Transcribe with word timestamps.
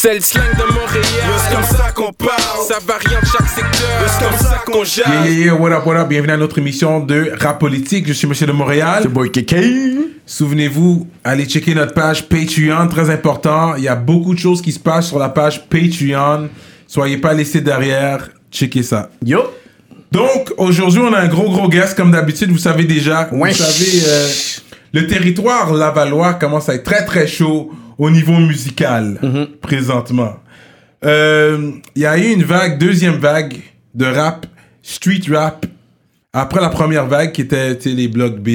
C'est 0.00 0.14
le 0.14 0.20
slang 0.20 0.44
de 0.56 0.62
Montréal. 0.62 1.04
C'est 1.38 1.54
comme 1.56 1.64
ça 1.64 1.90
qu'on 1.90 2.12
parle. 2.12 2.38
Ça 2.68 2.76
varie 2.86 3.16
en 3.16 3.26
chaque 3.26 3.48
secteur. 3.48 4.06
C'est 4.06 4.24
comme 4.24 4.38
ça 4.38 4.62
qu'on 4.64 4.84
jase. 4.84 5.04
Yeah, 5.08 5.24
yeah, 5.28 5.44
yeah, 5.46 5.54
what 5.56 5.72
up, 5.72 5.84
what 5.86 5.96
up, 5.96 6.08
bienvenue 6.08 6.34
à 6.34 6.36
notre 6.36 6.56
émission 6.58 7.00
de 7.00 7.32
Rap 7.40 7.58
Politique, 7.58 8.06
je 8.06 8.12
suis 8.12 8.28
Monsieur 8.28 8.46
de 8.46 8.52
Montréal. 8.52 9.08
boy 9.08 9.32
KK. 9.32 9.56
Souvenez-vous, 10.24 11.08
allez 11.24 11.46
checker 11.46 11.74
notre 11.74 11.94
page 11.94 12.28
Patreon, 12.28 12.86
très 12.86 13.10
important, 13.10 13.74
il 13.74 13.82
y 13.82 13.88
a 13.88 13.96
beaucoup 13.96 14.34
de 14.34 14.38
choses 14.38 14.62
qui 14.62 14.70
se 14.70 14.78
passent 14.78 15.08
sur 15.08 15.18
la 15.18 15.30
page 15.30 15.66
Patreon, 15.68 16.48
soyez 16.86 17.16
pas 17.16 17.34
laissés 17.34 17.60
derrière, 17.60 18.28
checkez 18.52 18.84
ça. 18.84 19.10
Yo. 19.26 19.52
Donc, 20.12 20.52
aujourd'hui, 20.58 21.00
on 21.00 21.12
a 21.12 21.18
un 21.18 21.26
gros, 21.26 21.50
gros 21.50 21.68
guest, 21.68 21.96
comme 21.96 22.12
d'habitude, 22.12 22.52
vous 22.52 22.58
savez 22.58 22.84
déjà, 22.84 23.28
vous 23.32 23.40
Wesh. 23.40 23.56
savez, 23.56 24.02
euh, 24.06 24.28
le 24.92 25.08
territoire 25.08 25.72
lavallois 25.74 26.34
commence 26.34 26.68
à 26.68 26.76
être 26.76 26.84
très, 26.84 27.04
très 27.04 27.26
chaud 27.26 27.72
au 27.98 28.10
niveau 28.10 28.38
musical, 28.38 29.20
présentement. 29.60 30.36
Euh, 31.04 31.72
Il 31.94 32.02
y 32.02 32.06
a 32.06 32.16
eu 32.18 32.32
une 32.32 32.44
vague, 32.44 32.78
deuxième 32.78 33.16
vague 33.16 33.54
de 33.94 34.06
rap, 34.06 34.46
street 34.82 35.22
rap, 35.28 35.66
après 36.32 36.60
la 36.60 36.68
première 36.68 37.06
vague 37.06 37.32
qui 37.32 37.40
était 37.40 37.76
les 37.86 38.06
Block 38.06 38.38
B, 38.38 38.48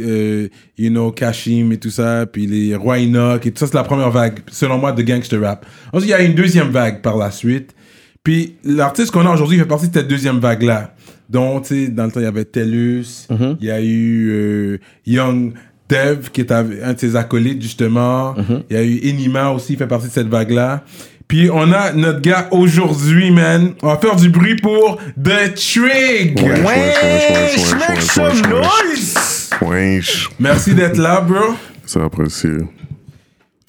euh, 0.00 0.48
you 0.76 0.90
know, 0.90 1.12
Kashim 1.12 1.70
et 1.72 1.78
tout 1.78 1.90
ça, 1.90 2.26
puis 2.26 2.46
les 2.46 2.74
Roy 2.74 2.98
Enoch 2.98 3.46
et 3.46 3.52
tout 3.52 3.60
ça, 3.60 3.66
c'est 3.66 3.74
la 3.74 3.84
première 3.84 4.10
vague, 4.10 4.40
selon 4.50 4.78
moi, 4.78 4.92
de 4.92 5.02
gangster 5.02 5.40
rap. 5.40 5.64
Ensuite, 5.92 6.08
il 6.08 6.10
y 6.10 6.14
a 6.14 6.22
eu 6.22 6.26
une 6.26 6.34
deuxième 6.34 6.68
vague 6.70 7.02
par 7.02 7.16
la 7.16 7.30
suite. 7.30 7.74
Puis 8.22 8.56
l'artiste 8.64 9.12
qu'on 9.12 9.24
a 9.24 9.32
aujourd'hui 9.32 9.56
fait 9.56 9.64
partie 9.64 9.88
de 9.88 9.94
cette 9.94 10.08
deuxième 10.08 10.40
vague-là. 10.40 10.94
Donc, 11.30 11.66
tu 11.66 11.86
sais, 11.86 11.88
dans 11.88 12.06
le 12.06 12.10
temps, 12.10 12.20
il 12.20 12.24
y 12.24 12.26
avait 12.26 12.44
Tellus, 12.44 13.26
il 13.60 13.66
y 13.66 13.70
a 13.70 13.80
eu 13.80 14.28
euh, 14.30 14.78
Young 15.06 15.54
Dev, 15.88 16.30
qui 16.32 16.40
est 16.40 16.50
un 16.52 16.62
de 16.64 16.98
ses 16.98 17.14
acolytes, 17.16 17.62
justement. 17.62 18.34
Il 18.70 18.76
y 18.76 18.78
a 18.78 18.82
eu 18.82 18.98
Enima 19.08 19.50
aussi, 19.50 19.74
il 19.74 19.78
fait 19.78 19.86
partie 19.86 20.08
de 20.08 20.12
cette 20.12 20.28
vague-là. 20.28 20.82
Puis 21.28 21.50
on 21.52 21.72
a 21.72 21.92
notre 21.92 22.20
gars 22.20 22.48
aujourd'hui, 22.52 23.30
man. 23.32 23.72
On 23.82 23.88
va 23.88 23.96
faire 23.98 24.14
du 24.16 24.28
bruit 24.28 24.56
pour 24.56 24.98
The 25.22 25.54
Trig. 25.54 26.40
Wesh, 26.40 26.60
wesh, 26.60 27.72
make 27.74 27.88
wesh, 27.96 28.04
some 28.04 28.24
wesh, 28.28 28.42
wesh. 28.42 28.48
noise. 28.48 29.50
Wesh, 29.60 30.28
Merci 30.38 30.74
d'être 30.74 30.98
là, 30.98 31.20
bro. 31.20 31.54
c'est 31.84 32.00
apprécié. 32.00 32.50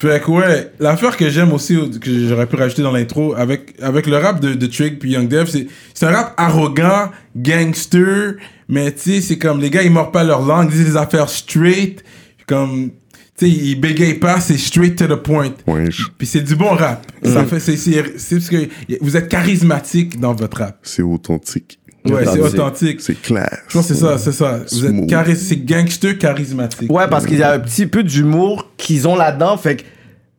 Fait 0.00 0.22
que 0.22 0.30
ouais, 0.30 0.70
l'affaire 0.78 1.16
que 1.16 1.28
j'aime 1.28 1.52
aussi, 1.52 1.76
que 2.00 2.28
j'aurais 2.28 2.46
pu 2.46 2.54
rajouter 2.54 2.82
dans 2.82 2.92
l'intro, 2.92 3.34
avec, 3.34 3.74
avec 3.82 4.06
le 4.06 4.16
rap 4.18 4.38
de, 4.38 4.54
de 4.54 4.66
Trig 4.66 4.96
puis 5.00 5.10
Young 5.12 5.26
Dev, 5.26 5.46
c'est, 5.48 5.66
c'est 5.92 6.06
un 6.06 6.12
rap 6.12 6.34
arrogant, 6.36 7.10
gangster, 7.36 8.34
mais 8.68 8.92
tu 8.92 9.00
sais, 9.00 9.20
c'est 9.20 9.38
comme 9.38 9.60
les 9.60 9.70
gars, 9.70 9.82
ils 9.82 9.90
mordent 9.90 10.12
pas 10.12 10.22
leur 10.22 10.42
langue, 10.42 10.68
ils 10.70 10.76
disent 10.76 10.92
des 10.92 10.96
affaires 10.96 11.28
straight, 11.28 12.04
comme, 12.46 12.90
tu 13.36 13.46
sais, 13.46 13.50
ils 13.50 13.74
bégayent 13.74 14.20
pas, 14.20 14.38
c'est 14.38 14.56
straight 14.56 14.96
to 14.96 15.08
the 15.08 15.20
point. 15.20 15.50
Wesh, 15.66 16.06
Puis 16.16 16.28
c'est 16.28 16.42
du 16.42 16.54
bon 16.54 16.76
rap. 16.76 17.04
Ça 17.24 17.44
fait, 17.44 17.58
c'est 17.58 18.02
parce 18.04 18.48
que 18.48 18.68
vous 19.00 19.16
êtes 19.16 19.28
charismatique 19.28 20.20
dans 20.20 20.32
votre 20.32 20.58
rap. 20.58 20.78
c'est 20.82 21.02
authentique. 21.02 21.77
Ouais, 22.14 22.24
c'est 22.24 22.40
Authentique. 22.40 23.00
C'est 23.00 23.20
clair. 23.20 23.58
Je 23.68 23.74
pense 23.74 23.88
que 23.88 23.94
c'est 23.94 24.00
ça, 24.00 24.18
c'est 24.18 24.32
ça. 24.32 24.60
Vous 24.70 24.84
êtes 24.84 24.90
Smooth. 24.90 25.10
charis- 25.10 25.36
c'est 25.36 25.56
gangster 25.64 26.18
charismatique. 26.18 26.90
Ouais, 26.92 27.06
parce 27.08 27.26
qu'il 27.26 27.38
y 27.38 27.42
a 27.42 27.52
un 27.52 27.58
petit 27.58 27.86
peu 27.86 28.02
d'humour 28.02 28.70
qu'ils 28.76 29.06
ont 29.08 29.16
là-dedans. 29.16 29.56
Fait 29.56 29.76
que 29.76 29.82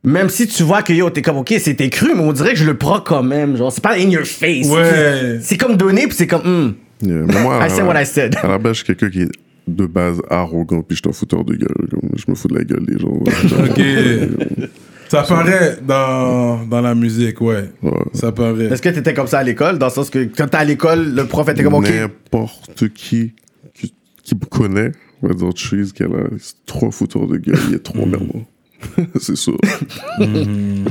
même 0.03 0.29
si 0.29 0.47
tu 0.47 0.63
vois 0.63 0.81
que 0.81 0.93
yo, 0.93 1.09
t'es 1.09 1.21
comme, 1.21 1.37
ok, 1.37 1.53
c'était 1.59 1.89
cru, 1.89 2.13
mais 2.15 2.21
on 2.21 2.31
dirait 2.33 2.51
que 2.53 2.59
je 2.59 2.65
le 2.65 2.77
prends 2.77 3.01
quand 3.01 3.23
même. 3.23 3.57
Genre, 3.57 3.71
c'est 3.71 3.83
pas 3.83 3.95
in 3.95 4.09
your 4.09 4.23
face. 4.25 4.67
Ouais. 4.67 5.39
C'est 5.41 5.57
comme 5.57 5.75
donné, 5.77 6.07
puis 6.07 6.15
c'est 6.15 6.27
comme, 6.27 6.41
hmm, 6.43 6.73
Yeah, 7.01 7.21
mais 7.27 7.41
moi, 7.41 7.59
I 7.65 7.69
said 7.69 7.85
what 7.85 8.01
I 8.01 8.05
said. 8.05 8.35
à 8.43 8.47
la 8.47 8.57
base, 8.57 8.73
je 8.77 8.83
suis 8.83 8.85
quelqu'un 8.93 9.09
qui 9.09 9.21
est 9.21 9.31
de 9.67 9.85
base 9.85 10.21
arrogant, 10.29 10.81
puis 10.81 10.97
je 10.97 11.01
suis 11.01 11.09
un 11.09 11.13
fouteur 11.13 11.45
de 11.45 11.53
gueule. 11.53 11.87
Je 12.17 12.23
me 12.29 12.35
fous 12.35 12.47
de 12.49 12.55
la 12.57 12.63
gueule 12.65 12.85
des 12.85 12.97
gens. 12.99 13.07
Ok. 13.69 14.69
Ça 15.09 15.23
paraît 15.23 15.77
dans, 15.81 16.65
dans 16.65 16.81
la 16.81 16.95
musique, 16.95 17.41
ouais. 17.41 17.69
Ouais. 17.81 17.91
Ça 18.13 18.31
paraît. 18.31 18.65
Est-ce 18.65 18.81
que 18.81 18.89
t'étais 18.89 19.13
comme 19.13 19.27
ça 19.27 19.39
à 19.39 19.43
l'école? 19.43 19.77
Dans 19.79 19.87
le 19.87 19.91
sens 19.91 20.09
que 20.09 20.19
quand 20.25 20.47
t'es 20.47 20.57
à 20.57 20.63
l'école, 20.63 21.13
le 21.15 21.25
prof 21.25 21.49
était 21.49 21.63
comme, 21.63 21.73
ok. 21.73 21.89
N'importe 21.89 22.89
qui, 22.89 23.33
qui 23.73 23.93
qui 24.23 24.35
me 24.35 24.45
connaît 24.45 24.91
va 25.21 25.33
dire 25.33 25.49
Cheese 25.55 25.91
qu'elle 25.93 26.13
a 26.13 26.23
c'est 26.37 26.65
trop 26.65 26.91
fouteur 26.91 27.27
de 27.27 27.37
gueule, 27.37 27.57
il 27.69 27.75
est 27.75 27.83
trop 27.83 28.05
merdant. 28.05 28.45
c'est 29.19 29.35
sûr. 29.35 29.57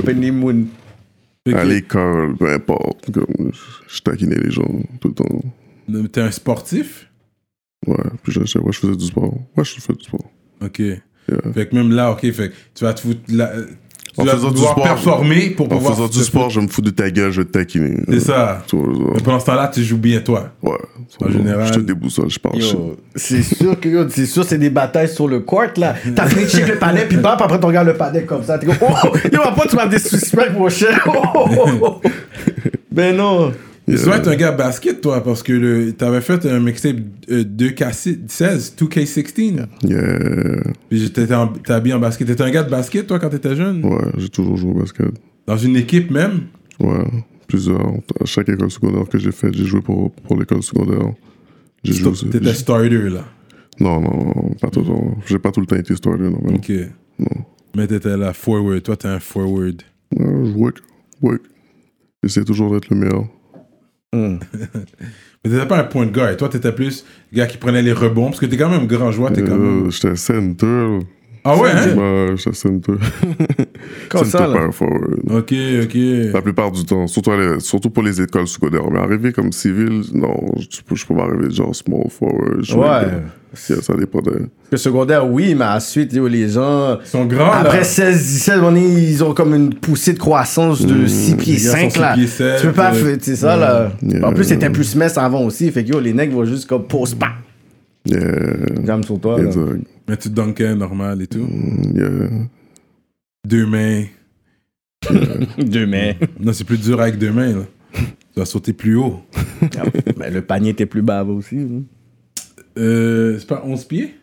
Penny 0.05 0.31
Moon. 0.31 0.65
Fait 1.47 1.53
À 1.55 1.63
l'école, 1.63 2.35
peu 2.35 2.51
importe. 2.51 3.11
Comme, 3.11 3.51
je 3.87 4.01
taquinais 4.01 4.35
les 4.43 4.51
gens 4.51 4.67
tout 4.99 5.07
le 5.09 5.13
temps. 5.13 6.07
T'es 6.11 6.21
un 6.21 6.31
sportif? 6.31 7.09
Ouais, 7.87 7.95
puis 8.21 8.31
je, 8.33 8.41
je, 8.45 8.59
ouais, 8.59 8.71
je 8.71 8.79
faisais 8.79 8.95
du 8.95 9.05
sport. 9.05 9.33
Ouais, 9.55 9.63
je 9.63 9.79
fais 9.79 9.93
du 9.93 10.03
sport. 10.03 10.29
Ok. 10.61 10.81
Fait 11.53 11.67
que 11.69 11.75
même 11.75 11.91
là, 11.91 12.11
ok, 12.11 12.21
fait 12.31 12.49
que 12.49 12.55
tu 12.75 12.83
vas 12.83 12.93
te 12.93 13.01
foutre. 13.01 13.21
la- 13.29 13.53
tu 14.13 14.21
En 14.21 14.23
vas 14.25 14.31
faisant 14.33 14.51
du 14.51 14.57
sport, 14.59 14.81
performer 14.83 15.49
pour 15.51 15.65
En 15.67 15.69
pouvoir. 15.69 15.93
faisant 15.95 16.07
du 16.07 16.19
sport, 16.23 16.49
je 16.49 16.59
me 16.59 16.67
fous 16.67 16.81
de 16.81 16.89
ta 16.89 17.09
gueule, 17.11 17.31
je 17.31 17.41
vais 17.41 17.45
te 17.47 17.51
taquiner. 17.51 17.97
C'est 18.09 18.19
ça. 18.19 18.63
Genre, 18.71 18.85
Mais 19.15 19.21
pendant 19.21 19.39
ce 19.39 19.45
temps-là, 19.45 19.69
tu 19.73 19.83
joues 19.83 19.97
bien 19.97 20.19
toi. 20.21 20.49
Ouais. 20.61 20.73
En 21.23 21.29
général- 21.29 21.67
Je 21.67 21.73
te 21.73 21.79
déboussole, 21.79 22.29
je 22.29 22.39
parle 22.39 22.59
c'est 23.15 23.41
sûr 23.43 23.79
que 23.79 24.07
c'est 24.09 24.25
sûr 24.25 24.43
c'est 24.43 24.57
des 24.57 24.69
batailles 24.69 25.09
sur 25.09 25.27
le 25.27 25.39
court 25.41 25.63
là. 25.77 25.95
T'as 26.15 26.27
fini 26.27 26.43
de 26.45 26.49
check 26.49 26.67
le 26.67 26.75
panel 26.77 27.07
puis 27.07 27.17
bam, 27.17 27.37
après 27.39 27.59
tu 27.59 27.65
regardes 27.65 27.87
le 27.87 27.95
panel 27.95 28.25
comme 28.25 28.43
ça. 28.43 28.57
T'es 28.57 28.65
comme 28.65 28.75
oh 28.81 29.09
yo 29.31 29.39
après 29.43 29.67
tu 29.67 29.75
m'as 29.75 29.87
des 29.87 29.99
suspects 29.99 30.51
mon 30.53 30.69
cher. 30.69 31.01
Oh, 31.07 31.11
oh, 31.35 31.45
oh, 31.57 31.69
oh. 31.81 32.01
Ben 32.91 33.15
non. 33.15 33.51
Tu 33.97 34.03
dois 34.03 34.17
être 34.17 34.27
un 34.27 34.35
gars 34.35 34.51
basket, 34.51 35.01
toi, 35.01 35.23
parce 35.23 35.43
que 35.43 35.91
t'avais 35.91 36.21
fait 36.21 36.45
un 36.45 36.59
mixtape 36.59 36.97
euh, 37.31 37.43
2K16, 37.43 38.75
2K16. 38.75 39.67
Yeah. 39.83 40.73
Puis 40.89 41.11
t'es 41.11 41.31
habillé 41.71 41.95
en 41.95 41.99
basket. 41.99 42.27
T'étais 42.27 42.43
un 42.43 42.51
gars 42.51 42.63
de 42.63 42.69
basket, 42.69 43.07
toi, 43.07 43.19
quand 43.19 43.29
t'étais 43.29 43.55
jeune? 43.55 43.83
Ouais, 43.85 44.11
j'ai 44.17 44.29
toujours 44.29 44.57
joué 44.57 44.71
au 44.71 44.79
basket. 44.79 45.07
Dans 45.47 45.57
une 45.57 45.75
équipe 45.75 46.11
même? 46.11 46.41
Ouais, 46.79 47.03
plusieurs. 47.47 47.93
À 48.21 48.25
chaque 48.25 48.49
école 48.49 48.71
secondaire 48.71 49.07
que 49.09 49.17
j'ai 49.17 49.31
faite, 49.31 49.53
j'ai 49.53 49.65
joué 49.65 49.81
pour, 49.81 50.11
pour 50.11 50.37
l'école 50.37 50.61
secondaire. 50.63 51.13
J'ai 51.83 51.93
joué. 51.93 52.11
T'étais 52.29 52.53
starter, 52.53 53.09
là. 53.09 53.25
Non, 53.79 54.01
non, 54.01 54.33
non, 54.35 54.55
pas 54.61 54.69
tout 54.69 54.81
le 54.81 54.87
temps. 54.87 55.17
J'ai 55.25 55.39
pas 55.39 55.51
tout 55.51 55.61
le 55.61 55.65
temps 55.65 55.77
été 55.77 55.95
starter, 55.95 56.23
non. 56.23 56.39
mais 56.43 56.51
non. 56.51 56.57
Ok. 56.57 56.71
Mais 57.75 57.87
t'étais 57.87 58.17
là, 58.17 58.33
forward. 58.33 58.83
Toi, 58.83 58.97
t'es 58.97 59.07
un 59.07 59.19
forward. 59.19 59.81
Ouais, 60.15 60.45
je 60.45 60.51
work, 60.51 60.77
work. 61.21 61.41
J'essaie 62.23 62.43
toujours 62.43 62.73
d'être 62.73 62.89
le 62.89 62.97
meilleur. 62.97 63.25
Mais 64.13 65.51
t'étais 65.51 65.65
pas 65.67 65.79
un 65.79 65.83
point 65.83 66.05
de 66.05 66.11
guard. 66.11 66.35
Toi, 66.35 66.49
t'étais 66.49 66.71
plus 66.71 67.05
le 67.31 67.37
gars 67.37 67.47
qui 67.47 67.57
prenait 67.57 67.81
les 67.81 67.93
rebonds. 67.93 68.27
Parce 68.27 68.39
que 68.39 68.45
t'es 68.45 68.57
quand 68.57 68.69
même 68.69 68.87
grand 68.87 69.11
joueur. 69.11 69.31
T'es 69.31 69.43
quand 69.43 69.55
même... 69.55 69.87
Euh, 69.87 69.89
J'étais 69.89 70.15
center. 70.15 70.99
Ah 71.51 71.57
ouais, 71.57 71.69
hein? 71.71 71.95
Ouais, 71.97 72.35
j'étais 72.37 72.53
center. 72.55 72.93
Comme 74.09 74.25
ça, 74.25 74.47
là. 74.47 74.67
Ok, 75.29 75.53
ok. 75.83 75.97
La 76.33 76.41
plupart 76.41 76.71
du 76.71 76.83
temps, 76.85 77.07
surtout, 77.07 77.31
les- 77.31 77.59
surtout 77.59 77.89
pour 77.89 78.03
les 78.03 78.21
écoles 78.21 78.47
secondaires. 78.47 78.89
Mais 78.91 78.99
arriver 78.99 79.31
comme 79.31 79.51
civil, 79.51 80.01
non, 80.13 80.35
je 80.57 80.81
peux, 80.85 80.95
je 80.95 81.05
peux 81.05 81.15
pas 81.15 81.23
arriver 81.23 81.49
genre 81.51 81.75
small 81.75 82.03
forward. 82.09 82.61
Ouais. 82.75 83.11
Ça 83.53 83.93
dépend 83.97 84.21
de... 84.21 84.47
Le 84.71 84.77
secondaire 84.77 85.27
oui, 85.27 85.55
mais 85.55 85.65
ensuite 85.65 86.13
les 86.13 86.49
gens 86.49 86.99
Ils 87.03 87.07
sont 87.07 87.25
grands, 87.25 87.51
après 87.51 87.79
là. 87.79 87.83
16 87.83 88.15
17 88.23 88.59
on 88.61 88.75
est- 88.75 88.79
ils 88.83 89.23
ont 89.23 89.33
comme 89.33 89.55
une 89.55 89.73
poussée 89.73 90.13
de 90.13 90.19
croissance 90.19 90.85
de 90.85 91.07
6 91.07 91.33
pieds 91.35 91.55
Les 91.55 91.63
gars 91.63 91.71
sont 91.71 91.89
5 91.89 91.97
là. 91.97 92.13
pieds 92.13 92.27
sept, 92.27 92.59
tu 92.61 92.67
peux 92.67 92.73
pas 92.73 92.91
euh, 92.91 92.93
faire 92.93 93.17
c'est 93.19 93.35
ça 93.35 93.57
là. 93.57 93.91
Yeah. 94.03 94.27
En 94.27 94.33
plus 94.33 94.43
c'était 94.43 94.69
plus 94.69 94.95
mess 94.95 95.17
avant 95.17 95.41
aussi 95.41 95.71
fait 95.71 95.83
que 95.83 95.89
yo 95.89 95.99
les 95.99 96.13
nègres 96.13 96.35
vont 96.35 96.45
juste 96.45 96.67
comme 96.69 96.83
pause 96.83 97.15
pas. 97.15 97.31
Yeah, 98.05 98.85
Jam 98.85 99.03
sur 99.03 99.19
toi 99.19 99.37
là. 99.41 99.47
exact. 99.47 99.83
Mais 100.07 100.17
tu 100.17 100.29
dunkais 100.29 100.75
normal 100.75 101.21
et 101.21 101.27
tout. 101.27 101.47
Yeah. 101.93 102.29
Deux 103.45 103.65
mains. 103.65 104.05
Deux 105.57 105.85
mains. 105.85 106.13
Non, 106.39 106.53
c'est 106.53 106.63
plus 106.63 106.77
dur 106.81 106.99
avec 107.01 107.17
deux 107.17 107.31
mains, 107.31 107.55
là. 107.57 107.65
Tu 107.93 108.01
dois 108.35 108.45
sauter 108.45 108.73
plus 108.73 108.95
haut. 108.95 109.19
mais 110.17 110.29
le 110.31 110.41
panier 110.41 110.69
était 110.71 110.85
plus 110.85 111.01
bas 111.01 111.23
aussi. 111.23 111.57
hein. 111.57 111.83
Euh, 112.77 113.37
c'est 113.39 113.47
pas 113.47 113.61
11 113.65 113.85
pieds? 113.85 114.15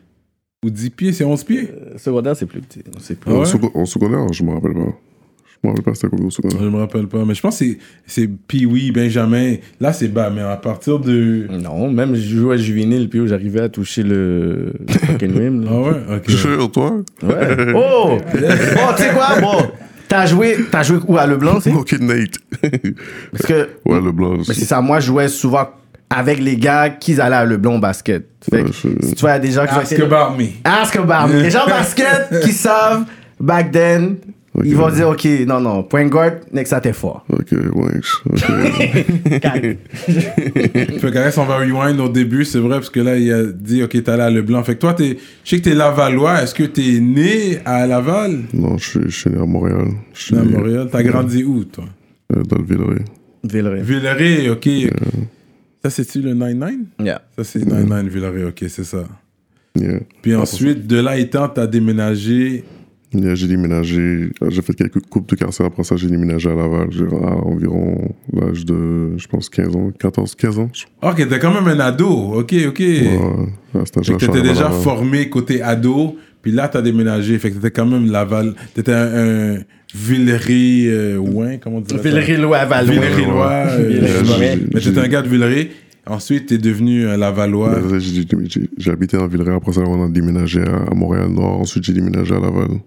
Ou 0.65 0.69
10 0.69 0.89
pieds, 0.91 1.13
c'est 1.13 1.23
11 1.23 1.43
pieds? 1.43 1.69
Le 1.93 1.97
secondaire 1.97 2.35
c'est 2.35 2.45
plus 2.47 2.61
petit, 2.61 2.79
plus. 2.81 3.31
Ah 3.31 3.31
En 3.35 3.39
ouais? 3.43 3.69
En 3.75 3.85
secondaire, 3.85 4.31
je 4.33 4.43
me 4.43 4.51
rappelle 4.53 4.73
pas. 4.73 4.99
Je 5.63 5.67
me 5.69 5.73
rappelle 5.73 5.83
pas 5.83 5.95
c'était 5.95 6.07
combien 6.09 6.25
au 6.27 6.29
secondaire. 6.29 6.59
Je 6.61 6.67
me 6.69 6.77
rappelle 6.77 7.07
pas. 7.07 7.25
Mais 7.25 7.33
je 7.33 7.41
pense 7.41 7.57
que 7.59 7.65
c'est- 7.65 7.77
c'est 8.05 8.27
Pee-Wee, 8.47 8.91
Benjamin. 8.91 9.55
Là, 9.81 9.91
c'est 9.91 10.07
bas, 10.07 10.29
mais 10.29 10.41
à 10.41 10.55
partir 10.55 10.99
de. 10.99 11.47
Non, 11.49 11.89
même 11.91 12.15
je 12.15 12.37
jouais 12.37 12.55
à 12.55 12.57
juvénile 12.57 13.09
puis 13.09 13.27
j'arrivais 13.27 13.61
à 13.61 13.69
toucher 13.69 14.03
le 14.03 14.73
fucking 14.87 15.37
rim 15.37 15.63
là. 15.63 15.71
Ah 15.73 15.79
ouais? 15.79 16.15
Ok. 16.17 16.29
Jure, 16.29 16.71
toi? 16.71 16.97
Ouais. 17.23 17.73
Oh! 17.75 18.17
Bon, 18.31 18.93
tu 18.95 19.03
sais 19.03 19.09
quoi? 19.13 19.39
Bon, 19.41 19.71
t'as 20.07 20.25
joué, 20.25 20.57
t'as 20.71 20.83
joué 20.83 20.99
où? 21.07 21.17
À 21.17 21.25
Leblanc, 21.27 21.59
c'est? 21.59 21.73
Ok, 21.73 21.93
Nate. 21.99 22.37
Parce 23.31 23.45
que, 23.45 23.69
ouais, 23.85 24.01
le 24.01 24.11
blanc. 24.11 24.37
mais 24.47 24.53
c'est 24.53 24.65
ça, 24.65 24.79
moi, 24.81 24.99
je 24.99 25.07
jouais 25.07 25.27
souvent 25.27 25.67
avec 26.09 26.39
les 26.39 26.55
gars 26.55 26.89
qui 26.89 27.19
allaient 27.19 27.35
à 27.35 27.45
Leblanc 27.45 27.75
au 27.75 27.79
basket. 27.79 28.27
Fait 28.49 28.61
que, 28.63 28.67
Ouais, 28.67 28.71
je- 29.01 29.07
si 29.07 29.15
tu 29.15 29.21
vois, 29.21 29.31
il 29.31 29.33
y 29.33 29.35
a 29.35 29.39
des 29.39 29.51
gens 29.51 29.65
qui 29.65 29.73
Ask 29.73 29.99
about 29.99 30.37
me. 30.37 30.45
Ask 30.63 30.95
about 30.95 31.33
me. 31.33 31.41
Les 31.41 31.49
gens 31.49 31.65
au 31.65 31.69
basket 31.69 32.29
qui 32.43 32.51
savent, 32.53 33.03
back 33.39 33.71
then, 33.71 34.15
Ils 34.63 34.75
vont 34.75 34.89
dire, 34.89 35.09
OK, 35.09 35.27
non, 35.45 35.59
non, 35.59 35.83
point 35.83 36.07
guard, 36.07 36.33
next 36.51 36.71
ça 36.71 36.81
t'es 36.81 36.93
fort. 36.93 37.25
Ok, 37.31 37.51
ouais. 37.51 37.99
Ok. 38.25 39.39
Calme. 39.41 39.75
Fait 40.07 41.11
que 41.11 41.39
on 41.39 41.45
va 41.45 41.57
rewind 41.57 41.99
au 41.99 42.09
début, 42.09 42.43
c'est 42.45 42.59
vrai, 42.59 42.77
parce 42.77 42.89
que 42.89 42.99
là, 42.99 43.17
il 43.17 43.31
a 43.31 43.43
dit, 43.43 43.83
ok, 43.83 43.89
t'es 43.91 44.09
allé 44.09 44.23
à 44.23 44.29
Leblanc. 44.29 44.63
Fait 44.63 44.75
que 44.75 44.79
toi, 44.79 44.93
t'es, 44.93 45.17
je 45.43 45.49
sais 45.49 45.57
que 45.57 45.63
t'es 45.69 45.75
Lavallois. 45.75 46.41
Est-ce 46.41 46.55
que 46.55 46.63
t'es 46.63 46.99
né 46.99 47.59
à 47.65 47.85
Laval? 47.85 48.43
non, 48.53 48.77
je 48.77 48.89
suis, 48.89 48.99
je 49.07 49.15
suis 49.15 49.29
né 49.29 49.37
à 49.39 49.45
Montréal. 49.45 49.87
Je 50.13 50.21
suis 50.23 50.35
À 50.35 50.41
né, 50.41 50.51
Montréal. 50.51 50.87
T'as 50.91 51.03
grandi 51.03 51.43
où, 51.43 51.63
toi? 51.63 51.85
euh, 52.35 52.43
dans 52.43 52.57
le 52.57 52.63
Villeray. 52.63 53.05
Villeray. 53.43 53.81
Villeray, 53.81 54.49
ok. 54.49 54.69
Ça, 55.83 55.89
c'est-tu 55.89 56.21
le 56.21 56.33
9-9? 56.33 56.71
Yeah. 57.03 57.21
Ça, 57.37 57.43
c'est 57.43 57.59
9-9 57.59 58.07
Villeray, 58.07 58.43
ok, 58.45 58.65
c'est 58.67 58.83
ça. 58.83 59.03
Yeah. 59.79 59.99
Puis 60.21 60.35
ensuite, 60.35 60.87
de 60.87 60.99
là 60.99 61.17
étant, 61.17 61.47
t'as 61.47 61.67
déménagé. 61.67 62.63
Yeah, 63.13 63.35
j'ai 63.35 63.47
déménagé, 63.47 63.99
euh, 64.41 64.49
j'ai 64.49 64.61
fait 64.61 64.73
quelques 64.73 64.99
coupes 65.07 65.29
de 65.29 65.35
carcère, 65.35 65.67
après 65.67 65.83
ça 65.85 65.95
j'ai 65.95 66.07
déménagé 66.07 66.49
à 66.49 66.55
Laval, 66.55 66.87
j'ai 66.91 67.05
à 67.05 67.35
environ 67.37 68.13
l'âge 68.33 68.65
de, 68.65 69.17
je 69.17 69.27
pense, 69.27 69.49
15 69.49 69.75
ans, 69.77 69.91
14, 69.97 70.35
15 70.35 70.59
ans. 70.59 70.69
Ok, 71.01 71.27
t'es 71.29 71.39
quand 71.39 71.53
même 71.53 71.67
un 71.67 71.79
ado, 71.79 72.07
ok, 72.09 72.53
ok. 72.67 72.79
Ouais, 72.79 73.19
à 73.81 73.85
cet 73.85 73.99
âge-là, 73.99 74.17
t'étais 74.17 74.41
déjà 74.41 74.63
Laval. 74.63 74.81
formé 74.81 75.29
côté 75.29 75.61
ado, 75.61 76.17
puis 76.41 76.51
là, 76.51 76.67
t'as 76.67 76.81
déménagé. 76.81 77.37
Fait 77.39 77.49
que 77.49 77.55
t'étais 77.55 77.71
quand 77.71 77.85
même 77.85 78.11
Laval. 78.11 78.55
T'étais 78.73 78.91
un, 78.93 79.55
un 79.55 79.57
Villeray, 79.95 80.87
euh, 80.87 81.17
ouin, 81.17 81.57
comment 81.57 81.81
ça? 81.87 81.95
Villeray-Lois, 81.97 82.65
Valois. 82.65 82.93
Villeray-Lois. 82.93 83.65
euh, 83.69 84.55
Mais 84.73 84.79
t'étais 84.81 84.99
un 84.99 85.07
gars 85.07 85.21
de 85.21 85.29
Villeray. 85.29 85.71
Ensuite, 86.05 86.47
t'es 86.47 86.57
devenu 86.57 87.05
un 87.07 87.17
Lavallois. 87.17 87.79
Mais 87.81 87.99
j'ai- 87.99 88.91
habité 88.91 89.17
dans 89.17 89.27
Villeray, 89.27 89.55
après 89.55 89.73
ça 89.73 89.81
on 89.81 90.05
a 90.05 90.09
déménagé 90.09 90.61
à, 90.61 90.91
à 90.91 90.93
Montréal-Nord, 90.95 91.59
ensuite 91.61 91.83
j'ai 91.83 91.93
déménagé 91.93 92.33
à 92.33 92.39
Laval. 92.39 92.79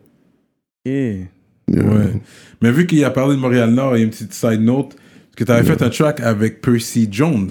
Yeah. 0.84 1.26
Ouais. 1.68 2.20
Mais 2.62 2.72
vu 2.72 2.86
qu'il 2.86 3.04
a 3.04 3.10
parlé 3.10 3.36
de 3.36 3.40
Montréal-Nord, 3.40 3.96
il 3.96 4.00
y 4.00 4.02
a 4.02 4.04
une 4.04 4.10
petite 4.10 4.32
side 4.32 4.60
note. 4.60 4.96
Parce 4.96 5.36
que 5.36 5.44
t'avais 5.44 5.62
fait 5.62 5.82
un 5.82 5.88
track 5.90 6.20
avec 6.20 6.60
Percy 6.60 7.08
Jones. 7.10 7.50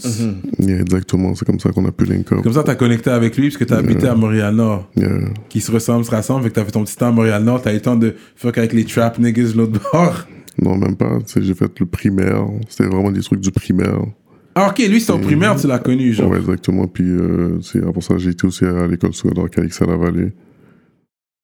Yeah, 0.60 0.82
exactement, 0.82 1.34
c'est 1.34 1.46
comme 1.46 1.60
ça 1.60 1.72
qu'on 1.72 1.86
a 1.86 1.92
pu 1.92 2.06
link 2.06 2.30
up. 2.32 2.42
Comme 2.44 2.54
ça, 2.54 2.62
t'as 2.64 2.76
connecté 2.76 3.10
avec 3.10 3.38
lui 3.38 3.48
parce 3.48 3.58
que 3.58 3.64
t'as 3.64 3.78
habité 3.78 4.08
à 4.08 4.16
Montréal-Nord. 4.16 4.90
Yeah. 4.98 5.30
Qui 5.48 5.62
se 5.62 5.72
ressemblent, 5.72 6.04
se 6.04 6.12
rassemblent. 6.12 6.44
Fait 6.44 6.50
que 6.50 6.56
t'as 6.56 6.66
fait 6.66 6.72
ton 6.72 6.84
petit 6.84 6.98
temps 6.98 7.08
à 7.08 7.12
Montréal-Nord. 7.12 7.62
T'as 7.62 7.72
eu 7.72 7.76
le 7.76 7.82
temps 7.82 7.96
de 7.96 8.16
fuck 8.36 8.58
avec 8.58 8.74
les 8.74 8.84
trap 8.84 9.18
niggas 9.18 9.54
de 9.54 9.58
l'autre 9.58 9.80
bord. 9.94 10.28
Non, 10.62 10.76
même 10.76 10.98
pas, 10.98 11.20
tu 11.26 11.42
j'ai 11.42 11.54
fait 11.54 11.72
le 11.80 11.86
primaire, 11.86 12.46
c'était 12.68 12.90
vraiment 12.90 13.12
des 13.12 13.22
trucs 13.22 13.40
du 13.40 13.52
primaire. 13.52 14.00
Ah, 14.56 14.68
ok, 14.70 14.86
lui, 14.90 15.00
c'est 15.00 15.14
au 15.14 15.18
primaire, 15.20 15.56
tu 15.56 15.68
l'as 15.68 15.80
connu, 15.80 16.12
genre. 16.12 16.30
Ouais, 16.30 16.40
exactement, 16.40 16.86
puis 16.86 17.06
euh, 17.08 17.62
c'est 17.62 17.82
après 17.82 18.02
ça 18.02 18.18
j'ai 18.18 18.32
été 18.32 18.46
aussi 18.46 18.66
à 18.66 18.86
l'école 18.88 19.14
secondaire 19.14 19.50
Calix 19.50 19.82
à 19.82 19.86
la 19.86 19.96
Vallée, 19.96 20.34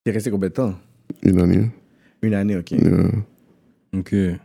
T'es 0.04 0.12
resté 0.12 0.30
combien 0.30 0.50
de 0.50 0.54
temps? 0.54 0.76
Une 1.24 1.40
année. 1.40 1.70
Une 2.22 2.34
année, 2.34 2.58
OK. 2.58 2.72
Yeah. 2.72 3.12
Ok. 3.98 4.14
Et 4.14 4.38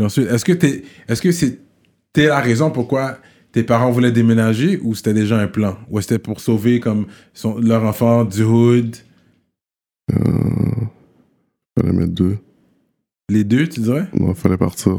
ensuite, 0.00 0.28
est-ce 0.28 0.44
que 0.44 0.52
t'es, 0.52 0.84
est-ce 1.08 1.20
que 1.20 1.32
c'était 1.32 2.26
la 2.26 2.40
raison 2.40 2.70
pourquoi 2.70 3.18
tes 3.52 3.62
parents 3.62 3.90
voulaient 3.90 4.12
déménager 4.12 4.78
ou 4.82 4.94
c'était 4.94 5.14
déjà 5.14 5.38
un 5.38 5.48
plan? 5.48 5.76
Ou 5.90 6.00
c'était 6.00 6.18
pour 6.18 6.40
sauver 6.40 6.80
comme 6.80 7.06
son, 7.32 7.58
leur 7.58 7.84
enfant 7.84 8.24
du 8.24 8.42
hood? 8.42 8.96
Euh, 10.12 10.16
fallait 11.78 11.92
mettre 11.92 12.12
deux. 12.12 12.38
Les 13.28 13.44
deux, 13.44 13.66
tu 13.68 13.80
dirais? 13.80 14.06
Non, 14.14 14.34
fallait 14.34 14.56
partir. 14.56 14.96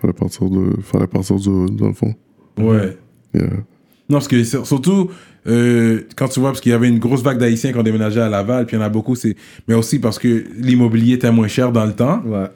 Fallait 0.00 0.12
partir 0.12 0.50
de, 0.50 0.80
fallait 0.82 1.06
partir 1.06 1.36
du, 1.36 1.66
dans 1.74 1.88
le 1.88 1.94
fond. 1.94 2.14
Ouais. 2.58 2.96
Yeah. 3.34 3.64
Non, 4.12 4.18
parce 4.18 4.28
que 4.28 4.44
sur- 4.44 4.66
surtout, 4.66 5.10
euh, 5.48 6.02
quand 6.16 6.28
tu 6.28 6.38
vois, 6.40 6.50
parce 6.50 6.60
qu'il 6.60 6.70
y 6.70 6.74
avait 6.74 6.88
une 6.88 6.98
grosse 6.98 7.22
vague 7.22 7.38
d'Haïtiens 7.38 7.72
qui 7.72 7.78
ont 7.78 7.82
déménagé 7.82 8.20
à 8.20 8.28
Laval, 8.28 8.66
puis 8.66 8.76
il 8.76 8.80
y 8.80 8.82
en 8.82 8.84
a 8.84 8.90
beaucoup, 8.90 9.14
c'est... 9.16 9.34
mais 9.66 9.74
aussi 9.74 9.98
parce 9.98 10.18
que 10.18 10.44
l'immobilier 10.58 11.14
était 11.14 11.32
moins 11.32 11.48
cher 11.48 11.72
dans 11.72 11.86
le 11.86 11.94
temps. 11.94 12.22
Ouais. 12.26 12.46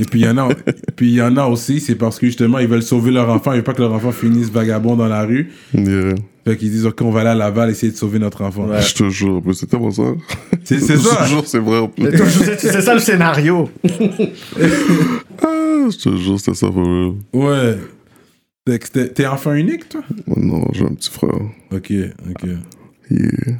Et 0.00 0.04
puis 0.04 0.20
il 0.20 0.26
y 0.26 0.28
en 0.28 0.36
a, 0.36 0.48
puis 0.96 1.08
il 1.10 1.14
y 1.14 1.22
en 1.22 1.36
a 1.36 1.46
aussi, 1.46 1.78
c'est 1.80 1.94
parce 1.94 2.18
que 2.18 2.26
justement, 2.26 2.58
ils 2.58 2.66
veulent 2.66 2.82
sauver 2.82 3.12
leur 3.12 3.30
enfant, 3.30 3.52
ils 3.52 3.56
veulent 3.56 3.62
pas 3.64 3.72
que 3.74 3.82
leur 3.82 3.92
enfant 3.92 4.10
finisse 4.12 4.50
vagabond 4.50 4.96
dans 4.96 5.06
la 5.08 5.22
rue. 5.22 5.50
Yeah. 5.74 6.14
Fait 6.44 6.56
qu'ils 6.56 6.70
disent, 6.70 6.86
OK, 6.86 7.00
on 7.02 7.10
va 7.10 7.20
aller 7.20 7.30
à 7.30 7.34
Laval 7.34 7.70
essayer 7.70 7.90
de 7.92 7.96
sauver 7.96 8.18
notre 8.18 8.42
enfant. 8.42 8.66
Ouais. 8.66 8.82
Je 8.82 8.94
te 8.94 9.08
jure, 9.08 9.40
c'est 9.54 9.66
tellement 9.66 9.90
ça. 9.92 10.02
C'est, 10.64 10.78
c'est 10.80 10.94
Je 10.96 10.98
ça. 11.00 11.16
te 11.24 11.28
jure, 11.28 11.42
c'est 11.46 11.58
vrai. 11.60 11.88
C'est 11.98 12.16
c'est 12.18 12.58
c'est 12.72 12.80
ça 12.82 12.94
le 12.94 13.00
scénario. 13.00 13.68
Ah, 15.42 15.88
je 15.90 15.96
te 15.98 16.16
jure, 16.16 16.38
c'était 16.38 16.54
ça 16.54 16.66
pour 16.68 16.82
real. 16.84 17.12
Ouais. 17.32 17.76
T'es- 18.66 19.26
enfant 19.26 19.54
unique, 19.54 19.88
toi? 19.88 20.02
Non, 20.36 20.64
j'ai 20.72 20.84
un 20.84 20.94
petit 20.94 21.10
frère. 21.10 21.30
Ok, 21.70 21.92
ok. 22.30 22.48
Yeah. 23.10 23.58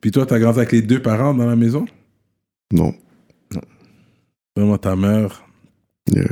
Puis 0.00 0.10
toi, 0.10 0.24
t'as 0.24 0.38
grandi 0.38 0.58
avec 0.58 0.72
les 0.72 0.80
deux 0.80 1.02
parents 1.02 1.34
dans 1.34 1.44
la 1.46 1.54
maison? 1.56 1.84
Non. 2.72 2.94
Vraiment 4.56 4.78
ta 4.78 4.96
mère. 4.96 5.44
Yeah. 6.10 6.24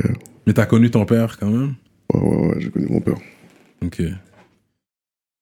Mais 0.47 0.53
t'as 0.53 0.65
connu 0.65 0.89
ton 0.89 1.05
père 1.05 1.37
quand 1.37 1.49
même? 1.51 1.75
Ouais, 2.13 2.19
ouais, 2.21 2.47
ouais, 2.47 2.55
j'ai 2.59 2.69
connu 2.71 2.87
mon 2.89 3.01
père. 3.01 3.17
Ok. 3.85 4.01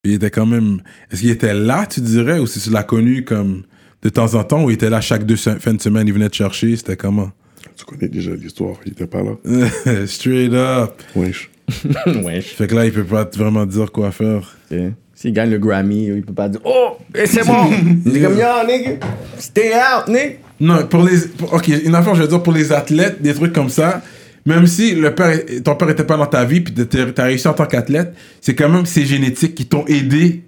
Il 0.03 0.11
était 0.13 0.29
quand 0.31 0.45
même. 0.45 0.81
Est-ce 1.09 1.21
qu'il 1.21 1.29
était 1.29 1.53
là, 1.53 1.85
tu 1.87 2.01
dirais, 2.01 2.39
ou 2.39 2.45
si 2.47 2.59
tu 2.59 2.69
l'as 2.71 2.83
connu 2.83 3.23
comme 3.23 3.63
de 4.01 4.09
temps 4.09 4.35
en 4.35 4.43
temps, 4.43 4.63
ou 4.65 4.69
il 4.69 4.73
était 4.73 4.89
là 4.89 4.99
chaque 4.99 5.25
deux 5.25 5.37
fins 5.37 5.73
de 5.73 5.81
semaine, 5.81 6.07
il 6.07 6.13
venait 6.13 6.29
te 6.29 6.35
chercher, 6.35 6.75
c'était 6.75 6.97
comment? 6.97 7.31
Tu 7.77 7.85
connais 7.85 8.09
déjà 8.09 8.31
l'histoire, 8.35 8.75
il 8.85 8.91
était 8.91 9.07
pas 9.07 9.23
là. 9.23 9.37
Straight 10.07 10.53
up. 10.53 11.01
Wesh. 11.15 11.49
ouais. 12.23 12.41
Fait 12.41 12.67
que 12.67 12.75
là, 12.75 12.85
il 12.85 12.91
peut 12.91 13.03
pas 13.03 13.27
vraiment 13.35 13.65
dire 13.65 13.91
quoi 13.91 14.11
faire. 14.11 14.55
Ok. 14.71 14.77
S'il 15.13 15.31
gagne 15.33 15.49
le 15.49 15.57
Grammy, 15.59 16.07
il 16.07 16.21
peut 16.23 16.33
pas 16.33 16.49
dire 16.49 16.59
Oh, 16.65 16.97
c'est 17.25 17.43
bon. 17.47 17.67
Il 18.05 18.17
est 18.17 18.21
comme 18.21 18.37
Yo, 18.37 18.67
nigga, 18.67 18.91
stay 19.37 19.71
out, 19.73 20.07
nigga. 20.07 20.35
Non, 20.59 20.85
pour 20.87 21.03
les. 21.03 21.17
pour- 21.37 21.53
ok, 21.53 21.67
une 21.85 21.95
affaire, 21.95 22.15
je 22.15 22.21
veux 22.21 22.27
dire, 22.27 22.43
pour 22.43 22.53
les 22.53 22.71
athlètes, 22.73 23.21
des 23.21 23.33
trucs 23.33 23.53
comme 23.53 23.69
ça, 23.69 24.01
même 24.45 24.67
si 24.67 24.93
le 24.93 25.15
père, 25.15 25.37
ton 25.63 25.75
père 25.75 25.89
était 25.89 26.03
pas 26.03 26.17
dans 26.17 26.25
ta 26.27 26.43
vie, 26.45 26.61
puis 26.61 26.73
t'as 26.73 27.23
réussi 27.23 27.47
en 27.47 27.53
tant 27.53 27.65
qu'athlète, 27.65 28.13
c'est 28.41 28.55
quand 28.55 28.69
même 28.69 28.85
ces 28.85 29.05
génétiques 29.05 29.55
qui 29.55 29.65
t'ont 29.65 29.85
aidé 29.87 30.43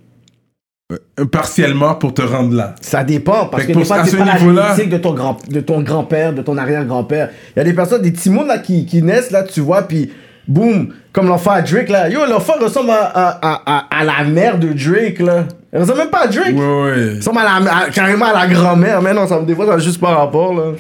euh, 0.91 1.25
partiellement 1.25 1.95
pour 1.95 2.13
te 2.13 2.21
rendre 2.21 2.53
là. 2.55 2.75
Ça 2.81 3.03
dépend, 3.03 3.47
parce 3.47 3.63
Fait 3.63 3.67
que 3.69 3.73
que 3.73 3.79
des 3.79 3.85
pour- 3.85 3.87
fois, 3.87 3.97
à 4.01 4.05
c'est 4.05 4.11
ce 4.11 4.15
pas 4.17 4.25
la 4.25 4.37
niveau-là- 4.39 4.75
génétique 4.75 4.89
de 4.91 4.97
ton, 4.97 5.13
grand, 5.13 5.37
de 5.49 5.59
ton 5.61 5.81
grand-père, 5.81 6.33
de 6.33 6.41
ton 6.41 6.57
arrière-grand-père. 6.57 7.29
Il 7.55 7.59
y 7.59 7.61
a 7.61 7.65
des 7.65 7.73
personnes, 7.73 8.01
des 8.01 8.11
petits 8.11 8.29
mondes 8.29 8.47
là, 8.47 8.59
qui, 8.59 8.85
qui 8.85 9.01
naissent, 9.01 9.31
là, 9.31 9.43
tu 9.43 9.59
vois, 9.61 9.81
puis 9.81 10.09
boum, 10.47 10.93
comme 11.11 11.27
l'enfant 11.27 11.51
à 11.51 11.61
Drake, 11.61 11.89
là. 11.89 12.09
Yo, 12.09 12.19
l'enfant 12.29 12.53
ressemble 12.59 12.91
à, 12.91 13.11
à, 13.13 13.61
à, 13.65 13.99
à, 13.99 14.03
la 14.03 14.23
mère 14.23 14.57
de 14.59 14.69
Drake, 14.73 15.19
là. 15.19 15.45
Il 15.73 15.79
ressemble 15.79 15.99
même 15.99 16.09
pas 16.09 16.23
à 16.23 16.27
Drake. 16.27 16.55
Ouais, 16.55 16.81
ouais. 16.81 17.07
Il 17.13 17.17
ressemble 17.17 17.39
à 17.39 17.59
la, 17.59 17.89
carrément 17.91 18.25
à 18.25 18.33
la 18.45 18.53
grand-mère, 18.53 19.01
mais 19.01 19.13
non, 19.13 19.27
ça, 19.27 19.39
des 19.41 19.53
fois, 19.55 19.65
ça 19.65 19.71
n'a 19.73 19.79
juste 19.79 19.99
pas 19.99 20.15
rapport, 20.15 20.53
là. 20.53 20.73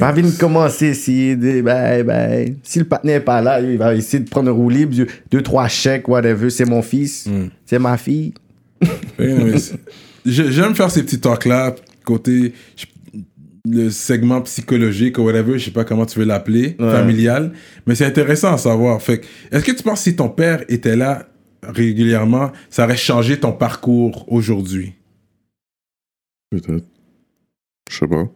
Pas 0.00 0.12
de 0.12 0.38
commencer 0.38 0.92
de. 1.36 1.60
Bye, 1.60 2.02
bye. 2.02 2.56
Si 2.62 2.78
le 2.78 2.86
partenaire 2.86 3.18
n'est 3.18 3.24
pas 3.24 3.42
là, 3.42 3.60
il 3.60 3.76
va 3.76 3.94
essayer 3.94 4.22
de 4.24 4.28
prendre 4.30 4.48
un 4.48 4.52
roue 4.54 4.70
libre, 4.70 4.94
deux, 5.30 5.42
trois 5.42 5.68
chèques, 5.68 6.08
whatever. 6.08 6.48
C'est 6.48 6.64
mon 6.64 6.80
fils, 6.80 7.26
Mm. 7.26 7.48
c'est 7.66 7.78
ma 7.78 7.98
fille. 7.98 8.32
J'ai- 10.24 10.52
J'aime 10.52 10.74
faire 10.74 10.90
ces 10.90 11.02
petits 11.02 11.20
talks-là, 11.20 11.74
côté 12.04 12.52
je- 12.76 12.86
le 13.70 13.90
segment 13.90 14.40
psychologique 14.42 15.18
ou 15.18 15.22
whatever, 15.22 15.58
je 15.58 15.66
sais 15.66 15.70
pas 15.70 15.84
comment 15.84 16.06
tu 16.06 16.18
veux 16.18 16.24
l'appeler, 16.24 16.76
Ouais. 16.78 16.90
familial, 16.90 17.52
mais 17.86 17.94
c'est 17.94 18.06
intéressant 18.06 18.52
à 18.52 18.58
savoir. 18.58 19.00
Fait 19.02 19.20
est-ce 19.50 19.64
que 19.64 19.72
tu 19.72 19.82
penses 19.82 20.00
que 20.04 20.10
si 20.10 20.16
ton 20.16 20.28
père 20.28 20.64
était 20.68 20.96
là 20.96 21.28
régulièrement, 21.62 22.50
ça 22.70 22.84
aurait 22.84 22.96
changé 22.96 23.38
ton 23.40 23.52
parcours 23.52 24.24
aujourd'hui? 24.32 24.94
Peut-être. 26.50 26.84
Je 27.90 27.96
sais 27.98 28.06
pas. 28.06 28.28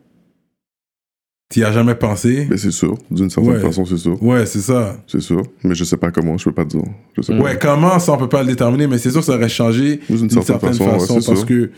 Tu 1.51 1.61
y 1.61 1.65
as 1.65 1.73
jamais 1.73 1.95
pensé? 1.95 2.47
Mais 2.49 2.57
c'est 2.57 2.71
sûr. 2.71 2.97
D'une 3.11 3.29
certaine 3.29 3.53
Ouais. 3.53 3.61
façon, 3.61 3.85
c'est 3.85 3.99
sûr. 3.99 4.23
Ouais, 4.23 4.47
c'est 4.47 4.61
ça. 4.63 4.97
C'est 5.07 5.21
sûr. 5.21 5.43
Mais 5.65 5.75
je 5.75 5.85
sais 5.85 5.99
pas 5.99 6.11
comment, 6.11 6.39
je 6.39 6.45
peux 6.47 6.53
pas 6.53 6.65
te 6.65 6.71
dire. 6.71 6.85
Je 7.15 7.21
sais 7.23 7.37
pas. 7.37 7.43
Ouais, 7.45 7.59
comment, 7.61 7.99
ça 7.99 8.13
on 8.13 8.17
peut 8.17 8.29
pas 8.29 8.43
le 8.43 8.49
déterminer, 8.49 8.87
mais 8.87 8.97
c'est 8.97 9.11
sûr 9.11 9.23
ça 9.23 9.35
aurait 9.35 9.51
changé 9.51 10.01
D'une 10.09 10.31
certaine 10.31 10.43
certaine 10.43 10.69
façon, 10.73 10.85
façon, 10.99 11.15
ouais, 11.17 11.21
c'est 11.21 11.27
parce 11.27 11.39
sûr. 11.41 11.47
que 11.47 11.71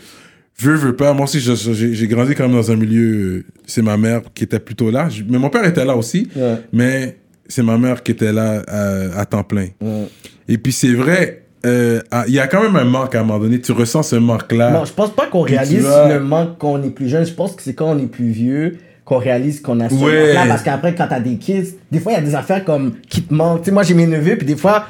veux, 0.57 0.75
veux 0.75 0.95
pas, 0.95 1.13
moi 1.13 1.25
aussi 1.25 1.39
je- 1.39 1.73
j'ai 1.93 2.07
grandi 2.07 2.33
quand 2.35 2.47
même 2.47 2.55
dans 2.57 2.71
un 2.71 2.75
milieu, 2.75 3.11
euh, 3.13 3.43
c'est 3.65 3.81
ma 3.81 3.97
mère 3.97 4.21
qui 4.33 4.43
était 4.45 4.59
plutôt 4.59 4.89
là, 4.91 5.09
Je- 5.09 5.23
mais 5.27 5.37
mon 5.37 5.49
père 5.49 5.65
était 5.65 5.85
là 5.85 5.95
aussi, 5.95 6.27
Ouais. 6.35 6.55
mais 6.71 7.17
c'est 7.47 7.63
ma 7.63 7.77
mère 7.77 8.01
qui 8.03 8.11
était 8.11 8.31
là 8.33 8.63
à, 8.67 9.19
à 9.19 9.25
temps 9.25 9.43
plein. 9.43 9.67
Ouais. 9.81 10.07
Et 10.47 10.57
puis 10.57 10.71
c'est 10.73 10.93
vrai, 10.93 11.43
euh, 11.65 11.99
il 12.27 12.33
y 12.33 12.39
a 12.39 12.47
quand 12.47 12.61
même 12.61 12.75
un 12.75 12.85
manque 12.85 13.15
à 13.15 13.19
un 13.19 13.23
moment 13.23 13.39
donné, 13.39 13.59
tu 13.59 13.71
ressens 13.71 14.03
ce 14.03 14.15
manque-là. 14.15 14.71
Non, 14.71 14.85
je 14.85 14.93
pense 14.93 15.11
pas 15.13 15.27
qu'on 15.27 15.41
réalise 15.41 15.81
vas- 15.83 16.13
le 16.13 16.19
manque 16.23 16.57
quand 16.59 16.73
on 16.73 16.83
est 16.83 16.89
plus 16.91 17.09
jeune. 17.09 17.25
Je 17.25 17.33
pense 17.33 17.55
que 17.55 17.61
c'est 17.63 17.73
quand 17.73 17.91
on 17.91 17.97
est 17.99 18.07
plus 18.07 18.29
vieux 18.29 18.77
qu'on 19.03 19.17
réalise 19.17 19.61
qu'on 19.61 19.79
a 19.81 19.89
ce 19.89 19.95
Ouais. 19.95 20.27
manque-là. 20.27 20.45
Parce 20.47 20.63
qu'après, 20.63 20.95
quand 20.95 21.07
t'as 21.07 21.19
des 21.19 21.37
kids, 21.37 21.75
des 21.91 21.99
fois, 21.99 22.13
il 22.13 22.15
y 22.15 22.17
a 22.17 22.21
des 22.21 22.33
affaires 22.35 22.63
comme 22.63 22.93
qui 23.09 23.21
te 23.23 23.33
manquent. 23.33 23.61
Tu 23.61 23.65
sais, 23.65 23.71
moi, 23.71 23.83
j'ai 23.83 23.93
mes 23.93 24.07
neveux, 24.07 24.35
puis 24.37 24.47
des 24.47 24.55
fois, 24.55 24.85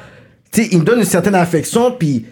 tu 0.52 0.62
sais, 0.62 0.68
ils 0.72 0.78
me 0.78 0.84
donnent 0.84 1.00
une 1.00 1.04
certaine 1.04 1.34
affection, 1.34 1.90
puis 1.98 2.24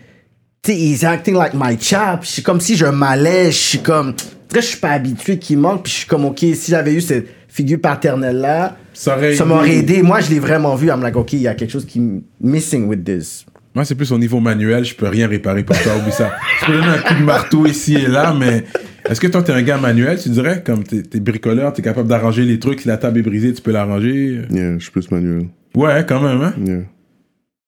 sais, 0.72 0.78
ils 0.78 1.04
acting 1.06 1.34
like 1.34 1.54
my 1.54 1.78
chap. 1.80 2.24
Je 2.24 2.28
suis 2.28 2.42
comme 2.42 2.60
si 2.60 2.76
je 2.76 2.86
m'allais, 2.86 3.52
je 3.52 3.56
suis 3.56 3.78
comme. 3.78 4.14
Je 4.54 4.60
suis 4.60 4.78
pas 4.78 4.90
habitué 4.90 5.38
qu'il 5.38 5.58
manque, 5.58 5.82
puis 5.82 5.92
je 5.92 5.98
suis 5.98 6.06
comme, 6.06 6.24
ok, 6.26 6.38
si 6.38 6.70
j'avais 6.70 6.94
eu 6.94 7.00
cette 7.00 7.26
figure 7.48 7.80
paternelle-là, 7.80 8.76
ça 8.92 9.16
aurait 9.16 9.34
ça 9.34 9.44
m'aurait 9.44 9.78
aidé. 9.78 10.00
Moi, 10.02 10.20
je 10.20 10.30
l'ai 10.30 10.38
vraiment 10.38 10.76
vu. 10.76 10.88
I'm 10.88 11.02
like, 11.02 11.16
ok, 11.16 11.32
il 11.32 11.40
y 11.40 11.48
a 11.48 11.54
quelque 11.54 11.72
chose 11.72 11.84
qui 11.84 12.00
missing 12.40 12.86
with 12.86 13.04
this. 13.04 13.44
Moi, 13.74 13.84
c'est 13.84 13.96
plus 13.96 14.12
au 14.12 14.18
niveau 14.18 14.38
manuel, 14.38 14.84
je 14.84 14.94
peux 14.94 15.08
rien 15.08 15.26
réparer 15.26 15.64
pour 15.64 15.76
toi, 15.82 15.96
oublie 15.96 16.12
ça. 16.12 16.30
Je 16.60 16.66
peux 16.66 16.72
donner 16.74 16.86
un 16.86 16.98
coup 16.98 17.14
de 17.14 17.24
marteau 17.24 17.66
ici 17.66 17.96
et 17.96 18.06
là, 18.06 18.32
mais 18.32 18.62
Est-ce 19.08 19.20
que 19.20 19.26
toi, 19.26 19.42
t'es 19.42 19.52
un 19.52 19.62
gars 19.62 19.76
manuel, 19.76 20.18
tu 20.18 20.30
dirais? 20.30 20.62
Comme 20.64 20.82
t'es 20.82 21.02
es 21.14 21.20
bricoleur, 21.20 21.72
t'es 21.74 21.82
capable 21.82 22.08
d'arranger 22.08 22.44
les 22.44 22.58
trucs. 22.58 22.80
Si 22.80 22.88
la 22.88 22.96
table 22.96 23.18
est 23.18 23.22
brisée, 23.22 23.52
tu 23.52 23.60
peux 23.60 23.70
l'arranger? 23.70 24.40
Yeah, 24.50 24.78
je 24.78 24.82
suis 24.82 24.92
plus 24.92 25.10
manuel. 25.10 25.48
Ouais, 25.74 26.06
quand 26.08 26.22
même, 26.22 26.40
hein? 26.40 26.54
Yeah. 26.64 26.84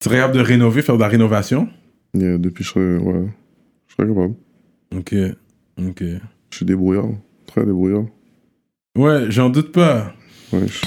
Tu 0.00 0.08
serais 0.08 0.16
capable 0.16 0.38
de 0.38 0.42
rénover, 0.42 0.80
faire 0.80 0.96
de 0.96 1.00
la 1.00 1.08
rénovation? 1.08 1.68
Yeah, 2.14 2.38
depuis 2.38 2.64
je 2.64 2.70
serais, 2.70 2.96
ouais, 2.96 3.28
je 3.88 3.94
serais 3.94 4.08
capable. 4.08 4.34
Ok, 4.94 5.14
ok. 5.78 6.02
Je 6.50 6.56
suis 6.56 6.66
débrouillard, 6.66 7.08
très 7.46 7.64
débrouillard. 7.66 8.04
Ouais, 8.96 9.30
j'en 9.30 9.50
doute 9.50 9.72
pas. 9.72 10.14
Ouais, 10.52 10.66
je- 10.66 10.86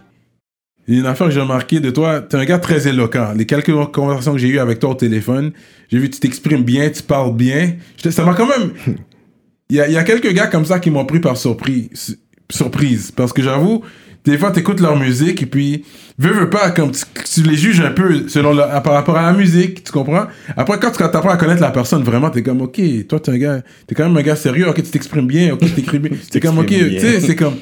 Il 0.87 0.95
y 0.95 0.97
a 0.97 1.01
une 1.01 1.05
affaire 1.07 1.27
que 1.27 1.33
j'ai 1.33 1.41
remarqué 1.41 1.79
de 1.79 1.89
toi, 1.89 2.21
tu 2.21 2.35
es 2.35 2.39
un 2.39 2.45
gars 2.45 2.59
très 2.59 2.87
éloquent. 2.87 3.33
Les 3.35 3.45
quelques 3.45 3.73
conversations 3.91 4.33
que 4.33 4.39
j'ai 4.39 4.47
eues 4.47 4.59
avec 4.59 4.79
toi 4.79 4.91
au 4.91 4.95
téléphone, 4.95 5.51
j'ai 5.91 5.99
vu 5.99 6.09
que 6.09 6.15
tu 6.15 6.19
t'exprimes 6.19 6.63
bien, 6.63 6.89
tu 6.89 7.03
parles 7.03 7.35
bien. 7.35 7.73
Ça 8.09 8.25
m'a 8.25 8.33
quand 8.33 8.47
même... 8.47 8.71
Il 9.69 9.77
y 9.77 9.79
a, 9.79 9.87
il 9.87 9.93
y 9.93 9.97
a 9.97 10.03
quelques 10.03 10.33
gars 10.33 10.47
comme 10.47 10.65
ça 10.65 10.81
qui 10.81 10.89
m'ont 10.89 11.05
pris 11.05 11.21
par 11.21 11.37
surprise. 11.37 12.19
Surprise. 12.49 13.09
Parce 13.11 13.31
que 13.31 13.41
j'avoue, 13.41 13.85
des 14.25 14.37
fois, 14.37 14.51
t'écoutes 14.51 14.81
leur 14.81 14.97
musique 14.97 15.41
et 15.41 15.45
puis, 15.45 15.83
veux, 16.19 16.31
veux 16.31 16.49
pas, 16.49 16.69
comme 16.71 16.91
tu, 16.91 17.03
tu 17.33 17.41
les 17.41 17.55
juges 17.55 17.79
un 17.79 17.91
peu 17.91 18.27
selon 18.27 18.55
par 18.55 18.93
rapport 18.93 19.17
à 19.17 19.23
la 19.23 19.33
musique, 19.33 19.83
tu 19.83 19.91
comprends? 19.91 20.25
Après, 20.55 20.77
quand 20.79 20.91
tu 20.91 21.01
apprends 21.01 21.29
à 21.29 21.37
connaître 21.37 21.61
la 21.61 21.71
personne, 21.71 22.03
vraiment, 22.03 22.29
t'es 22.29 22.43
comme, 22.43 22.61
ok, 22.61 22.79
toi, 23.07 23.19
t'es 23.19 23.31
un 23.31 23.37
gars, 23.37 23.61
t'es 23.87 23.95
quand 23.95 24.03
même 24.03 24.15
un 24.15 24.21
gars 24.21 24.35
sérieux, 24.35 24.67
ok, 24.69 24.75
tu 24.75 24.91
t'exprimes 24.91 25.25
bien, 25.25 25.53
ok, 25.53 25.61
tu 25.61 25.71
t'écris 25.71 25.99
bien. 25.99 26.11
C'est 26.29 26.39
comme, 26.39 26.59
ok, 26.59 26.67
tu 26.67 26.99
sais, 26.99 27.19
c'est 27.19 27.35
comme. 27.35 27.55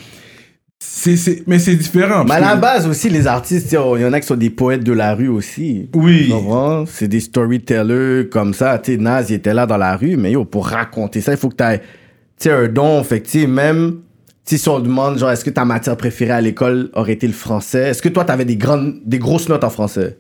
C'est, 0.82 1.18
c'est, 1.18 1.44
mais 1.46 1.60
c'est 1.60 1.76
différent. 1.76 2.24
Mais 2.24 2.36
à 2.36 2.40
la 2.40 2.56
base 2.56 2.88
aussi, 2.88 3.10
les 3.10 3.28
artistes, 3.28 3.72
il 3.72 3.76
y 3.76 4.06
en 4.06 4.14
a 4.14 4.20
qui 4.20 4.28
sont 4.28 4.36
des 4.36 4.50
poètes 4.50 4.84
de 4.84 4.94
la 4.94 5.14
rue 5.14 5.28
aussi. 5.28 5.90
Oui. 5.94 6.28
Tu? 6.30 6.92
C'est 6.92 7.08
des 7.08 7.20
storytellers 7.20 8.30
comme 8.30 8.54
ça. 8.54 8.80
Tu 8.80 8.94
sais, 8.94 8.98
Nas, 8.98 9.24
il 9.24 9.36
était 9.36 9.54
là 9.54 9.66
dans 9.66 9.78
la 9.78 9.96
rue, 9.98 10.16
mais 10.16 10.32
yo, 10.32 10.46
pour 10.46 10.68
raconter 10.68 11.22
ça, 11.22 11.34
il 11.34 11.38
faut 11.38 11.50
que 11.50 11.56
tu 11.56 12.50
aies 12.50 12.52
un 12.52 12.68
don. 12.70 13.04
Fait 13.04 13.20
que, 13.22 13.26
tu 13.28 13.42
sais, 13.42 13.48
même 13.48 14.00
tu 14.46 14.58
si 14.58 14.68
on 14.68 14.80
demande, 14.80 15.20
genre, 15.20 15.30
est-ce 15.30 15.46
que 15.46 15.52
ta 15.52 15.64
matière 15.64 15.96
préférée 15.96 16.32
à 16.32 16.42
l'école 16.42 16.90
aurait 16.94 17.14
été 17.14 17.28
le 17.28 17.34
français? 17.34 17.90
Est-ce 17.90 18.02
que 18.02 18.10
toi, 18.10 18.26
t'avais 18.26 18.46
des 18.46 18.58
grandes, 18.58 19.00
des 19.06 19.20
grosses 19.20 19.48
notes 19.48 19.64
en 19.64 19.70
français? 19.70 20.18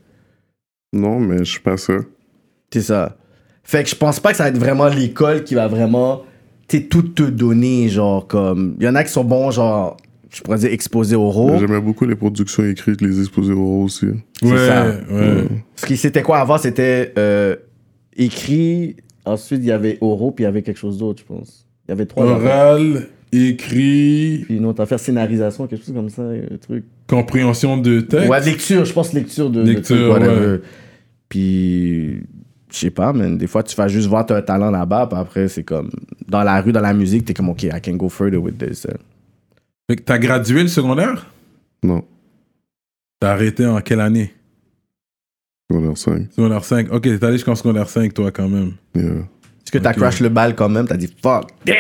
Non, 0.94 1.20
mais 1.20 1.40
je 1.40 1.52
suis 1.52 1.60
pas 1.62 1.78
ça. 1.78 1.94
C'est 2.72 2.82
ça. 2.82 3.18
Fait 3.64 3.84
que 3.84 3.90
je 3.90 3.96
pense 3.96 4.20
pas 4.20 4.32
que 4.32 4.38
ça 4.38 4.44
va 4.44 4.50
être 4.50 4.58
vraiment 4.58 4.88
l'école 4.88 5.44
qui 5.44 5.56
va 5.56 5.68
vraiment, 5.68 6.24
tu 6.68 6.88
tout 6.88 7.02
te 7.02 7.24
donner, 7.24 7.90
genre, 7.90 8.28
comme. 8.28 8.76
Il 8.80 8.86
y 8.86 8.90
en 8.90 8.96
a 8.96 9.04
qui 9.04 9.12
sont 9.12 9.24
bons, 9.24 9.50
genre, 9.52 9.98
je 10.30 10.42
pourrais 10.42 10.60
dire 10.60 10.72
exposés 10.72 11.16
oraux. 11.16 11.58
J'aimais 11.60 11.82
beaucoup 11.82 12.06
les 12.06 12.16
productions 12.16 12.64
écrites, 12.64 13.02
les 13.02 13.20
exposés 13.20 13.54
oraux 13.54 13.84
aussi. 13.84 14.06
Ouais, 14.42 14.58
ça. 14.58 14.86
ouais. 15.10 15.48
Parce 15.76 15.88
que 15.88 15.96
c'était 15.96 16.22
quoi 16.22 16.40
avant? 16.40 16.58
C'était 16.58 17.14
euh, 17.18 17.56
écrit, 18.16 18.98
ensuite 19.26 19.60
il 19.62 19.68
y 19.68 19.72
avait 19.72 19.98
oraux, 20.02 20.32
puis 20.32 20.44
il 20.44 20.46
y 20.46 20.48
avait 20.48 20.62
quelque 20.62 20.78
chose 20.78 20.98
d'autre, 20.98 21.24
je 21.28 21.34
pense. 21.34 21.66
Il 21.88 21.92
y 21.92 21.94
avait 21.94 22.06
trois. 22.06 22.26
Oral, 22.26 23.08
écrit, 23.32 24.44
Puis 24.46 24.58
une 24.58 24.66
autre 24.66 24.82
affaire, 24.82 25.00
scénarisation, 25.00 25.66
quelque 25.66 25.84
chose 25.84 25.96
comme 25.96 26.10
ça, 26.10 26.22
un 26.22 26.58
truc. 26.58 26.86
compréhension 27.08 27.78
de 27.78 28.02
texte. 28.02 28.30
Ouais, 28.30 28.42
lecture, 28.42 28.86
je 28.86 28.94
pense 28.94 29.14
lecture 29.14 29.50
de. 29.50 29.62
Lecture, 29.64 30.14
ouais. 30.14 30.62
Puis, 31.28 32.22
je 32.72 32.78
sais 32.78 32.90
pas, 32.92 33.14
mais 33.14 33.36
des 33.36 33.46
fois 33.48 33.62
tu 33.62 33.76
vas 33.76 33.88
juste 33.88 34.08
voir 34.08 34.26
ton 34.26 34.42
talent 34.42 34.70
là-bas, 34.70 35.08
puis 35.08 35.20
après 35.20 35.48
c'est 35.48 35.64
comme. 35.64 35.90
Dans 36.28 36.44
la 36.44 36.62
rue, 36.62 36.72
dans 36.72 36.82
la 36.82 36.94
musique, 36.94 37.26
t'es 37.26 37.34
comme, 37.34 37.50
ok, 37.50 37.64
I 37.64 37.82
can 37.82 37.96
go 37.96 38.10
further 38.10 38.38
with 38.38 38.60
this. 38.60 38.86
Fait 39.90 39.96
que 39.96 40.02
t'as 40.04 40.20
gradué 40.20 40.62
le 40.62 40.68
secondaire? 40.68 41.32
Non, 41.84 42.04
T'as 43.20 43.32
arrêté 43.32 43.66
en 43.66 43.82
quelle 43.82 44.00
année? 44.02 44.32
secondaire 45.72 45.98
5. 45.98 46.28
Secondaire 46.32 46.64
5. 46.64 46.92
Ok, 46.92 47.02
t'es 47.04 47.24
allé 47.24 47.34
jusqu'en 47.34 47.56
secondaire 47.56 47.90
5, 47.90 48.14
toi, 48.14 48.32
quand 48.32 48.48
même. 48.48 48.74
Yeah. 48.96 49.04
Est-ce 49.06 49.72
que 49.72 49.78
t'as 49.80 49.94
crash 49.94 50.20
le 50.20 50.30
bal 50.30 50.56
quand 50.56 50.70
même? 50.70 50.88
T'as 50.88 50.98
dit 50.98 51.14
fuck. 51.22 51.50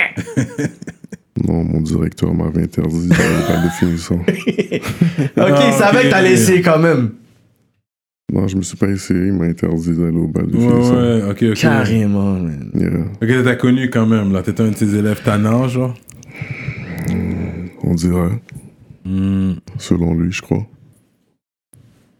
Non, 1.47 1.63
mon 1.63 1.79
directeur 1.79 2.33
m'avait 2.33 2.63
interdit 2.63 3.07
d'aller 3.07 3.45
pas 3.47 3.63
de 3.63 3.69
finissant. 3.79 4.15
ok, 4.27 4.27
il 4.45 4.81
Ah, 5.37 5.71
savait 5.71 6.01
que 6.03 6.09
t'allais 6.09 6.33
essayer 6.33 6.61
quand 6.61 6.79
même. 6.79 7.11
Non, 8.33 8.45
je 8.49 8.57
me 8.57 8.61
suis 8.61 8.75
pas 8.75 8.87
essayé, 8.87 9.27
il 9.27 9.33
m'a 9.33 9.45
interdit 9.45 9.93
d'aller 9.93 10.17
au 10.17 10.27
bal 10.27 10.47
de 10.47 10.57
Ouais, 10.57 10.67
finissant. 10.69 10.95
ouais, 10.95 11.23
ok, 11.29 11.43
ok. 11.51 11.55
Carrément, 11.61 12.33
man. 12.33 12.69
Yeah. 12.75 12.89
Ok, 13.21 13.43
t'as 13.45 13.55
connu 13.55 13.89
quand 13.89 14.05
même, 14.05 14.33
là. 14.33 14.43
T'étais 14.43 14.63
un 14.63 14.69
de 14.71 14.73
tes 14.75 14.93
élèves 14.93 15.21
tannants, 15.23 15.69
genre? 15.69 15.95
On 17.83 17.93
dirait, 17.95 18.41
Hmm, 19.05 19.53
selon 19.77 20.13
lui, 20.13 20.31
je 20.31 20.41
crois. 20.41 20.65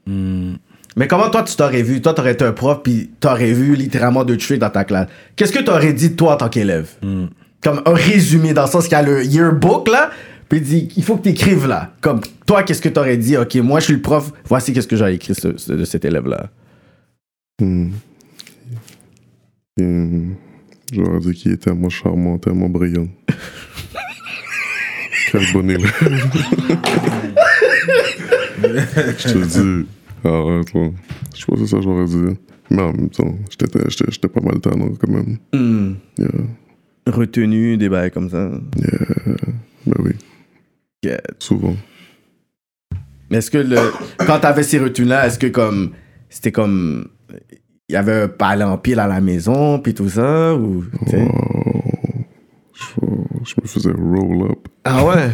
hmm. 0.08 0.54
Mais 0.96 1.08
comment 1.08 1.30
toi 1.30 1.44
tu 1.44 1.56
t'aurais 1.56 1.84
vu? 1.84 2.02
Toi 2.02 2.14
t'aurais 2.14 2.32
été 2.34 2.44
un 2.44 2.52
prof 2.52 2.80
puis 2.84 3.12
t'aurais 3.20 3.54
vu 3.54 3.76
littéralement 3.76 4.26
deux 4.26 4.38
tuer 4.38 4.58
dans 4.58 4.70
ta 4.72 4.84
classe. 4.84 5.08
Qu'est-ce 5.36 5.52
que 5.54 5.64
t'aurais 5.64 5.94
dit 5.94 6.16
toi 6.16 6.34
en 6.34 6.38
tant 6.38 6.50
qu'élève? 6.50 6.90
Hmm. 7.04 7.28
Comme 7.62 7.82
un 7.86 7.94
résumé 7.94 8.54
dans 8.54 8.64
le 8.64 8.70
sens 8.70 8.86
qu'il 8.86 8.94
y 8.94 8.96
a 8.96 9.04
le 9.04 9.24
yearbook 9.24 9.88
là, 9.90 10.10
puis 10.50 10.60
il 10.60 10.64
dit 10.64 10.90
il 10.98 11.04
faut 11.04 11.18
que 11.18 11.24
t'écrives 11.24 11.68
là. 11.68 11.92
Comme 12.02 12.22
toi 12.48 12.64
qu'est-ce 12.64 12.82
que 12.82 12.90
t'aurais 12.90 13.18
dit? 13.18 13.38
Ok, 13.38 13.56
moi 13.58 13.80
je 13.82 13.86
suis 13.86 13.94
le 13.94 14.02
prof, 14.02 14.32
voici 14.46 14.74
qu'est-ce 14.74 14.88
que 14.88 14.96
j'ai 14.96 15.14
écrit 15.14 15.36
ce- 15.36 15.58
ce- 15.58 15.74
de 15.74 15.86
cet 15.86 16.06
élève 16.06 16.28
là. 16.28 16.50
Hmm. 17.62 17.90
J'aurais 20.92 21.20
dit 21.20 21.34
qu'il 21.34 21.52
était 21.52 21.66
tellement 21.66 21.90
charmant, 21.90 22.38
tellement 22.40 22.68
brillant. 22.70 23.08
Élève. 25.36 25.94
je 29.18 29.34
te 29.34 29.46
dis. 29.46 29.88
Arrête, 30.24 30.74
là. 30.74 30.90
Je 31.36 31.46
pense 31.46 31.60
que 31.60 31.66
c'est 31.66 31.72
ça 31.72 31.78
que 31.78 31.84
j'aurais 31.84 32.06
dit. 32.06 32.38
Mais 32.72 32.82
en 32.82 32.92
même 32.94 33.10
temps, 33.10 33.36
j'étais 33.50 34.28
pas 34.28 34.42
mal 34.42 34.60
talent 34.60 34.92
quand 35.00 35.12
même. 35.12 35.38
Yeah. 36.18 36.28
Retenu, 37.08 37.78
des 37.78 37.90
bails 37.90 38.12
comme 38.12 38.30
ça. 38.30 38.50
Ben 39.86 39.96
oui, 40.00 40.12
Yeah. 41.04 41.22
souvent. 41.40 41.76
Mais 43.32 43.38
est-ce 43.38 43.50
que 43.50 43.58
le 43.60 43.78
quand 44.26 44.40
t'avais 44.40 44.64
ces 44.64 44.80
retenues 44.80 45.08
là, 45.08 45.26
est-ce 45.26 45.40
que 45.40 45.48
comme 45.48 45.92
c'était 46.30 46.52
comme 46.52 47.08
il 47.88 47.94
y 47.94 47.96
avait 47.96 48.24
un 48.24 48.28
palais 48.28 48.66
en 48.66 48.78
pile 48.78 49.00
à 49.00 49.08
la 49.08 49.22
maison 49.22 49.80
puis 49.80 49.94
tout 49.94 50.10
ça 50.10 50.54
ou 50.56 50.84
sais? 51.08 51.28
Je, 53.46 53.54
me 53.62 53.68
faisais 53.68 53.92
roll 53.92 54.52
up. 54.52 54.68
Ah 54.84 55.06
ouais? 55.06 55.32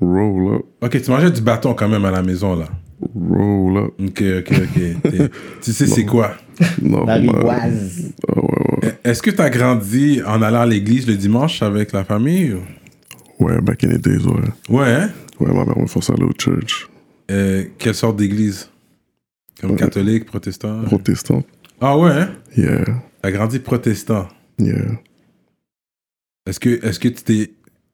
Roll 0.00 0.54
up. 0.56 0.62
Ok, 0.82 1.02
tu 1.02 1.10
mangeais 1.10 1.30
du 1.30 1.40
bâton 1.40 1.74
quand 1.74 1.88
même 1.88 2.04
à 2.04 2.10
la 2.10 2.22
maison, 2.22 2.56
là. 2.56 2.66
Roll 3.14 3.76
up. 3.78 3.94
Ok, 4.00 4.22
ok, 4.38 4.52
ok. 5.04 5.30
Tu 5.62 5.72
sais 5.72 5.86
c'est 5.86 6.04
quoi? 6.04 6.32
Non, 6.82 7.04
La 7.06 7.14
rivoise. 7.14 8.12
Ah 8.28 8.40
ouais, 8.40 8.82
ouais. 8.82 8.94
Est-ce 9.04 9.22
que 9.22 9.30
t'as 9.30 9.48
grandi 9.50 10.20
en 10.26 10.42
allant 10.42 10.60
à 10.60 10.66
l'église 10.66 11.06
le 11.06 11.14
dimanche 11.16 11.62
avec 11.62 11.92
la 11.92 12.04
famille? 12.04 12.54
ou- 12.54 13.44
Ouais, 13.44 13.58
back 13.62 13.84
in 13.84 13.88
the 13.88 13.98
days, 14.00 14.26
ouais. 14.26 14.42
Ouais, 14.68 14.92
hein? 14.92 15.10
Ouais, 15.40 15.52
ma 15.54 15.64
mère 15.64 15.78
me 15.78 15.86
forçait 15.86 16.12
à 16.12 16.16
aller 16.16 16.24
au 16.26 16.32
church. 16.38 16.88
Euh, 17.30 17.64
quelle 17.78 17.94
sorte 17.94 18.16
d'église? 18.16 18.68
Comme 19.60 19.70
Ouais. 19.72 19.76
catholique, 19.78 20.26
protestant? 20.26 20.82
Protestant. 20.82 21.42
Ah 21.80 21.96
ouais, 21.96 22.10
hein? 22.10 22.28
Yeah, 22.56 22.84
T'as 23.22 23.30
grandi 23.30 23.58
protestant? 23.60 24.28
yeah. 24.58 24.76
Est-ce 26.46 26.58
que, 26.60 26.84
est-ce 26.84 26.98
que 26.98 27.08
tu 27.08 27.22
t'es, 27.22 27.52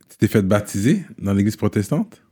tu 0.08 0.16
t'es 0.18 0.28
fait 0.28 0.42
baptiser 0.42 1.04
dans 1.18 1.32
l'église 1.34 1.56
protestante? 1.56 2.22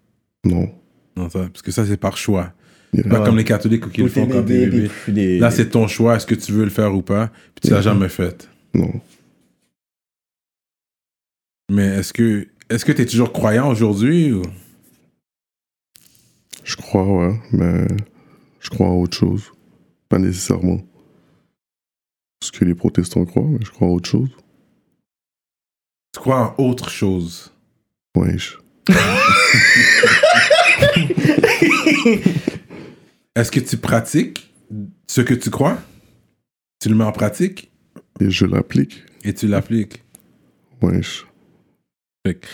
Non. 0.44 0.73
Non, 1.16 1.28
ça, 1.30 1.40
parce 1.52 1.62
que 1.62 1.71
ça, 1.71 1.87
c'est 1.87 1.97
par 1.97 2.16
choix. 2.16 2.52
Yeah. 2.92 3.09
Pas 3.09 3.18
Ouais. 3.21 3.25
comme 3.26 3.37
les 3.37 3.44
catholiques 3.44 3.90
qui 3.90 4.02
le 4.02 4.09
font 4.09 4.26
bébé. 4.26 4.88
des... 5.09 5.38
Là, 5.38 5.50
c'est 5.50 5.71
ton 5.71 5.88
choix. 5.88 6.16
Est-ce 6.16 6.26
que 6.26 6.35
tu 6.37 6.52
veux 6.52 6.64
le 6.64 6.71
faire 6.71 6.94
ou 6.94 7.02
pas? 7.02 7.28
Puis 7.54 7.62
tu 7.62 7.71
l'as 7.71 7.78
Mhm. 7.78 7.83
jamais 7.83 8.09
fait. 8.09 8.49
Non. 8.73 8.92
Mais 11.71 11.87
est-ce 11.87 12.12
que, 12.12 12.47
est-ce 12.71 12.85
que 12.85 12.92
t'es 12.92 13.06
toujours 13.06 13.33
croyant 13.33 13.68
aujourd'hui? 13.71 14.33
Ou... 14.33 14.42
Je 16.62 16.76
crois, 16.76 17.06
ouais, 17.06 17.40
mais 17.52 17.87
je 18.61 18.71
crois 18.71 18.88
en 18.88 18.94
autre 18.97 19.16
chose. 19.16 19.50
Pas 20.09 20.18
nécessairement. 20.18 20.80
Ce 22.42 22.52
que 22.52 22.64
les 22.64 22.75
protestants 22.75 23.25
croient, 23.25 23.49
mais 23.49 23.59
je 23.64 23.71
crois 23.71 23.88
en 23.88 23.92
autre 23.92 24.09
chose. 24.09 24.30
Tu 26.14 26.21
crois 26.21 26.54
en 26.59 26.62
autre 26.62 26.88
chose? 26.90 27.52
Ouais, 28.16 28.38
je- 28.38 28.56
Est-ce 33.35 33.50
que 33.50 33.61
tu 33.61 33.76
pratiques 33.76 34.52
ce 35.06 35.21
que 35.21 35.35
tu 35.35 35.50
crois? 35.50 35.78
Tu 36.80 36.88
le 36.88 36.94
mets 36.94 37.04
en 37.04 37.12
pratique? 37.12 37.71
Et 38.21 38.30
je 38.30 38.47
l'applique. 38.47 39.02
et 39.25 39.35
tu 39.35 39.49
l'appliques. 39.49 40.02
Je- 40.83 41.23
que- 42.33 42.47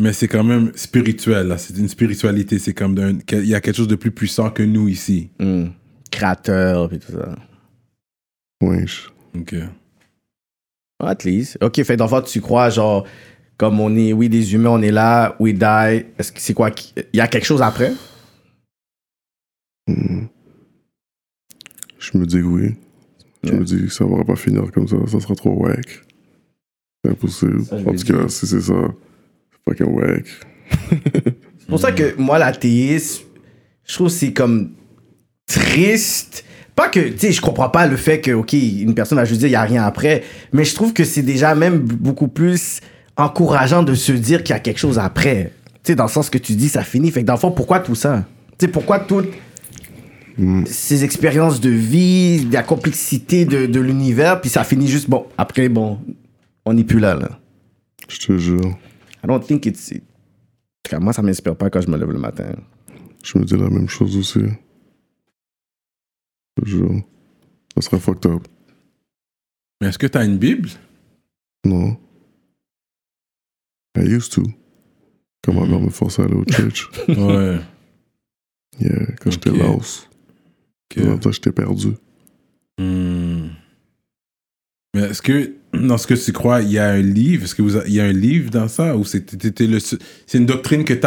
mais 0.00 0.12
c'est 0.12 0.28
quand 0.28 0.44
même 0.44 0.70
spirituel. 0.76 1.54
C'est 1.58 1.76
une 1.78 1.88
spiritualité. 1.88 2.58
C'est 2.58 2.74
comme 2.74 2.94
d'un. 2.94 3.18
Il 3.32 3.46
y 3.46 3.54
a 3.54 3.60
quelque 3.60 3.76
chose 3.76 3.88
de 3.88 3.94
plus 3.96 4.10
puissant 4.12 4.50
que 4.50 4.62
nous 4.62 4.86
ici. 4.88 5.30
Hmm. 5.40 5.68
Créateur, 6.10 6.88
puis 6.90 6.98
tout 7.00 7.12
ça. 7.12 7.34
Ouais, 8.62 8.86
je- 8.86 9.08
Ok. 9.38 9.54
At 11.06 11.24
least. 11.24 11.58
Ok, 11.62 11.82
fait 11.82 11.96
d'enfant, 11.96 12.22
tu 12.22 12.40
crois, 12.40 12.70
genre, 12.70 13.06
comme 13.56 13.80
on 13.80 13.94
est, 13.96 14.12
oui, 14.12 14.28
des 14.28 14.54
humains, 14.54 14.70
on 14.70 14.82
est 14.82 14.90
là, 14.90 15.36
we 15.38 15.54
die. 15.54 16.04
Est-ce 16.18 16.32
que 16.32 16.40
c'est 16.40 16.54
quoi 16.54 16.70
Il 16.96 17.16
y 17.16 17.20
a 17.20 17.28
quelque 17.28 17.46
chose 17.46 17.62
après? 17.62 17.92
Hmm. 19.86 20.26
Je 21.98 22.18
me 22.18 22.26
dis 22.26 22.40
oui. 22.40 22.74
Je 23.42 23.52
me 23.52 23.64
dis 23.64 23.82
que 23.82 23.92
ça 23.92 24.04
va 24.04 24.24
pas 24.24 24.36
finir 24.36 24.70
comme 24.72 24.88
ça, 24.88 24.96
ça 25.06 25.20
sera 25.20 25.34
trop 25.34 25.52
wack. 25.52 26.00
C'est 27.04 27.10
impossible. 27.10 27.64
Ça, 27.64 27.76
en 27.76 27.94
tout 27.94 28.04
cas, 28.04 28.28
si 28.28 28.46
c'est 28.46 28.60
ça, 28.60 28.74
c'est 29.50 29.58
fucking 29.64 29.94
wack. 29.94 30.26
C'est 31.58 31.68
pour 31.68 31.78
ça 31.80 31.92
que 31.92 32.14
moi, 32.18 32.38
l'athéisme, 32.38 33.24
je 33.84 33.94
trouve 33.94 34.08
que 34.08 34.14
c'est 34.14 34.32
comme 34.32 34.72
triste. 35.46 36.44
Pas 36.74 36.88
que, 36.88 37.00
tu 37.00 37.18
sais, 37.18 37.32
je 37.32 37.40
comprends 37.40 37.68
pas 37.68 37.86
le 37.86 37.96
fait 37.96 38.20
que, 38.20 38.32
OK, 38.32 38.52
une 38.52 38.94
personne 38.94 39.16
va 39.16 39.24
juste 39.24 39.40
dire 39.40 39.48
il 39.48 39.52
n'y 39.52 39.56
a 39.56 39.62
rien 39.62 39.84
après, 39.84 40.24
mais 40.52 40.64
je 40.64 40.74
trouve 40.74 40.92
que 40.92 41.04
c'est 41.04 41.22
déjà 41.22 41.54
même 41.54 41.78
beaucoup 41.78 42.28
plus 42.28 42.80
encourageant 43.16 43.82
de 43.84 43.94
se 43.94 44.12
dire 44.12 44.42
qu'il 44.42 44.54
y 44.54 44.56
a 44.56 44.60
quelque 44.60 44.80
chose 44.80 44.98
après. 44.98 45.52
Tu 45.84 45.92
sais, 45.92 45.94
dans 45.94 46.04
le 46.04 46.10
sens 46.10 46.30
que 46.30 46.38
tu 46.38 46.54
dis 46.54 46.68
ça 46.68 46.82
finit. 46.82 47.10
Fait 47.10 47.22
que 47.22 47.26
dans 47.26 47.34
le 47.34 47.38
fond, 47.38 47.52
pourquoi 47.52 47.78
tout 47.78 47.94
ça? 47.94 48.24
Tu 48.58 48.66
sais, 48.66 48.68
pourquoi 48.68 48.98
toutes 48.98 49.32
ces 50.66 51.04
expériences 51.04 51.60
de 51.60 51.70
vie, 51.70 52.48
la 52.50 52.64
complexité 52.64 53.44
de, 53.44 53.66
de 53.66 53.80
l'univers, 53.80 54.40
puis 54.40 54.50
ça 54.50 54.64
finit 54.64 54.88
juste, 54.88 55.08
bon, 55.08 55.26
après, 55.38 55.68
bon, 55.68 56.00
on 56.64 56.74
n'est 56.74 56.82
plus 56.82 56.98
là, 56.98 57.14
là. 57.14 57.38
Je 58.08 58.18
te 58.18 58.36
jure. 58.36 58.76
I 59.22 59.28
don't 59.28 59.40
think 59.40 59.64
it's... 59.66 59.92
Moi, 60.98 61.12
ça 61.12 61.22
m'inspire 61.22 61.54
pas 61.54 61.70
quand 61.70 61.80
je 61.80 61.88
me 61.88 61.96
lève 61.96 62.10
le 62.10 62.18
matin. 62.18 62.46
Je 63.22 63.38
me 63.38 63.44
dis 63.44 63.56
la 63.56 63.70
même 63.70 63.88
chose 63.88 64.16
aussi. 64.16 64.40
Je 66.62 66.70
jure. 66.70 67.02
Ça 67.74 67.82
serait 67.82 67.98
fucked 68.00 68.30
up. 68.30 68.46
Mais 69.80 69.88
est-ce 69.88 69.98
que 69.98 70.06
tu 70.06 70.18
as 70.18 70.24
une 70.24 70.38
Bible? 70.38 70.68
Non. 71.64 71.96
I 73.96 74.02
used 74.02 74.32
to. 74.32 74.42
Quand 75.44 75.52
ma 75.54 75.66
mère 75.66 75.80
me 75.80 75.90
forçait 75.90 76.22
à 76.22 76.24
aller 76.26 76.34
au 76.34 76.44
church. 76.50 76.90
Ouais. 77.08 77.58
Yeah, 78.80 79.06
quand 79.20 79.30
j'étais 79.30 79.50
Ok. 79.50 79.58
Laos. 79.58 80.08
Ok. 80.90 81.04
Dans 81.04 81.12
le 81.12 81.20
temps, 81.20 81.32
j'étais 81.32 81.52
perdu. 81.52 81.88
Hmm. 82.78 83.48
Mais 84.94 85.02
est-ce 85.02 85.22
que 85.22 85.54
dans 85.72 85.98
ce 85.98 86.06
que 86.06 86.14
tu 86.14 86.32
crois, 86.32 86.60
il 86.62 86.70
y 86.72 86.78
a 86.78 86.88
un 86.90 87.00
livre? 87.00 87.44
Est-ce 87.44 87.54
que 87.54 87.62
vous 87.62 87.76
a- 87.76 87.86
il 87.86 87.92
y 87.94 88.00
a 88.00 88.04
un 88.04 88.12
livre 88.12 88.50
dans 88.50 88.66
ça? 88.68 88.96
Ou 88.96 89.04
c'est 89.04 89.24
c'est 89.30 90.38
une 90.38 90.46
doctrine 90.46 90.84
que 90.84 90.94
tu 90.94 91.06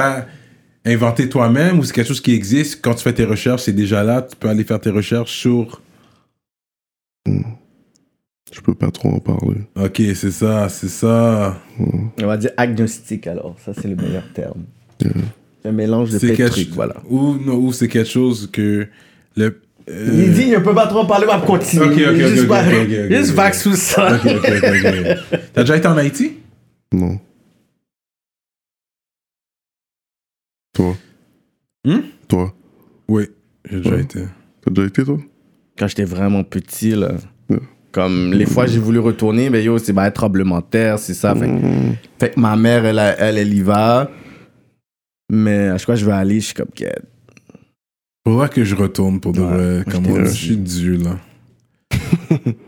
as 0.87 0.91
inventée 0.93 1.29
toi-même 1.29 1.79
ou 1.79 1.83
c'est 1.83 1.93
quelque 1.93 2.07
chose 2.07 2.21
qui 2.21 2.33
existe? 2.33 2.81
Quand 2.81 2.93
tu 2.95 3.03
fais 3.03 3.13
tes 3.13 3.25
recherches, 3.25 3.63
c'est 3.63 3.73
déjà 3.73 4.03
là, 4.03 4.21
tu 4.21 4.35
peux 4.35 4.47
aller 4.49 4.63
faire 4.63 4.79
tes 4.79 4.89
recherches 4.89 5.31
sur 5.31 5.81
Je 7.25 8.61
peux 8.61 8.73
pas 8.73 8.91
trop 8.91 9.09
en 9.09 9.19
parler. 9.19 9.57
OK, 9.75 10.01
c'est 10.15 10.31
ça, 10.31 10.69
c'est 10.69 10.87
ça. 10.89 11.57
On 11.79 12.25
va 12.25 12.37
dire 12.37 12.51
agnostique 12.57 13.27
alors, 13.27 13.55
ça 13.63 13.73
c'est 13.73 13.87
le 13.87 13.95
meilleur 13.95 14.23
terme. 14.33 14.63
Un 15.65 15.71
mélange 15.71 16.11
de 16.11 16.19
quelque 16.19 16.43
trucs, 16.51 16.69
voilà. 16.69 16.95
ou 17.09 17.35
non, 17.35 17.55
ou 17.55 17.73
c'est 17.73 17.89
quelque 17.89 18.09
chose 18.09 18.49
que 18.51 18.87
le 19.35 19.61
euh, 19.89 20.09
Il 20.13 20.33
dit, 20.33 20.43
il 20.43 20.51
ne 20.51 20.59
peut 20.59 20.73
pas 20.73 20.87
trop 20.87 20.99
en 20.99 21.05
parler, 21.05 21.25
on 21.29 21.37
va 21.37 21.45
continuer. 21.45 21.85
Ok, 21.85 21.91
ok, 21.91 22.15
juste 22.15 22.43
ok, 22.43 22.47
va- 22.47 22.61
ok, 22.61 22.73
ok, 22.73 22.89
ok, 23.05 23.11
juste 23.17 23.31
vague 23.31 23.53
sous 23.53 23.75
ça. 23.75 24.15
OK, 24.15 24.25
OK, 24.25 24.51
OK. 24.53 25.39
T'as 25.53 25.61
déjà 25.63 25.77
été 25.77 25.87
en 25.87 25.97
Haïti? 25.97 26.33
Non. 26.93 27.19
Toi 30.77 30.95
Hmm? 31.85 32.01
Toi 32.27 32.53
Oui, 33.07 33.23
j'ai 33.69 33.77
déjà 33.77 33.95
Ouais. 33.95 34.01
été. 34.01 34.19
T'as 34.61 34.71
déjà 34.71 34.87
été, 34.87 35.03
toi? 35.03 35.17
Quand 35.77 35.87
j'étais 35.87 36.03
vraiment 36.03 36.43
petit, 36.43 36.91
là, 36.91 37.13
Ouais. 37.49 37.57
comme 37.91 38.31
les 38.33 38.45
fois 38.45 38.67
j'ai 38.67 38.79
voulu 38.79 38.99
retourner, 38.99 39.49
mais 39.49 39.63
yo, 39.63 39.77
c'est 39.79 39.93
bah, 39.93 40.11
tremblement 40.11 40.59
de 40.59 40.65
terre, 40.65 40.99
c'est 40.99 41.13
ça. 41.15 41.33
Fait, 41.35 41.47
que- 41.47 41.51
Hmm. 41.51 41.95
fait 42.19 42.29
que 42.35 42.39
ma 42.39 42.55
mère, 42.55 42.85
elle, 42.85 42.99
elle, 43.17 43.37
elle 43.39 43.53
y 43.53 43.61
va. 43.61 44.11
Mais 45.31 45.69
à 45.69 45.77
chaque 45.77 45.85
fois 45.87 45.95
que 45.95 46.01
je 46.01 46.05
vais 46.05 46.11
aller, 46.11 46.39
je 46.39 46.45
suis 46.47 46.53
comme, 46.53 46.69
Quête. 46.75 47.03
Faudra 48.27 48.47
que 48.49 48.63
je 48.63 48.75
retourne 48.75 49.19
pour 49.19 49.31
de 49.33 49.39
Ouais, 49.41 49.47
vrai. 49.47 49.75
moi, 49.77 49.83
Comment 49.89 50.09
j'étais 50.15 50.25
je 50.25 50.33
suis 50.33 50.57
dû 50.57 50.97
là. 50.97 51.17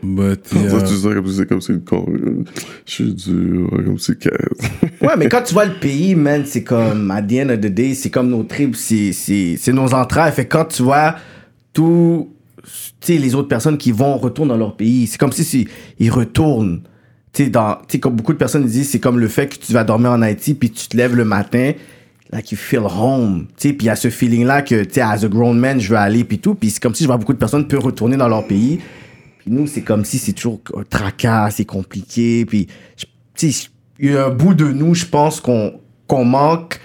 But, 0.02 0.46
Ça, 0.46 0.58
yeah. 0.58 0.82
tu 0.82 0.94
sais 0.94 1.14
comme 1.14 1.26
si 1.26 1.34
c'est 1.36 1.46
comme 1.48 1.60
si 1.60 1.72
le 1.72 1.78
corps. 1.78 2.08
euh, 2.08 2.44
Je 2.86 2.92
suis 2.92 3.14
dur, 3.14 3.70
comme 3.84 3.98
si 3.98 4.16
casse. 4.16 4.32
Ouais, 5.00 5.16
mais 5.18 5.28
quand 5.28 5.42
tu 5.42 5.54
vois 5.54 5.64
le 5.66 5.74
pays, 5.80 6.14
man, 6.14 6.42
c'est 6.44 6.62
comme, 6.62 7.10
at 7.10 7.22
the 7.22 7.32
end 7.44 7.48
of 7.50 7.60
the 7.60 7.66
day, 7.66 7.94
c'est 7.94 8.10
comme 8.10 8.28
nos 8.28 8.42
tripes, 8.42 8.76
c'est, 8.76 9.12
c'est, 9.12 9.56
c'est 9.58 9.72
nos 9.72 9.92
entrailles. 9.94 10.32
Fait 10.32 10.44
que 10.46 10.52
quand 10.56 10.66
tu 10.66 10.82
vois 10.82 11.16
tous, 11.72 12.28
tu 12.64 12.70
sais, 13.00 13.16
les 13.18 13.34
autres 13.34 13.48
personnes 13.48 13.78
qui 13.78 13.92
vont, 13.92 14.16
retournent 14.18 14.48
dans 14.48 14.56
leur 14.56 14.76
pays, 14.76 15.06
c'est 15.06 15.18
comme 15.18 15.32
si, 15.32 15.44
si 15.44 15.68
ils 15.98 16.10
retournent. 16.10 16.82
Tu 17.32 17.44
sais, 17.44 17.50
dans, 17.50 17.74
tu 17.76 17.82
sais, 17.92 17.98
comme 18.00 18.16
beaucoup 18.16 18.32
de 18.32 18.38
personnes 18.38 18.64
disent, 18.66 18.90
c'est 18.90 18.98
comme 18.98 19.18
le 19.18 19.28
fait 19.28 19.46
que 19.48 19.56
tu 19.64 19.72
vas 19.72 19.84
dormir 19.84 20.10
en 20.10 20.20
Haïti, 20.22 20.54
puis 20.54 20.70
tu 20.70 20.88
te 20.88 20.96
lèves 20.96 21.14
le 21.16 21.24
matin, 21.24 21.72
like 22.32 22.50
you 22.52 22.58
feel 22.58 22.82
home. 22.84 23.46
Tu 23.56 23.68
sais, 23.68 23.72
puis 23.74 23.86
il 23.86 23.88
y 23.88 23.90
a 23.90 23.96
ce 23.96 24.10
feeling-là 24.10 24.62
que, 24.62 24.82
tu 24.84 24.94
sais, 24.94 25.00
as 25.00 25.24
a 25.24 25.28
grown 25.28 25.58
man, 25.58 25.80
je 25.80 25.88
veux 25.88 25.96
aller, 25.96 26.24
puis 26.24 26.38
tout. 26.40 26.54
Puis 26.54 26.70
c'est 26.70 26.82
comme 26.82 26.94
si 26.94 27.04
je 27.04 27.08
vois 27.08 27.16
beaucoup 27.16 27.32
de 27.32 27.38
personnes 27.38 27.66
peuvent 27.66 27.80
retourner 27.84 28.16
dans 28.16 28.28
leur 28.28 28.46
pays. 28.46 28.80
Puis 29.40 29.50
nous, 29.50 29.66
c'est 29.66 29.80
comme 29.80 30.04
si 30.04 30.18
c'est 30.18 30.34
toujours 30.34 30.60
un 30.76 30.82
tracas, 30.82 31.50
c'est 31.50 31.64
compliqué. 31.64 32.44
Puis, 32.44 32.66
tu 33.34 33.50
sais, 33.52 33.68
il 33.98 34.12
y 34.12 34.16
a 34.16 34.26
un 34.26 34.30
bout 34.30 34.52
de 34.52 34.66
nous, 34.66 34.94
je 34.94 35.06
pense, 35.06 35.40
qu'on 35.40 35.80
qu'on 36.06 36.24
manque 36.26 36.78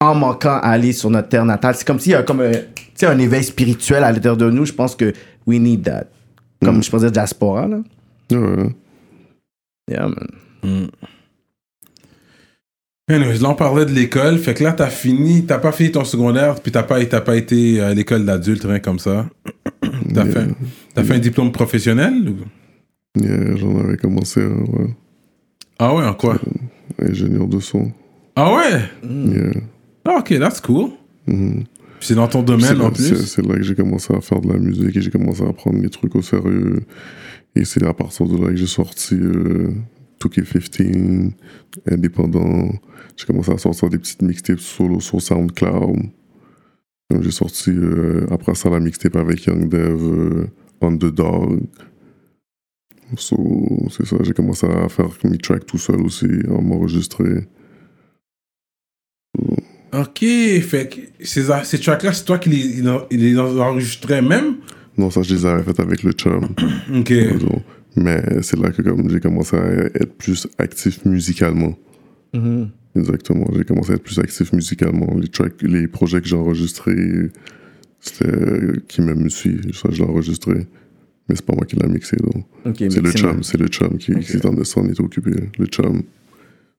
en 0.00 0.14
manquant 0.14 0.58
à 0.58 0.68
aller 0.68 0.92
sur 0.92 1.08
notre 1.08 1.28
terre 1.28 1.46
natale. 1.46 1.74
C'est 1.76 1.86
comme 1.86 1.98
s'il 1.98 2.12
y 2.12 2.14
a 2.14 2.22
comme 2.22 2.40
un, 2.40 2.52
tu 2.52 2.60
sais, 2.94 3.06
un 3.06 3.18
éveil 3.18 3.42
spirituel 3.42 4.04
à 4.04 4.12
l'intérieur 4.12 4.36
de 4.36 4.50
nous. 4.50 4.66
Je 4.66 4.74
pense 4.74 4.94
que 4.94 5.14
we 5.46 5.58
need 5.58 5.84
that. 5.84 6.04
Comme 6.62 6.82
je 6.82 6.90
pensais 6.90 7.10
diaspora, 7.10 7.66
là. 7.66 7.78
Ouais. 8.30 8.74
Yeah, 9.90 10.08
man. 10.08 10.28
Mm. 10.62 10.88
Anyways, 13.08 13.38
là, 13.38 13.50
on 13.50 13.54
parlait 13.54 13.86
de 13.86 13.90
l'école. 13.92 14.38
Fait 14.38 14.54
que 14.54 14.62
là, 14.62 14.72
t'as 14.72 14.88
fini, 14.90 15.44
t'as 15.46 15.58
pas 15.58 15.72
fini 15.72 15.90
ton 15.92 16.04
secondaire, 16.04 16.60
puis 16.60 16.70
t'as 16.72 16.82
pas, 16.82 17.02
t'as 17.06 17.20
pas 17.22 17.36
été 17.36 17.80
à 17.80 17.94
l'école 17.94 18.24
d'adulte, 18.24 18.64
rien 18.64 18.80
comme 18.80 18.98
ça. 18.98 19.28
T'as 20.14 20.24
Yeah. 20.24 20.46
fait, 20.94 21.04
fait 21.04 21.14
un 21.14 21.18
diplôme 21.18 21.52
professionnel 21.52 22.12
ou- 22.28 23.20
Yeah, 23.20 23.56
j'en 23.56 23.78
avais 23.78 23.96
commencé, 23.96 24.42
un, 24.42 24.48
ouais. 24.50 24.94
Ah 25.78 25.94
ouais, 25.94 26.04
en 26.04 26.14
quoi? 26.14 26.38
Ingénieur 27.00 27.46
de 27.46 27.60
son. 27.60 27.92
Ah 28.36 28.54
ouais? 28.54 28.80
Yeah. 29.02 29.52
Ah, 30.04 30.16
ok, 30.20 30.38
that's 30.38 30.60
cool. 30.60 30.90
Mhm. 31.26 31.64
Puis 31.98 32.08
c'est 32.08 32.14
dans 32.14 32.28
ton 32.28 32.42
domaine 32.42 32.78
là, 32.78 32.84
en 32.86 32.90
plus? 32.90 33.14
c'est 33.26 33.44
là 33.46 33.54
que 33.56 33.62
j'ai 33.62 33.74
commencé 33.74 34.14
à 34.14 34.20
faire 34.20 34.40
de 34.40 34.52
la 34.52 34.58
musique 34.58 34.96
et 34.96 35.00
j'ai 35.00 35.10
commencé 35.10 35.42
à 35.42 35.52
prendre 35.52 35.80
les 35.82 35.88
trucs 35.90 36.14
au 36.14 36.22
sérieux. 36.22 36.82
Et 37.56 37.64
c'est 37.64 37.84
à 37.84 37.92
partir 37.94 38.26
de 38.26 38.36
là 38.36 38.50
que 38.50 38.56
j'ai 38.56 38.66
sorti 38.66 39.14
euh, 39.14 39.70
2K15, 40.20 41.32
indépendant. 41.90 42.68
J'ai 43.16 43.26
commencé 43.26 43.52
à 43.52 43.58
sortir 43.58 43.88
des 43.90 43.98
petites 43.98 44.22
mixtapes 44.22 44.60
solo 44.60 45.00
sur 45.00 45.20
SoundCloud. 45.20 46.10
J'ai 47.20 47.30
sorti 47.30 47.70
euh, 47.70 48.26
après 48.30 48.54
ça 48.54 48.68
la 48.68 48.80
mixtape 48.80 49.16
avec 49.16 49.46
Young 49.46 49.68
Dev, 49.68 50.02
euh, 50.02 50.46
Underdog. 50.82 51.62
So, 53.16 53.88
c'est 53.90 54.06
ça, 54.06 54.16
j'ai 54.22 54.34
commencé 54.34 54.66
à 54.66 54.88
faire 54.90 55.08
mes 55.24 55.38
tracks 55.38 55.64
tout 55.64 55.78
seul 55.78 56.02
aussi, 56.02 56.26
à 56.46 56.60
m'enregistrer. 56.60 57.48
Ok, 59.94 60.18
fait 60.18 60.88
que 60.90 61.24
ces, 61.24 61.46
ces 61.64 61.80
tracks-là, 61.80 62.12
c'est 62.12 62.24
toi 62.24 62.38
qui 62.38 62.50
les, 62.50 62.82
les 63.10 63.38
enregistrais 63.38 64.20
même? 64.20 64.56
Non, 64.98 65.10
ça, 65.10 65.22
je 65.22 65.34
les 65.34 65.46
avais 65.46 65.62
fait 65.62 65.80
avec 65.80 66.02
le 66.02 66.12
chum. 66.12 66.48
Ok. 66.94 67.12
Mais 68.00 68.22
c'est 68.42 68.58
là 68.58 68.70
que 68.70 68.82
comme 68.82 69.08
j'ai 69.10 69.20
commencé 69.20 69.56
à 69.56 69.64
être 69.94 70.14
plus 70.16 70.46
actif 70.58 71.04
musicalement. 71.04 71.76
Mhm. 72.34 72.68
Exactement. 72.96 73.46
J'ai 73.56 73.64
commencé 73.64 73.92
à 73.92 73.94
être 73.96 74.02
plus 74.02 74.18
actif 74.18 74.52
musicalement. 74.52 75.14
Les 75.20 75.28
tracks, 75.28 75.60
les 75.62 75.86
projets 75.88 76.20
que 76.20 76.26
j'ai 76.28 76.36
enregistrés, 76.36 77.30
c'était 78.00 78.26
euh, 78.30 78.76
qui 78.88 79.02
m'aime 79.02 79.22
me 79.22 79.28
suit. 79.28 79.60
Ça, 79.74 79.88
je 79.90 80.02
l'ai 80.02 80.08
enregistré. 80.08 80.66
Mais 81.28 81.36
c'est 81.36 81.44
pas 81.44 81.54
moi 81.54 81.66
qui 81.66 81.76
l'ai 81.76 81.88
mixé. 81.88 82.16
donc. 82.16 82.44
Ok, 82.64 82.76
C'est 82.90 83.00
le 83.02 83.10
chum. 83.12 83.42
C'est 83.42 83.58
le 83.58 83.66
chum 83.68 83.98
qui, 83.98 84.12
Ok. 84.14 84.20
qui 84.20 84.32
est 84.36 84.46
en 84.46 84.64
s'en 84.64 84.86
est 84.88 84.98
occupé. 85.00 85.30
Le 85.58 85.66
chum. 85.66 86.02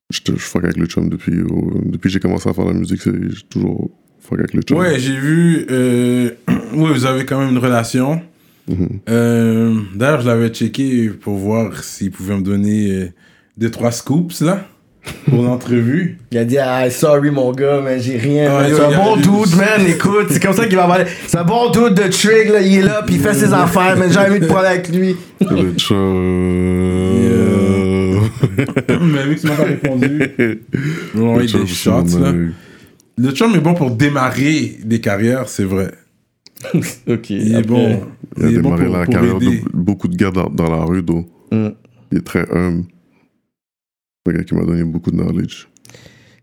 Je, 0.09 0.19
je 0.25 0.31
fuck 0.39 0.63
avec 0.63 0.77
le 0.77 0.87
chum 0.87 1.07
depuis, 1.09 1.33
depuis 1.37 1.99
que 2.01 2.09
j'ai 2.09 2.19
commencé 2.19 2.49
à 2.49 2.53
faire 2.53 2.65
la 2.65 2.73
musique. 2.73 3.01
c'est- 3.01 3.11
J'ai 3.29 3.43
toujours 3.49 3.91
fuck 4.19 4.39
avec 4.39 4.53
le 4.53 4.61
chum. 4.63 4.77
Ouais, 4.77 4.97
j'ai 4.99 5.15
vu. 5.17 5.65
euh, 5.69 6.31
oui, 6.73 6.89
vous 6.93 7.05
avez 7.05 7.25
quand 7.25 7.39
même 7.39 7.51
une 7.51 7.59
relation. 7.59 8.21
Euh, 9.09 9.75
D'ailleurs, 9.95 10.21
je 10.21 10.27
l'avais 10.27 10.49
checké 10.49 11.09
pour 11.09 11.35
voir 11.37 11.83
s'il 11.83 12.11
pouvait 12.11 12.35
me 12.35 12.41
donner 12.41 12.91
euh, 12.91 13.07
deux, 13.57 13.69
trois 13.71 13.91
scoops, 13.91 14.41
là, 14.41 14.65
pour 15.27 15.41
l'entrevue. 15.43 16.17
Il 16.31 16.37
a 16.37 16.45
dit, 16.45 16.57
ah, 16.57 16.89
sorry, 16.89 17.31
mon 17.31 17.51
gars, 17.51 17.81
mais 17.83 17.99
j'ai 17.99 18.17
rien. 18.17 18.51
Ah, 18.51 18.65
c'est 18.67 18.79
un 18.81 18.91
a 18.91 18.95
bon 18.97 19.15
du- 19.15 19.23
dude, 19.23 19.55
man. 19.57 19.81
Écoute, 19.87 20.27
c'est 20.29 20.41
comme 20.41 20.53
ça 20.53 20.65
qu'il 20.67 20.75
va 20.75 20.85
parler. 20.87 21.05
C'est 21.27 21.37
un 21.37 21.43
bon 21.43 21.69
dude 21.71 21.93
de 21.95 22.07
Trig, 22.09 22.49
là. 22.51 22.61
Il 22.61 22.75
est 22.75 22.81
là, 22.83 23.01
puis 23.05 23.15
il 23.15 23.21
fait 23.21 23.33
ses 23.33 23.53
affaires, 23.53 23.95
mais 23.97 24.11
j'ai 24.11 24.19
envie 24.19 24.39
de 24.39 24.45
parler 24.45 24.67
avec 24.69 24.89
lui. 24.89 25.15
Le 25.41 25.73
chum. 25.77 26.69
Mais 29.01 29.23
vu 29.25 29.35
que 29.35 29.41
tu 29.41 29.47
m'as 29.47 29.55
pas 29.55 29.63
répondu, 29.63 30.19
on 31.15 31.35
va 31.35 31.41
des 31.41 31.67
shots, 31.67 32.19
là. 32.19 32.33
Le 33.17 33.31
chum 33.31 33.53
est 33.55 33.59
bon 33.59 33.73
pour 33.73 33.91
démarrer 33.91 34.77
des 34.83 34.99
carrières, 35.01 35.47
c'est 35.49 35.63
vrai. 35.63 35.91
Ok. 37.07 37.29
Il 37.29 37.55
est 37.55 37.61
bon. 37.67 38.01
Il 38.37 38.45
a 38.45 38.49
démarré 38.49 38.85
pour, 38.85 38.97
la 38.97 39.05
pour 39.05 39.13
carrière 39.13 39.35
aider. 39.37 39.59
de 39.61 39.69
beaucoup 39.73 40.07
de 40.07 40.15
gars 40.15 40.31
dans, 40.31 40.49
dans 40.49 40.69
la 40.69 40.83
rue, 40.83 41.01
donc. 41.03 41.27
Mm. 41.51 41.67
Il 42.11 42.17
est 42.17 42.21
très 42.25 42.45
humble. 42.51 42.85
C'est 44.25 44.33
un 44.33 44.37
gars 44.37 44.43
qui 44.43 44.55
m'a 44.55 44.65
donné 44.65 44.83
beaucoup 44.83 45.11
de 45.11 45.15
knowledge. 45.17 45.67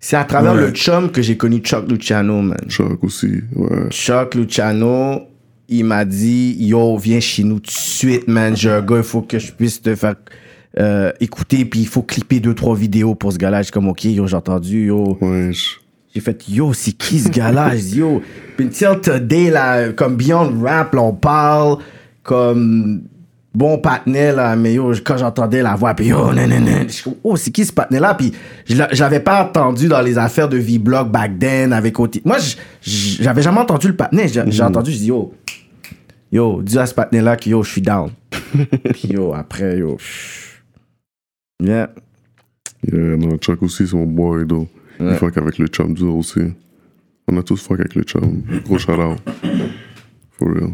C'est 0.00 0.16
à 0.16 0.24
travers 0.24 0.54
Ouais. 0.54 0.60
le 0.68 0.70
chum 0.70 1.10
que 1.10 1.22
j'ai 1.22 1.36
connu 1.36 1.58
Chuck 1.58 1.90
Luciano, 1.90 2.40
man. 2.42 2.58
Chuck 2.68 3.02
aussi, 3.04 3.28
ouais. 3.54 3.88
Chuck 3.90 4.34
Luciano, 4.34 5.22
il 5.68 5.84
m'a 5.84 6.04
dit 6.04 6.56
Yo, 6.60 6.96
viens 6.98 7.20
chez 7.20 7.42
nous 7.44 7.56
tout 7.60 7.66
de 7.66 7.76
suite, 7.76 8.28
man. 8.28 8.56
J'ai 8.56 8.70
un 8.70 8.82
gars, 8.82 8.98
il 8.98 9.02
faut 9.02 9.22
que 9.22 9.38
je 9.38 9.52
puisse 9.52 9.80
te 9.82 9.94
faire 9.94 10.14
euh, 10.78 11.10
écouter, 11.20 11.64
puis 11.64 11.80
il 11.80 11.86
faut 11.88 12.02
clipper 12.02 12.38
deux, 12.40 12.54
trois 12.54 12.76
vidéos 12.76 13.14
pour 13.14 13.32
ce 13.32 13.38
gars-là. 13.38 13.58
Je 13.60 13.64
suis 13.64 13.72
comme 13.72 13.88
Ok, 13.88 14.04
yo, 14.04 14.26
j'ai 14.26 14.36
entendu, 14.36 14.86
yo. 14.86 15.16
Ouais, 15.20 15.52
je- 15.52 15.76
J'ai 16.16 16.22
fait 16.22 16.48
Yo, 16.48 16.72
c'est 16.72 16.92
qui 16.92 17.18
ce 17.18 17.28
gars-là? 17.28 17.74
Yo, 17.74 18.22
puis 18.56 18.64
until 18.68 18.98
today, 19.02 19.50
là, 19.50 19.92
comme 19.92 20.16
Beyond 20.16 20.62
Rap, 20.62 20.94
là, 20.94 21.02
on 21.02 21.12
parle 21.12 21.76
comme 22.22 23.02
bon 23.54 23.76
patinet, 23.76 24.32
là, 24.32 24.56
mais 24.56 24.72
yo, 24.72 24.94
quand 25.04 25.18
j'entendais 25.18 25.60
la 25.62 25.74
voix, 25.74 25.92
puis 25.92 26.06
yo, 26.06 26.32
nan, 26.32 26.48
nan, 26.48 26.64
nan, 26.64 26.84
je 26.88 26.92
suis 26.94 27.02
comme, 27.04 27.16
oh, 27.22 27.36
c'est 27.36 27.50
qui 27.50 27.66
ce 27.66 27.72
patinet-là? 27.74 28.14
Puis 28.14 28.32
je 28.64 28.76
l'a- 28.76 28.88
je 28.90 28.98
l'avais 29.02 29.20
pas 29.20 29.44
entendu 29.44 29.88
dans 29.88 30.00
les 30.00 30.16
affaires 30.16 30.48
de 30.48 30.56
V-Blog 30.56 31.10
back 31.10 31.38
then 31.38 31.74
avec 31.74 32.00
OT. 32.00 32.22
Moi, 32.24 32.38
j'avais 32.80 33.42
jamais 33.42 33.58
entendu 33.60 33.88
le 33.88 33.96
patinet. 33.96 34.26
J'ai 34.28 34.42
j'ai 34.46 34.62
entendu, 34.62 34.92
je 34.92 34.96
dis 34.96 35.06
yo, 35.08 35.34
yo, 36.32 36.62
dis 36.62 36.78
à 36.78 36.86
ce 36.86 36.94
patinet-là 36.94 37.36
que 37.36 37.50
yo, 37.50 37.62
je 37.62 37.70
suis 37.72 37.82
down. 37.82 38.10
puis 38.94 39.08
yo, 39.10 39.34
après, 39.34 39.76
yo, 39.76 39.96
pff. 39.96 40.62
yeah. 41.62 41.90
Yeah, 42.90 43.16
non, 43.16 43.36
Chuck 43.38 43.62
aussi, 43.62 43.86
c'est 43.86 43.96
mon 43.96 44.06
boy, 44.06 44.44
donc. 44.98 45.08
Il 45.08 45.12
Ouais. 45.12 45.16
fuck 45.18 45.36
avec 45.38 45.58
le 45.58 45.66
chum 45.66 45.94
dur 45.94 46.14
aussi. 46.16 46.40
On 47.28 47.36
a 47.38 47.42
tous 47.42 47.60
fuck 47.62 47.80
avec 47.80 47.94
le 47.94 48.02
chum. 48.02 48.42
Gros 48.64 48.78
shout 48.78 48.92
out. 48.92 49.18
For 50.38 50.48
real. 50.48 50.70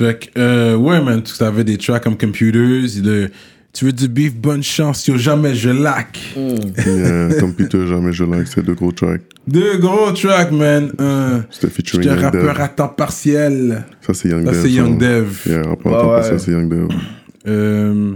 Fait 0.00 0.18
que, 0.34 0.38
euh, 0.40 0.76
ouais, 0.76 1.00
man, 1.02 1.22
tu 1.22 1.42
avais 1.42 1.64
des 1.64 1.78
tracks 1.78 2.02
comme 2.02 2.16
Computers, 2.18 3.02
le, 3.02 3.30
tu 3.72 3.84
veux 3.84 3.92
du 3.92 4.08
beef, 4.08 4.34
bonne 4.34 4.62
chance, 4.62 5.06
yo, 5.06 5.16
jamais 5.16 5.54
je 5.54 5.70
lack. 5.70 6.18
Yeah, 6.36 7.28
comme 7.40 7.54
Peter, 7.54 7.86
jamais 7.86 8.12
je 8.12 8.24
like, 8.24 8.46
c'est 8.48 8.64
deux 8.64 8.74
gros 8.74 8.90
tracks. 8.92 9.22
Deux 9.46 9.78
gros 9.78 10.10
tracks, 10.12 10.50
man. 10.50 10.90
Un, 10.98 11.44
C'était 11.50 11.68
featuring 11.70 12.08
un 12.08 12.12
Young 12.14 12.22
rappeur 12.24 12.54
Dev. 12.54 12.60
à 12.60 12.68
temps 12.68 12.88
partiel. 12.88 13.84
Ça, 14.00 14.14
c'est 14.14 14.28
Young 14.30 14.44
Ça, 14.46 14.50
Dev. 14.52 14.62
c'est 14.62 14.70
Young 14.70 15.00
ça. 15.00 15.06
Dev. 15.08 15.38
Yeah, 15.46 15.62
rappeur 15.62 15.86
Ouais, 15.92 15.98
à 15.98 16.00
temps 16.00 16.08
ouais. 16.10 16.16
partiel, 16.16 16.40
c'est 16.40 16.50
Young 16.52 16.68
Dev. 16.68 16.88
Euh, 17.46 18.14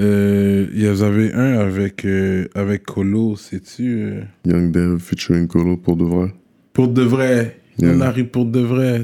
euh, 0.00 0.66
il 0.74 0.82
y 0.84 0.88
en 0.88 1.00
avait 1.02 1.32
un 1.32 1.58
avec, 1.58 2.04
euh, 2.04 2.48
avec 2.54 2.84
Colo, 2.84 3.36
sais-tu? 3.36 3.88
euh, 4.02 4.20
Young 4.46 4.70
Dev 4.72 4.98
featuring 4.98 5.46
Colo 5.46 5.76
pour 5.76 5.96
de 5.96 6.04
vrai. 6.04 6.32
pour 6.72 6.88
de 6.88 7.02
vrai. 7.02 7.58
Yeah. 7.78 7.92
On 7.96 8.00
arrive 8.02 8.26
pour 8.26 8.44
de 8.44 8.60
vrai. 8.60 9.02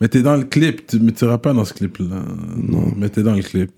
Mais 0.00 0.08
t'es 0.08 0.22
dans 0.22 0.36
le 0.36 0.44
clip, 0.44 0.86
tu, 0.86 1.00
mais 1.00 1.12
tu 1.12 1.18
seras 1.18 1.38
pas 1.38 1.52
dans 1.54 1.64
ce 1.64 1.72
clip-là. 1.72 2.24
Non, 2.56 2.92
mais 2.96 3.08
t'es 3.08 3.22
dans 3.22 3.34
le 3.34 3.42
clip. 3.42 3.70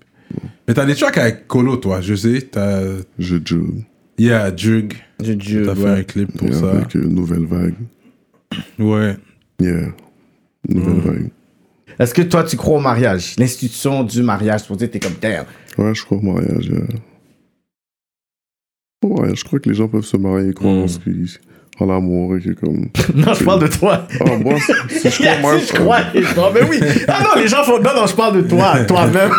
Mais 0.67 0.73
t'as 0.73 0.85
des 0.85 0.95
tracks 0.95 1.17
avec 1.17 1.47
Colo, 1.47 1.77
toi, 1.77 2.01
je 2.01 2.15
sais. 2.15 2.41
T'as. 2.51 2.81
Je 3.17 3.37
Jug. 3.43 3.83
Yeah, 4.17 4.53
Jug. 4.55 4.93
J'ai 5.23 5.35
dû. 5.35 5.63
T'as 5.65 5.75
fait 5.75 5.83
ouais. 5.83 5.89
un 5.89 6.03
clip 6.03 6.37
pour 6.37 6.47
Yeah, 6.49 6.59
ça. 6.59 6.71
avec 6.71 6.95
euh, 6.95 7.05
Nouvelle 7.05 7.45
Vague. 7.45 7.75
Ouais. 8.79 9.15
Yeah. 9.61 9.93
Nouvelle 10.67 10.99
Vague. 10.99 11.29
Est-ce 11.97 12.13
que 12.13 12.23
toi, 12.23 12.43
tu 12.43 12.57
crois 12.57 12.77
au 12.77 12.81
mariage? 12.81 13.35
L'institution 13.37 14.03
du 14.03 14.21
mariage, 14.21 14.65
pour 14.67 14.75
dire, 14.75 14.91
t'es 14.91 14.99
comme 14.99 15.13
damn. 15.21 15.45
Ouais, 15.77 15.93
je 15.95 16.03
crois 16.05 16.17
au 16.17 16.21
mariage. 16.21 16.67
yeah. 16.67 16.81
Ouais, 19.03 19.35
je 19.35 19.43
crois 19.43 19.59
que 19.59 19.69
les 19.69 19.75
gens 19.75 19.87
peuvent 19.87 20.05
se 20.05 20.17
marier 20.17 20.49
et 20.49 20.53
croire 20.53 20.73
en, 20.75 20.87
ce 20.87 20.97
qui- 20.99 21.37
en 21.79 21.85
l'amour 21.85 22.37
et 22.37 22.41
que 22.41 22.51
comme. 22.51 22.89
Non, 23.15 23.33
je 23.33 23.43
parle 23.43 23.61
de 23.61 23.67
toi. 23.67 24.07
Ah, 24.21 24.37
moi, 24.37 24.55
si 24.89 25.09
je 25.09 25.09
crois, 25.21 25.37
moi, 25.41 25.59
si 25.59 25.67
je 25.67 25.73
crois, 25.73 25.99
je 26.15 26.33
crois. 26.33 26.51
Mais 26.53 26.63
oui. 26.63 26.79
Ah 27.07 27.21
non, 27.23 27.41
les 27.41 27.47
gens 27.47 27.63
font. 27.63 27.79
Non, 27.79 27.91
non, 27.95 28.07
je 28.07 28.15
parle 28.15 28.43
de 28.43 28.47
toi, 28.47 28.83
toi-même. 28.85 29.31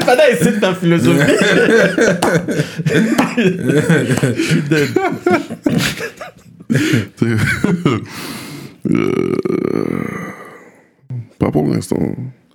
Fallait 0.00 0.32
essayer 0.32 0.52
de 0.52 0.60
ta 0.60 0.74
philosophie. 0.74 1.18
Euh, 8.88 10.04
Pas 11.38 11.50
pour 11.50 11.66
l'instant. 11.66 11.98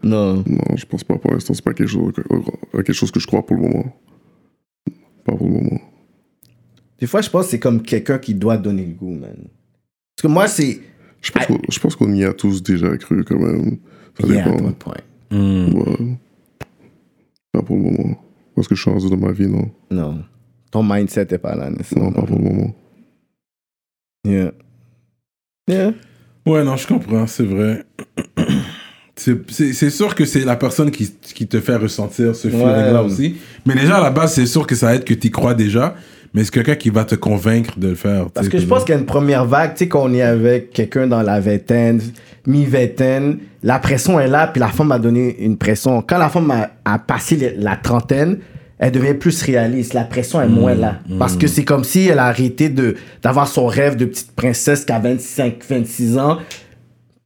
Non. 0.03 0.43
Non, 0.47 0.75
je 0.75 0.85
pense 0.85 1.03
pas 1.03 1.17
pour 1.17 1.31
l'instant. 1.31 1.53
C'est 1.53 1.63
pas 1.63 1.73
quelque 1.73 1.89
chose, 1.89 2.13
quelque 2.73 2.93
chose 2.93 3.11
que 3.11 3.19
je 3.19 3.27
crois 3.27 3.45
pour 3.45 3.55
le 3.57 3.63
moment. 3.63 3.95
Pas 5.25 5.35
pour 5.35 5.47
le 5.47 5.53
moment. 5.53 5.81
Des 6.99 7.07
fois, 7.07 7.21
je 7.21 7.29
pense 7.29 7.45
que 7.45 7.51
c'est 7.51 7.59
comme 7.59 7.81
quelqu'un 7.81 8.17
qui 8.19 8.33
doit 8.35 8.57
donner 8.57 8.85
le 8.85 8.93
goût, 8.93 9.13
man. 9.13 9.35
Parce 10.15 10.23
que 10.23 10.27
moi, 10.27 10.47
c'est. 10.47 10.79
Je 11.21 11.31
pense 11.31 11.45
qu'on- 11.45 11.59
je 11.69 11.79
pense 11.79 11.95
qu'on 11.95 12.11
y 12.13 12.23
a 12.23 12.33
tous 12.33 12.63
déjà 12.63 12.95
cru 12.97 13.23
quand 13.23 13.39
même. 13.39 13.77
Ça 14.19 14.27
Yeah, 14.27 14.49
dépend. 14.51 14.71
point. 14.73 14.95
Hmm. 15.29 15.73
Ouais. 15.73 16.17
Pas 17.51 17.61
pour 17.61 17.77
le 17.77 17.83
moment. 17.83 18.17
Parce 18.55 18.67
que 18.67 18.75
je 18.75 18.81
suis 18.81 18.91
rendu 18.91 19.09
dans 19.09 19.17
ma 19.17 19.31
vie, 19.31 19.47
non. 19.47 19.69
Non. 19.91 20.23
Ton 20.71 20.83
mindset 20.83 21.27
est 21.31 21.37
pas 21.37 21.55
là, 21.55 21.69
nécessairement. 21.69 22.09
Non, 22.09 22.13
pas 22.13 22.23
pour 22.23 22.37
le 22.37 22.43
moment. 22.43 22.75
Yeah. 24.25 24.51
Yeah. 25.67 25.93
Ouais, 26.45 26.63
non, 26.63 26.75
je 26.75 26.87
comprends, 26.87 27.27
c'est 27.27 27.45
vrai. 27.45 27.85
C'est- 29.49 29.89
sûr 29.89 30.15
que 30.15 30.25
c'est 30.25 30.45
la 30.45 30.55
personne 30.55 30.89
qui, 30.91 31.13
qui 31.35 31.45
te 31.47 31.59
fait 31.59 31.75
ressentir 31.75 32.35
ce 32.35 32.47
feeling-là 32.49 33.03
aussi. 33.03 33.35
Mais 33.65 33.75
déjà, 33.75 33.97
à 33.97 34.01
la 34.01 34.09
base, 34.09 34.33
c'est 34.33 34.45
sûr 34.45 34.65
que 34.65 34.75
ça 34.75 34.95
aide 34.95 35.03
que 35.03 35.13
tu 35.13 35.27
y 35.27 35.31
crois 35.31 35.53
déjà. 35.53 35.95
Mais 36.33 36.45
c'est 36.45 36.51
quelqu'un 36.51 36.75
qui 36.75 36.89
va 36.89 37.03
te 37.03 37.15
convaincre 37.15 37.77
de 37.77 37.89
le 37.89 37.95
faire. 37.95 38.29
Parce 38.33 38.47
que 38.47 38.57
je 38.57 38.65
pense 38.65 38.83
qu'il 38.85 38.93
y 38.95 38.97
a 38.97 38.99
une 39.01 39.05
première 39.05 39.43
vague, 39.45 39.73
tu 39.73 39.79
sais, 39.79 39.87
quand 39.89 40.03
on 40.05 40.13
est 40.13 40.21
avec 40.21 40.71
quelqu'un 40.71 41.05
dans 41.05 41.21
la 41.21 41.41
vingtaine, 41.41 41.99
mi-vingtaine, 42.47 43.37
la 43.63 43.79
pression 43.79 44.19
est 44.19 44.27
là, 44.27 44.47
puis 44.47 44.59
la 44.59 44.67
femme 44.69 44.91
a 44.91 44.99
donné 44.99 45.43
une 45.43 45.57
pression. 45.57 46.01
Quand 46.01 46.17
la 46.17 46.29
femme 46.29 46.49
a, 46.51 46.69
a 46.85 46.99
passé 46.99 47.53
la 47.57 47.75
trentaine, 47.75 48.37
elle 48.79 48.91
devient 48.91 49.13
plus 49.13 49.41
réaliste. 49.43 49.93
La 49.93 50.03
pression 50.05 50.41
est 50.41 50.47
moins 50.47 50.73
là. 50.73 50.99
Parce 51.19 51.35
que 51.35 51.47
c'est 51.47 51.63
comme 51.65 51.83
si 51.83 52.07
elle 52.07 52.19
a 52.19 52.25
arrêté 52.25 52.69
de, 52.69 52.95
d'avoir 53.21 53.47
son 53.47 53.67
rêve 53.67 53.95
de 53.95 54.05
petite 54.05 54.31
princesse 54.31 54.85
qui 54.85 54.91
a 54.93 54.99
25, 54.99 55.55
26 55.69 56.17
ans. 56.17 56.37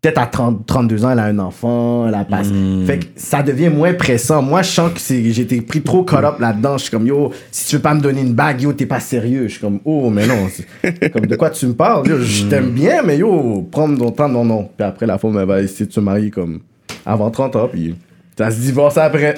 Peut-être 0.05 0.21
à 0.21 0.27
30, 0.27 0.67
32 0.67 1.03
ans, 1.03 1.09
elle 1.13 1.17
a 1.17 1.23
un 1.23 1.39
enfant, 1.39 2.07
elle 2.07 2.13
a 2.13 2.23
passé. 2.25 2.51
Fait 2.85 2.99
que 2.99 3.05
ça 3.15 3.41
devient 3.41 3.69
moins 3.69 3.91
pressant. 3.95 4.43
Moi, 4.43 4.61
je 4.61 4.69
sens 4.69 4.91
que 4.93 4.99
j'étais 5.31 5.61
pris 5.61 5.81
trop 5.81 6.03
caught 6.03 6.23
up 6.23 6.39
là-dedans. 6.39 6.77
Je 6.77 6.83
suis 6.83 6.91
comme, 6.91 7.07
yo, 7.07 7.31
si 7.49 7.69
tu 7.69 7.77
veux 7.77 7.81
pas 7.81 7.95
me 7.95 8.01
donner 8.01 8.21
une 8.21 8.35
bague, 8.35 8.61
yo, 8.61 8.71
t'es 8.71 8.85
pas 8.85 8.99
sérieux. 8.99 9.47
Je 9.47 9.53
suis 9.53 9.61
comme, 9.61 9.79
oh, 9.83 10.11
mais 10.11 10.27
non. 10.27 10.47
comme, 11.11 11.25
de 11.25 11.35
quoi 11.35 11.49
tu 11.49 11.65
me 11.65 11.73
parles? 11.73 12.07
Yo, 12.07 12.19
je 12.19 12.43
t'aime 12.43 12.69
bien, 12.69 13.01
mais 13.01 13.17
yo, 13.17 13.67
prendre 13.71 13.97
ton 13.97 14.11
temps, 14.11 14.29
non, 14.29 14.45
non. 14.45 14.69
Puis 14.77 14.85
après, 14.85 15.07
la 15.07 15.17
femme, 15.17 15.39
elle 15.39 15.47
va 15.47 15.59
essayer 15.59 15.87
de 15.87 15.91
se 15.91 15.99
marier 15.99 16.29
comme 16.29 16.59
avant 17.03 17.31
30 17.31 17.55
ans, 17.55 17.67
puis 17.67 17.95
ça 18.37 18.51
se 18.51 18.59
divorce 18.59 18.99
après. 18.99 19.33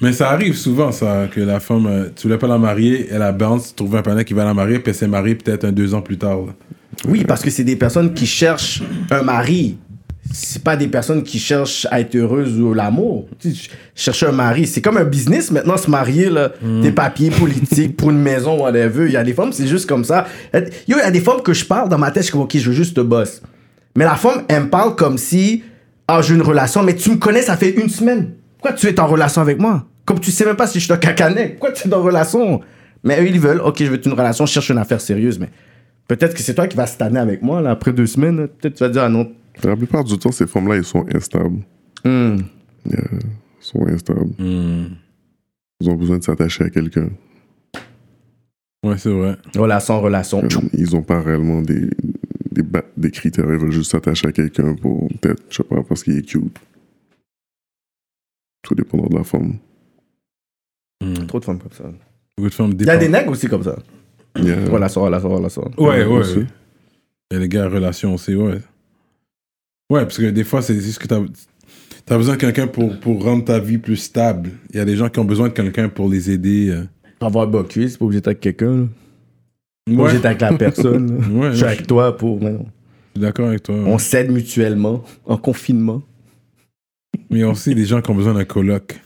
Mais 0.00 0.12
ça 0.12 0.30
arrive 0.30 0.56
souvent, 0.56 0.90
ça, 0.90 1.28
que 1.32 1.40
la 1.40 1.60
femme, 1.60 1.86
euh, 1.86 2.08
tu 2.16 2.26
voulais 2.26 2.38
pas 2.38 2.48
la 2.48 2.58
marier, 2.58 3.06
elle 3.12 3.22
a 3.22 3.30
bounce, 3.30 3.68
tu 3.68 3.74
trouves 3.74 3.94
un 3.94 4.02
panneau 4.02 4.24
qui 4.24 4.34
va 4.34 4.44
la 4.44 4.54
marier, 4.54 4.80
puis 4.80 4.90
elle 4.90 4.96
s'est 4.96 5.06
mariée 5.06 5.36
peut-être 5.36 5.64
un 5.64 5.70
deux 5.70 5.94
ans 5.94 6.02
plus 6.02 6.18
tard. 6.18 6.38
là. 6.38 6.52
Oui, 7.06 7.24
parce 7.24 7.42
que 7.42 7.50
c'est 7.50 7.64
des 7.64 7.76
personnes 7.76 8.14
qui 8.14 8.26
cherchent 8.26 8.82
un 9.10 9.22
mari. 9.22 9.76
C'est 10.36 10.64
pas 10.64 10.76
des 10.76 10.88
personnes 10.88 11.22
qui 11.22 11.38
cherchent 11.38 11.86
à 11.92 12.00
être 12.00 12.16
heureuses 12.16 12.58
ou 12.60 12.74
l'amour. 12.74 13.28
Chercher 13.94 14.26
un 14.26 14.32
mari, 14.32 14.66
c'est 14.66 14.80
comme 14.80 14.96
un 14.96 15.04
business 15.04 15.52
maintenant, 15.52 15.76
se 15.76 15.88
marier, 15.88 16.28
là. 16.28 16.50
Des 16.82 16.90
papiers 16.90 17.30
politiques 17.30 17.96
pour 17.96 18.10
une 18.10 18.18
maison, 18.18 18.60
whatever. 18.60 19.06
Il 19.06 19.12
y 19.12 19.16
a 19.16 19.22
des 19.22 19.32
femmes, 19.32 19.52
c'est 19.52 19.68
juste 19.68 19.88
comme 19.88 20.02
ça. 20.02 20.26
Yo, 20.52 20.60
il 20.88 20.98
y 20.98 21.00
a 21.00 21.10
des 21.12 21.20
femmes 21.20 21.40
que 21.40 21.52
je 21.52 21.64
parle 21.64 21.88
dans 21.88 21.98
ma 21.98 22.10
tête, 22.10 22.24
je 22.24 22.30
suis 22.30 22.36
ok, 22.36 22.56
je 22.56 22.68
veux 22.68 22.74
juste 22.74 22.96
te 22.96 23.00
boss. 23.00 23.42
Mais 23.96 24.04
la 24.04 24.16
femme, 24.16 24.42
elle 24.48 24.64
me 24.64 24.70
parle 24.70 24.96
comme 24.96 25.18
si, 25.18 25.62
ah, 26.08 26.20
j'ai 26.20 26.34
une 26.34 26.42
relation, 26.42 26.82
mais 26.82 26.96
tu 26.96 27.10
me 27.10 27.16
connais, 27.16 27.42
ça 27.42 27.56
fait 27.56 27.70
une 27.70 27.88
semaine. 27.88 28.32
Pourquoi 28.58 28.72
tu 28.72 28.88
es 28.88 28.98
en 28.98 29.06
relation 29.06 29.40
avec 29.40 29.60
moi? 29.60 29.86
Comme 30.04 30.18
tu 30.18 30.32
sais 30.32 30.44
même 30.44 30.56
pas 30.56 30.66
si 30.66 30.80
je 30.80 30.92
un 30.92 30.96
cacanet. 30.96 31.50
Pourquoi 31.50 31.70
tu 31.70 31.86
es 31.86 31.94
en 31.94 32.02
relation? 32.02 32.60
Mais 33.04 33.22
eux, 33.22 33.28
ils 33.28 33.38
veulent, 33.38 33.60
ok, 33.60 33.76
je 33.78 33.84
veux 33.84 34.04
une 34.04 34.14
relation, 34.14 34.46
je 34.46 34.52
cherche 34.52 34.70
une 34.70 34.78
affaire 34.78 35.00
sérieuse, 35.00 35.38
mais 35.38 35.50
peut-être 36.08 36.34
que 36.34 36.40
c'est 36.40 36.54
toi 36.54 36.66
qui 36.66 36.76
vas 36.76 36.88
se 36.88 36.98
tanner 36.98 37.20
avec 37.20 37.40
moi, 37.40 37.60
là, 37.60 37.70
après 37.70 37.92
deux 37.92 38.06
semaines. 38.06 38.48
Peut-être 38.48 38.72
que 38.72 38.78
tu 38.78 38.84
vas 38.84 38.90
dire, 38.90 39.02
ah 39.04 39.08
non. 39.08 39.30
La 39.62 39.76
plupart 39.76 40.04
du 40.04 40.18
temps, 40.18 40.32
ces 40.32 40.46
femmes-là, 40.46 40.76
ils 40.76 40.84
sont 40.84 41.06
instables. 41.14 41.60
Hmm. 42.04 42.36
Yeah, 42.86 43.00
Ils 43.12 43.20
sont 43.60 43.86
instables. 43.86 44.30
Hmm. 44.38 44.94
Ils 45.80 45.88
ont 45.90 45.94
besoin 45.96 46.18
de 46.18 46.24
s'attacher 46.24 46.64
à 46.64 46.70
quelqu'un. 46.70 47.08
Ouais, 48.84 48.98
c'est 48.98 49.10
vrai. 49.12 49.36
Relation, 49.56 50.00
relation. 50.00 50.40
Comme 50.42 50.68
Ils 50.74 50.92
n'ont 50.94 51.02
pas 51.02 51.20
réellement 51.20 51.62
des, 51.62 51.88
des, 52.50 52.62
ba- 52.62 52.84
des 52.96 53.10
critères. 53.10 53.46
Ils 53.46 53.58
veulent 53.58 53.72
juste 53.72 53.90
s'attacher 53.92 54.28
à 54.28 54.32
quelqu'un 54.32 54.74
pour 54.74 55.08
peut-être, 55.20 55.42
je 55.48 55.56
sais 55.56 55.62
pas, 55.64 55.82
parce 55.82 56.02
qu'il 56.02 56.18
est 56.18 56.22
cute. 56.22 56.58
Tout 58.62 58.74
dépendant 58.74 59.06
de 59.08 59.16
la 59.16 59.24
femme. 59.24 59.58
Hmm. 61.02 61.26
Trop 61.26 61.40
de 61.40 61.44
femmes 61.44 61.58
comme 61.58 61.72
ça. 61.72 61.84
Beaucoup 62.36 62.48
de 62.50 62.54
femmes 62.54 62.74
Il 62.78 62.86
y 62.86 62.90
a 62.90 62.96
des 62.96 63.08
nègres 63.08 63.30
aussi 63.30 63.46
comme 63.46 63.62
ça. 63.62 63.78
Yeah. 64.36 64.68
Relation, 64.68 65.02
relation, 65.02 65.28
relation. 65.30 65.70
Ouais, 65.78 66.04
ouais. 66.04 66.06
Aussi. 66.06 66.38
ouais. 66.38 66.46
Et 67.30 67.38
les 67.38 67.48
gars, 67.48 67.68
relation 67.68 68.14
aussi, 68.14 68.34
ouais. 68.34 68.58
Ouais, 69.90 70.02
parce 70.02 70.16
que 70.18 70.30
des 70.30 70.44
fois, 70.44 70.62
c'est 70.62 70.80
juste 70.80 70.98
que 70.98 71.06
t'as 71.06 71.20
as 72.10 72.16
besoin 72.16 72.34
de 72.36 72.40
quelqu'un 72.40 72.66
pour, 72.66 72.98
pour 73.00 73.22
rendre 73.22 73.44
ta 73.44 73.58
vie 73.58 73.78
plus 73.78 73.96
stable. 73.96 74.50
Il 74.70 74.76
y 74.76 74.80
a 74.80 74.84
des 74.84 74.96
gens 74.96 75.08
qui 75.08 75.18
ont 75.18 75.24
besoin 75.24 75.48
de 75.48 75.52
quelqu'un 75.54 75.88
pour 75.88 76.08
les 76.08 76.30
aider. 76.30 76.70
euh. 76.70 76.84
Pour 77.18 77.28
avoir 77.42 77.66
cuisse, 77.66 77.92
c'est 77.92 77.98
pas 77.98 78.04
obligé 78.04 78.20
d'être 78.20 78.26
avec 78.28 78.40
quelqu'un. 78.40 78.88
Pas 79.86 79.92
Ouais, 79.92 80.12
d'être 80.12 80.24
avec 80.26 80.40
la 80.40 80.52
personne. 80.54 81.22
Ouais, 81.34 81.50
je 81.52 81.56
suis 81.56 81.64
avec 81.64 81.86
toi 81.86 82.16
pour. 82.16 82.40
je 82.40 82.46
suis 82.46 82.58
d'accord 83.16 83.48
avec 83.48 83.62
toi. 83.62 83.74
On 83.86 83.98
s'aide 83.98 84.30
mutuellement 84.30 85.04
en 85.26 85.36
confinement. 85.36 86.02
Mais 87.30 87.38
il 87.38 87.40
y 87.40 87.42
a 87.44 87.48
aussi 87.48 87.74
des 87.74 87.84
gens 87.84 88.00
qui 88.02 88.10
ont 88.10 88.14
besoin 88.14 88.34
d'un 88.34 88.44
coloc. 88.44 88.98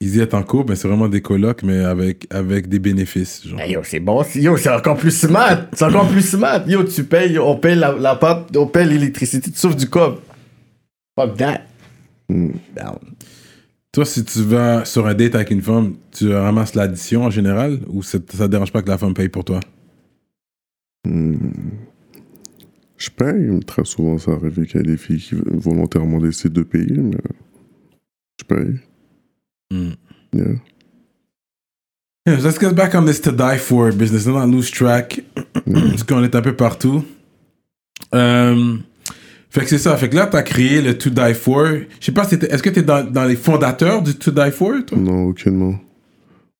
Ils 0.00 0.16
y 0.16 0.20
être 0.20 0.34
en 0.34 0.42
couple, 0.42 0.70
mais 0.70 0.76
c'est 0.76 0.88
vraiment 0.88 1.08
des 1.08 1.22
colocs, 1.22 1.62
mais 1.62 1.78
avec, 1.78 2.26
avec 2.30 2.68
des 2.68 2.78
bénéfices. 2.78 3.46
Genre. 3.46 3.58
Hey, 3.58 3.72
yo, 3.72 3.80
c'est 3.82 4.00
bon. 4.00 4.22
Yo, 4.34 4.56
c'est 4.58 4.68
encore 4.68 4.96
plus 4.96 5.16
smart. 5.16 5.68
C'est 5.72 5.84
encore 5.84 6.08
plus 6.08 6.28
smart. 6.28 6.62
Yo, 6.66 6.84
tu 6.84 7.04
payes, 7.04 7.38
on 7.38 7.56
paye 7.56 7.76
la, 7.76 7.92
la 7.92 8.14
pâte, 8.14 8.54
on 8.56 8.66
paye 8.66 8.86
l'électricité, 8.86 9.50
tu 9.50 9.56
sauves 9.56 9.76
du 9.76 9.88
cob. 9.88 10.18
Fuck 11.18 11.36
that. 11.38 11.62
Mm. 12.28 12.50
Down. 12.76 12.98
Toi, 13.96 14.04
si 14.04 14.22
tu 14.22 14.42
vas 14.42 14.84
sur 14.84 15.06
un 15.06 15.14
date 15.14 15.34
avec 15.34 15.50
une 15.50 15.62
femme, 15.62 15.94
tu 16.12 16.30
ramasses 16.30 16.74
l'addition 16.74 17.22
en 17.24 17.30
général 17.30 17.80
ou 17.88 18.02
ça 18.02 18.18
te 18.18 18.44
dérange 18.44 18.70
pas 18.70 18.82
que 18.82 18.90
la 18.90 18.98
femme 18.98 19.14
paye 19.14 19.30
pour 19.30 19.44
toi? 19.44 19.60
Hmm. 21.06 21.36
Je 22.98 23.08
paye, 23.08 23.32
mais 23.32 23.60
très 23.60 23.86
souvent 23.86 24.18
ça 24.18 24.32
arrive 24.32 24.66
qu'il 24.66 24.76
y 24.76 24.80
a 24.80 24.82
des 24.82 24.98
filles 24.98 25.20
qui 25.20 25.34
volontairement 25.34 26.18
décident 26.18 26.52
de 26.52 26.62
payer, 26.62 26.98
mais 26.98 27.16
je 28.38 28.44
paye. 28.44 28.80
Hmm. 29.70 29.92
Yeah. 30.32 30.54
Yeah, 32.26 32.40
let's 32.40 32.58
get 32.58 32.74
back 32.74 32.94
on 32.94 33.04
this 33.06 33.20
to 33.22 33.32
die 33.32 33.58
for 33.58 33.92
business. 33.92 34.26
Let's 34.26 34.36
not 34.36 34.46
lose 34.46 34.70
track. 34.70 35.20
Parce 35.64 36.02
qu'on 36.02 36.24
est 36.24 36.34
un 36.34 36.42
peu 36.42 36.54
partout. 36.56 37.04
Euh, 38.14 38.76
fait 39.50 39.60
que 39.60 39.68
c'est 39.68 39.78
ça. 39.78 39.96
Fait 39.96 40.08
que 40.08 40.16
là, 40.16 40.26
t'as 40.26 40.42
créé 40.42 40.82
le 40.82 40.98
To 40.98 41.10
Die 41.10 41.34
For. 41.34 41.66
Je 42.00 42.04
sais 42.06 42.12
pas, 42.12 42.24
si 42.24 42.34
est-ce 42.34 42.62
que 42.62 42.70
t'es 42.70 42.82
dans, 42.82 43.08
dans 43.08 43.24
les 43.24 43.36
fondateurs 43.36 44.02
du 44.02 44.14
To 44.14 44.30
Die 44.32 44.50
For, 44.50 44.84
toi? 44.86 44.98
Non, 44.98 45.24
aucunement. 45.26 45.78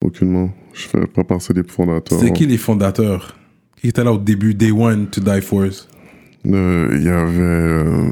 Aucunement. 0.01 0.51
Je 0.73 0.83
fais 0.83 1.07
pas 1.07 1.25
partie 1.25 1.53
des 1.53 1.65
fondateurs. 1.65 2.19
C'est 2.21 2.33
qui 2.33 2.47
les 2.47 2.59
fondateurs? 2.59 3.37
Qui 3.81 3.89
était 3.89 4.05
là 4.05 4.13
au 4.13 4.19
début, 4.19 4.55
Day 4.55 4.71
One, 4.71 5.09
To 5.09 5.21
Die 5.21 5.41
For 5.41 5.65
Euh, 5.65 6.89
Il 6.97 7.03
y 7.03 7.09
avait 7.09 7.41
euh, 7.41 8.09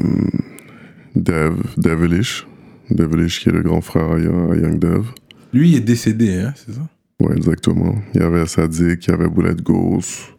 Dev, 1.14 1.54
Devilish. 1.76 2.46
Devilish 2.94 3.40
qui 3.40 3.48
est 3.48 3.52
le 3.52 3.62
grand 3.62 3.80
frère 3.80 4.12
à, 4.12 4.18
Young- 4.18 4.78
Dev. 4.78 5.06
Lui, 5.52 5.70
il 5.70 5.76
est 5.76 5.80
décédé, 5.80 6.40
hein, 6.40 6.52
c'est 6.56 6.72
ça? 6.72 6.88
Ouais, 7.20 7.36
exactement. 7.36 7.94
Il 8.14 8.20
y 8.20 8.24
avait 8.24 8.46
Sadik, 8.46 9.06
il 9.06 9.10
y 9.10 9.14
avait 9.14 9.28
Bullet 9.28 9.54
Ghost. 9.54 10.34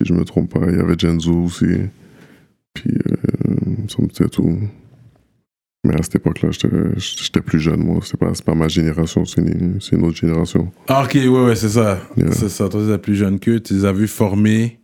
Si 0.00 0.08
je 0.08 0.12
me 0.12 0.24
trompe 0.24 0.52
pas, 0.52 0.70
il 0.70 0.76
y 0.76 0.80
avait 0.80 0.98
Genzo 0.98 1.32
aussi. 1.44 1.66
Puis, 2.74 2.90
euh, 2.90 3.86
que 3.86 4.12
c'était 4.12 4.28
tout. 4.28 4.58
Mais 5.84 5.94
à 5.94 6.02
cette 6.02 6.16
époque-là, 6.16 6.50
j'étais 6.52 7.40
plus 7.40 7.58
jeune, 7.58 7.82
moi. 7.82 8.00
C'est 8.04 8.18
pas, 8.18 8.30
pas 8.44 8.54
ma 8.54 8.68
génération, 8.68 9.24
c'est 9.24 9.40
une, 9.40 10.04
autre 10.04 10.16
génération. 10.16 10.70
Ah, 10.86 11.02
ok, 11.04 11.14
ouais, 11.14 11.28
ouais, 11.28 11.56
c'est 11.56 11.70
ça. 11.70 12.00
Yeah. 12.16 12.32
C'est 12.32 12.48
ça. 12.48 12.68
Toi, 12.68 12.82
tu 12.88 12.98
plus 12.98 13.16
jeune 13.16 13.40
qu'eux. 13.40 13.58
Tu 13.58 13.74
les 13.74 13.84
as 13.84 13.92
vus 13.92 14.06
former 14.06 14.78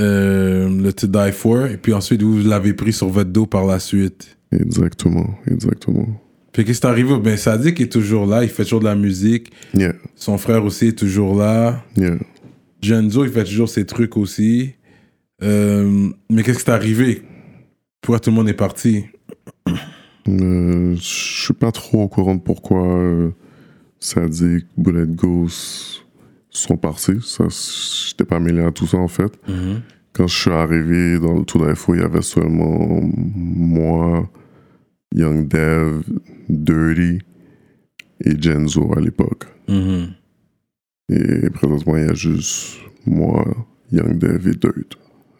euh, 0.00 0.68
le 0.68 0.92
To 0.92 1.06
Die 1.06 1.32
For. 1.32 1.66
Et 1.66 1.76
puis 1.76 1.92
ensuite, 1.92 2.22
vous 2.22 2.38
l'avez 2.38 2.72
pris 2.72 2.94
sur 2.94 3.08
votre 3.08 3.30
dos 3.30 3.46
par 3.46 3.66
la 3.66 3.78
suite. 3.78 4.37
Exactement, 4.52 5.38
exactement. 5.50 6.06
Puis 6.52 6.64
qu'est-ce 6.64 6.80
qui 6.80 6.86
est 6.86 6.90
arrivé 6.90 7.18
Ben, 7.18 7.36
Sadik 7.36 7.80
est 7.80 7.92
toujours 7.92 8.26
là. 8.26 8.42
Il 8.42 8.48
fait 8.48 8.62
toujours 8.64 8.80
de 8.80 8.86
la 8.86 8.94
musique. 8.94 9.52
Yeah, 9.74 9.92
Son 10.16 10.38
frère 10.38 10.64
aussi 10.64 10.88
est 10.88 10.98
toujours 10.98 11.36
là. 11.36 11.84
yeah. 11.96 12.16
Genzo, 12.82 13.24
il 13.24 13.30
fait 13.30 13.44
toujours 13.44 13.68
ses 13.68 13.84
trucs 13.84 14.16
aussi. 14.16 14.72
Euh, 15.42 16.08
mais 16.30 16.42
qu'est-ce 16.42 16.64
qui 16.64 16.70
est 16.70 16.74
arrivé? 16.74 17.22
Pourquoi 18.00 18.20
tout 18.20 18.30
le 18.30 18.36
monde 18.36 18.48
est 18.48 18.54
parti? 18.54 19.04
Euh, 20.28 20.94
Je 20.96 21.00
suis 21.44 21.54
pas 21.54 21.72
trop 21.72 22.02
au 22.04 22.08
courant 22.08 22.34
de 22.34 22.40
pourquoi 22.40 22.84
euh, 22.86 23.30
Sadik, 24.00 24.66
Bullet 24.76 25.06
Ghost 25.06 26.04
sont 26.50 26.76
partis. 26.76 27.20
Ça, 27.22 27.44
j'étais 28.08 28.24
pas 28.24 28.38
mêlé 28.40 28.62
à 28.62 28.70
tout 28.70 28.86
ça, 28.86 28.96
en 28.98 29.08
fait. 29.08 29.32
Quand 30.18 30.26
je 30.26 30.36
suis 30.36 30.50
arrivé 30.50 31.20
dans 31.20 31.38
le 31.38 31.44
tour 31.44 31.64
d'info, 31.64 31.94
il 31.94 32.00
y 32.00 32.04
avait 32.04 32.22
seulement 32.22 33.00
moi, 33.14 34.28
Young 35.14 35.46
Dev, 35.46 36.02
Dirty 36.48 37.20
et 38.24 38.42
Genzo 38.42 38.92
à 38.96 39.00
l'époque. 39.00 39.44
Mhm. 39.68 40.08
Et 41.10 41.50
présentement, 41.50 41.96
il 41.96 42.06
y 42.06 42.10
a 42.10 42.14
juste 42.14 42.80
moi, 43.06 43.44
Young 43.92 44.18
Dev 44.18 44.48
et 44.48 44.56
Dirt. 44.56 44.98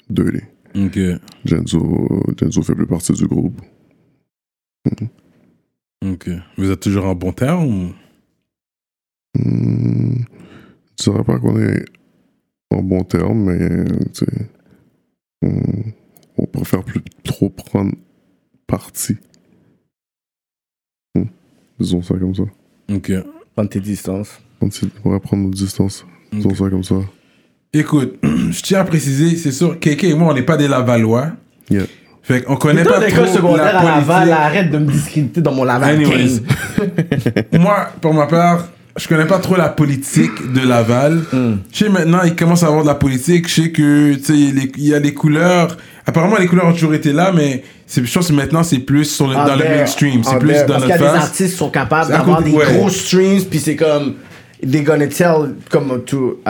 Dirty. 0.08 0.44
Ok. 0.76 0.98
Genzo, 1.44 2.22
Genzo 2.40 2.62
fait 2.62 2.76
plus 2.76 2.86
partie 2.86 3.12
du 3.14 3.26
groupe. 3.26 3.60
Ok. 6.06 6.30
Vous 6.56 6.70
êtes 6.70 6.80
toujours 6.80 7.06
en 7.06 7.16
bon 7.16 7.32
terme 7.32 7.94
Hmm, 9.36 10.22
je 10.96 11.10
dirais 11.10 11.24
pas 11.24 11.40
qu'on 11.40 11.58
est 11.58 11.84
en 12.70 12.82
bon 12.82 13.02
terme, 13.02 13.44
mais 13.44 13.84
on, 15.42 15.60
on 16.36 16.46
préfère 16.46 16.82
plus 16.84 17.00
trop 17.24 17.48
prendre 17.50 17.92
parti. 18.66 19.16
Hmm, 21.14 21.24
Disons 21.78 22.02
ça 22.02 22.14
comme 22.14 22.34
ça. 22.34 22.42
Ok. 22.92 23.12
Prendre 23.54 23.70
tes 23.70 23.80
distances. 23.80 24.40
On 25.04 25.10
va 25.10 25.20
prendre 25.20 25.44
nos 25.44 25.50
distances. 25.50 26.04
Disons 26.32 26.54
ça 26.54 26.68
comme 26.70 26.84
ça. 26.84 26.96
Écoute, 27.72 28.18
je 28.22 28.62
tiens 28.62 28.80
à 28.80 28.84
préciser, 28.84 29.36
c'est 29.36 29.52
sûr, 29.52 29.78
Keke 29.78 30.04
et 30.04 30.14
moi, 30.14 30.32
on 30.32 30.34
n'est 30.34 30.42
pas 30.42 30.56
des 30.56 30.68
Lavallois. 30.68 31.32
Yeah. 31.70 31.84
Fait 32.22 32.42
qu'on 32.42 32.56
connaît 32.56 32.84
pas 32.84 32.98
l'école 33.04 33.24
trop 33.26 33.34
secondaire 33.36 33.72
la 33.72 33.78
à 33.80 33.84
Laval, 34.00 34.16
politique. 34.28 34.38
arrête 34.38 34.70
de 34.70 34.78
me 34.78 34.90
discréditer 34.92 35.40
dans 35.40 35.52
mon 35.54 35.64
Laval 35.64 35.96
Anyways. 35.96 36.40
moi, 37.58 37.90
pour 38.00 38.12
ma 38.12 38.26
part, 38.26 38.68
je 38.98 39.08
connais 39.08 39.26
pas 39.26 39.38
trop 39.38 39.56
la 39.56 39.68
politique 39.68 40.52
de 40.52 40.60
Laval. 40.66 41.22
Je 41.32 41.56
sais 41.72 41.88
maintenant, 41.88 42.20
il 42.24 42.34
commence 42.36 42.62
à 42.62 42.66
avoir 42.66 42.82
de 42.82 42.88
la 42.88 42.94
politique. 42.94 43.48
Je 43.48 43.62
sais 43.62 43.70
que, 43.70 44.14
tu 44.14 44.22
sais, 44.24 44.32
les- 44.32 44.72
il 44.76 44.88
y 44.88 44.94
a 44.94 44.98
les 44.98 45.14
couleurs. 45.14 45.76
Apparemment, 46.06 46.36
les 46.38 46.46
couleurs 46.46 46.66
ont 46.66 46.72
toujours 46.72 46.94
été 46.94 47.12
là, 47.12 47.32
mais 47.34 47.62
c'est, 47.86 48.04
je 48.04 48.12
pense 48.12 48.28
que 48.28 48.32
maintenant, 48.32 48.62
c'est 48.62 48.78
plus 48.78 49.04
sur 49.04 49.26
le- 49.28 49.34
dans 49.34 49.56
le 49.56 49.64
mainstream. 49.64 50.22
C'est 50.24 50.30
envers- 50.30 50.38
plus 50.40 50.52
dans 50.66 50.66
Parce 50.66 50.82
notre 50.82 50.94
a 50.94 50.98
des 50.98 51.04
face. 51.04 51.16
artistes 51.24 51.50
qui 51.52 51.56
sont 51.58 51.70
capables 51.70 52.10
d'avoir 52.10 52.42
des 52.42 52.50
ouais. 52.52 52.64
gros 52.74 52.88
streams, 52.88 53.42
puis 53.48 53.58
c'est 53.58 53.76
comme. 53.76 54.14
They're 54.60 54.82
gonna 54.82 55.06
tell 55.06 55.54
comme 55.70 56.02
to, 56.04 56.40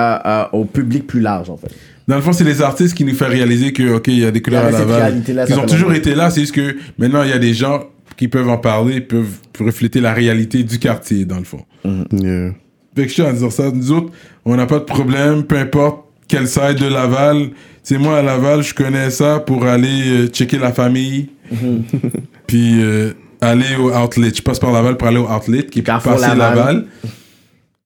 au 0.53 0.65
public 0.65 1.07
plus 1.07 1.21
large, 1.21 1.51
en 1.51 1.59
fait. 1.59 1.69
Dans 2.07 2.17
le 2.17 2.23
fond, 2.23 2.33
c'est 2.33 2.45
les 2.45 2.63
artistes 2.63 2.95
qui 2.97 3.05
nous 3.05 3.15
font 3.15 3.29
réaliser 3.29 3.71
que, 3.75 3.97
OK, 3.97 4.07
il 4.09 4.21
y 4.21 4.25
a 4.25 4.31
des 4.31 4.41
couleurs 4.41 4.65
à 4.65 4.71
Laval. 4.71 5.23
Ils 5.47 5.59
ont 5.59 5.67
toujours 5.67 5.93
été 5.93 6.15
là. 6.15 6.31
C'est 6.31 6.41
juste 6.41 6.55
que 6.55 6.77
maintenant, 6.97 7.23
il 7.23 7.29
y 7.29 7.35
a 7.35 7.39
des 7.39 7.53
gens 7.53 7.85
qui 8.19 8.29
peuvent 8.29 8.49
en 8.51 8.59
parler, 8.59 9.01
peuvent 9.01 9.39
refléter 9.59 10.01
la 10.01 10.13
réalité 10.13 10.63
du 10.65 10.79
quartier, 10.79 11.25
dans 11.25 11.39
le 11.39 11.45
fond. 11.45 11.65
Yeah. 12.13 12.51
Fait 12.95 13.05
que 13.05 13.09
je 13.09 13.15
tiens 13.15 13.27
à 13.27 13.33
dire 13.33 13.53
ça. 13.53 13.71
Nous 13.73 13.93
autres, 13.93 14.13
on 14.45 14.57
n'a 14.57 14.67
pas 14.67 14.81
de 14.81 14.85
problème, 14.85 15.45
peu 15.45 15.57
importe 15.57 16.05
quel 16.27 16.47
side 16.49 16.75
de 16.81 16.89
Laval. 16.89 17.51
C'est 17.83 17.97
moi 17.97 18.19
à 18.19 18.23
Laval, 18.23 18.63
je 18.63 18.75
connais 18.75 19.11
ça 19.11 19.39
pour 19.41 19.65
aller 19.65 20.03
euh, 20.09 20.27
checker 20.27 20.59
la 20.59 20.73
famille. 20.73 21.29
Puis 22.47 22.83
euh, 22.83 23.13
aller 23.41 23.77
au 23.79 23.91
outlet. 23.95 24.31
Je 24.35 24.43
passe 24.43 24.59
par 24.59 24.73
Laval 24.73 24.97
pour 24.97 25.09
aller 25.09 25.19
au 25.19 25.29
outlet 25.31 25.65
qui 25.65 25.79
est 25.79 25.83
Carrefour 25.83 26.15
passé 26.15 26.27
Laval. 26.37 26.57
Laval. 26.57 26.87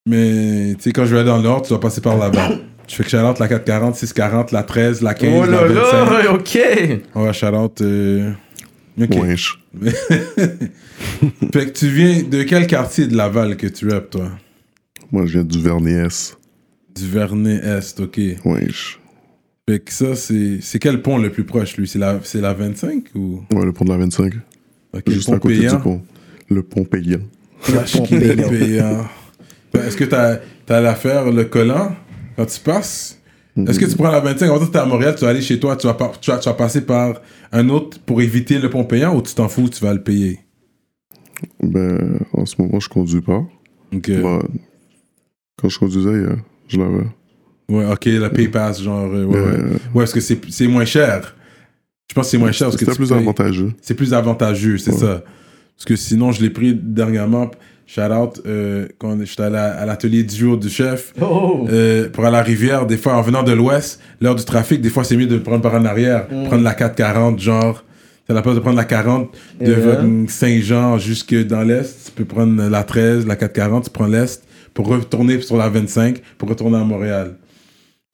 Mais 0.07 0.75
tu 0.77 0.83
sais, 0.85 0.93
quand 0.93 1.05
je 1.05 1.13
vais 1.15 1.21
aller 1.21 1.29
dans 1.29 1.37
le 1.37 1.43
nord, 1.45 1.63
tu 1.63 1.69
dois 1.69 1.81
passer 1.81 2.01
par 2.01 2.17
Laval. 2.17 2.59
Je 2.89 2.97
fais 2.97 3.05
que 3.05 3.11
shout-out 3.11 3.39
la 3.39 3.47
440, 3.49 3.95
640, 3.95 4.51
la 4.53 4.65
13, 4.65 5.03
la 5.03 5.15
15, 5.15 5.31
Oh 5.35 5.47
la 5.51 5.63
là 5.63 5.67
25. 5.69 6.25
là, 6.25 6.33
ok. 6.35 6.59
On 7.15 7.23
va 7.25 7.33
shout-out. 7.33 7.81
euh, 7.81 8.33
Ok. 9.01 9.09
Wesh. 9.23 9.59
Fait 11.53 11.67
que 11.67 11.71
tu 11.71 11.89
viens 11.89 12.23
de 12.23 12.43
quel 12.43 12.67
quartier 12.67 13.07
de 13.07 13.17
Laval 13.17 13.57
que 13.57 13.67
tu 13.67 13.89
rappes, 13.89 14.11
toi? 14.11 14.31
Moi, 15.11 15.27
je 15.27 15.33
viens 15.35 15.45
du 15.45 15.61
Verniès. 15.61 16.37
Du 16.95 17.09
Vernet-Est, 17.09 18.01
ok. 18.01 18.21
Wesh. 18.45 18.99
Fait 19.69 19.79
que 19.79 19.93
ça, 19.93 20.15
c'est 20.17 20.59
c'est 20.61 20.79
quel 20.79 21.01
pont 21.03 21.19
le 21.19 21.31
plus 21.31 21.45
proche, 21.45 21.77
lui? 21.77 21.87
C'est 21.89 21.99
la, 21.99 22.21
c'est 22.25 22.41
la 22.41 22.53
25 22.53 23.05
ou? 23.15 23.43
Ouais, 23.53 23.65
le 23.65 23.73
pont 23.73 23.85
de 23.85 23.91
la 23.91 23.97
25. 23.99 24.35
Ok, 24.93 25.03
Juste 25.09 25.29
le 25.29 25.35
à 25.35 25.39
pont 25.39 25.43
côté 25.49 25.59
payant? 25.61 25.77
du 25.77 25.83
pont. 25.83 26.03
Le 26.51 26.63
pont 26.63 26.85
payant. 26.85 27.21
Vache 27.69 27.97
pont 27.97 28.05
payant. 28.07 29.07
Ben, 29.73 29.85
Est-ce 29.87 29.97
que 29.97 30.05
t'as 30.05 30.39
as 30.69 30.81
l'affaire, 30.81 31.31
le 31.31 31.45
collant, 31.45 31.95
quand 32.37 32.47
tu 32.47 32.61
passes? 32.61 33.19
Est-ce 33.57 33.79
que 33.79 33.85
tu 33.85 33.97
prends 33.97 34.11
la 34.11 34.21
25 34.21 34.51
En 34.51 34.59
fait, 34.61 34.71
t'es 34.71 34.79
à 34.79 34.87
Montréal, 34.87 35.15
tu 35.15 35.25
vas 35.25 35.31
aller 35.31 35.43
chez 35.43 35.61
toi, 35.61 35.77
tu 35.77 35.87
vas, 35.87 35.95
par- 35.95 36.19
tu, 36.19 36.31
vas, 36.31 36.39
tu 36.39 36.49
vas 36.49 36.55
passer 36.55 36.81
par 36.87 37.21
un 37.53 37.69
autre 37.69 37.99
pour 38.01 38.23
éviter 38.23 38.59
le 38.59 38.71
pont 38.71 38.85
payant 38.85 39.15
ou 39.15 39.21
tu 39.23 39.35
t'en 39.35 39.49
fous, 39.49 39.69
tu 39.69 39.83
vas 39.85 39.93
le 39.93 40.03
payer? 40.03 40.41
Ben, 41.63 42.19
en 42.33 42.47
ce 42.47 42.55
moment, 42.61 42.81
je 42.81 42.89
conduis 42.89 43.21
pas. 43.21 43.45
Ok. 43.95 44.11
Quand 45.61 45.69
je 45.69 45.79
conduisais, 45.79 46.25
je 46.69 46.79
l'avais. 46.79 47.07
Ouais, 47.69 47.87
ok, 47.91 48.05
le 48.07 48.29
pay 48.31 48.49
pass, 48.49 48.83
genre. 48.83 49.05
euh, 49.13 49.25
ouais, 49.25 49.41
ouais. 49.41 49.47
Euh, 49.47 49.71
Ouais, 49.95 50.05
est-ce 50.05 50.15
que 50.15 50.21
c'est 50.21 50.39
c'est 50.51 50.67
moins 50.67 50.85
cher 50.85 51.37
Je 52.11 52.15
pense 52.15 52.27
que 52.27 52.31
c'est 52.33 52.39
moins 52.39 52.53
cher 52.53 52.69
parce 52.69 52.77
tu 52.79 52.85
plus 52.97 53.13
avantageux. 53.13 53.73
c'est 53.81 53.95
plus 53.95 54.15
avantageux, 54.15 54.79
c'est 54.79 54.93
ça. 54.93 55.23
Parce 55.77 55.85
que 55.87 55.97
sinon, 55.97 56.33
je 56.33 56.43
l'ai 56.43 56.51
pris 56.51 56.75
dernièrement, 56.75 57.51
shout 57.95 58.11
out, 58.13 58.41
euh, 58.47 58.87
quand 58.99 59.17
j'étais 59.23 59.43
à 59.43 59.51
la- 59.51 59.73
à 59.83 59.85
l'atelier 59.85 60.23
du 60.23 60.35
jour 60.35 60.57
du 60.57 60.71
chef, 60.71 61.13
Oh. 61.21 61.67
euh, 61.71 62.09
pour 62.09 62.25
aller 62.25 62.37
à 62.37 62.39
la 62.39 62.43
rivière, 62.43 62.87
des 62.87 62.97
fois, 62.97 63.15
en 63.17 63.23
venant 63.23 63.43
de 63.43 63.53
l'ouest, 63.53 64.01
l'heure 64.21 64.35
du 64.35 64.45
trafic, 64.45 64.81
des 64.81 64.89
fois, 64.89 65.05
c'est 65.05 65.17
mieux 65.17 65.27
de 65.27 65.39
prendre 65.39 65.61
par 65.63 65.75
en 65.75 65.85
arrière, 65.85 66.27
Mm. 66.31 66.45
prendre 66.47 66.63
la 66.65 66.75
440, 66.75 67.39
genre, 67.39 67.85
t'as 68.27 68.33
la 68.35 68.41
place 68.41 68.55
de 68.55 68.61
prendre 68.61 68.77
la 68.79 68.85
40 68.87 69.31
de 69.61 69.67
Yeah. 69.73 70.05
Saint-Jean 70.29 70.97
jusque 70.99 71.35
dans 71.47 71.63
l'est, 71.63 72.07
tu 72.07 72.13
peux 72.13 72.25
prendre 72.25 72.63
la 72.69 72.83
13, 72.83 73.27
la 73.27 73.37
440, 73.37 73.85
tu 73.85 73.91
prends 73.91 74.07
l'est, 74.07 74.43
pour 74.73 74.87
retourner 74.89 75.39
sur 75.43 75.59
la 75.59 75.69
25, 75.69 76.23
pour 76.39 76.49
retourner 76.49 76.79
à 76.79 76.85
Montréal. 76.85 77.35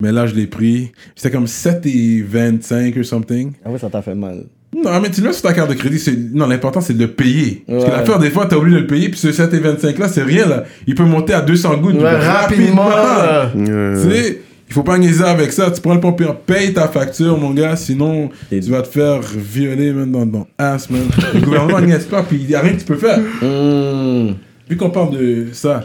Mais 0.02 0.10
là, 0.12 0.26
je 0.26 0.34
l'ai 0.34 0.46
pris. 0.48 0.90
C'était 1.14 1.30
comme 1.30 1.46
7 1.46 1.86
et 1.86 2.20
25 2.22 2.96
or 2.98 3.04
something. 3.04 3.52
Ah 3.64 3.70
ouais, 3.70 3.78
ça 3.78 3.88
t'a 3.90 4.02
fait 4.02 4.14
mal. 4.14 4.44
Non, 4.76 5.00
mais 5.00 5.10
tu 5.10 5.20
le 5.22 5.28
mets 5.28 5.32
sur 5.32 5.42
ta 5.42 5.52
carte 5.54 5.70
de 5.70 5.74
crédit. 5.74 5.98
c'est- 5.98 6.16
Non, 6.34 6.46
l'important, 6.46 6.80
c'est 6.80 6.92
de 6.94 7.00
le 7.02 7.10
payer. 7.10 7.64
Parce 7.66 7.84
que 7.84 7.90
Ouais. 7.90 7.96
l'affaire, 7.96 8.18
des 8.18 8.30
fois, 8.30 8.46
t'as 8.46 8.56
oublié 8.56 8.76
de 8.76 8.80
le 8.82 8.86
payer, 8.86 9.08
puis 9.08 9.18
ce 9.18 9.32
7 9.32 9.52
et 9.54 9.58
25 9.58 9.98
là, 9.98 10.08
c'est 10.08 10.22
rien, 10.22 10.46
là. 10.46 10.64
Il 10.86 10.94
peut 10.94 11.04
monter 11.04 11.32
à 11.32 11.40
200 11.40 11.76
gouttes 11.78 11.96
Ouais, 12.00 12.16
rapidement. 12.18 12.88
là. 12.88 13.50
Tu 13.54 14.10
sais, 14.10 14.40
il 14.68 14.74
faut 14.74 14.82
pas 14.82 14.98
niaiser 14.98 15.24
avec 15.24 15.52
ça. 15.52 15.70
Tu 15.70 15.80
prends 15.80 15.94
le 15.94 16.00
pompier, 16.00 16.26
paye 16.46 16.74
ta 16.74 16.86
facture, 16.88 17.38
mon 17.38 17.50
gars, 17.50 17.76
sinon 17.76 18.28
Et- 18.52 18.60
tu 18.60 18.70
vas 18.70 18.82
te 18.82 18.88
faire 18.88 19.20
violer, 19.22 19.92
man, 19.92 20.12
dans 20.12 20.26
ton 20.26 20.46
ass, 20.58 20.90
man. 20.90 21.00
Le 21.34 21.40
gouvernement 21.40 21.80
niaise 21.80 22.04
pas, 22.04 22.22
puis 22.22 22.38
il 22.42 22.50
y 22.50 22.54
a 22.54 22.60
rien 22.60 22.74
que 22.74 22.80
tu 22.80 22.84
peux 22.84 22.96
faire. 22.96 23.18
Mmh. 23.18 24.34
Vu 24.68 24.76
qu'on 24.76 24.90
parle 24.90 25.16
de 25.16 25.46
ça, 25.52 25.82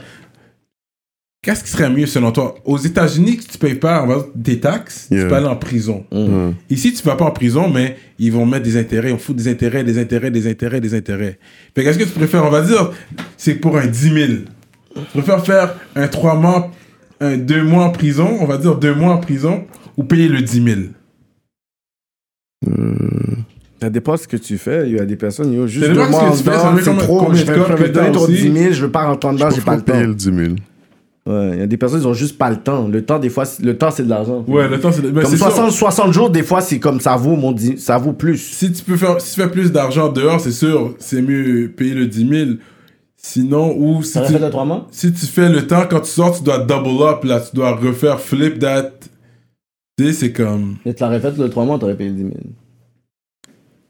qu'est-ce 1.44 1.64
qui 1.64 1.70
serait 1.70 1.90
mieux 1.92 2.08
selon 2.08 2.32
toi? 2.32 2.56
Aux 2.66 2.78
États-Unis, 2.80 3.38
si 3.42 3.48
tu 3.50 3.58
payes 3.60 3.76
pas 3.76 4.02
on 4.04 4.08
va 4.08 4.16
dire, 4.16 4.26
des 4.34 4.60
taxes, 4.60 5.08
Yeah. 5.12 5.24
tu 5.24 5.28
peux 5.30 5.36
aller 5.36 5.46
en 5.46 5.56
prison. 5.56 6.04
Ouais. 6.12 6.52
Ici, 6.72 6.92
tu 6.94 7.04
vas 7.04 7.16
pas 7.16 7.26
en 7.26 7.32
prison, 7.32 7.70
mais 7.70 7.98
ils 8.18 8.32
vont 8.32 8.46
mettre 8.48 8.64
des 8.64 8.78
intérêts, 8.78 9.12
on 9.12 9.18
fout 9.20 9.36
des 9.36 9.48
intérêts, 9.48 9.84
des 9.84 10.00
intérêts, 10.00 10.32
des 10.32 10.48
intérêts, 10.50 10.82
des 10.82 10.96
intérêts. 10.96 11.38
Fait 11.76 11.84
qu'est-ce 11.84 12.00
que 12.00 12.06
tu 12.06 12.10
préfères 12.12 12.44
On 12.46 12.50
va 12.50 12.62
dire, 12.62 12.92
c'est 13.38 13.56
pour 13.56 13.78
un 13.78 13.86
10 13.86 14.14
000. 14.14 14.28
Tu 14.96 15.02
préfères 15.14 15.46
faire 15.46 15.76
un 15.96 16.08
3 16.08 16.36
mois, 16.36 16.72
un 17.20 17.38
2 17.38 17.64
mois 17.64 17.84
en 17.86 17.90
prison, 17.92 18.38
on 18.40 18.46
va 18.46 18.58
dire 18.58 18.76
2 18.76 18.96
mois 18.96 19.14
en 19.14 19.18
prison, 19.20 19.66
ou 19.98 20.04
payer 20.04 20.28
le 20.30 20.42
10 20.42 20.64
000 20.64 20.80
Ça 23.82 23.90
dépend 23.90 24.16
ce 24.16 24.28
que 24.28 24.38
tu 24.38 24.58
fais. 24.58 24.88
Il 24.90 24.96
y 24.96 25.00
a 25.00 25.06
des 25.06 25.18
personnes, 25.18 25.52
yo, 25.52 25.68
juste 25.68 25.86
deux 25.88 25.94
mois 25.94 26.08
ce 26.08 26.16
en 26.16 26.32
que 26.32 26.38
tu 26.38 26.44
fais, 26.44 26.52
ça 26.58 26.72
dedans, 26.72 26.82
c'est 26.84 26.98
trop. 27.06 27.20
combien 27.26 27.42
Je 27.42 27.46
de 27.46 27.52
vais, 27.52 27.60
je 27.70 27.84
vais 27.84 27.90
donner 27.90 28.12
ton 28.14 28.22
aussi. 28.22 28.34
10 28.50 28.54
000, 28.60 28.74
je 28.74 28.86
veux 28.86 28.92
pas 28.92 29.04
rentrer 29.06 29.34
dedans, 29.34 29.50
j'ai 29.50 29.58
Je 29.60 29.66
pas 29.66 29.76
le 29.76 29.82
temps. 29.82 30.00
le 30.00 30.14
10 30.16 30.24
000. 30.24 30.38
Ouais, 31.26 31.52
il 31.54 31.60
y 31.60 31.62
a 31.62 31.68
des 31.68 31.78
personnes, 31.78 32.02
ils 32.02 32.08
ont 32.08 32.14
juste 32.14 32.38
pas 32.38 32.50
le 32.50 32.58
temps. 32.58 32.88
Le 32.90 33.06
temps, 33.06 33.18
des 33.18 33.30
fois, 33.30 33.46
c'est- 33.46 33.64
le 33.64 33.78
temps, 33.78 33.92
c'est 33.92 34.04
de 34.04 34.10
l'argent. 34.10 34.44
Ouais, 34.46 34.68
le 34.68 34.78
temps, 34.80 34.92
c'est. 34.92 35.02
ben, 35.02 35.22
Comme 35.22 35.32
c'est 35.32 35.38
ça. 35.38 35.50
60, 35.52 35.72
60 35.72 36.12
jours, 36.14 36.30
des 36.30 36.44
fois, 36.44 36.60
c'est 36.60 36.80
comme 36.80 37.00
ça 37.00 37.16
vaut, 37.16 37.38
mon 37.38 37.54
di- 37.54 37.78
ça 37.78 37.98
vaut 37.98 38.12
plus. 38.12 38.38
Si 38.38 38.72
tu 38.74 38.84
peux 38.84 38.98
faire, 38.98 39.22
si 39.22 39.34
tu 39.36 39.42
fais 39.42 39.50
plus 39.50 39.72
d'argent 39.72 40.10
dehors, 40.12 40.42
c'est 40.42 40.52
sûr, 40.52 40.96
c'est 41.00 41.22
mieux 41.22 41.72
payer 41.76 41.94
le 41.94 42.08
10 42.08 42.28
000. 42.28 42.50
Sinon, 43.16 43.74
ou 43.78 44.04
si 44.04 44.12
Ça 44.12 44.26
tu, 44.26 44.34
fait 44.34 44.40
de 44.40 44.50
3 44.50 44.66
mois? 44.66 44.86
si 44.92 45.14
tu 45.14 45.26
fais 45.26 45.48
le 45.48 45.66
temps, 45.66 45.84
quand 45.90 46.02
tu 46.02 46.10
sors, 46.10 46.38
tu 46.38 46.44
dois 46.44 46.60
double 46.60 47.02
up, 47.04 47.24
là, 47.24 47.40
tu 47.40 47.56
dois 47.56 47.74
refaire 47.74 48.20
flip 48.20 48.60
that. 48.60 48.92
Tu 49.98 50.08
sais, 50.08 50.12
c'est 50.14 50.34
comme. 50.34 50.76
Et 50.86 50.94
tu 50.94 51.04
l'aurais 51.04 51.22
fait 51.22 51.38
le 51.38 51.50
3 51.50 51.64
mois, 51.64 51.80
t'aurais 51.80 51.96
payé 51.96 52.10
le 52.10 52.16
10 52.18 52.22
000. 52.24 52.34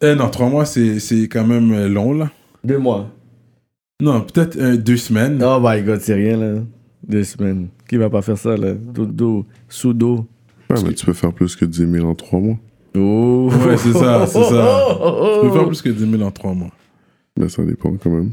Eh 0.03 0.15
non, 0.15 0.29
trois 0.29 0.49
mois, 0.49 0.65
c'est 0.65 0.99
quand 1.31 1.45
même 1.47 1.71
euh, 1.73 1.87
long, 1.89 2.13
là. 2.13 2.29
2 2.63 2.77
mois. 2.77 3.07
Non, 4.01 4.21
peut-être 4.21 4.55
euh, 4.57 4.77
deux 4.77 4.97
semaines. 4.97 5.41
Oh 5.43 5.59
my 5.63 5.81
god, 5.81 6.01
c'est 6.01 6.13
rien, 6.13 6.37
là. 6.37 6.53
Deux 7.07 7.23
semaines. 7.23 7.67
Qui 7.87 7.97
va 7.97 8.09
pas 8.09 8.21
faire 8.21 8.37
ça, 8.37 8.55
là? 8.55 8.73
Dodo, 8.73 9.45
sous-dos. 9.67 10.25
Ouais, 10.69 10.81
mais 10.83 10.93
tu 10.93 11.05
peux 11.05 11.13
faire 11.13 11.33
plus 11.33 11.55
que 11.55 11.65
10 11.65 11.87
000 11.91 12.07
en 12.07 12.15
3 12.15 12.39
mois. 12.39 12.57
Oh! 12.95 13.49
Ouais, 13.65 13.75
c'est 13.77 13.91
ça, 13.93 14.25
c'est 14.27 14.43
ça. 14.43 14.85
Tu 15.41 15.47
peux 15.47 15.53
faire 15.53 15.67
plus 15.67 15.81
que 15.81 15.89
10 15.89 16.09
000 16.11 16.21
en 16.23 16.31
trois 16.31 16.53
mois. 16.53 16.71
Mais 17.37 17.49
ça 17.49 17.63
dépend 17.65 17.95
quand 17.97 18.11
même. 18.11 18.31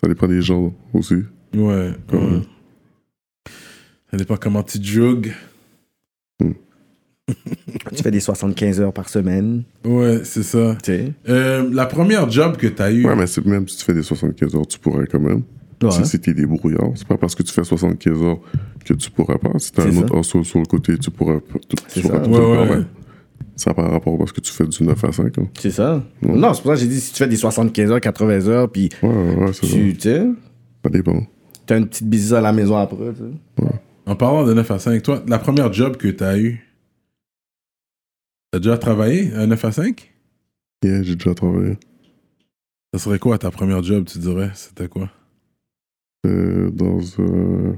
Ça 0.00 0.08
dépend 0.08 0.28
des 0.28 0.40
gens 0.42 0.72
aussi. 0.94 1.16
Ouais, 1.54 1.90
Quand 2.08 2.16
ouais. 2.18 2.24
même. 2.30 2.42
Ça 4.10 4.16
dépend 4.16 4.36
comment 4.36 4.62
tu 4.62 4.82
jugues. 4.82 5.32
Tu 7.94 8.02
fais 8.02 8.10
des 8.10 8.18
75 8.20 8.80
heures 8.80 8.92
par 8.92 9.08
semaine, 9.08 9.62
Ouais, 9.84 10.20
c'est 10.24 10.42
ça. 10.42 10.76
tu 10.82 10.92
sais. 10.92 11.12
Euh, 11.28 11.68
la 11.72 11.86
première 11.86 12.28
job 12.28 12.56
que 12.56 12.66
t'as 12.66 12.90
eu. 12.90 13.04
Ouais, 13.06 13.14
mais 13.14 13.26
c'est- 13.28 13.44
même 13.46 13.68
si 13.68 13.76
tu 13.78 13.84
fais 13.84 13.94
des 13.94 14.02
75 14.02 14.54
heures, 14.56 14.66
tu 14.66 14.78
pourrais 14.80 15.06
quand 15.06 15.20
même. 15.20 15.42
Ouais. 15.82 15.90
Si 15.92 16.04
c'était 16.06 16.34
débrouillard, 16.34 16.90
c'est 16.94 17.06
pas 17.08 17.16
parce 17.16 17.34
que 17.34 17.42
tu 17.42 17.52
fais 17.52 17.64
75 17.64 18.22
heures 18.22 18.38
que 18.84 18.92
tu 18.94 19.10
pourrais 19.10 19.38
pas. 19.38 19.58
Si 19.58 19.72
t'as 19.72 19.82
C'est 19.84 19.88
un 19.88 19.92
ça. 19.92 20.00
autre 20.00 20.18
hustle 20.18 20.44
sur 20.44 20.58
le 20.58 20.66
côté, 20.66 20.98
tu 20.98 21.10
pourrais, 21.10 21.40
tu, 21.68 21.76
C'est 21.88 22.02
tu 22.02 22.06
ça. 22.08 22.18
te 22.20 22.28
Ouais, 22.28 22.68
ouais. 22.70 22.84
Ça 23.56 23.72
par 23.74 23.90
rapport 23.90 24.16
parce 24.18 24.32
que 24.32 24.40
tu 24.40 24.52
fais 24.52 24.66
du 24.66 24.82
9 24.84 25.04
à 25.04 25.12
5. 25.12 25.38
hein. 25.38 25.48
C'est 25.58 25.70
ça. 25.70 26.02
Non, 26.22 26.52
c'est 26.54 26.62
pour 26.62 26.70
ça 26.72 26.74
que 26.76 26.80
j'ai 26.80 26.86
dit 26.88 27.00
si 27.00 27.12
tu 27.12 27.18
fais 27.18 27.28
des 27.28 27.36
75 27.36 27.90
heures, 27.92 28.00
80 28.00 28.46
heures, 28.48 28.70
puis 28.70 28.88
Ouais, 29.02 29.08
ouais, 29.08 29.34
ouais, 29.36 29.52
c'est 29.52 29.66
ça. 29.66 29.72
tu 29.72 30.00
sais, 30.00 30.26
Ça 30.84 30.90
dépend. 30.90 31.26
t'as 31.66 31.78
une 31.78 31.86
petite 31.88 32.08
business 32.08 32.32
à 32.32 32.40
la 32.40 32.52
maison 32.52 32.76
après, 32.76 33.12
tu 33.12 33.18
sais. 33.64 33.66
En 34.06 34.16
parlant 34.16 34.44
de 34.44 34.52
9 34.54 34.70
à 34.70 34.78
5, 34.78 35.02
toi, 35.02 35.22
la 35.28 35.38
première 35.38 35.72
job 35.72 35.96
que 35.96 36.08
t'as 36.08 36.36
eu, 36.38 36.66
t'as 38.50 38.58
déjà 38.58 38.76
travaillé 38.78 39.32
à 39.34 39.46
9 39.46 39.64
à 39.64 39.72
5 39.72 40.12
Yeah, 40.82 41.02
j'ai 41.02 41.14
déjà 41.16 41.34
travaillé. 41.34 41.76
Ça 42.94 42.98
serait 43.00 43.18
quoi 43.18 43.36
ta 43.38 43.50
première 43.50 43.82
job, 43.82 44.04
tu 44.06 44.18
dirais? 44.18 44.50
C'était 44.54 44.88
quoi? 44.88 45.10
Dans. 46.24 47.00
Euh, 47.18 47.72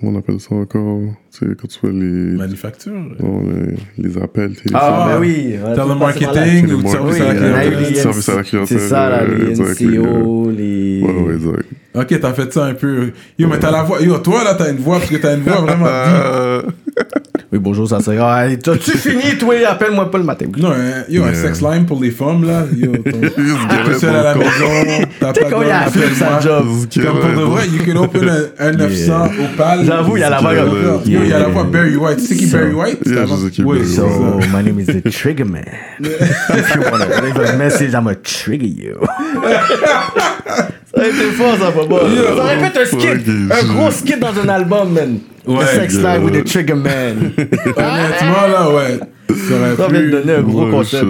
comment 0.00 0.12
on 0.12 0.18
appelle 0.18 0.40
ça 0.40 0.54
encore 0.54 1.00
Tu 1.30 1.38
sais, 1.38 1.54
quand 1.54 1.68
tu 1.68 1.78
fais 1.78 1.92
les. 1.92 2.36
Manufacture 2.36 2.92
non, 2.92 3.42
les, 3.42 3.76
les 4.02 4.18
appels 4.18 4.56
téléphoniques. 4.56 4.74
Ah, 4.74 5.08
ben 5.12 5.20
oui. 5.20 5.54
Telemarketing 5.74 6.72
ou 6.72 6.88
service 6.88 7.20
à 7.20 7.32
la 7.32 7.34
clientèle 7.34 7.78
les 7.88 7.94
Service 7.94 8.28
à 8.28 8.36
la 8.36 8.42
clientèle, 8.42 8.78
C'est 8.80 8.88
ça, 8.88 9.08
là, 9.10 9.22
euh, 9.22 9.54
les 9.54 9.96
NCO, 9.98 10.50
les. 10.50 11.02
Ouais, 11.02 11.22
ouais, 11.22 11.36
direct. 11.36 11.68
Ok, 11.94 12.20
t'as 12.20 12.32
fait 12.34 12.52
ça 12.52 12.66
un 12.66 12.74
peu. 12.74 13.12
Yo, 13.38 13.48
mais 13.48 13.58
t'as 13.58 13.70
la 13.70 13.82
voix. 13.82 14.00
Yo, 14.00 14.18
toi 14.18 14.44
là, 14.44 14.54
t'as 14.54 14.70
une 14.70 14.78
voix 14.78 14.98
parce 14.98 15.10
que 15.10 15.16
t'as 15.16 15.36
une 15.36 15.42
voix 15.42 15.60
vraiment. 15.60 15.86
Euh, 15.88 16.62
Oui, 17.56 17.62
bonjour, 17.62 17.88
ça 17.88 18.00
serait. 18.00 18.18
Ah, 18.20 18.44
T'as-tu 18.62 18.90
fini, 18.98 19.38
toi? 19.38 19.54
Appelle-moi 19.66 20.10
pas 20.10 20.18
le 20.18 20.24
matin. 20.24 20.44
Non, 20.58 20.72
un- 20.72 21.04
yo, 21.10 21.24
un 21.24 21.32
sex 21.32 21.62
line 21.62 21.86
pour 21.86 22.02
les 22.02 22.10
femmes 22.10 22.44
là. 22.46 22.64
Yo, 22.76 22.92
t'es 23.02 23.98
seul 23.98 24.14
à 24.14 24.22
la 24.22 24.34
maison. 24.34 25.06
T'as 25.18 25.32
pas 25.32 25.50
quand 25.50 25.60
de 25.60 25.64
il 25.64 25.70
a 25.70 25.80
appelle 25.86 26.02
fait 26.02 26.14
sa 26.16 26.38
job. 26.38 26.66
Comme 26.96 27.18
pour 27.20 27.30
de 27.30 27.46
vrai, 27.46 27.66
you 27.68 27.82
can 27.82 27.96
open 28.02 28.28
a, 28.28 28.62
un 28.66 28.72
900 28.72 29.24
au 29.26 29.56
PAL. 29.56 29.84
J'avoue, 29.86 30.18
il 30.18 30.20
y 30.20 30.24
a 30.24 30.28
la 30.30 30.40
voix 30.40 30.52
Yo, 30.54 31.00
il 31.06 31.28
y 31.28 31.32
a 31.32 31.38
la 31.38 31.48
voix. 31.48 31.64
Barry 31.64 31.96
White. 31.96 32.18
Tu 32.18 32.26
sais 32.26 32.36
qui 32.36 32.46
So- 32.46 32.58
Barry 32.58 32.72
White 32.74 32.98
Oui, 33.64 33.78
c'est. 33.86 33.96
So, 33.96 34.38
my 34.52 34.62
name 34.62 34.78
is 34.80 34.86
the 34.86 35.10
Trigger 35.10 35.44
Man. 35.46 35.64
If 36.00 36.74
you 36.74 36.82
want 36.82 36.98
to 36.98 37.22
leave 37.24 37.38
a 37.40 37.56
message, 37.56 37.94
I'm 37.94 38.04
gonna 38.04 38.16
trigger 38.16 38.66
you. 38.66 38.96
ça 40.46 40.68
aurait 40.94 41.08
été 41.08 41.30
fort, 41.32 41.56
ça, 41.58 41.72
papa. 41.72 42.00
Ça 42.36 42.42
aurait 42.42 42.58
pu 42.58 42.64
être 42.66 42.80
un 42.80 42.84
skit. 42.84 43.30
Un 43.50 43.72
gros 43.72 43.90
skit 43.90 44.18
dans 44.20 44.38
un 44.44 44.48
album, 44.50 44.92
man. 44.92 45.18
Ouais, 45.46 45.64
the 45.64 45.68
Sex. 45.90 45.94
Live 45.96 46.24
with 46.24 46.34
the 46.34 46.44
Trigger 46.44 46.74
Man. 46.74 47.32
Honnêtement, 47.36 48.46
là, 48.48 48.68
ouais. 48.74 48.98
Ça 49.28 49.84
aurait 49.84 50.02
pu. 50.02 50.10
donner 50.10 50.32
un 50.34 50.42
gros 50.42 50.64
Ouais, 50.66 50.70
concept. 50.70 51.04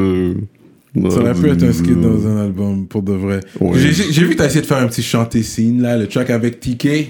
Ça 1.10 1.18
aurait 1.20 1.34
pu 1.34 1.48
être 1.50 1.62
un 1.62 1.72
skit 1.72 1.94
dans 1.94 2.26
un 2.26 2.44
album, 2.44 2.86
pour 2.86 3.02
de 3.02 3.12
vrai. 3.12 3.40
Ouais. 3.60 3.78
J'ai- 3.78 4.22
vu 4.24 4.30
que 4.30 4.34
t'as 4.36 4.46
essayé 4.46 4.62
de 4.62 4.66
faire 4.66 4.78
un 4.78 4.86
petit 4.86 5.02
chanté 5.02 5.42
scene, 5.42 5.82
là, 5.82 5.96
le 5.96 6.06
track 6.06 6.30
avec 6.30 6.60
TK. 6.60 7.08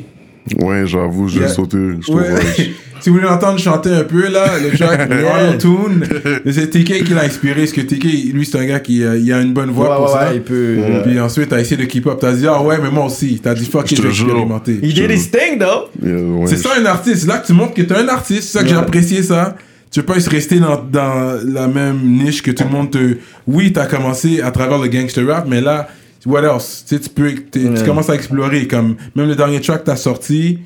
Ouais, 0.61 0.87
j'avoue, 0.87 1.29
j'ai 1.29 1.41
Yeah. 1.41 1.49
sauté. 1.49 1.77
Je 2.01 2.13
Ouais. 2.13 2.23
si 3.01 3.09
vous 3.11 3.17
voulez 3.17 3.27
l'entendre 3.29 3.59
chanter 3.59 3.91
un 3.91 4.05
peu, 4.05 4.29
là, 4.29 4.47
le 4.59 4.77
track. 4.77 5.11
Auto 5.11 5.59
Tune, 5.89 6.07
c'est 6.51 6.71
TK 6.71 7.05
qui 7.05 7.15
l'a 7.15 7.23
inspiré, 7.23 7.61
parce 7.63 7.73
que 7.73 7.81
TK, 7.83 8.33
lui, 8.33 8.47
c'est 8.47 8.59
un 8.59 8.65
gars 8.65 8.81
qui 8.81 9.03
euh, 9.05 9.19
il 9.19 9.33
a 9.33 9.41
une 9.41 9.53
bonne 9.53 9.71
voix 9.71 9.91
Ouais, 9.91 9.97
pour 9.97 10.07
ouais, 10.15 10.21
ça. 10.21 10.29
ouais, 10.31 10.37
il 10.37 10.43
peut. 10.43 10.77
Puis 11.05 11.21
ensuite, 11.21 11.49
t'as 11.51 11.61
essayé 11.61 11.77
de 11.77 11.85
keep 11.87 12.07
up. 12.07 12.19
T'as 12.21 12.33
dit, 12.33 12.47
ah 12.47 12.63
ouais, 12.63 12.77
mais 12.83 12.91
moi 12.91 13.07
aussi. 13.07 13.41
T'as 13.43 13.55
dit, 13.55 13.65
fuck 13.67 13.87
Je 13.95 14.01
vais 14.03 14.09
expérimenter. 14.09 14.79
Il 14.83 14.95
did 14.95 15.11
his 15.11 15.31
thing, 15.31 15.59
though. 15.59 15.89
Yeah, 16.03 16.17
ouais, 16.21 16.47
C'est 16.47 16.57
ça 16.57 16.71
un 16.81 16.85
artiste. 16.87 17.23
C'est 17.23 17.27
là 17.29 17.39
que 17.39 17.47
tu 17.47 17.53
montres 17.53 17.75
que 17.75 17.83
t'es 17.83 17.95
un 17.97 18.09
artiste. 18.09 18.45
C'est 18.45 18.59
ça 18.59 18.63
que 18.63 18.69
j'ai 18.69 18.75
Ouais. 18.77 18.81
apprécié 18.83 19.23
ça. 19.23 19.57
Tu 19.91 20.03
peux 20.03 20.15
pas 20.15 20.21
rester 20.31 20.59
dans, 20.59 20.77
dans 20.83 21.39
la 21.45 21.69
même 21.69 22.01
niche 22.03 22.43
que 22.43 22.51
tout 22.51 22.65
le 22.65 22.71
monde 22.71 22.91
te. 22.91 23.17
Oui, 23.47 23.73
t'as 23.73 23.87
commencé 23.87 24.41
à 24.43 24.51
travers 24.51 24.79
le 24.79 24.89
gangster 24.89 25.27
rap, 25.27 25.47
mais 25.49 25.61
là, 25.61 25.89
what 26.27 26.43
else? 26.43 26.85
Tu 26.87 26.97
sais, 26.97 27.01
tu 27.01 27.09
peux, 27.09 27.33
tu 27.51 27.69
Ouais. 27.69 27.85
commences 27.87 28.11
à 28.11 28.15
explorer. 28.15 28.67
Comme 28.67 28.97
même 29.15 29.29
le 29.29 29.37
dernier 29.37 29.61
track 29.61 29.83
que 29.83 29.87
t'as 29.87 29.97
sorti. 29.97 30.59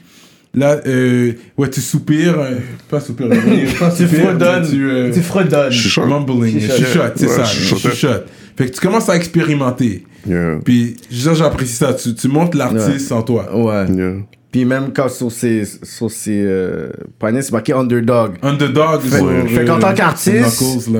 Là, 0.52 0.80
euh, 0.86 1.32
ouais, 1.56 1.70
tu 1.70 1.80
soupires, 1.80 2.38
euh, 2.40 2.56
pas 2.88 2.98
soupires, 3.00 3.28
dire, 3.28 3.68
pas 3.78 3.90
Tu 3.90 4.06
fredonnes. 4.06 4.68
tu, 4.68 4.90
euh, 4.90 5.12
Tu 5.12 5.20
fredonnes. 5.22 5.70
Chuchote. 5.70 6.08
mumbling, 6.08 6.58
Chuchote. 6.60 7.12
c'est 7.16 7.26
Ouais, 7.28 7.36
ça, 7.36 7.44
chuchote. 7.44 8.26
Fait 8.56 8.66
que 8.66 8.72
tu 8.74 8.80
commences 8.80 9.08
à 9.08 9.16
expérimenter. 9.16 10.04
Yeah, 10.28 10.58
Puis, 10.64 10.96
ça, 11.10 11.34
j'apprécie 11.34 11.74
ça. 11.76 11.94
Tu, 11.94 12.14
tu 12.14 12.28
montres 12.28 12.56
l'artiste 12.56 13.10
en 13.12 13.22
toi. 13.22 13.48
Ouais. 13.56 13.86
yeah. 13.94 14.14
Puis 14.50 14.64
même 14.64 14.92
quand 14.92 15.08
sur 15.08 15.30
ses, 15.30 15.62
sur 15.84 16.10
ses 16.10 16.42
euh, 16.44 16.90
poignets, 17.20 17.42
c'est 17.42 17.52
marqué 17.52 17.72
underdog. 17.72 18.32
Underdog, 18.42 19.02
Fait- 19.02 19.18
sur, 19.18 19.48
fait 19.48 19.64
qu'en 19.64 19.76
euh, 19.76 19.80
tant 19.80 19.94
qu'artiste-. 19.94 20.90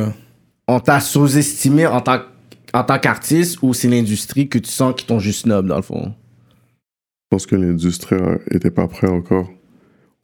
On 0.69 0.79
t'a 0.79 1.01
sous-estimé 1.01 1.87
en 1.89 2.01
tant, 2.01 2.21
en 2.73 2.85
tant 2.85 2.99
qu'artiste 3.01 3.59
ou 3.63 3.75
c'est 3.75 3.89
l'industrie 3.89 4.49
que 4.49 4.59
tu 4.59 4.71
sens 4.71 4.95
qu'ils 4.97 5.09
t'ont 5.09 5.19
juste 5.19 5.41
snob 5.43 5.67
dans 5.67 5.77
le 5.77 5.83
fond? 5.83 6.15
Je 7.31 7.37
pense 7.37 7.47
que 7.47 7.55
l'industrie 7.55 8.17
euh, 8.17 8.39
était 8.51 8.73
pas 8.73 8.89
prête 8.89 9.09
encore. 9.11 9.49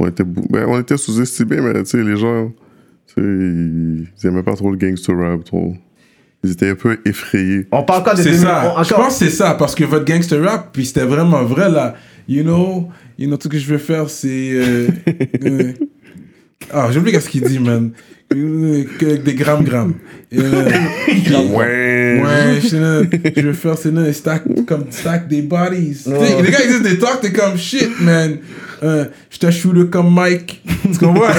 On 0.01 0.09
était, 0.09 0.25
ben, 0.25 0.66
on 0.66 0.81
était 0.81 0.97
sous-estimés, 0.97 1.61
mais 1.61 1.74
tu 1.85 1.91
sais, 1.91 2.03
les 2.03 2.16
gens, 2.16 2.53
tu 3.07 3.14
sais, 3.14 3.20
ils, 3.20 4.09
ils 4.20 4.26
aimaient 4.26 4.43
pas 4.43 4.55
trop 4.57 4.72
le 4.72 4.76
gangster 4.76 5.16
rap. 5.16 5.45
trop. 5.45 5.74
Ils 6.43 6.51
étaient 6.51 6.68
un 6.70 6.74
peu 6.74 6.99
effrayés. 7.05 7.68
On 7.70 7.85
parle 7.85 8.01
encore 8.01 8.14
de 8.14 8.22
C'est 8.22 8.31
2000 8.31 8.41
ça. 8.41 8.74
on- 8.76 8.83
Je 8.83 8.93
pense 8.95 9.18
que 9.20 9.24
c'est 9.24 9.31
ça, 9.31 9.55
parce 9.55 9.76
que 9.76 9.85
votre 9.85 10.05
gangster 10.05 10.43
rap, 10.43 10.70
puis 10.72 10.85
c'était 10.85 11.05
vraiment 11.05 11.45
vrai, 11.45 11.70
là. 11.70 11.95
You 12.28 12.43
know, 12.43 12.89
you 13.18 13.28
know, 13.28 13.37
tout 13.37 13.45
ce 13.45 13.49
que 13.51 13.59
je 13.59 13.68
veux 13.68 13.78
faire, 13.78 14.11
c'est... 14.11 14.51
euh, 14.55 14.89
euh, 15.45 15.72
Ah, 16.72 16.89
j'ai 16.91 16.99
oublié 16.99 17.14
qu'est-ce 17.14 17.28
qu'il 17.31 17.43
dit, 17.45 17.61
man. 17.61 17.93
Que 18.99 19.16
des 19.16 19.34
grammes 19.34 19.64
grammes. 19.64 19.95
Euh, 20.37 20.70
Ouais. 21.53 22.20
ouais, 22.22 22.61
je, 22.62 22.68
sais 22.68 22.80
là, 22.80 23.03
je 23.37 23.43
veux 23.43 23.53
faire 23.53 23.78
c'est 23.78 23.93
là, 23.93 24.12
stack 24.12 24.43
comme 24.66 24.87
stack 24.91 25.28
des 25.28 25.43
bodies. 25.43 25.95
Sais, 25.95 26.43
Les 26.43 26.51
gars 26.51 26.59
ils 26.64 26.68
disent 26.68 26.82
des 26.82 26.99
talks, 26.99 27.20
t'es 27.20 27.32
comme 27.32 27.57
shit, 27.57 27.91
man. 28.01 28.39
Euh, 28.82 29.07
je 29.30 29.51
shooter 29.51 29.89
comme 29.91 30.12
Mike. 30.12 30.62
Tu 30.93 30.99
comprends? 30.99 31.28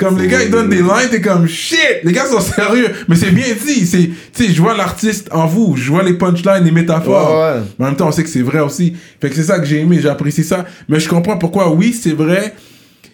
Comme 0.00 0.18
les 0.18 0.28
gars, 0.28 0.42
ils 0.42 0.50
donnent 0.50 0.70
des 0.70 0.76
lines, 0.78 1.10
t'es 1.10 1.20
comme 1.20 1.46
shit. 1.46 2.00
Les 2.04 2.12
gars 2.12 2.24
sont 2.24 2.40
sérieux, 2.40 2.88
mais 3.06 3.16
c'est 3.16 3.32
bien 3.32 3.44
dit. 3.66 3.86
C'est, 3.86 4.08
tu 4.32 4.46
sais, 4.46 4.50
je 4.50 4.62
vois 4.62 4.74
l'artiste 4.74 5.28
en 5.30 5.46
vous, 5.46 5.76
je 5.76 5.90
vois 5.90 6.02
les 6.02 6.14
punchlines, 6.14 6.64
les 6.64 6.70
métaphores. 6.70 7.34
Ouais, 7.34 7.58
ouais. 7.58 7.66
Mais 7.78 7.84
en 7.84 7.88
même 7.88 7.96
temps, 7.98 8.08
on 8.08 8.12
sait 8.12 8.22
que 8.22 8.30
c'est 8.30 8.40
vrai 8.40 8.60
aussi. 8.60 8.96
Fait 9.20 9.28
que 9.28 9.36
c'est 9.36 9.42
ça 9.42 9.58
que 9.58 9.66
j'ai 9.66 9.80
aimé, 9.80 9.98
j'apprécie 10.00 10.42
ça. 10.42 10.64
Mais 10.88 10.98
je 11.00 11.06
comprends 11.06 11.36
pourquoi, 11.36 11.70
oui, 11.70 11.92
c'est 11.92 12.14
vrai. 12.14 12.54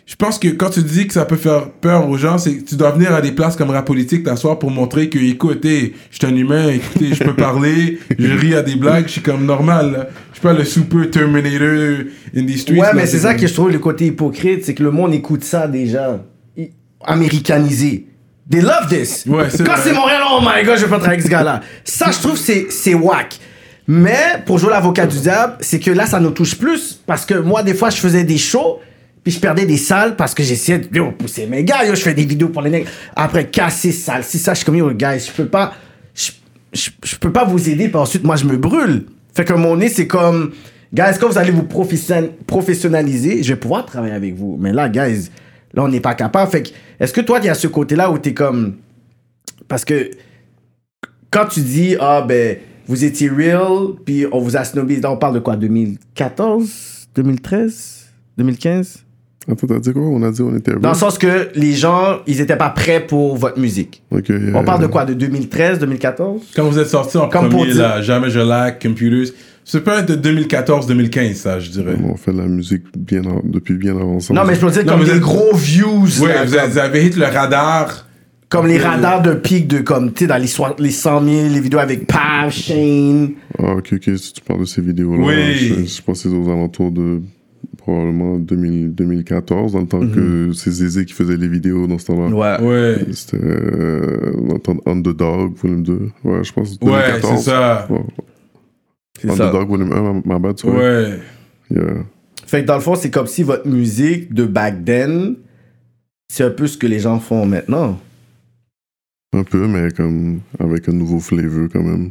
Je 0.07 0.15
pense 0.15 0.39
que 0.39 0.47
quand 0.47 0.71
tu 0.71 0.85
dis 0.85 1.09
que 1.09 1.13
ça 1.13 1.25
peut 1.25 1.37
faire 1.37 1.69
peur 1.69 2.09
aux 2.09 2.17
gens, 2.17 2.39
c'est 2.39 2.59
que 2.59 2.65
tu 2.65 2.77
dois 2.77 2.93
venir 2.93 3.13
à 3.13 3.21
des 3.21 3.33
places 3.33 3.57
comme 3.57 3.71
rap 3.71 3.85
politique 3.85 4.23
t'asseoir 4.23 4.57
pour 4.57 4.71
montrer 4.71 5.11
que, 5.11 5.19
écoutez, 5.19 5.95
je 6.13 6.19
suis 6.19 6.27
un 6.27 6.37
humain, 6.37 6.69
écoutez, 6.69 7.13
je 7.13 7.25
peux 7.25 7.35
parler, 7.35 7.99
je 8.19 8.33
ris 8.33 8.55
à 8.55 8.63
des 8.63 8.77
blagues, 8.77 9.07
je 9.09 9.13
suis 9.13 9.21
comme 9.21 9.45
normal. 9.45 9.91
là. 9.91 10.09
Je 10.31 10.39
suis 10.39 10.43
pas 10.43 10.53
le 10.53 10.65
super 10.65 11.11
Terminator 11.11 12.05
in 12.37 12.47
the 12.47 12.57
streets. 12.57 12.79
Ouais, 12.79 12.87
là, 12.87 12.93
mais 12.95 13.07
c'est 13.07 13.19
ça 13.19 13.35
que 13.35 13.49
je 13.49 13.53
trouve 13.53 13.73
le 13.73 13.81
côté 13.81 14.07
hypocrite, 14.07 14.65
c'est 14.65 14.75
que 14.75 14.85
le 14.85 14.93
monde 14.93 15.13
écoute 15.13 15.43
ça 15.43 15.67
déjà. 15.67 16.23
Américanisé. 17.05 18.07
They 18.49 18.61
love 18.61 18.89
this. 18.89 19.25
Ouais, 19.27 19.51
c'est 19.51 19.65
Quand 19.67 19.75
c'est 19.77 19.93
Montréal, 19.93 20.23
oh 20.31 20.41
my 20.41 20.65
god, 20.65 20.77
je 20.77 20.85
vais 20.85 20.91
pas 20.91 20.99
travailler 20.99 21.19
avec 21.19 21.23
ce 21.23 21.29
gars-là. 21.29 21.63
Ça, 21.83 22.13
je 22.13 22.19
trouve, 22.21 22.37
c'est, 22.37 22.69
c'est 22.71 22.95
whack. 22.95 23.41
Mais, 23.89 24.43
pour 24.45 24.59
jouer 24.59 24.71
l'avocat 24.71 25.07
du 25.07 25.19
diable, 25.19 25.55
c'est 25.61 25.81
que 25.81 25.91
là, 25.91 26.07
ça 26.07 26.21
nous 26.21 26.31
touche 26.31 26.57
plus. 26.57 27.01
Parce 27.07 27.25
que 27.25 27.35
moi, 27.35 27.65
des 27.65 27.75
fois, 27.75 27.91
je 27.91 27.97
faisais 27.97 28.23
des 28.25 28.39
shows, 28.39 28.79
puis 29.27 29.33
je 29.33 29.41
perdais 29.41 29.67
des 29.67 29.77
salles 29.77 30.15
parce 30.15 30.35
que 30.35 30.45
j'essayais 30.45 30.79
de 30.79 30.97
yo, 30.97 31.11
pousser 31.11 31.49
mes 31.49 31.65
gars. 31.65 31.85
Yo, 31.85 31.97
je 31.97 32.01
fais 32.01 32.15
des 32.15 32.25
vidéos 32.25 32.49
pour 32.49 32.63
les 32.63 32.71
nègres. 32.71 32.89
Après, 33.17 33.49
casser 33.49 33.91
salles. 33.91 34.23
Si 34.23 34.39
ça, 34.39 34.53
je 34.53 34.59
suis 34.59 34.65
comme, 34.65 34.77
yo, 34.77 34.89
guys, 34.93 35.19
je 35.19 35.33
peux 35.33 35.49
pas, 35.49 35.75
je, 36.15 36.31
je, 36.73 37.17
peux 37.17 37.33
pas 37.33 37.43
vous 37.43 37.69
aider, 37.69 37.89
puis 37.89 37.97
ensuite, 37.97 38.23
moi, 38.23 38.37
je 38.37 38.45
me 38.45 38.57
brûle. 38.57 39.07
Fait 39.35 39.45
que 39.45 39.53
mon 39.53 39.79
nez, 39.79 39.89
c'est 39.89 40.07
comme, 40.07 40.53
guys, 40.95 41.19
quand 41.21 41.29
vous 41.29 41.39
allez 41.39 41.51
vous 41.51 41.65
profession- 41.65 42.31
professionnaliser, 42.47 43.43
je 43.43 43.53
vais 43.53 43.59
pouvoir 43.59 43.85
travailler 43.85 44.15
avec 44.15 44.37
vous. 44.37 44.57
Mais 44.61 44.73
là, 44.73 44.89
guys, 44.89 45.29
là, 45.75 45.83
on 45.83 45.89
n'est 45.89 45.99
pas 45.99 46.15
capable. 46.15 46.49
Fait 46.49 46.63
que, 46.63 46.69
est-ce 47.01 47.13
que 47.13 47.21
toi, 47.21 47.41
il 47.43 47.47
y 47.47 47.49
a 47.49 47.55
ce 47.55 47.67
côté-là 47.67 48.13
où 48.13 48.19
t'es 48.19 48.33
comme, 48.33 48.77
parce 49.67 49.85
que 49.85 50.09
quand 51.33 51.47
tu 51.47 51.63
dis, 51.63 51.97
ah 51.99 52.25
ben, 52.25 52.59
vous 52.87 53.05
étiez 53.05 53.29
real, 53.29 53.97
puis 54.05 54.25
on 54.31 54.39
vous 54.39 54.57
a 54.57 54.63
snobé, 54.63 55.01
on 55.05 55.17
parle 55.17 55.35
de 55.35 55.41
quoi, 55.41 55.57
2014, 55.57 57.09
2013, 57.17 58.07
2015 58.39 59.06
Attends, 59.51 59.67
t'as 59.69 59.79
dit 59.79 59.93
quoi? 59.93 60.03
On 60.03 60.23
a 60.23 60.31
dit 60.33 60.43
on 60.43 60.57
était 60.57 60.73
Dans 60.75 60.89
le 60.91 60.95
sens 60.97 61.19
que 61.19 61.49
les 61.55 61.73
gens, 61.75 62.19
ils 62.27 62.41
étaient 62.41 62.57
pas 62.57 62.71
prêts 62.71 63.01
pour 63.07 63.37
votre 63.37 63.59
musique. 63.61 64.03
Ok, 64.11 64.29
yeah, 64.29 64.39
On 64.55 64.65
parle 64.65 64.83
de 64.83 64.87
quoi, 64.89 65.05
de 65.05 65.15
2013, 65.15 65.79
2014 65.79 66.43
Quand 66.57 66.65
vous 66.65 66.79
êtes 66.79 66.89
sorti 66.89 67.17
en 67.17 67.29
Comme 67.29 67.49
pour 67.49 67.61
premier, 67.61 67.75
là, 67.75 68.03
Jamais 68.03 68.29
je 68.31 68.41
lag, 68.41 68.81
Computers, 68.83 69.33
c'est 69.65 69.83
peut 69.85 69.93
être 69.99 70.17
de 70.17 70.43
2014-2015, 70.43 71.35
ça, 71.35 71.61
je 71.61 71.71
dirais. 71.71 71.95
On 72.05 72.17
fait 72.17 72.33
de 72.33 72.39
la 72.39 72.47
musique 72.47 72.85
bien 72.97 73.23
depuis 73.45 73.75
bien 73.75 73.97
avant 73.97 74.21
ça. 74.21 74.33
Non, 74.35 74.45
mais 74.45 74.55
je 74.55 74.61
peux 74.61 74.71
dire 74.71 74.85
Non, 74.85 74.93
comme 74.97 75.05
des 75.05 75.11
êtes- 75.13 75.21
gros 75.21 75.55
views. 75.55 76.07
Ouais, 76.23 76.29
là, 76.35 76.45
vous 76.45 76.51
comme, 76.53 76.61
avez, 76.61 76.71
vous 76.73 76.79
avez 76.79 77.07
hit 77.07 77.17
le 77.17 77.27
radar. 77.27 78.07
comme 78.49 78.67
les 78.69 78.79
radars 78.79 79.23
de 79.23 79.35
pic 79.35 79.67
de 79.67 79.79
comme, 79.81 80.13
tu 80.13 80.25
sais, 80.25 80.27
dans 80.29 80.37
les, 80.37 80.47
soi- 80.47 80.77
les 80.79 80.91
100 80.93 81.25
000, 81.25 81.49
les 81.53 81.61
vidéos 81.61 81.81
avec 81.81 82.07
Pav, 82.07 82.51
Shane. 82.51 83.31
Ah, 83.59 83.73
ok, 83.77 83.91
ok, 83.95 84.11
si 84.17 84.33
tu 84.35 84.41
parles 84.41 84.61
de 84.61 84.65
ces 84.67 84.81
vidéos-là, 84.83 85.25
Oui. 85.25 85.57
je, 85.57 85.85
je 85.85 86.03
pense 86.03 86.23
que 86.23 86.29
c'est 86.29 86.35
aux 86.35 86.49
alentours 86.51 86.93
de 86.93 87.21
probablement 87.87 88.39
2000 88.39 88.95
2014, 88.95 89.73
dans 89.75 89.81
le 89.81 89.87
temps 89.87 90.01
Mhm. 90.01 90.13
que 90.15 90.53
c'est 90.55 90.73
Zézé 90.73 91.05
qui 91.05 91.13
faisait 91.13 91.37
les 91.37 91.47
vidéos 91.47 91.87
dans 91.87 91.99
ce 91.99 92.07
temps-là. 92.07 92.61
Ouais. 92.61 92.99
C'était 93.13 93.37
euh, 93.41 94.33
dans 94.49 94.55
le 94.55 94.59
temps 94.61 94.75
de 94.75 94.81
Underdog, 94.91 95.55
volume 95.55 95.83
2. 95.85 96.11
Ouais, 96.25 96.43
je 96.43 96.53
pense 96.53 96.73
Ouais, 96.73 96.79
2014. 96.83 97.37
c'est 97.39 97.51
ça. 97.51 97.87
Ouais. 97.89 98.01
C'est 99.21 99.29
ça. 99.29 99.33
Underdog, 99.35 99.69
volume 99.69 99.93
1, 99.93 100.23
ma, 100.25 100.39
bad, 100.41 100.57
tu 100.57 100.67
vois. 100.67 100.79
Ouais. 100.79 101.19
Yeah. 101.71 102.05
Fait 102.47 102.63
que 102.63 102.67
dans 102.67 102.75
le 102.75 102.81
fond, 102.81 102.97
c'est 102.97 103.11
comme 103.11 103.27
si 103.29 103.43
votre 103.45 103.69
musique 103.69 104.35
de 104.35 104.45
back 104.47 104.85
then, 104.85 105.37
c'est 106.29 106.43
un 106.45 106.51
peu 106.51 106.67
ce 106.67 106.77
que 106.77 106.87
les 106.89 106.99
gens 106.99 107.21
font 107.21 107.47
maintenant. 107.47 107.99
Un 109.33 109.45
peu, 109.45 109.67
mais 109.69 109.91
comme 109.93 110.41
avec 110.59 110.89
un 110.89 110.93
nouveau 110.93 111.21
flavor 111.21 111.69
quand 111.73 111.83
même. 111.83 112.11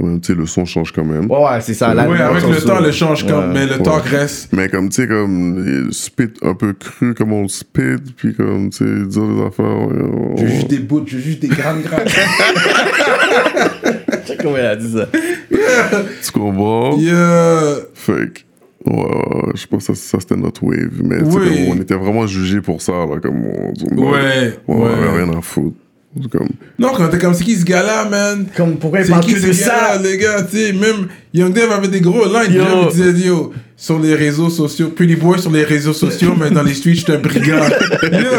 Même, 0.00 0.20
tu 0.20 0.32
sais, 0.32 0.38
le 0.38 0.46
son 0.46 0.64
change 0.64 0.92
quand 0.92 1.04
même. 1.04 1.30
Ouais, 1.30 1.38
ouais, 1.38 1.60
c'est 1.60 1.74
ça. 1.74 1.92
là, 1.94 2.08
ouais, 2.08 2.20
avec 2.20 2.42
le 2.46 2.60
temps, 2.62 2.80
le 2.80 2.90
change 2.92 3.26
quand 3.26 3.40
Ouais. 3.40 3.46
mais 3.52 3.66
le 3.66 3.72
Ouais. 3.76 3.82
temps 3.82 4.00
reste. 4.04 4.52
Mais 4.52 4.68
comme, 4.68 4.88
tu 4.88 5.02
sais, 5.02 5.08
comme, 5.08 5.84
il 5.88 5.92
spit 5.92 6.28
un 6.42 6.54
peu 6.54 6.72
cru, 6.72 7.14
comme 7.14 7.32
on 7.32 7.42
le 7.42 7.48
spit, 7.48 7.96
puis 8.16 8.34
comme, 8.34 8.70
tu 8.70 8.78
sais, 8.78 9.06
dire 9.06 9.22
des 9.26 9.42
affaires. 9.42 9.64
ouais, 9.88 10.02
on- 10.02 10.36
Je 10.36 10.46
juge 10.46 10.66
des 10.68 10.78
bouts, 10.78 11.02
je 11.06 11.18
juge 11.18 11.38
des 11.40 11.48
grammes 11.48 11.82
grammes. 11.82 12.06
Check 14.26 14.38
comment 14.42 14.56
elle 14.56 14.66
a 14.66 14.76
dit 14.76 14.92
ça. 14.92 15.06
Tu 16.22 16.32
comprends? 16.32 16.96
yeah. 16.98 17.60
Fait 17.94 18.12
que, 18.32 18.90
ouais, 18.90 19.52
je 19.54 19.66
pense 19.66 19.86
que 19.86 19.94
ça, 19.94 20.00
ça, 20.00 20.18
c'était 20.20 20.36
notre 20.36 20.62
wave. 20.64 21.00
Mais, 21.02 21.18
tu 21.18 21.30
sais, 21.30 21.38
Oui. 21.38 21.66
comme, 21.66 21.78
on 21.78 21.80
était 21.82 21.94
vraiment 21.94 22.26
jugés 22.26 22.60
pour 22.60 22.80
ça, 22.82 22.92
là, 22.92 23.18
comme, 23.22 23.44
on, 23.46 23.72
on, 23.92 24.12
Ouais, 24.12 24.52
on 24.68 24.82
ouais. 24.84 24.92
avait 24.92 25.22
rien 25.24 25.36
à 25.36 25.40
foutre. 25.40 25.76
C'est 26.20 26.30
Comme, 26.30 26.48
Non, 26.78 26.88
quand 26.96 27.08
t'es 27.08 27.18
comme, 27.18 27.34
c'est 27.34 27.44
qui 27.44 27.54
ce 27.56 27.64
gars-là, 27.64 28.06
man? 28.06 28.46
Comme 28.56 28.76
pourquoi 28.78 29.00
il 29.00 29.04
C'est 29.06 29.10
parle 29.12 29.24
qui 29.24 29.34
de 29.34 29.52
ça? 29.52 29.98
les 30.02 30.16
gars, 30.18 30.42
tu 30.42 30.56
sais, 30.56 30.72
même 30.72 31.08
Young 31.34 31.52
Dev 31.52 31.70
avait 31.70 31.88
des 31.88 32.00
gros 32.00 32.24
lines, 32.24 32.54
Yo. 32.54 32.64
il 32.90 32.96
disait, 32.96 33.26
yo, 33.28 33.52
sur 33.76 33.98
les 34.00 34.14
réseaux 34.14 34.48
sociaux, 34.50 34.88
Pretty 34.88 35.16
Boy 35.16 35.38
sur 35.38 35.50
les 35.52 35.64
réseaux 35.64 35.92
sociaux, 35.92 36.34
mais 36.38 36.50
dans 36.50 36.62
les 36.62 36.74
streets, 36.74 36.94
j'étais 36.94 37.12
un 37.12 37.18
brigand. 37.18 37.62
Yo. 38.02 38.30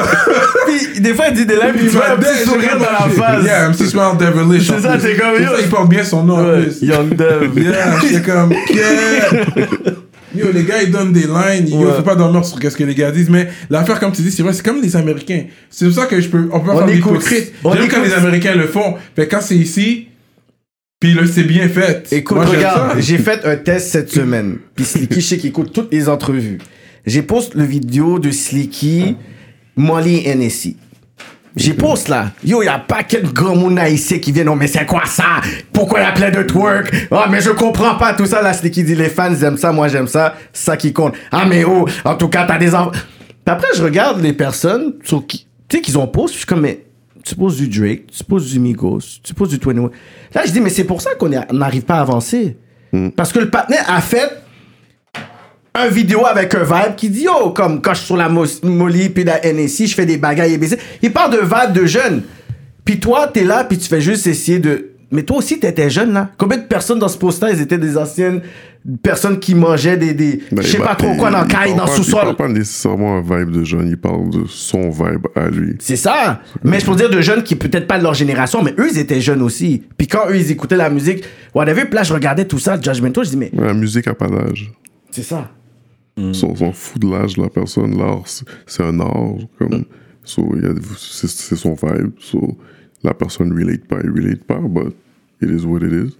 Puis, 0.67 0.99
des 0.99 1.13
fois, 1.13 1.25
il 1.29 1.35
dit 1.35 1.45
des 1.45 1.53
lives, 1.55 1.73
puis 1.75 1.81
il 1.83 1.85
Il 1.85 1.91
fait 1.91 1.97
un 2.11 2.17
petit 2.17 2.43
sourire 2.49 2.77
dans 2.77 2.79
la 2.91 3.09
face. 3.09 3.43
Yeah, 3.45 3.69
MC 3.69 3.75
Smile 3.85 4.17
Devilish. 4.19 4.67
C'est 4.67 4.73
en 4.73 4.81
ça, 4.81 4.99
c'est 4.99 5.15
comme, 5.15 5.35
C'est 5.37 5.43
yo. 5.43 5.49
ça, 5.49 5.61
il 5.61 5.69
porte 5.69 5.89
bien 5.89 6.03
son 6.03 6.23
nom 6.23 6.37
en 6.37 6.45
Ouais, 6.49 6.63
plus. 6.63 6.81
Young 6.81 7.15
Dev. 7.15 7.57
Yeah, 7.63 7.99
j'étais 8.01 8.21
comme, 8.31 8.51
yeah. 8.73 9.93
Yo, 10.35 10.51
les 10.51 10.63
gars, 10.63 10.81
ils 10.83 10.91
donnent 10.91 11.13
des 11.13 11.25
lines. 11.27 11.67
Yo, 11.67 11.87
Ouais. 11.87 11.93
faut 11.95 12.03
pas 12.03 12.15
dormir 12.15 12.45
sur 12.45 12.57
ce 12.61 12.75
que 12.77 12.83
les 12.83 12.95
gars 12.95 13.11
disent. 13.11 13.29
Mais 13.29 13.47
l'affaire, 13.69 13.99
comme 13.99 14.11
tu 14.11 14.21
dis, 14.21 14.31
c'est 14.31 14.43
vrai, 14.43 14.53
c'est 14.53 14.63
comme 14.65 14.81
les 14.81 14.95
Américains. 14.95 15.45
C'est 15.69 15.85
pour 15.85 15.93
ça 15.95 16.05
que 16.05 16.19
je 16.21 16.29
peux, 16.29 16.49
on 16.51 16.59
peut 16.59 16.67
pas 16.67 16.83
On 16.83 16.87
faire. 17.19 17.43
On 17.63 17.73
J'aime 17.75 17.87
quand 17.87 18.03
les 18.03 18.13
Américains 18.13 18.55
le 18.55 18.67
font. 18.67 18.95
Que 19.15 19.23
quand 19.23 19.41
c'est 19.41 19.55
ici, 19.57 20.07
puis 20.99 21.13
là, 21.13 21.21
c'est 21.25 21.43
bien 21.43 21.67
fait. 21.69 22.07
Écoute, 22.11 22.37
Moi, 22.37 22.45
regarde, 22.45 22.99
j'ai 22.99 23.17
fait 23.17 23.43
un 23.45 23.55
test 23.55 23.89
cette 23.91 24.11
semaine. 24.11 24.57
Puis 24.75 24.85
Slicky, 24.85 25.21
je 25.21 25.25
sais 25.25 25.37
qu'il 25.37 25.49
écoute 25.49 25.71
toutes 25.73 25.91
les 25.93 26.09
entrevues. 26.09 26.57
J'ai 27.05 27.21
posté 27.21 27.57
le 27.57 27.63
vidéo 27.63 28.19
de 28.19 28.29
Slicky, 28.31 29.15
Molly 29.75 30.27
NSI. 30.27 30.75
J'ai 31.59 31.73
posté 31.73 32.11
là. 32.11 32.31
Yo, 32.43 32.63
y 32.63 32.67
a 32.67 32.79
pas 32.79 33.03
quel 33.03 33.23
grand 33.33 33.55
monde 33.55 33.79
ici 33.89 34.19
qui 34.21 34.31
vient. 34.31 34.45
Non, 34.45 34.55
mais 34.55 34.67
c'est 34.67 34.85
quoi 34.85 35.05
ça? 35.05 35.41
Pourquoi 35.73 35.99
y 35.99 36.03
a 36.03 36.13
plein 36.13 36.31
de 36.31 36.43
twerk? 36.43 37.07
Ah, 37.11 37.27
mais 37.29 37.41
je 37.41 37.49
comprends 37.49 37.95
pas 37.95 38.13
tout 38.13 38.25
ça. 38.25 38.41
Là, 38.41 38.53
Slicky 38.53 38.83
dit 38.83 38.95
les 38.95 39.09
fans 39.09 39.35
aiment 39.35 39.57
ça, 39.57 39.73
moi 39.73 39.89
j'aime 39.89 40.07
ça. 40.07 40.35
C'est 40.53 40.65
ça 40.65 40.77
qui 40.77 40.93
compte. 40.93 41.15
Ah, 41.31 41.45
mais 41.45 41.65
oh, 41.65 41.85
en 42.05 42.15
tout 42.15 42.29
cas, 42.29 42.45
t'as 42.45 42.57
des 42.57 42.73
enfants. 42.73 42.91
Après, 43.45 43.67
je 43.75 43.83
regarde 43.83 44.21
les 44.21 44.33
personnes 44.33 44.93
sur 45.03 45.25
qui, 45.25 45.47
tu 45.67 45.77
sais, 45.77 45.81
qu'ils 45.81 45.97
ont 45.97 46.07
posté. 46.07 46.33
Je 46.33 46.37
suis 46.37 46.45
comme, 46.45 46.61
mais 46.61 46.85
tu 47.25 47.35
poses 47.35 47.57
du 47.57 47.67
Drake, 47.67 48.07
tu 48.15 48.23
poses 48.23 48.51
du 48.51 48.59
Migos, 48.59 49.01
tu 49.23 49.33
poses 49.33 49.49
du 49.49 49.57
21. 49.57 49.89
Là, 50.35 50.43
je 50.45 50.51
dis, 50.51 50.61
mais 50.61 50.69
c'est 50.69 50.83
pour 50.83 51.01
ça 51.01 51.15
qu'on 51.15 51.29
n'arrive 51.29 51.81
pas 51.81 51.95
à 51.95 52.01
avancer. 52.01 52.57
Parce 53.15 53.33
que 53.33 53.39
le 53.39 53.49
partenaire 53.49 53.85
a 53.87 54.01
fait 54.01 54.43
un 55.75 55.87
vidéo 55.87 56.25
avec 56.25 56.53
un 56.55 56.63
vibe 56.63 56.95
qui 56.97 57.09
dit 57.09 57.23
Yo, 57.23 57.51
comme 57.51 57.81
quand 57.81 57.93
je 57.93 57.97
suis 57.99 58.07
sur 58.07 58.17
la 58.17 58.29
Molly 58.29 59.09
puis 59.09 59.23
la 59.23 59.39
NSI, 59.53 59.87
je 59.87 59.95
fais 59.95 60.05
des 60.05 60.17
bagailles 60.17 60.55
ABC. 60.55 60.77
Il 61.01 61.11
parle 61.13 61.31
de 61.33 61.39
vibe 61.39 61.73
de 61.73 61.85
jeunes. 61.85 62.23
Puis 62.85 62.99
toi, 62.99 63.27
t'es 63.27 63.43
là, 63.43 63.63
puis 63.63 63.77
tu 63.77 63.87
fais 63.87 64.01
juste 64.01 64.25
essayer 64.27 64.59
de. 64.59 64.91
Mais 65.11 65.23
toi 65.23 65.37
aussi, 65.37 65.59
t'étais 65.59 65.89
jeune, 65.89 66.13
là. 66.13 66.29
Combien 66.37 66.57
de 66.57 66.63
personnes 66.63 66.99
dans 66.99 67.07
ce 67.07 67.17
poster, 67.17 67.47
ils 67.51 67.61
étaient 67.61 67.77
des 67.79 67.97
anciennes 67.97 68.41
personnes 69.03 69.39
qui 69.39 69.55
mangeaient 69.55 69.97
des. 69.97 70.13
des 70.13 70.39
Ben, 70.51 70.61
je 70.63 70.67
sais 70.67 70.77
pas 70.77 70.95
trop 70.95 71.13
quoi 71.15 71.31
dans 71.31 71.41
le 71.41 71.47
il 71.47 71.51
caille, 71.51 71.75
dans 71.75 71.83
le 71.83 71.89
pas- 71.89 71.95
Il 71.97 72.03
sous-sol. 72.03 72.21
parle 72.21 72.35
pas 72.35 72.47
nécessairement 72.47 73.17
un 73.17 73.21
vibe 73.21 73.51
de 73.51 73.63
jeune, 73.63 73.87
il 73.89 73.97
parle 73.97 74.29
de 74.29 74.43
son 74.47 74.89
vibe 74.89 75.25
à 75.35 75.49
lui. 75.49 75.75
C'est 75.79 75.95
ça. 75.95 76.41
Mais 76.63 76.79
je 76.79 76.85
peux 76.85 76.95
dire 76.95 77.09
de 77.09 77.21
jeunes 77.21 77.41
qui 77.43 77.55
peut-être 77.55 77.87
pas 77.87 77.97
de 77.97 78.03
leur 78.03 78.13
génération, 78.13 78.61
mais 78.63 78.73
eux, 78.79 78.87
ils 78.91 78.99
étaient 78.99 79.21
jeunes 79.21 79.41
aussi. 79.41 79.83
Puis 79.97 80.07
quand 80.07 80.29
eux, 80.29 80.35
ils 80.37 80.51
écoutaient 80.51 80.77
la 80.77 80.89
musique, 80.91 81.23
whatever, 81.55 81.85
puis 81.85 81.95
là, 81.95 82.03
je 82.03 82.13
regardais 82.13 82.45
tout 82.45 82.59
ça, 82.59 82.79
Judgmental, 82.79 83.23
je 83.25 83.29
dis, 83.31 83.37
mais 83.37 83.51
La 83.53 83.73
musique 83.73 84.07
a 84.07 84.13
pas 84.13 84.27
d'âge. 84.27 84.71
c'est 85.11 85.23
ça. 85.23 85.49
Ils 86.27 86.35
sont, 86.35 86.55
sont 86.55 86.71
fous 86.73 86.99
de 86.99 87.09
l'âge 87.09 87.35
de 87.35 87.41
la 87.41 87.49
personne. 87.49 87.97
L'art, 87.97 88.23
c'est- 88.27 88.83
un 88.83 88.99
art. 88.99 89.37
Comme, 89.57 89.85
so, 90.23 90.47
il 90.55 90.63
y 90.63 90.65
a- 90.65 90.73
c'est 90.97 91.27
c'est 91.29 91.55
son 91.55 91.73
vibe. 91.73 92.11
So, 92.19 92.57
la 93.03 93.13
personne 93.13 93.51
relate 93.53 93.85
pas, 93.85 93.97
il 94.03 94.09
relate 94.11 94.43
pas, 94.43 94.59
but 94.59 94.93
it 95.41 95.49
is 95.49 95.65
what 95.65 95.79
it 95.79 95.91
is. 95.93 96.15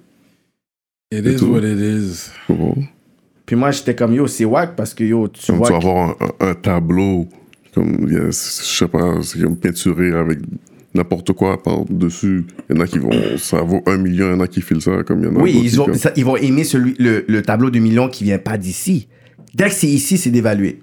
It 1.12 1.26
is 1.26 1.44
what 1.44 1.62
it 1.64 1.80
is. 1.80 2.30
Comprends? 2.48 2.84
Puis 3.46 3.56
moi, 3.56 3.72
j'étais 3.72 3.96
comme, 3.96 4.14
yo, 4.14 4.28
c'est 4.28 4.46
wack 4.46 4.76
parce 4.76 4.94
que, 4.94 5.04
yo, 5.04 5.28
tu 5.28 5.46
Comme 5.48 5.58
vois. 5.58 5.68
tu 5.68 5.74
vas 5.74 5.80
que- 5.80 5.86
avoir 5.88 6.10
un, 6.10 6.16
un- 6.46 6.50
un 6.50 6.54
tableau, 6.54 7.28
comme, 7.74 7.98
il 8.08 8.14
y 8.14 8.18
a- 8.18 8.28
je 8.28 8.32
sais 8.32 8.88
pas, 8.88 9.22
c'est 9.24 9.42
comme 9.42 9.58
peinturé 9.58 10.12
avec 10.14 10.40
n'importe 10.94 11.34
quoi 11.34 11.62
par-dessus. 11.62 12.46
Il 12.70 12.76
y 12.76 12.80
en 12.80 12.82
a 12.84 12.88
qui 12.88 13.00
vont, 13.00 13.10
ça 13.38 13.62
vaut 13.62 13.82
un 13.88 13.98
million, 13.98 14.28
il 14.28 14.32
y 14.32 14.36
en 14.36 14.40
a 14.42 14.48
qui 14.48 14.62
filent 14.62 14.82
ça, 14.82 15.04
comme 15.04 15.20
il 15.22 15.26
y 15.26 15.28
en 15.30 15.36
a 15.36 15.42
Oui, 15.42 15.60
ils, 15.64 15.72
qui, 15.72 15.80
ont, 15.80 15.86
comme- 15.86 15.96
ça- 15.96 16.12
ils 16.16 16.24
vont 16.26 16.36
aimer 16.38 16.64
celui, 16.64 16.94
le, 17.00 17.26
le 17.28 17.42
tableau 17.42 17.72
de 17.72 17.80
millions 17.80 18.08
qui 18.08 18.24
vient 18.24 18.38
pas 18.40 18.58
d'ici. 18.58 19.08
Dès 19.54 19.66
que 19.66 19.74
c'est 19.74 19.88
ici, 19.88 20.18
c'est 20.18 20.32
dévalué. 20.32 20.82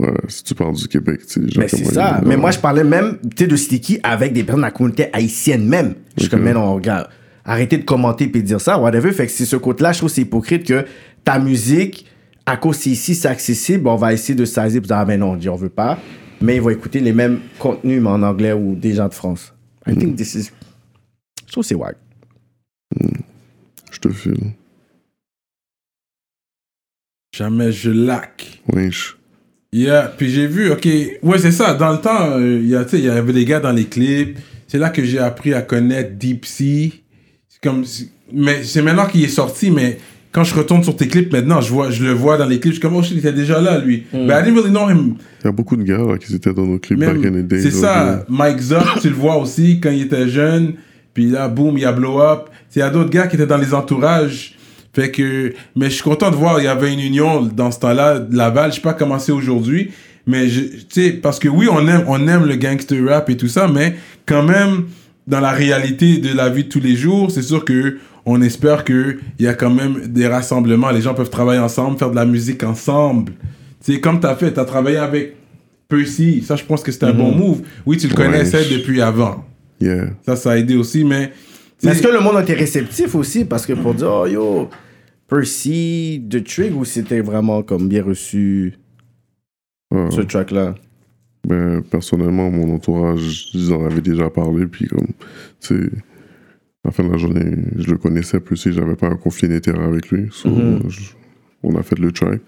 Ouais, 0.00 0.10
si 0.28 0.42
tu 0.42 0.54
parles 0.54 0.74
du 0.74 0.88
Québec, 0.88 1.20
tu 1.26 1.40
sais. 1.40 1.48
genre 1.48 1.62
Mais 1.62 1.68
c'est 1.68 1.84
ça. 1.84 2.20
Mais 2.24 2.36
moi, 2.36 2.50
je 2.50 2.58
parlais 2.58 2.84
même, 2.84 3.18
tu 3.22 3.44
sais, 3.44 3.46
de 3.46 3.56
Sticky 3.56 4.00
avec 4.02 4.32
des 4.32 4.42
personnes 4.42 4.62
de 4.62 4.66
la 4.66 4.70
communauté 4.72 5.06
haïtienne 5.12 5.66
même. 5.66 5.94
Je 6.16 6.22
suis 6.22 6.30
comme, 6.30 6.42
mais 6.42 6.54
non, 6.54 6.74
regarde, 6.74 7.08
arrêtez 7.44 7.78
de 7.78 7.84
commenter 7.84 8.30
et 8.34 8.42
dire 8.42 8.60
ça, 8.60 8.78
whatever. 8.78 9.12
Fait 9.12 9.26
que 9.26 9.32
c'est 9.32 9.44
ce 9.44 9.56
côté-là, 9.56 9.92
je 9.92 9.98
trouve 9.98 10.10
c'est 10.10 10.22
hypocrite 10.22 10.66
que 10.66 10.86
ta 11.24 11.38
musique, 11.38 12.06
à 12.46 12.56
cause 12.56 12.76
c'est 12.76 12.90
ici, 12.90 13.14
c'est 13.14 13.28
accessible, 13.28 13.86
on 13.86 13.96
va 13.96 14.12
essayer 14.12 14.34
de 14.34 14.44
saisir 14.44 14.82
et 14.82 14.86
dire, 14.86 14.96
ah 14.96 15.04
ben 15.04 15.20
non, 15.20 15.32
on 15.32 15.36
dit, 15.36 15.48
on 15.48 15.56
veut 15.56 15.68
pas. 15.68 15.98
Mais 16.40 16.56
ils 16.56 16.62
vont 16.62 16.70
écouter 16.70 16.98
les 16.98 17.12
mêmes 17.12 17.38
contenus, 17.60 18.02
mais 18.02 18.08
en 18.08 18.22
anglais 18.22 18.52
ou 18.52 18.74
des 18.74 18.94
gens 18.94 19.08
de 19.08 19.14
France. 19.14 19.54
I 19.86 19.96
think 19.96 20.16
this 20.16 20.34
is. 20.34 20.50
Je 21.46 21.52
trouve 21.52 21.62
que 21.62 21.68
c'est 21.68 21.74
wack. 21.76 21.96
Je 23.92 23.98
te 24.00 24.08
file. 24.08 24.52
Jamais 27.36 27.72
je 27.72 27.90
lac. 27.90 28.60
Wesh. 28.72 29.16
Yeah, 29.72 30.12
puis 30.18 30.28
j'ai 30.28 30.46
vu, 30.46 30.70
ok, 30.70 30.86
ouais, 31.22 31.38
c'est 31.38 31.50
ça. 31.50 31.72
Dans 31.72 31.92
le 31.92 31.98
temps, 31.98 32.32
euh, 32.32 32.58
il 32.62 32.68
y 32.68 32.76
a, 32.76 32.84
tu 32.84 32.90
sais, 32.90 32.98
il 32.98 33.06
y 33.06 33.08
avait 33.08 33.32
des 33.32 33.46
gars 33.46 33.58
dans 33.58 33.72
les 33.72 33.84
clips. 33.86 34.36
C'est 34.68 34.76
là 34.76 34.90
que 34.90 35.02
j'ai 35.02 35.18
appris 35.18 35.54
à 35.54 35.62
connaître 35.62 36.12
Deep 36.18 36.44
Sea. 36.44 36.92
C'est 37.48 37.62
comme, 37.66 37.86
si- 37.86 38.10
mais 38.30 38.62
c'est 38.64 38.82
maintenant 38.82 39.06
qu'il 39.06 39.24
est 39.24 39.28
sorti, 39.28 39.70
mais 39.70 39.98
quand 40.30 40.44
je 40.44 40.54
retourne 40.54 40.84
sur 40.84 40.94
tes 40.94 41.08
clips 41.08 41.32
maintenant, 41.32 41.62
je 41.62 41.72
vois, 41.72 41.90
je 41.90 42.04
le 42.04 42.12
vois 42.12 42.36
dans 42.36 42.44
les 42.44 42.60
clips. 42.60 42.74
Je 42.74 42.80
suis 42.80 42.82
comme, 42.82 42.96
oh 42.96 43.02
shit, 43.02 43.12
il 43.12 43.18
était 43.20 43.32
déjà 43.32 43.62
là, 43.62 43.78
lui. 43.78 44.04
Mm. 44.12 44.26
But 44.26 44.34
I 44.34 44.42
didn't 44.44 44.54
really 44.56 44.70
know 44.70 44.90
him. 44.90 45.14
Il 45.40 45.46
y 45.46 45.48
a 45.48 45.52
beaucoup 45.52 45.76
de 45.76 45.84
gars 45.84 45.96
là, 46.06 46.18
qui 46.18 46.34
étaient 46.34 46.52
dans 46.52 46.66
nos 46.66 46.78
clips 46.78 46.98
Même- 46.98 47.22
back 47.22 47.32
in 47.32 47.40
the 47.40 47.46
days. 47.46 47.62
C'est 47.62 47.70
ça. 47.70 48.26
Mike 48.28 48.60
Zuck, 48.60 49.00
tu 49.00 49.08
le 49.08 49.14
vois 49.16 49.36
aussi 49.38 49.80
quand 49.80 49.90
il 49.90 50.02
était 50.02 50.28
jeune. 50.28 50.74
Puis 51.14 51.30
là, 51.30 51.48
boum, 51.48 51.78
il 51.78 51.82
y 51.82 51.86
a 51.86 51.92
Blow 51.92 52.20
Up. 52.20 52.50
Il 52.76 52.80
y 52.80 52.82
a 52.82 52.90
d'autres 52.90 53.10
gars 53.10 53.26
qui 53.26 53.36
étaient 53.36 53.46
dans 53.46 53.56
les 53.58 53.72
entourages. 53.72 54.58
Fait 54.94 55.10
que, 55.10 55.52
mais 55.74 55.86
je 55.86 55.94
suis 55.94 56.02
content 56.02 56.30
de 56.30 56.36
voir, 56.36 56.60
il 56.60 56.64
y 56.64 56.68
avait 56.68 56.92
une 56.92 57.00
union 57.00 57.42
dans 57.42 57.70
ce 57.70 57.80
temps-là 57.80 58.18
de 58.18 58.36
Laval. 58.36 58.70
Je 58.70 58.76
sais 58.76 58.80
pas 58.82 58.92
comment 58.94 59.18
c'est 59.18 59.32
aujourd'hui. 59.32 59.90
Mais 60.26 60.46
tu 60.48 60.80
sais, 60.90 61.10
parce 61.12 61.38
que 61.38 61.48
oui, 61.48 61.66
on 61.70 61.86
aime, 61.88 62.04
on 62.06 62.28
aime 62.28 62.44
le 62.46 62.56
gangster 62.56 63.04
rap 63.08 63.28
et 63.30 63.36
tout 63.36 63.48
ça, 63.48 63.66
mais 63.68 63.96
quand 64.26 64.42
même, 64.44 64.84
dans 65.26 65.40
la 65.40 65.50
réalité 65.50 66.18
de 66.18 66.34
la 66.36 66.48
vie 66.48 66.64
de 66.64 66.68
tous 66.68 66.80
les 66.80 66.94
jours, 66.94 67.30
c'est 67.30 67.42
sûr 67.42 67.64
que 67.64 67.98
on 68.26 68.40
espère 68.42 68.84
qu'il 68.84 69.18
y 69.40 69.48
a 69.48 69.54
quand 69.54 69.70
même 69.70 70.06
des 70.06 70.28
rassemblements. 70.28 70.90
Les 70.90 71.00
gens 71.00 71.14
peuvent 71.14 71.30
travailler 71.30 71.58
ensemble, 71.60 71.98
faire 71.98 72.10
de 72.10 72.14
la 72.16 72.24
musique 72.26 72.62
ensemble. 72.62 73.32
Tu 73.84 73.94
sais, 73.94 74.00
comme 74.00 74.20
tu 74.20 74.26
as 74.26 74.36
fait, 74.36 74.52
tu 74.52 74.60
as 74.60 74.64
travaillé 74.64 74.98
avec 74.98 75.34
Percy. 75.88 76.42
Ça, 76.46 76.54
je 76.54 76.62
pense 76.64 76.82
que 76.82 76.92
c'était 76.92 77.06
un 77.06 77.14
bon 77.14 77.32
move. 77.32 77.62
Oui, 77.84 77.96
tu 77.96 78.06
le 78.06 78.14
Ouais, 78.14 78.26
connaissais 78.26 78.62
je- 78.64 78.74
depuis 78.76 79.00
avant. 79.00 79.44
Yeah. 79.80 80.10
Ça, 80.24 80.36
ça 80.36 80.52
a 80.52 80.56
aidé 80.58 80.76
aussi, 80.76 81.02
mais. 81.04 81.32
Est-ce 81.90 82.02
que 82.02 82.08
le 82.12 82.20
monde 82.20 82.40
été 82.42 82.54
réceptif 82.54 83.14
aussi? 83.14 83.44
Parce 83.44 83.66
que 83.66 83.72
pour 83.72 83.94
dire, 83.94 84.10
oh 84.10 84.26
yo, 84.26 84.68
Percy, 85.28 86.22
The 86.30 86.44
Trig, 86.44 86.76
ou 86.76 86.84
c'était 86.84 87.20
vraiment 87.20 87.62
comme 87.62 87.88
bien 87.88 88.02
reçu 88.04 88.74
ce 90.10 90.20
track-là? 90.20 90.74
Ben, 91.46 91.82
personnellement, 91.82 92.50
mon 92.50 92.72
entourage, 92.74 93.48
ils 93.54 93.72
en 93.72 93.84
avaient 93.84 94.00
déjà 94.00 94.30
parlé, 94.30 94.66
puis 94.66 94.86
comme, 94.86 95.08
tu 95.60 95.68
sais, 95.68 95.74
à 96.84 96.88
la 96.88 96.90
fin 96.92 97.04
de 97.04 97.10
la 97.10 97.16
journée, 97.18 97.56
je 97.76 97.90
le 97.90 97.96
connaissais 97.98 98.40
plus 98.40 98.64
et 98.66 98.72
j'avais 98.72 98.94
pas 98.94 99.08
un 99.08 99.16
conflit 99.16 99.48
d'intérêt 99.48 99.84
avec 99.84 100.10
lui. 100.10 100.28
So, 100.30 100.48
je- 100.88 101.12
on 101.62 101.74
a 101.76 101.82
fait 101.82 101.98
le 101.98 102.12
track. 102.12 102.40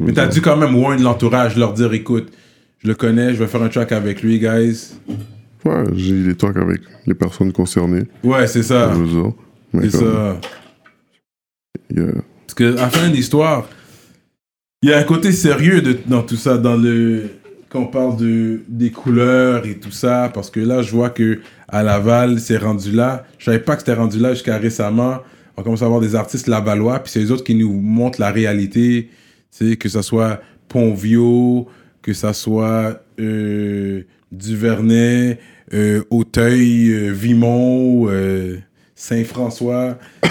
Mais 0.00 0.12
t'as 0.12 0.26
dû 0.26 0.40
quand 0.40 0.56
même 0.56 0.74
warn 0.74 1.02
l'entourage, 1.02 1.56
leur 1.56 1.72
dire 1.74 1.92
écoute, 1.92 2.32
je 2.78 2.88
le 2.88 2.94
connais, 2.94 3.34
je 3.34 3.38
vais 3.38 3.46
faire 3.46 3.62
un 3.62 3.68
track 3.68 3.92
avec 3.92 4.22
lui, 4.22 4.38
guys. 4.38 4.94
Ouais, 5.64 5.84
j'ai 5.94 6.14
eu 6.14 6.24
des 6.24 6.34
talks 6.34 6.56
avec 6.56 6.80
les 7.06 7.14
personnes 7.14 7.52
concernées. 7.52 8.04
Ouais, 8.22 8.46
c'est 8.46 8.62
ça. 8.62 8.92
C'est 9.80 9.90
ça. 9.90 10.40
yeah. 11.90 12.12
Parce 12.46 12.54
que 12.54 12.76
à 12.76 12.82
la 12.82 12.90
fin 12.90 13.08
de 13.08 13.14
l'histoire, 13.14 13.68
il 14.82 14.90
y 14.90 14.92
a 14.92 14.98
un 14.98 15.04
côté 15.04 15.32
sérieux 15.32 15.80
de, 15.80 15.96
dans 16.06 16.22
tout 16.22 16.36
ça, 16.36 16.58
dans 16.58 16.76
le 16.76 17.30
quand 17.70 17.80
on 17.80 17.86
parle 17.86 18.16
de 18.16 18.60
des 18.68 18.90
couleurs 18.90 19.66
et 19.66 19.78
tout 19.78 19.90
ça, 19.90 20.30
parce 20.32 20.50
que 20.50 20.60
là, 20.60 20.82
je 20.82 20.92
vois 20.92 21.10
que 21.10 21.40
à 21.68 21.82
Laval, 21.82 22.38
c'est 22.38 22.58
rendu 22.58 22.92
là. 22.92 23.24
Je 23.38 23.46
savais 23.46 23.58
pas 23.58 23.74
que 23.74 23.80
c'était 23.80 23.94
rendu 23.94 24.18
là 24.18 24.34
jusqu'à 24.34 24.58
récemment. 24.58 25.18
On 25.56 25.62
commence 25.62 25.82
à 25.82 25.86
avoir 25.86 26.00
des 26.00 26.14
artistes 26.14 26.46
lavallois, 26.46 26.98
puis 27.00 27.12
c'est 27.12 27.20
les 27.20 27.30
autres 27.30 27.44
qui 27.44 27.54
nous 27.54 27.72
montrent 27.72 28.20
la 28.20 28.30
réalité. 28.30 29.08
Sais, 29.50 29.76
que 29.76 29.88
ça 29.88 30.02
soit 30.02 30.40
Pontvio, 30.68 31.68
que 32.02 32.12
ça 32.12 32.32
soit 32.32 33.00
euh, 33.20 34.02
Duvernay, 34.32 35.38
euh, 35.74 36.04
Auteuil, 36.10 36.90
euh, 36.90 37.10
Vimont, 37.10 38.08
euh, 38.08 38.58
Saint-François. 38.94 39.98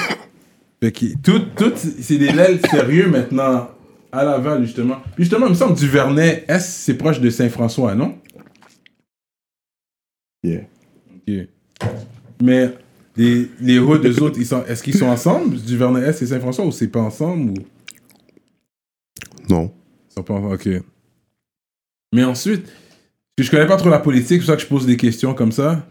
Tout, 1.23 1.39
tout 1.55 1.71
c'est 1.77 2.17
des 2.17 2.27
ailes 2.27 2.59
sérieux 2.69 3.07
maintenant 3.07 3.69
à 4.11 4.25
Laval, 4.25 4.65
justement. 4.65 4.97
Puis 5.15 5.23
justement, 5.23 5.45
il 5.45 5.51
me 5.51 5.55
semble 5.55 5.75
Duvernay, 5.77 6.43
est 6.45 6.59
c'est 6.59 6.95
proche 6.95 7.21
de 7.21 7.29
Saint-François, 7.29 7.95
non? 7.95 8.17
Yeah. 10.43 10.63
Ok. 11.15 11.47
Mais 12.41 12.73
les, 13.15 13.49
les 13.61 13.79
hoods, 13.79 14.05
eux 14.05 14.21
autres, 14.21 14.37
ils 14.37 14.45
sont, 14.45 14.65
est-ce 14.65 14.83
qu'ils 14.83 14.97
sont 14.97 15.05
ensemble, 15.05 15.55
Duvernay 15.55 16.01
Est 16.01 16.21
et 16.21 16.25
Saint-François, 16.25 16.65
ou 16.65 16.71
c'est 16.73 16.89
pas 16.89 16.99
ensemble? 16.99 17.51
Ou... 17.51 17.63
Non. 19.49 19.71
Ils 20.09 20.13
sont 20.15 20.23
pas 20.23 20.33
ensemble, 20.33 20.55
ok. 20.55 20.69
Mais 22.13 22.25
ensuite, 22.25 22.67
parce 23.35 23.37
que 23.37 23.43
je 23.43 23.51
connais 23.51 23.67
pas 23.67 23.77
trop 23.77 23.89
la 23.89 23.99
politique, 23.99 24.41
c'est 24.41 24.45
pour 24.45 24.47
ça 24.47 24.55
que 24.55 24.61
je 24.61 24.67
pose 24.67 24.85
des 24.85 24.97
questions 24.97 25.33
comme 25.33 25.51
ça. 25.51 25.85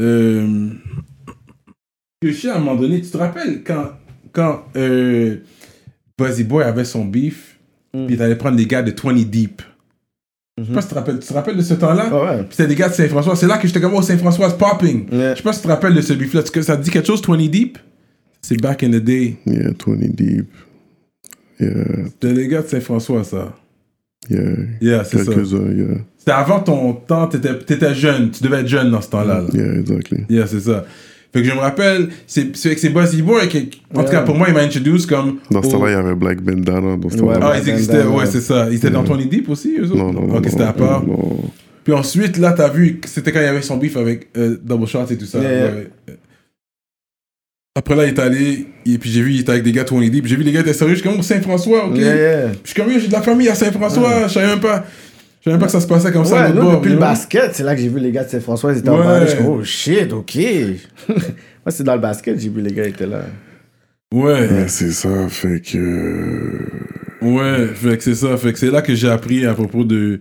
Euh... 0.00 0.70
Je 2.22 2.32
sais, 2.32 2.48
à 2.48 2.56
un 2.56 2.58
moment 2.58 2.74
donné, 2.80 3.00
tu 3.00 3.10
te 3.10 3.16
rappelles 3.16 3.62
quand, 3.62 3.92
quand 4.32 4.64
euh, 4.76 5.36
Buzzy 6.18 6.44
Boy 6.44 6.64
avait 6.64 6.84
son 6.84 7.04
beef, 7.04 7.54
Mm. 7.94 8.06
puis 8.06 8.16
il 8.16 8.22
allait 8.22 8.34
prendre 8.36 8.56
des 8.56 8.66
gars 8.66 8.82
de 8.82 8.90
20 8.92 9.24
Deep. 9.30 9.62
Je 10.58 10.64
sais 10.64 10.72
pas 10.72 10.82
si 10.82 10.88
tu 10.88 10.94
te 10.94 10.98
rappelles, 10.98 11.18
tu 11.20 11.26
te 11.28 11.32
rappelles 11.32 11.56
de 11.56 11.62
ce 11.62 11.74
temps-là? 11.74 12.08
Ah 12.10 12.24
ouais. 12.24 12.38
Puis 12.44 12.48
c'était 12.56 12.68
des 12.68 12.74
gars 12.74 12.88
de 12.88 12.94
Saint-François. 12.94 13.36
C'est 13.36 13.46
là 13.46 13.58
que 13.58 13.66
j'étais 13.66 13.80
comme, 13.80 13.94
oh, 13.94 14.02
Saint-François, 14.02 14.50
popping. 14.56 15.08
Ouais. 15.10 15.30
Je 15.32 15.36
sais 15.36 15.42
pas 15.42 15.52
si 15.52 15.60
tu 15.60 15.66
te 15.66 15.72
rappelles 15.72 15.94
de 15.94 16.00
ce 16.00 16.12
beef-là. 16.12 16.42
Ça 16.44 16.76
te 16.76 16.82
dit 16.82 16.90
quelque 16.90 17.06
chose, 17.06 17.22
20 17.26 17.36
Deep? 17.48 17.78
C'est 18.42 18.60
back 18.60 18.82
in 18.82 18.90
the 18.90 18.96
day. 18.96 19.36
Yeah, 19.46 19.70
20 19.86 19.96
deep. 20.14 20.46
Yeah, 21.60 21.70
C'était 22.06 22.32
les 22.32 22.48
gars 22.48 22.62
de 22.62 22.66
Saint-François, 22.68 23.24
ça. 23.24 23.56
Yeah. 24.30 24.40
Yeah, 24.80 25.04
c'est 25.04 25.18
ça. 25.18 25.32
Quelques-uns, 25.32 25.70
yeah. 25.72 25.98
C'était 26.18 26.32
avant 26.32 26.60
ton 26.60 26.92
temps, 26.94 27.26
t'étais 27.26 27.50
étais 27.74 27.94
jeune. 27.94 28.30
Tu 28.30 28.42
devais 28.42 28.60
être 28.60 28.68
jeune 28.68 28.90
dans 28.90 29.00
ce 29.00 29.10
temps-là. 29.10 29.42
là. 29.42 29.46
Yeah, 29.52 29.78
exactly. 29.80 30.24
Yeah, 30.30 30.46
c'est 30.46 30.60
ça. 30.60 30.84
Fait 31.32 31.42
que 31.42 31.48
je 31.48 31.52
me 31.54 31.58
rappelle, 31.58 32.08
c'est 32.28 32.56
c'est 32.56 32.74
que 32.74 32.80
c'est 32.80 32.90
Buzzy 32.90 33.20
Boy 33.20 33.48
qui, 33.48 33.82
en 33.94 34.04
tout 34.04 34.10
cas 34.12 34.22
pour 34.22 34.36
moi, 34.36 34.46
il 34.48 34.54
m'a 34.54 34.60
introduit 34.60 35.04
comme. 35.06 35.38
Dans 35.50 35.62
ce 35.62 35.70
temps-là, 35.70 35.90
il 35.90 35.94
y 35.94 35.96
avait 35.96 36.14
Black 36.14 36.40
Bandana. 36.40 36.96
Dans 36.96 37.10
ce 37.10 37.16
Ouais, 37.16 37.34
temps-là. 37.34 37.50
Ah, 37.54 37.58
ils 37.60 37.68
existaient, 37.68 38.04
ouais, 38.04 38.26
c'est 38.26 38.40
ça. 38.40 38.68
Ils 38.70 38.76
étaient 38.76 38.90
dans 38.90 39.02
20 39.02 39.26
Deep 39.28 39.48
aussi, 39.48 39.74
eux 39.80 39.84
autres? 39.86 39.96
non, 39.96 40.12
non, 40.12 40.26
non. 40.28 40.36
Ok, 40.36 40.46
c'était 40.48 40.62
à 40.62 40.72
part. 40.72 41.04
non. 41.04 41.18
Puis 41.82 41.92
ensuite, 41.92 42.38
là, 42.38 42.52
t'as 42.52 42.68
vu, 42.70 42.98
que 43.00 43.08
c'était 43.08 43.30
quand 43.32 43.40
il 43.40 43.44
y 43.44 43.48
avait 43.48 43.60
son 43.60 43.76
beef 43.76 43.96
avec 43.98 44.28
euh, 44.38 44.56
Double 44.64 44.86
Shot 44.86 45.04
et 45.10 45.18
tout 45.18 45.26
ça. 45.26 45.38
Ouais. 45.40 45.88
Après 47.76 47.96
là, 47.96 48.04
il 48.04 48.10
est 48.10 48.18
allé, 48.20 48.66
et 48.86 48.98
puis 48.98 49.10
j'ai 49.10 49.20
vu, 49.22 49.32
il 49.32 49.40
était 49.40 49.50
avec 49.50 49.64
des 49.64 49.72
gars 49.72 49.84
20 49.84 50.08
Deep. 50.08 50.26
J'ai 50.26 50.36
vu 50.36 50.44
les 50.44 50.52
gars 50.52 50.60
étaient 50.60 50.72
sérieux, 50.72 50.94
je 50.94 51.00
suis 51.00 51.08
comme, 51.08 51.18
oh, 51.18 51.22
Saint-François, 51.22 51.86
ok. 51.86 51.96
Yeah, 51.96 52.14
yeah. 52.16 52.52
Je 52.62 52.70
suis 52.70 52.80
comme, 52.80 52.92
j'ai 52.98 53.08
de 53.08 53.12
la 53.12 53.22
famille 53.22 53.48
à 53.48 53.54
Saint-François, 53.56 54.28
je 54.28 54.32
savais 54.32 54.46
même 54.46 54.60
pas. 54.60 54.84
Je 55.40 55.50
savais 55.50 55.54
même 55.54 55.60
pas 55.60 55.66
que 55.66 55.72
ça 55.72 55.80
se 55.80 55.86
passait 55.88 56.12
comme 56.12 56.24
ça 56.24 56.36
Ouais, 56.44 56.52
nous, 56.52 56.62
bord. 56.62 56.76
depuis 56.76 56.92
le 56.92 56.98
basket, 56.98 57.54
c'est 57.54 57.64
là 57.64 57.74
que 57.74 57.80
j'ai 57.82 57.88
vu 57.88 57.98
les 57.98 58.12
gars 58.12 58.22
de 58.24 58.30
Saint-François, 58.30 58.72
ils 58.72 58.78
étaient 58.78 58.88
en 58.90 58.98
bas. 58.98 59.22
Je 59.26 59.30
suis 59.30 59.38
comme, 59.38 59.46
oh 59.48 59.64
shit, 59.64 60.12
ok. 60.12 60.36
Moi, 61.08 61.16
c'est 61.70 61.82
dans 61.82 61.94
le 61.96 62.00
basket, 62.00 62.38
j'ai 62.38 62.48
vu 62.48 62.60
les 62.60 62.72
gars 62.72 62.86
étaient 62.86 63.06
là. 63.06 63.22
Ouais. 64.14 64.68
C'est 64.68 64.92
ça, 64.92 65.28
fait 65.28 65.60
que. 65.60 66.68
Ouais, 67.22 67.66
fait 67.74 67.96
que 67.96 68.04
c'est 68.04 68.14
ça. 68.14 68.36
Fait 68.36 68.52
que 68.52 68.58
c'est 68.60 68.70
là 68.70 68.82
que 68.82 68.94
j'ai 68.94 69.08
appris 69.10 69.44
à 69.46 69.54
propos 69.54 69.82
de. 69.82 70.20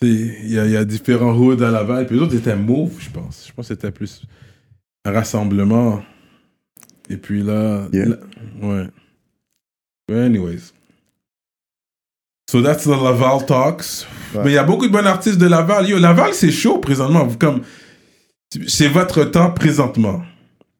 tu 0.00 0.06
sais, 0.06 0.34
Il 0.44 0.52
y 0.52 0.58
a, 0.60 0.64
il 0.66 0.70
y 0.70 0.76
a 0.76 0.84
différents 0.84 1.32
hoods 1.36 1.62
à 1.64 1.70
Laval. 1.72 2.06
Puis 2.06 2.14
les 2.16 2.22
autres 2.22 2.36
étaient 2.36 2.54
mauves, 2.54 2.92
je 3.00 3.10
pense. 3.10 3.46
Je 3.48 3.52
pense 3.52 3.66
que 3.68 3.74
c'était 3.74 3.90
plus 3.90 4.22
un 5.04 5.10
rassemblement. 5.10 6.00
Et 7.08 7.16
puis 7.16 7.42
là. 7.42 7.86
Yeah. 7.92 8.06
là- 8.06 8.16
ouais. 8.62 8.86
But 10.08 10.18
anyways. 10.18 10.72
So 12.50 12.62
that's 12.62 12.84
the 12.84 12.88
Laval 12.88 13.44
Talks. 13.44 14.06
Ouais. 14.34 14.42
Mais 14.44 14.50
il 14.52 14.54
y 14.54 14.58
a 14.58 14.64
beaucoup 14.64 14.86
de 14.86 14.92
bons 14.92 15.06
artistes 15.06 15.38
de 15.38 15.46
Laval. 15.46 15.88
Yo, 15.88 15.98
Laval, 15.98 16.32
c'est 16.32 16.52
chaud 16.52 16.78
présentement. 16.78 17.26
Comme, 17.40 17.62
c'est 18.68 18.88
votre 18.88 19.24
temps 19.24 19.50
présentement. 19.50 20.22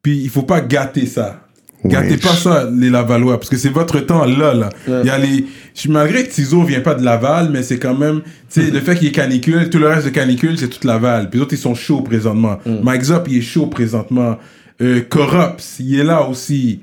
Puis 0.01 0.17
il 0.17 0.29
faut 0.29 0.43
pas 0.43 0.61
gâter 0.61 1.05
ça. 1.05 1.41
Gâtez 1.85 2.17
pas 2.17 2.33
ça, 2.33 2.69
les 2.73 2.89
Lavallois, 2.89 3.37
parce 3.37 3.49
que 3.49 3.55
c'est 3.57 3.69
votre 3.69 3.99
temps 3.99 4.25
là, 4.25 4.53
là. 4.53 4.69
Ouais. 4.87 5.01
Il 5.03 5.07
y 5.07 5.09
a 5.09 5.17
les... 5.17 5.45
Malgré 5.87 6.25
que 6.25 6.31
Tizo 6.31 6.63
vient 6.63 6.81
pas 6.81 6.95
de 6.95 7.03
Laval, 7.03 7.49
mais 7.51 7.61
c'est 7.63 7.77
quand 7.77 7.95
même... 7.95 8.21
Tu 8.49 8.61
sais, 8.61 8.71
le 8.71 8.79
fait 8.79 8.95
qu'il 8.95 9.05
y 9.05 9.07
ait 9.07 9.11
canicule, 9.11 9.69
tout 9.69 9.77
le 9.77 9.87
reste 9.87 10.05
de 10.05 10.09
canicule, 10.09 10.57
c'est 10.57 10.69
toute 10.69 10.85
Laval. 10.85 11.29
Puis 11.29 11.37
les 11.37 11.43
autres, 11.43 11.53
ils 11.53 11.59
sont 11.59 11.75
chauds 11.75 12.01
présentement. 12.01 12.59
Mike 12.65 13.03
Zop, 13.03 13.27
il 13.29 13.37
est 13.37 13.41
chaud 13.41 13.67
présentement. 13.67 14.37
Euh, 14.81 15.01
il 15.79 15.99
est 15.99 16.03
là 16.03 16.27
aussi. 16.27 16.81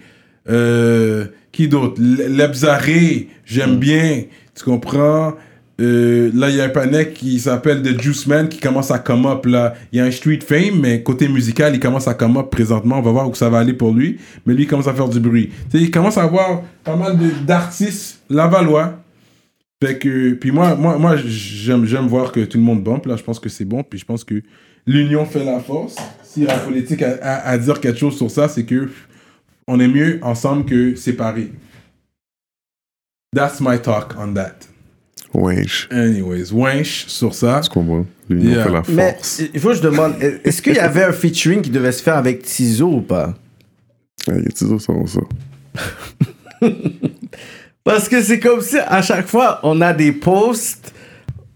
Euh, 0.49 1.27
qui 1.53 1.69
d'autre? 1.69 2.01
Le- 2.01 2.29
Lebzaré, 2.29 3.29
j'aime 3.45 3.77
bien. 3.79 4.25
Tu 4.55 4.65
comprends? 4.65 5.35
Euh, 5.81 6.31
là, 6.35 6.51
il 6.51 6.57
y 6.57 6.61
a 6.61 6.65
un 6.65 6.69
panec 6.69 7.15
qui 7.15 7.41
s'appelle 7.41 7.83
The 7.83 8.01
Juice 8.01 8.27
Man 8.29 8.49
qui 8.49 8.61
commence 8.61 8.91
à 8.93 8.99
come 9.01 9.27
up. 9.27 9.45
Là. 9.47 9.75
Il 9.93 9.99
y 9.99 10.01
a 10.01 10.05
un 10.05 10.11
street 10.11 10.41
fame, 10.47 10.81
mais 10.81 11.03
côté 11.03 11.27
musical, 11.29 11.75
il 11.75 11.81
commence 11.81 12.07
à 12.07 12.15
come 12.15 12.37
up 12.37 12.51
présentement. 12.51 12.99
On 12.99 13.03
va 13.03 13.11
voir 13.11 13.29
où 13.29 13.35
ça 13.35 13.49
va 13.49 13.59
aller 13.59 13.73
pour 13.73 13.93
lui. 13.93 14.19
Mais 14.47 14.55
lui, 14.55 14.65
il 14.65 14.67
commence 14.67 14.87
à 14.87 14.95
faire 14.95 15.09
du 15.09 15.19
bruit. 15.19 15.51
Tu 15.71 15.79
sais, 15.79 15.85
il 15.85 15.91
commence 15.91 16.17
à 16.19 16.23
avoir 16.23 16.63
pas 16.85 16.95
mal 16.97 17.17
d'artistes 17.47 18.21
lavallois. 18.31 19.01
Fait 19.83 19.99
que, 19.99 20.35
puis 20.35 20.51
moi, 20.53 20.77
moi, 20.77 20.97
moi 20.97 21.17
j'aime, 21.17 21.85
j'aime 21.85 22.07
voir 22.07 22.31
que 22.33 22.41
tout 22.41 22.57
le 22.59 22.65
monde 22.65 22.83
bump, 22.83 23.05
là, 23.07 23.17
je 23.17 23.23
pense 23.23 23.39
que 23.41 23.49
c'est 23.49 23.65
bon, 23.65 23.83
puis 23.83 23.99
je 23.99 24.05
pense 24.05 24.23
que 24.25 24.41
l'union 24.87 25.27
fait 25.27 25.45
la 25.45 25.59
force. 25.61 25.97
Si 26.35 26.45
la 26.45 26.59
politique 26.59 27.01
a, 27.03 27.15
a- 27.23 27.49
à 27.51 27.59
dire 27.59 27.81
quelque 27.81 27.99
chose 27.99 28.17
sur 28.17 28.31
ça, 28.31 28.49
c'est 28.49 28.65
que 28.65 28.89
on 29.69 29.79
est 29.81 29.89
mieux 29.89 30.19
ensemble 30.23 30.65
que 30.67 30.95
séparés. 30.97 31.53
That's 33.35 33.61
my 33.61 33.81
talk 33.81 34.15
on 34.19 34.35
that. 34.35 34.55
Wesh. 35.33 35.89
Anyways, 35.91 36.53
wench 36.53 37.07
sur 37.07 37.35
ça. 37.35 37.61
Tu 37.63 37.71
comprends? 37.71 38.07
L'union 38.29 38.51
Yeah. 38.53 38.65
fait 38.65 38.71
la 38.71 38.83
Mais 38.89 39.13
force. 39.15 39.43
il 39.53 39.61
faut 39.61 39.69
que 39.71 39.75
je 39.75 39.83
demande, 39.83 40.15
est-ce 40.45 40.61
qu'il 40.63 40.75
y 40.75 40.79
avait 40.79 41.05
un 41.05 41.13
featuring 41.13 41.61
qui 41.63 41.71
devait 41.71 41.93
se 41.93 42.03
faire 42.03 42.17
avec 42.17 42.43
Tizo 42.43 42.89
ou 42.89 43.01
pas? 43.01 43.35
Ouais, 44.29 44.35
Il 44.39 44.45
y 44.45 44.49
a 44.49 44.51
toujours 44.51 44.81
ça, 44.81 44.93
ça. 45.07 45.21
Parce 47.85 48.09
que 48.09 48.23
c'est 48.23 48.41
comme 48.41 48.61
si 48.61 48.79
à 48.79 49.03
chaque 49.03 49.27
fois 49.27 49.61
on 49.63 49.81
a 49.81 49.93
des 49.93 50.13
posts 50.13 50.93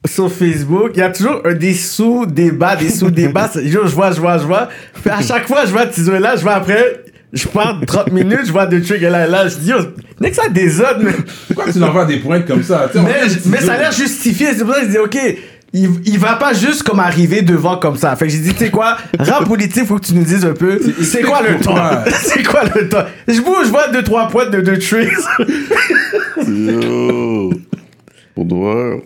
sur 0.06 0.32
Facebook, 0.32 0.92
il 0.94 1.00
y 1.00 1.02
a 1.02 1.10
toujours 1.10 1.42
un 1.44 1.54
des 1.54 1.74
sous-débats, 1.74 2.76
des 2.76 2.90
sous-débats. 2.90 3.50
Je 3.64 3.78
vois, 3.78 4.12
je 4.12 4.20
vois, 4.20 4.38
je 4.38 4.44
vois. 4.44 4.68
Puis 4.94 5.10
à 5.10 5.20
chaque 5.20 5.46
fois, 5.46 5.64
je 5.66 5.72
vois 5.72 5.86
Tizo 5.86 6.12
là, 6.18 6.36
je 6.36 6.42
vois 6.42 6.54
après, 6.54 7.04
je 7.32 7.46
pars 7.46 7.80
30 7.86 8.12
minutes, 8.12 8.46
je 8.46 8.52
vois 8.52 8.66
deux 8.66 8.80
trucs 8.80 9.00
là 9.02 9.26
et 9.26 9.30
là. 9.30 9.48
Je 9.48 9.56
dis, 9.56 9.70
yo, 9.70 9.78
n'est 10.20 10.30
que 10.30 10.36
ça 10.36 10.48
désordre, 10.48 11.00
mais, 11.02 11.12
Pourquoi 11.48 11.72
tu 11.72 11.78
l'envoies 11.78 12.04
des 12.06 12.18
pointes 12.18 12.46
comme 12.46 12.62
ça? 12.62 12.88
Tu 12.90 12.94
sais, 12.94 12.98
on 13.00 13.02
mais, 13.02 13.20
mais 13.46 13.60
ça 13.60 13.74
a 13.74 13.78
l'air 13.78 13.92
justifié. 13.92 14.48
C'est 14.56 14.64
pour 14.64 14.74
ça 14.74 14.80
que 14.80 14.86
je 14.86 14.90
dis, 14.90 14.98
ok. 14.98 15.18
Il, 15.74 15.90
il 16.06 16.18
va 16.18 16.36
pas 16.36 16.54
juste 16.54 16.82
comme 16.82 16.98
arriver 16.98 17.42
devant 17.42 17.76
comme 17.76 17.96
ça. 17.96 18.16
Fait 18.16 18.26
que 18.26 18.32
j'ai 18.32 18.38
dit, 18.38 18.54
tu 18.54 18.64
sais 18.64 18.70
quoi, 18.70 18.96
rap 19.18 19.44
politique, 19.44 19.84
faut 19.84 19.96
que 19.98 20.06
tu 20.06 20.14
nous 20.14 20.24
dises 20.24 20.46
un 20.46 20.54
peu, 20.54 20.80
c'est 21.02 21.20
quoi 21.20 21.42
le 21.42 21.58
pourquoi. 21.58 22.04
c'est 22.22 22.42
quoi 22.42 22.62
le 22.74 22.88
ton? 22.88 23.04
Je 23.28 23.42
bouge, 23.42 23.66
je 23.66 23.68
vois 23.68 23.88
deux, 23.88 24.02
trois 24.02 24.28
points 24.28 24.48
de 24.48 24.62
deux 24.62 24.78
tricks. 24.78 25.12
Yo! 26.46 27.52
Pour 28.46 28.62
vrai, 28.64 29.02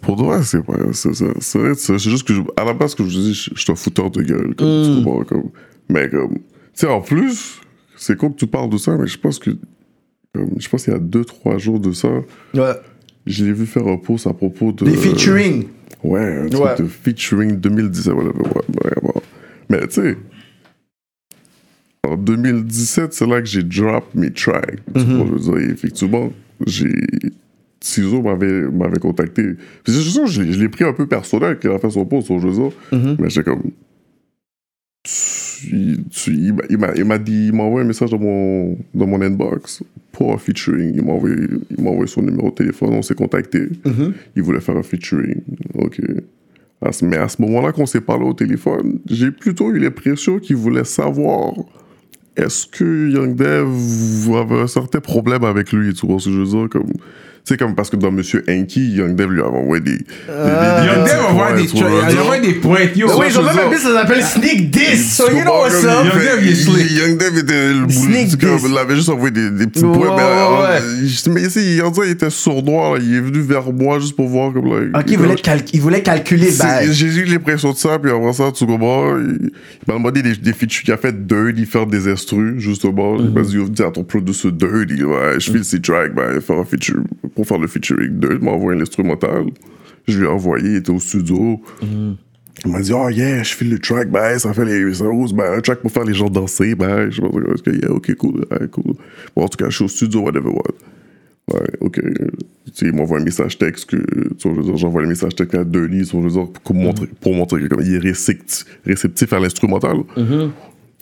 pour 0.00 0.16
vrai, 0.16 0.42
c'est 0.42 0.62
pas, 0.62 0.74
c'est, 0.92 1.12
c'est, 1.40 1.74
c'est 1.74 1.98
juste 1.98 2.26
que, 2.26 2.34
je- 2.34 2.42
à 2.56 2.64
la 2.64 2.74
base, 2.74 2.94
comme 2.94 3.08
je 3.08 3.18
dis, 3.18 3.34
je, 3.34 3.50
je 3.54 3.60
suis 3.60 3.72
un 3.72 3.76
fouteur 3.76 4.10
de 4.10 4.22
gueule, 4.22 4.54
comme, 4.54 4.82
tu 4.84 5.02
comprends, 5.04 5.24
comme, 5.24 5.50
mais 5.88 6.08
comme, 6.10 6.34
tu 6.34 6.40
sais, 6.74 6.86
en 6.86 7.00
plus, 7.00 7.60
c'est 7.96 8.16
con 8.16 8.30
que 8.30 8.36
tu 8.38 8.46
parles 8.46 8.68
de 8.70 8.76
ça, 8.76 8.96
mais 8.96 9.06
je 9.06 9.18
pense 9.18 9.38
que, 9.38 9.50
comme, 10.34 10.50
je 10.58 10.68
pense 10.68 10.84
qu'il 10.84 10.92
y 10.92 10.96
a 10.96 11.00
deux, 11.00 11.24
trois 11.24 11.58
jours 11.58 11.80
de 11.80 11.92
ça, 11.92 12.08
Ouais. 12.54 12.72
je 13.26 13.44
l'ai 13.44 13.52
vu 13.52 13.66
faire 13.66 13.86
un 13.86 13.96
post 13.96 14.26
à 14.26 14.32
propos 14.34 14.72
de... 14.72 14.84
Des 14.84 14.92
featuring. 14.96 15.66
Ouais, 16.04 16.20
un 16.42 16.48
truc 16.48 16.62
Ouais. 16.64 16.76
de 16.76 16.84
featuring 16.86 17.56
2017, 17.56 18.12
voilà, 18.14 18.30
ouais. 18.30 19.12
Mais 19.70 19.80
tu 19.88 19.94
sais, 20.02 20.16
en 22.06 22.16
2017, 22.16 23.12
c'est 23.12 23.26
là 23.26 23.40
que 23.40 23.46
j'ai 23.48 23.62
drop 23.62 24.04
mes 24.14 24.32
tracks. 24.32 24.78
Tu 24.94 25.00
vois, 25.02 25.26
je 25.26 25.32
veux 25.32 25.38
dire, 25.60 25.70
effectivement, 25.72 26.32
j'ai. 26.66 26.92
Tizo 27.80 28.22
m'avait, 28.22 28.98
contacté. 29.00 29.42
Puis 29.84 29.92
c'est 29.92 30.00
juste 30.02 30.26
je, 30.26 30.42
l'ai- 30.42 30.52
je 30.52 30.60
l'ai 30.60 30.68
pris 30.68 30.84
un 30.84 30.92
peu 30.92 31.06
personnel 31.06 31.58
qu'il 31.58 31.70
a 31.70 31.78
fait 31.78 31.90
son 31.90 32.04
post 32.04 32.26
sur 32.26 32.38
je 32.40 32.48
veux 32.48 32.54
dire. 32.54 32.72
Mais 33.20 33.30
j'étais 33.30 33.50
comme. 33.50 33.62
Tu- 35.04 35.96
tu- 36.10 36.32
il 36.34 36.52
m'a- 36.54 36.62
il 36.70 36.78
m'a 36.78 36.94
il 36.94 37.04
m'a 37.04 37.18
dit, 37.18 37.46
il 37.48 37.52
m'a 37.52 37.62
envoyé 37.64 37.84
un 37.84 37.88
message 37.88 38.10
dans 38.10 38.18
mon, 38.18 38.76
dans 38.94 39.06
mon 39.06 39.20
inbox 39.22 39.82
pour 40.12 40.32
un 40.32 40.38
featuring. 40.38 40.92
Il 40.94 41.02
m'a 41.04 41.12
envoyé, 41.12 41.36
il 41.76 41.82
m'a 41.82 41.90
envoyé 41.90 42.08
son 42.08 42.22
numéro 42.22 42.50
de 42.50 42.54
téléphone, 42.54 42.90
on 42.92 43.02
s'est 43.02 43.14
contacté. 43.14 43.68
Il 44.36 44.42
voulait 44.42 44.60
faire 44.60 44.76
un 44.76 44.82
featuring. 44.82 45.40
Ok. 45.74 46.00
À 46.82 46.92
ce- 46.92 47.04
mais 47.04 47.16
à 47.16 47.28
ce 47.28 47.40
moment-là 47.42 47.72
qu'on 47.72 47.86
s'est 47.86 48.00
parlé 48.00 48.24
au 48.24 48.34
téléphone, 48.34 48.98
j'ai 49.08 49.30
plutôt 49.32 49.70
eu 49.72 49.78
l'impression 49.78 50.38
qu'il 50.38 50.56
voulait 50.56 50.84
savoir 50.84 51.52
est-ce 52.36 52.66
que 52.66 53.10
Young 53.10 53.34
Dev 53.34 54.36
avait 54.36 54.60
un 54.60 54.66
certain 54.68 55.00
problème 55.00 55.42
avec 55.44 55.72
lui, 55.72 55.92
tu 55.94 56.06
vois 56.06 56.20
ce 56.20 56.26
que 56.26 56.34
je 56.34 56.38
veux 56.40 56.44
dire 56.46 56.68
comme 56.70 56.86
c'est 57.48 57.56
comme 57.56 57.74
parce 57.74 57.88
que 57.88 57.96
dans 57.96 58.10
Monsieur 58.10 58.44
Enki, 58.46 58.90
Young 58.90 59.16
Dev 59.16 59.30
lui 59.30 59.40
avait 59.40 59.56
envoyé 59.56 59.82
des, 59.82 59.92
des 59.92 60.02
Young 60.28 61.04
Dev 61.06 61.24
envoie 61.30 61.52
des, 61.54 61.64
il 61.64 62.18
envoie 62.20 62.38
des 62.38 62.52
pointes. 62.54 62.94
Yo, 62.94 63.08
Oui, 63.18 63.26
ils 63.30 63.38
ont 63.38 63.42
même 63.42 63.58
un 63.72 63.76
ça 63.78 63.94
s'appelle 63.94 64.22
Sneak 64.22 64.70
Diss. 64.70 65.16
So 65.16 65.30
you 65.30 65.40
know 65.42 65.62
what's 65.62 65.82
up? 65.82 66.04
Young 66.04 66.22
Dev, 66.22 66.42
il 66.42 66.48
est 66.48 66.54
slick. 66.54 66.90
Young 66.90 67.18
Dev 67.18 67.38
était 67.38 67.72
le 67.72 67.86
diss. 67.86 68.36
il 68.68 68.78
avait 68.78 68.96
juste 68.96 69.08
envoyé 69.08 69.32
des, 69.32 69.66
petits 69.66 69.80
points. 69.80 70.14
Mais, 70.14 70.22
euh, 70.22 71.32
mais 71.32 71.42
ici, 71.42 71.80
on 71.82 71.90
dirait 71.90 72.06
qu'il 72.06 72.14
était 72.16 72.30
sournois. 72.30 72.98
Il 73.00 73.14
est 73.14 73.20
venu 73.20 73.40
vers 73.40 73.72
moi 73.72 73.98
juste 73.98 74.14
pour 74.14 74.28
voir 74.28 74.52
comme. 74.52 74.68
Ok, 74.94 75.04
il 75.06 75.18
voulait, 75.18 75.36
cal- 75.36 75.62
il 75.72 75.80
voulait 75.80 76.02
calculer. 76.02 76.50
J'ai 76.90 77.06
eu 77.06 77.24
l'impression 77.24 77.72
de 77.72 77.78
ça, 77.78 77.98
puis 77.98 78.10
après 78.10 78.32
ça, 78.34 78.52
tu 78.52 78.66
comprends, 78.66 79.16
il, 79.16 79.38
il 79.40 79.50
m'a 79.86 79.94
demandé 79.94 80.22
des, 80.22 80.52
features. 80.52 80.82
Il 80.86 80.92
a 80.92 80.98
fait 80.98 81.26
Dirty, 81.26 81.64
faire 81.64 81.86
des 81.86 82.08
instrus, 82.08 82.58
justement. 82.58 83.16
Il 83.18 83.30
m'a 83.30 83.40
dit, 83.40 83.56
dis 83.70 83.82
à 83.82 83.90
ton 83.90 84.04
producer 84.04 84.48
ouais, 84.48 85.40
je 85.40 85.50
file 85.50 85.64
ses 85.64 85.80
tracks, 85.80 86.14
ben, 86.14 86.40
faire 86.40 86.58
un 86.58 86.64
feature, 86.64 87.02
pour 87.38 87.46
faire 87.46 87.58
le 87.58 87.68
featuring 87.68 88.18
Dirty, 88.18 88.38
il 88.40 88.44
m'a 88.44 88.50
envoyé 88.50 88.76
l'instrumental. 88.76 89.44
Je 90.08 90.18
lui 90.18 90.24
ai 90.24 90.28
envoyé, 90.28 90.70
il 90.70 90.76
était 90.78 90.90
au 90.90 90.98
studio. 90.98 91.62
Il 91.80 92.72
m'a 92.72 92.80
dit, 92.80 92.92
oh 92.92 93.08
yeah, 93.10 93.44
je 93.44 93.54
file 93.54 93.70
le 93.70 93.78
track, 93.78 94.10
ben, 94.10 94.36
ça 94.40 94.52
fait 94.52 94.64
les 94.64 94.92
choses, 94.92 95.32
ben, 95.32 95.52
un 95.56 95.60
track 95.60 95.78
pour 95.78 95.92
faire 95.92 96.02
les 96.02 96.14
gens 96.14 96.28
danser, 96.28 96.74
ben, 96.74 97.08
je 97.10 97.22
est-ce 97.22 97.62
que, 97.62 97.70
yeah, 97.70 97.92
ok, 97.92 98.12
cool, 98.16 98.44
ouais, 98.50 98.66
cool. 98.72 98.94
Bon, 99.36 99.44
en 99.44 99.48
tout 99.48 99.56
cas, 99.56 99.70
je 99.70 99.76
suis 99.76 99.84
au 99.84 99.88
studio, 99.88 100.22
whatever, 100.22 100.48
what. 100.48 101.54
Ouais, 101.54 101.68
ok. 101.80 102.00
Tu 102.02 102.72
sais, 102.74 102.86
il 102.86 102.92
m'envoie 102.92 103.20
un 103.20 103.24
message 103.24 103.56
texte 103.56 103.90
que, 103.90 104.34
tu 104.34 104.48
vois, 104.48 104.76
j'envoie 104.76 105.02
le 105.02 105.08
message 105.08 105.36
texte 105.36 105.54
à 105.54 105.62
Denis, 105.62 106.10
je 106.12 106.16
veux 106.16 106.28
dire, 106.28 106.48
pour 106.64 106.74
montrer, 106.74 107.06
pour 107.20 107.34
montrer 107.34 107.60
que 107.60 107.68
comme 107.68 107.82
il 107.82 107.94
est 107.94 107.98
réceptif, 107.98 108.64
réceptif 108.84 109.32
à 109.32 109.38
l'instrumental. 109.38 109.98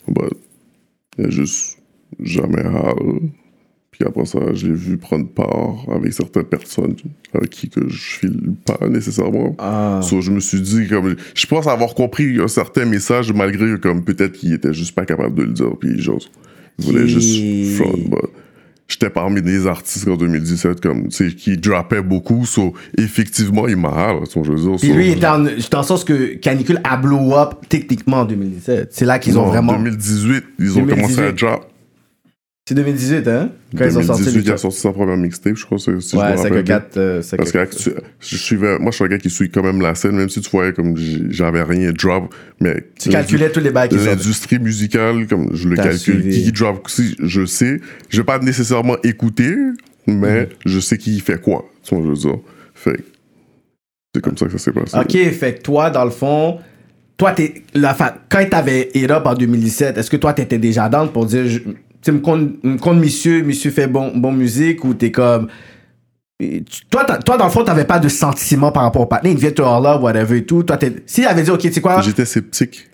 Bah, 0.09 0.28
il 1.18 1.24
a 1.24 1.30
juste 1.30 1.78
jamais 2.20 2.61
hâle. 2.61 3.20
Puis 3.99 4.07
après 4.07 4.26
ça, 4.26 4.38
je 4.53 4.66
l'ai 4.66 4.74
vu 4.74 4.99
prendre 4.99 5.26
part 5.26 5.86
avec 5.90 6.12
certaines 6.12 6.44
personnes 6.44 6.97
avec 7.32 7.49
qui 7.49 7.70
que 7.70 7.88
je 7.88 7.97
file 8.18 8.53
pas 8.66 8.86
nécessairement. 8.88 9.57
Ah. 9.59 10.01
So, 10.03 10.20
je 10.20 10.30
me 10.30 10.40
suis 10.40 10.61
dit, 10.61 10.86
comme, 10.86 11.16
je 11.34 11.47
pense 11.47 11.66
avoir 11.66 11.94
compris 11.94 12.38
un 12.38 12.49
certain 12.49 12.84
message 12.84 13.32
malgré 13.32 13.64
que, 13.64 13.76
comme, 13.76 14.05
peut-être 14.05 14.32
qu'il 14.32 14.53
était 14.53 14.74
juste 14.74 14.94
pas 14.94 15.07
capable 15.07 15.34
de 15.34 15.42
le 15.44 15.53
dire. 15.53 15.70
Puis, 15.80 15.99
genre, 16.03 16.20
il 16.78 16.84
voulait 16.84 17.05
Qui- 17.07 17.64
juste 17.64 17.76
front. 17.82 17.99
bah. 18.11 18.18
J'étais 18.88 19.11
parmi 19.11 19.42
des 19.42 19.66
artistes 19.66 20.07
en 20.07 20.16
2017, 20.16 20.80
comme, 20.80 21.09
tu 21.09 21.30
sais, 21.30 21.34
qui 21.34 21.57
droppaient 21.57 22.03
beaucoup. 22.03 22.44
So, 22.47 22.72
effectivement, 22.99 23.66
il 23.66 23.76
m'a 23.76 23.88
vois, 24.12 24.24
je 24.44 24.53
veux 24.53 24.57
dire. 24.61 24.76
Puis 24.78 24.88
so- 24.90 24.94
lui, 24.94 25.07
il 25.07 25.12
était 25.16 25.26
en, 25.26 25.38
dans 25.40 25.78
le 25.80 25.84
sens 25.84 26.05
que 26.05 26.34
Canicule 26.34 26.80
a 26.84 26.97
blow 26.97 27.34
up 27.34 27.55
techniquement 27.68 28.18
en 28.18 28.24
2017. 28.26 28.90
C'est 28.92 29.05
là 29.07 29.18
qu'ils 29.18 29.38
ont 29.38 29.47
vraiment. 29.47 29.72
En 29.72 29.78
2018, 29.78 30.44
ils 30.61 30.78
ont 30.78 30.82
2018. 30.84 30.94
commencé 30.94 31.20
à 31.22 31.32
drop. 31.32 31.72
C'est 32.69 32.75
2018, 32.75 33.29
hein? 33.29 33.51
Quand 33.79 33.85
ils 33.85 33.97
ont 33.97 34.03
sorti 34.03 34.23
2018, 34.25 34.45
il 34.49 34.53
a 34.53 34.57
sorti 34.57 34.81
sa 34.81 34.91
première 34.93 35.17
mixtape, 35.17 35.55
je 35.55 35.64
crois. 35.64 35.79
Si 35.79 35.85
je 35.87 35.93
me 35.93 36.01
Ouais, 36.21 36.23
rappelle 36.35 36.39
c'est 36.43 36.49
que 36.51 36.55
bien. 36.62 36.81
4. 36.81 36.97
Euh, 36.97 37.23
Parce 37.37 37.53
que- 37.53 37.59
que 37.59 37.59
actu- 37.62 37.91
je 38.19 38.37
suivais, 38.37 38.79
moi, 38.81 38.91
je 38.91 38.97
suis 38.97 39.05
un 39.05 39.09
gars 39.09 39.19
qui 39.19 39.31
suit 39.31 39.51
quand 39.51 39.62
même 39.62 39.81
la 39.81 39.95
scène, 39.95 40.17
même 40.17 40.29
si 40.29 40.41
tu 40.41 40.51
voyais 40.51 40.73
comme 40.73 40.97
j'avais 41.31 41.62
rien 41.62 41.93
drop. 41.93 42.35
Mais 42.61 42.83
Tu 43.01 43.11
calculais 43.11 43.53
tous 43.53 43.61
les 43.61 43.71
bails 43.71 43.89
qui. 43.89 43.95
L'industrie 43.99 44.59
musicale, 44.59 45.29
comme 45.29 45.51
je 45.55 45.69
le 45.69 45.77
calcule, 45.77 45.99
suivi. 46.23 46.43
qui 46.43 46.51
drop 46.51 46.83
aussi, 46.87 47.14
je 47.23 47.47
sais. 47.47 47.81
Je 48.09 48.17
vais 48.17 48.25
pas 48.25 48.41
nécessairement 48.41 48.97
écouter, 49.05 49.55
mais 50.09 50.41
Mhm. 50.41 50.47
je 50.67 50.81
sais 50.81 50.99
qui 50.99 51.21
fait 51.21 51.41
quoi. 51.41 51.64
Tu 51.85 51.95
vois, 51.95 52.03
je 52.05 52.09
veux 52.11 52.17
dire. 52.17 52.41
Fait 52.75 52.99
c'est 54.12 54.21
comme 54.23 54.37
ça 54.37 54.47
que 54.47 54.53
ça 54.53 54.59
s'est 54.59 54.73
passé. 54.73 54.97
Ok, 54.99 55.12
fait 55.35 55.55
que 55.55 55.62
toi, 55.62 55.91
dans 55.91 56.05
le 56.05 56.11
fond, 56.11 56.59
toi, 57.17 57.31
t'es, 57.31 57.62
la 57.75 57.95
fa- 57.95 58.19
quand 58.29 58.45
t'avais 58.51 58.89
Hit 58.93 59.09
Up 59.11 59.23
en 59.25 59.35
2017, 59.35 59.97
est-ce 59.99 60.11
que 60.11 60.17
toi, 60.17 60.33
t'étais 60.33 60.59
déjà 60.59 60.89
down 60.89 61.12
pour 61.12 61.27
dire, 61.27 61.47
je- 61.47 61.61
tu 62.07 62.12
me 62.12 62.20
compte, 62.20 62.62
me 62.64 62.78
compte 62.78 62.98
monsieur, 62.98 63.42
monsieur 63.42 63.70
fait 63.72 63.88
bon, 63.88 64.12
bon 64.16 64.30
musique 64.32 64.84
ou 64.84 64.94
t'es 64.94 65.11
comme. 65.11 65.48
Toi, 66.90 67.04
toi, 67.24 67.36
dans 67.36 67.46
le 67.46 67.50
fond, 67.50 67.64
t'avais 67.64 67.84
pas 67.84 67.98
de 67.98 68.09
sentiment 68.09 68.70
par 68.70 68.82
rapport 68.84 69.02
au 69.02 69.07
partenaire, 69.07 69.32
il 69.34 69.40
vient 69.40 69.50
te 69.50 69.62
là, 69.62 69.98
whatever 69.98 70.38
et 70.38 70.44
tout. 70.44 70.62
Toi, 70.62 70.76
t'es, 70.76 70.92
s'il 71.07 71.24
avait 71.26 71.42
dit, 71.42 71.50
ok, 71.50 71.59
tu 71.61 71.72
sais 71.72 71.80
quoi, 71.80 72.00
J'étais 72.02 72.24
sceptique. 72.26 72.88
mais 72.90 72.92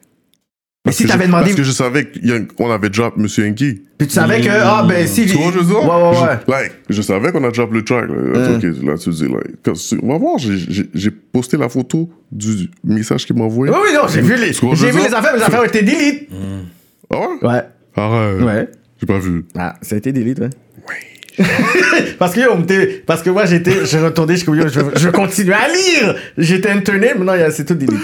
Parce 0.84 0.96
si 0.96 1.06
t'avais 1.06 1.26
demandé, 1.26 1.44
Parce 1.44 1.56
que 1.56 1.62
je 1.62 1.72
savais 1.72 2.08
qu'on 2.56 2.70
avait 2.70 2.88
drop 2.88 3.16
Monsieur 3.18 3.44
Enki. 3.46 3.82
puis 3.98 4.06
tu 4.06 4.14
savais 4.14 4.40
que, 4.40 4.48
ah, 4.48 4.86
ben, 4.88 5.06
si. 5.06 5.26
Tu 5.26 5.36
vois, 5.36 5.52
je 5.52 5.58
veux? 5.58 5.74
Ouais, 5.76 5.82
ouais, 5.84 6.20
ouais. 6.20 6.38
Je, 6.46 6.50
like, 6.52 6.72
je 6.88 7.02
savais 7.02 7.32
qu'on 7.32 7.44
a 7.44 7.50
drop 7.50 7.72
le 7.72 7.82
track. 7.84 8.08
Là, 8.08 8.54
Ok, 8.56 8.62
là, 8.84 8.96
tu 8.96 9.10
dis, 9.10 9.24
like, 9.24 10.00
on 10.02 10.08
va 10.08 10.18
voir, 10.18 10.38
j'ai- 10.38 11.10
posté 11.10 11.56
la 11.58 11.68
photo 11.68 12.08
du 12.30 12.70
message 12.84 13.26
qu'il 13.26 13.36
m'a 13.36 13.44
envoyé. 13.44 13.72
Oui, 13.74 13.78
oui, 13.84 13.90
non, 13.94 14.08
j'ai 14.08 14.22
vu 14.22 14.36
les, 14.36 14.52
j'ai 14.52 14.90
vu 14.90 14.98
les 14.98 15.12
affaires, 15.14 15.32
mais 15.34 15.38
les 15.40 15.44
affaires 15.44 15.60
ont 15.60 15.64
été 15.64 15.82
delete. 15.82 16.28
Ah 17.12 17.18
ouais? 17.18 17.48
Ouais. 17.48 17.62
Arrête. 17.94 18.42
Ouais. 18.42 18.68
J'ai 19.02 19.06
pas 19.06 19.18
vu. 19.18 19.44
Ah, 19.58 19.74
ça 19.82 19.96
a 19.96 19.98
été 19.98 20.12
delete, 20.12 20.38
ouais. 20.38 20.50
parce 22.20 22.34
que 22.34 22.40
yo, 22.40 22.50
on 22.52 22.64
parce 23.04 23.20
que 23.22 23.30
moi 23.30 23.46
j'étais, 23.46 23.84
j'ai 23.84 23.98
retourné, 23.98 24.36
je, 24.36 24.44
yo, 24.44 24.68
je, 24.68 24.80
je 24.96 25.08
continuer 25.08 25.54
à 25.54 25.66
lire. 25.66 26.14
J'étais 26.38 26.70
interné, 26.70 27.08
mais 27.18 27.24
non, 27.24 27.32
c'est 27.50 27.64
tout 27.64 27.74
delete. 27.74 27.98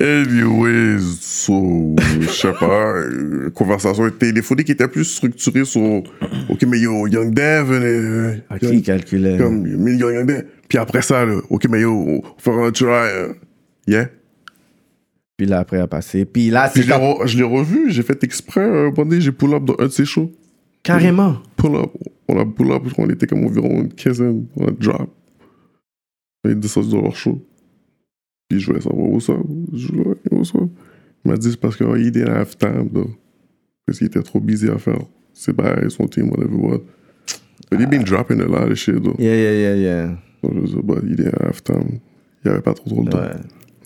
Anyways, 0.00 1.00
so, 1.20 1.94
je 2.20 2.26
sais 2.30 2.52
pas, 2.58 2.92
euh, 2.96 3.50
conversation 3.54 4.08
téléphonique 4.10 4.70
était 4.70 4.88
plus 4.88 5.04
structurée 5.04 5.66
sur, 5.66 6.02
ok, 6.48 6.62
mais 6.66 6.78
yo, 6.78 7.06
Young 7.06 7.34
Dev, 7.34 7.70
euh, 7.70 8.36
Ok, 8.50 8.62
Young- 8.62 8.72
il 8.74 8.82
calculait? 8.82 9.36
comme, 9.36 9.60
mais 9.66 9.94
yo, 9.96 10.10
Young 10.10 10.26
Dev. 10.26 10.42
Puis 10.68 10.78
après 10.78 11.02
ça, 11.02 11.26
là, 11.26 11.34
ok, 11.50 11.66
mais 11.68 11.82
yo, 11.82 11.92
on 11.92 12.22
faire 12.38 12.54
un 12.54 12.70
try, 12.72 12.86
euh, 12.88 13.28
yeah? 13.86 14.08
Puis 15.42 15.50
là, 15.50 15.58
après, 15.58 15.78
à 15.80 15.88
passer. 15.88 16.24
Puis 16.24 16.50
là, 16.50 16.68
Puis 16.68 16.82
c'est 16.82 16.86
je 16.86 16.92
l'ai 16.92 16.98
quand- 17.00 17.14
re- 17.24 17.26
je 17.26 17.36
l'ai 17.36 17.42
revu, 17.42 17.90
j'ai 17.90 18.04
fait 18.04 18.22
exprès, 18.22 18.60
euh, 18.60 18.86
un 18.86 18.90
moment 18.90 19.04
donné, 19.06 19.20
j'ai 19.20 19.32
pull 19.32 19.52
up 19.54 19.64
dans 19.64 19.74
un 19.80 19.86
de 19.86 19.88
ses 19.88 20.04
shows. 20.04 20.30
carrément. 20.84 21.38
Pull 21.56 21.74
up, 21.74 21.90
on 22.28 22.38
a 22.38 22.44
pull 22.46 22.70
up, 22.70 22.82
on 22.96 23.10
était 23.10 23.26
comme 23.26 23.44
environ 23.44 23.80
une 23.82 23.92
quinzaine, 23.92 24.46
on 24.56 24.66
a 24.68 24.70
drop. 24.70 25.10
Il 26.44 26.52
est 26.52 26.54
descendu 26.54 26.90
dans 26.90 27.02
leur 27.02 27.16
show. 27.16 27.44
Puis 28.48 28.60
je 28.60 28.66
voulais 28.68 28.80
savoir 28.80 29.08
où 29.08 29.18
ça. 29.20 29.32
Je 29.74 29.88
voulais 29.88 30.14
où 30.30 30.44
ça. 30.44 30.58
Il 31.24 31.30
m'a 31.32 31.36
dit 31.36 31.50
c'est 31.50 31.60
parce 31.60 31.76
qu'il 31.76 32.10
didn't 32.12 32.28
have 32.28 32.56
time, 32.56 32.88
though. 32.92 33.10
Parce 33.84 33.98
qu'il 33.98 34.06
était 34.06 34.22
trop 34.22 34.38
busy 34.38 34.68
à 34.68 34.78
faire 34.78 34.98
ses 35.34 35.52
bails, 35.52 35.90
son 35.90 36.06
team, 36.06 36.30
whatever 36.30 36.54
what. 36.54 36.82
But 37.68 37.80
he 37.80 37.86
been 37.86 38.04
dropping 38.04 38.40
a 38.40 38.46
lot 38.46 38.70
of 38.70 38.74
shit, 38.76 39.02
though. 39.02 39.16
Yeah, 39.18 39.34
yeah, 39.34 39.52
yeah, 39.54 39.74
yeah. 39.76 40.06
Donc, 40.42 40.52
je 40.66 40.74
dis, 40.76 40.82
but 40.84 41.02
he 41.04 41.16
didn't 41.16 41.34
have 41.42 41.60
time. 41.64 41.98
Il 42.44 42.50
avait 42.50 42.60
pas 42.60 42.74
trop, 42.74 42.90
trop 42.90 43.04
temps. 43.06 43.18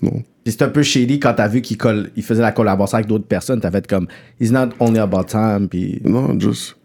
Non. 0.01 0.23
C'est 0.45 0.61
un 0.61 0.69
peu 0.69 0.83
shady 0.83 1.19
quand 1.19 1.33
t'as 1.33 1.47
vu 1.47 1.61
qu'il 1.61 1.77
il 2.15 2.23
faisait 2.23 2.41
la 2.41 2.51
collaboration 2.51 2.95
avec 2.97 3.07
d'autres 3.07 3.27
personnes. 3.27 3.59
T'as 3.59 3.71
fait 3.71 3.85
comme, 3.87 4.07
it's 4.39 4.51
not 4.51 4.69
only 4.79 4.99
about 4.99 5.25
time. 5.25 5.67
Puis. 5.69 6.01
Non, 6.05 6.39
just 6.39 6.75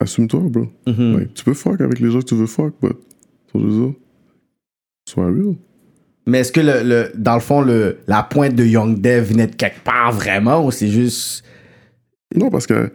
assume-toi, 0.00 0.40
bro. 0.48 0.66
Mhm. 0.86 1.18
Like, 1.18 1.34
tu 1.34 1.44
peux 1.44 1.54
fuck 1.54 1.80
avec 1.80 2.00
les 2.00 2.10
gens 2.10 2.20
que 2.20 2.24
tu 2.26 2.34
veux 2.34 2.46
fuck, 2.46 2.74
but, 2.82 2.96
dire, 3.54 3.92
sois 5.08 5.26
real. 5.26 5.54
Mais 6.26 6.40
est-ce 6.40 6.52
que 6.52 6.60
le, 6.60 6.82
le- 6.82 7.12
dans 7.16 7.34
le 7.34 7.40
fond, 7.40 7.62
le, 7.62 7.98
la 8.06 8.22
pointe 8.22 8.54
de 8.54 8.64
Young 8.64 9.00
Dev 9.00 9.24
venait 9.24 9.46
de 9.48 9.54
quelque 9.56 9.82
part 9.82 10.12
vraiment 10.12 10.64
ou 10.64 10.70
c'est 10.70 10.88
juste. 10.88 11.44
Non, 12.34 12.50
parce 12.50 12.66
que 12.66 12.90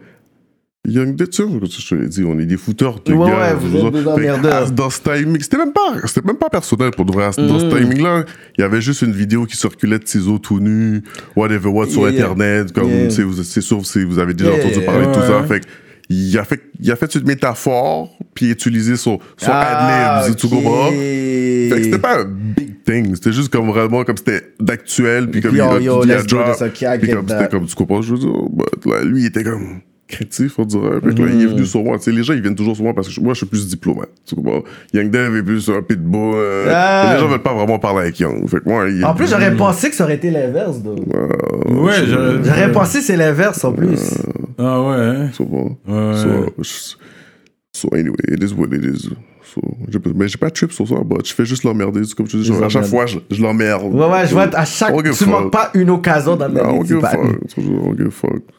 Young 0.86 1.16
Dead, 1.16 1.28
tu 1.28 1.42
sais, 1.42 1.48
je 1.80 1.88
te 1.88 1.94
l'ai 1.96 2.08
dit, 2.08 2.24
on 2.24 2.38
est 2.38 2.46
des 2.46 2.56
fouteurs 2.56 3.00
de 3.04 3.12
Ouais, 3.12 3.28
gars. 3.30 3.38
ouais, 3.38 3.54
vous 3.56 3.76
êtes 3.86 3.92
des 3.92 4.06
emmerdeurs. 4.06 4.70
Dans 4.70 4.88
ce 4.88 5.00
timing, 5.00 5.38
c'était 5.42 5.58
même 5.58 5.72
pas, 5.72 5.96
c'était 6.06 6.26
même 6.26 6.36
pas 6.38 6.48
personnel 6.48 6.92
pour 6.92 7.04
de 7.04 7.12
vrai. 7.12 7.30
Dans 7.36 7.58
ce 7.58 7.66
Mm. 7.66 7.68
timing-là, 7.70 8.24
il 8.56 8.60
y 8.62 8.64
avait 8.64 8.80
juste 8.80 9.02
une 9.02 9.12
vidéo 9.12 9.44
qui 9.44 9.56
circulait 9.56 9.98
de 9.98 10.06
ciseaux 10.06 10.38
tout 10.38 10.60
nus, 10.60 11.02
whatever 11.36 11.68
what, 11.68 11.88
sur 11.88 12.02
Yeah. 12.02 12.10
Internet, 12.30 12.72
comme, 12.72 12.88
Yeah. 12.88 13.08
tu 13.08 13.14
sais, 13.34 13.42
c'est 13.44 13.60
sûr, 13.60 13.80
vous 14.06 14.18
avez 14.18 14.32
déjà 14.34 14.50
Yeah, 14.52 14.64
entendu 14.66 14.84
parler 14.86 15.06
de 15.08 15.12
tout 15.12 15.20
ça. 15.20 15.42
Fait 15.42 15.62
il 16.10 16.38
a 16.38 16.44
fait, 16.44 16.62
il 16.80 16.90
a 16.90 16.96
fait 16.96 17.14
une 17.16 17.24
métaphore, 17.26 18.16
puis 18.32 18.50
utilisé 18.50 18.96
son, 18.96 19.18
son 19.36 19.50
Ah, 19.52 20.16
ad-libs, 20.22 20.36
tu 20.36 20.46
ok. 20.46 20.52
comprends? 20.52 20.88
Fait 20.90 21.68
que 21.70 21.82
c'était 21.84 21.98
pas 21.98 22.20
un 22.22 22.24
big 22.24 22.82
thing, 22.84 23.14
c'était 23.14 23.32
juste 23.32 23.50
comme 23.52 23.68
vraiment 23.68 24.04
comme 24.04 24.16
c'était 24.16 24.54
d'actuel, 24.58 25.28
puis 25.28 25.42
comme 25.42 25.54
Yo, 25.54 25.64
il 25.66 25.76
a, 25.76 25.80
yo, 25.80 26.04
il 26.04 26.12
a 26.12 26.22
drop, 26.22 26.56
okay, 26.62 26.86
puis 26.98 27.10
comme 27.10 27.28
c'était 27.28 27.48
comme 27.48 27.66
tu 27.66 27.74
comprends, 27.74 28.00
je 28.00 28.14
veux 28.14 28.20
dire, 28.20 28.32
but, 28.50 28.86
là, 28.90 29.04
lui 29.04 29.20
il 29.20 29.26
était 29.26 29.44
comme 29.44 29.80
créatif, 30.08 30.58
on 30.58 30.64
dirait. 30.64 31.00
Fait 31.02 31.14
que 31.14 31.22
là, 31.22 31.28
il 31.32 31.42
est 31.42 31.44
Mm. 31.46 31.48
venu 31.50 31.66
sur 31.66 31.82
moi. 31.84 31.98
Tu 31.98 32.04
sais, 32.04 32.12
les 32.12 32.22
gens, 32.24 32.32
ils 32.32 32.40
viennent 32.40 32.54
toujours 32.56 32.74
sur 32.74 32.84
moi 32.84 32.94
parce 32.94 33.08
que 33.14 33.20
moi, 33.20 33.34
je 33.34 33.38
suis 33.38 33.46
plus 33.46 33.68
diplomate. 33.68 34.08
Tu 34.26 34.34
comprends? 34.34 34.62
Young 34.94 35.10
Dev 35.10 35.36
est 35.36 35.42
plus 35.42 35.68
un 35.68 35.82
pitbull. 35.82 36.34
euh, 36.34 36.72
Ah. 36.74 37.12
Les 37.14 37.20
gens 37.20 37.28
veulent 37.28 37.42
pas 37.42 37.54
vraiment 37.54 37.78
parler 37.78 38.00
avec 38.00 38.18
Young. 38.18 38.48
Fait 38.48 38.58
que 38.60 38.68
moi, 38.68 38.88
il 38.88 39.04
En 39.04 39.14
plus, 39.14 39.28
j'aurais 39.30 39.54
pensé 39.54 39.90
que 39.90 39.94
ça 39.96 40.04
aurait 40.04 40.16
été 40.16 40.30
l'inverse. 40.30 40.78
Ouais, 41.68 41.92
J'aurais 42.44 42.72
pensé 42.72 42.98
que 42.98 43.04
c'est 43.04 43.16
l'inverse 43.16 43.62
en 43.64 43.72
plus. 43.72 44.14
Ah 44.58 44.82
ouais. 44.82 44.94
hein? 44.96 45.28
Tu 45.36 45.44
comprends? 45.44 45.78
Ouais. 45.86 46.46
So, 47.72 47.88
anyway, 47.92 48.16
it 48.28 48.42
is 48.42 48.52
what 48.54 48.68
it 48.74 48.84
is. 48.84 49.10
J'ai 49.88 49.98
mais 50.14 50.28
j'ai 50.28 50.36
pas 50.38 50.48
de 50.48 50.54
trip 50.54 50.72
sur 50.72 50.86
ça, 50.86 50.96
but 51.04 51.26
je 51.26 51.34
fais 51.34 51.44
juste 51.44 51.64
l'emmerder. 51.64 52.02
Comme 52.16 52.26
te 52.26 52.36
dis, 52.36 52.44
genre, 52.44 52.62
à 52.62 52.68
chaque 52.68 52.84
fois, 52.86 53.06
je, 53.06 53.18
je 53.30 53.40
l'emmerde. 53.42 53.92
Ouais, 53.94 54.06
ouais, 54.06 54.26
je 54.26 54.32
vois, 54.32 54.48
à 54.56 54.64
chaque. 54.64 54.94
Tu 55.12 55.26
manques 55.26 55.52
pas 55.52 55.70
une 55.74 55.90
occasion 55.90 56.36
dans 56.36 56.48
don't 56.48 56.82
vie. 56.82 56.94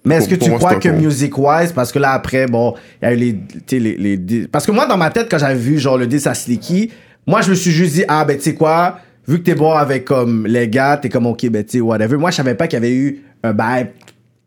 Mais 0.06 0.16
est-ce 0.16 0.30
que 0.30 0.36
tu 0.36 0.50
crois 0.52 0.76
que 0.76 0.90
music-wise, 0.90 1.72
parce 1.74 1.92
que 1.92 2.00
là, 2.00 2.12
après, 2.12 2.48
bon, 2.48 2.74
il 3.02 3.06
y 3.06 3.08
a 3.08 3.14
eu 3.14 3.18
les, 3.18 3.36
tu 3.68 3.80
les, 3.80 3.96
les, 3.98 4.18
dis- 4.18 4.48
Parce 4.52 4.66
que 4.66 4.72
moi, 4.72 4.86
dans 4.86 4.98
ma 4.98 5.10
tête, 5.10 5.28
quand 5.30 5.38
j'avais 5.38 5.56
vu, 5.60 5.78
genre, 5.78 5.98
le 5.98 6.08
diss 6.08 6.28
à 6.28 6.34
Slicky, 6.34 6.92
moi, 7.28 7.42
je 7.42 7.50
me 7.52 7.56
suis 7.56 7.72
juste 7.72 7.94
dit, 7.94 8.04
ah, 8.08 8.26
ben, 8.26 8.38
tu 8.38 8.44
sais 8.44 8.56
quoi, 8.56 9.00
vu 9.28 9.38
que 9.40 9.44
t'es 9.44 9.56
bon 9.56 9.72
avec, 9.72 10.06
comme, 10.06 10.48
les 10.48 10.68
gars, 10.68 10.98
t'es 10.98 11.10
comme, 11.10 11.26
ok, 11.28 11.50
ben, 11.50 11.64
tu 11.64 11.78
sais, 11.78 11.82
whatever. 11.82 12.18
Moi, 12.18 12.32
je 12.32 12.38
savais 12.38 12.56
pas 12.56 12.68
qu'il 12.68 12.78
y 12.78 12.82
avait 12.82 12.94
eu 12.96 13.22
un 13.44 13.54
bail, 13.54 13.92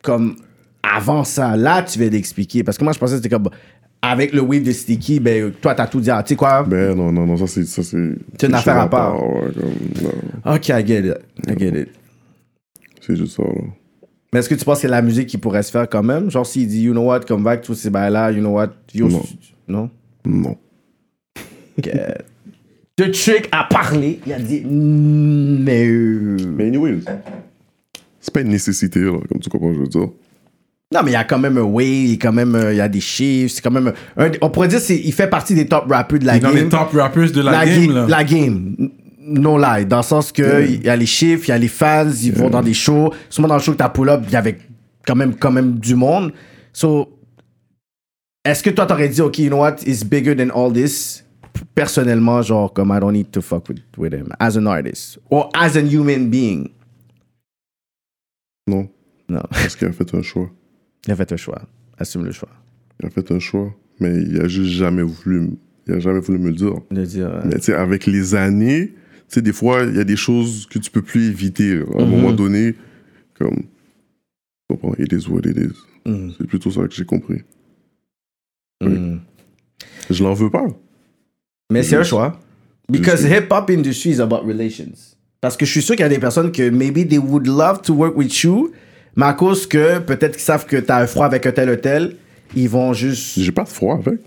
comme, 0.02 0.36
avant 0.82 1.24
ça. 1.24 1.56
Là, 1.56 1.82
tu 1.82 1.98
viens 1.98 2.08
d'expliquer. 2.08 2.64
Parce 2.64 2.76
que 2.76 2.84
moi, 2.84 2.92
je 2.92 2.98
pensais 2.98 3.12
que 3.16 3.22
c'était 3.22 3.34
comme, 3.34 3.48
avec 4.04 4.32
le 4.32 4.40
wave 4.40 4.62
de 4.64 4.72
Slicky, 4.72 5.20
ben, 5.20 5.52
toi, 5.52 5.74
t'as 5.76 5.86
tout 5.86 6.00
dit, 6.00 6.10
ah, 6.10 6.22
tu 6.22 6.30
sais 6.30 6.36
quoi, 6.36 6.64
Ben 6.64 6.94
non, 6.94 7.12
non, 7.12 7.24
non, 7.24 7.36
ça 7.36 7.46
c'est. 7.46 7.64
ça, 7.64 7.82
C'est 7.84 8.14
C'est 8.40 8.48
une 8.48 8.54
affaire 8.54 8.78
à 8.78 8.90
part. 8.90 9.14
ouais, 9.22 9.50
comme, 9.54 10.08
non, 10.44 10.54
ok, 10.54 10.68
I 10.70 10.86
get 10.86 11.00
it. 11.06 11.14
I 11.48 11.56
get 11.58 11.80
it. 11.80 11.88
c'est 13.00 13.16
juste 13.16 13.36
ça, 13.36 13.44
là. 13.44 13.50
Mais 14.32 14.40
est-ce 14.40 14.48
que 14.48 14.54
tu 14.54 14.64
penses 14.64 14.78
que 14.78 14.82
c'est 14.82 14.88
la 14.88 15.02
musique 15.02 15.28
qui 15.28 15.36
pourrait 15.38 15.62
se 15.62 15.70
faire 15.70 15.86
quand 15.88 16.02
même? 16.02 16.30
Genre, 16.30 16.46
s'il 16.46 16.66
dit, 16.66 16.82
you 16.84 16.92
know 16.92 17.02
what, 17.06 17.20
come 17.20 17.42
back, 17.44 17.60
tous 17.62 17.74
ces 17.74 17.90
bails-là, 17.90 18.32
you 18.32 18.40
know 18.40 18.52
what, 18.54 18.70
yo, 18.94 19.08
Non. 19.08 19.22
non? 19.68 19.90
Non. 20.24 20.56
que 21.82 21.90
The 22.96 23.10
Trick 23.10 23.48
a 23.52 23.64
parlé. 23.64 24.20
Il 24.26 24.32
a 24.32 24.38
dit 24.38 24.62
mais. 24.66 25.86
euh, 25.86 26.36
Mais 26.56 26.66
anyways, 26.66 27.00
c'est 28.20 28.32
pas 28.32 28.40
une 28.40 28.48
nécessité, 28.48 29.00
là, 29.00 29.18
comme 29.28 29.40
tu 29.40 29.48
comprends, 29.50 29.72
je 29.74 29.80
veux 29.80 29.86
dire. 29.86 30.08
Non, 30.92 31.00
mais 31.02 31.10
il 31.12 31.14
y 31.14 31.16
a 31.16 31.24
quand 31.24 31.38
même 31.38 31.56
un 31.58 31.62
way, 31.62 31.88
il 31.88 32.10
y 32.10 32.14
a 32.14 32.16
quand 32.16 32.32
même 32.32 32.54
euh, 32.54 32.72
il 32.72 32.76
y 32.76 32.80
a 32.80 32.88
des 32.88 33.00
chiffres, 33.00 33.54
c'est 33.54 33.62
quand 33.62 33.70
même 33.70 33.92
un- 34.16 34.30
on 34.42 34.50
pourrait 34.50 34.68
dire 34.68 34.80
c'est 34.80 34.96
il 34.98 35.12
fait 35.12 35.26
partie 35.28 35.54
des 35.54 35.66
top 35.66 35.86
rappers 35.90 36.18
de 36.18 36.26
la 36.26 36.38
Dans 36.38 36.48
game. 36.48 36.56
les 36.64 36.68
top 36.68 36.90
rappers 36.92 37.30
de 37.32 37.40
la, 37.40 37.64
game, 37.64 37.92
là. 37.94 38.06
la 38.08 38.24
game. 38.24 38.76
No 39.24 39.56
lie, 39.56 39.86
dans 39.86 39.98
le 39.98 40.02
sens 40.02 40.32
que 40.32 40.66
il 40.66 40.82
y 40.84 40.88
a 40.88 40.96
les 40.96 41.06
chiffres, 41.06 41.44
il 41.46 41.50
y 41.50 41.52
a 41.52 41.58
les 41.58 41.68
fans, 41.68 42.10
ils 42.22 42.32
vont 42.32 42.50
dans 42.50 42.60
des 42.62 42.74
shows. 42.74 43.12
Souvent 43.30 43.48
dans 43.48 43.54
le 43.56 43.60
show 43.62 43.72
que 43.72 43.76
t'as 43.78 43.88
pull 43.88 44.08
up, 44.10 44.22
il 44.26 44.32
y 44.32 44.36
avait 44.36 44.58
quand 45.06 45.14
même 45.14 45.34
quand 45.36 45.52
même 45.52 45.78
du 45.78 45.94
monde. 45.94 46.32
So 46.72 47.18
est-ce 48.44 48.62
que 48.62 48.70
toi 48.70 48.84
t'aurais 48.86 49.08
dit 49.08 49.20
OK, 49.20 49.38
you 49.38 49.48
know 49.48 49.58
what, 49.60 49.76
it's 49.86 50.02
bigger 50.04 50.34
than 50.36 50.50
all 50.50 50.72
this? 50.72 51.24
Personnellement, 51.74 52.42
genre 52.42 52.72
comme 52.72 52.90
I 52.90 52.98
don't 53.00 53.12
need 53.12 53.30
to 53.30 53.40
fuck 53.40 53.68
with, 53.68 53.78
with 53.96 54.12
him 54.12 54.28
as 54.40 54.56
an 54.58 54.66
artist 54.66 55.18
or 55.30 55.48
as 55.54 55.76
a 55.76 55.80
human 55.82 56.28
being. 56.28 56.68
Non. 58.66 58.88
Non, 59.28 59.40
Parce 59.50 59.76
qu'il 59.76 59.88
a 59.88 59.92
fait 59.92 60.14
un 60.14 60.20
choix. 60.22 60.50
Il 61.06 61.12
a 61.12 61.16
fait 61.16 61.32
un 61.32 61.36
choix. 61.36 61.62
Assume 61.98 62.24
le 62.24 62.32
choix. 62.32 62.48
Il 63.00 63.06
a 63.06 63.10
fait 63.10 63.30
un 63.32 63.38
choix, 63.38 63.74
mais 64.00 64.22
il 64.22 64.40
a 64.40 64.48
juste 64.48 64.70
jamais 64.72 65.02
voulu, 65.02 65.50
il 65.86 65.94
a 65.94 66.00
jamais 66.00 66.20
voulu 66.20 66.38
me 66.38 66.48
le 66.50 66.54
dire. 66.54 66.74
Euh, 66.92 67.42
Mais 67.44 67.56
tu 67.56 67.62
sais, 67.64 67.74
avec 67.74 68.06
les 68.06 68.34
années, 68.34 68.88
tu 68.88 68.94
sais, 69.28 69.42
des 69.42 69.52
fois, 69.52 69.82
il 69.84 69.96
y 69.96 70.00
a 70.00 70.04
des 70.04 70.16
choses 70.16 70.66
que 70.66 70.78
tu 70.78 70.90
peux 70.90 71.02
plus 71.02 71.26
éviter. 71.28 71.76
là. 71.76 71.84
À 71.98 72.02
un 72.02 72.04
Mhm. 72.06 72.10
moment 72.10 72.32
donné, 72.32 72.74
comme, 73.38 73.56
tu 73.56 73.66
comprends, 74.68 74.94
it 74.98 75.12
is 75.12 75.26
what 75.28 75.40
it 75.44 75.56
is. 75.56 76.08
mm, 76.08 76.30
C'est 76.38 76.46
plutôt 76.46 76.70
ça 76.70 76.86
que 76.86 76.94
j'ai 76.94 77.04
compris. 77.04 77.42
mm. 78.82 79.18
Je 80.10 80.22
l'en 80.22 80.34
veux 80.34 80.50
pas. 80.50 80.66
Mais 81.72 81.82
c'est 81.82 81.96
un 81.96 82.02
choix. 82.04 82.38
Because 82.88 83.22
Juste- 83.22 83.32
hip-hop 83.44 83.70
industry 83.70 84.10
is 84.10 84.20
about 84.20 84.44
relations. 84.44 85.16
Parce 85.40 85.56
que 85.56 85.64
je 85.64 85.70
suis 85.70 85.82
sûr 85.82 85.94
qu'il 85.96 86.02
y 86.02 86.06
a 86.06 86.08
des 86.08 86.18
personnes 86.18 86.52
que 86.52 86.68
maybe 86.70 87.06
they 87.08 87.18
would 87.18 87.46
love 87.46 87.80
to 87.82 87.94
work 87.94 88.16
with 88.16 88.42
you, 88.42 88.72
mais 89.16 89.26
à 89.26 89.32
cause 89.34 89.66
que 89.66 89.98
peut-être 89.98 90.32
qu'ils 90.32 90.42
savent 90.42 90.66
que 90.66 90.76
t'as 90.76 91.02
un 91.02 91.06
froid 91.06 91.26
avec 91.26 91.46
un 91.46 91.52
tel 91.52 91.70
ou 91.70 91.76
tel, 91.76 92.16
ils 92.54 92.68
vont 92.68 92.92
juste. 92.92 93.38
J'ai 93.38 93.52
pas 93.52 93.64
de 93.64 93.68
froid 93.68 93.96
avec. 93.96 94.20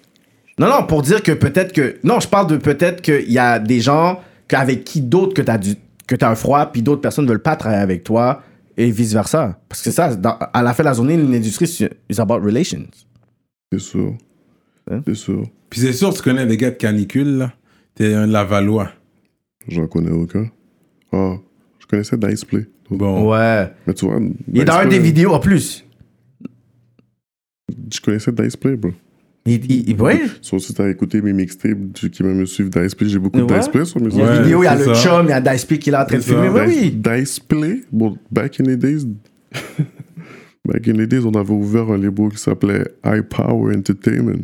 Non, 0.58 0.68
non, 0.70 0.86
pour 0.88 1.02
dire 1.02 1.22
que 1.22 1.32
peut-être 1.32 1.74
que. 1.74 1.98
Non, 2.04 2.20
je 2.20 2.28
parle 2.28 2.48
de 2.48 2.58
peut-être 2.58 3.02
qu'il 3.02 3.32
y 3.32 3.40
a 3.40 3.60
des 3.60 3.82
gens 3.82 4.20
avec 4.54 4.84
qui 4.84 5.02
d'autres 5.02 5.34
que 5.34 5.42
t'as 5.42 5.58
du 5.58 5.76
que 6.08 6.16
t'as 6.16 6.30
un 6.30 6.36
froid, 6.36 6.68
puis 6.72 6.82
d'autres 6.84 7.02
personnes 7.02 7.28
veulent 7.28 7.42
pas 7.42 7.56
travailler 7.56 7.82
avec 7.82 8.04
toi, 8.04 8.44
et 8.78 8.92
vice-versa. 8.92 9.60
Parce 9.68 9.82
que 9.82 9.90
ça, 9.90 10.16
dans- 10.16 10.38
à 10.54 10.62
la 10.62 10.74
fin 10.76 10.84
de 10.84 10.90
la 10.90 10.94
journée, 10.94 11.18
l'industrie, 11.18 11.68
c'est 11.68 11.90
it's 12.10 12.20
about 12.20 12.36
relations. 12.42 12.86
C'est 13.72 13.80
sûr. 13.80 14.14
Hein? 14.92 15.02
C'est 15.08 15.16
sûr. 15.16 15.44
Puis 15.70 15.82
c'est 15.82 15.94
sûr, 15.94 16.14
tu 16.14 16.22
connais 16.22 16.46
des 16.46 16.58
gars 16.58 16.70
de 16.70 16.76
canicule, 16.76 17.38
là. 17.38 17.54
T'es 17.96 18.14
un 18.14 18.28
Lavallois. 18.28 18.92
J'en 19.68 19.88
connais 19.88 20.12
aucun. 20.12 20.48
Ah, 21.12 21.38
je 21.80 21.88
connaissais 21.88 22.18
Dice 22.18 22.46
Play. 22.46 22.68
Bon. 22.90 23.30
Ouais. 23.32 23.72
Mais 23.88 23.94
tu 23.94 24.06
vois, 24.06 24.20
Il 24.54 24.62
est 24.62 24.66
dans 24.66 24.74
un 24.76 24.86
des 24.86 25.00
vidéos 25.00 25.32
en 25.34 25.40
plus. 25.40 25.84
Je 27.94 28.00
connaissais 28.00 28.32
Dice 28.32 28.56
Play, 28.56 28.76
bro. 28.76 28.92
Il, 29.48 29.64
il, 29.72 29.90
il- 29.92 30.02
ouais? 30.02 30.22
Sauf 30.42 30.62
si 30.62 30.74
t'as 30.74 30.90
écouté 30.90 31.22
mes 31.22 31.34
mixtapes, 31.34 31.78
tu- 31.94 32.10
qui 32.10 32.24
même 32.24 32.38
me 32.38 32.46
suivent 32.46 32.70
Dice 32.70 32.96
Play, 32.96 33.10
j'ai 33.10 33.20
beaucoup 33.20 33.38
de 33.40 33.44
Ouais. 33.44 33.60
Dice 33.60 33.70
Play 33.70 33.86
sur 33.86 34.00
mes 34.02 34.08
Il 34.10 34.18
y 34.18 34.22
a 34.22 34.26
Ouais, 34.26 34.38
une 34.38 34.44
vidéo, 34.44 34.64
il 34.64 34.66
y 34.66 34.70
a 34.70 34.76
le 34.76 34.86
ça. 34.86 34.94
chum, 34.96 35.26
il 35.28 35.30
y 35.30 35.34
a 35.34 35.42
Dice 35.42 35.66
P 35.66 35.78
qui 35.80 35.90
est 35.90 35.92
là 35.92 36.04
en 36.04 36.06
train 36.06 36.18
de 36.18 36.22
filmer. 36.24 36.50
Oui, 36.50 36.66
Dice, 36.68 36.82
oui. 36.84 36.92
Dice 37.20 37.40
Play, 37.40 37.82
bon, 37.92 38.18
back 38.32 38.60
in 38.60 38.64
the 38.64 38.76
days, 38.78 39.06
back 40.66 40.88
in 40.88 40.94
the 40.94 41.08
days, 41.08 41.26
on 41.26 41.32
avait 41.34 41.52
ouvert 41.54 41.92
un 41.92 41.98
label 41.98 42.30
qui 42.30 42.38
s'appelait 42.38 42.86
High 43.06 43.22
Power 43.24 43.76
Entertainment. 43.76 44.42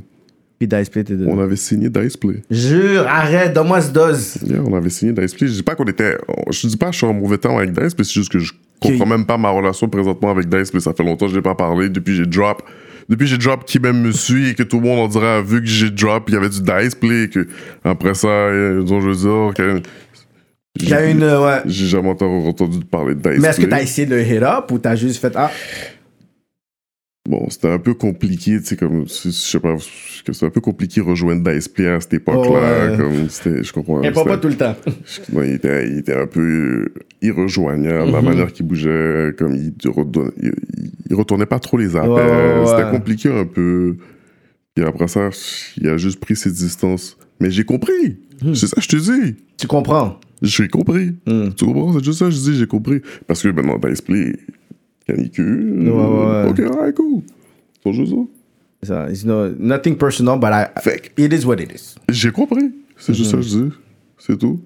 Puis 0.62 0.68
Dice 0.68 0.89
P 0.89 0.99
était 0.99 1.16
dedans. 1.16 1.32
On 1.34 1.39
avait 1.39 1.55
signé 1.55 1.89
Dice 1.89 2.16
Play. 2.18 2.36
Jure, 2.51 3.07
arrête, 3.07 3.51
donne-moi 3.51 3.82
ce 3.82 3.91
dose. 3.91 4.36
Yeah, 4.45 4.62
on 4.64 4.76
avait 4.76 4.91
signé 4.91 5.12
Dice 5.12 5.34
Play. 5.34 5.47
Je 5.47 5.53
dis 5.53 5.64
pas 5.64 5.74
qu'on 5.74 5.86
était. 5.86 6.18
Je 6.51 6.68
dis 6.68 6.78
pas 6.78 6.88
que 6.88 6.91
je 6.91 6.97
suis 6.99 7.07
en 7.07 7.14
mauvais 7.14 7.39
temps 7.39 7.57
avec 7.57 7.72
Dice 7.72 7.95
Play, 7.95 8.03
c'est 8.03 8.14
juste 8.14 8.32
que 8.32 8.38
je 8.38 8.53
comprends 8.80 9.07
même 9.07 9.26
pas 9.26 9.39
ma 9.39 9.49
relation 9.49 9.89
présentement 9.89 10.30
avec 10.30 10.47
Dice 10.49 10.70
Play. 10.70 10.80
Ça 10.80 10.93
fait 10.93 11.03
longtemps 11.03 11.26
que 11.26 11.32
je 11.32 11.38
n'ai 11.38 11.41
pas 11.41 11.55
parlé. 11.55 11.89
Depuis 11.89 12.16
j'ai 12.16 12.28
drop. 12.28 12.62
Depuis 13.09 13.26
j'ai 13.26 13.39
drop 13.39 13.66
qui 13.66 13.80
même 13.80 14.03
me 14.03 14.12
suit 14.12 14.49
et 14.49 14.53
que 14.53 14.62
tout 14.62 14.80
le 14.80 14.86
monde 14.86 14.99
on 14.99 15.07
dirait 15.07 15.38
a 15.38 15.41
vu 15.41 15.62
que 15.62 15.66
j'ai 15.68 15.89
drop, 15.89 16.26
il 16.28 16.36
y 16.36 16.38
avait 16.38 16.49
du 16.49 16.62
Dice 16.62 16.93
Play 16.93 17.24
et 17.24 17.30
que 17.30 17.47
après 17.84 18.14
ça, 18.14 18.28
euh, 18.28 18.84
disons, 18.84 19.01
je 19.01 19.09
veux 19.09 19.16
dire, 19.16 19.53
que- 19.55 19.82
Il 20.80 20.89
y 20.89 20.93
a 20.93 21.09
une. 21.09 21.24
euh, 21.24 21.43
ouais. 21.43 21.62
J'ai 21.66 21.88
jamais 21.88 22.09
entendu, 22.09 22.80
parler 22.89 23.16
de 23.16 23.20
Dice 23.20 23.39
Mais 23.41 23.47
est-ce 23.47 23.59
que 23.59 23.66
t'as 23.66 23.82
essayé 23.82 24.05
de 24.05 24.20
hit 24.20 24.43
up 24.43 24.72
ou 24.72 24.78
t'as 24.78 24.95
juste 24.95 25.20
fait 25.20 25.34
Ah, 25.36 25.49
Bon, 27.30 27.47
c'était 27.49 27.69
un 27.69 27.78
peu 27.78 27.93
compliqué, 27.93 28.59
tu 28.59 28.65
sais, 28.65 28.76
comme, 28.76 29.05
je 29.07 29.30
sais 29.30 29.59
pas, 29.59 29.76
c'était 29.80 30.43
un 30.45 30.49
peu 30.49 30.59
compliqué 30.59 31.01
rejoindre 31.01 31.49
Dice 31.53 31.67
Play 31.67 31.88
à 31.88 31.99
cette 32.01 32.15
époque-là. 32.15 32.91
Ouais. 32.91 32.97
Comme, 32.97 33.30
c'était, 33.30 33.63
je 33.63 33.72
comprends. 33.72 34.01
c'était- 34.01 34.24
pas 34.24 34.38
tout 34.38 34.47
le 34.47 34.57
temps. 34.57 34.76
Ouais, 35.34 35.49
il, 35.49 35.53
était, 35.55 35.88
il 35.88 35.97
était 35.99 36.15
un 36.15 36.26
peu 36.26 36.88
irrejoignable, 37.22 38.07
Mhm. 38.07 38.11
la 38.15 38.22
manière 38.24 38.51
qu'il 38.51 38.65
bougeait, 38.65 39.34
comme 39.38 39.53
il, 39.53 39.72
il, 39.84 40.51
il 41.09 41.15
retournait 41.15 41.45
pas 41.45 41.59
trop 41.59 41.78
les 41.78 41.95
appels. 41.95 42.09
Ouais, 42.09 42.22
ouais, 42.26 42.59
ouais. 42.59 42.65
C'était 42.65 42.89
compliqué 42.89 43.30
un 43.32 43.45
peu. 43.45 43.97
Et 44.76 44.82
après 44.82 45.07
ça, 45.07 45.30
il 45.78 45.88
a 45.89 45.97
juste 45.97 46.19
pris 46.19 46.36
ses 46.36 46.49
distances. 46.51 47.17
Mais 47.39 47.51
j'ai 47.51 47.65
compris. 47.65 48.17
Hmm. 48.41 48.55
C'est 48.55 48.65
ça 48.67 48.76
que 48.78 48.82
je 48.82 48.88
te 48.88 48.95
dis. 48.95 49.36
Tu 49.57 49.67
comprends? 49.67 50.19
J'ai 50.41 50.67
compris. 50.67 51.13
Hmm. 51.28 51.49
Tu 51.55 51.65
comprends? 51.65 51.93
C'est 51.93 52.03
juste 52.03 52.17
ça 52.19 52.26
que 52.26 52.32
je 52.32 52.39
dis, 52.39 52.55
j'ai 52.57 52.67
compris. 52.67 53.01
Parce 53.28 53.43
que 53.43 53.49
maintenant, 53.49 53.78
t'as 53.78 53.89
expliqué 53.89 54.39
canicule. 55.06 55.89
Ouais, 55.89 55.91
ouais, 55.91 56.43
ouais. 56.43 56.49
Ok, 56.49 56.60
alright, 56.60 56.95
cool. 56.95 57.22
C'est 57.84 57.93
juste 57.93 58.12
ça? 58.14 58.18
Ça, 58.84 59.10
it's 59.12 59.24
no, 59.26 59.49
nothing 59.60 59.95
personal, 59.95 60.39
but 60.39 60.49
I, 60.52 60.66
Fait 60.82 61.12
it 61.18 61.32
is 61.34 61.45
what 61.45 61.58
it 61.62 61.72
is. 61.72 61.95
J'ai 62.10 62.32
compris. 62.32 62.72
C'est 62.97 63.14
juste 63.14 63.32
ça 63.32 63.38
que 63.38 63.43
je 63.43 63.49
dis. 63.49 63.72
C'est 64.18 64.38
tout. 64.38 64.60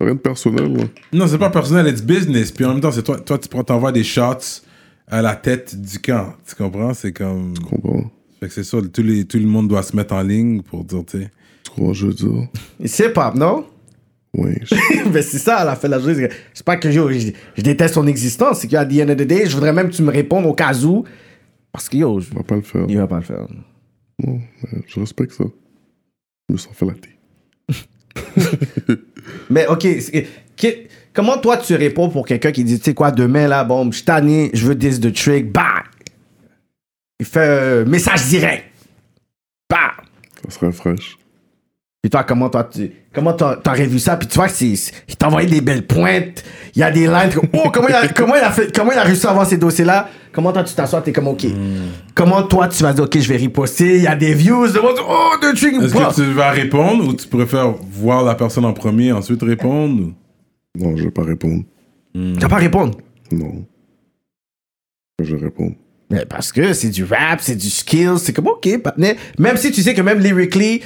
Rien 0.00 0.14
de 0.14 0.20
personnel, 0.20 0.72
là. 0.76 0.84
Non, 1.12 1.26
c'est 1.26 1.38
pas 1.38 1.50
personnel, 1.50 1.86
it's 1.86 2.02
business. 2.02 2.50
Puis 2.50 2.64
en 2.64 2.70
même 2.72 2.80
temps, 2.80 2.90
c'est 2.90 3.02
toi, 3.02 3.18
toi 3.20 3.38
tu 3.38 3.48
prends- 3.48 3.62
t'envoies 3.62 3.92
des 3.92 4.04
shots 4.04 4.62
à 5.06 5.22
la 5.22 5.36
tête 5.36 5.80
du 5.80 5.98
camp. 5.98 6.34
Tu 6.48 6.54
comprends? 6.54 6.92
C'est 6.94 7.12
comme. 7.12 7.54
Tu 7.54 7.62
comprends? 7.62 8.10
Fait 8.40 8.48
que 8.48 8.54
c'est 8.54 8.64
ça, 8.64 8.78
tout, 8.92 9.02
les, 9.02 9.24
tout 9.24 9.38
le 9.38 9.46
monde 9.46 9.68
doit 9.68 9.82
se 9.82 9.94
mettre 9.94 10.14
en 10.14 10.22
ligne 10.22 10.62
pour 10.62 10.82
dire, 10.84 11.04
tu 11.06 11.18
sais. 11.20 11.30
Tu 11.62 11.70
comprends, 11.70 11.92
je 11.92 12.06
veux 12.06 12.14
dire? 12.14 12.48
C'est 12.86 13.12
pas, 13.12 13.32
non? 13.36 13.64
Oui. 14.34 14.54
Mais 15.12 15.22
c'est 15.22 15.38
ça, 15.38 15.58
à 15.58 15.64
la 15.64 15.76
fin 15.76 15.88
de 15.88 15.92
la 15.94 15.98
journée. 15.98 16.28
c'est 16.54 16.64
pas 16.64 16.76
que 16.76 16.88
yo, 16.88 17.10
je, 17.12 17.30
je 17.56 17.62
déteste 17.62 17.94
son 17.94 18.06
existence. 18.06 18.60
C'est 18.60 18.68
qu'à 18.68 18.84
the 18.86 18.92
end 19.00 19.08
of 19.10 19.16
the 19.16 19.22
day, 19.22 19.46
je 19.46 19.54
voudrais 19.54 19.72
même 19.72 19.90
que 19.90 19.94
tu 19.94 20.02
me 20.02 20.10
répondes 20.10 20.46
au 20.46 20.54
cas 20.54 20.74
où. 20.84 21.04
Parce 21.70 21.88
que 21.88 21.96
yo, 21.98 22.18
je- 22.20 22.32
va 22.34 22.42
pas 22.42 22.56
le 22.56 22.62
faire. 22.62 22.84
il 22.88 22.96
va 22.96 23.06
pas 23.06 23.16
le 23.16 23.22
faire. 23.24 23.46
Non, 24.24 24.40
mais 24.72 24.80
je 24.86 25.00
respecte 25.00 25.32
ça. 25.32 25.44
Je 26.48 26.52
me 26.54 26.58
sens 26.58 26.74
flatté. 26.74 27.10
Mais 29.50 29.66
ok, 29.66 29.86
comment 31.12 31.38
toi 31.38 31.56
tu 31.56 31.74
réponds 31.74 32.08
pour 32.08 32.26
quelqu'un 32.26 32.52
qui 32.52 32.64
dit, 32.64 32.78
tu 32.78 32.84
sais 32.84 32.94
quoi, 32.94 33.10
demain 33.10 33.48
là, 33.48 33.64
bon, 33.64 33.90
je 33.92 34.02
tanné, 34.02 34.50
je 34.54 34.66
veux 34.66 34.74
10 34.74 35.00
de 35.00 35.10
trick, 35.10 35.50
bah! 35.52 35.84
Il 37.20 37.26
fait 37.26 37.38
euh, 37.40 37.84
message 37.84 38.26
direct. 38.26 38.64
Bah! 39.70 39.92
Ça 40.44 40.50
serait 40.50 40.72
fraîche. 40.72 41.16
Puis 42.02 42.10
toi, 42.10 42.24
comment 42.24 42.48
toi, 42.50 42.64
tu, 42.64 42.90
comment 43.14 43.32
t'as- 43.32 43.56
t'aurais 43.62 43.86
vu 43.86 44.00
ça? 44.00 44.16
Puis 44.16 44.26
tu 44.26 44.34
vois 44.34 44.48
que 44.48 44.54
c'est, 44.54 44.74
il 45.08 45.16
t'a 45.16 45.28
envoyé 45.28 45.48
des 45.48 45.60
belles 45.60 45.86
pointes. 45.86 46.42
Il 46.74 46.80
y 46.80 46.82
a 46.82 46.90
des 46.90 47.06
lines. 47.06 47.30
comme, 47.32 47.48
Oh, 47.52 47.70
comment 47.72 47.86
il 47.88 47.94
a, 47.94 48.08
comment 48.16 48.34
il 48.34 48.40
a 48.42 48.50
fait, 48.50 48.74
comment 48.74 48.90
il 48.90 48.98
a 48.98 49.04
réussi 49.04 49.24
à 49.24 49.30
avoir 49.30 49.46
ces 49.46 49.56
dossiers-là? 49.56 50.08
Comment 50.32 50.52
toi, 50.52 50.64
tu 50.64 50.74
t'assois, 50.74 51.00
t'es 51.02 51.12
comme, 51.12 51.28
OK. 51.28 51.46
Comment 52.16 52.42
toi, 52.42 52.66
tu 52.66 52.82
vas 52.82 52.92
dire, 52.92 53.04
OK, 53.04 53.16
je 53.20 53.28
vais 53.28 53.36
riposter. 53.36 53.98
Il 53.98 54.02
y 54.02 54.06
a 54.08 54.16
des 54.16 54.34
views. 54.34 54.66
De, 54.66 54.80
oh, 54.82 55.30
de 55.40 55.54
trick. 55.56 55.74
Est-ce 55.80 55.94
que 55.94 56.14
tu 56.24 56.32
vas 56.32 56.50
répondre 56.50 57.06
ou 57.06 57.14
tu 57.14 57.28
préfères 57.28 57.70
voir 57.72 58.24
la 58.24 58.34
personne 58.34 58.64
en 58.64 58.72
premier, 58.72 59.12
ensuite 59.12 59.40
répondre 59.42 60.12
Non, 60.76 60.96
je 60.96 61.04
vais 61.04 61.10
pas 61.12 61.22
répondre. 61.22 61.62
Tu 62.14 62.32
vas 62.40 62.48
pas 62.48 62.56
répondre? 62.56 62.98
Non. 63.30 63.64
Je 65.22 65.36
vais 65.36 65.44
répondre. 65.44 65.76
Mais 66.10 66.26
parce 66.26 66.50
que 66.52 66.72
c'est 66.74 66.90
du 66.90 67.04
rap, 67.04 67.40
c'est 67.40 67.54
du 67.56 67.70
skill, 67.70 68.14
c'est 68.18 68.32
comme 68.32 68.48
OK. 68.48 68.68
Même 69.38 69.56
si 69.56 69.70
tu 69.70 69.82
sais 69.82 69.94
que 69.94 70.02
même 70.02 70.18
lyrically, 70.18 70.82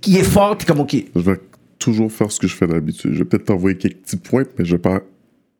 qui 0.00 0.16
est 0.18 0.22
fort, 0.24 0.56
t'es 0.58 0.64
comme 0.66 0.80
OK. 0.80 0.96
Je 1.14 1.20
vais 1.20 1.40
toujours 1.78 2.10
faire 2.10 2.30
ce 2.32 2.38
que 2.40 2.46
je 2.46 2.54
fais 2.56 2.66
d'habitude. 2.66 3.12
Je 3.12 3.18
vais 3.18 3.24
peut-être 3.24 3.46
t'envoyer 3.46 3.76
quelques 3.76 3.98
petits 3.98 4.16
points, 4.16 4.44
mais 4.58 4.64
je 4.64 4.76
vais 4.76 4.82
pas 4.82 5.02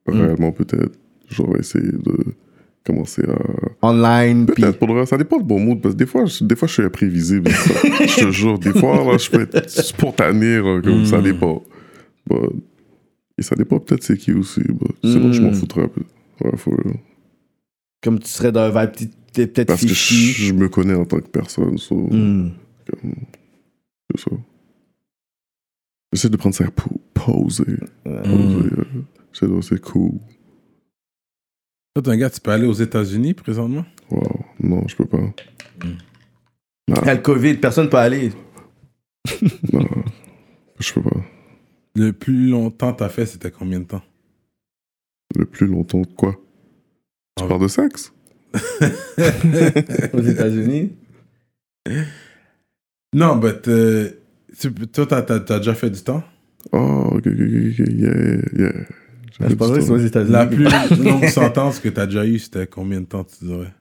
réellement 0.07 0.53
peut-être. 0.53 0.93
Je 1.29 1.43
vais 1.43 1.59
essayer 1.61 1.91
de 1.93 2.17
commencer 2.87 3.23
à. 3.29 3.87
Online. 3.87 4.47
Peut-être 4.47 4.79
pour 4.79 4.89
le 4.89 4.95
reste, 4.95 5.11
ça 5.11 5.19
dépend 5.19 5.39
de 5.39 5.47
mon 5.47 5.59
mood, 5.59 5.81
parce 5.81 5.95
que 5.95 5.99
des 5.99 6.07
fois, 6.07 6.27
je, 6.27 6.45
des 6.45 6.57
fois, 6.57 6.69
je 6.69 6.75
suis 6.75 6.83
imprévisible. 6.83 7.51
je 7.51 8.25
te 8.27 8.31
jure, 8.31 8.59
des 8.59 8.73
fois, 8.73 8.97
là, 9.05 9.17
je 9.19 9.31
peux 9.31 9.43
être 9.53 9.69
spontané, 9.71 10.57
là, 10.59 10.81
comme 10.83 11.05
ça 11.07 11.21
dépend. 11.23 11.63
But- 12.29 12.63
et 13.37 13.43
ça 13.43 13.57
dépend 13.57 13.81
peut-être 13.81 14.05
c'est 14.05 14.17
qui 14.17 14.33
aussi. 14.33 14.61
but 14.61 14.95
Sinon, 15.03 15.33
je 15.33 15.43
m'en 15.43 15.51
Mm. 15.51 15.55
foutrais 15.55 15.83
un 15.83 15.89
peu. 15.89 16.03
Ouais, 16.43 16.57
faut, 16.57 16.77
Comme 18.03 18.19
tu 18.21 18.29
serais 18.29 18.53
dans 18.53 18.61
un 18.61 18.71
vibe, 18.87 19.09
peut-être 19.33 19.67
parce 19.67 19.81
que 19.83 19.89
je, 19.89 20.53
me 20.53 20.69
connais 20.69 20.95
en 20.95 21.05
tant 21.05 21.19
que 21.19 21.27
personne. 21.29 21.77
so, 21.79 21.97
Hmm. 21.97 22.51
C'est 24.15 24.23
ça. 24.31 24.37
J'essaie 26.13 26.29
de 26.29 26.37
prendre 26.37 26.55
ça 26.55 26.71
pour 26.71 26.93
poser. 27.13 27.65
Poser, 28.05 28.71
euh, 28.77 28.85
C'est 29.33 29.63
c'est 29.63 29.81
cool. 29.81 30.13
Toi, 31.95 32.03
t'es 32.03 32.11
un 32.11 32.17
gars, 32.17 32.31
tu 32.31 32.41
peux 32.41 32.51
aller 32.51 32.67
aux 32.67 32.73
États-Unis 32.73 33.35
présentement? 33.35 33.85
Wow. 34.11 34.45
Non, 34.61 34.87
je 34.89 34.97
peux 34.97 35.07
pas. 35.07 35.19
Il 36.87 36.95
y 36.95 37.09
a 37.09 37.15
le 37.15 37.21
COVID, 37.21 37.55
personne 37.57 37.89
peut 37.89 37.97
aller. 37.99 38.33
Non, 39.73 39.87
je 40.79 40.93
peux 40.93 41.03
pas. 41.03 41.25
Le 41.97 42.13
plus 42.13 42.49
longtemps 42.49 42.93
t'as 42.93 43.09
fait, 43.09 43.25
c'était 43.27 43.51
combien 43.51 43.81
de 43.81 43.85
temps? 43.87 44.03
Le 45.37 45.47
plus 45.47 45.67
longtemps 45.67 46.01
de 46.03 46.07
quoi? 46.07 46.33
Tu 47.37 47.45
Ah. 47.45 47.49
parles 47.49 47.63
de 47.63 47.69
sexe? 47.69 48.13
Aux 50.13 50.21
États-Unis. 50.23 50.93
Non, 53.15 53.37
mais 53.37 53.53
toi, 54.93 55.07
t'as, 55.07 55.23
t'as- 55.23 55.41
t'as 55.41 55.59
déjà 55.59 55.75
fait 55.75 55.91
du 55.91 56.03
temps? 56.03 56.23
Oh, 56.73 57.09
ok, 57.13 57.27
ok, 57.27 57.27
ok, 57.27 57.81
ok, 57.81 57.89
yeah, 57.89 58.37
yeah. 58.57 58.73
J'ai 59.39 59.49
Je 59.49 59.49
fait 59.49 59.57
pensais 59.57 59.73
du 59.73 59.79
que 59.79 59.85
c'est 59.85 59.91
aux 59.93 59.99
temps. 59.99 60.05
États-Unis. 60.07 60.33
La 60.33 60.47
plus 60.47 60.69
longue 61.03 61.29
sentence 61.29 61.79
que 61.81 61.89
t'as 61.89 62.07
déjà 62.07 62.25
eue, 62.27 62.39
c'était 62.39 62.67
combien 62.67 63.01
de 63.01 63.07
temps, 63.07 63.25
tu 63.25 63.45
dirais 63.45 63.73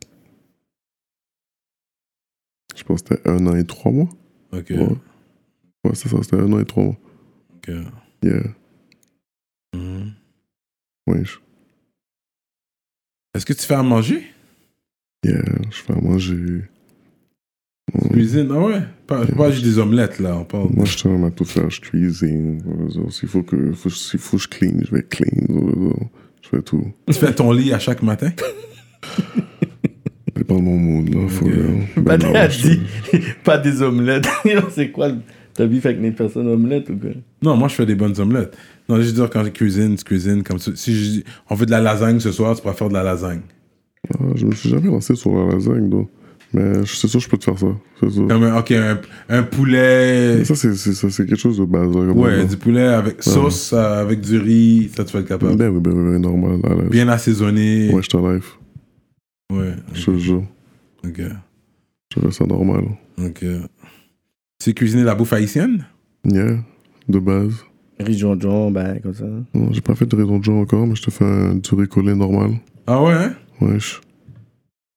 Je 2.75 2.83
pense 2.83 3.01
que 3.03 3.15
c'était 3.15 3.29
un 3.29 3.45
an 3.47 3.55
et 3.55 3.65
trois 3.65 3.91
mois. 3.91 4.09
Ok. 4.51 4.69
Ouais, 4.71 4.77
ouais 5.85 5.95
c'est 5.95 6.09
ça, 6.09 6.17
c'était 6.21 6.37
un 6.37 6.51
an 6.51 6.59
et 6.59 6.65
trois 6.65 6.83
mois. 6.83 6.97
ok. 7.55 7.71
Yeah, 8.23 8.43
Mhm. 9.75 10.13
je, 11.07 11.37
Est-ce 13.33 13.45
que 13.45 13.53
tu 13.53 13.65
fais 13.65 13.73
à 13.73 13.83
manger? 13.83 14.23
Yeah, 15.25 15.41
je 15.71 15.77
fais 15.77 15.93
à 15.93 15.99
manger. 16.01 16.63
Cuisine 18.11 18.49
Ah 18.51 18.59
ouais? 18.59 18.81
Pas, 19.05 19.25
pas 19.25 19.51
juste 19.51 19.65
des 19.65 19.77
omelettes, 19.77 20.19
là. 20.19 20.37
On 20.37 20.45
parle. 20.45 20.69
Moi, 20.73 20.85
je 20.85 20.95
tiens 20.97 21.21
à 21.23 21.31
tout 21.31 21.45
faire, 21.45 21.69
je 21.69 21.81
cuisine. 21.81 22.59
S'il 23.09 23.27
faut 23.29 23.43
que, 23.43 23.73
faut, 23.73 23.89
s'il 23.89 24.19
faut 24.19 24.37
que 24.37 24.43
je 24.43 24.47
clean, 24.47 24.77
je 24.83 24.95
vais 24.95 25.03
clean. 25.03 25.93
Je 26.41 26.49
fais 26.49 26.61
tout. 26.61 26.83
Tu 27.07 27.13
fais 27.13 27.33
ton 27.33 27.51
lit 27.51 27.73
à 27.73 27.79
chaque 27.79 28.01
matin? 28.01 28.31
C'est 30.35 30.43
pas 30.45 30.53
mon 30.55 30.77
mood, 30.77 31.13
là. 31.13 31.27
Faut 31.27 31.45
que- 31.45 31.99
Ben 32.01 32.17
non, 32.17 32.33
a 32.33 32.49
je- 32.49 32.61
dit, 32.69 32.79
pas 33.43 33.57
des 33.57 33.81
omelettes. 33.81 34.27
c'est 34.71 34.91
quoi 34.91 35.09
le- 35.09 35.17
T'as 35.53 35.65
vu 35.67 35.77
avec 35.83 36.01
les 36.01 36.11
personnes 36.11 36.47
omelettes 36.47 36.89
ou 36.89 36.97
quoi? 36.97 37.11
Non, 37.43 37.55
moi, 37.55 37.67
je 37.67 37.75
fais 37.75 37.85
des 37.85 37.93
bonnes 37.93 38.19
omelettes. 38.19 38.57
Non, 38.89 38.95
je 38.95 39.01
veux 39.03 39.11
dire, 39.11 39.29
quand 39.29 39.43
je 39.43 39.49
cuisine, 39.49 39.95
tu 39.95 40.03
cuisines 40.03 40.41
comme 40.41 40.57
ça. 40.57 40.71
Si 40.73 41.23
on 41.49 41.55
fait 41.55 41.67
de 41.67 41.71
la 41.71 41.79
lasagne 41.81 42.19
ce 42.19 42.31
soir, 42.31 42.55
tu 42.55 42.61
pourras 42.63 42.73
faire 42.73 42.89
de 42.89 42.93
la 42.95 43.03
lasagne. 43.03 43.41
Ah, 44.15 44.23
je 44.35 44.47
me 44.47 44.55
suis 44.55 44.69
jamais 44.69 44.87
lancé 44.87 45.13
sur 45.15 45.31
la 45.35 45.53
lasagne, 45.53 45.89
donc. 45.89 46.09
Mais 46.53 46.83
je- 46.85 46.95
c'est 46.95 47.07
sûr, 47.07 47.19
je 47.19 47.27
peux 47.29 47.37
te 47.37 47.45
faire 47.45 47.57
ça. 47.57 47.67
Sûr. 48.09 48.27
Comme, 48.27 48.43
un- 48.43 48.57
ok, 48.59 48.71
un, 48.71 48.99
un 49.29 49.43
poulet. 49.43 50.37
Mais 50.37 50.45
ça, 50.45 50.55
c'est, 50.55 50.75
c'est, 50.75 50.93
ça, 50.93 51.09
c'est 51.09 51.25
quelque 51.25 51.39
chose 51.39 51.57
de 51.57 51.65
base. 51.65 51.95
Ouais, 51.95 52.45
du 52.45 52.57
poulet 52.57 52.83
avec 52.87 53.23
sauce, 53.23 53.73
euh, 53.73 54.01
avec 54.01 54.21
du 54.21 54.37
riz, 54.37 54.91
ça, 54.95 55.03
tu 55.03 55.13
vas 55.13 55.19
être 55.21 55.27
capable. 55.27 55.55
Ben 55.55 55.69
oui, 55.69 55.79
ben 55.81 55.91
oui, 55.93 56.11
ben 56.13 56.19
normal. 56.21 56.59
à 56.63 56.75
l'aise. 56.75 56.89
Bien 56.89 57.07
assaisonné. 57.09 57.91
Ouais, 57.93 58.01
je 58.03 58.09
te 58.09 58.17
live. 58.17 58.45
Ouais. 59.51 59.73
Je 59.93 60.05
te 60.05 60.17
jure. 60.17 60.43
Ok. 61.05 61.21
Je 62.15 62.19
fais 62.19 62.31
ça 62.31 62.45
normal. 62.45 62.83
Ok. 63.17 63.39
Tu 63.39 63.49
sais 64.59 64.73
cuisiner 64.73 65.03
la 65.03 65.15
bouffe 65.15 65.33
haïtienne? 65.33 65.85
Yeah, 66.25 66.57
de 67.09 67.19
base. 67.19 67.65
Riz 67.99 68.17
John 68.17 68.37
ben, 68.71 68.99
comme 69.01 69.13
ça. 69.13 69.25
Non, 69.53 69.69
j'ai 69.71 69.81
pas 69.81 69.95
fait 69.95 70.05
de 70.05 70.15
de 70.15 70.43
genre 70.43 70.57
encore, 70.59 70.85
mais 70.87 70.95
je 70.95 71.03
te 71.03 71.11
fais 71.11 71.25
un 71.25 71.55
du 71.55 71.75
riz 71.75 71.87
collé 71.87 72.13
normal. 72.15 72.51
Ah 72.87 73.01
ouais, 73.01 73.13
hein? 73.13 73.33
Wesh. 73.61 74.01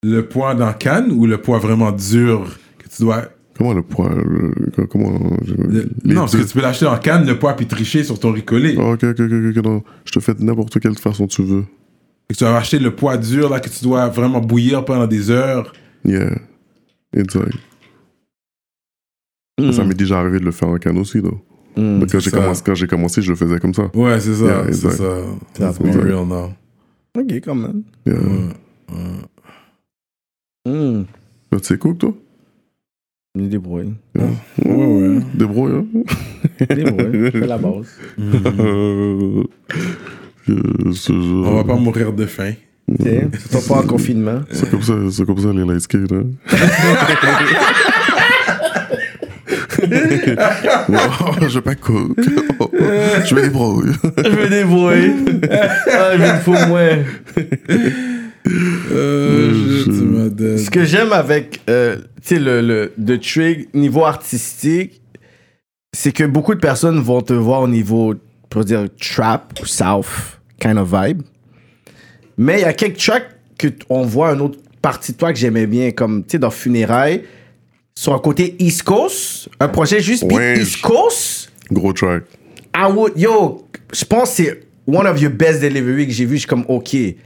Le 0.03 0.22
poids 0.22 0.55
dans 0.55 0.72
canne 0.72 1.11
ou 1.12 1.26
le 1.26 1.38
poids 1.38 1.59
vraiment 1.59 1.90
dur 1.92 2.59
que 2.78 2.88
tu 2.88 3.03
dois. 3.03 3.24
Comment 3.57 3.72
le 3.72 3.82
poids 3.82 4.11
le- 4.14 4.86
Comment. 4.86 5.18
je- 5.44 5.55
le- 5.55 5.88
les 6.05 6.14
Non, 6.14 6.20
parce 6.22 6.32
deux- 6.32 6.42
que 6.42 6.47
tu 6.49 6.55
peux 6.55 6.61
l'acheter 6.61 6.86
en 6.86 6.99
canne, 6.99 7.26
le 7.26 7.38
poids, 7.38 7.55
puis 7.57 7.66
tricher 7.66 8.05
sur 8.05 8.18
ton 8.20 8.30
riz 8.32 8.44
collé. 8.44 8.76
Ah, 8.78 8.90
ok, 8.90 9.05
ok, 9.05 9.20
ok, 9.20 9.57
ok, 9.57 9.64
non. 9.64 9.82
Je 10.05 10.12
te 10.12 10.20
fais 10.20 10.34
de 10.34 10.42
n'importe 10.44 10.78
quelle 10.78 10.97
façon 10.99 11.26
tu 11.26 11.42
veux. 11.42 11.64
Et 12.28 12.34
que 12.34 12.38
tu 12.38 12.44
vas 12.44 12.57
acheter 12.57 12.78
le 12.78 12.94
poids 12.94 13.16
dur, 13.16 13.49
là, 13.49 13.59
que 13.61 13.68
tu 13.70 13.82
dois 13.82 14.09
vraiment 14.09 14.40
bouillir 14.40 14.84
pendant 14.84 15.07
des 15.07 15.30
heures. 15.30 15.72
Yeah. 16.05 16.36
Exact. 17.16 17.55
Hmm. 19.59 19.72
Ça 19.72 19.84
m'est 19.84 19.94
déjà 19.94 20.20
arrivé 20.20 20.38
de 20.38 20.44
le 20.44 20.51
faire 20.53 20.68
en 20.68 20.76
canne 20.76 20.99
aussi, 20.99 21.22
là. 21.22 21.30
Mais 21.78 22.07
quand 22.07 22.74
j'ai 22.74 22.86
commencé, 22.86 23.22
je 23.22 23.30
le 23.30 23.36
faisais 23.36 23.59
comme 23.59 23.72
ça. 23.74 23.90
Ouais, 23.94 24.20
c'est 24.20 24.34
ça. 24.34 24.44
Yeah, 24.44 24.72
c'est 24.72 24.90
ça. 24.90 25.05
That's 25.55 25.78
real 25.78 26.26
now. 26.26 26.51
Ok, 27.18 27.32
quand 27.42 27.55
même. 27.55 27.82
Yeah. 28.07 28.16
Ouais, 28.18 28.94
tu 30.66 31.58
sais 31.62 31.78
cook, 31.78 31.98
toi? 31.98 32.12
Je 33.34 33.42
me 33.42 33.48
débrouille. 33.48 33.94
Ouais, 34.14 34.24
ouais. 34.64 35.18
Débrouille, 35.34 35.72
hein? 35.72 35.86
Débrouille. 36.68 37.30
Je 37.32 37.38
fais 37.38 37.46
la 37.46 37.58
base. 37.58 37.98
Euh. 40.48 40.52
On 41.10 41.56
va 41.56 41.64
pas 41.64 41.74
mourir 41.74 42.12
de 42.12 42.24
faim. 42.24 42.52
C'est 43.00 43.68
pas 43.68 43.78
en 43.78 43.82
confinement. 43.82 44.42
C'est 44.52 44.70
comme 44.70 44.82
ça, 44.82 44.94
c'est 45.10 45.24
comme 45.26 45.40
ça 45.40 45.52
les 45.52 45.64
light 45.64 45.80
skate, 45.80 46.12
hein. 46.12 46.26
Oh, 49.78 51.46
je 51.48 51.54
vais 51.58 51.62
pas 51.62 51.74
cook. 51.74 52.16
Oh, 52.60 52.70
je 53.24 53.34
vais 53.34 53.42
débrouille. 53.42 53.92
Je 54.16 54.30
me 54.30 54.48
débrouille. 54.48 55.12
ah, 55.50 56.16
je 56.16 56.22
me 56.22 56.38
fous 56.40 56.68
moins. 56.68 56.98
Euh, 58.47 59.84
je- 59.86 60.28
dead. 60.28 60.59
Ce 60.59 60.70
que 60.70 60.84
j'aime 60.84 61.12
avec. 61.12 61.61
euh, 61.68 61.97
tu 62.22 62.34
sais, 62.34 62.38
le, 62.40 62.61
le, 62.61 62.92
de 62.99 63.16
Trig, 63.16 63.68
niveau 63.74 64.05
artistique, 64.05 65.01
c'est 65.92 66.12
que 66.12 66.24
beaucoup 66.24 66.55
de 66.55 66.61
personnes 66.61 67.01
vont 67.01 67.22
te 67.22 67.32
voir 67.32 67.62
au 67.62 67.68
niveau, 67.68 68.14
pour 68.51 68.64
dire, 68.64 68.86
trap 69.01 69.53
ou 69.62 69.66
south 69.66 70.07
kind 70.61 70.78
of 70.78 70.92
vibe. 70.92 71.22
Mais 72.38 72.59
il 72.61 72.62
y 72.62 72.64
a 72.64 72.72
quelques 72.72 72.99
tracks 72.99 73.28
que 73.59 73.68
t- 73.68 73.84
on 73.88 74.03
voit 74.05 74.32
une 74.34 74.40
autre 74.42 74.59
partie 74.82 75.12
de 75.12 75.16
toi 75.16 75.32
que 75.32 75.38
j'aimais 75.38 75.66
bien, 75.66 75.90
comme, 75.92 76.22
tu 76.22 76.32
sais, 76.32 76.38
dans 76.38 76.51
Funérailles, 76.51 77.22
sur 77.99 78.14
un 78.14 78.18
côté 78.18 78.55
East 78.59 78.82
Coast, 78.82 79.49
un 79.59 79.68
projet 79.68 80.01
juste 80.01 80.24
Ouais, 80.24 80.59
East 80.61 80.80
Coast. 80.82 81.51
Gros 81.72 81.92
track. 81.94 82.24
I 82.76 82.90
would, 82.92 83.14
yo, 83.16 83.66
je 83.92 84.05
pense 84.05 84.30
que 84.30 84.36
c'est 84.36 84.61
one 84.87 85.07
of 85.07 85.20
your 85.20 85.30
best 85.32 85.61
delivery 85.61 86.07
que 86.07 86.12
j'ai 86.12 86.24
vu. 86.24 86.34
Je 86.37 86.41
suis 86.41 86.49
comme, 86.49 86.64
OK. 86.68 86.93
Ouais. 86.95 87.16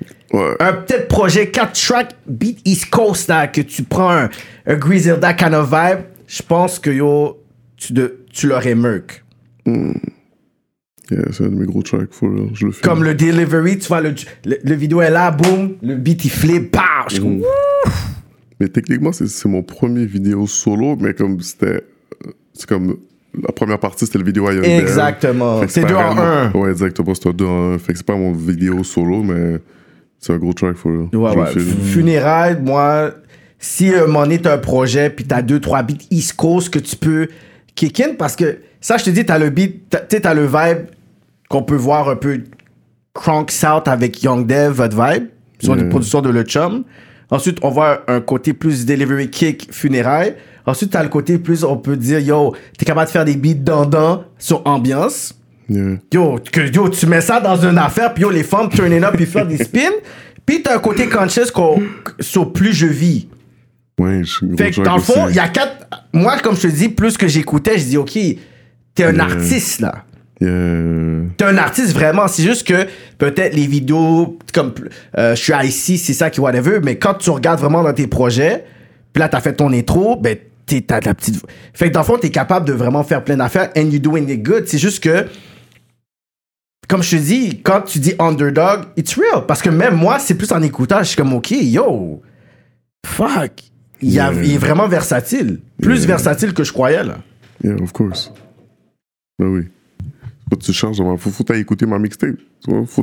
Un 0.61 0.73
peut-être 0.75 1.09
projet 1.09 1.51
4 1.51 1.73
track 1.73 2.15
beat 2.27 2.61
East 2.65 2.89
Coast 2.91 3.29
là, 3.29 3.49
que 3.49 3.61
tu 3.61 3.83
prends 3.83 4.11
un, 4.11 4.31
un 4.67 4.77
Griselda 4.77 5.35
kind 5.35 5.55
of 5.55 5.69
vibe. 5.71 6.05
Je 6.27 6.43
pense 6.43 6.79
que 6.79 6.91
yo, 6.91 7.43
tu, 7.77 7.93
de, 7.93 8.25
tu 8.33 8.47
l'aurais 8.47 8.75
merc. 8.75 9.25
Yeah, 11.11 11.25
c'est 11.33 11.45
un 11.45 11.49
de 11.49 11.57
mes 11.57 11.67
gros 11.67 11.83
tracks, 11.83 12.13
for 12.13 12.31
real. 12.31 12.51
Je 12.55 12.67
le 12.67 12.73
fais. 12.73 12.83
Comme 12.83 13.03
le 13.03 13.15
delivery, 13.15 13.79
tu 13.79 13.89
vois, 13.89 14.01
le, 14.01 14.15
le, 14.45 14.59
le 14.63 14.75
vidéo 14.77 15.01
est 15.03 15.11
là, 15.11 15.33
boum, 15.33 15.75
le 15.83 15.97
beat 15.97 16.25
il 16.25 16.31
flip, 16.31 16.71
pow. 16.71 16.81
Je 17.09 17.15
suis 17.15 17.23
comme, 17.23 17.43
Mais 18.61 18.69
techniquement, 18.69 19.11
c'est- 19.11 19.27
c'est 19.27 19.49
mon 19.49 19.63
premier 19.65 20.07
vidéo 20.07 20.47
solo, 20.47 20.95
mais 21.01 21.15
comme 21.15 21.41
c'était. 21.41 21.83
C'est 22.55 22.69
comme. 22.69 22.99
La 23.43 23.53
première 23.53 23.79
partie, 23.79 24.07
c'était 24.07 24.19
le 24.19 24.25
vidéo 24.25 24.49
à 24.49 24.53
Young 24.53 24.63
Bear. 24.65 24.81
Exactement. 24.81 25.61
C'est 25.69 25.85
deux 25.85 25.95
en 25.95 26.19
un. 26.19 26.51
Ouais, 26.53 26.71
exactement. 26.71 27.15
C'est 27.15 27.29
un 27.29 27.33
2 27.33 27.45
en 27.45 27.73
1. 27.75 27.79
Fait 27.79 27.93
que 27.93 27.99
c'est 27.99 28.07
pas 28.07 28.17
mon 28.17 28.33
vidéo 28.33 28.83
solo, 28.83 29.23
mais 29.23 29.59
c'est 30.19 30.33
un 30.33 30.39
gros 30.39 30.53
track, 30.53 30.77
for 30.77 30.91
real. 30.93 31.09
Ouais, 31.15 31.37
ouais. 31.37 31.61
Funérailles, 31.61 32.59
moi, 32.61 33.13
si 33.59 33.91
moment 33.93 34.23
donné, 34.23 34.41
t'as 34.41 34.55
un 34.55 34.59
projet, 34.59 35.11
puis 35.11 35.25
t'as 35.25 35.43
deux, 35.43 35.61
trois 35.61 35.83
beats 35.83 36.05
East 36.11 36.35
Coast 36.35 36.71
que 36.71 36.79
tu 36.81 36.97
peux 36.97 37.29
kick 37.75 38.01
in, 38.01 38.15
parce 38.19 38.35
que 38.35 38.59
ça, 38.81 38.97
je 38.97 39.05
te 39.05 39.11
dis, 39.11 39.25
t'as 39.25 39.39
le 39.39 39.51
beat, 39.51 39.89
t'as- 39.91 40.35
le 40.35 40.47
vibe 40.47 40.87
qu'on 41.49 41.63
peut 41.63 41.77
voir 41.77 42.09
un 42.09 42.17
peu 42.17 42.41
Cronk 43.15 43.51
South 43.51 43.87
avec 43.87 44.23
Young 44.23 44.47
Dev, 44.47 44.73
votre 44.73 44.97
vibe, 44.97 45.27
sur 45.61 45.75
Yeah. 45.75 45.85
des 45.85 45.89
productions 45.89 46.21
de 46.21 46.31
Le 46.31 46.43
Chum. 46.43 46.85
Ensuite, 47.31 47.59
on 47.63 47.71
voit 47.71 48.03
un 48.09 48.21
côté 48.21 48.53
plus 48.53 48.85
delivery 48.87 49.31
kick 49.31 49.69
funérailles. 49.73 50.35
Ensuite, 50.67 50.91
t'as 50.91 51.03
le 51.03 51.09
côté 51.09 51.39
plus, 51.39 51.65
on 51.65 51.77
peut 51.77 51.97
dire, 51.97 52.19
yo, 52.19 52.55
t'es 52.77 52.85
capable 52.85 53.07
de 53.07 53.13
faire 53.13 53.25
des 53.25 53.37
beats 53.37 53.55
dandans 53.55 54.25
sur 54.39 54.67
ambiance. 54.67 55.35
Yeah. 55.69 55.99
Yo, 56.13 56.39
que, 56.53 56.61
yo, 56.73 56.89
tu 56.89 57.07
mets 57.07 57.21
ça 57.21 57.41
dans 57.41 57.57
une 57.57 57.79
affaire, 57.79 58.13
puis 58.13 58.23
yo, 58.23 58.31
les 58.31 58.43
femmes 58.43 58.69
turn 58.69 58.93
it 58.93 59.03
up, 59.05 59.15
puis 59.17 59.27
faire 59.27 59.47
des 59.47 59.59
spins. 59.59 59.79
Puis 60.47 60.63
t'as 60.63 60.75
un 60.77 60.79
côté 60.81 61.09
conscious 61.09 61.53
qu'on, 61.55 61.81
sur 62.19 62.53
plus 62.53 62.73
je 62.73 62.87
vis. 62.87 63.29
Ouais, 64.01 64.23
je 64.25 64.45
Fait 64.57 64.73
que 64.73 64.81
dans 64.83 64.97
le 64.97 65.01
fond, 65.03 65.29
il 65.29 65.37
y 65.37 65.39
a 65.39 65.47
quatre. 65.47 65.87
Moi, 66.13 66.39
comme 66.39 66.57
je 66.57 66.63
te 66.63 66.67
dis, 66.67 66.89
plus 66.89 67.17
que 67.17 67.29
j'écoutais, 67.29 67.79
je 67.79 67.85
dis, 67.85 67.97
OK, 67.97 68.19
t'es 68.95 69.05
un 69.05 69.13
Yeah. 69.13 69.25
artiste, 69.25 69.81
là. 69.81 70.05
Yeah. 70.41 71.29
T'es 71.37 71.45
un 71.45 71.59
artiste 71.59 71.93
vraiment. 71.93 72.27
C'est 72.29 72.43
juste 72.43 72.67
que 72.67 72.87
peut-être 73.19 73.55
les 73.55 73.67
vidéos, 73.67 74.39
comme 74.55 74.73
euh, 75.19 75.35
je 75.35 75.41
suis 75.43 75.53
ici, 75.67 75.99
c'est 75.99 76.15
ça 76.15 76.31
qui 76.31 76.41
whatever, 76.41 76.81
mais 76.83 76.97
quand 76.97 77.15
tu 77.15 77.31
regardes 77.31 77.61
vraiment 77.61 77.83
dans 77.83 77.93
tes 77.93 78.07
projets, 78.07 78.65
puis 79.13 79.21
là, 79.21 79.29
t'as 79.29 79.41
fait 79.41 79.53
ton 79.55 79.73
intro, 79.73 80.17
ben, 80.17 80.37
t'es, 80.67 80.81
t'as 80.81 81.01
ta 81.01 81.13
petite. 81.15 81.45
Fait 81.75 81.89
que 81.89 81.95
dans 81.95 82.01
le 82.01 82.07
fond, 82.07 82.17
t'es 82.17 82.31
capable 82.31 82.67
de 82.67 82.73
vraiment 82.73 83.03
faire 83.05 83.23
plein 83.23 83.37
d'affaires 83.37 83.71
and 83.77 83.91
you 83.91 83.99
doing 83.99 84.29
it 84.29 84.43
good. 84.43 84.67
C'est 84.67 84.79
juste 84.79 85.03
que, 85.03 85.27
comme 86.89 87.03
je 87.03 87.17
te 87.17 87.23
dis, 87.23 87.61
quand 87.63 87.83
tu 87.83 87.99
dis 87.99 88.15
underdog, 88.19 88.85
it's 88.97 89.15
real. 89.17 89.45
Parce 89.47 89.61
que 89.63 89.69
même 89.71 89.95
moi, 89.95 90.19
c'est 90.19 90.35
plus 90.35 90.51
en 90.53 90.63
écoutant, 90.63 91.01
je 91.01 91.05
suis 91.09 91.17
comme, 91.17 91.33
OK, 91.35 91.51
yo, 91.51 92.23
fuck. 93.07 93.53
Il, 94.03 94.19
a- 94.19 94.33
est 94.33 94.57
vraiment 94.57 94.89
versatile. 94.89 95.61
Plus 95.83 95.99
Yeah. 95.99 96.07
versatile 96.07 96.55
que 96.55 96.65
je 96.65 96.73
croyais, 96.73 97.05
là. 97.05 97.19
Yeah, 97.63 97.75
of 97.83 97.93
course. 97.93 98.33
Ben 99.39 99.47
oui. 99.49 99.63
Tu 100.59 100.73
charges, 100.73 100.99
faut, 101.19 101.31
faut 101.31 101.55
écouter 101.55 101.87
ma 101.87 101.99
mixtape. 101.99 102.37
Vois, 102.67 102.85
Faut 102.87 103.03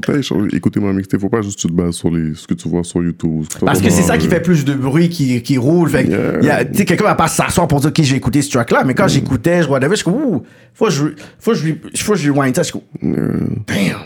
écouter 0.51 0.79
ma 0.79 0.91
mixtape. 0.93 1.21
Faut 1.21 1.29
pas 1.29 1.41
juste 1.41 1.59
tu 1.59 1.67
te 1.67 1.71
bases 1.73 1.95
sur 1.95 2.11
les, 2.11 2.33
ce 2.35 2.45
que 2.45 2.53
tu 2.53 2.67
vois 2.67 2.83
sur 2.83 3.01
YouTube. 3.03 3.45
Parce 3.65 3.79
que 3.79 3.87
vois 3.87 3.95
c'est 3.95 4.03
ça 4.03 4.17
qui 4.17 4.27
euh, 4.27 4.29
fait 4.29 4.41
plus 4.41 4.65
de 4.65 4.73
bruit, 4.73 5.09
qui, 5.09 5.41
qui 5.41 5.57
roule. 5.57 5.89
Fait 5.89 6.05
Yeah. 6.05 6.65
tu 6.65 6.77
sais, 6.77 6.85
quelqu'un 6.85 7.05
va 7.05 7.15
pas 7.15 7.27
s'asseoir 7.27 7.67
pour 7.67 7.79
dire, 7.79 7.89
OK, 7.89 8.01
j'ai 8.01 8.15
écouté 8.15 8.41
ce 8.41 8.49
track-là. 8.51 8.83
Mais 8.85 8.93
quand 8.93 9.07
j'écoutais, 9.07 9.63
je 9.63 9.67
regardais, 9.67 9.89
je 9.89 9.95
suis 9.95 10.03
comme, 10.05 10.15
ouh, 10.15 10.43
faut 10.73 10.85
que 10.85 10.91
je, 10.91 11.03
faut 11.39 11.51
que 11.51 11.57
je, 11.57 11.65
lui- 11.65 11.81
faut 11.95 12.13
que 12.13 12.19
je 12.19 12.31
rewind 12.31 12.55
ça. 12.55 12.63
Je 12.63 12.71
suis 12.71 12.79
comme, 12.79 13.11
Yeah, 13.13 13.47
damn. 13.67 14.01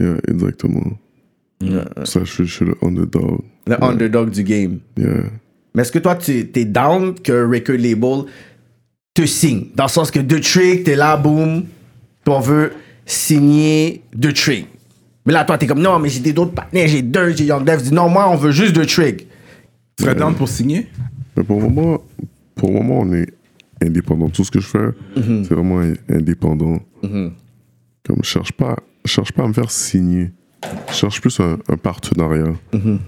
yeah, 0.00 0.16
exactement. 0.28 0.92
Ça, 2.04 2.20
je 2.24 2.30
suis, 2.32 2.46
je 2.46 2.52
suis 2.54 2.64
le 2.64 2.74
underdog. 2.82 3.40
Le 3.66 3.82
underdog 3.84 4.30
du 4.30 4.42
game. 4.42 4.78
Yeah. 4.96 5.24
Mais 5.74 5.82
est-ce 5.82 5.92
que 5.92 5.98
toi, 5.98 6.16
tu 6.16 6.50
es 6.54 6.64
down 6.64 7.14
que 7.22 7.44
record 7.46 7.76
label 7.78 8.24
te 9.14 9.26
signe? 9.26 9.66
Dans 9.74 9.84
le 9.84 9.88
sens 9.90 10.10
que 10.10 10.18
The 10.20 10.40
Trick, 10.40 10.84
t'es 10.84 10.96
là, 10.96 11.16
boum, 11.16 11.64
puis 12.24 12.34
on 12.34 12.40
veut 12.40 12.72
signer 13.06 14.02
The 14.20 14.32
Trick. 14.34 14.66
Mais 15.26 15.32
là, 15.32 15.44
toi, 15.44 15.58
t'es 15.58 15.66
comme, 15.66 15.80
non, 15.80 15.98
mais 15.98 16.08
j'ai 16.08 16.20
des 16.20 16.32
d'autres 16.32 16.52
partenaires, 16.54 16.88
j'ai 16.88 17.02
deux, 17.02 17.34
j'ai 17.36 17.44
Young 17.44 17.64
Dev. 17.64 17.82
Dis, 17.82 17.92
non, 17.92 18.08
moi, 18.08 18.28
on 18.30 18.36
veut 18.36 18.52
juste 18.52 18.74
The 18.74 18.86
Trick. 18.86 19.26
Tu 19.96 20.04
serais 20.04 20.14
down 20.14 20.34
pour 20.34 20.48
signer? 20.48 20.86
Mais 21.36 21.44
pour 21.44 21.60
le 21.60 21.68
moment, 21.68 22.02
pour 22.54 22.68
le 22.70 22.74
moment, 22.76 23.00
on 23.00 23.12
est 23.12 23.28
indépendant. 23.82 24.28
Tout 24.30 24.44
ce 24.44 24.50
que 24.50 24.60
je 24.60 24.66
fais, 24.66 24.88
Mhm. 25.16 25.44
c'est 25.44 25.54
vraiment 25.54 25.80
in- 25.80 25.94
indépendant. 26.08 26.78
Comme 27.02 28.18
je 28.22 28.28
cherche 28.28 28.52
pas, 28.52 28.76
je 29.04 29.10
cherche 29.10 29.32
pas 29.32 29.44
à 29.44 29.48
me 29.48 29.52
faire 29.52 29.70
signer. 29.70 30.30
Je 30.88 30.94
cherche 30.94 31.20
plus 31.20 31.38
un, 31.40 31.58
un 31.68 31.76
partenariat. 31.76 32.52
Comprends 32.72 32.98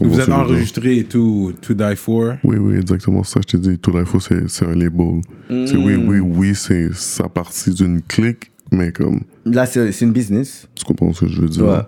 Vous 0.00 0.10
dire? 0.14 0.34
enregistré 0.34 1.04
tout, 1.04 1.52
To 1.60 1.74
Die 1.74 1.96
For? 1.96 2.34
Oui, 2.44 2.56
oui, 2.56 2.76
exactement 2.76 3.22
ça. 3.24 3.40
Je 3.42 3.56
te 3.56 3.56
dis, 3.56 3.78
tout 3.78 3.92
l'info, 3.92 4.20
c'est 4.20 4.48
c'est 4.48 4.66
un 4.66 4.74
label. 4.74 5.20
C'est 5.48 5.76
oui, 5.76 5.96
oui, 5.96 6.18
oui, 6.20 6.54
c'est 6.54 6.92
ça 6.94 7.28
partie 7.28 7.72
d'une 7.74 8.02
clique, 8.02 8.50
mais 8.70 8.92
comme, 8.92 9.22
Là, 9.44 9.66
c'est 9.66 10.00
une 10.00 10.12
business. 10.12 10.68
tu 10.74 10.84
comprends 10.84 11.12
ce 11.12 11.24
que 11.26 11.30
je 11.30 11.40
veux 11.42 11.48
dire? 11.48 11.64
Ouais. 11.64 11.82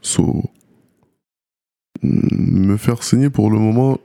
So, 0.00 0.44
mm, 2.02 2.66
me 2.68 2.76
faire 2.76 3.02
signer 3.02 3.30
pour 3.30 3.50
le 3.50 3.58
moment, 3.58 3.98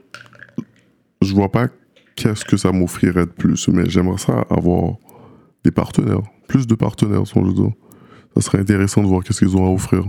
je 1.22 1.34
vois 1.34 1.50
pas 1.50 1.68
qu'est-ce 2.16 2.44
que 2.44 2.56
ça 2.56 2.72
m'offrirait 2.72 3.26
de 3.26 3.30
plus, 3.30 3.68
mais 3.68 3.88
j'aimerais 3.88 4.18
ça 4.18 4.44
avoir 4.50 4.96
des 5.64 5.70
partenaires, 5.70 6.22
plus 6.48 6.66
de 6.66 6.74
partenaires, 6.74 7.26
si 7.26 7.36
on 7.36 7.42
veut 7.42 7.52
dire. 7.52 7.72
Ça 8.36 8.42
serait 8.42 8.58
intéressant 8.58 9.02
de 9.02 9.08
voir 9.08 9.24
qu'est-ce 9.24 9.38
qu'ils 9.40 9.56
ont 9.56 9.66
à 9.66 9.70
offrir. 9.70 10.04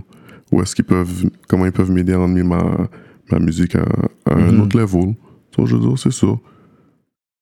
Où 0.51 0.61
est-ce 0.61 0.75
qu'ils 0.75 0.85
peuvent, 0.85 1.25
comment 1.47 1.65
ils 1.65 1.71
peuvent 1.71 1.91
m'aider 1.91 2.13
à 2.13 2.17
ma, 2.19 2.89
ma 3.31 3.39
musique 3.39 3.75
à, 3.75 3.85
à 4.25 4.33
un 4.35 4.51
Mhm. 4.51 4.61
autre 4.61 4.77
level. 4.79 5.15
Si 5.55 5.65
je 5.65 5.75
dire, 5.77 5.97
c'est 5.97 6.11
ça. 6.11 6.27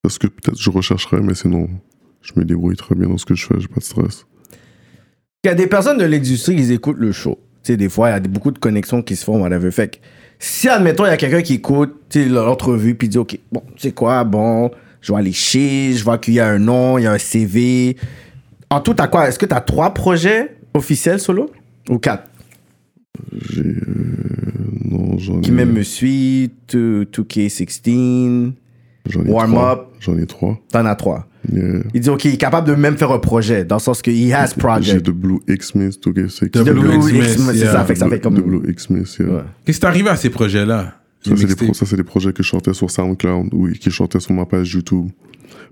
C'est 0.03 0.11
ce 0.11 0.19
que 0.19 0.27
peut-être 0.27 0.59
je 0.59 0.69
rechercherais, 0.69 1.21
mais 1.21 1.35
sinon, 1.35 1.67
je 2.21 2.31
me 2.35 2.45
débrouille 2.45 2.75
très 2.75 2.95
bien 2.95 3.07
dans 3.09 3.17
ce 3.17 3.25
que 3.25 3.35
je 3.35 3.45
fais, 3.45 3.55
j'ai 3.59 3.67
pas 3.67 3.79
de 3.79 3.83
stress. 3.83 4.25
Il 5.43 5.47
y 5.47 5.49
a 5.49 5.55
des 5.55 5.67
personnes 5.67 5.97
de 5.97 6.05
l'industrie 6.05 6.55
qui 6.55 6.71
écoutent 6.73 6.97
le 6.97 7.11
show. 7.11 7.37
Tu 7.63 7.73
sais, 7.73 7.77
des 7.77 7.89
fois, 7.89 8.09
il 8.09 8.13
y 8.13 8.15
a 8.15 8.19
beaucoup 8.19 8.51
de 8.51 8.59
connexions 8.59 9.01
qui 9.01 9.15
se 9.15 9.23
font, 9.25 9.41
whatever. 9.41 9.69
Fait 9.71 9.89
que, 9.89 9.97
si, 10.39 10.67
admettons, 10.69 11.05
il 11.05 11.09
y 11.09 11.11
a 11.11 11.17
quelqu'un 11.17 11.41
qui 11.41 11.55
écoute 11.55 11.95
l'entrevue, 12.15 12.95
puis 12.95 13.07
dit, 13.09 13.17
OK, 13.17 13.37
bon, 13.51 13.61
tu 13.75 13.81
sais 13.83 13.91
quoi, 13.91 14.23
bon, 14.23 14.71
je 15.01 15.11
vais 15.11 15.19
aller 15.19 15.31
chez, 15.33 15.93
je 15.93 16.03
vois 16.03 16.17
qu'il 16.17 16.33
y 16.35 16.39
a 16.39 16.47
un 16.47 16.59
nom, 16.59 16.97
il 16.97 17.03
y 17.03 17.07
a 17.07 17.11
un 17.11 17.17
CV. 17.17 17.97
En 18.69 18.79
tout, 18.81 18.93
t'as 18.93 19.07
quoi? 19.07 19.27
Est-ce 19.27 19.37
que 19.39 19.45
t'as 19.45 19.61
trois 19.61 19.93
projets 19.93 20.57
officiels 20.73 21.19
solo? 21.19 21.49
Ou 21.89 21.99
quatre? 21.99 22.29
J'ai. 23.49 23.61
euh. 23.61 24.36
Qui 25.41 25.51
même 25.51 25.73
me 25.73 25.83
suit, 25.83 26.51
2- 26.71 27.05
2K16, 27.05 28.53
J'en 29.09 29.23
ai 29.23 29.29
Warm 29.29 29.51
trois. 29.51 29.71
Up. 29.71 29.79
J'en 29.99 30.17
ai 30.17 30.25
trois. 30.25 30.59
t'en 30.71 30.85
as 30.85 30.95
trois. 30.95 31.27
Yeah. 31.51 31.79
Il 31.93 32.01
dit, 32.01 32.09
OK, 32.09 32.25
il 32.25 32.33
est 32.33 32.37
capable 32.37 32.67
de 32.67 32.75
même 32.75 32.97
faire 32.97 33.11
un 33.11 33.19
projet, 33.19 33.63
dans 33.63 33.77
le 33.77 33.81
sens 33.81 34.01
que 34.01 34.11
he 34.11 34.33
has 34.33 34.49
J'ai 34.49 34.59
project. 34.59 35.05
de 35.05 35.11
Blue 35.11 35.39
X-Miss, 35.47 35.99
tout 35.99 36.11
que 36.11 36.27
c'est. 36.27 36.53
De 36.53 36.61
De 36.61 36.73
Blue 36.73 36.95
X-Miss, 36.95 37.37
c'est 37.53 37.65
ça, 37.65 37.85
fait 37.85 37.93
que 37.93 37.99
ça 37.99 38.09
fait 38.09 38.19
comme... 38.19 38.35
De 38.35 38.41
Blue 38.41 38.69
X-Miss, 38.69 39.17
yeah. 39.19 39.29
Ouais. 39.29 39.41
Qu'est-ce 39.65 39.77
qui 39.77 39.81
t'est 39.81 39.87
arrivé 39.87 40.09
à 40.09 40.17
ces 40.17 40.29
projets-là 40.29 40.95
Ça, 41.21 41.31
c'est 41.37 41.95
des, 41.95 42.03
projets 42.03 42.33
que 42.33 42.43
je 42.43 42.47
chantais 42.47 42.73
sur 42.73 42.91
SoundCloud, 42.91 43.49
oui, 43.53 43.77
qui 43.79 43.91
chantais 43.91 44.19
sur 44.19 44.33
ma 44.33 44.45
page 44.45 44.73
YouTube. 44.73 45.07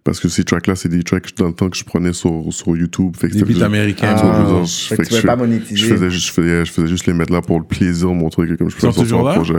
Parce 0.06 0.20
que 0.20 0.30
ces 0.30 0.44
tracks-là, 0.44 0.76
c'est 0.76 0.88
des 0.88 1.02
tracks 1.04 1.36
dans 1.36 1.48
le 1.48 1.54
temps 1.54 1.68
que 1.68 1.76
je 1.76 1.84
prenais 1.84 2.14
sur, 2.14 2.46
sur 2.52 2.78
YouTube. 2.78 3.16
Fait 3.18 3.28
que 3.28 3.34
Des 3.34 3.44
beats 3.44 3.66
américains. 3.66 4.16
Ah, 4.18 4.62
fait 4.68 4.98
que 4.98 5.04
tu 5.10 5.16
je- 5.16 5.26
pas 5.26 5.36
monétiser. 5.36 5.76
Je 5.76 5.88
faisais, 5.94 6.10
juste, 6.12 6.28
je, 6.28 6.32
faisais, 6.32 6.64
je 6.66 6.72
faisais 6.72 6.88
juste 6.88 7.08
les 7.08 7.14
mettre 7.14 7.34
là 7.34 7.42
pour 7.42 7.60
le 7.60 7.66
plaisir, 7.66 8.10
montrer 8.14 8.48
que 8.48 8.54
comme 8.54 8.70
je 8.70 8.76
Ils 8.76 8.82
sont 8.82 8.92
faisais 8.92 9.02
toujours 9.02 9.24
là? 9.24 9.34
projet. 9.34 9.54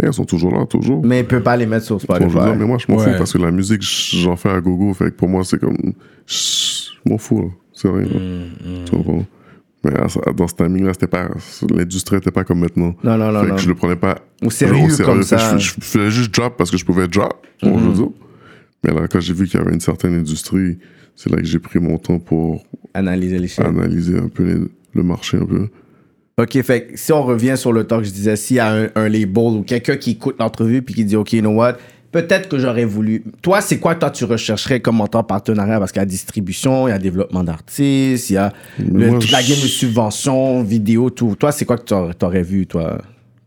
Yeah, 0.00 0.08
ils 0.08 0.12
sont 0.14 0.24
toujours 0.24 0.50
là, 0.58 0.64
toujours. 0.64 1.04
Mais 1.04 1.20
il 1.20 1.26
peut 1.26 1.42
pas 1.42 1.58
les 1.58 1.66
mettre 1.66 1.84
sur 1.84 2.00
Spotify. 2.00 2.30
dire, 2.30 2.56
mais 2.56 2.64
moi, 2.64 2.78
je 2.78 2.90
m'en 2.90 2.98
Ouais. 2.98 3.12
fous 3.12 3.18
parce 3.18 3.34
que 3.34 3.38
la 3.38 3.50
musique, 3.50 3.82
j'en 3.82 4.34
fais 4.36 4.48
à 4.48 4.60
gogo. 4.62 4.94
Fait 4.94 5.10
que 5.10 5.10
pour 5.16 5.28
moi, 5.28 5.44
c'est 5.44 5.60
comme. 5.60 5.76
Je 6.26 7.10
m'en 7.10 7.18
fous, 7.18 7.42
là. 7.42 7.48
C'est 7.74 7.88
rien. 7.88 8.00
là. 8.00 8.18
Mm, 8.18 8.84
Tu 8.86 8.90
comprends? 8.92 9.26
Mais 9.84 9.90
dans 10.36 10.48
ce 10.48 10.54
timing-là, 10.54 10.94
c'était 10.94 11.06
pas. 11.08 11.28
L'industrie 11.74 12.16
était 12.16 12.30
pas 12.30 12.44
comme 12.44 12.60
maintenant. 12.60 12.94
Non, 13.04 13.18
non, 13.18 13.30
non, 13.30 13.42
Fait 13.42 13.48
non. 13.48 13.54
que 13.56 13.60
je 13.60 13.68
le 13.68 13.74
prenais 13.74 13.96
pas 13.96 14.16
Au 14.42 14.48
sérieux, 14.48 14.88
comme 15.04 15.22
ça. 15.22 15.58
Je, 15.58 15.64
je 15.66 15.72
faisais 15.80 16.10
juste 16.10 16.32
drop 16.34 16.56
parce 16.56 16.70
que 16.70 16.78
je 16.78 16.84
pouvais 16.86 17.06
drop. 17.08 17.34
veux 17.62 17.92
dire. 17.92 18.08
Mais 18.84 18.92
là, 18.92 19.06
quand 19.08 19.20
j'ai 19.20 19.34
vu 19.34 19.46
qu'il 19.46 19.58
y 19.60 19.62
avait 19.62 19.72
une 19.74 19.80
certaine 19.80 20.14
industrie, 20.14 20.78
c'est 21.14 21.30
là 21.30 21.36
que 21.36 21.44
j'ai 21.44 21.58
pris 21.58 21.78
mon 21.78 21.98
temps 21.98 22.18
pour 22.18 22.64
Analyser 22.94 23.38
les 23.38 23.48
chiffres. 23.48 23.66
analyser 23.66 24.18
un 24.18 24.28
peu 24.28 24.44
les- 24.44 24.68
le 24.94 25.02
marché 25.02 25.36
un 25.36 25.46
peu. 25.46 25.68
Ok, 26.38 26.60
fait 26.62 26.90
si 26.94 27.12
on 27.12 27.22
revient 27.22 27.54
sur 27.56 27.72
le 27.72 27.84
temps 27.84 27.98
que 27.98 28.04
je 28.04 28.10
disais, 28.10 28.36
s'il 28.36 28.56
y 28.56 28.60
a 28.60 28.72
un, 28.72 28.88
un 28.94 29.08
label 29.08 29.36
ou 29.58 29.62
quelqu'un 29.62 29.96
qui 29.96 30.12
écoute 30.12 30.36
l'entrevue 30.40 30.82
puis 30.82 30.94
qui 30.94 31.04
dit, 31.04 31.14
ok, 31.14 31.32
you 31.34 31.40
know 31.40 31.50
what, 31.54 31.74
peut-être 32.10 32.48
que 32.48 32.58
j'aurais 32.58 32.86
voulu. 32.86 33.22
Toi, 33.42 33.60
c'est 33.60 33.78
quoi, 33.78 33.94
toi, 33.94 34.10
tu 34.10 34.24
rechercherais 34.24 34.80
comme 34.80 35.00
en 35.02 35.06
tant 35.06 35.22
partenariat? 35.22 35.78
Parce 35.78 35.92
qu'il 35.92 36.00
y 36.00 36.02
a 36.02 36.06
distribution, 36.06 36.88
il 36.88 36.90
y 36.90 36.94
a 36.94 36.98
développement 36.98 37.44
d'artistes, 37.44 38.30
il 38.30 38.34
y 38.34 38.36
a 38.38 38.52
le- 38.78 39.10
Moi, 39.10 39.18
toute 39.18 39.30
la 39.30 39.42
game 39.42 39.50
de 39.50 39.66
subvention, 39.66 40.62
vidéo, 40.62 41.10
tout. 41.10 41.36
Toi, 41.38 41.52
c'est 41.52 41.66
quoi 41.66 41.76
que 41.76 41.84
t'aurais- 41.84 42.14
t'aurais 42.14 42.42
vu, 42.42 42.66
toi? 42.66 43.00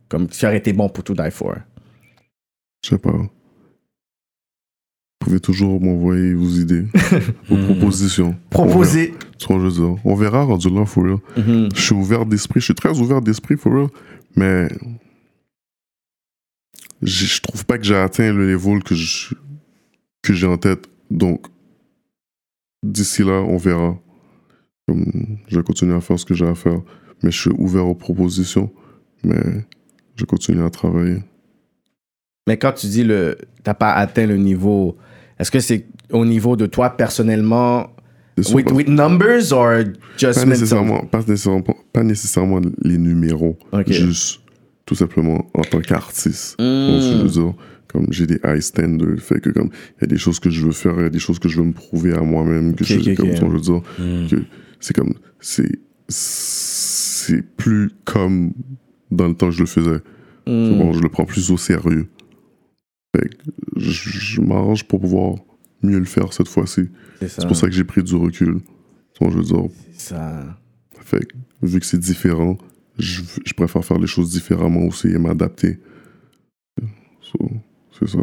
Comme 0.07 0.27
qui 0.27 0.45
aurait 0.45 0.57
été 0.57 0.71
bon 0.71 0.87
pour 0.87 1.03
tout 1.03 1.13
Die 1.15 1.31
For? 1.31 1.55
Je 2.83 2.89
sais 2.89 2.97
pas. 2.99 3.17
Vous 5.25 5.31
pouvez 5.31 5.39
toujours 5.39 5.81
m'envoyer 5.81 6.35
vos 6.35 6.47
idées, 6.49 6.85
vos 7.49 7.57
propositions. 7.57 8.35
Proposer. 8.51 9.15
On 9.49 9.57
verra. 9.57 9.95
On 10.05 10.15
verra 10.15 10.43
rendu 10.43 10.69
là, 10.69 10.85
for 10.85 11.03
real. 11.03 11.17
Mhm. 11.35 11.69
Je 11.75 11.81
suis 11.81 11.95
ouvert 11.95 12.27
d'esprit, 12.27 12.59
je 12.59 12.65
suis 12.65 12.75
très 12.75 12.99
ouvert 12.99 13.21
d'esprit, 13.23 13.57
for 13.57 13.73
real. 13.73 13.87
Mais 14.35 14.67
je 17.01 17.41
trouve 17.41 17.65
pas 17.65 17.79
que 17.79 17.83
j'ai 17.83 17.95
atteint 17.95 18.31
le 18.31 18.47
level 18.51 18.83
que 18.83 18.93
je- 18.93 19.33
que 20.21 20.33
j'ai 20.33 20.45
en 20.45 20.57
tête. 20.57 20.87
Donc, 21.09 21.47
d'ici 22.83 23.23
là, 23.23 23.41
on 23.41 23.57
verra. 23.57 23.97
Je 24.87 25.57
vais 25.57 25.63
continuer 25.63 25.95
à 25.95 26.01
faire 26.01 26.19
ce 26.19 26.25
que 26.25 26.35
j'ai 26.35 26.45
à 26.47 26.53
faire. 26.53 26.81
Mais 27.23 27.31
je 27.31 27.39
suis 27.41 27.51
ouvert 27.57 27.87
aux 27.87 27.95
propositions. 27.95 28.71
Mais 29.23 29.41
je 30.15 30.25
continue 30.25 30.61
à 30.61 30.69
travailler. 30.69 31.23
Mais 32.47 32.57
quand 32.57 32.73
tu 32.73 32.85
dis 32.85 33.03
le 33.03 33.39
t'as 33.63 33.73
pas 33.73 33.91
atteint 33.93 34.27
le 34.27 34.37
niveau, 34.37 34.95
est-ce 35.39 35.51
que 35.51 35.59
c'est 35.59 35.85
au 36.11 36.25
niveau 36.25 36.55
de 36.55 36.65
toi 36.65 36.91
personnellement, 36.91 37.87
with, 38.53 38.87
numbers 38.87 39.51
or 39.51 39.83
just 40.17 40.39
pas 40.39 40.45
nécessairement, 40.45 41.05
pas, 41.05 41.19
nécessairement, 41.19 41.63
pas 41.93 42.03
nécessairement 42.03 42.61
les 42.81 42.97
numéros. 42.97 43.57
Juste, 43.87 44.41
tout 44.85 44.95
simplement, 44.95 45.49
en 45.53 45.61
tant 45.61 45.79
qu'artiste. 45.79 46.59
Mm. 46.59 47.27
Dire, 47.27 47.53
comme 47.87 48.07
j'ai 48.11 48.27
des 48.27 48.39
high 48.45 48.59
standards, 48.61 49.19
fait 49.19 49.39
que 49.39 49.49
comme 49.49 49.69
il 49.97 50.01
y 50.01 50.03
a 50.05 50.07
des 50.07 50.17
choses 50.17 50.39
que 50.39 50.49
je 50.49 50.65
veux 50.65 50.71
faire, 50.73 50.93
il 50.97 51.03
y 51.03 51.05
a 51.05 51.09
des 51.09 51.19
choses 51.19 51.39
que 51.39 51.47
je 51.49 51.57
veux 51.57 51.67
me 51.67 51.73
prouver 51.73 52.13
à 52.13 52.21
moi-même, 52.21 52.75
que 52.75 52.83
je, 52.83 52.95
comme 53.15 53.33
je 53.35 53.45
veux 53.45 53.59
dire, 53.59 53.81
Mm. 53.99 54.27
que 54.27 54.35
c'est 54.79 54.95
comme, 54.95 55.13
c'est, 55.39 55.79
c'est 56.07 57.41
plus 57.55 57.91
comme 58.03 58.51
dans 59.11 59.27
le 59.27 59.33
temps 59.33 59.47
que 59.47 59.55
je 59.55 59.61
le 59.61 59.65
faisais. 59.65 59.99
Mm. 60.47 60.77
Bon, 60.77 60.93
je 60.93 61.01
le 61.01 61.09
prends 61.09 61.25
plus 61.25 61.51
au 61.51 61.57
sérieux. 61.57 62.07
Fait 63.15 63.29
que 63.29 63.35
je, 63.77 64.41
m'arrange 64.41 64.83
pour 64.83 64.99
pouvoir 64.99 65.35
mieux 65.81 65.99
le 65.99 66.05
faire 66.05 66.33
cette 66.33 66.47
fois-ci. 66.47 66.89
C'est 67.21 67.47
pour 67.47 67.55
ça 67.55 67.67
que 67.67 67.73
j'ai 67.73 67.83
pris 67.83 68.03
du 68.03 68.15
recul. 68.15 68.59
Donc, 69.21 69.31
je 69.31 69.37
veux 69.37 69.43
dire, 69.43 69.63
ça. 69.93 70.57
fait 70.99 71.25
que, 71.25 71.35
vu 71.61 71.79
que 71.79 71.85
c'est 71.85 71.99
différent, 71.99 72.57
je, 72.99 73.21
je 73.45 73.53
préfère 73.53 73.83
faire 73.85 73.99
les 73.99 74.07
choses 74.07 74.31
différemment 74.31 74.81
aussi 74.81 75.07
et 75.07 75.17
m'adapter. 75.17 75.79
So, 77.21 77.49
c'est 77.97 78.09
ça. 78.09 78.19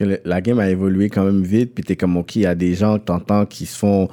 Le- 0.00 0.20
La 0.24 0.40
game 0.40 0.58
a 0.58 0.70
évolué 0.70 1.08
quand 1.08 1.24
même 1.24 1.42
vite, 1.42 1.74
puis 1.74 1.82
t'es 1.84 1.96
comme, 1.96 2.16
OK, 2.16 2.36
il 2.36 2.42
y 2.42 2.46
a 2.46 2.54
des 2.54 2.74
gens 2.74 2.98
que 2.98 3.04
t'entends 3.04 3.46
qui 3.46 3.66
se 3.66 3.76
font 3.76 4.08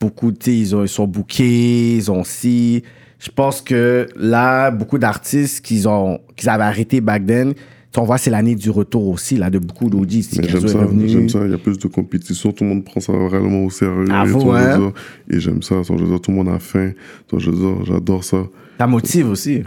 beaucoup, 0.00 0.32
tu 0.32 0.50
ils, 0.50 0.72
ils 0.72 0.88
sont 0.88 1.06
bookés, 1.06 1.96
ils 1.96 2.10
ont 2.10 2.24
si. 2.24 2.82
Je 3.18 3.30
pense 3.30 3.62
que 3.62 4.06
là, 4.16 4.70
beaucoup 4.70 4.98
d'artistes 4.98 5.64
qu'ils 5.64 5.88
ont, 5.88 6.20
qu'ils 6.36 6.50
avaient 6.50 6.64
arrêté 6.64 7.00
back 7.00 7.24
then, 7.24 7.54
on 7.98 8.04
voit 8.04 8.18
c'est 8.18 8.30
l'année 8.30 8.54
du 8.54 8.70
retour 8.70 9.08
aussi, 9.08 9.36
là, 9.36 9.50
de 9.50 9.58
beaucoup. 9.58 9.88
Mais 9.88 10.08
j'aime 10.08 10.68
ça, 10.68 10.86
j'aime 11.06 11.28
ça. 11.28 11.44
Il 11.44 11.50
y 11.50 11.54
a 11.54 11.58
plus 11.58 11.78
de 11.78 11.86
compétition. 11.86 12.52
Tout 12.52 12.64
le 12.64 12.70
monde 12.70 12.84
prend 12.84 13.00
ça 13.00 13.12
vraiment 13.12 13.64
au 13.64 13.70
sérieux. 13.70 14.06
Ah, 14.10 14.24
et, 14.26 14.30
vous, 14.30 14.50
hein? 14.50 14.78
dire. 14.78 14.92
Et 15.30 15.40
j'aime 15.40 15.62
ça. 15.62 15.82
Je 15.82 15.92
veux 15.92 16.06
dire, 16.06 16.20
tout 16.20 16.30
le 16.30 16.36
monde 16.36 16.48
a 16.48 16.58
faim. 16.58 16.92
Je 17.36 17.50
j'adore 17.86 18.24
ça. 18.24 18.38
Ça 18.78 18.86
motive 18.86 19.30
aussi. 19.30 19.62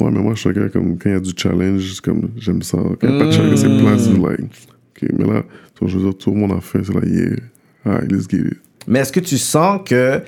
Ouais, 0.00 0.10
mais 0.10 0.20
moi, 0.20 0.34
je 0.34 0.40
suis 0.40 0.48
un 0.48 0.52
gars, 0.52 0.68
comme, 0.68 0.96
quand 0.96 1.10
il 1.10 1.12
y 1.12 1.16
a 1.16 1.20
du 1.20 1.32
challenge, 1.36 2.00
comme, 2.00 2.30
j'aime 2.38 2.62
ça. 2.62 2.78
Quand 3.00 3.06
il 3.06 3.10
n'y 3.10 3.16
a 3.16 3.18
pas 3.18 3.26
de 3.26 3.32
challenge, 3.32 3.56
c'est 3.56 3.68
c'est 4.04 4.18
like, 4.18 4.40
OK, 4.40 5.08
mais 5.18 5.26
là, 5.26 5.42
je 5.84 5.98
veux 5.98 6.04
dire, 6.04 6.16
tout 6.16 6.30
le 6.30 6.36
monde 6.36 6.52
a 6.52 6.60
faim. 6.60 6.80
C'est 6.84 6.94
là, 6.94 7.00
yeah. 7.04 7.36
Alright, 7.84 8.10
let's 8.10 8.26
get 8.28 8.38
it. 8.38 8.58
Mais 8.86 9.00
est-ce 9.00 9.12
que 9.12 9.20
tu 9.20 9.36
sens 9.36 9.80
que, 9.84 10.22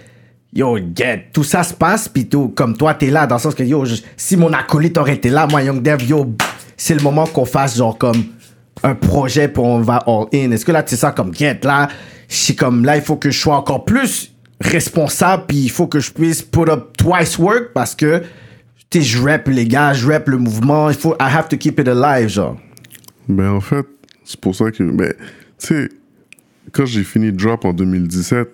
yo, 0.53 0.77
get, 0.95 1.29
tout 1.33 1.45
ça 1.45 1.63
se 1.63 1.73
passe, 1.73 2.09
puis 2.09 2.27
tout, 2.27 2.49
comme 2.49 2.77
toi, 2.77 2.93
t'es 2.95 3.11
là, 3.11 3.27
dans 3.27 3.37
le 3.37 3.41
sens 3.41 3.55
que, 3.55 3.63
yo, 3.63 3.85
je- 3.85 4.03
si 4.17 4.37
mon 4.37 4.53
acolyte 4.53 4.99
aurait 4.99 5.15
été 5.15 5.31
là, 5.31 5.47
moi, 5.51 5.63
Young 5.63 5.81
Dev, 5.81 6.03
yo, 6.07 6.35
c'est 6.77 6.95
le 6.95 7.03
moment 7.03 7.27
qu'on 7.27 7.45
fasse, 7.45 7.77
genre, 7.77 7.97
comme 7.97 8.25
un 8.83 8.95
projet, 8.95 9.49
puis 9.49 9.63
on 9.63 9.81
va 9.81 9.97
all 10.07 10.27
in. 10.33 10.51
Est-ce 10.51 10.65
que 10.65 10.73
là, 10.73 10.83
tu 10.83 10.97
sens 10.97 11.13
comme, 11.15 11.35
get, 11.35 11.61
là, 11.63 11.89
je 12.29 12.53
comme, 12.53 12.85
là, 12.85 12.97
il 12.97 13.03
faut 13.03 13.17
que 13.17 13.31
je 13.31 13.39
sois 13.39 13.57
encore 13.57 13.85
plus 13.85 14.33
responsable, 14.61 15.45
puis 15.49 15.57
il 15.59 15.71
faut 15.71 15.87
que 15.87 16.01
je 16.01 16.11
puisse 16.13 16.43
put 16.43 16.69
up 16.71 16.97
twice 16.97 17.39
work, 17.39 17.73
parce 17.75 17.95
que, 17.95 18.23
tu 18.91 19.03
je 19.03 19.21
rap 19.21 19.49
les 19.49 19.67
gars, 19.67 19.93
je 19.93 20.07
rap 20.07 20.29
le 20.29 20.39
mouvement, 20.39 20.89
il 20.91 20.97
faut, 20.97 21.15
I 21.15 21.25
have 21.25 21.49
to 21.49 21.57
keep 21.57 21.81
it 21.81 21.89
alive, 21.89 22.29
genre. 22.29 22.57
Ben, 23.29 23.51
en 23.51 23.61
fait, 23.61 23.87
c'est 24.25 24.41
pour 24.41 24.55
ça 24.55 24.71
que, 24.71 24.83
ben, 24.85 25.13
tu 25.59 25.67
sais, 25.67 25.89
quand 26.73 26.87
j'ai 26.87 27.05
fini 27.05 27.33
Drop 27.33 27.65
en 27.65 27.73
2017, 27.73 28.49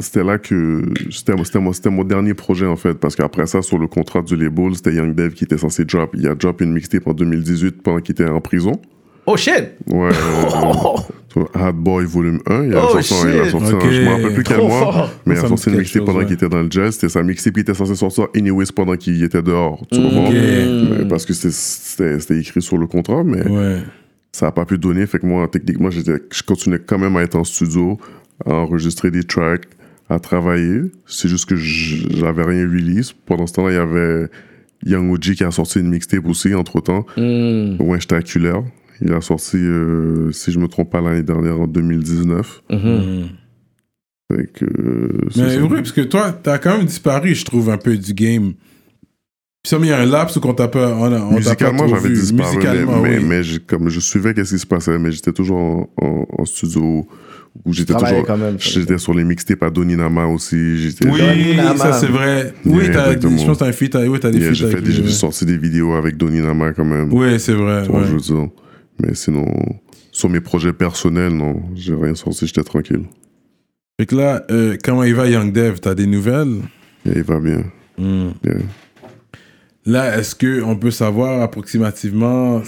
c'était 0.00 0.22
là 0.24 0.36
que 0.38 0.82
c'était 1.10 1.32
c'était 1.44 1.58
mon, 1.58 1.72
c'était 1.72 1.90
mon 1.90 2.04
dernier 2.04 2.34
projet 2.34 2.66
en 2.66 2.76
fait 2.76 2.94
parce 2.94 3.16
qu'après 3.16 3.46
ça 3.46 3.62
sur 3.62 3.78
le 3.78 3.86
contrat 3.86 4.20
du 4.20 4.36
label 4.36 4.74
c'était 4.74 4.92
Young 4.92 5.14
Dev 5.14 5.32
qui 5.32 5.44
était 5.44 5.56
censé 5.56 5.84
drop 5.86 6.10
il 6.14 6.26
a 6.28 6.34
drop 6.34 6.60
une 6.60 6.72
mixtape 6.74 7.06
en 7.06 7.14
2018 7.14 7.82
pendant 7.82 8.00
qu'il 8.00 8.12
était 8.12 8.28
en 8.28 8.40
prison 8.40 8.72
Oh 9.28 9.36
shit! 9.38 9.70
ouais 9.90 10.10
euh, 10.10 11.44
Hard 11.54 11.76
Boy 11.76 12.04
volume 12.04 12.40
1 12.46 12.64
il 12.64 12.74
a 12.76 12.84
Oh, 12.84 13.00
sorti, 13.00 13.14
un- 13.26 13.32
il 13.32 13.40
a 13.40 13.50
sorti 13.50 13.72
un- 13.72 13.90
je 13.90 14.02
me 14.02 14.08
rappelle 14.10 14.34
plus 14.34 14.42
quel 14.44 14.58
mois 14.58 15.08
mais 15.24 15.34
il 15.34 15.38
a 15.38 15.48
sorti 15.48 15.70
une 15.70 15.78
mixtape 15.78 16.00
chose, 16.02 16.06
pendant 16.06 16.18
ouais. 16.20 16.26
qu'il 16.26 16.34
était 16.34 16.48
dans 16.50 16.62
le 16.62 16.70
jazz 16.70 16.94
c'était 16.94 17.08
sa 17.08 17.22
mixtape 17.22 17.54
qui 17.54 17.60
était 17.60 17.74
censée 17.74 17.94
sortir 17.94 18.26
anyways 18.36 18.66
pendant 18.74 18.96
qu'il 18.96 19.22
était 19.24 19.42
dehors 19.42 19.82
tu 19.90 19.98
Mm. 19.98 20.02
comprends? 20.02 20.26
Ok. 20.26 20.34
Mais 20.34 21.08
parce 21.08 21.24
que 21.24 21.32
c'était- 21.32 21.50
c'était 21.52 22.20
c'était 22.20 22.38
écrit 22.38 22.60
sur 22.60 22.76
le 22.76 22.86
contrat 22.86 23.24
mais 23.24 23.48
Ouais. 23.48 23.78
ça 24.32 24.44
n'a 24.46 24.52
pas 24.52 24.66
pu 24.66 24.76
donner. 24.76 25.06
Fait 25.06 25.18
que 25.18 25.24
moi, 25.26 25.48
techniquement, 25.48 25.88
j'étais, 25.90 26.18
je 26.30 26.42
continuais 26.42 26.80
quand 26.86 26.98
même 26.98 27.16
à 27.16 27.22
être 27.22 27.36
en 27.36 27.44
studio, 27.44 27.98
à 28.44 28.52
enregistrer 28.52 29.10
des 29.10 29.24
tracks, 29.24 29.64
à 30.08 30.18
travailler. 30.18 30.82
C'est 31.06 31.28
juste 31.28 31.46
que 31.46 31.56
j'avais 31.56 32.44
rien 32.44 32.66
release. 32.66 33.12
Pendant 33.12 33.46
ce 33.46 33.54
temps-là, 33.54 33.72
il 33.72 33.76
y 33.76 33.78
avait 33.78 34.28
Young 34.84 35.10
OG 35.12 35.34
qui 35.34 35.44
a 35.44 35.50
sorti 35.50 35.80
une 35.80 35.88
mixtape 35.90 36.26
aussi, 36.26 36.54
entre-temps. 36.54 37.06
Mm. 37.16 37.76
Winchtaculaire. 37.80 38.62
Il 39.02 39.12
a 39.12 39.20
sorti, 39.20 39.56
euh, 39.58 40.30
si 40.32 40.52
je 40.52 40.58
me 40.58 40.68
trompe 40.68 40.90
pas, 40.90 41.00
l'année 41.02 41.22
dernière, 41.22 41.60
en 41.60 41.66
2019. 41.66 42.62
Mhm. 42.70 43.28
Fait 44.32 44.50
que, 44.52 44.64
euh, 44.64 45.08
c'est 45.30 45.42
Mais 45.42 45.54
ça. 45.56 45.62
oui, 45.62 45.68
parce 45.68 45.92
que 45.92 46.00
toi, 46.00 46.32
t'as 46.32 46.58
quand 46.58 46.78
même 46.78 46.86
disparu, 46.86 47.34
je 47.34 47.44
trouve, 47.44 47.68
un 47.70 47.76
peu 47.76 47.96
du 47.96 48.14
game. 48.14 48.54
Puis 49.62 49.70
ça, 49.70 49.78
mais 49.78 49.88
il 49.88 49.90
y 49.90 49.92
a 49.92 50.00
un 50.00 50.06
laps 50.06 50.34
où 50.36 50.40
qu'on 50.40 50.54
t'a 50.54 50.68
pas. 50.68 50.94
On, 50.96 51.04
a- 51.04 51.08
on 51.08 51.10
t'a 51.10 51.28
pas 51.28 51.34
Musicalement, 51.36 51.86
trop 51.86 51.88
j'avais 51.96 52.08
vu. 52.08 52.14
disparu, 52.20 52.56
Musicalement, 52.56 53.02
mais, 53.02 53.18
oui. 53.40 53.60
comme 53.66 53.88
je 53.90 54.00
suivais 54.00 54.32
qu'est-ce 54.32 54.54
qui 54.54 54.60
se 54.60 54.66
passait, 54.66 54.98
mais 54.98 55.12
j'étais 55.12 55.32
toujours 55.32 55.58
en, 55.58 55.90
en- 56.00 56.26
en 56.38 56.44
studio, 56.44 57.06
où 57.64 57.72
j'étais 57.72 57.94
toujours, 57.94 58.24
quand 58.26 58.36
même. 58.36 58.56
j'étais 58.58 58.98
sur 58.98 59.14
les 59.14 59.24
mixtapes 59.24 59.62
à 59.62 59.70
Doninama 59.70 60.26
aussi, 60.26 60.78
j'étais, 60.78 61.08
Oui, 61.08 61.20
ça 61.76 61.92
c'est 61.94 62.06
vrai. 62.06 62.52
Yeah, 62.64 62.76
Oui, 62.76 62.84
t'as, 62.92 63.06
exactement. 63.12 63.38
je 63.38 63.46
pense 63.46 63.58
que 63.58 63.64
t'as 63.64 63.68
un 63.68 63.72
feat. 63.72 63.96
Oui, 64.08 64.20
t'as 64.20 64.30
des 64.30 64.38
Yeah, 64.38 64.48
feats 64.48 64.54
j'ai, 64.54 64.70
fait 64.70 64.80
des- 64.82 64.92
j'ai 64.92 65.08
sorti 65.10 65.44
des 65.46 65.56
vidéos 65.58 65.94
avec 65.94 66.16
Doninama 66.16 66.72
quand 66.72 66.84
même, 66.84 67.12
Oui, 67.12 67.38
c'est 67.40 67.54
vrai. 67.54 67.84
tu 67.84 67.90
vois, 67.90 68.00
ouais. 68.00 68.06
je 68.08 68.12
veux 68.12 68.20
dire. 68.20 68.48
Mais 69.02 69.14
sinon, 69.14 69.46
sur 70.12 70.28
mes 70.28 70.40
projets 70.40 70.72
personnels, 70.72 71.32
non, 71.32 71.62
j'ai 71.74 71.94
rien 71.94 72.14
sorti, 72.14 72.46
j'étais 72.46 72.62
tranquille. 72.64 73.04
Fait 73.98 74.06
que 74.06 74.14
là, 74.16 74.44
euh, 74.50 74.76
comment 74.84 75.04
il 75.04 75.14
va 75.14 75.28
Young 75.28 75.52
Dev 75.52 75.78
T'as 75.80 75.94
des 75.94 76.06
nouvelles? 76.06 76.56
Et 77.06 77.12
il 77.16 77.22
va 77.22 77.38
bien. 77.40 77.64
Hmm. 77.98 78.30
Yeah. 78.44 78.54
Là, 79.86 80.18
est-ce 80.18 80.34
que 80.34 80.62
on 80.62 80.76
peut 80.76 80.90
savoir 80.90 81.42
approximativement 81.42 82.60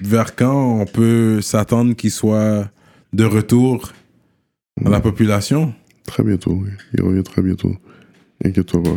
vers 0.00 0.34
quand 0.34 0.80
on 0.80 0.84
peut 0.86 1.40
s'attendre 1.40 1.94
qu'il 1.94 2.10
soit 2.10 2.68
de 3.12 3.24
retour? 3.24 3.92
Dans 4.80 4.90
la 4.90 5.00
population? 5.00 5.72
Très 6.06 6.22
bientôt, 6.22 6.52
oui. 6.62 6.70
Il 6.92 7.02
revient 7.02 7.22
très 7.22 7.42
bientôt. 7.42 7.74
Inquiète-toi 8.44 8.82
pas. 8.82 8.90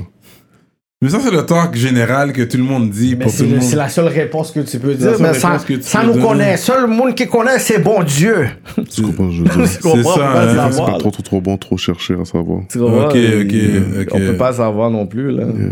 Mais 1.02 1.10
ça, 1.10 1.20
c'est 1.20 1.30
le 1.32 1.46
talk 1.46 1.76
général 1.76 2.34
que 2.34 2.42
tout 2.42 2.58
le 2.58 2.64
monde 2.64 2.90
dit 2.90 3.16
Mais 3.16 3.26
pour 3.26 3.32
tout 3.32 3.38
c'est 3.38 3.44
le 3.44 3.50
le- 3.52 3.56
monde. 3.60 3.64
c'est 3.70 3.76
la 3.76 3.88
seule 3.88 4.08
réponse 4.08 4.52
que 4.52 4.62
tu 4.62 4.80
peux 4.80 4.94
C'est 4.94 4.98
dire. 4.98 5.16
Mais 5.20 5.34
ça, 5.36 5.50
réponse 5.50 5.66
que 5.66 5.74
tu 5.76 5.84
ça 5.84 6.02
peux 6.02 6.08
nous 6.08 6.22
connaît. 6.26 6.58
Seul 6.58 6.88
monde 6.88 7.14
qui 7.14 7.28
connaît, 7.28 7.60
c'est 7.60 7.78
bon 7.80 8.02
Dieu. 8.04 8.48
Tu 8.90 9.04
comprends, 9.04 9.30
je 9.30 9.44
veux 9.44 9.48
dire? 9.50 9.70
Tu 9.72 9.78
comprends, 9.78 10.04
ça, 10.04 10.10
on 10.12 10.16
peut 10.16 10.24
hein. 10.24 10.34
pas 10.34 10.48
C'est 10.50 10.56
savoir. 10.78 10.92
pas 10.94 10.98
trop, 10.98 11.12
trop, 11.12 11.22
trop 11.24 11.42
bon, 11.42 11.58
trop 11.58 11.78
chercher 11.78 12.16
à 12.16 12.26
savoir. 12.26 12.62
Tu 12.68 12.80
comprends? 12.80 13.06
Ok, 13.06 13.16
ok, 13.16 13.54
ok. 14.02 14.08
On 14.14 14.18
peut 14.18 14.38
pas 14.38 14.54
savoir 14.54 14.90
non 14.90 15.06
plus, 15.06 15.30
là. 15.32 15.44
Yeah. 15.44 15.70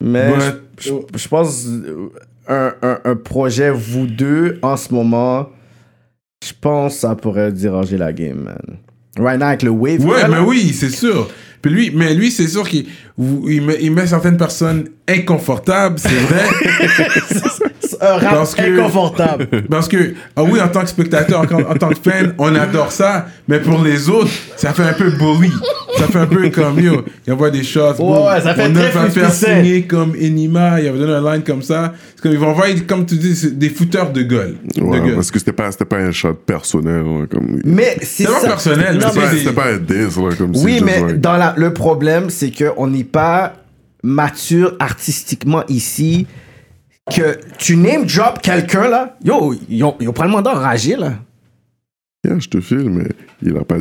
Mais 0.00 0.30
Ouais. 0.30 0.38
je, 1.16 1.28
pense 1.28 1.66
un, 2.46 2.72
un, 2.80 2.98
un 3.04 3.16
projet, 3.16 3.70
vous 3.72 4.06
deux, 4.06 4.60
en 4.62 4.76
ce 4.76 4.94
moment, 4.94 5.48
je 6.46 6.52
pense 6.60 6.94
que 6.94 7.00
ça 7.00 7.16
pourrait 7.16 7.50
déranger 7.50 7.98
la 7.98 8.12
game, 8.12 8.38
man. 8.44 8.76
Right 9.18 9.38
now, 9.38 9.46
avec 9.46 9.62
le 9.62 9.70
wave. 9.70 10.04
Ouais, 10.04 10.28
mais 10.28 10.38
oui, 10.40 10.72
c'est 10.78 10.90
sûr. 10.90 11.28
Puis 11.60 11.72
lui, 11.72 11.90
mais 11.94 12.14
lui, 12.14 12.30
c'est 12.30 12.46
sûr 12.46 12.68
qu'il 12.68 12.86
vous- 13.16 13.44
il 13.48 13.62
met, 13.62 13.78
il 13.80 13.90
met 13.92 14.06
certaines 14.06 14.36
personnes 14.36 14.88
inconfortables, 15.08 15.98
c'est 15.98 16.08
vrai. 16.08 16.44
Un 18.00 18.12
rap 18.18 18.30
Parce 18.34 18.54
que- 18.54 18.78
inconfortable. 18.80 19.46
Parce 19.70 19.88
que, 19.88 20.14
ah 20.36 20.42
oui, 20.42 20.60
en 20.60 20.68
tant 20.68 20.80
que 20.82 20.88
spectateur, 20.88 21.40
en, 21.52 21.70
en 21.70 21.74
tant 21.74 21.88
que 21.90 21.98
fan, 22.10 22.34
on 22.38 22.54
adore 22.54 22.92
ça, 22.92 23.26
mais 23.46 23.60
pour 23.60 23.82
les 23.82 24.08
autres, 24.08 24.30
ça 24.56 24.72
fait 24.72 24.82
un 24.82 24.92
peu 24.92 25.10
bully. 25.10 25.50
Ça 25.96 26.06
fait 26.06 26.18
un 26.18 26.26
peu 26.26 26.48
comme, 26.50 26.78
yo, 26.78 27.04
il 27.26 27.32
envoie 27.32 27.50
des 27.50 27.62
shots. 27.64 27.94
bon, 27.98 28.28
ouais, 28.28 28.40
ça 28.40 28.54
fait 28.54 28.68
on 28.68 28.72
très 28.72 28.90
va 28.90 29.10
faire 29.10 29.30
50 29.30 29.32
Cent. 29.32 29.46
signer 29.46 29.82
comme 29.82 30.14
Enima, 30.14 30.80
il 30.80 30.86
avait 30.88 30.98
donné 30.98 31.12
un 31.14 31.32
line 31.32 31.42
comme 31.42 31.62
ça. 31.62 31.92
C'est 32.14 32.22
comme, 32.22 32.32
ils 32.32 32.38
vont 32.38 32.48
envoyer, 32.50 32.76
comme 32.82 33.04
tu 33.06 33.16
dis, 33.16 33.50
des 33.52 33.68
footeurs 33.70 34.12
de 34.12 34.22
gueule. 34.22 34.56
de 34.76 34.82
Ouais, 34.82 35.00
gueule. 35.00 35.14
parce 35.16 35.30
que 35.30 35.38
c'était 35.38 35.52
pas, 35.52 35.72
c'était 35.72 35.84
pas 35.86 35.96
un 35.98 36.12
shot 36.12 36.34
personnel. 36.34 37.02
comme, 37.30 37.60
Mais 37.64 37.96
c'est 38.02 38.24
C'est 38.24 38.26
pas 38.26 38.40
personnel, 38.40 38.98
c'était 39.00 39.20
pas, 39.20 39.30
c'est- 39.30 39.38
c'était 39.38 39.52
pas 39.52 39.66
un 39.72 39.78
diss, 39.78 40.16
là, 40.16 40.30
comme 40.36 40.54
c'est 40.54 40.64
Oui, 40.64 40.80
mais 40.84 41.00
like- 41.00 41.20
dans 41.20 41.36
la, 41.36 41.54
le 41.56 41.72
problème, 41.72 42.30
c'est 42.30 42.50
qu'on 42.52 42.86
n'est 42.86 43.02
pas 43.04 43.54
mature 44.04 44.74
artistiquement 44.78 45.64
ici. 45.68 46.26
Que 47.14 47.38
tu 47.58 47.76
name 47.76 48.04
drop 48.06 48.40
quelqu'un 48.42 48.88
là, 48.88 49.16
yo, 49.24 49.54
ils 49.68 49.82
ont, 49.82 49.94
ils 50.00 50.08
ont 50.08 50.12
probablement 50.12 50.42
d'enrager 50.42 50.96
là. 50.96 51.14
Yeah, 52.24 52.38
je 52.38 52.48
te 52.48 52.60
file, 52.60 52.90
mais 52.90 53.06
il 53.42 53.56
a 53.56 53.64
pas, 53.64 53.76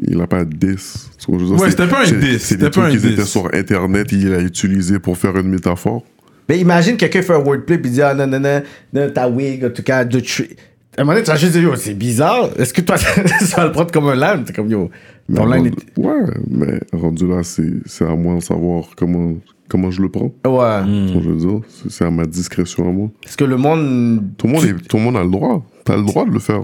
il 0.00 0.20
a 0.20 0.26
pas 0.26 0.44
10. 0.44 1.10
Tu 1.18 1.30
vois, 1.30 1.38
je 1.38 1.44
veux 1.44 1.50
dire, 1.50 1.60
Ouais, 1.60 1.70
c'est- 1.70 1.76
c'était 1.76 1.86
pas 1.88 2.02
un 2.02 2.06
c'est- 2.06 2.16
10, 2.18 2.32
C'est 2.32 2.38
c'était 2.38 2.56
des 2.56 2.64
pas 2.64 2.70
trucs 2.70 2.84
un 2.84 2.90
qui 2.90 2.96
étaient 2.96 3.22
10. 3.22 3.24
sur 3.28 3.48
Internet, 3.54 4.08
il 4.12 4.28
l'a 4.30 4.40
utilisé 4.40 4.98
pour 4.98 5.16
faire 5.16 5.36
une 5.36 5.48
métaphore. 5.48 6.02
Mais 6.48 6.58
imagine 6.58 6.96
quelqu'un 6.96 7.22
fait 7.22 7.34
un 7.34 7.38
wordplay 7.38 7.78
puis 7.78 7.90
dit 7.90 8.02
ah 8.02 8.12
non 8.14 8.26
non 8.26 8.40
non, 8.40 8.62
non 8.92 9.10
ta 9.10 9.28
wig 9.28 9.64
en 9.64 9.70
tout 9.70 9.82
cas 9.82 10.04
de 10.04 10.20
tri- 10.20 10.56
À 10.96 11.00
un 11.00 11.04
moment 11.04 11.14
donné, 11.14 11.24
tu 11.24 11.30
vas 11.30 11.36
juste 11.38 11.52
dire 11.52 11.62
yo 11.62 11.76
c'est 11.76 11.94
bizarre. 11.94 12.50
Est-ce 12.58 12.74
que 12.74 12.80
toi 12.82 12.96
ça 13.40 13.56
va 13.56 13.64
le 13.66 13.72
prendre 13.72 13.90
comme 13.92 14.08
un 14.08 14.14
line 14.14 14.44
C'est 14.46 14.54
comme 14.54 14.68
yo. 14.70 14.90
Mais 15.28 15.36
Ton 15.38 15.46
line 15.46 15.54
rendu- 15.56 15.68
est- 15.70 15.98
Ouais, 16.00 16.34
mais 16.50 16.80
rendu 16.92 17.26
là, 17.28 17.42
c'est 17.42 17.72
c'est 17.86 18.04
à 18.04 18.14
moi 18.14 18.34
de 18.36 18.40
savoir 18.42 18.84
comment, 18.96 19.34
comment 19.68 19.90
je 19.90 20.00
le 20.02 20.08
prends? 20.08 20.32
Ouais. 20.46 20.82
Je 20.86 21.18
veux 21.28 21.36
dire, 21.36 21.60
c'est 21.88 22.04
à 22.04 22.10
ma 22.10 22.24
discrétion 22.26 22.88
à 22.88 22.92
moi. 22.92 23.08
Parce 23.22 23.36
que 23.36 23.44
le 23.44 23.56
monde. 23.56 24.22
Tout 24.38 24.46
le 24.46 24.52
monde, 24.54 24.64
est- 24.64 24.88
tout 24.88 24.96
le 24.96 25.02
monde 25.02 25.16
a 25.16 25.22
le 25.24 25.30
droit. 25.30 25.64
T'as 25.84 25.96
le 25.96 26.02
droit 26.04 26.24
de 26.24 26.30
le 26.30 26.38
faire. 26.40 26.62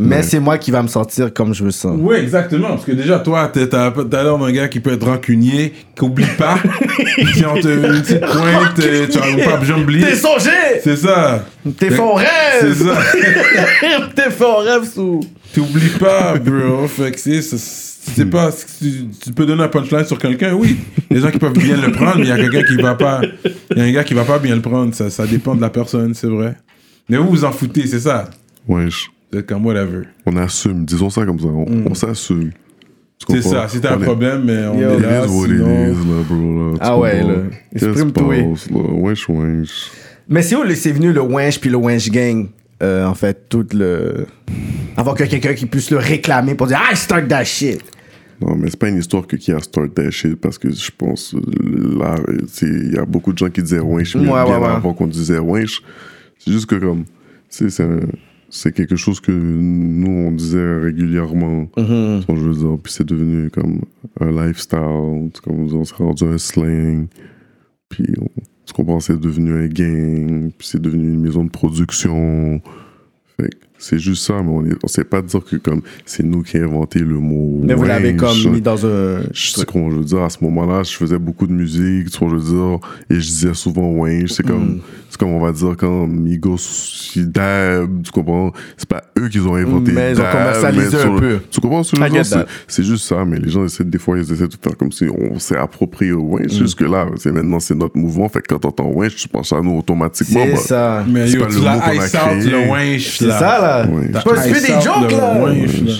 Mais 0.00 0.22
c'est 0.22 0.38
moi 0.38 0.58
qui 0.58 0.70
va 0.70 0.80
me 0.82 0.86
sentir 0.86 1.32
comme 1.34 1.52
je 1.54 1.64
me 1.64 1.70
sens. 1.70 1.96
Oui, 2.00 2.14
exactement. 2.16 2.68
Parce 2.68 2.84
que 2.84 2.92
déjà, 2.92 3.18
toi, 3.18 3.48
t'es- 3.48 3.66
t'as 3.68 3.90
l'air 4.22 4.38
d'un 4.38 4.52
gars 4.52 4.68
qui 4.68 4.78
peut 4.78 4.92
être 4.92 5.04
rancunier, 5.06 5.72
qui 5.96 6.04
oublie 6.04 6.24
pas. 6.38 6.56
si 7.34 7.44
on 7.44 7.54
te 7.60 7.66
une 7.66 8.00
petite 8.02 8.20
pointe, 8.20 8.78
euh, 8.78 9.06
tu 9.10 9.18
vas 9.18 9.44
pas 9.50 9.56
besoin 9.56 9.78
d'oublier. 9.78 10.04
T'es 10.06 10.14
songé 10.14 10.50
C'est 10.84 10.94
ça. 10.96 11.44
T'es 11.78 11.90
fait 11.90 11.98
en 12.00 12.16
C'est 12.16 12.60
rêve 12.66 12.74
ça. 12.86 12.94
T'es 14.14 14.30
fait 14.30 14.44
en 14.44 14.58
rêve 14.58 14.84
sous. 14.84 15.20
T'oublies 15.52 15.98
pas, 15.98 16.36
bro. 16.38 16.86
Fait 16.86 17.10
que 17.10 17.18
c'est. 17.18 17.40
C'est- 18.00 18.26
pas, 18.26 18.50
tu, 18.52 19.06
tu 19.22 19.32
peux 19.32 19.46
donner 19.46 19.62
un 19.64 19.68
punchline 19.68 20.04
sur 20.04 20.18
quelqu'un, 20.18 20.54
oui. 20.54 20.76
Les 21.10 21.20
gens 21.20 21.30
qui 21.30 21.38
peuvent 21.38 21.52
bien 21.52 21.76
le 21.76 21.92
prendre, 21.92 22.16
mais 22.18 22.24
il 22.24 22.28
y 22.28 22.32
a 22.32 22.36
quelqu'un 22.38 22.62
qui 22.62 22.76
va 22.80 22.94
pas. 22.94 23.20
Il 23.70 23.78
y 23.78 23.80
a 23.80 23.84
un 23.84 23.92
gars 23.92 24.04
qui 24.04 24.14
va 24.14 24.24
pas 24.24 24.38
bien 24.38 24.54
le 24.54 24.62
prendre. 24.62 24.94
Ça, 24.94 25.10
ça 25.10 25.26
dépend 25.26 25.54
de 25.54 25.60
la 25.60 25.70
personne, 25.70 26.14
c'est 26.14 26.26
vrai. 26.28 26.56
Mais 27.08 27.16
vous 27.16 27.28
vous 27.28 27.44
en 27.44 27.52
foutez, 27.52 27.86
c'est 27.86 28.00
ça? 28.00 28.28
Wesh, 28.66 29.10
Vous 29.32 29.38
êtes 29.38 29.46
comme 29.46 29.64
whatever. 29.66 30.02
on 30.26 30.36
assume. 30.36 30.84
Disons 30.84 31.08
ça 31.10 31.24
comme 31.24 31.38
ça. 31.38 31.46
On, 31.46 31.66
on 31.90 31.94
s'assume. 31.94 32.50
C'est 33.28 33.42
ça. 33.42 33.66
Si 33.68 33.80
t'as 33.80 33.94
un 33.94 33.96
On 33.96 34.00
problème, 34.00 34.44
mais 34.44 34.66
on 34.68 34.74
est 34.78 34.96
It 34.96 35.02
là. 35.02 35.24
is 35.24 35.28
what 35.28 35.46
it 35.46 35.52
sinon- 35.56 35.86
is, 35.86 35.96
là, 35.96 36.22
bro. 36.28 36.70
Là, 36.70 36.72
tu 36.74 36.78
Ah 36.80 36.98
ouais, 36.98 37.22
là. 37.22 37.34
Exprime 37.74 38.12
tout? 38.12 38.24
Wesh, 39.00 39.28
wesh. 39.28 39.90
Mais 40.28 40.42
c'est 40.42 40.54
où 40.56 40.60
c'est 40.74 40.92
venu 40.92 41.12
le 41.12 41.20
Wench 41.22 41.58
puis 41.58 41.70
le 41.70 41.76
Wench 41.78 42.10
Gang? 42.10 42.48
Euh, 42.82 43.06
En 43.06 43.14
fait, 43.14 43.48
tout 43.48 43.66
le. 43.72 44.26
Avant 44.96 45.14
que 45.14 45.24
quelqu'un 45.24 45.54
qui 45.54 45.66
puisse 45.66 45.90
le 45.90 45.98
réclamer 45.98 46.54
pour 46.54 46.66
dire 46.66 46.80
I 46.92 46.96
start 46.96 47.28
that 47.28 47.44
shit. 47.44 47.80
Non, 48.40 48.54
mais 48.56 48.70
c'est 48.70 48.78
pas 48.78 48.88
une 48.88 48.98
histoire 48.98 49.26
que 49.26 49.34
qui 49.36 49.50
a 49.52 49.58
start 49.58 49.94
that 49.94 50.10
shit 50.12 50.36
parce 50.36 50.58
que 50.58 50.70
je 50.70 50.90
pense 50.96 51.34
là, 51.34 52.16
il 52.62 52.92
y 52.94 52.98
a 52.98 53.04
beaucoup 53.04 53.32
de 53.32 53.38
gens 53.38 53.50
qui 53.50 53.62
disaient 53.62 53.80
winch 53.80 54.14
Ouais, 54.14 54.22
ouais, 54.22 54.44
bien 54.44 54.58
ouais. 54.60 54.66
avant 54.66 54.94
qu'on 54.94 55.06
disait 55.08 55.38
winch. 55.38 55.82
C'est 56.38 56.52
juste 56.52 56.66
que 56.66 56.76
comme, 56.76 57.04
c'est 57.48 57.80
un- 57.82 57.98
c'est 58.50 58.72
quelque 58.72 58.96
chose 58.96 59.20
que 59.20 59.32
nous 59.32 60.10
on 60.28 60.30
disait 60.32 60.78
régulièrement. 60.80 61.66
Tu 61.76 61.82
vois, 61.82 62.36
je 62.36 62.44
veux 62.44 62.54
dire, 62.54 62.78
puis 62.82 62.92
c'est 62.92 63.06
devenu 63.06 63.50
comme 63.50 63.80
un 64.20 64.30
lifestyle, 64.30 65.30
comme 65.42 65.68
on 65.72 65.84
s'est 65.84 65.94
rendu 65.96 66.24
un 66.24 66.38
slang, 66.38 67.08
puis 67.88 68.06
on, 68.20 68.28
tu 68.68 68.74
comprends, 68.74 69.00
c'est 69.00 69.18
devenu 69.18 69.64
un 69.64 69.66
gang, 69.66 70.52
puis 70.52 70.66
c'est 70.66 70.80
devenu 70.80 71.04
une 71.04 71.20
maison 71.20 71.42
de 71.42 71.48
production. 71.50 72.60
Fait 73.40 73.48
que 73.48 73.56
c'est 73.78 73.98
juste 73.98 74.24
ça, 74.24 74.34
mais 74.42 74.50
on, 74.50 74.64
on 74.82 74.88
sait 74.88 75.04
pas 75.04 75.22
dire 75.22 75.40
que 75.44 75.56
comme 75.56 75.82
c'est 76.04 76.22
nous 76.24 76.42
qui 76.42 76.56
avons 76.56 76.78
inventé 76.78 76.98
le 77.00 77.18
mot. 77.18 77.60
Mais 77.62 77.74
vous 77.74 77.84
l'avez 77.84 78.16
comme 78.16 78.36
mis 78.52 78.60
dans 78.60 78.84
un. 78.86 79.20
Je 79.32 79.50
sais 79.50 79.64
comment 79.64 79.90
je 79.90 79.96
veux 79.96 80.04
dire, 80.04 80.22
à 80.22 80.30
ce 80.30 80.38
moment-là, 80.42 80.82
je 80.82 80.92
faisais 80.96 81.18
beaucoup 81.18 81.46
de 81.46 81.52
musique, 81.52 82.10
tu 82.10 82.18
vois, 82.18 82.28
je 82.30 82.34
veux 82.36 82.50
dire, 82.56 82.78
et 83.10 83.14
je 83.14 83.26
disais 83.26 83.54
souvent 83.54 83.90
Winch, 83.90 84.30
c'est 84.30 84.44
Mm. 84.44 84.48
comme, 84.48 84.80
c'est 85.10 85.18
comme 85.18 85.30
on 85.30 85.40
va 85.40 85.52
dire 85.52 85.74
quand 85.78 86.06
Migos, 86.06 86.58
dab, 87.16 88.02
tu 88.02 88.10
comprends, 88.10 88.52
c'est 88.76 88.88
pas 88.88 89.02
eux 89.18 89.28
qui 89.28 89.38
ont 89.40 89.54
inventé 89.54 89.92
Mais 89.92 90.12
ils 90.12 90.20
ont 90.20 90.24
commercialisé 90.30 90.96
un 90.98 91.16
peu. 91.18 91.38
Tu 91.50 91.60
comprends 91.60 91.82
ce 91.82 91.92
que 91.96 92.02
je. 92.02 92.44
C'est- 92.68 92.82
juste 92.82 93.04
ça, 93.06 93.24
mais 93.24 93.38
les 93.38 93.50
gens 93.50 93.64
essaient, 93.64 93.84
des 93.84 93.98
fois, 93.98 94.16
ils 94.18 94.32
essaient 94.32 94.48
de 94.48 94.56
faire 94.62 94.76
comme 94.76 94.92
si 94.92 95.04
on 95.08 95.38
s'est 95.38 95.56
approprié 95.56 96.12
au 96.12 96.22
Winch, 96.22 96.52
Mm. 96.54 96.58
jusque 96.58 96.80
là, 96.82 97.06
c'est 97.16 97.32
maintenant, 97.32 97.60
c'est 97.60 97.74
notre 97.74 97.96
mouvement, 97.96 98.28
fait 98.28 98.40
que 98.40 98.48
quand 98.54 98.60
t'entends 98.60 98.90
Winch, 98.90 99.16
tu 99.16 99.28
penses 99.28 99.52
à 99.52 99.60
nous 99.60 99.78
automatiquement, 99.78 100.44
C'est 100.46 100.52
bah, 100.52 100.58
ça. 100.58 101.04
Mais 101.08 101.26
C'est 101.26 101.34
yo, 101.36 101.40
pas 101.44 101.46
tu 101.48 101.54
le 101.54 101.58
mot 101.60 101.64
l'as 101.66 101.78
qu'on 101.80 101.90
a 101.90 101.94
ice 101.94 102.14
out 102.14 102.20
créé. 102.40 102.50
le 102.50 102.70
winch, 102.70 103.16
C'est 103.18 103.30
ça 103.30 103.58
là. 103.60 103.67
Ouais. 103.86 104.10
Je 104.12 104.22
peux 104.22 104.60
des 104.60 104.80
jokes 104.82 105.12
là. 105.12 105.42
winch, 105.44 105.80
là. 105.82 105.92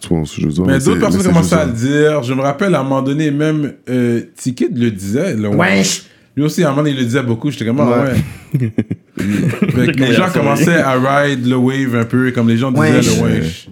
tu 0.00 0.08
vois 0.08 0.22
ce 0.24 0.36
que 0.36 0.42
je 0.42 0.46
veux 0.46 0.52
dire? 0.52 0.64
Mais 0.66 0.78
d'autres 0.78 1.00
personnes 1.00 1.22
commençaient 1.22 1.54
à 1.56 1.64
le 1.66 1.72
dire. 1.72 2.22
Je 2.22 2.34
me 2.34 2.42
rappelle, 2.42 2.74
à 2.74 2.80
un 2.80 2.82
moment 2.82 3.02
donné, 3.02 3.30
même 3.30 3.72
euh, 3.88 4.22
Tikid 4.36 4.76
le 4.76 4.90
disait. 4.90 5.34
Le 5.34 5.48
Wesh. 5.48 6.04
Lui 6.36 6.44
aussi, 6.44 6.62
à 6.62 6.66
un 6.66 6.70
moment 6.70 6.82
donné, 6.82 6.94
il 6.94 6.98
le 6.98 7.04
disait 7.04 7.22
beaucoup. 7.22 7.50
J'étais 7.50 7.64
comme, 7.64 7.80
ah 7.80 8.04
Ouais. 8.04 8.60
ouais. 8.60 8.72
Fait 9.86 9.92
que 9.92 9.98
les 9.98 10.12
gens 10.12 10.28
commençaient 10.30 10.80
à 10.80 10.92
ride 10.92 11.46
le 11.46 11.56
wave 11.56 11.96
un 11.96 12.04
peu, 12.04 12.30
comme 12.32 12.48
les 12.48 12.58
gens 12.58 12.70
disaient 12.72 13.00
le 13.00 13.22
wesh. 13.22 13.68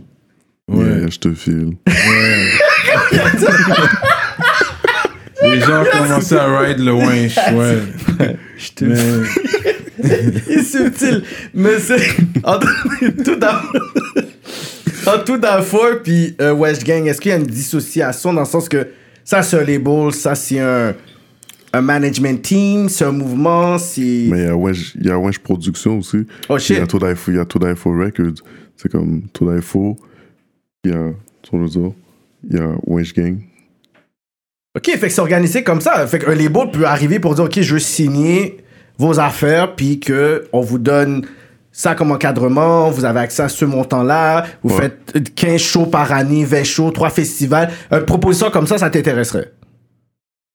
Ouais. 0.69 0.85
Yeah, 0.87 1.09
je 1.11 1.19
te 1.19 1.35
file. 1.35 1.73
Les 5.43 5.61
gens 5.61 5.85
commençaient 5.93 6.39
à 6.39 6.59
ride 6.59 6.79
le 6.79 6.93
wesh, 6.93 7.37
ouais. 7.53 7.79
Mais 8.83 8.97
Il 10.49 10.53
est 10.59 10.63
subtil. 10.63 11.23
Mais 11.55 11.79
c'est. 11.79 12.01
En 12.43 12.59
tout 13.25 13.37
d'un. 13.37 13.61
En 15.07 15.19
tout 15.25 15.37
puis 16.03 16.35
euh, 16.41 16.53
Wesh 16.55 16.83
Gang, 16.85 17.07
est-ce 17.07 17.21
qu'il 17.21 17.31
y 17.31 17.35
a 17.35 17.37
une 17.37 17.47
dissociation 17.47 18.33
dans 18.33 18.41
le 18.41 18.47
sens 18.47 18.69
que 18.69 18.89
ça 19.23 19.43
c'est 19.43 19.59
un 19.59 19.65
label, 19.65 20.13
ça 20.13 20.35
c'est 20.35 20.59
un, 20.61 20.95
un 21.75 21.81
management 21.83 22.41
team, 22.41 22.89
c'est 22.89 23.05
un 23.05 23.13
mouvement, 23.13 23.77
c'est. 23.79 24.01
Mais 24.31 24.39
il 24.41 24.45
y 24.45 24.49
a 24.49 24.57
Wesh, 24.57 24.95
il 24.99 25.07
y 25.07 25.11
a 25.11 25.19
Wesh 25.19 25.39
Production 25.41 25.99
aussi. 25.99 26.27
Oh 26.49 26.57
Il 26.57 26.61
y 26.61 26.65
shit. 26.65 26.79
a 26.79 26.87
Todafo, 26.87 27.31
il 27.33 27.37
y 27.37 27.41
a 27.41 27.45
Todafo 27.45 27.91
Records. 27.93 28.43
C'est 28.77 28.91
comme 28.91 29.23
Todafo, 29.33 29.97
il 30.85 30.91
y 30.91 30.95
a, 30.95 31.13
je 31.43 31.51
il 32.51 32.57
y 32.57 32.61
a 32.61 32.71
Wesh 32.87 33.13
Gang. 33.15 33.39
Ok, 34.77 34.87
fait 34.87 34.99
que 34.99 35.09
c'est 35.09 35.21
organisé 35.21 35.63
comme 35.63 35.81
ça. 35.81 36.07
Fait 36.07 36.19
qu'un 36.19 36.35
label 36.35 36.71
peut 36.73 36.85
arriver 36.85 37.21
pour 37.21 37.35
dire, 37.35 37.45
ok, 37.45 37.61
je 37.61 37.75
veux 37.75 37.81
signer 37.81 38.57
vos 38.99 39.21
affaires, 39.21 39.75
puis 39.77 40.01
que 40.01 40.47
on 40.53 40.61
vous 40.61 40.79
donne 40.79 41.27
ça 41.71 41.95
comme 41.95 42.13
encadrement, 42.13 42.91
vous 42.91 43.05
avez 43.05 43.21
accès 43.21 43.43
à 43.43 43.49
ce 43.49 43.65
montant-là, 43.65 44.47
vous 44.63 44.75
Ouais. 44.77 44.93
faites 45.13 45.35
15 45.35 45.61
shows 45.61 45.87
par 45.87 46.13
année, 46.13 46.45
20 46.45 46.65
shows, 46.65 46.91
3 46.93 47.11
festivals. 47.11 47.71
Une 47.91 48.05
proposition 48.05 48.51
comme 48.51 48.67
ça, 48.67 48.79
ça 48.79 48.91
t'intéresserait? 48.91 49.53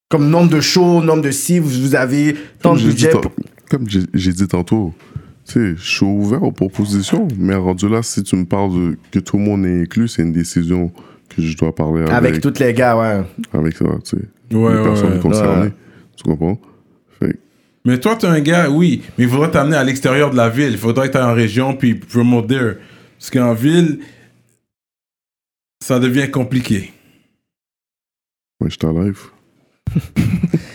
Comme 0.10 0.30
nombre 0.30 0.50
de 0.50 0.62
shows, 0.62 1.02
nombre 1.02 1.22
de 1.22 1.32
si, 1.32 1.60
vous, 1.60 1.96
avez 1.96 2.36
tant 2.62 2.72
Comme 2.74 2.82
de 2.82 2.88
budget. 2.88 3.10
pour- 3.10 3.32
Comme 3.70 3.88
j'ai 3.90 4.02
j'ai 4.14 4.32
dit 4.34 4.48
tantôt, 4.48 4.94
tu 5.46 5.54
sais, 5.54 5.76
je 5.78 5.90
suis 5.98 6.06
ouvert 6.06 6.42
aux 6.44 6.52
propositions, 6.52 7.28
mais 7.38 7.56
rendu 7.56 7.88
là, 7.88 8.02
si 8.02 8.24
tu 8.24 8.36
me 8.36 8.46
parles 8.46 8.72
de 8.74 8.98
que 9.12 9.20
tout 9.20 9.38
le 9.38 9.44
monde 9.44 9.66
est 9.66 9.82
inclus, 9.84 10.08
c'est 10.08 10.24
une 10.24 10.32
décision 10.34 10.92
que 11.30 11.42
je 11.42 11.58
dois 11.58 11.74
parler 11.74 12.02
avec, 12.02 12.14
Avec 12.14 12.30
avec, 12.32 12.42
tous 12.42 12.60
les 12.60 12.74
gars, 12.74 12.98
ouais. 12.98 13.24
ça, 13.74 13.86
tu 14.04 14.18
sais, 14.18 14.24
Ouais, 14.56 14.74
les 14.74 14.80
ouais, 14.80 14.84
personnes 14.84 15.14
ouais. 15.14 15.20
concernées. 15.20 15.62
Ouais. 15.68 15.74
Tu 16.18 16.24
comprends? 16.24 16.60
Fait 17.20 17.40
Mais 17.86 18.00
toi, 18.00 18.16
t'es 18.16 18.28
un 18.28 18.40
gars, 18.42 18.70
oui, 18.70 19.04
mais 19.18 19.26
il 19.26 19.30
faudrait 19.30 19.52
t'amener 19.52 19.76
à 19.78 19.84
l'extérieur 19.84 20.32
de 20.32 20.36
la 20.38 20.50
ville. 20.50 20.72
Il 20.72 20.78
faudrait 20.78 21.08
que 21.08 21.14
t'ailles 21.14 21.24
en 21.24 21.34
région 21.34 21.76
puis 21.76 21.96
promote 21.96 22.48
there. 22.48 22.76
Parce 23.18 23.30
qu'en 23.32 23.54
ville, 23.54 24.00
ça 25.84 26.00
devient 26.00 26.30
compliqué. 26.32 26.92
ouais, 28.62 28.70
je 28.70 28.76
suis 28.80 28.86
en 28.86 29.00
live. 29.00 29.20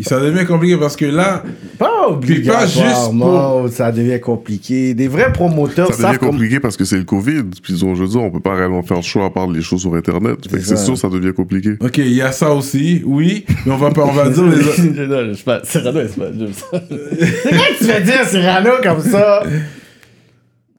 Ça 0.00 0.18
devient 0.18 0.44
compliqué 0.44 0.76
parce 0.76 0.96
que 0.96 1.04
là, 1.04 1.44
Pas 1.78 2.08
obligatoirement, 2.08 3.68
ça 3.68 3.92
devient 3.92 4.18
compliqué. 4.20 4.92
Des 4.92 5.06
vrais 5.06 5.30
promoteurs 5.32 5.94
Ça 5.94 6.08
devient 6.08 6.18
comme... 6.18 6.30
compliqué 6.30 6.58
parce 6.58 6.76
que 6.76 6.84
c'est 6.84 6.96
le 6.96 7.04
Covid. 7.04 7.44
Puis, 7.62 7.78
je 7.78 7.86
veux 7.86 8.08
dire, 8.08 8.20
on 8.20 8.30
peut 8.32 8.40
pas 8.40 8.56
réellement 8.56 8.82
faire 8.82 8.96
le 8.96 9.04
choix 9.04 9.26
à 9.26 9.30
part 9.30 9.48
les 9.48 9.62
choses 9.62 9.82
sur 9.82 9.94
Internet. 9.94 10.48
Fait 10.50 10.56
que 10.56 10.64
c'est 10.64 10.76
sûr, 10.76 10.98
ça 10.98 11.08
devient 11.08 11.32
compliqué. 11.32 11.74
ok, 11.80 11.98
il 11.98 12.12
y 12.12 12.22
a 12.22 12.32
ça 12.32 12.52
aussi, 12.52 13.02
oui, 13.04 13.44
mais 13.64 13.70
on 13.72 13.76
va 13.76 13.90
pas, 13.92 14.02
on 14.04 14.12
va 14.12 14.30
dire 14.30 14.42
les 14.44 14.66
autres. 14.66 14.82
Non, 15.04 15.28
je 15.28 15.34
sais 15.34 15.44
pas. 15.44 15.60
Cyrano, 15.62 16.00
c'est 16.08 16.18
pas. 16.18 16.30
C'est 17.44 17.50
quoi 17.50 17.58
que 17.58 17.78
tu 17.78 17.84
fais 17.84 18.00
dire 18.02 18.24
Cyrano 18.26 18.70
comme 18.82 19.00
ça? 19.00 19.44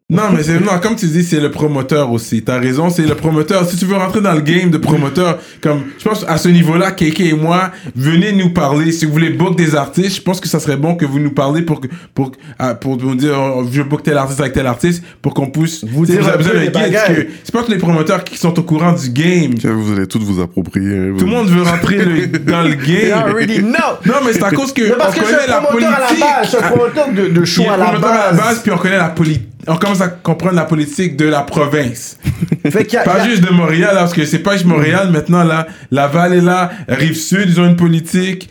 Non, 0.07 0.26
mais 0.32 0.44
c'est, 0.44 0.60
non, 0.60 0.77
comme 0.84 0.95
tu 0.95 1.07
dis, 1.07 1.23
c'est 1.23 1.40
le 1.40 1.49
promoteur 1.49 2.11
aussi. 2.11 2.44
T'as 2.44 2.60
raison, 2.60 2.91
c'est 2.91 3.07
le 3.07 3.15
promoteur. 3.15 3.68
Si 3.68 3.76
tu 3.76 3.86
veux 3.86 3.95
rentrer 3.95 4.22
dans 4.22 4.34
le 4.34 4.41
game 4.41 4.69
de 4.69 4.77
promoteur, 4.77 5.40
comme, 5.61 5.82
je 5.98 6.03
pense, 6.07 6.23
à 6.27 6.38
ce 6.38 6.48
niveau-là, 6.48 6.91
Keke 6.91 7.22
et 7.22 7.34
moi, 7.34 7.72
venez 7.95 8.32
nous 8.32 8.52
parler. 8.52 8.91
Si 8.91 9.06
vous 9.07 9.14
voulez 9.14 9.32
book 9.32 9.57
des 9.57 9.73
artistes, 9.76 10.18
je 10.18 10.22
pense 10.22 10.40
que 10.40 10.48
ça 10.48 10.60
serait 10.60 10.77
bon 10.77 10.94
que 10.94 11.06
vous 11.07 11.18
nous 11.18 11.32
parlez 11.32 11.64
pour, 11.64 11.82
que- 11.82 11.88
pour, 12.14 12.34
ah, 12.60 12.76
pour 12.76 12.98
nous 12.98 13.15
dire, 13.15 13.34
oh, 13.36 13.65
je 13.72 13.82
book 13.82 14.03
tel 14.03 14.15
artiste 14.19 14.40
avec 14.41 14.53
tel 14.53 14.68
artiste, 14.68 15.03
pour 15.23 15.34
qu'on 15.34 15.48
puisse, 15.49 15.84
Vous 15.84 16.06
dire 16.06 16.22
besoin 16.38 16.53
les 16.53 16.68
guide, 16.69 17.27
c'est 17.44 17.52
pas 17.52 17.64
tous 17.64 17.72
les 17.72 17.80
promoteurs 17.80 18.23
qui 18.23 18.38
sont 18.38 18.60
au 18.60 18.61
courant 18.64 18.91
du 18.94 19.10
game. 19.10 19.56
Vous 19.64 19.91
allez 19.94 20.06
tous 20.06 20.19
vous 20.19 20.40
approprier. 20.40 20.98
hein, 20.98 21.15
Tout 21.18 21.26
le 21.26 21.32
monde 21.32 21.48
veut 21.49 21.64
rentrer 21.64 22.06
le- 22.06 22.27
dans 22.27 22.61
le 22.61 22.76
I 22.76 22.77
game. 23.10 23.18
already 23.23 23.57
know. 23.57 23.73
Non, 24.06 24.14
mais 24.23 24.34
c'est 24.34 24.44
à 24.44 24.52
cause 24.52 24.72
que 24.72 24.84
Mais 24.84 24.90
parce 24.99 25.18
on 25.18 25.19
que 25.22 25.26
connaît 25.26 25.48
la 25.48 25.57
un 25.57 25.61
promoteur 25.64 25.90
à 25.90 25.99
la 25.99 26.06
politique. 26.06 26.19
base, 26.26 26.48
suis 26.49 26.57
un 26.57 26.61
promoteur 26.61 27.07
de, 27.11 27.27
de 27.40 27.44
show 27.45 27.64
à 27.73 27.77
la 27.77 27.91
base. 27.98 28.03
à 28.03 28.32
la 28.32 28.38
base, 28.38 28.60
puis 28.61 28.72
on 28.72 28.77
connaît 28.77 28.98
la 28.98 29.10
politique. 29.10 29.49
On 29.68 29.78
commence 29.78 30.02
à 30.02 30.08
comprendre 30.10 30.56
la 30.56 30.66
politique 30.66 31.16
de 31.18 31.26
la 31.26 31.42
province. 31.42 32.18
Fait 32.70 32.94
a- 32.96 33.04
Pas 33.04 33.22
a- 33.22 33.28
juste 33.30 33.44
de 33.44 33.52
Montréal, 33.52 33.92
là, 33.94 34.02
parce 34.02 34.14
que 34.14 34.26
c'est 34.26 34.40
pas 34.40 34.54
juste 34.54 34.66
Montréal. 34.66 35.12
Maintenant, 35.12 35.44
là, 35.44 35.68
Laval 35.92 36.34
est 36.34 36.42
là, 36.42 36.72
Rive-Sud, 36.88 37.46
ils 37.48 37.60
ont 37.60 37.66
une 37.68 37.76
politique. 37.76 38.50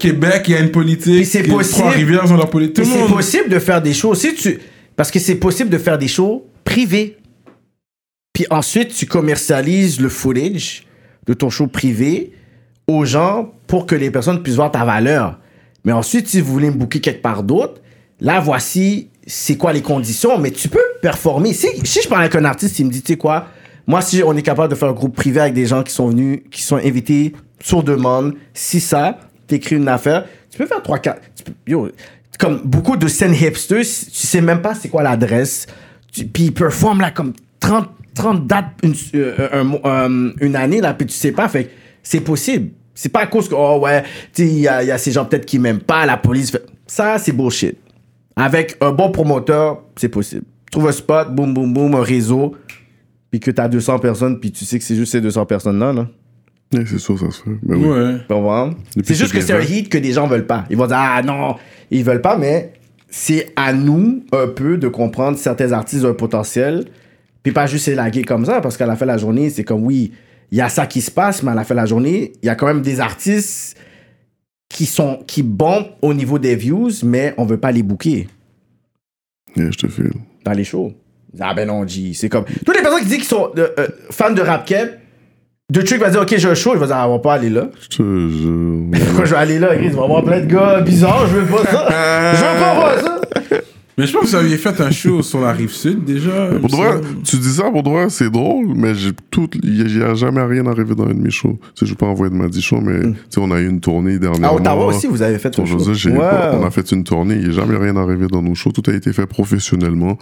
Québec, 0.00 0.42
il 0.48 0.52
y 0.52 0.56
a 0.56 0.60
une 0.60 0.72
politique. 0.72 1.24
C'est 1.26 1.42
Les 1.42 1.48
possible. 1.48 1.78
Trois-Rivières 1.78 2.30
ont 2.32 2.36
leur 2.36 2.50
politique. 2.50 2.84
C'est 2.84 3.06
possible 3.06 3.48
de 3.48 3.58
faire 3.60 3.80
des 3.80 3.92
shows. 3.94 4.14
Si 4.14 4.34
tu... 4.34 4.58
Parce 4.96 5.10
que 5.12 5.20
c'est 5.20 5.36
possible 5.36 5.70
de 5.70 5.78
faire 5.78 5.96
des 5.96 6.08
shows 6.08 6.44
privés. 6.64 7.16
Puis 8.32 8.46
ensuite, 8.50 8.88
tu 8.94 9.06
commercialises 9.06 10.00
le 10.00 10.08
footage 10.08 10.86
de 11.26 11.34
ton 11.34 11.50
show 11.50 11.66
privé 11.68 12.32
aux 12.88 13.04
gens 13.04 13.52
pour 13.68 13.86
que 13.86 13.94
les 13.94 14.10
personnes 14.10 14.42
puissent 14.42 14.56
voir 14.56 14.72
ta 14.72 14.84
valeur. 14.84 15.38
Mais 15.84 15.92
ensuite, 15.92 16.26
si 16.26 16.40
vous 16.40 16.52
voulez 16.52 16.70
me 16.70 16.74
booker 16.76 17.00
quelque 17.00 17.22
part 17.22 17.42
d'autre, 17.44 17.80
là, 18.20 18.40
voici 18.40 19.09
c'est 19.30 19.56
quoi 19.56 19.72
les 19.72 19.82
conditions. 19.82 20.38
Mais 20.38 20.50
tu 20.50 20.68
peux 20.68 20.82
performer. 21.02 21.52
Si, 21.54 21.68
si 21.84 22.00
je 22.02 22.08
parle 22.08 22.22
avec 22.22 22.34
un 22.36 22.44
artiste, 22.44 22.78
il 22.78 22.86
me 22.86 22.90
dit, 22.90 23.02
tu 23.02 23.12
sais 23.12 23.18
quoi, 23.18 23.46
moi, 23.86 24.00
si 24.02 24.22
on 24.24 24.36
est 24.36 24.42
capable 24.42 24.70
de 24.70 24.74
faire 24.78 24.88
un 24.88 24.92
groupe 24.92 25.16
privé 25.16 25.40
avec 25.40 25.54
des 25.54 25.66
gens 25.66 25.82
qui 25.82 25.92
sont 25.92 26.08
venus, 26.08 26.40
qui 26.50 26.62
sont 26.62 26.76
invités 26.76 27.32
sur 27.62 27.82
demande, 27.82 28.34
si 28.54 28.80
ça, 28.80 29.18
t'écris 29.46 29.76
une 29.76 29.88
affaire, 29.88 30.26
tu 30.50 30.58
peux 30.58 30.66
faire 30.66 30.80
3-4. 30.82 31.16
Yo, 31.66 31.88
comme 32.38 32.60
beaucoup 32.64 32.96
de 32.96 33.08
scènes 33.08 33.34
hipsters, 33.34 33.80
tu 33.82 34.26
sais 34.26 34.40
même 34.40 34.62
pas 34.62 34.74
c'est 34.74 34.88
quoi 34.88 35.02
l'adresse. 35.02 35.66
Puis 36.12 36.44
ils 36.44 36.52
performent 36.54 37.00
là 37.00 37.10
comme 37.10 37.32
30, 37.60 37.88
30 38.14 38.46
dates 38.46 38.66
une, 38.82 38.94
euh, 39.14 39.64
euh, 39.84 40.32
une 40.40 40.56
année, 40.56 40.80
là, 40.80 40.94
puis 40.94 41.06
tu 41.06 41.14
sais 41.14 41.32
pas. 41.32 41.48
Fait 41.48 41.70
c'est 42.02 42.20
possible. 42.20 42.70
C'est 42.94 43.08
pas 43.10 43.20
à 43.20 43.26
cause 43.26 43.48
que, 43.48 43.54
oh 43.54 43.78
ouais, 43.82 44.02
tu 44.02 44.08
sais, 44.44 44.46
il 44.48 44.58
y 44.60 44.68
a, 44.68 44.82
il 44.82 44.88
y 44.88 44.90
a 44.90 44.98
ces 44.98 45.12
gens 45.12 45.24
peut-être 45.24 45.46
qui 45.46 45.58
m'aiment 45.58 45.80
pas, 45.80 46.04
la 46.06 46.16
police. 46.16 46.50
fait- 46.50 46.64
Ça, 46.86 47.18
c'est 47.18 47.32
bullshit. 47.32 47.76
Avec 48.40 48.76
un 48.80 48.92
bon 48.92 49.10
promoteur, 49.10 49.82
c'est 49.96 50.08
possible. 50.08 50.44
Trouve 50.70 50.88
un 50.88 50.92
spot, 50.92 51.34
boum, 51.34 51.52
boum, 51.52 51.72
boum, 51.72 51.94
un 51.94 52.02
réseau, 52.02 52.54
puis 53.30 53.40
que 53.40 53.50
t'as 53.50 53.68
200 53.68 53.98
personnes, 53.98 54.40
puis 54.40 54.50
tu 54.50 54.64
sais 54.64 54.78
que 54.78 54.84
c'est 54.84 54.96
juste 54.96 55.12
ces 55.12 55.20
200 55.20 55.46
personnes-là, 55.46 55.92
là. 55.92 56.08
Ouais, 56.72 56.84
c'est 56.86 56.98
sûr, 56.98 57.18
ça 57.18 57.30
se 57.30 57.42
fait. 57.42 57.50
Ben 57.62 57.76
oui. 57.76 57.88
Ouais. 57.88 58.70
Tu 58.94 59.02
C'est 59.04 59.14
juste 59.14 59.32
que 59.32 59.40
c'est 59.40 59.52
un 59.52 59.58
les 59.58 59.78
hit 59.78 59.88
que 59.88 59.98
des 59.98 60.12
gens 60.12 60.26
veulent 60.26 60.46
pas. 60.46 60.64
Ils 60.70 60.76
vont 60.76 60.86
dire, 60.86 60.96
ah 60.98 61.20
non, 61.22 61.56
ils 61.90 62.04
veulent 62.04 62.22
pas, 62.22 62.36
mais 62.36 62.72
c'est 63.08 63.52
à 63.56 63.72
nous 63.72 64.22
un 64.32 64.46
peu 64.46 64.78
de 64.78 64.88
comprendre 64.88 65.36
certains 65.36 65.72
artistes 65.72 66.04
ont 66.04 66.10
un 66.10 66.14
potentiel, 66.14 66.86
puis 67.42 67.52
pas 67.52 67.66
juste 67.66 67.86
s'élaguer 67.86 68.22
comme 68.22 68.44
ça, 68.44 68.60
parce 68.60 68.76
qu'à 68.76 68.86
la 68.86 68.96
fin 68.96 69.04
de 69.04 69.10
la 69.10 69.18
journée, 69.18 69.50
c'est 69.50 69.64
comme, 69.64 69.84
oui, 69.84 70.12
il 70.52 70.58
y 70.58 70.60
a 70.60 70.68
ça 70.68 70.86
qui 70.86 71.00
se 71.00 71.10
passe, 71.10 71.42
mais 71.42 71.50
à 71.50 71.54
la 71.54 71.64
fin 71.64 71.74
de 71.74 71.80
la 71.80 71.86
journée, 71.86 72.32
il 72.42 72.46
y 72.46 72.48
a 72.48 72.54
quand 72.54 72.66
même 72.66 72.82
des 72.82 73.00
artistes 73.00 73.76
qui 74.70 74.86
sont 74.86 75.18
qui 75.26 75.42
bombent 75.42 75.88
au 76.00 76.14
niveau 76.14 76.38
des 76.38 76.56
views, 76.56 76.90
mais 77.02 77.34
on 77.36 77.44
veut 77.44 77.58
pas 77.58 77.72
les 77.72 77.82
booker 77.82 78.26
Yeah, 79.56 79.70
je 79.72 79.76
te 79.78 79.88
file. 79.88 80.12
dans 80.44 80.52
les 80.52 80.64
shows. 80.64 80.92
Ah 81.40 81.52
ben 81.54 81.66
non, 81.66 81.86
G. 81.86 82.12
C'est 82.14 82.28
comme. 82.28 82.44
Toutes 82.64 82.76
les 82.76 82.82
personnes 82.82 83.00
qui 83.00 83.06
disent 83.06 83.16
qu'ils 83.16 83.24
sont 83.24 83.50
euh, 83.58 83.68
euh, 83.78 83.88
fans 84.10 84.30
de 84.32 84.40
rap 84.42 84.64
cap, 84.64 84.88
de 85.70 85.82
trucs 85.82 86.00
va 86.00 86.10
dire, 86.10 86.22
ok, 86.22 86.34
j'ai 86.36 86.48
un 86.48 86.54
show, 86.54 86.72
il 86.74 86.78
va 86.78 86.86
dire, 86.86 86.96
ah, 86.96 87.08
on 87.08 87.12
va 87.14 87.18
pas 87.18 87.34
aller 87.34 87.50
là. 87.50 87.68
Je 87.82 87.88
te 87.88 88.02
jure. 88.02 89.06
Pourquoi 89.06 89.24
je 89.26 89.30
vais 89.30 89.36
aller 89.40 89.58
là, 89.58 89.74
Chris? 89.76 89.86
Il 89.86 89.92
va 89.92 90.00
y 90.02 90.04
avoir 90.04 90.24
plein 90.24 90.40
de 90.40 90.46
gars 90.46 90.80
bizarres, 90.80 91.26
je 91.26 91.36
veux 91.36 91.46
pas 91.46 91.64
ça. 91.64 91.86
je 92.34 92.40
veux 92.40 92.60
pas 92.60 92.74
voir 92.74 92.98
ça. 93.00 93.20
Mais 94.00 94.06
je 94.06 94.12
pense 94.14 94.22
que 94.22 94.26
vous 94.28 94.34
aviez 94.36 94.56
fait 94.56 94.80
un 94.80 94.90
show 94.90 95.22
sur 95.22 95.40
la 95.42 95.52
rive 95.52 95.70
sud 95.72 96.04
déjà. 96.04 96.46
Pour 96.58 96.70
semble. 96.70 97.00
tu 97.22 97.36
dis 97.36 97.52
ça 97.52 97.70
pour 97.70 97.82
vrai, 97.82 98.08
c'est 98.08 98.30
drôle, 98.30 98.68
mais 98.74 98.94
j'ai 98.94 99.10
tout, 99.30 99.46
il 99.62 99.84
n'y 99.94 100.02
a 100.02 100.14
jamais 100.14 100.42
rien 100.42 100.66
arrivé 100.66 100.94
dans 100.94 101.04
un 101.04 101.12
de 101.14 101.20
mes 101.20 101.30
shows. 101.30 101.58
Tu 101.74 101.80
sais, 101.80 101.86
je 101.86 101.90
vais 101.92 101.96
pas 101.96 102.06
envoyer 102.06 102.32
de 102.32 102.36
ma 102.38 102.48
10 102.48 102.62
shows, 102.62 102.80
mais 102.80 103.02
tu 103.02 103.14
sais, 103.28 103.40
on 103.40 103.50
a 103.50 103.60
eu 103.60 103.68
une 103.68 103.80
tournée 103.80 104.18
dernièrement. 104.18 104.48
À 104.48 104.54
Ottawa 104.54 104.86
aussi, 104.86 105.06
vous 105.06 105.20
avez 105.20 105.38
fait 105.38 105.50
Ton 105.50 105.64
un 105.64 105.66
show. 105.66 105.76
On 106.08 106.64
a 106.64 106.70
fait 106.70 106.90
une 106.92 107.04
tournée, 107.04 107.34
il 107.34 107.42
n'y 107.42 107.48
a 107.48 107.52
jamais 107.52 107.76
rien 107.76 107.94
arrivé 107.96 108.26
dans 108.26 108.40
nos 108.42 108.54
shows. 108.54 108.72
Tout 108.72 108.90
a 108.90 108.94
été 108.94 109.12
fait 109.12 109.26
professionnellement. 109.26 110.16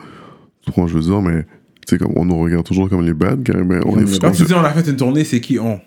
Je 0.66 0.82
veux 0.82 1.00
dire, 1.00 1.22
mais 1.22 1.42
tu 1.86 1.90
sais, 1.90 1.98
comme 1.98 2.12
on 2.16 2.24
nous 2.24 2.38
regarde 2.40 2.66
toujours 2.66 2.88
comme 2.90 3.05
les 3.06 3.14
bad 3.14 3.42
guys, 3.42 3.62
mais 3.64 3.78
on 3.86 3.98
est 4.00 4.20
Quand 4.20 4.32
tu 4.32 4.42
dis 4.42 4.55
on 4.55 4.59
a 4.64 4.70
fait 4.70 4.90
une 4.90 4.96
tournée, 4.96 5.22
c'est 5.24 5.40
qui 5.40 5.59
on? 5.59 5.80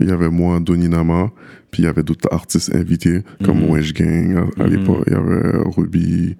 Il 0.00 0.08
y 0.08 0.12
avait 0.12 0.30
moi, 0.30 0.60
Donny 0.60 0.88
Nama, 0.88 1.30
puis 1.72 1.82
il 1.82 1.86
y 1.86 1.88
avait 1.88 2.04
d'autres 2.04 2.28
artistes 2.32 2.72
invités, 2.74 3.22
comme 3.44 3.58
Mhm. 3.58 3.70
Wesh 3.70 3.92
Gang 3.92 4.36
à, 4.58 4.62
à 4.62 4.66
Mhm. 4.66 4.72
l'époque. 4.76 5.04
Il 5.08 5.12
y 5.12 5.16
avait 5.16 5.58
Ruby. 5.76 6.36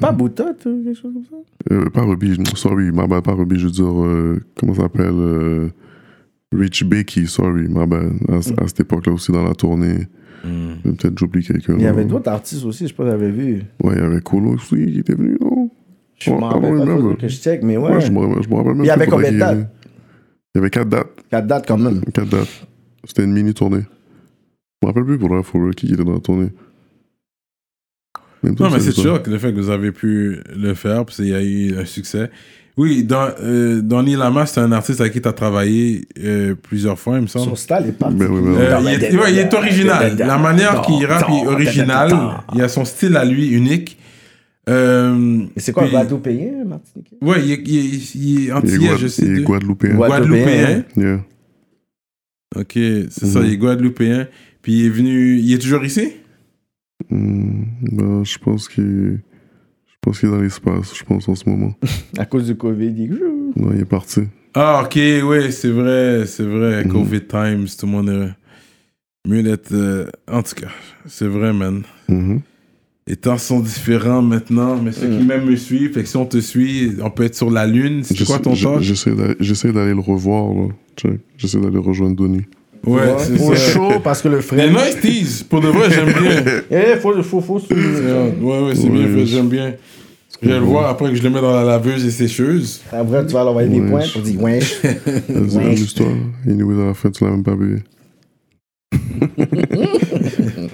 Pas 0.00 0.12
Boutot, 0.12 0.44
ou 0.66 0.84
quelque 0.84 0.94
chose 0.94 1.12
comme 1.14 1.24
ça? 1.24 1.74
Euh, 1.74 1.90
pas 1.90 2.02
Ruby, 2.02 2.36
sorry, 2.54 2.92
ma 2.92 3.06
bad, 3.06 3.22
pas 3.24 3.34
Ruby, 3.34 3.58
je 3.58 3.66
veux 3.66 3.72
dire, 3.72 4.04
euh, 4.04 4.40
comment 4.58 4.74
ça 4.74 4.82
s'appelle 4.82 5.14
euh, 5.14 5.68
Rich 6.52 6.84
Becky, 6.84 7.26
sorry, 7.26 7.68
ma 7.68 7.86
bad. 7.86 8.12
À, 8.28 8.36
à 8.36 8.68
cette 8.68 8.80
époque-là 8.80 9.12
aussi, 9.12 9.32
dans 9.32 9.44
la 9.44 9.54
tournée. 9.54 10.06
Peut-être 10.82 11.18
j'oublie 11.18 11.42
quelqu'un. 11.42 11.76
Il 11.78 11.84
y 11.84 11.86
avait 11.86 12.04
d'autres 12.04 12.30
artistes 12.30 12.66
aussi, 12.66 12.84
je 12.84 12.88
sais 12.88 12.94
pas 12.94 13.04
si 13.04 13.08
vous 13.08 13.14
avez 13.14 13.30
vu. 13.30 13.62
Ouais, 13.82 13.94
il 13.96 13.98
y 13.98 14.04
avait 14.04 14.20
Colo 14.20 14.50
aussi 14.50 14.76
qui 14.76 14.98
était 14.98 15.14
venu, 15.14 15.38
non? 15.40 15.70
Je 16.18 16.30
don't 16.30 16.44
rappelle 16.44 16.76
pas 16.76 17.16
que 17.16 17.28
je 17.28 17.36
check, 17.36 17.62
mais 17.62 17.78
ouais. 17.78 17.94
Ouais, 17.94 18.00
je 18.02 18.12
me 18.12 18.18
rappelle 18.18 18.72
me 18.72 18.74
même 18.74 18.84
Il 18.84 18.86
y 18.86 18.90
avait 18.90 19.06
combien 19.06 19.32
de 19.32 19.38
dates? 19.38 19.70
Il 20.54 20.58
y 20.58 20.58
avait 20.58 20.70
quatre 20.70 20.88
dates. 20.88 21.08
Quatre 21.30 21.46
dates 21.46 21.66
quand 21.66 21.78
même. 21.78 22.02
Quatre 22.12 22.28
dates. 22.28 22.66
C'était 23.04 23.24
une 23.24 23.32
mini-tournée. 23.32 23.80
Je 23.80 24.86
me 24.86 24.88
rappelle 24.88 25.04
plus 25.04 25.18
pour 25.18 25.34
la 25.34 25.42
fois 25.42 25.70
qui 25.70 25.92
était 25.92 26.04
dans 26.04 26.12
la 26.12 26.20
tournée. 26.20 26.50
Même 28.44 28.54
Non, 28.60 28.70
mais 28.70 28.80
c'est 28.80 28.92
sûr 28.92 29.22
que 29.22 29.30
le 29.30 29.38
fait 29.38 29.52
que 29.52 29.58
vous 29.60 29.70
avez 29.70 29.90
pu 29.92 30.38
le 30.54 30.74
faire, 30.74 31.04
parce 31.04 31.16
qu'il 31.16 31.28
y 31.28 31.34
a 31.34 31.42
eu 31.42 31.76
un 31.78 31.84
succès. 31.84 32.30
Oui, 32.76 33.04
dans, 33.04 33.28
euh, 33.40 33.80
Donny 33.80 34.16
Lama, 34.16 34.46
c'est 34.46 34.60
un 34.60 34.72
artiste 34.72 35.00
avec 35.00 35.12
qui 35.12 35.20
tu 35.22 35.28
as 35.28 35.32
travaillé 35.32 36.06
euh, 36.22 36.54
plusieurs 36.60 36.98
fois, 36.98 37.16
il 37.16 37.22
me 37.22 37.26
semble. 37.28 37.50
Son 37.50 37.54
style 37.54 37.76
est 37.88 38.04
oui, 38.04 38.26
oui. 38.28 38.54
Euh, 38.58 38.78
il, 38.82 39.04
est, 39.04 39.16
ouais, 39.16 39.32
il 39.32 39.38
est 39.38 39.54
original. 39.54 40.16
La 40.18 40.38
manière 40.38 40.82
qu'il 40.82 41.06
rappe 41.06 41.28
est 41.30 41.46
originale. 41.46 42.12
Il 42.54 42.60
a 42.62 42.68
son 42.68 42.84
style 42.84 43.16
à 43.16 43.24
lui 43.24 43.48
unique. 43.50 43.96
Euh, 44.68 45.44
c'est 45.56 45.72
quoi, 45.72 45.84
payé, 46.22 46.50
Martinique? 46.66 47.08
Ouais, 47.20 47.36
il 47.44 47.52
est, 47.52 47.62
il 47.66 47.76
est, 47.78 48.14
il 48.14 48.38
est 48.38 48.42
Il 48.44 48.48
est, 48.48 48.52
antillais, 48.52 48.96
je 48.98 49.06
sais. 49.06 49.22
il 49.24 49.32
est 49.32 49.40
de- 49.40 49.44
guadeloupéen. 49.44 49.94
Guadeloupéen. 49.94 50.84
Yeah. 50.96 51.20
Ok, 52.56 52.72
c'est 52.74 53.26
ça, 53.26 53.40
Mhm. 53.40 53.46
il 53.46 53.52
est 53.52 53.56
guadeloupéen. 53.58 54.26
Puis 54.62 54.72
il 54.80 54.86
est 54.86 54.90
venu. 54.90 55.38
Il 55.38 55.52
est 55.52 55.58
toujours 55.58 55.84
ici? 55.84 56.12
Ben, 57.10 58.24
je 58.24 58.38
pense 58.38 58.68
qu'il 58.68 59.20
je 59.86 59.94
pense 60.00 60.20
qu'il 60.20 60.28
est 60.28 60.32
dans 60.32 60.40
l'espace, 60.40 60.94
je 60.96 61.04
pense, 61.04 61.28
en 61.28 61.34
ce 61.34 61.48
moment. 61.48 61.74
À 62.18 62.26
cause 62.26 62.46
du 62.46 62.56
Covid, 62.56 62.86
il 62.86 62.94
dit, 62.94 63.10
Non, 63.56 63.70
il 63.74 63.80
est 63.80 63.84
parti. 63.86 64.20
Ah, 64.54 64.82
ok, 64.84 64.94
oui, 65.24 65.50
c'est 65.52 65.70
vrai, 65.70 66.26
c'est 66.26 66.44
vrai. 66.44 66.84
Mhm. 66.84 66.92
Covid 66.92 67.20
times, 67.26 67.66
tout 67.78 67.86
le 67.86 67.92
monde 67.92 68.08
est 68.10 69.28
mieux 69.28 69.42
d'être. 69.42 69.72
euh, 69.72 70.06
En 70.30 70.42
tout 70.42 70.54
cas, 70.54 70.68
c'est 71.06 71.26
vrai, 71.26 71.52
man. 71.52 71.82
Mhm. 72.08 72.40
Les 73.06 73.16
temps 73.16 73.36
sont 73.38 73.60
différents 73.60 74.22
maintenant, 74.22 74.80
mais 74.80 74.92
ceux 74.92 75.08
qui 75.08 75.16
Mhm. 75.18 75.26
même 75.26 75.44
me 75.46 75.56
suivent, 75.56 75.92
fait 75.92 76.02
que 76.02 76.08
si 76.08 76.16
on 76.16 76.24
te 76.26 76.38
suit, 76.40 76.92
on 77.02 77.10
peut 77.10 77.24
être 77.24 77.34
sur 77.34 77.50
la 77.50 77.66
Lune. 77.66 78.02
C'est 78.02 78.24
quoi 78.26 78.38
ton 78.38 78.54
talk 78.54 78.80
J'essaie 78.80 79.14
d'aller- 79.72 79.94
le 79.94 80.00
revoir, 80.00 80.52
là. 80.54 81.10
J'essaie 81.36 81.60
d'aller 81.60 81.78
rejoindre 81.78 82.16
Donny. 82.16 82.42
Ouais, 82.86 83.02
c'est 83.18 83.38
ça. 83.38 83.54
show, 83.56 84.00
parce 84.02 84.20
que 84.22 84.28
le 84.28 84.36
Des 84.36 84.42
frère. 84.42 84.70
nice 84.70 85.00
tease, 85.00 85.42
pour 85.42 85.60
de 85.60 85.68
vrai, 85.68 85.88
j'aime 85.90 86.12
bien. 86.12 86.44
Eh, 86.70 86.96
faut, 87.00 87.22
faut, 87.22 87.40
faut 87.40 87.58
C'est. 87.60 87.74
Ouais, 87.74 88.60
ouais, 88.60 88.74
c'est 88.74 88.88
bien 88.90 89.06
fait, 89.08 89.26
j'aime 89.26 89.48
bien. 89.48 89.74
Je 90.42 90.48
vais 90.48 90.54
le 90.58 90.64
voir 90.64 90.88
après 90.90 91.08
que 91.10 91.14
je 91.16 91.22
le 91.22 91.30
mets 91.30 91.40
dans 91.40 91.52
la 91.54 91.64
laveuse 91.64 92.04
et 92.04 92.10
sécheuse. 92.10 92.82
Après, 92.92 93.24
tu 93.24 93.32
vas 93.32 93.44
l'envoyer 93.44 93.68
des 93.68 93.80
points 93.80 94.02
pour 94.12 94.20
dire, 94.22 94.42
ouais. 94.42 94.58
Vas-y, 94.58 95.56
Ouais. 95.56 95.64
amuse-toi. 95.66 96.06
Anyway, 96.46 96.74
dans 96.76 96.86
la 96.86 96.94
fin, 96.94 97.10
tu 97.10 97.24
l'as 97.24 97.30
même 97.30 97.42
pas 97.44 97.56
payé. 97.56 97.76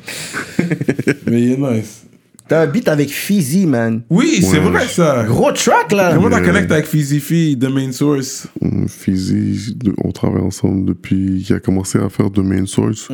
Mais 1.27 1.43
il 1.43 1.53
est 1.53 1.57
nice. 1.57 2.05
T'as 2.51 2.63
un 2.63 2.67
beat 2.67 2.89
avec 2.89 3.11
Fizzy, 3.11 3.65
man. 3.65 4.03
Oui, 4.11 4.41
c'est 4.43 4.59
Ouais. 4.59 4.71
vrai 4.71 4.89
ça. 4.89 5.23
Gros 5.25 5.53
track, 5.53 5.93
là. 5.93 6.13
Comment 6.13 6.29
t'as 6.31 6.41
Ouais. 6.41 6.47
connecté 6.47 6.73
avec 6.75 6.87
Fizzy 6.87 7.21
Fee, 7.21 7.57
The 7.57 7.71
Main 7.73 7.93
Source? 7.93 8.49
Hum, 8.61 8.89
Fizzy, 8.89 9.77
on 10.03 10.11
travaille 10.11 10.43
ensemble 10.43 10.85
depuis 10.87 11.45
qu'il 11.45 11.55
a 11.55 11.61
commencé 11.61 11.97
à 12.01 12.09
faire 12.09 12.29
de 12.29 12.43
main 12.43 12.67
source. 12.67 13.09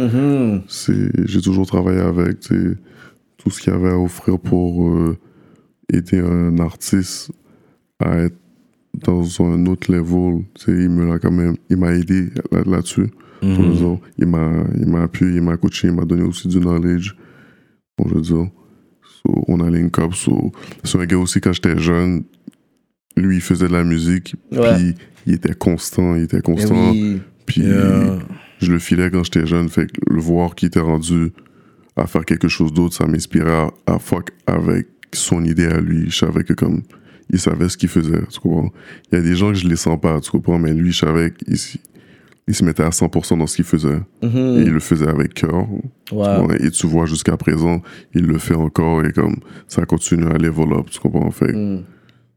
C'est, 0.69 1.11
j'ai 1.29 1.43
toujours 1.43 1.67
travaillé 1.67 2.01
avec 2.01 2.41
tout 2.41 3.51
ce 3.51 3.61
qu'il 3.61 3.75
y 3.75 3.77
avait 3.77 3.91
à 3.91 3.99
offrir 3.99 4.39
pour 4.39 4.89
euh, 4.89 5.19
aider 5.93 6.21
un 6.21 6.59
artiste 6.59 7.31
à 8.01 8.17
être 8.21 8.37
dans 8.95 9.23
un 9.43 9.67
autre 9.67 9.93
level. 9.93 10.45
Il 10.67 10.89
me 10.89 11.07
l'a 11.07 11.19
quand 11.19 11.31
même, 11.31 11.57
il 11.69 11.77
m'a 11.77 11.93
aidé 11.93 12.31
là- 12.51 12.63
là-dessus. 12.67 13.11
Dire, 13.43 13.99
Il 14.17 14.29
m'a, 14.29 14.65
il 14.81 14.87
m'a 14.87 15.03
appuyé, 15.03 15.35
il 15.37 15.43
m'a 15.43 15.59
coaché, 15.59 15.89
il 15.89 15.95
m'a 15.95 16.07
donné 16.07 16.23
aussi 16.23 16.49
du 16.49 16.59
knowledge. 16.59 17.15
Bon, 17.99 18.09
je 18.09 18.15
veux 18.15 18.21
dire, 18.23 18.47
so, 19.27 19.45
on 19.49 19.61
a 19.61 19.71
link 19.71 19.99
up. 19.99 20.15
So, 20.15 20.53
c'est 20.85 20.99
un 20.99 21.05
gars 21.07 21.19
aussi, 21.19 21.41
quand 21.41 21.53
j'étais 21.53 21.79
jeune, 21.79 22.25
lui, 23.17 23.37
il 23.37 23.41
faisait 23.43 23.69
de 23.69 23.73
la 23.73 23.85
musique, 23.85 24.37
Ouais. 24.53 24.75
puis 24.77 24.95
il 25.27 25.35
était 25.35 25.55
constant, 25.55 26.15
il 26.17 26.23
était 26.25 26.41
constant. 26.43 26.91
oui. 26.93 27.21
Puis 27.47 27.63
Yeah. 27.63 28.19
je 28.61 28.73
le 28.73 28.79
filais 28.79 29.11
quand 29.11 29.25
j'étais 29.25 29.47
jeune, 29.47 29.69
fait 29.69 29.87
que 29.87 30.01
le 30.13 30.21
voir 30.21 30.55
qu'il 30.55 30.67
était 30.69 30.81
rendu 30.81 31.33
à 31.97 32.07
faire 32.07 32.25
quelque 32.25 32.49
chose 32.49 32.73
d'autre, 32.73 32.95
ça 32.95 33.07
m'inspirait 33.07 33.51
à, 33.87 33.95
à 33.95 33.99
fuck 33.99 34.31
avec 34.47 34.89
son 35.15 35.45
idée 35.45 35.67
à 35.67 35.81
lui. 35.81 36.11
Je 36.11 36.17
savais 36.17 36.45
que 36.45 36.53
comme 36.53 36.83
il 37.31 37.39
savait 37.41 37.69
ce 37.69 37.77
qu'il 37.77 37.89
faisait, 37.89 38.21
tu 38.31 38.41
comprends? 38.41 38.71
Il 39.11 39.17
y 39.17 39.21
a 39.21 39.25
des 39.25 39.35
gens 39.35 39.49
que 39.49 39.55
je 39.59 39.67
les 39.69 39.77
sens 39.77 39.99
pas, 40.01 40.21
tu 40.21 40.31
comprends, 40.31 40.59
mais 40.59 40.75
lui, 40.75 40.93
je 40.93 40.99
savais 40.99 41.33
qu'il 41.33 41.57
il 42.49 42.55
se 42.55 42.65
mettait 42.65 42.83
à 42.85 42.91
100% 42.91 43.39
dans 43.39 43.47
ce 43.47 43.57
qu'il 43.57 43.65
faisait. 43.65 44.01
Et 44.23 44.27
il 44.27 44.71
le 44.73 44.81
faisait 44.81 45.09
avec 45.09 45.35
cœur. 45.35 45.67
Wow. 46.13 46.53
Et 46.61 46.71
tu 46.71 46.87
vois, 46.87 47.07
jusqu'à 47.07 47.37
présent, 47.37 47.81
il 48.15 48.27
le 48.27 48.39
fait 48.39 48.55
encore 48.55 49.05
et 49.05 49.13
comme 49.13 49.37
ça 49.69 49.85
continue 49.85 50.27
à 50.27 50.39
level 50.39 50.73
up, 50.73 50.87
tu 50.91 50.99
comprends? 51.01 51.31
Fait 51.31 51.49
que 51.49 51.77
Mm. 51.79 51.83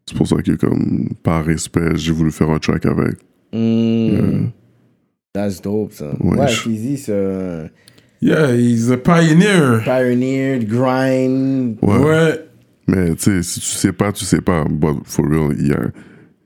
c'est 0.07 0.17
pour 0.17 0.27
ça 0.27 0.37
que 0.41 0.53
comme 0.53 1.09
par 1.23 1.45
respect, 1.45 1.95
j'ai 1.95 2.11
voulu 2.11 2.31
faire 2.31 2.49
un 2.49 2.57
track 2.59 2.85
avec. 2.87 3.17
Mm. 3.53 4.47
That's 5.33 5.61
dope, 5.61 5.93
ça. 5.93 6.11
Ouais, 6.19 6.37
Ouais, 6.39 6.47
je- 6.47 6.59
Fizzy, 6.61 6.97
c'est 6.97 7.13
un 7.13 7.69
Yeah, 8.21 8.53
he's 8.55 8.89
a 8.91 8.97
pioneer. 8.97 9.81
pioneer, 9.83 10.59
grind. 10.65 11.77
Ouais. 11.81 11.97
Ouais. 11.99 12.45
Mais 12.87 13.15
tu 13.15 13.21
sais, 13.23 13.43
si 13.43 13.59
tu 13.59 13.67
sais 13.67 13.93
pas, 13.93 14.11
tu 14.11 14.25
sais 14.25 14.41
pas. 14.41 14.65
But 14.69 14.97
for 15.05 15.25
real, 15.29 15.55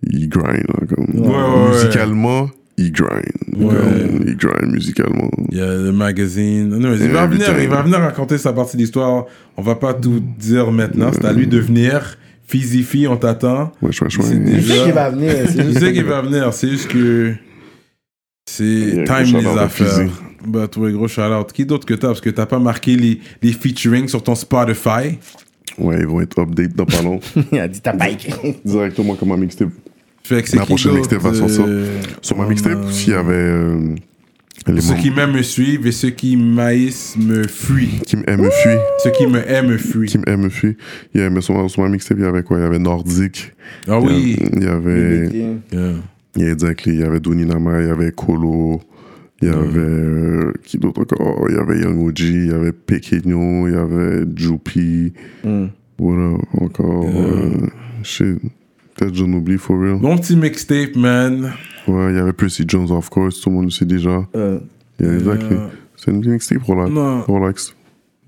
il, 0.03 0.27
grind. 0.30 0.65
là, 0.68 0.85
comme, 0.94 1.07
Ouais, 1.22 1.27
ouais, 1.30 1.35
ouais. 1.35 1.69
musicalement, 1.72 2.49
il 2.86 2.92
grind. 2.92 3.24
Ouais. 3.58 3.74
Comme, 3.76 4.24
il 4.28 4.36
grind 4.36 4.72
musicalement. 4.72 5.30
Il 5.52 5.58
y 5.58 5.62
a 5.62 5.66
le 5.76 5.92
magazine. 5.92 6.70
Non, 6.70 6.94
il, 6.94 7.10
va 7.10 7.28
venir, 7.28 7.60
il 7.62 7.70
va 7.70 7.82
venir 7.82 8.00
raconter 8.00 8.38
sa 8.38 8.54
partie 8.54 8.78
d'histoire. 8.78 9.26
On 9.58 9.62
va 9.62 9.76
pas 9.76 9.94
tout 9.94 10.22
dire 10.40 10.72
maintenant. 10.72 11.12
C'est 11.14 11.26
à 11.26 11.34
lui 11.34 11.48
de 11.48 11.60
venir. 11.60 12.18
Fizifi, 12.46 13.08
on 13.08 13.18
t'attend. 13.18 13.72
Wesh. 13.82 14.02
Je 14.10 14.22
déjà- 14.34 14.74
sais 14.76 14.84
qu'il 14.84 14.94
va 14.94 15.10
venir. 15.10 15.32
juste- 15.48 15.80
sait 15.80 15.94
qu'il 15.94 16.04
va 16.04 16.22
venir. 16.22 16.54
C'est 16.54 16.70
juste 16.70 16.88
que 16.88 17.34
c'est 18.46 19.04
time 19.06 19.32
gros 19.42 19.54
les 19.54 19.58
affaires. 19.60 20.10
Bah, 20.46 20.68
toi, 20.68 20.92
gros 20.92 21.08
shout-out. 21.08 21.52
Qui 21.54 21.66
d'autre 21.66 21.86
que 21.86 21.94
t'as 21.94 22.08
Parce 22.08 22.22
que 22.22 22.30
t'as 22.30 22.46
pas 22.46 22.60
marqué 22.60 22.96
les, 22.98 23.20
les 23.42 23.54
featuring 23.54 24.08
sur 24.08 24.22
ton 24.22 24.36
Spotify? 24.36 25.18
Ouais, 25.78 25.98
ils 26.02 26.06
vont 26.08 26.22
être 26.22 26.40
update 26.40 26.76
dans 26.76 26.86
pas 26.86 27.02
long. 27.02 27.20
Il 27.52 27.60
a 27.60 27.68
dit 27.68 27.82
t'as 27.82 27.94
pas 27.94 28.10
écrit. 28.10 28.56
Directement 28.66 29.16
comme 29.16 29.30
ma 29.30 29.38
mixtape. 29.38 29.70
Fait 30.26 30.41
que 30.41 30.50
c'est 30.50 30.58
Ma 30.58 30.66
prochaine 30.66 30.94
mixtape 30.94 31.22
va 31.22 31.34
sortir. 31.34 31.66
euh, 31.68 32.00
Sur 32.22 32.38
ma 32.38 32.48
mixtape, 32.48 32.90
s'il 32.91 33.12
y 33.12 33.16
avait 33.16 33.34
euh, 33.34 33.95
les 34.68 34.80
Ceux 34.82 34.95
qui 34.95 35.12
m'aiment 35.12 35.34
me 35.34 35.41
suivent 35.41 35.86
et 35.86 35.91
ceux 35.91 36.12
qui 36.12 36.38
maïs 36.38 37.16
me 37.20 37.44
fuient. 37.45 38.00
qui 38.06 38.16
m'aiment 38.16 38.41
me 38.41 38.50
fuient. 38.50 38.80
Ceux 39.04 39.10
qui 39.12 39.28
me 39.28 39.40
aiment 39.50 39.68
me 39.72 39.78
fuient. 39.78 40.08
Qui 40.08 40.18
m'aiment 40.20 40.44
me 40.44 40.50
fuient. 40.50 40.78
Yeah, 41.14 41.30
mais 41.30 41.41
sur, 41.41 41.54
ma- 41.62 41.68
sur 41.68 41.82
ma 41.84 41.90
mixtape, 41.90 42.18
il 42.20 42.24
y 42.24 42.28
avait 42.28 42.44
quoi 42.44 42.58
Il 42.58 42.62
y 42.62 42.66
avait 42.66 42.80
Nordique. 42.80 43.52
Ah 43.88 44.00
oui. 44.00 44.38
Il 44.54 44.64
y 44.64 44.68
avait. 44.68 45.28
Yeah. 45.74 45.94
Il 46.36 46.41
y 46.41 46.44
avait 46.45 46.54
exactly, 46.54 46.94
il 46.94 47.00
y 47.02 47.04
avait 47.04 47.20
Doni 47.20 47.45
Nama, 47.45 47.82
il 47.82 47.88
y 47.88 47.91
avait 47.91 48.12
Kolo, 48.12 48.82
il 49.41 49.50
y 49.50 49.52
avait 49.52 49.78
euh, 49.78 50.54
qui 50.64 50.78
d'autre 50.80 51.02
encore 51.02 51.45
Il 51.50 51.56
y 51.56 51.60
avait 51.60 51.80
Young 51.82 52.00
OG, 52.08 52.20
il 52.22 52.48
y 52.48 52.52
avait 52.52 52.72
Pequeño, 52.72 53.68
il 53.68 53.74
y 53.74 53.78
avait 53.78 54.24
Jupi, 54.36 55.14
Mm. 55.44 55.66
voilà 56.00 56.38
encore. 56.60 57.06
euh, 57.06 57.68
shit, 58.02 58.40
peut-être 58.95 59.15
j'en 59.15 59.32
oublie 59.34 59.57
for 59.57 59.80
real. 59.80 59.98
Mon 60.02 60.18
petit 60.18 60.36
mixtape, 60.36 60.95
man. 60.95 61.53
Ouais, 61.88 62.11
il 62.11 62.15
y 62.15 62.20
avait 62.20 62.34
Percy 62.34 62.64
Jones 62.68 62.91
of 62.91 63.10
course, 63.10 63.41
tout 63.41 63.49
le 63.49 63.56
monde 63.56 63.65
le 63.65 63.72
sait 63.72 63.86
déjà. 63.86 64.26
Euh, 64.36 64.60
Yeah, 64.99 65.14
exactly. 65.15 65.56
Euh, 65.57 65.68
C'est 65.95 66.11
une 66.11 66.26
mixtape 66.30 66.61
relax. 66.64 66.91
Non. 66.91 67.22
relax. 67.24 67.76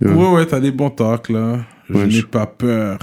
Yeah. 0.02 0.14
Ouais, 0.16 0.32
ouais, 0.34 0.46
t'as 0.46 0.60
des 0.60 0.72
bons 0.72 0.90
talks, 0.90 1.30
là. 1.30 1.60
Je 1.90 1.94
Ouais, 1.94 2.06
n'ai 2.06 2.12
je- 2.12 2.26
pas 2.26 2.46
peur. 2.48 2.98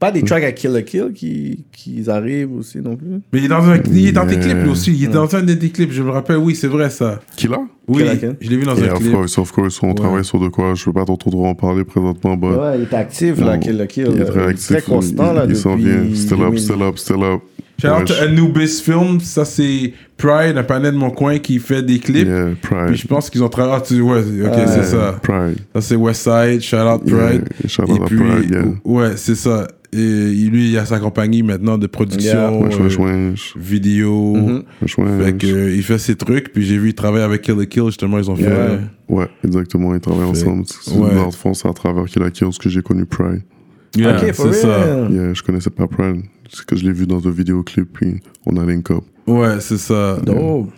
Pas 0.00 0.10
des 0.10 0.22
tracks 0.22 0.44
à 0.44 0.52
Kill 0.52 0.74
a 0.76 0.82
Kill 0.82 1.12
qui, 1.14 1.64
qui 1.72 2.04
arrivent 2.10 2.52
aussi 2.56 2.78
non 2.78 2.96
plus. 2.96 3.06
Mais 3.32 3.38
il 3.38 3.44
est 3.46 3.48
dans, 3.48 3.62
un, 3.70 3.78
il 3.90 4.08
est 4.08 4.12
dans 4.12 4.26
tes 4.26 4.34
Yeah. 4.34 4.42
clips, 4.44 4.62
lui 4.64 4.70
aussi. 4.70 4.92
Il 4.92 5.04
est 5.04 5.08
dans 5.08 5.34
un 5.34 5.42
de 5.42 5.54
tes 5.54 5.70
clips, 5.70 5.92
je 5.92 6.02
me 6.02 6.10
rappelle. 6.10 6.36
Oui, 6.36 6.54
c'est 6.54 6.66
vrai, 6.68 6.90
ça. 6.90 7.20
Qui 7.36 7.48
là? 7.48 7.58
Oui, 7.86 8.02
je 8.40 8.50
l'ai 8.50 8.56
vu 8.56 8.64
dans 8.64 8.74
Yeah, 8.74 8.90
un 8.92 8.94
of 8.96 8.98
clip. 9.00 9.12
course, 9.12 9.38
of 9.38 9.52
course. 9.52 9.80
On 9.82 9.94
travaille 9.94 10.24
sur 10.24 10.40
de 10.40 10.48
quoi 10.48 10.74
Je 10.74 10.84
peux 10.84 10.92
pas 10.92 11.04
trop, 11.04 11.16
trop 11.16 11.46
en 11.46 11.54
parler 11.54 11.84
présentement, 11.84 12.36
but 12.36 12.48
Ouais, 12.48 12.78
il 12.78 12.82
est 12.82 12.94
actif 12.94 13.40
là, 13.40 13.56
Kill 13.56 13.80
a 13.80 13.86
Kill. 13.86 14.08
il 14.14 14.20
est 14.20 14.24
très 14.24 14.46
actif. 14.48 14.66
Très 14.68 14.82
constant 14.82 15.30
il, 15.32 15.36
là 15.36 15.46
il 15.48 15.56
s'en 15.56 15.76
vient. 15.76 16.04
Still 16.14 16.40
up, 16.42 16.50
2000. 16.54 16.58
still 16.58 16.82
up, 16.82 16.98
still 16.98 17.22
up. 17.22 17.40
Shout 17.80 17.88
out 17.88 17.98
Ouais, 18.00 18.04
to 18.04 18.14
Anubis 18.22 18.80
Film. 18.84 19.18
Ça, 19.20 19.44
c'est 19.44 19.92
Pride, 20.16 20.56
un 20.56 20.62
panel 20.62 20.92
de 20.92 20.96
mon 20.98 21.10
coin 21.10 21.38
qui 21.38 21.58
fait 21.58 21.82
des 21.82 21.98
clips. 21.98 22.26
Yeah, 22.28 22.50
Pride. 22.62 22.86
Puis 22.88 22.96
je 22.98 23.06
pense 23.08 23.28
qu'ils 23.30 23.42
ont 23.42 23.48
travaillé. 23.48 23.76
Ah, 23.78 23.84
tu 23.84 24.00
ouais, 24.00 24.20
ok, 24.20 24.54
c'est 24.68 24.84
ça. 24.84 25.16
Pride. 25.22 25.56
Ça, 25.74 25.80
c'est 25.80 25.96
Westside. 25.96 26.60
Shout 26.60 26.76
out 26.76 27.02
Yeah, 27.04 27.16
Pride. 27.16 27.48
shout 27.66 27.82
Et 27.88 27.92
out 27.92 28.00
à 28.02 28.04
puis, 28.06 28.16
Pride, 28.16 28.50
yeah. 28.50 28.64
ouais, 28.84 29.10
c'est 29.16 29.34
ça. 29.34 29.66
Et 29.96 30.32
lui, 30.50 30.70
il 30.70 30.78
a 30.78 30.84
sa 30.84 30.98
compagnie 30.98 31.42
maintenant 31.42 31.78
de 31.78 31.86
production, 31.86 32.30
Yeah. 32.32 32.50
Wesh, 32.52 32.78
wesh, 32.78 32.98
euh, 32.98 33.30
wesh. 33.30 33.56
vidéo. 33.56 34.36
Fait 34.86 35.36
que, 35.38 35.46
euh, 35.46 35.74
il 35.74 35.82
fait 35.82 35.98
ses 35.98 36.16
trucs. 36.16 36.52
Puis 36.52 36.64
j'ai 36.64 36.78
vu 36.78 36.88
il 36.88 36.94
travaille 36.94 37.22
avec 37.22 37.42
Kill 37.42 37.56
the 37.56 37.66
Kill. 37.68 37.86
Justement, 37.86 38.18
ils 38.18 38.30
ont 38.30 38.36
fait. 38.36 38.78
Ouais, 39.08 39.28
exactement, 39.44 39.94
ils 39.94 40.00
travaillent 40.00 40.34
Fait- 40.34 40.42
ensemble. 40.46 40.64
C'est- 40.66 40.90
ouais. 40.92 41.14
Dans 41.14 41.26
le 41.26 41.30
fond, 41.30 41.54
c'est 41.54 41.68
à 41.68 41.72
travers 41.72 42.04
Kill 42.06 42.22
la 42.22 42.30
Kills 42.30 42.56
que 42.60 42.68
j'ai 42.68 42.82
connu 42.82 43.04
Pride. 43.06 43.42
Yeah, 43.96 44.16
Ok, 44.16 44.32
for 44.32 44.52
c'est 44.52 44.62
ça. 44.62 45.08
je 45.08 45.42
connaissais 45.42 45.70
pas 45.70 45.86
Pride. 45.86 46.22
C'est 46.50 46.64
que 46.66 46.74
je 46.76 46.84
l'ai 46.84 46.92
vu 46.92 47.06
dans 47.06 47.26
un 47.26 47.30
vidéoclip, 47.30 47.92
puis 47.92 48.20
on 48.46 48.56
a 48.56 48.66
link 48.66 48.90
up. 48.90 49.04
Ouais, 49.26 49.60
c'est 49.60 49.78
ça. 49.78 50.18
Dope. 50.24 50.70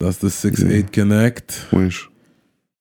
That's 0.00 0.18
the 0.18 0.28
6-8 0.28 0.90
Connect. 0.92 1.66
Wesh. 1.72 2.08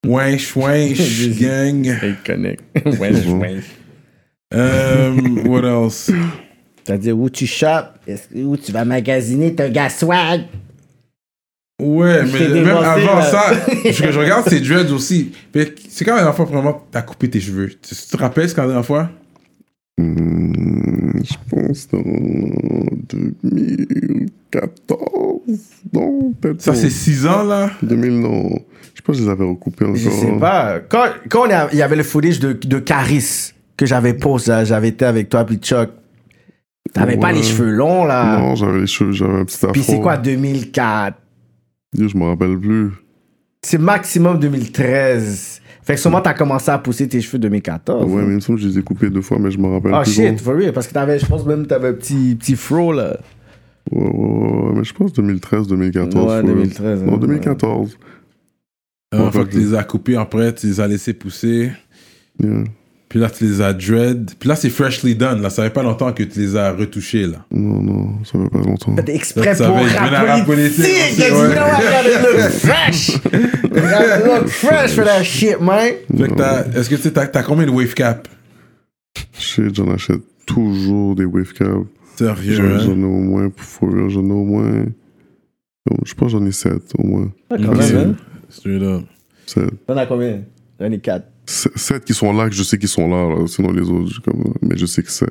Wesh, 0.05 0.55
wesh, 0.55 1.29
gang. 1.39 1.85
Hey, 1.85 2.15
connect. 2.25 2.63
Wesh, 2.99 3.25
wesh. 3.27 3.63
Um, 4.53 5.47
what 5.47 5.63
else? 5.63 6.11
C'est-à-dire 6.83 7.17
où 7.17 7.29
tu 7.29 7.45
que- 7.47 8.43
où 8.43 8.57
tu 8.57 8.71
vas 8.71 8.85
magasiner 8.85 9.55
ton 9.55 9.69
gars 9.69 9.89
swag. 9.89 10.41
Ouais, 11.81 12.23
mais 12.23 12.39
même 12.39 12.53
dévancé, 12.53 12.85
avant 12.85 13.15
là. 13.15 13.21
ça, 13.23 13.53
ce 13.91 14.01
que 14.01 14.11
je 14.11 14.19
regarde, 14.19 14.45
c'est 14.47 14.61
dreads 14.61 14.93
aussi. 14.93 15.31
C'est 15.89 16.05
quand 16.05 16.11
la 16.13 16.19
dernière 16.21 16.35
fois, 16.35 16.45
vraiment, 16.45 16.85
t'as 16.89 17.01
coupé 17.01 17.29
tes 17.29 17.41
cheveux. 17.41 17.69
Tu, 17.81 17.93
te 17.95 18.15
rappelles, 18.17 18.47
c'est 18.47 18.55
quand 18.55 18.61
la 18.61 18.67
dernière 18.69 18.85
fois? 18.85 19.09
Hmm, 19.97 21.21
je 21.23 21.33
pense 21.49 21.87
dans 21.89 22.01
2014. 23.09 25.49
Non, 25.91 26.31
peut-être 26.39 26.61
Ça, 26.61 26.75
c'est 26.75 26.89
6 26.89 27.27
ans, 27.27 27.43
là? 27.43 27.71
2000, 27.81 28.21
non. 28.21 28.49
Je 28.93 29.01
pense 29.01 29.17
que 29.17 29.21
je 29.21 29.25
les 29.27 29.31
avais 29.31 29.43
recoupés 29.45 29.83
encore. 29.85 29.97
Je 29.97 30.09
sais 30.09 30.31
pas. 30.39 30.79
Quand, 30.79 31.07
quand 31.29 31.45
il 31.73 31.77
y 31.77 31.81
avait 31.81 31.95
le 31.97 32.03
footage 32.03 32.39
de, 32.39 32.53
de 32.53 32.79
Caris 32.79 33.51
que 33.77 33.85
j'avais 33.85 34.13
posté, 34.13 34.51
là, 34.51 34.63
j'avais 34.65 34.89
été 34.89 35.05
avec 35.05 35.29
toi 35.29 35.45
puis 35.45 35.57
Chuck. 35.57 35.89
T'avais 36.93 37.17
pas 37.17 37.27
Ouais. 37.27 37.33
les 37.33 37.43
cheveux 37.43 37.71
longs 37.71 38.05
là. 38.05 38.39
Non, 38.39 38.55
j'avais 38.55 38.79
les 38.81 38.87
cheveux, 38.87 39.11
j'avais 39.11 39.33
un 39.39 39.45
petit 39.45 39.57
afro. 39.57 39.71
Puis 39.73 39.83
c'est 39.83 39.99
quoi 39.99 40.17
2004 40.17 41.17
Yo, 41.97 42.07
Je 42.07 42.17
me 42.17 42.25
rappelle 42.25 42.57
plus. 42.59 42.91
C'est 43.61 43.77
maximum 43.79 44.39
2013. 44.39 45.61
Fait 45.83 45.95
que 45.95 45.99
sûrement 45.99 46.21
t'as 46.21 46.33
commencé 46.33 46.69
à 46.71 46.77
pousser 46.77 47.07
tes 47.07 47.21
cheveux 47.21 47.39
2014. 47.39 48.05
Ouais, 48.11 48.21
mais 48.21 48.29
il 48.31 48.35
me 48.35 48.39
semble 48.39 48.57
que 48.59 48.63
je 48.63 48.69
les 48.69 48.79
ai 48.79 48.81
coupés 48.83 49.09
deux 49.09 49.21
fois, 49.21 49.37
mais 49.39 49.51
je 49.51 49.57
me 49.57 49.67
rappelle 49.67 49.93
Oh 49.95 50.01
plus. 50.03 50.11
shit, 50.13 50.39
for 50.39 50.55
real. 50.55 50.71
Parce 50.73 50.87
que 50.87 50.93
t'avais, 50.93 51.19
je 51.19 51.25
pense 51.25 51.45
même 51.45 51.63
que 51.63 51.67
t'avais 51.69 51.89
un 51.89 51.93
petit, 51.93 52.35
petit 52.39 52.55
fro 52.55 52.93
là. 52.93 53.17
Ouais, 53.91 54.01
ouais, 54.01 54.09
ouais, 54.09 54.61
ouais, 54.67 54.73
mais 54.77 54.83
je 54.83 54.93
pense 54.93 55.13
2013, 55.13 55.67
2014. 55.67 56.25
Ouais, 56.31 56.41
faut- 56.41 56.47
2013, 56.47 57.03
Non, 57.03 57.13
hein, 57.15 57.17
2014. 57.17 57.97
La 59.11 59.17
dernière 59.19 59.27
Ouais, 59.27 59.31
fois 59.31 59.41
fait 59.43 59.47
que 59.49 59.53
tu 59.53 59.59
les 59.59 59.75
as 59.75 59.83
coupés, 59.83 60.15
après, 60.15 60.53
tu 60.55 60.67
les 60.67 60.79
as 60.79 60.87
laissés 60.87 61.13
pousser. 61.13 61.71
Yeah. 62.41 62.63
Puis 63.07 63.19
là, 63.19 63.29
tu 63.29 63.45
les 63.45 63.61
as 63.61 63.71
dread. 63.73 64.31
Puis 64.39 64.49
là, 64.49 64.55
c'est 64.55 64.69
freshly 64.69 65.15
done. 65.15 65.41
Là, 65.41 65.49
ça 65.49 65.63
fait 65.63 65.69
pas 65.69 65.83
longtemps 65.83 66.11
que 66.11 66.23
tu 66.23 66.39
les 66.39 66.55
as 66.57 66.71
retouchés, 66.71 67.27
là. 67.27 67.45
Non, 67.51 67.81
non, 67.81 68.23
ça 68.25 68.31
fait 68.39 68.49
pas 68.49 68.57
longtemps. 68.59 68.95
T'as 68.95 69.13
exprès 69.13 69.53
Ça 69.55 69.67
pour 69.67 69.77
rap 69.77 70.09
rap 70.11 70.45
politique. 70.45 70.83
politique, 70.83 71.19
ouais. 71.19 71.47
no, 71.49 71.53
I 71.53 71.55
gotta 71.55 72.31
look 72.31 72.49
fresh. 72.51 73.11
Gotta 73.75 74.25
look 74.39 74.47
fresh 74.47 74.91
for 74.91 75.03
that 75.05 75.23
shit, 75.23 75.59
man. 75.61 75.93
Fait 76.17 76.27
que 76.29 76.33
t'as- 76.35 76.65
est-ce 76.75 76.89
que 76.89 76.95
tu 76.95 77.01
sais, 77.03 77.11
t'as 77.11 77.27
t'as 77.27 77.43
combien 77.43 77.65
de 77.65 77.71
wave 77.71 77.93
cap? 77.93 78.27
Shit, 79.37 79.75
j'en 79.75 79.91
achète 79.93 80.21
toujours 80.45 81.15
des 81.15 81.25
wave 81.25 81.53
caps. 81.53 81.85
Sérieux, 82.17 82.55
J'en 82.55 82.63
hein? 82.63 82.79
j'en 82.79 82.97
ai 82.99 83.03
au 83.03 83.19
moins, 83.19 83.49
for 83.55 83.89
real, 83.91 84.09
j'en 84.09 84.25
ai 84.25 84.31
au 84.31 84.43
moins. 84.45 84.85
Je 86.05 86.13
pense 86.15 86.31
que 86.33 86.39
j'en 86.39 86.45
ai 86.45 86.51
7 86.51 86.73
au 86.97 87.05
moins. 87.05 87.31
Ah, 87.51 87.55
quand 87.63 87.75
même, 87.75 87.97
hein? 87.97 88.15
Straight 88.49 88.81
up. 88.81 89.03
7. 89.45 89.85
T'en 89.85 89.97
as 89.97 90.05
combien? 90.07 90.41
J'en 90.79 90.91
ai 90.91 90.97
4. 90.99 91.27
7 91.47 92.05
qui 92.05 92.13
sont 92.13 92.33
là, 92.33 92.49
que 92.49 92.55
je 92.55 92.63
sais 92.63 92.77
qu'ils 92.77 92.89
sont 92.89 93.07
là, 93.07 93.47
sinon 93.47 93.71
les 93.71 93.89
autres, 93.89 94.21
mais 94.61 94.77
je 94.77 94.85
sais 94.85 95.03
que 95.03 95.11
7. 95.11 95.29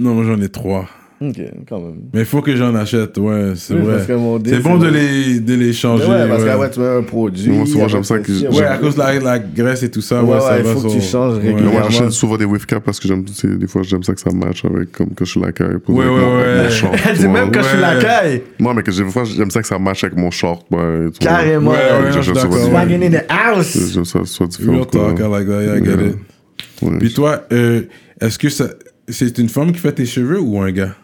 Non, 0.00 0.14
moi, 0.14 0.24
j'en 0.24 0.40
ai 0.40 0.48
trois. 0.48 0.88
Ok, 1.28 1.40
quand 1.68 1.78
même. 1.78 2.00
Mais 2.12 2.20
il 2.20 2.26
faut 2.26 2.40
que 2.42 2.56
j'en 2.56 2.74
achète, 2.74 3.16
ouais, 3.18 3.52
c'est 3.54 3.74
Oui, 3.74 3.80
vrai. 3.82 3.94
parce 3.94 4.06
que 4.06 4.12
mon 4.14 4.38
deal, 4.38 4.54
C'est 4.56 4.60
bon 4.62 4.80
c'est- 4.80 4.86
de 4.86 4.92
les, 4.92 5.40
de 5.40 5.54
les 5.54 5.72
changer. 5.72 6.04
Ouais, 6.06 6.26
parce 6.28 6.42
ouais. 6.42 6.50
que 6.50 6.56
ouais, 6.58 6.70
tu 6.70 6.80
mets 6.80 6.86
un 6.88 7.02
produit. 7.02 7.48
Moi, 7.50 7.66
souvent, 7.66 7.86
j'aime 7.88 8.02
ça 8.02 8.18
que- 8.18 8.32
Ouais, 8.58 8.64
à 8.64 8.78
cause 8.78 8.94
de 8.94 8.98
la, 9.00 9.18
la 9.20 9.38
graisse 9.38 9.82
et 9.82 9.90
tout 9.90 10.00
ça, 10.00 10.22
ouais, 10.24 10.34
Ouais, 10.34 10.40
ça 10.40 10.58
il 10.58 10.64
va 10.64 10.72
faut 10.72 10.80
que 10.80 10.88
sur- 10.88 11.00
tu 11.00 11.06
changes 11.06 11.34
Ouais. 11.36 11.40
Mais 11.44 11.50
moi, 11.50 11.58
régulièrement. 11.60 11.90
j'achète 11.90 12.10
souvent 12.10 12.36
des 12.36 12.44
wave 12.44 12.66
caps 12.66 12.82
parce 12.84 12.98
que 12.98 13.06
j'aime, 13.06 13.24
c'est- 13.32 13.56
des 13.58 13.66
fois, 13.66 13.82
j'aime 13.84 14.02
ça 14.02 14.14
que 14.14 14.20
ça 14.20 14.30
match 14.32 14.64
avec, 14.64 14.90
comme 14.92 15.08
quand 15.14 15.24
je 15.24 15.30
suis 15.30 15.40
la 15.40 15.52
caille. 15.52 15.78
pour 15.84 15.94
Ouais, 15.94 16.04
ouais, 16.06 16.10
mon- 16.10 16.38
ouais. 16.38 16.62
mon 16.64 16.70
short, 16.70 16.94
Elle 17.08 17.16
dit 17.18 17.28
même 17.28 17.50
quand 17.52 17.62
je 17.62 17.68
suis 17.68 17.80
la 17.80 17.96
caille. 17.96 18.42
Non, 18.58 18.74
mais 18.74 18.82
que 18.82 18.90
des 18.90 19.04
fois, 19.10 19.24
j'aime 19.24 19.50
ça 19.50 19.60
que 19.60 19.66
ça 19.68 19.78
match 19.78 20.02
avec 20.04 20.16
mon 20.18 20.30
short. 20.30 20.66
vois. 20.70 20.82
Carrément. 21.20 21.70
Ouais, 21.70 21.76
ouais, 21.76 22.22
Swagging 22.22 23.04
in 23.04 23.10
the 23.18 23.24
house. 23.28 23.78
J'aime 23.92 24.04
ça, 24.04 24.20
soit 24.24 24.46
différent. 24.46 24.72
Real 24.78 24.86
talk, 24.86 25.18
I 25.18 25.22
like 25.22 25.46
that, 25.46 25.78
I 25.78 25.84
get 25.84 26.06
it. 26.08 26.98
Puis 26.98 27.12
toi, 27.12 27.44
euh, 27.52 27.82
est-ce 28.20 28.38
que 28.38 28.48
c'est 28.48 29.38
une 29.38 29.48
femme 29.48 29.72
qui 29.72 29.78
fait 29.78 29.92
tes 29.92 30.06
cheveux 30.06 30.40
ou 30.40 30.60
un 30.60 30.70
gars? 30.72 30.94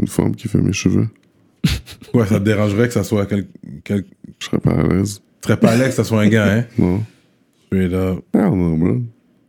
Une 0.00 0.06
femme 0.08 0.34
qui 0.34 0.48
fait 0.48 0.60
mes 0.60 0.72
cheveux. 0.72 1.08
Ouais, 2.14 2.24
ça 2.26 2.38
te 2.38 2.44
dérangerait 2.44 2.86
que 2.88 2.94
ça 2.94 3.04
soit 3.04 3.26
quel... 3.26 3.46
quel... 3.84 4.04
Je 4.38 4.46
serais 4.46 4.58
pas 4.58 4.70
à 4.72 4.82
l'aise. 4.82 5.20
Tu 5.42 5.46
serais 5.48 5.58
pas 5.60 5.72
à 5.72 5.76
l'aise 5.76 5.88
que 5.88 5.94
ça 5.94 6.04
soit 6.04 6.22
un 6.22 6.28
gars, 6.28 6.52
hein? 6.52 6.64
Non. 6.78 7.02
Straight 7.66 7.92
up. 7.92 8.20
Ah 8.32 8.48
non, 8.48 8.76
bro. 8.78 8.94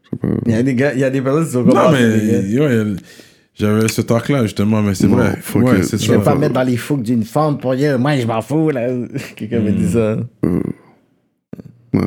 Je 0.04 0.10
sais 0.10 0.16
pas. 0.18 0.28
Il 0.46 0.52
y 0.52 0.56
a 0.56 0.64
des 0.64 0.76
gars, 0.76 0.94
il 0.94 1.00
y 1.00 1.04
a 1.04 1.10
des 1.10 1.22
personnes 1.22 1.46
qui 1.46 1.52
sont 1.52 1.64
comme 1.64 1.74
Non, 1.74 1.92
mais 1.92 2.60
ouais, 2.60 2.96
j'avais 3.54 3.88
ce 3.88 4.02
talk-là, 4.02 4.44
justement, 4.44 4.82
mais 4.82 4.94
c'est 4.96 5.08
vrai. 5.08 5.38
faut 5.42 5.60
Ouais, 5.62 5.78
que- 5.78 5.84
c'est 5.84 6.02
Je 6.04 6.12
vais 6.12 6.20
pas 6.22 6.36
me 6.36 6.42
mettre 6.42 6.54
dans 6.54 6.64
les 6.64 6.78
fouques 6.78 7.04
d'une 7.04 7.24
femme 7.24 7.58
pour 7.58 7.76
dire, 7.76 7.98
moi, 8.00 8.18
je 8.18 8.26
m'en 8.28 8.42
fous, 8.42 8.72
là. 8.72 8.88
Quelqu'un 9.36 9.60
me 9.62 9.72
dit 9.72 9.92
ça. 9.92 10.18
Euh, 10.46 10.60
ouais. 11.94 12.02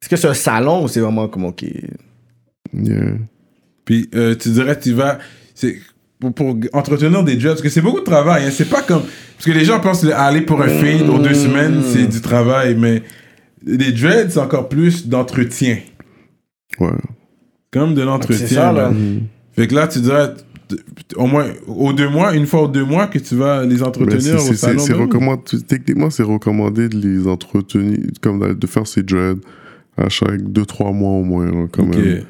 Est-ce 0.00 0.08
que 0.08 0.16
c'est 0.16 0.28
un 0.28 0.34
salon 0.34 0.84
ou 0.84 0.88
c'est 0.88 1.00
vraiment 1.00 1.28
comme, 1.28 1.44
ok? 1.44 1.64
Yeah. 2.72 3.12
Puis 3.84 4.08
euh, 4.14 4.34
tu 4.34 4.50
dirais 4.50 4.78
tu 4.78 4.92
vas. 4.92 5.18
C'est 5.54 5.78
pour, 6.20 6.34
pour 6.34 6.56
entretenir 6.72 7.22
des 7.22 7.38
jobs, 7.38 7.52
parce 7.52 7.62
que 7.62 7.68
c'est 7.68 7.80
beaucoup 7.80 8.00
de 8.00 8.04
travail. 8.04 8.44
Hein. 8.46 8.50
C'est 8.52 8.68
pas 8.68 8.82
comme. 8.82 9.02
Parce 9.02 9.46
que 9.46 9.52
les 9.52 9.64
gens 9.64 9.78
pensent 9.80 10.04
aller 10.04 10.40
pour 10.42 10.60
un 10.62 10.68
feed 10.68 11.08
aux 11.08 11.18
deux 11.18 11.34
semaines, 11.34 11.82
c'est 11.84 12.06
du 12.06 12.20
travail, 12.20 12.74
mais 12.76 13.02
les 13.64 13.92
dreads, 13.92 14.30
c'est 14.30 14.40
encore 14.40 14.68
plus 14.68 15.06
d'entretien. 15.06 15.78
Ouais. 16.80 16.90
Comme 17.70 17.94
de 17.94 18.00
C'est 18.00 18.06
l'entretien. 18.06 18.46
ça, 18.46 18.72
là. 18.72 18.90
man. 18.90 19.20
Fait 19.52 19.66
que 19.68 19.74
là, 19.74 19.86
tu 19.88 20.00
dirais 20.00 20.34
au 21.16 21.26
moins 21.26 21.46
aux 21.66 21.92
deux 21.92 22.08
mois, 22.10 22.34
une 22.34 22.46
fois 22.46 22.62
aux 22.62 22.68
deux 22.68 22.84
mois, 22.84 23.06
que 23.06 23.18
tu 23.18 23.34
vas 23.36 23.64
les 23.64 23.76
Mais 23.76 23.82
entretenir 23.82 24.20
c'est- 24.20 24.34
au 24.34 24.38
c'est- 24.40 24.54
salon. 24.54 24.78
c'est- 24.80 24.86
c'est 24.88 24.92
recommandé- 24.98 25.62
Techniquement, 25.66 26.10
c'est 26.10 26.22
recommandé 26.22 26.88
de 26.88 26.96
les 26.98 27.26
entretenir, 27.26 27.98
comme 28.20 28.54
de- 28.54 28.66
faire 28.66 28.86
ses 28.86 29.02
dreads 29.02 29.40
à 29.96 30.08
chaque 30.08 30.42
2-3 30.42 30.92
mois 30.92 31.12
au 31.12 31.24
moins, 31.24 31.46
là, 31.46 31.66
quand 31.72 31.84
Ok. 31.84 31.96
même. 31.96 32.22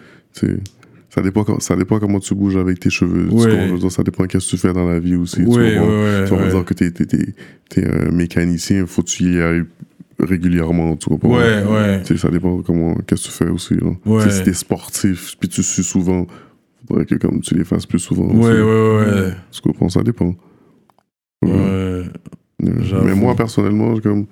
Ça 1.18 1.22
dépend, 1.24 1.58
ça 1.58 1.74
dépend 1.74 1.98
comment 1.98 2.20
tu 2.20 2.32
bouges 2.36 2.56
avec 2.56 2.78
tes 2.78 2.90
cheveux. 2.90 3.28
Ouais. 3.32 3.90
ça 3.90 4.04
dépend 4.04 4.24
qu'est-ce 4.26 4.46
que 4.46 4.50
tu 4.52 4.56
fais 4.56 4.72
dans 4.72 4.88
la 4.88 5.00
vie 5.00 5.16
aussi. 5.16 5.36
tu 5.42 5.46
Ouais, 5.48 5.74
comprends? 5.74 5.88
ouais, 5.90 6.20
ouais, 6.20 6.24
Tu 6.28 6.34
vas 6.36 6.42
ouais. 6.44 6.50
dire 6.50 6.64
que 6.64 6.74
t'es, 6.74 6.90
t'es, 6.92 7.06
t'es, 7.06 7.34
t'es 7.68 7.84
un 7.88 8.12
mécanicien, 8.12 8.86
faut 8.86 9.02
que 9.02 9.08
tu 9.08 9.24
y 9.34 9.40
ailles 9.40 9.64
régulièrement. 10.20 10.94
Tu 10.96 11.08
comprends? 11.08 11.36
Ouais, 11.36 11.64
ouais. 11.64 12.02
Tu 12.02 12.14
sais, 12.14 12.20
ça 12.20 12.30
dépend 12.30 12.62
comment, 12.62 12.94
qu'est-ce 13.06 13.24
que 13.24 13.32
tu 13.32 13.34
fais 13.34 13.48
aussi. 13.50 13.74
Là. 13.74 13.90
Ouais. 14.06 14.22
Tu 14.22 14.30
sais, 14.30 14.36
Si 14.38 14.42
t'es 14.44 14.52
sportif, 14.52 15.36
puis 15.40 15.48
tu 15.48 15.62
suis 15.64 15.82
souvent, 15.82 16.26
faudrait 16.86 17.04
que 17.04 17.16
comme 17.16 17.40
tu 17.40 17.54
les 17.56 17.64
fasses 17.64 17.84
plus 17.86 17.98
souvent. 17.98 18.26
Ouais, 18.28 18.52
aussi. 18.52 18.62
ouais, 18.62 19.22
ouais. 19.22 19.32
Tu 19.50 19.60
comprends? 19.60 19.88
Ça 19.88 20.02
dépend. 20.04 20.36
Ouais. 21.42 21.50
Ouais. 21.50 22.04
J'avoue. 22.82 23.06
Mais 23.06 23.14
moi, 23.16 23.34
personnellement, 23.34 23.98
comme, 23.98 24.26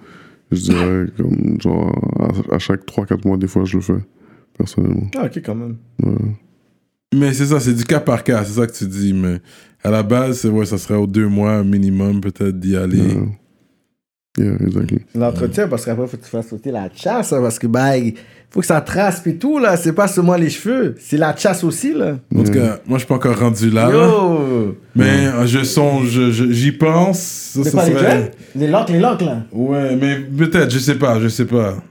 je 0.52 0.60
dirais, 0.60 1.06
comme, 1.16 1.60
genre, 1.60 2.40
à, 2.50 2.54
à 2.54 2.58
chaque 2.60 2.84
3-4 2.86 3.26
mois, 3.26 3.36
des 3.38 3.48
fois, 3.48 3.64
je 3.64 3.76
le 3.76 3.82
fais. 3.82 4.04
Personnellement. 4.56 5.08
Ah, 5.16 5.24
ok, 5.26 5.42
quand 5.44 5.54
même. 5.56 5.76
Ouais. 6.02 6.12
Mais 7.14 7.32
c'est 7.32 7.46
ça, 7.46 7.60
c'est 7.60 7.74
du 7.74 7.84
cas 7.84 8.00
par 8.00 8.24
cas, 8.24 8.44
c'est 8.44 8.60
ça 8.60 8.66
que 8.66 8.72
tu 8.72 8.86
dis. 8.86 9.12
Mais 9.12 9.40
à 9.82 9.90
la 9.90 10.02
base, 10.02 10.40
c'est, 10.40 10.48
ouais, 10.48 10.66
ça 10.66 10.78
serait 10.78 10.96
aux 10.96 11.06
deux 11.06 11.28
mois 11.28 11.62
minimum, 11.62 12.20
peut-être, 12.20 12.58
d'y 12.58 12.76
aller. 12.76 12.98
Yeah. 12.98 13.22
Yeah, 14.38 14.56
exactly. 14.60 14.98
L'entretien, 15.14 15.66
parce 15.66 15.86
qu'après, 15.86 16.06
faut 16.06 16.18
que 16.18 16.24
tu 16.24 16.28
fasses 16.28 16.48
sauter 16.48 16.70
la 16.70 16.90
chasse, 16.94 17.32
hein, 17.32 17.40
parce 17.40 17.58
que, 17.58 17.66
bah, 17.66 17.96
il 17.96 18.12
faut 18.50 18.60
que 18.60 18.66
ça 18.66 18.82
trace 18.82 19.20
pis 19.20 19.38
tout, 19.38 19.58
là. 19.58 19.78
C'est 19.78 19.94
pas 19.94 20.08
seulement 20.08 20.34
les 20.34 20.50
cheveux, 20.50 20.94
c'est 20.98 21.16
la 21.16 21.34
chasse 21.34 21.64
aussi, 21.64 21.94
là. 21.94 22.18
En 22.34 22.42
tout 22.44 22.52
cas, 22.52 22.80
moi, 22.86 22.98
je 22.98 23.04
suis 23.04 23.06
pas 23.06 23.14
encore 23.14 23.38
rendu 23.38 23.70
là. 23.70 23.88
Mais 24.94 25.28
euh, 25.28 25.46
je 25.46 25.64
songe, 25.64 26.30
j'y 26.30 26.72
pense. 26.72 27.18
Ça, 27.18 27.64
C'est 27.64 27.70
ça 27.70 27.78
pas 27.78 27.88
les 27.88 27.94
serait-? 27.94 28.30
Les 28.56 28.66
locks, 28.66 28.90
les 28.90 29.00
locks, 29.00 29.22
là. 29.22 29.42
Ouais, 29.52 29.96
mais 29.96 30.16
peut-être, 30.20 30.70
je 30.70 30.80
sais 30.80 30.96
pas, 30.96 31.18
je 31.18 31.28
sais 31.28 31.46
pas. 31.46 31.82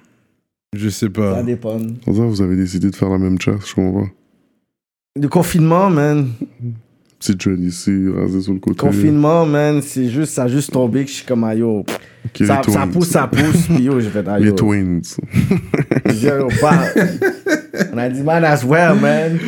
Je 0.75 0.89
sais 0.89 1.09
pas. 1.09 1.37
Ça 1.37 1.43
dépend. 1.43 1.79
Pour 2.03 2.15
ça, 2.15 2.21
vous 2.23 2.41
avez 2.43 2.57
décidé 2.57 2.91
de 2.91 2.95
faire 2.95 3.09
la 3.09 3.17
même 3.17 3.41
chasse, 3.41 3.69
je 3.69 3.73
comprends. 3.73 4.07
Le 5.17 5.29
confinement, 5.29 5.89
man. 5.89 6.27
Petit 7.19 7.35
dread 7.35 7.61
ici, 7.61 7.89
rasé 8.13 8.41
sur 8.41 8.51
le 8.51 8.59
côté. 8.59 8.75
Confinement, 8.75 9.45
man, 9.45 9.81
c'est 9.81 10.09
juste, 10.09 10.33
ça 10.33 10.43
a 10.43 10.47
juste 10.49 10.73
tombé 10.73 11.05
que 11.05 11.09
je 11.09 11.15
suis 11.15 11.25
comme, 11.25 11.45
ah, 11.45 11.55
yo. 11.55 11.79
Ok, 12.25 12.39
les 12.39 12.45
Ça, 12.45 12.55
ça 12.55 12.61
twins. 12.71 12.87
pousse, 12.91 13.07
ça 13.07 13.25
pousse, 13.27 13.67
pis 13.67 13.83
yo, 13.83 13.97
j'ai 14.01 14.09
fait, 14.09 14.25
ah, 14.27 14.37
Les 14.37 14.47
yo. 14.47 14.51
twins. 14.51 14.99
Je 16.05 16.11
dis, 16.11 16.25
yo, 16.25 16.49
pas. 16.59 16.83
On 17.93 17.97
a 17.97 18.09
dit, 18.09 18.23
man, 18.23 18.43
as 18.43 18.65
well, 18.65 18.95
man. 18.99 19.39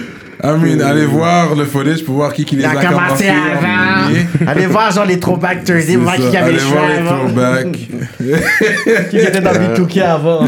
I 0.44 0.48
mean, 0.62 0.80
allez 0.82 1.06
voir 1.06 1.56
le 1.56 1.66
footage 1.66 2.04
pour 2.04 2.16
voir 2.16 2.32
qui, 2.34 2.46
qui 2.46 2.56
les 2.56 2.62
Il 2.64 2.66
a, 2.66 2.72
a 2.80 2.86
commencé 2.86 3.30
en 3.30 3.34
avant. 3.58 4.52
Allez 4.52 4.66
voir, 4.68 4.92
genre, 4.92 5.06
les 5.06 5.20
throwback 5.20 5.64
Thursday, 5.64 5.96
voir 5.96 6.16
qui 6.16 6.38
avait 6.38 6.52
les 6.54 6.60
allez 6.60 6.60
cheveux 6.60 6.72
voir 6.74 6.88
les 6.88 6.98
avant. 6.98 7.18
throwbacks. 7.18 7.88
Qui 9.10 9.18
était 9.18 9.42
dans 9.42 9.52
B2K 9.52 10.02
avant. 10.02 10.48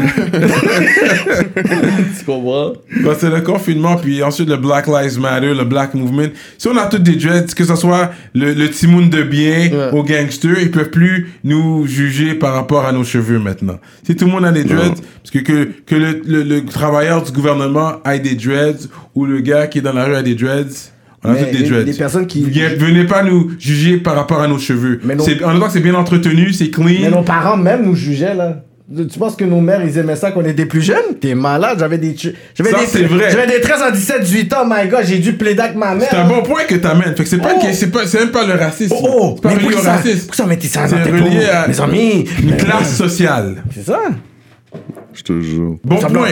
tu 2.18 2.24
comprends? 2.24 2.72
Bah, 3.02 3.12
c'est 3.18 3.30
le 3.30 3.40
confinement, 3.40 3.96
puis 3.96 4.22
ensuite 4.22 4.48
le 4.48 4.56
Black 4.56 4.86
Lives 4.86 5.18
Matter, 5.20 5.54
le 5.54 5.64
Black 5.64 5.94
Movement. 5.94 6.28
Si 6.58 6.68
on 6.68 6.76
a 6.76 6.86
tous 6.86 6.98
des 6.98 7.16
dreads, 7.16 7.54
que 7.54 7.64
ce 7.64 7.74
soit 7.76 8.10
le, 8.34 8.52
le 8.54 8.68
Timoun 8.70 9.08
de 9.10 9.22
bien 9.22 9.40
Ouais. 9.70 9.90
aux 9.92 10.02
gangsters, 10.04 10.58
ils 10.60 10.70
peuvent 10.70 10.90
plus 10.90 11.28
nous 11.44 11.86
juger 11.86 12.34
par 12.34 12.54
rapport 12.54 12.84
à 12.86 12.92
nos 12.92 13.04
cheveux 13.04 13.38
maintenant. 13.38 13.78
Si 14.04 14.14
tout 14.16 14.26
le 14.26 14.30
monde 14.32 14.44
a 14.44 14.52
des 14.52 14.64
dreads, 14.64 14.94
parce 15.22 15.30
que 15.32 15.38
que, 15.38 15.68
que 15.86 15.94
le, 15.94 16.22
le, 16.26 16.42
le 16.42 16.64
travailleur 16.64 17.22
du 17.22 17.32
gouvernement 17.32 17.94
ait 18.04 18.18
des 18.20 18.34
dreads, 18.34 18.88
ou 19.14 19.26
le 19.26 19.40
gars 19.40 19.66
qui 19.66 19.79
est 19.80 19.82
dans 19.82 19.92
la 19.92 20.04
rue 20.04 20.14
a 20.14 20.22
des 20.22 20.34
dreads, 20.34 20.92
on 21.24 21.32
a 21.32 21.34
tous 21.34 21.44
des 21.58 21.62
dreads. 21.68 21.84
les 21.84 21.92
personnes 21.94 22.26
qui- 22.26 22.42
Venez 22.44 23.04
pas 23.04 23.22
nous 23.22 23.50
juger 23.58 23.96
par 23.98 24.14
rapport 24.14 24.40
à 24.40 24.48
nos 24.48 24.58
cheveux. 24.58 25.00
Mais 25.04 25.14
non- 25.16 25.24
En 25.44 25.48
même 25.52 25.60
temps 25.60 25.70
c'est 25.70 25.80
bien 25.80 25.94
entretenu, 25.94 26.52
c'est 26.52 26.70
clean. 26.70 26.84
Mais 27.02 27.10
nos 27.10 27.22
parents 27.22 27.56
même 27.56 27.84
nous 27.84 27.94
jugeaient, 27.96 28.34
là. 28.34 28.62
Tu 28.92 29.20
penses 29.20 29.36
que 29.36 29.44
nos 29.44 29.60
mères, 29.60 29.84
ils 29.86 29.96
aimaient 29.98 30.16
ça 30.16 30.32
quand 30.32 30.40
on 30.40 30.44
était 30.44 30.66
plus 30.66 30.82
jeunes? 30.82 31.14
T'es 31.20 31.36
malade, 31.36 31.76
j'avais 31.78 31.96
des... 31.96 32.16
J'avais 32.56 32.70
Ça, 32.72 32.80
des, 32.80 32.86
c'est 32.86 33.04
vrai. 33.04 33.30
J'avais 33.30 33.46
des 33.46 33.60
13 33.60 33.82
ans, 33.82 33.90
17, 33.92 34.22
18 34.22 34.52
ans, 34.52 34.64
my 34.68 34.88
god, 34.88 35.02
j'ai 35.04 35.18
dû 35.20 35.34
plaider 35.34 35.60
avec 35.60 35.76
ma 35.76 35.94
mère. 35.94 36.08
C'est 36.10 36.16
un 36.16 36.26
bon 36.26 36.42
point 36.42 36.64
que 36.64 36.74
t'amènes. 36.74 37.14
Fait 37.14 37.22
que 37.22 37.28
c'est 37.28 37.38
pas, 37.38 37.52
Oh. 37.56 37.64
que- 37.64 37.72
c'est 37.72 37.92
pas, 37.92 38.04
c'est 38.08 38.18
même 38.18 38.32
pas 38.32 38.44
le 38.44 38.54
racisme. 38.54 38.92
Oh, 39.00 39.08
oh, 39.08 39.34
pas 39.40 39.50
mais 39.54 39.60
pourquoi 39.60 39.80
ça, 39.80 39.92
racisme. 39.92 40.18
pourquoi 40.26 40.36
ça 40.36 40.46
mettait 40.46 40.66
ça 40.66 40.88
dans 40.88 41.04
tes 41.04 41.08
relié 41.12 41.44
à- 41.46 41.68
Mes 41.68 41.80
amis. 41.80 42.24
Une 42.42 42.56
classe 42.56 42.96
sociale. 42.96 43.62
C'est 43.72 43.86
ça. 43.86 44.00
Je 45.12 45.22
te 45.22 45.40
jure. 45.40 45.76
Bon 45.84 45.96
point. 46.18 46.28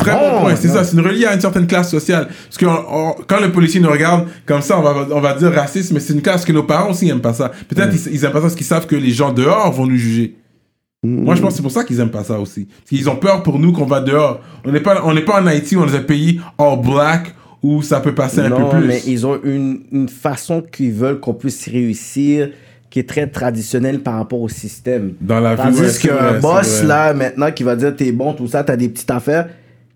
Très 0.00 0.12
bon 0.12 0.40
point, 0.42 0.56
c'est 0.56 0.68
Non. 0.68 0.74
ça, 0.74 0.84
c'est 0.84 0.96
une 0.96 1.00
relié 1.06 1.24
à 1.26 1.34
une 1.34 1.40
certaine 1.40 1.66
classe 1.66 1.90
sociale. 1.90 2.28
Parce 2.28 2.56
que 2.58 2.66
on- 2.66 3.10
on- 3.10 3.14
quand 3.26 3.40
le 3.40 3.50
policier 3.52 3.80
nous 3.80 3.90
regarde 3.90 4.26
comme 4.44 4.60
ça, 4.62 4.78
on 4.78 4.82
va, 4.82 5.06
on 5.10 5.20
va 5.20 5.34
dire 5.34 5.52
raciste, 5.52 5.92
mais 5.92 6.00
c'est 6.00 6.12
une 6.12 6.22
classe 6.22 6.44
que 6.44 6.52
nos 6.52 6.62
parents 6.64 6.90
aussi 6.90 7.08
aiment 7.08 7.20
pas 7.20 7.32
ça. 7.34 7.50
Peut-être 7.68 7.94
ils, 7.94 8.14
ils 8.14 8.24
aiment 8.24 8.32
pas 8.32 8.38
ça 8.38 8.42
parce 8.42 8.54
qu'ils 8.54 8.66
savent 8.66 8.86
que 8.86 8.96
les 8.96 9.10
gens 9.10 9.32
dehors 9.32 9.72
vont 9.72 9.86
nous 9.86 9.96
juger. 9.96 10.36
Moi, 11.02 11.34
je 11.36 11.40
pense 11.40 11.50
que 11.50 11.56
c'est 11.56 11.62
pour 11.62 11.70
ça 11.70 11.84
qu'ils 11.84 12.00
aiment 12.00 12.10
pas 12.10 12.24
ça 12.24 12.40
aussi. 12.40 12.64
Parce 12.64 12.88
qu'ils 12.88 13.08
ont 13.08 13.16
peur 13.16 13.42
pour 13.42 13.58
nous 13.58 13.72
qu'on 13.72 13.84
va 13.86 14.00
dehors. 14.00 14.40
On 14.64 14.72
n'est 14.72 14.80
pas, 14.80 15.02
on 15.04 15.14
n'est 15.14 15.20
pas 15.24 15.40
en 15.40 15.46
Haïti, 15.46 15.76
on 15.76 15.86
est 15.86 15.96
un 15.96 16.00
pays 16.02 16.40
all 16.58 16.80
black 16.80 17.34
où 17.62 17.80
ça 17.82 18.00
peut 18.00 18.14
passer 18.14 18.40
un 18.40 18.48
non, 18.48 18.68
peu 18.70 18.78
plus. 18.78 18.86
mais 18.88 19.02
ils 19.06 19.26
ont 19.26 19.38
une, 19.44 19.80
une 19.92 20.08
façon 20.08 20.62
qu'ils 20.62 20.92
veulent 20.92 21.20
qu'on 21.20 21.34
puisse 21.34 21.66
réussir 21.68 22.50
qui 22.96 23.00
est 23.00 23.06
très 23.06 23.26
traditionnelle 23.26 24.00
par 24.00 24.14
rapport 24.14 24.40
au 24.40 24.48
système. 24.48 25.12
Dans 25.20 25.38
la 25.38 25.54
vie, 25.54 25.60
Tandis 25.64 25.90
c'est 25.90 26.08
qu'un 26.08 26.38
boss, 26.40 26.82
là, 26.82 27.12
maintenant, 27.12 27.50
qui 27.50 27.62
va 27.62 27.76
dire 27.76 27.94
t'es 27.94 28.10
bon, 28.10 28.32
tout 28.32 28.46
ça, 28.46 28.64
t'as 28.64 28.74
des 28.74 28.88
petites 28.88 29.10
affaires, 29.10 29.48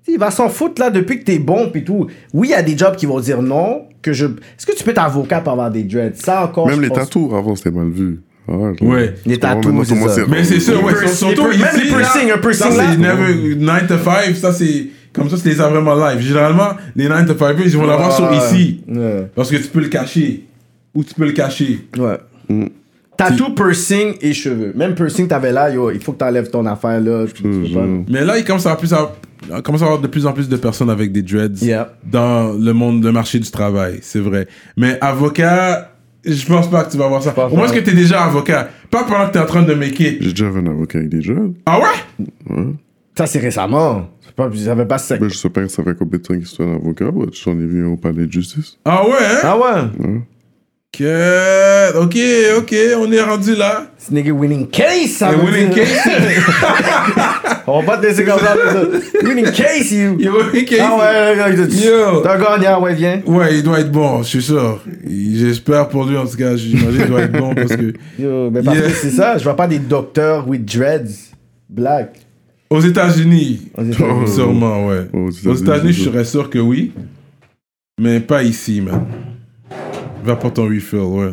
il 0.07 0.19
va 0.19 0.31
s'en 0.31 0.51
foutre, 0.51 0.83
là, 0.83 0.91
depuis 0.91 1.19
que 1.19 1.25
t'es 1.25 1.39
bon, 1.39 1.71
puis 1.73 1.83
tout. 1.83 2.09
Oui, 2.35 2.49
il 2.49 2.51
y 2.51 2.55
a 2.55 2.61
des 2.63 2.77
jobs 2.77 2.95
qui 2.97 3.07
vont 3.07 3.19
dire 3.19 3.41
non, 3.41 3.85
que 4.03 4.13
je... 4.13 4.27
Est-ce 4.27 4.67
que 4.67 4.77
tu 4.77 4.85
peux 4.85 4.91
être 4.91 5.03
avocat 5.03 5.41
pour 5.41 5.51
avoir 5.55 5.71
des 5.71 5.83
dreads? 5.83 6.17
Ça 6.17 6.45
encore, 6.45 6.67
Même 6.69 6.83
les 6.83 6.89
pense- 6.89 6.99
tatous, 6.99 7.33
avant, 7.33 7.57
c'était 7.57 7.71
mal 7.71 7.89
vu. 7.89 8.21
Là. 8.47 8.73
Ouais. 8.83 9.15
Les 9.25 9.39
tatous, 9.39 9.73
c'est 9.89 9.95
ça. 10.09 10.21
Mais 10.29 10.45
c'est 10.45 10.61
sûr, 10.61 10.77
Les 10.77 10.85
ouais, 10.85 11.07
surtout 11.09 11.47
les 11.47 11.57
ici. 11.57 11.63
même 11.63 11.77
les 11.83 11.89
piercings, 11.89 12.31
un 12.33 12.39
piercing 12.39 12.71
ça, 12.73 12.77
là. 12.77 12.85
c'est 12.93 12.99
never- 12.99 13.57
9 13.57 13.87
to 13.87 13.95
5, 13.97 14.37
ça 14.37 14.53
c'est. 14.53 14.89
Comme 15.15 15.31
ça, 15.31 15.39
c'est 15.39 15.49
les 15.49 15.61
a 15.63 15.69
vraiment 15.69 15.95
live. 15.95 16.21
Généralement, 16.21 16.69
les 16.95 17.09
9 17.09 17.27
to 17.29 17.39
5, 17.39 17.57
ils 17.65 17.71
vont 17.79 17.87
l'avoir 17.87 18.13
sur 18.15 18.31
ici. 18.35 18.83
Parce 19.35 19.51
que 19.51 19.57
tu 19.57 19.69
peux 19.69 19.81
le 19.81 19.89
cacher. 19.89 20.45
Ou 20.95 21.03
tu 21.03 21.15
peux 21.15 21.25
le 21.25 21.33
cacher. 21.33 21.79
Ouais. 21.97 22.69
Tattoo, 23.29 23.51
piercing 23.55 24.15
et 24.21 24.33
cheveux. 24.33 24.73
Même 24.75 24.95
piercing, 24.95 25.29
t'avais 25.29 25.53
là, 25.53 25.71
yo, 25.71 25.91
il 25.91 26.01
faut 26.01 26.13
que 26.13 26.19
t'enlèves 26.19 26.51
ton 26.51 26.65
affaire 26.67 27.01
là. 27.01 27.25
pas- 27.27 27.81
Mais 28.09 28.25
là, 28.25 28.39
il 28.39 28.45
commence 28.45 28.67
à, 28.67 28.71
avoir 28.73 28.79
plus 28.81 28.93
à, 28.95 29.61
commence 29.63 29.83
à 29.83 29.85
avoir 29.87 30.01
de 30.01 30.07
plus 30.07 30.27
en 30.27 30.33
plus 30.33 30.49
de 30.49 30.57
personnes 30.57 30.91
avec 30.91 31.13
des 31.13 31.23
dreads 31.23 31.63
Yeah. 31.63 31.93
dans 32.11 32.53
le 32.53 32.73
monde, 32.73 33.05
le 33.05 33.13
marché 33.13 33.39
du 33.39 33.51
travail. 33.51 33.99
C'est 34.03 34.21
vrai. 34.21 34.47
Mais 34.77 34.99
avocat, 35.01 35.93
je 36.25 36.47
pense 36.47 36.71
pas 36.71 36.85
que 36.85 36.91
tu 36.93 36.97
vas 36.99 37.07
avoir 37.07 37.23
ça. 37.23 37.33
Au 37.37 37.55
moins, 37.57 37.65
est-ce 37.65 37.73
que 37.73 37.79
vrai. 37.81 37.85
tu 37.85 37.91
es 37.91 37.95
déjà 38.01 38.25
avocat? 38.25 38.69
Pas 38.91 39.05
pendant 39.05 39.27
que 39.29 39.33
tu 39.33 39.39
es 39.39 39.41
en 39.43 39.47
train 39.47 39.63
de 39.63 39.75
make 39.75 39.99
it. 40.01 40.19
J'ai 40.21 40.31
déjà 40.31 40.47
un 40.47 40.67
avocat 40.67 40.99
avec 40.99 41.11
des 41.11 41.21
dreads. 41.21 41.53
Ah 41.67 41.79
ouais? 41.79 42.57
Ça, 43.17 43.27
c'est 43.27 43.39
récemment. 43.39 44.09
C'est 44.25 44.35
Pas, 44.35 44.49
je 44.53 44.59
savais 44.59 44.87
pas 44.87 44.99
si 44.99 45.09
c'est. 45.09 45.19
Ben, 45.19 45.29
je 45.29 45.37
sais 45.37 45.51
pas 45.51 45.67
ça 45.69 45.83
fait 45.83 45.95
combien 45.99 46.19
de 46.19 46.23
temps 46.23 46.35
qu'il 46.35 46.47
soit 46.47 46.65
un 46.65 46.77
avocat. 46.77 47.11
ouais, 47.11 47.27
J'en 47.33 47.53
ai 47.53 47.67
vu 47.67 47.85
au 47.85 47.97
palais 47.97 48.27
de 48.27 48.33
justice? 48.33 48.79
Ah 48.85 49.05
ouais, 49.07 49.13
hein? 49.21 49.39
Ah 49.43 49.59
ouais? 49.59 50.15
Que- 50.93 51.97
Ok, 51.99 52.17
ok, 52.59 52.75
on 52.99 53.13
est 53.13 53.21
rendu 53.23 53.55
là. 53.55 53.87
C'est 53.97 54.13
nigga 54.13 54.33
winning 54.33 54.67
case, 54.69 55.11
ça 55.19 55.31
veut 55.31 55.45
winning 55.45 55.71
dire. 55.73 55.85
case. 55.85 56.09
On 57.67 57.81
va 57.83 57.87
pas 57.87 57.99
te 57.99 58.07
laisser 58.07 58.25
comme 58.25 58.41
ça. 58.41 58.57
winning 59.23 59.51
case, 59.53 59.93
you. 59.93 60.17
Yo, 60.19 60.33
winning 60.53 60.65
case. 60.65 60.81
Ah 60.83 60.97
ouais, 60.97 61.43
ouais, 61.43 61.57
ouais. 61.61 61.87
Yo. 61.87 62.21
T'as 62.23 62.35
un 62.37 62.39
gagnant, 62.59 62.83
ouais, 62.83 62.95
viens. 62.95 63.23
Ouais, 63.25 63.55
il 63.57 63.63
doit 63.63 63.81
être 63.81 63.93
bon, 63.93 64.23
je 64.23 64.29
suis 64.29 64.43
sûr. 64.43 64.83
J'espère 65.07 65.89
pour 65.89 66.05
lui, 66.07 66.17
en 66.17 66.27
tout 66.27 66.37
cas, 66.37 66.57
j'imagine 66.57 66.99
qu'il 67.03 67.07
doit 67.07 67.23
être 67.23 67.33
bon 67.39 67.55
parce 67.55 67.77
que. 67.77 67.93
Yo, 68.19 68.51
mais 68.51 68.63
parce 68.63 68.77
Yeah. 68.77 68.89
que 68.89 68.95
c'est 68.95 69.11
ça, 69.11 69.39
je 69.39 69.45
vois 69.45 69.57
pas 69.57 69.69
des 69.69 69.79
docteurs 69.79 70.49
with 70.49 70.65
dreads 70.65 71.31
black. 71.69 72.17
Aux 72.69 72.81
États-Unis, 72.81 73.71
Aux 73.77 74.27
sûrement, 74.27 74.87
ouais. 74.89 75.07
Aux 75.13 75.31
États-Unis, 75.31 75.93
je 75.93 76.03
serais 76.05 76.25
sûr 76.25 76.51
que 76.51 76.59
oui. 76.59 76.93
Mais 78.01 78.19
pas 78.21 78.43
ici, 78.43 78.81
man. 78.81 79.05
Va 80.23 80.37
pour 80.37 80.53
ton 80.53 80.65
refill, 80.65 80.99
ouais. 81.01 81.33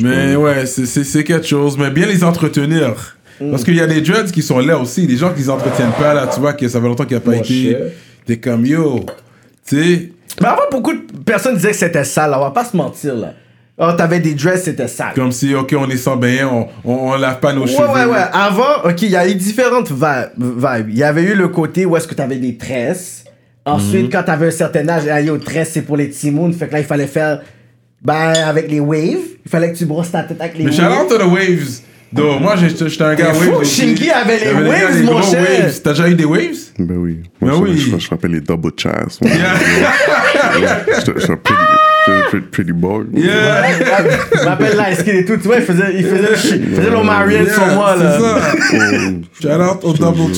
Mais 0.00 0.36
ouais, 0.36 0.66
c'est- 0.66 1.24
quelque 1.24 1.46
chose. 1.46 1.76
Mais 1.78 1.90
bien 1.90 2.06
les 2.06 2.24
entretenir. 2.24 3.16
Parce 3.50 3.64
qu'il 3.64 3.74
y 3.74 3.80
a 3.80 3.86
des 3.86 4.00
dreads 4.00 4.30
qui 4.30 4.40
sont 4.42 4.58
là 4.60 4.78
aussi. 4.78 5.06
Les 5.06 5.16
gens 5.16 5.32
qui 5.32 5.40
les 5.40 5.50
entretiennent 5.50 5.92
pas, 5.98 6.14
là, 6.14 6.28
tu 6.32 6.38
vois, 6.40 6.52
que 6.52 6.68
ça 6.68 6.80
fait 6.80 6.86
longtemps 6.86 7.04
qu'il 7.04 7.16
n'y 7.16 7.22
a 7.22 7.24
pas 7.24 7.32
Mon 7.32 7.42
été. 7.42 7.76
T'es 8.24 8.38
comme 8.38 8.64
yo. 8.64 9.00
Tu 9.66 9.76
sais, 9.76 10.12
Mais 10.40 10.46
avant, 10.48 10.62
beaucoup 10.70 10.92
de 10.92 11.00
personnes 11.24 11.56
disaient 11.56 11.70
que 11.72 11.76
c'était 11.76 12.04
sale, 12.04 12.30
là. 12.30 12.38
on 12.38 12.44
va 12.44 12.50
pas 12.52 12.64
se 12.64 12.76
mentir, 12.76 13.14
là. 13.16 13.34
Oh, 13.78 13.90
t'avais 13.96 14.20
des 14.20 14.34
dresses, 14.34 14.64
c'était 14.64 14.86
sale. 14.86 15.12
comme 15.14 15.32
si, 15.32 15.54
ok, 15.54 15.74
on 15.76 15.88
est 15.90 15.96
sans 15.96 16.16
bain, 16.16 16.46
on, 16.50 16.66
on, 16.84 17.10
on 17.12 17.16
lave 17.16 17.40
pas 17.40 17.52
nos 17.52 17.62
Ouais, 17.62 17.66
cheveux. 17.68 17.88
ouais, 17.88 18.04
ouais. 18.04 18.24
Avant, 18.32 18.84
ok, 18.84 19.02
il 19.02 19.10
y 19.10 19.16
a 19.16 19.26
eu 19.28 19.34
différentes 19.34 19.90
vi- 19.90 20.28
vibes. 20.38 20.88
Il 20.90 20.96
y 20.98 21.02
avait 21.02 21.22
eu 21.24 21.34
le 21.34 21.48
côté 21.48 21.84
où 21.84 21.96
est-ce 21.96 22.06
que 22.06 22.14
t'avais 22.14 22.36
des 22.36 22.56
tresses. 22.56 23.24
Ensuite, 23.64 24.06
Mhm. 24.06 24.10
quand 24.10 24.22
t'avais 24.24 24.48
un 24.48 24.50
certain 24.50 24.88
âge, 24.88 25.06
allez 25.06 25.30
aux 25.30 25.38
tresses, 25.38 25.70
c'est 25.72 25.82
pour 25.82 25.96
les 25.96 26.10
Timoun. 26.10 26.52
Fait 26.52 26.66
que 26.66 26.72
là, 26.72 26.80
il 26.80 26.84
fallait 26.84 27.06
faire, 27.06 27.40
ben, 28.02 28.32
avec 28.46 28.68
les 28.70 28.80
waves. 28.80 29.18
Il 29.44 29.50
fallait 29.50 29.72
que 29.72 29.78
tu 29.78 29.86
brosses 29.86 30.10
ta 30.10 30.24
tête 30.24 30.40
avec 30.40 30.58
les 30.58 30.64
Mais 30.64 30.72
shout 30.72 30.82
waves. 30.82 31.02
out 31.04 31.08
to 31.08 31.18
the 31.18 31.26
waves. 31.30 31.80
Donc, 32.12 32.40
moi, 32.42 32.56
j'étais 32.56 33.02
un 33.02 33.14
gars 33.14 33.32
fou. 33.32 33.64
Shinky 33.64 34.10
avait 34.10 34.38
les 34.40 34.52
waves, 34.52 34.68
gars, 34.68 34.92
des 34.96 35.02
mon 35.04 35.22
cher. 35.22 35.40
waves. 35.62 35.80
T'as 35.82 35.90
déjà 35.92 36.08
eu 36.10 36.14
des 36.14 36.24
waves? 36.26 36.58
Ben 36.78 36.96
oui. 36.96 37.22
Ben 37.40 37.52
je, 37.52 37.56
oui. 37.56 37.78
Je, 37.78 37.98
je 37.98 38.10
rappelle 38.10 38.32
les 38.32 38.40
double 38.40 38.72
chairs. 38.76 39.06
j'étais 39.22 39.40
un 41.32 41.36
pretty, 42.50 42.72
boy. 42.72 43.06
Yeah. 43.14 43.78
Je 44.38 44.44
m'appelle 44.44 44.76
là, 44.76 44.94
Skin 44.94 45.12
et 45.12 45.24
tout. 45.24 45.36
Tu 45.36 45.46
vois, 45.46 45.56
il 45.56 45.62
faisait, 45.62 45.94
il 45.94 46.04
faisait, 46.04 46.58
il 46.58 46.74
faisait 46.74 46.90
le 46.90 47.02
Marion 47.04 47.44
sur 47.46 47.66
moi, 47.68 47.94
c'est 47.96 48.04
là. 48.04 48.18
ça. 48.20 48.52
Oh, 48.52 48.78
Shout 49.40 49.48
out 49.48 49.84
au 49.84 49.92
double. 49.92 50.32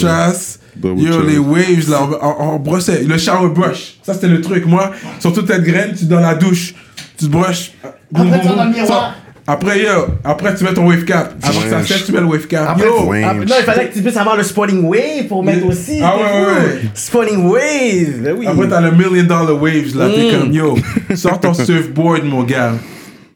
Double 0.77 1.01
Yo, 1.01 1.23
les 1.23 1.39
waves, 1.39 1.89
là, 1.89 2.01
on, 2.39 2.59
brossait. 2.59 3.05
Le 3.05 3.17
shower 3.17 3.49
brush. 3.51 3.97
Ça, 4.03 4.15
c'était 4.15 4.29
le 4.29 4.41
truc. 4.41 4.67
Moi, 4.67 4.91
sur 5.21 5.33
toute 5.33 5.47
cette 5.47 5.63
graine, 5.63 5.95
tu 5.97 6.07
dans 6.07 6.21
la 6.21 6.35
douche. 6.35 6.75
Tu 7.17 7.27
te 7.27 7.31
brushes. 7.31 7.73
Après, 8.15 8.41
tu 8.41 8.49
dans 8.49 8.65
le 8.65 8.71
miroir. 8.71 9.15
Après, 9.47 9.83
yo, 9.83 10.07
après, 10.25 10.55
tu 10.55 10.65
mets 10.65 10.73
ton 10.73 10.87
wave 10.89 11.05
cap. 11.05 11.35
Avant 11.43 11.61
que 11.61 11.69
ça 11.69 11.83
sèche, 11.85 12.07
tu 12.07 12.13
mets 12.13 12.21
le 12.21 12.27
wave 12.27 12.47
cap. 12.47 12.67
Après, 12.71 12.87
yo! 12.87 13.13
Après- 13.13 13.35
non, 13.45 13.55
il 13.59 13.65
fallait 13.65 13.89
que 13.89 13.95
tu 13.95 14.01
puisses 14.03 14.17
avoir 14.17 14.37
le 14.39 14.43
spawning 14.43 14.83
wave 14.85 15.27
pour 15.29 15.45
mettre 15.45 15.67
aussi. 15.67 15.99
Ah 16.03 16.17
ouais, 16.17 16.23
ouais, 16.23 16.47
ouais. 16.55 16.81
Spawning 16.95 17.45
wave. 17.47 18.23
Ben 18.23 18.35
oui. 18.39 18.47
Après, 18.47 18.69
t'as 18.69 18.81
le 18.81 18.93
million 18.93 19.23
dollar 19.25 19.61
waves, 19.61 19.95
là. 19.97 20.09
Mm. 20.09 20.13
T'es 20.15 20.31
comme, 20.39 20.53
yo, 20.53 20.79
sors 21.15 21.39
ton 21.41 21.53
surfboard, 21.53 22.25
mon 22.25 22.43
gars. 22.43 22.73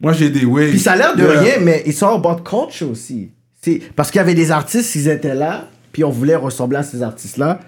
Moi, 0.01 0.13
j'ai 0.15 0.31
des 0.31 0.47
waves. 0.47 0.71
Puis 0.71 0.79
ça 0.79 0.93
a 0.93 0.97
l'air 0.97 1.15
de 1.17 1.23
Yeah. 1.23 1.41
rien, 1.41 1.53
mais 1.61 1.83
ils 1.85 1.93
sont 1.93 2.09
about 2.09 2.43
culture 2.43 2.91
aussi. 2.91 3.31
C'est 3.61 3.81
parce 3.95 4.11
qu'il 4.11 4.19
y 4.21 4.23
avait 4.23 4.35
des 4.35 4.51
artistes, 4.51 4.95
ils 4.95 5.09
étaient 5.09 5.35
là, 5.35 5.67
puis 5.93 6.05
on 6.05 6.11
voulait 6.11 6.37
ressembler 6.37 6.79
à 6.79 6.83
ces 6.85 7.03
artistes-là, 7.03 7.59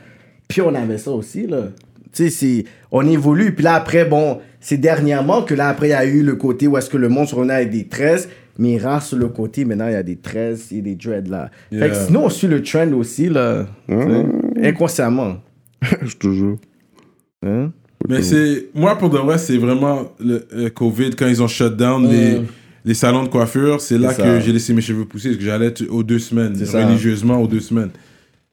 puis 0.49 0.63
on 0.63 0.75
avait 0.75 0.97
ça 0.99 1.11
aussi, 1.11 1.47
là. 1.47 1.65
Tu 2.13 2.31
sais, 2.31 2.65
on 2.91 3.07
évolue. 3.07 3.55
Puis 3.55 3.65
là, 3.65 3.75
après, 3.75 4.05
bon, 4.05 4.39
c'est 4.61 4.77
dernièrement 4.79 5.43
que 5.43 5.55
là, 5.55 5.69
après, 5.69 5.89
il 5.89 5.91
y 5.91 5.95
a 5.95 6.05
eu 6.05 6.23
le 6.23 6.35
côté 6.37 6.67
où 6.67 6.77
est-ce 6.77 6.91
que 6.91 6.97
le 6.97 7.09
monde 7.09 7.29
se 7.29 7.35
revenait 7.35 7.55
avec 7.55 7.71
des 7.71 7.87
tresses, 7.87 8.29
mais 8.59 8.73
il 8.73 8.79
rare 8.79 9.03
sur 9.03 9.17
le 9.17 9.29
côté, 9.29 9.65
maintenant, 9.65 9.87
il 9.87 9.93
y 9.93 9.97
a 9.97 10.03
des 10.03 10.17
tresses 10.17 10.73
et 10.73 10.83
des 10.83 10.95
dreads, 10.97 11.31
là. 11.31 11.51
Fait 11.73 11.89
que 11.89 11.95
sinon, 11.95 12.25
on 12.27 12.29
suit 12.29 12.49
le 12.49 12.63
trend 12.63 12.93
aussi, 12.93 13.29
là. 13.29 13.67
sais, 13.89 14.27
Inconsciemment. 14.69 15.37
je 16.03 16.17
te 16.17 16.33
jure. 16.33 16.59
Hein? 17.45 17.73
Mais 18.09 18.23
c'est 18.23 18.69
moi 18.75 18.97
pour 18.97 19.11
de 19.11 19.19
vrai, 19.19 19.39
c'est 19.39 19.59
vraiment 19.59 20.13
le 20.19 20.47
euh, 20.55 20.71
Covid 20.71 21.11
quand 21.11 21.27
ils 21.27 21.43
ont 21.43 21.49
shut 21.49 21.77
down 21.77 22.09
les, 22.09 22.41
les 22.85 22.95
salons 22.95 23.25
de 23.25 23.29
coiffure, 23.29 23.81
c'est 23.81 23.99
là 23.99 24.13
Mm. 24.13 24.17
Que 24.17 24.41
j'ai 24.41 24.53
laissé 24.53 24.73
mes 24.73 24.81
cheveux 24.81 25.05
pousser 25.05 25.29
parce 25.31 25.39
que 25.39 25.45
j'allais 25.45 25.73
aux 25.89 26.03
deux 26.03 26.19
semaines, 26.19 26.55
religieusement 26.55 27.41
aux 27.41 27.47
deux 27.47 27.61
semaines. 27.61 27.91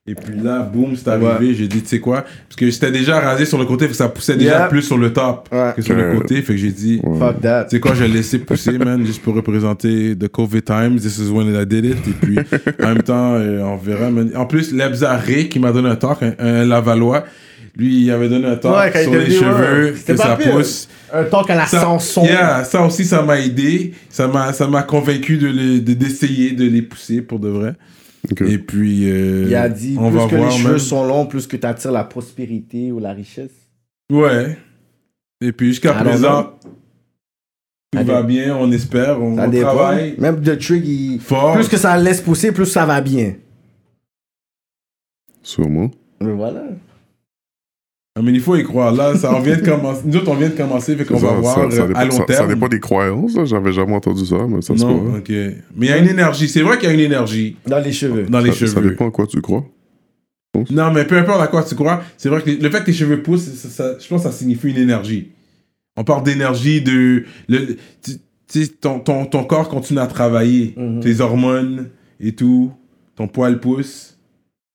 Et 0.10 0.16
puis 0.16 0.36
là, 0.42 0.60
boum, 0.62 0.96
c'est 0.96 1.10
arrivé, 1.10 1.54
j'ai 1.54 1.68
dit 1.68 1.82
tu 1.82 1.88
sais 1.90 2.00
quoi? 2.00 2.22
Parce 2.22 2.56
que 2.56 2.70
j'étais 2.70 2.92
déjà 2.92 3.20
rasé 3.20 3.44
sur 3.46 3.58
le 3.58 3.66
côté, 3.66 3.86
fait 3.86 3.92
que 3.92 3.98
ça 3.98 4.08
poussait 4.08 4.38
déjà 4.38 4.52
Yeah. 4.60 4.68
plus 4.68 4.82
sur 4.84 4.98
le 4.98 5.12
top 5.12 5.50
Ouais. 5.52 5.74
que 5.76 5.82
sur 5.82 5.96
le 5.96 6.16
côté, 6.18 6.42
fait 6.42 6.54
que 6.54 6.60
j'ai 6.60 6.72
dit 6.72 7.02
Fuck 7.20 7.42
that. 7.42 7.66
tu 7.66 7.72
sais 7.76 7.80
quoi, 7.82 7.94
je 7.94 8.06
l'ai 8.06 8.14
laissé 8.14 8.40
pousser, 8.40 8.78
man, 8.78 9.06
juste 9.06 9.22
pour 9.22 9.36
représenter 9.36 10.16
the 10.18 10.30
COVID 10.30 10.62
times. 10.62 10.96
This 11.02 11.18
is 11.18 11.30
when 11.30 11.54
I 11.54 11.66
did 11.66 11.84
it. 11.84 11.98
Et 12.08 12.12
puis, 12.26 12.38
en 12.82 12.88
même 12.88 13.04
temps, 13.04 13.34
euh, 13.36 13.62
on 13.64 13.76
verra. 13.76 14.10
man. 14.10 14.32
En 14.36 14.46
plus, 14.46 14.74
Lebza 14.74 15.18
Ray, 15.18 15.50
qui 15.50 15.60
m'a 15.60 15.74
donné 15.74 15.90
un 15.90 15.98
talk, 15.98 16.20
un, 16.24 16.34
un 16.40 16.64
Lavalois, 16.66 17.26
lui, 17.76 18.04
il 18.06 18.12
avait 18.12 18.30
donné 18.30 18.48
un 18.48 18.56
talk 18.56 18.94
Ouais, 18.96 19.04
sur 19.04 19.12
les 19.14 19.30
cheveux, 19.30 19.94
que 20.08 20.16
ça 20.16 20.36
pire. 20.38 20.52
pousse. 20.54 20.88
Un 21.14 21.24
talk 21.26 21.50
à 21.50 21.56
la 21.56 21.66
Ça, 21.66 21.82
Sanson. 21.82 22.24
yeah, 22.24 22.64
ça 22.64 22.82
aussi, 22.82 23.04
ça 23.04 23.22
m'a 23.24 23.40
aidé. 23.42 23.94
Ça 24.10 24.28
m'a, 24.30 24.54
ça 24.54 24.68
m'a 24.68 24.84
convaincu 24.84 25.38
de- 25.38 25.80
d'essayer 25.94 26.52
de 26.52 26.64
les 26.66 26.82
pousser 26.82 27.22
pour 27.22 27.40
de 27.40 27.50
vrai. 27.50 27.74
Et 28.46 28.58
puis, 28.58 29.10
euh, 29.10 29.46
Il 29.48 29.56
a 29.56 29.70
dit, 29.70 29.96
on 30.00 30.10
plus 30.10 30.18
va 30.20 30.28
que 30.28 30.36
voir, 30.36 30.50
les 30.50 30.58
cheveux 30.58 30.80
sont 30.80 31.06
longs, 31.06 31.26
plus 31.26 31.48
que 31.48 31.56
tu 31.58 31.66
attires 31.66 31.92
la 31.92 32.04
prospérité 32.04 32.92
ou 32.92 33.00
la 33.00 33.14
richesse. 33.14 33.52
Ouais. 34.12 34.58
Et 35.42 35.52
puis, 35.52 35.68
jusqu'à 35.68 35.94
présent, 35.94 36.54
Ça 37.94 38.02
tout 38.02 38.08
va 38.08 38.22
dé- 38.24 38.28
bien, 38.28 38.56
on 38.58 38.72
espère, 38.72 39.22
on, 39.22 39.38
Ça 39.38 39.46
on 39.48 39.50
dépend. 39.50 39.68
travaille 39.74 40.16
Même 40.18 40.42
de 40.42 40.56
Trig, 40.56 40.86
il... 40.86 41.20
fort. 41.22 41.54
plus 41.56 41.68
que 41.70 41.78
ça 41.78 41.96
laisse 41.98 42.20
pousser, 42.22 42.52
plus 42.52 42.66
ça 42.66 42.86
va 42.86 43.00
bien. 43.02 43.36
Sûrement. 45.44 45.90
Mais 46.20 46.34
voilà. 46.34 46.64
Ah, 48.18 48.22
mais 48.24 48.32
il 48.32 48.40
faut 48.42 48.56
y 48.56 48.64
croire. 48.64 48.92
Là, 48.94 49.16
ça, 49.16 49.32
on 49.36 49.42
vient 49.42 49.58
de 49.58 49.62
commencer. 49.64 50.02
Nous 50.06 50.16
autres, 50.18 50.32
on 50.32 50.36
vient 50.36 50.50
de 50.50 50.56
commencer, 50.58 50.96
fait 50.96 51.06
qu'on 51.06 51.20
Ça- 51.20 51.28
va 51.28 51.34
ça- 51.34 51.38
voir 51.40 51.72
ça 51.72 51.82
euh, 51.84 51.88
dépend- 51.88 52.00
à 52.00 52.06
long 52.06 52.12
ça- 52.12 52.24
terme. 52.24 52.48
Ça 52.48 52.54
dépend 52.56 52.68
des 52.68 52.80
croyances. 52.80 53.36
là. 53.36 53.46
J'avais 53.46 53.72
jamais 53.74 53.94
entendu 53.94 54.26
ça, 54.26 54.38
mais 54.50 54.62
ça 54.64 54.76
se 54.76 54.84
non, 54.84 55.00
peut. 55.12 55.18
ok. 55.20 55.30
Mais 55.76 55.86
il 55.86 55.90
y 55.90 55.92
a 55.92 55.98
une 56.00 56.10
énergie. 56.10 56.48
C'est 56.48 56.62
vrai 56.64 56.78
qu'il 56.80 56.88
y 56.90 56.92
a 56.92 56.96
une 56.96 57.00
énergie 57.02 57.56
Dans 57.68 57.78
les 57.80 57.92
cheveux. 57.92 58.24
dans 58.24 58.40
les 58.40 58.52
Ça, 58.54 58.66
ça 58.66 58.74
cheveux. 58.78 58.90
dépend 58.90 59.08
à 59.10 59.12
quoi 59.12 59.28
tu 59.28 59.40
crois. 59.42 59.64
Non, 60.72 60.92
mais 60.92 61.06
peu 61.06 61.16
importe 61.18 61.40
à 61.42 61.46
quoi 61.48 61.62
tu 61.64 61.76
crois, 61.76 62.02
c'est 62.18 62.30
vrai 62.30 62.42
que 62.42 62.50
le 62.50 62.70
fait 62.72 62.80
que 62.80 62.86
tes 62.86 62.94
cheveux 62.94 63.22
poussent, 63.22 63.54
ça- 63.54 63.70
ça- 63.70 64.00
je 64.00 64.08
pense 64.08 64.24
que 64.24 64.30
ça 64.30 64.36
signifie 64.36 64.70
une 64.72 64.78
énergie. 64.78 65.30
On 65.96 66.04
parle 66.04 66.24
d'énergie 66.24 66.82
de. 66.82 67.24
Le, 67.48 67.76
tu 68.04 68.14
tu 68.52 68.64
sais, 68.64 68.68
ton, 68.70 69.00
ton, 69.00 69.26
ton 69.26 69.44
corps 69.44 69.68
continue 69.70 70.00
à 70.00 70.08
travailler. 70.08 70.74
Mhm. 70.78 71.02
Tes 71.02 71.22
hormones 71.22 71.90
et 72.20 72.32
tout. 72.32 72.72
Ton 73.16 73.28
poil 73.28 73.60
pousse. 73.60 74.18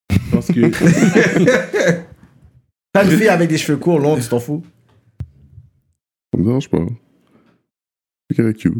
Je 0.09 0.17
pense 0.35 0.47
que. 0.47 0.61
T'as 2.93 3.03
une 3.05 3.17
fille 3.17 3.27
avec 3.27 3.49
des 3.49 3.57
cheveux 3.57 3.77
courts, 3.77 3.99
longs, 3.99 4.17
tu 4.17 4.27
t'en 4.27 4.39
fous? 4.39 4.63
Ça 6.33 6.39
me 6.39 6.45
dérange 6.45 6.69
pas. 6.69 6.77
C'est 8.29 8.37
qu'elle 8.37 8.47
est 8.47 8.53
cute. 8.53 8.73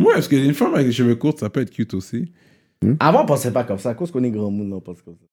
ouais, 0.00 0.14
parce 0.14 0.28
qu'une 0.28 0.54
femme 0.54 0.74
avec 0.74 0.86
les 0.88 0.92
cheveux 0.92 1.14
courts, 1.14 1.38
ça 1.38 1.48
peut 1.48 1.60
être 1.60 1.70
cute 1.70 1.94
aussi. 1.94 2.32
Avant, 2.98 3.22
on 3.22 3.26
pensait 3.26 3.52
pas 3.52 3.62
comme 3.64 3.78
ça. 3.78 3.90
À 3.90 3.94
cause 3.94 4.10
qu'on 4.10 4.24
est 4.24 4.30
grand 4.30 4.50
monde, 4.50 4.72
on 4.72 4.80
pense 4.80 5.00
comme 5.02 5.14
ça. 5.14 5.26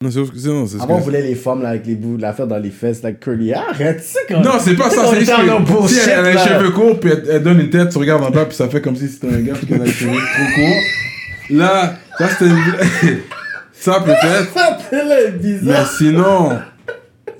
Non, 0.00 0.12
c'est 0.12 0.24
c'est- 0.38 0.48
non, 0.48 0.64
c'est 0.66 0.78
ce 0.78 0.82
Avant, 0.84 0.94
on 0.98 1.00
voulait 1.00 1.22
les 1.22 1.34
femmes 1.34 1.60
là, 1.60 1.70
avec 1.70 1.84
les 1.86 1.96
bouts, 1.96 2.16
la 2.16 2.32
faire 2.32 2.46
dans 2.46 2.58
les 2.58 2.70
fesses, 2.70 3.02
like 3.02 3.18
curly. 3.18 3.52
Arrête, 3.52 3.96
tu 4.00 4.04
sais 4.06 4.20
quand 4.28 4.40
Non, 4.40 4.52
c'est 4.60 4.76
pas 4.76 4.90
ça, 4.90 5.06
c'est 5.10 5.18
juste 5.18 5.32
que 5.32 5.88
si 5.88 5.98
elle 6.08 6.10
a 6.20 6.28
les 6.28 6.34
là. 6.34 6.46
cheveux 6.46 6.70
courts, 6.70 7.00
puis 7.00 7.10
elle, 7.10 7.24
elle 7.28 7.42
donne 7.42 7.58
une 7.58 7.70
tête, 7.70 7.88
tu 7.88 7.98
regardes 7.98 8.22
en 8.22 8.30
bas, 8.30 8.46
puis 8.46 8.54
ça 8.56 8.68
fait 8.68 8.80
comme 8.80 8.94
si 8.94 9.08
c'était 9.08 9.26
un 9.34 9.40
gars, 9.40 9.54
puis 9.54 9.66
qu'elle 9.66 9.82
a 9.82 9.84
les 9.84 9.90
cheveux 9.90 10.12
trop 10.12 10.54
courts. 10.54 11.56
Là, 11.58 11.96
ça 12.16 12.28
c'était 12.28 12.44
une... 12.46 13.18
ça 13.72 14.00
peut-être. 14.00 14.52
Ça, 14.54 14.78
c'est 14.88 15.04
là, 15.04 15.16
Mais 15.24 15.30
bizarre. 15.32 15.90
sinon, 15.90 16.58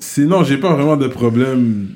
sinon, 0.00 0.44
j'ai 0.44 0.58
pas 0.58 0.74
vraiment 0.74 0.96
de 0.96 1.08
problème. 1.08 1.94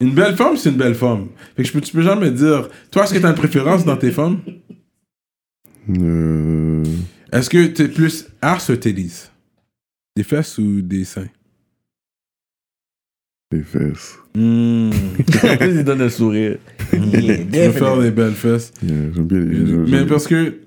Une 0.00 0.14
belle 0.14 0.36
femme, 0.36 0.56
c'est 0.56 0.70
une 0.70 0.76
belle 0.76 0.94
femme. 0.94 1.28
Fait 1.56 1.62
que 1.62 1.68
je 1.68 1.72
peux, 1.72 1.80
tu 1.80 1.92
peux 1.92 2.02
jamais 2.02 2.30
dire, 2.30 2.68
toi, 2.90 3.04
est-ce 3.04 3.14
que 3.14 3.18
t'as 3.18 3.30
une 3.30 3.34
préférence 3.36 3.84
dans 3.84 3.96
tes 3.96 4.10
femmes? 4.10 4.40
Euh, 6.00 6.82
Est-ce 7.32 7.48
que 7.50 7.66
t'es 7.66 7.88
plus 7.88 8.26
arse 8.42 8.68
ou 8.70 8.76
titties? 8.76 9.28
Des 10.16 10.24
fesses 10.24 10.58
ou 10.58 10.80
des 10.82 11.04
seins? 11.04 11.28
les 13.54 13.62
fesses. 13.62 14.18
Hmm. 14.34 14.90
Il 15.60 15.84
donne 15.84 16.02
un 16.02 16.08
sourire. 16.08 16.58
Je 16.92 17.48
préfère 17.70 17.98
des 18.00 18.10
belles 18.10 18.32
fesses. 18.34 18.72
Yeah, 18.82 19.10
bien 19.16 19.40
les. 19.40 19.62
Mais 19.90 20.06
parce 20.06 20.26
que 20.26 20.58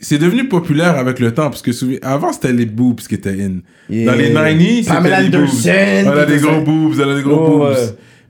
c'est 0.00 0.18
devenu 0.18 0.48
populaire 0.48 0.96
avec 0.98 1.18
le 1.20 1.32
temps, 1.32 1.50
parce 1.50 1.62
que 1.62 1.72
souvi- 1.72 1.98
avant 2.02 2.32
c'était 2.32 2.52
les 2.52 2.66
boobs 2.66 3.00
qui 3.00 3.14
étaient 3.14 3.40
in. 3.42 3.60
Dans 4.06 4.14
les 4.14 4.30
90s, 4.32 4.86
Pamela 4.86 5.22
c'était 5.22 5.38
les 5.38 5.44
boobs. 5.44 5.66
Elle 5.66 6.08
a 6.08 6.26
des 6.26 6.38
gros 6.38 6.60
boobs, 6.62 6.94
elle 7.00 7.08
a 7.10 7.16
des 7.16 7.22
gros 7.22 7.40
Oh, 7.46 7.58
boobs. 7.58 7.68
ouais. 7.70 7.76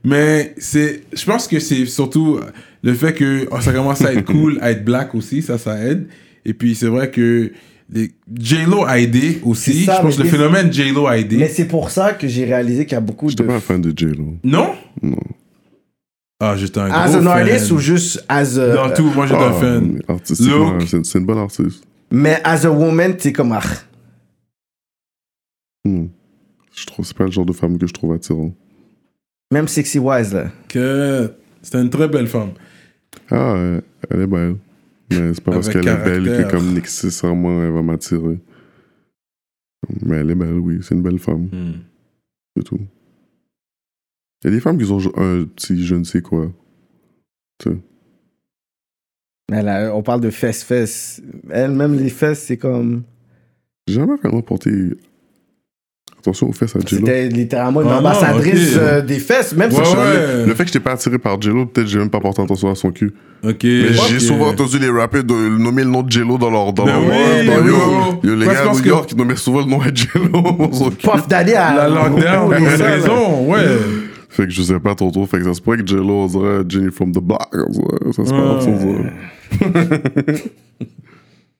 Mais 0.03 0.53
c'est, 0.57 1.01
je 1.13 1.23
pense 1.25 1.47
que 1.47 1.59
c'est 1.59 1.85
surtout 1.85 2.39
le 2.83 2.93
fait 2.93 3.13
que 3.13 3.47
oh, 3.51 3.61
ça 3.61 3.71
commence 3.71 4.01
à 4.03 4.13
être 4.13 4.25
cool, 4.31 4.57
à 4.61 4.71
être 4.71 4.83
black 4.83 5.13
aussi, 5.15 5.41
ça, 5.41 5.57
ça 5.57 5.77
aide. 5.83 6.07
Et 6.45 6.53
puis 6.53 6.73
c'est 6.75 6.87
vrai 6.87 7.11
que 7.11 7.51
les- 7.93 8.09
J-Lo 8.39 8.83
a 8.85 8.99
aidé 8.99 9.39
aussi. 9.43 9.83
Ça, 9.83 9.97
je 9.97 10.01
pense 10.01 10.17
que 10.17 10.23
le 10.23 10.29
phénomène 10.29 10.71
J-Lo 10.73 11.05
a 11.07 11.17
aidé. 11.19 11.37
Mais 11.37 11.49
c'est 11.49 11.65
pour 11.65 11.91
ça 11.91 12.13
que 12.13 12.27
j'ai 12.27 12.45
réalisé 12.45 12.85
qu'il 12.85 12.93
y 12.93 12.97
a 12.97 13.01
beaucoup 13.01 13.29
de. 13.31 13.43
pas 13.43 13.53
un 13.53 13.59
fan 13.59 13.79
de 13.81 13.93
J-Lo. 13.95 14.37
Non? 14.43 14.71
Non. 15.03 15.17
Ah, 16.43 16.55
j'étais 16.57 16.79
un 16.79 16.89
As 16.91 17.11
gros 17.11 17.19
an 17.19 17.23
fan. 17.23 17.47
artist 17.47 17.71
ou 17.71 17.77
juste 17.77 18.25
as 18.27 18.57
a. 18.57 18.73
Dans 18.73 18.93
tout, 18.93 19.03
moi 19.11 19.27
j'étais 19.27 19.39
un 19.39 19.49
Ah, 19.49 19.53
fan. 19.53 19.91
mais 19.93 20.01
Artistiquement, 20.07 20.71
Look. 20.73 20.87
c'est 20.87 21.05
c'est 21.05 21.19
une 21.19 21.25
bonne 21.25 21.37
artiste. 21.37 21.83
Mais 22.11 22.41
as 22.43 22.65
a 22.65 22.71
woman, 22.71 23.15
t'es 23.15 23.31
comme. 23.31 23.51
ah. 23.51 23.61
Hmm. 25.85 26.07
Je 26.75 26.85
trouve 26.85 27.05
c'est 27.05 27.15
pas 27.17 27.25
le 27.25 27.31
genre 27.31 27.45
de 27.45 27.53
femme 27.53 27.77
que 27.77 27.85
je 27.87 27.93
trouve 27.93 28.13
attirant. 28.13 28.51
Même 29.51 29.67
sexy 29.67 29.99
wise, 29.99 30.33
là. 30.33 30.51
Que 30.67 31.31
c'était 31.61 31.81
une 31.81 31.89
très 31.89 32.07
belle 32.07 32.27
femme. 32.27 32.51
Ah, 33.29 33.55
elle, 33.57 33.81
elle 34.09 34.21
est 34.21 34.27
belle. 34.27 34.55
Mais 35.11 35.33
c'est 35.33 35.43
pas 35.43 35.51
parce 35.51 35.67
Avec 35.67 35.83
qu'elle 35.83 35.93
est 35.93 36.03
belle 36.03 36.23
que 36.45 36.51
comme 36.51 36.73
nécessairement 36.73 37.61
elle 37.63 37.71
va 37.71 37.81
m'attirer. 37.81 38.39
Mais 40.05 40.17
elle 40.17 40.31
est 40.31 40.35
belle, 40.35 40.53
oui. 40.53 40.79
C'est 40.81 40.95
une 40.95 41.01
belle 41.01 41.19
femme, 41.19 41.49
Hmm. 41.51 41.73
c'est 42.55 42.63
tout. 42.63 42.79
Il 44.43 44.47
y 44.49 44.53
a 44.53 44.55
des 44.55 44.59
femmes 44.59 44.77
qui 44.77 44.89
ont 44.91 44.97
un 45.17 45.43
petit 45.43 45.85
je 45.85 45.95
ne 45.95 46.03
sais 46.03 46.21
quoi. 46.21 46.47
Tu 47.63 47.69
sais. 47.69 47.77
Là, 49.61 49.91
on 49.93 50.01
parle 50.01 50.21
de 50.21 50.29
fesses-fesses. 50.29 51.21
Elle, 51.49 51.71
même 51.71 51.95
les 51.99 52.09
fesses, 52.09 52.43
c'est 52.43 52.57
comme. 52.57 53.03
J'ai 53.87 53.95
jamais 53.95 54.15
vraiment 54.15 54.41
porté 54.41 54.71
attention 56.17 56.49
aux 56.49 56.53
fesses 56.53 56.75
à 56.75 56.79
Jello. 56.79 57.05
C'était 57.05 57.27
littéralement 57.27 57.81
une 57.81 57.87
Ah 57.89 57.93
non, 57.93 57.97
ambassadrice 57.97 58.75
euh, 58.77 59.01
des 59.01 59.19
fesses. 59.19 59.53
Même 59.55 59.71
Ouais, 59.73 59.79
ouais. 59.79 60.45
Le 60.45 60.53
fait 60.55 60.63
que 60.63 60.67
j'étais 60.67 60.79
pas 60.79 60.93
attiré 60.93 61.17
par 61.19 61.41
Jello, 61.41 61.65
peut-être 61.65 61.85
que 61.87 61.91
j'ai 61.91 61.97
même 61.99 62.09
pas 62.11 62.19
porté 62.21 62.41
attention 62.41 62.69
à 62.71 62.75
son 62.75 62.91
cul. 62.91 63.11
Ok. 63.43 63.63
Mais 63.63 63.93
j'ai 64.07 64.19
souvent 64.19 64.49
entendu 64.49 64.77
les 64.79 64.89
rappeurs 64.89 65.23
de 65.23 65.33
nommer 65.33 65.83
le 65.83 65.89
nom 65.89 66.03
de 66.03 66.11
Jello 66.11 66.37
dans 66.37 66.49
leur 66.51 66.71
dans 66.73 66.85
Ben 66.85 66.93
leur 66.93 67.01
oui, 67.01 67.45
dans 67.47 67.55
ben 67.57 67.65
yo, 67.67 67.73
yo, 68.23 68.35
les 68.35 68.45
Moi, 68.45 68.53
je 68.53 68.59
gars 68.63 68.69
à 68.69 68.73
New 68.73 68.81
que- 68.81 68.87
York 68.87 69.09
qui 69.09 69.15
nommaient 69.15 69.35
souvent 69.35 69.59
le 69.61 69.65
nom 69.65 69.79
de 69.79 69.95
Jello. 69.95 70.91
Puff 70.91 71.27
Daddy 71.27 71.53
à. 71.53 71.75
La 71.75 71.89
là. 71.89 72.03
raison, 72.47 73.51
ouais. 73.51 73.65
Fait 74.31 74.45
que 74.45 74.49
je 74.51 74.61
sais 74.61 74.79
pas 74.79 74.95
trop 74.95 75.11
trop. 75.11 75.25
Fait 75.25 75.39
que 75.39 75.43
ça 75.43 75.53
se 75.53 75.61
pourrait 75.61 75.77
que 75.77 75.85
Jello, 75.85 76.23
on 76.23 76.27
dirait 76.27 76.63
Jenny 76.67 76.89
from 76.89 77.11
the 77.11 77.19
block. 77.19 77.53
on 77.53 77.69
dirait. 77.69 78.13
Ça 78.13 78.25
se 78.25 78.31
passe, 78.31 78.65
on 78.65 78.77
dirait. 78.77 79.13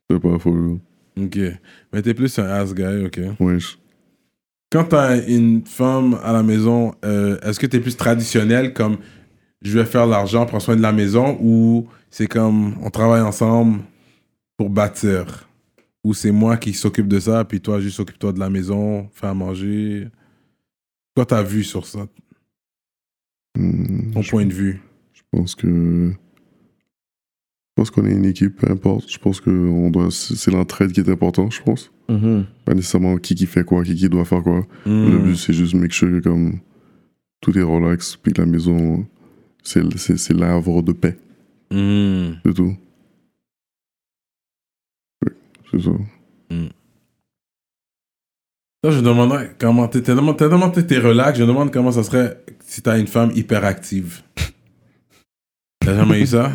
C'est 0.09 0.19
pas 0.19 0.39
faux. 0.39 0.79
Ok. 1.19 1.37
Mais 1.91 2.01
t'es 2.01 2.13
plus 2.13 2.39
un 2.39 2.45
ass 2.45 2.73
guy, 2.73 3.05
ok. 3.05 3.19
Wesh. 3.41 3.77
Quand 4.71 4.85
t'as 4.85 5.21
une 5.27 5.65
femme 5.65 6.17
à 6.23 6.31
la 6.31 6.43
maison, 6.43 6.95
euh, 7.03 7.37
est-ce 7.41 7.59
que 7.59 7.67
t'es 7.67 7.81
plus 7.81 7.97
traditionnel 7.97 8.73
comme 8.73 8.99
je 9.61 9.77
vais 9.77 9.83
faire 9.83 10.07
l'argent, 10.07 10.45
prends 10.45 10.61
soin 10.61 10.77
de 10.77 10.81
la 10.81 10.93
maison 10.93 11.37
ou 11.41 11.89
c'est 12.09 12.27
comme 12.27 12.75
on 12.81 12.89
travaille 12.89 13.21
ensemble 13.21 13.81
pour 14.55 14.69
bâtir? 14.69 15.49
Ou 16.05 16.13
c'est 16.13 16.31
moi 16.31 16.55
qui 16.55 16.71
s'occupe 16.71 17.09
de 17.09 17.19
ça 17.19 17.43
puis 17.43 17.59
toi 17.59 17.81
juste 17.81 17.99
occupe-toi 17.99 18.31
de 18.31 18.39
la 18.39 18.49
maison, 18.49 19.09
fais 19.13 19.27
à 19.27 19.33
manger? 19.33 20.07
Quoi 21.17 21.25
t'as 21.25 21.43
vu 21.43 21.65
sur 21.65 21.85
ça, 21.85 22.07
Hmm, 23.57 24.11
ton 24.13 24.21
point 24.23 24.45
de 24.45 24.53
vue 24.53 24.81
je 25.13 25.21
pense 25.31 25.55
que. 25.55 26.11
Je 26.11 27.73
pense 27.83 27.89
qu'on 27.89 28.05
est 28.05 28.11
une 28.11 28.25
équipe, 28.25 28.57
peu 28.57 28.69
importe. 28.69 29.09
Je 29.09 29.17
pense 29.17 29.39
que 29.39 29.49
on 29.49 29.89
doit... 29.89 30.09
c'est 30.11 30.51
l'entraide 30.51 30.91
qui 30.91 30.99
est 30.99 31.09
important, 31.09 31.49
je 31.49 31.61
pense. 31.63 31.91
Mhm. 32.09 32.45
Pas 32.65 32.73
nécessairement 32.73 33.15
qui 33.17 33.33
qui 33.33 33.45
fait 33.45 33.63
quoi, 33.63 33.83
qui 33.83 33.95
qui 33.95 34.09
doit 34.09 34.25
faire 34.25 34.43
quoi. 34.43 34.67
Le 34.85 34.91
Hmm. 35.19 35.23
but, 35.23 35.35
c'est 35.37 35.53
juste 35.53 35.73
make 35.73 35.93
sure 35.93 36.09
que 36.09 36.19
comme 36.19 36.59
tout 37.41 37.57
est 37.57 37.61
relax, 37.63 38.17
puis 38.17 38.33
que 38.33 38.41
la 38.41 38.45
maison, 38.47 39.07
c'est 39.63 39.81
c'est- 39.97 40.17
c'est 40.17 40.33
de 40.83 40.91
paix, 40.91 41.17
Hmm. 41.71 42.33
c'est 42.45 42.53
tout. 42.53 42.75
C'est 45.71 45.81
ça. 45.81 45.91
Là, 48.83 48.89
je 48.89 48.99
demandais 48.99 49.51
comment 49.59 49.87
t'es, 49.87 50.01
t'as 50.01 50.15
demandé, 50.15 50.85
t'es 50.87 50.97
relax, 50.97 51.37
je 51.37 51.43
me 51.43 51.47
demande 51.47 51.71
comment 51.71 51.91
ça 51.91 52.01
serait 52.03 52.43
si 52.65 52.81
t'as 52.81 52.97
une 52.99 53.05
femme 53.07 53.31
hyperactive. 53.35 54.21
T'as 55.85 55.95
jamais 55.95 56.21
eu 56.21 56.25
ça? 56.27 56.51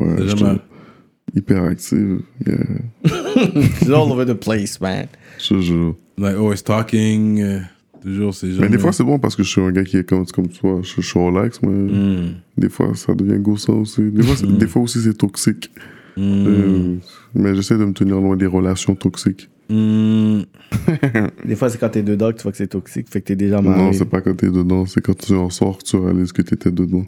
Ouais, 0.00 0.16
T'as 0.16 0.22
je 0.26 0.36
jamais... 0.36 0.56
te- 0.56 1.38
hyper 1.38 1.64
active. 1.64 2.20
Yeah. 2.46 2.64
It's 3.04 3.88
all 3.88 4.10
over 4.12 4.24
the 4.24 4.34
place, 4.34 4.80
man. 4.80 5.06
Je 5.38 5.48
te 5.54 5.60
jure. 5.60 5.96
Like 6.18 6.36
always 6.36 6.62
talking, 6.62 7.40
euh, 7.42 7.60
toujours 8.02 8.34
c'est 8.34 8.50
jamais... 8.52 8.62
Mais 8.62 8.68
des 8.68 8.78
fois, 8.78 8.92
c'est 8.92 9.02
bon 9.04 9.18
parce 9.18 9.34
que 9.36 9.42
je 9.42 9.48
suis 9.48 9.60
un 9.60 9.70
gars 9.72 9.82
qui 9.84 9.96
est 9.98 10.08
comme, 10.08 10.24
comme 10.26 10.48
toi. 10.48 10.80
Je, 10.82 10.94
je 11.00 11.06
suis 11.06 11.18
relax, 11.18 11.60
mais 11.62 11.68
Hmm. 11.92 12.34
des 12.56 12.68
fois, 12.68 12.92
ça 12.94 13.14
devient 13.14 13.38
gossant 13.40 13.74
aussi. 13.74 14.02
Des 14.10 14.22
fois, 14.22 14.36
c'est- 14.36 14.46
Mm. 14.46 14.58
des 14.58 14.66
fois 14.68 14.82
aussi, 14.82 15.00
c'est 15.00 15.14
toxique. 15.14 15.70
Hmm. 16.16 16.46
Euh, 16.46 16.96
mais 17.34 17.54
j'essaie 17.54 17.78
de 17.78 17.84
me 17.84 17.92
tenir 17.92 18.16
loin 18.20 18.36
des 18.36 18.46
relations 18.46 18.94
toxiques. 18.94 19.48
Hmm. 19.70 20.42
Des 21.44 21.54
fois, 21.54 21.70
c'est 21.70 21.78
quand 21.78 21.88
t'es 21.90 22.02
dedans 22.02 22.30
que 22.32 22.36
tu 22.38 22.42
vois 22.42 22.50
que 22.52 22.58
c'est 22.58 22.66
toxique, 22.66 23.08
fait 23.08 23.20
que 23.20 23.26
t'es 23.26 23.36
déjà 23.36 23.60
Non, 23.60 23.70
marié. 23.70 23.92
c'est 23.92 24.04
pas 24.04 24.20
quand 24.20 24.34
t'es 24.36 24.50
dedans, 24.50 24.84
c'est 24.86 25.00
quand 25.00 25.16
tu 25.16 25.32
en 25.34 25.48
sors 25.50 25.78
que 25.78 25.84
tu 25.84 25.96
réalises 25.96 26.32
que 26.32 26.42
t'étais 26.42 26.70
dedans. 26.72 27.04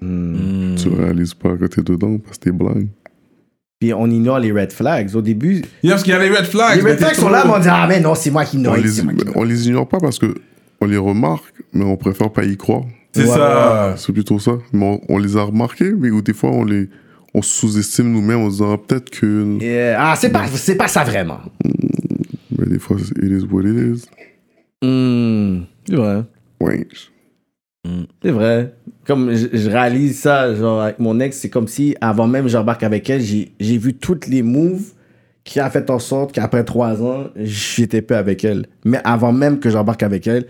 Hmm. 0.00 0.34
Hmm. 0.34 0.74
Tu 0.76 0.88
réalises 0.88 1.34
pas 1.34 1.56
que 1.56 1.64
t'es 1.64 1.82
dedans 1.82 2.18
parce 2.18 2.36
que 2.38 2.44
t'es 2.44 2.52
blind. 2.52 2.88
Puis 3.80 3.92
on 3.94 4.06
ignore 4.10 4.38
les 4.38 4.52
red 4.52 4.72
flags. 4.72 5.14
Au 5.16 5.22
début, 5.22 5.62
Yeah, 5.82 5.92
parce 5.94 6.02
qu'il 6.02 6.12
y 6.12 6.16
a 6.16 6.18
les 6.20 6.28
red 6.30 6.44
flags. 6.46 6.76
les 6.82 6.90
red 6.92 6.98
flags 6.98 7.14
sont 7.14 7.28
là, 7.30 7.42
mais 7.46 7.52
on 7.54 7.58
dit 7.58 7.68
Ah, 7.70 7.86
mais 7.88 8.00
non, 8.00 8.14
c'est 8.14 8.30
moi 8.30 8.44
qui 8.44 8.58
On 8.58 8.60
noie. 8.60 8.76
les, 8.78 9.02
moi 9.02 9.12
qui 9.14 9.24
on 9.34 9.42
les 9.42 9.68
ignore 9.68 9.88
pas 9.88 9.98
parce 9.98 10.18
que 10.18 10.34
on 10.80 10.86
les 10.86 10.96
remarque, 10.98 11.54
mais 11.72 11.84
on 11.84 11.96
préfère 11.96 12.30
pas 12.30 12.44
y 12.44 12.56
croire. 12.56 12.82
C'est 13.12 13.22
Ouais, 13.22 13.28
ça. 13.28 13.94
C'est 13.96 14.12
plutôt 14.12 14.38
ça. 14.38 14.58
Mais 14.72 14.84
on, 14.84 15.00
on 15.14 15.18
les 15.18 15.36
a 15.36 15.42
remarqués, 15.42 15.92
mais 15.92 16.10
ou 16.10 16.20
des 16.20 16.32
fois 16.34 16.50
on 16.50 16.64
les 16.64 16.88
on 17.36 17.42
sous-estime 17.42 18.12
nous-mêmes 18.12 18.38
en 18.40 18.46
se 18.46 18.52
disant 18.56 18.72
ah, 18.74 18.78
peut-être 18.78 19.10
que. 19.10 19.58
Yeah. 19.60 19.96
Ah, 19.98 20.14
c'est 20.16 20.30
pas, 20.30 20.46
c'est 20.46 20.76
pas 20.76 20.88
ça 20.88 21.02
vraiment. 21.04 21.38
Mais 22.58 22.66
des 22.66 22.78
fois, 22.78 22.96
c'est- 22.98 23.16
it 23.24 23.30
is 23.42 23.44
what 23.50 23.62
it 23.62 23.76
is. 23.76 24.06
Hmm. 24.82 25.62
C'est 25.88 25.96
vrai. 25.96 26.22
Ouais. 26.60 26.86
C'est 28.22 28.30
vrai. 28.30 28.74
Comme 29.06 29.34
je, 29.34 29.46
je 29.52 29.68
réalise 29.68 30.18
ça, 30.18 30.54
genre, 30.54 30.80
avec 30.82 30.98
mon 30.98 31.20
ex, 31.20 31.36
c'est 31.38 31.50
comme 31.50 31.68
si, 31.68 31.94
avant 32.00 32.26
même 32.26 32.44
que 32.44 32.50
j'embarque 32.50 32.82
avec 32.82 33.08
elle, 33.10 33.20
j'ai 33.20 33.52
j'ai 33.60 33.76
vu 33.76 33.94
toutes 33.94 34.26
les 34.26 34.42
moves 34.42 34.92
qui 35.44 35.60
a 35.60 35.68
fait 35.68 35.90
en 35.90 35.98
sorte 35.98 36.32
qu'après 36.32 36.64
trois 36.64 37.02
ans, 37.02 37.26
j'étais 37.36 38.00
peu 38.00 38.16
avec 38.16 38.44
elle. 38.44 38.66
Mais 38.86 38.98
avant 39.04 39.32
même 39.32 39.58
que 39.60 39.68
j'embarque 39.68 40.02
avec 40.02 40.26
elle, 40.26 40.46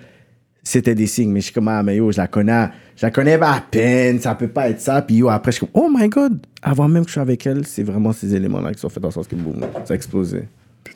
c'était 0.62 0.94
des 0.94 1.08
signes. 1.08 1.32
Mais 1.32 1.40
je 1.40 1.46
suis 1.46 1.54
comme, 1.54 1.66
ah, 1.66 1.82
mais 1.82 1.96
yo, 1.96 2.12
je 2.12 2.18
la 2.18 2.28
connais, 2.28 2.68
je 2.96 3.04
la 3.04 3.10
connais 3.10 3.34
à 3.42 3.64
peine, 3.68 4.20
ça 4.20 4.36
peut 4.36 4.46
pas 4.46 4.68
être 4.70 4.80
ça. 4.80 5.02
Puis 5.02 5.16
yo, 5.16 5.28
après, 5.28 5.50
je 5.50 5.56
suis 5.56 5.66
comme, 5.66 5.82
oh 5.82 5.90
my 5.92 6.08
god, 6.08 6.38
avant 6.62 6.86
même 6.86 7.02
que 7.04 7.08
je 7.10 7.14
sois 7.14 7.22
avec 7.22 7.44
elle, 7.48 7.66
c'est 7.66 7.82
vraiment 7.82 8.12
ces 8.12 8.32
éléments-là 8.36 8.72
qui 8.72 8.78
sont 8.80 8.88
faits 8.88 9.04
en 9.04 9.10
sorte 9.10 9.28
que 9.28 9.34
boum, 9.34 9.56
ça 9.84 9.92
a 9.92 9.96
explosé. 9.96 10.42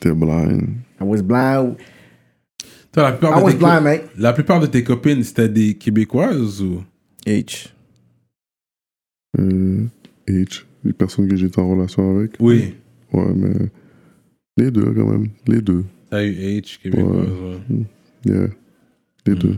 T'étais 0.01 0.15
blind. 0.15 0.69
I 1.01 1.05
was 1.05 1.23
blind. 1.23 1.77
Toi, 2.93 3.03
la 3.03 3.12
plupart, 3.12 3.37
I 3.37 3.41
de 3.41 3.45
was 3.45 3.53
tes 3.53 3.59
blind, 3.59 3.79
co- 3.79 3.83
mate. 3.85 4.03
la 4.19 4.33
plupart 4.33 4.61
de 4.61 4.66
tes 4.66 4.83
copines, 4.85 5.23
c'était 5.23 5.49
des 5.49 5.75
Québécoises 5.75 6.62
ou... 6.62 6.83
H. 7.27 7.69
Euh, 9.39 9.85
H. 10.29 10.65
Les 10.85 10.93
personnes 10.93 11.29
que 11.29 11.37
j'étais 11.37 11.59
en 11.61 11.69
relation 11.70 12.16
avec. 12.16 12.33
Oui. 12.41 12.75
Ouais, 13.12 13.33
mais. 13.35 13.55
Les 14.57 14.70
deux, 14.70 14.93
quand 14.95 15.07
même. 15.07 15.29
Les 15.47 15.61
deux. 15.61 15.85
T'as 16.11 16.25
eu 16.25 16.33
H, 16.33 16.79
Québécoise, 16.81 17.29
ouais. 17.29 17.85
Yeah. 18.25 18.49
Les 19.27 19.35
deux. 19.35 19.57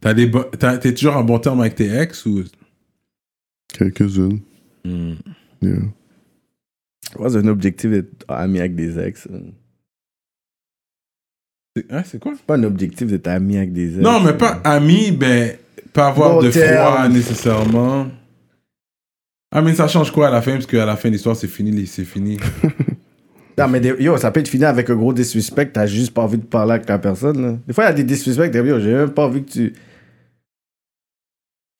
T'as 0.00 0.14
des 0.14 0.26
bo- 0.26 0.44
t'as- 0.58 0.78
T'es 0.78 0.94
toujours 0.94 1.16
en 1.16 1.24
bon 1.24 1.38
terme 1.38 1.60
avec 1.60 1.74
tes 1.74 1.92
ex 1.94 2.24
ou... 2.26 2.42
Quelques-unes. 3.72 4.40
Hmm. 4.84 5.14
Yeah. 5.60 5.78
C'est 7.12 7.36
un 7.36 7.48
objectif 7.48 7.90
d'être 7.90 8.24
ami 8.28 8.58
avec 8.58 8.74
des 8.74 8.98
ex. 8.98 9.28
C'est 11.76 11.92
hein, 11.92 12.02
c'est 12.04 12.18
quoi? 12.18 12.32
pas 12.46 12.56
un 12.56 12.64
objectif 12.64 13.06
d'être 13.08 13.28
ami 13.28 13.56
avec 13.58 13.72
des 13.72 13.94
ex. 13.94 14.02
Non, 14.02 14.20
mais 14.20 14.32
pas 14.32 14.60
amis, 14.64 15.12
ben, 15.12 15.56
pas 15.92 16.08
avoir 16.08 16.34
Bon 16.34 16.42
de 16.42 16.50
froid 16.50 17.08
nécessairement. 17.08 18.08
Ah, 19.52 19.62
mais 19.62 19.74
ça 19.74 19.88
change 19.88 20.10
quoi 20.10 20.28
à 20.28 20.30
la 20.30 20.42
fin? 20.42 20.52
Parce 20.52 20.66
qu'à 20.66 20.84
la 20.84 20.96
fin 20.96 21.08
de 21.08 21.14
l'histoire, 21.14 21.36
c'est 21.36 21.48
fini, 21.48 21.86
c'est 21.86 22.04
fini. 22.04 22.38
Non, 23.58 23.68
mais 23.68 23.80
des- 23.80 23.96
yo, 23.98 24.18
ça 24.18 24.30
peut 24.30 24.40
être 24.40 24.48
fini 24.48 24.64
avec 24.64 24.90
un 24.90 24.96
gros 24.96 25.14
disrespect. 25.14 25.70
T'as 25.72 25.86
juste 25.86 26.12
pas 26.12 26.20
envie 26.20 26.36
de 26.36 26.44
parler 26.44 26.72
avec 26.72 26.86
la 26.88 26.98
personne. 26.98 27.40
Là. 27.40 27.58
Des 27.66 27.72
fois, 27.72 27.84
il 27.84 27.86
y 27.86 27.90
a 27.90 27.94
des 27.94 28.04
disrespects. 28.04 28.54
Yo, 28.54 28.78
j'ai 28.80 28.92
même 28.92 29.12
pas 29.12 29.24
envie 29.24 29.42
que 29.44 29.50
tu. 29.50 29.74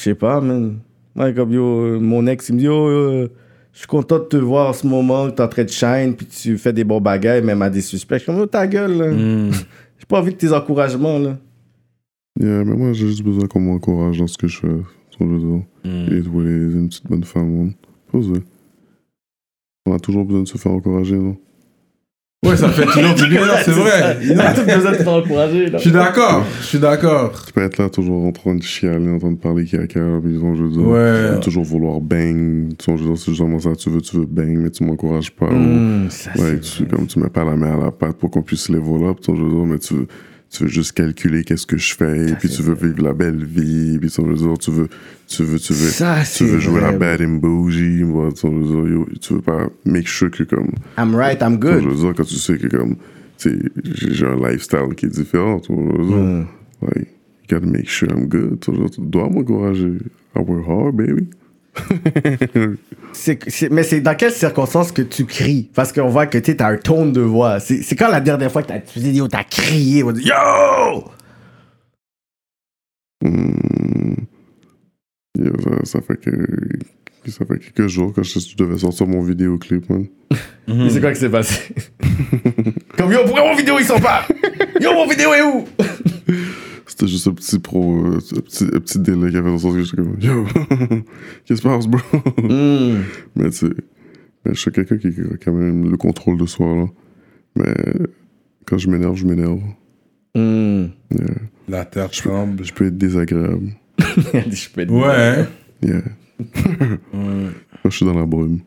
Je 0.01 0.05
sais 0.05 0.15
pas, 0.15 0.41
man. 0.41 0.79
Ouais, 1.15 1.35
comme 1.35 1.53
yo, 1.53 1.65
euh, 1.65 1.99
mon 2.01 2.27
ex, 2.27 2.49
il 2.49 2.55
me 2.55 2.59
dit, 2.61 2.65
yo, 2.65 2.89
euh, 2.89 3.29
je 3.77 3.81
suis 3.81 3.89
content 3.89 4.19
de 4.19 4.25
te 4.25 4.39
voir 4.39 4.71
en 4.71 4.73
ce 4.73 4.87
moment, 4.87 5.31
t'es 5.31 5.43
en 5.43 5.49
train 5.49 5.65
de 5.65 5.69
shine, 5.69 6.15
puis 6.17 6.25
tu 6.25 6.57
fais 6.57 6.73
des 6.73 6.83
bons 6.83 6.99
bagages, 6.99 7.45
même 7.45 7.61
à 7.61 7.69
des 7.69 7.83
suspects. 7.83 8.15
Je 8.15 8.23
suis 8.23 8.27
comme, 8.27 8.39
yo, 8.39 8.47
ta 8.47 8.67
gueule, 8.67 8.97
là. 8.97 9.13
Hmm. 9.13 9.53
J'ai 9.99 10.07
pas 10.09 10.19
envie 10.19 10.33
de 10.33 10.39
tes 10.39 10.51
encouragements, 10.51 11.19
là. 11.19 11.37
Yeah, 12.41 12.65
mais 12.65 12.75
moi, 12.75 12.95
j'ai 12.95 13.07
juste 13.07 13.23
besoin 13.23 13.47
qu'on 13.47 13.61
m'encourage 13.61 14.19
dans 14.19 14.27
ce 14.27 14.39
que 14.39 14.49
je 14.49 14.61
fais. 14.61 14.77
Je 15.21 15.25
veux 15.25 15.39
dire. 15.39 15.63
Hmm. 15.85 16.11
Et 16.11 16.17
une 16.17 16.89
petite 16.89 17.07
bonne 17.07 17.25
femme, 17.25 17.51
man. 17.51 17.73
Posez. 18.11 18.43
On 19.85 19.95
a 19.95 19.99
toujours 19.99 20.25
besoin 20.25 20.45
de 20.45 20.49
se 20.49 20.57
faire 20.57 20.73
encourager, 20.73 21.17
non? 21.17 21.37
Ouais, 22.47 22.57
ça 22.57 22.69
fait 22.71 22.87
toujours 22.87 23.15
du 23.15 23.27
bien, 23.29 23.41
c'est 23.65 23.71
vrai. 23.73 24.19
On 24.33 24.39
a 24.39 24.53
tous 24.53 24.63
besoin 24.63 24.93
de 24.93 25.03
t'encourager. 25.05 25.67
Je 25.73 25.79
suis 25.79 25.91
d'accord, 25.91 26.45
je 26.61 26.67
suis 26.67 26.79
d'accord. 26.79 27.45
Tu 27.47 27.53
peux 27.53 27.63
être 27.63 27.79
là 27.79 27.89
toujours 27.89 28.25
en 28.25 28.33
train 28.33 28.55
de 28.55 28.63
chialer, 28.63 29.11
en 29.11 29.19
train 29.19 29.33
de 29.33 29.37
parler 29.39 29.65
caca, 29.65 30.01
disons, 30.25 30.55
je 30.55 30.63
veux 30.65 30.71
dire, 30.71 30.87
Ouais. 30.87 31.41
toujours 31.41 31.65
vouloir 31.65 32.01
bang. 32.01 32.69
Je 32.87 32.93
veux 32.93 32.99
dire, 32.99 33.17
c'est 33.19 33.31
justement 33.33 33.59
ça, 33.59 33.71
tu 33.77 33.91
veux, 33.91 34.01
tu 34.01 34.17
veux 34.17 34.27
bang, 34.27 34.57
mais 34.59 34.71
tu 34.71 34.85
m'encourages 34.85 35.31
pas. 35.33 35.47
ou- 35.47 35.55
Hmm, 35.55 36.07
ça, 36.11 36.31
Ouais, 36.37 36.61
tu, 36.61 36.85
comme 36.87 37.07
tu 37.07 37.19
mets 37.19 37.29
pas 37.31 37.45
la 37.45 37.57
main 37.57 37.79
à 37.81 37.85
la 37.87 37.91
pâte 37.91 38.17
pour 38.19 38.31
qu'on 38.31 38.43
puisse 38.43 38.69
level 38.69 39.09
up, 39.09 39.19
je 39.27 39.33
veux 39.33 39.49
dire, 39.49 39.65
mais 39.67 39.79
tu 39.79 39.95
veux, 39.95 40.07
tu 40.51 40.63
veux 40.63 40.69
juste 40.69 40.93
calculer 40.93 41.45
qu'est-ce 41.45 41.67
que 41.67 41.77
je 41.77 41.95
fais, 41.95 42.31
et 42.31 42.35
puis 42.35 42.49
tu 42.49 42.63
veux 42.63 42.75
vivre 42.75 43.03
la 43.03 43.13
belle 43.13 43.45
vie, 43.45 43.99
puis 43.99 44.09
tu 44.11 44.23
veux 44.23 44.35
tu 44.59 44.71
veux, 44.71 44.89
tu 45.27 45.43
veux, 45.43 45.59
tu 45.59 45.73
veux, 45.73 45.89
Ça, 45.91 46.23
tu 46.37 46.45
veux 46.45 46.59
jouer 46.61 46.81
la 46.81 46.93
vrai. 46.93 46.99
bad 47.19 47.23
and 47.23 47.35
bougie, 47.39 48.03
tu 49.21 49.35
veux 49.35 49.41
pas 49.43 49.69
make 49.85 50.07
sure 50.07 50.31
que 50.31 50.45
comme, 50.45 50.71
I'm 50.97 51.15
right, 51.15 51.41
I'm 51.43 51.59
good. 51.59 51.83
je 51.83 51.89
veux 51.89 51.95
dire, 51.97 52.15
quand 52.17 52.25
tu 52.25 52.37
sais 52.37 52.57
que 52.59 52.69
comme, 52.69 52.97
j'ai 53.39 54.27
un 54.27 54.37
lifestyle 54.37 54.95
qui 54.97 55.07
est 55.07 55.11
différent, 55.11 55.61
tu 55.61 55.73
dire, 55.75 56.17
Hmm. 56.17 56.45
like, 56.83 57.09
you 57.09 57.47
gotta 57.59 57.67
make 57.67 57.89
sure 57.89 58.09
I'm 58.11 58.27
good, 58.29 58.61
tu 58.61 58.71
dois 59.01 59.29
m'encourager. 59.29 59.99
I 60.35 60.41
work 60.41 60.67
hard, 60.69 60.97
baby. 60.97 61.29
Mais 63.71 63.83
c'est 63.83 64.01
dans 64.01 64.15
quelles 64.15 64.33
circonstances 64.33 64.93
que 64.93 65.03
tu 65.03 65.25
cries? 65.25 65.71
Parce 65.75 65.93
qu'on 65.93 66.09
voit 66.09 66.27
que 66.27 66.39
tu 66.39 66.55
as 66.59 66.67
un 66.67 66.77
ton 66.77 67.07
de 67.07 67.21
voix. 67.21 67.61
C'est 67.61 67.97
quand 67.97 68.09
la 68.09 68.21
dernière 68.21 68.53
fois 68.53 68.63
que 68.63 68.73
tu 68.93 68.99
dis, 68.99 69.13
yo, 69.13 69.29
t'as 69.29 69.45
crié, 69.45 70.03
on 70.03 70.13
dit, 70.13 70.25
yo! 70.29 71.05
Hmm. 73.23 74.15
Yo, 75.39 75.53
ça, 75.61 75.71
ça 75.85 76.01
fait 76.01 76.17
que 76.17 76.31
ça 77.31 77.45
fait 77.45 77.59
quelques 77.59 77.89
jours 77.89 78.13
que 78.13 78.23
je, 78.23 78.39
je 78.39 78.57
devais 78.57 78.79
sortir 78.79 79.07
mon 79.07 79.21
vidéoclip, 79.21 79.89
man. 79.91 80.07
Mais 80.69 80.91
c'est 80.91 81.01
quoi 81.01 81.13
qui 81.13 81.21
s'est 81.21 81.31
passé? 81.31 81.75
Comme 82.97 83.13
yo, 83.13 83.21
pourquoi 83.25 83.45
mon 83.45 83.57
vidéo 83.57 83.77
ils 83.79 83.85
sont 83.85 84.01
pas? 84.01 84.27
Yo, 84.81 84.93
mon 84.93 85.07
vidéo 85.07 85.33
est 85.35 85.43
où? 85.43 85.67
C'était 86.87 87.09
juste 87.09 87.27
un 87.27 87.33
petit 87.35 87.59
pro, 87.59 87.97
euh, 88.07 88.17
un 88.37 88.41
petit, 88.41 88.65
un 88.65 88.81
petit 88.81 88.99
délai 89.01 89.31
qui 89.31 89.37
avait 89.37 89.47
dans 89.49 89.53
le 89.55 89.59
sens 89.59 89.75
que 89.75 89.83
j'étais 89.83 89.97
comme, 89.97 90.17
yo, 90.21 90.45
qu'est-ce 91.45 91.55
qui 91.55 91.57
se 91.57 91.63
passe, 91.63 91.87
bro? 91.89 91.99
Hmm. 92.43 93.03
Mais 93.35 93.51
tu 93.51 93.57
sais, 93.57 93.67
mais 94.45 94.55
je 94.55 94.61
suis 94.61 94.71
quelqu'un 94.71 94.97
qui 94.97 95.09
a 95.09 95.37
quand 95.45 95.53
même 95.53 95.91
le 95.91 95.97
contrôle 95.97 96.39
de 96.39 96.47
soi, 96.47 96.67
là. 96.77 96.87
Mais 97.57 97.75
quand 98.67 98.79
je 98.79 98.89
m'énerve, 98.89 99.17
je 99.17 99.27
m'énerve. 99.27 99.61
Hmm. 100.35 100.87
Yeah. 101.11 101.35
La 101.69 101.85
terre 101.85 102.11
tremble. 102.11 102.65
Je 102.65 102.73
peux 102.73 102.87
être 102.87 102.97
désagréable. 102.99 103.73
Je 103.99 104.69
peux 104.71 104.83
être- 104.83 104.93
Ouais. 104.93 105.45
Yeah. 105.83 106.03
Ouais. 107.15 107.49
Quand 107.83 107.91
je 107.91 107.97
suis 107.97 108.05
dans 108.07 108.13
la 108.15 108.27
brume. 108.27 108.61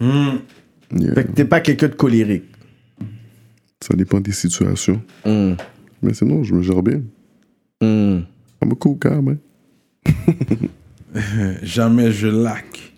Hmm. 0.00 0.38
Yeah. 0.96 1.14
Fait 1.14 1.24
que 1.24 1.32
t'es 1.32 1.44
pas 1.44 1.60
quelqu'un 1.60 1.88
de 1.88 1.94
colérique. 1.94 2.44
Ça 3.82 3.94
dépend 3.94 4.20
des 4.20 4.32
situations. 4.32 5.00
Hmm. 5.24 5.52
Mais 6.02 6.14
sinon, 6.14 6.42
je 6.42 6.54
me 6.54 6.62
gère 6.62 6.82
bien. 6.82 7.02
Hmm. 7.82 8.20
I'm 8.62 8.72
a 8.72 8.74
cool 8.78 8.98
guy, 8.98 9.20
man. 9.22 9.38
Jamais 11.62 12.10
je 12.12 12.28
laque. 12.28 12.92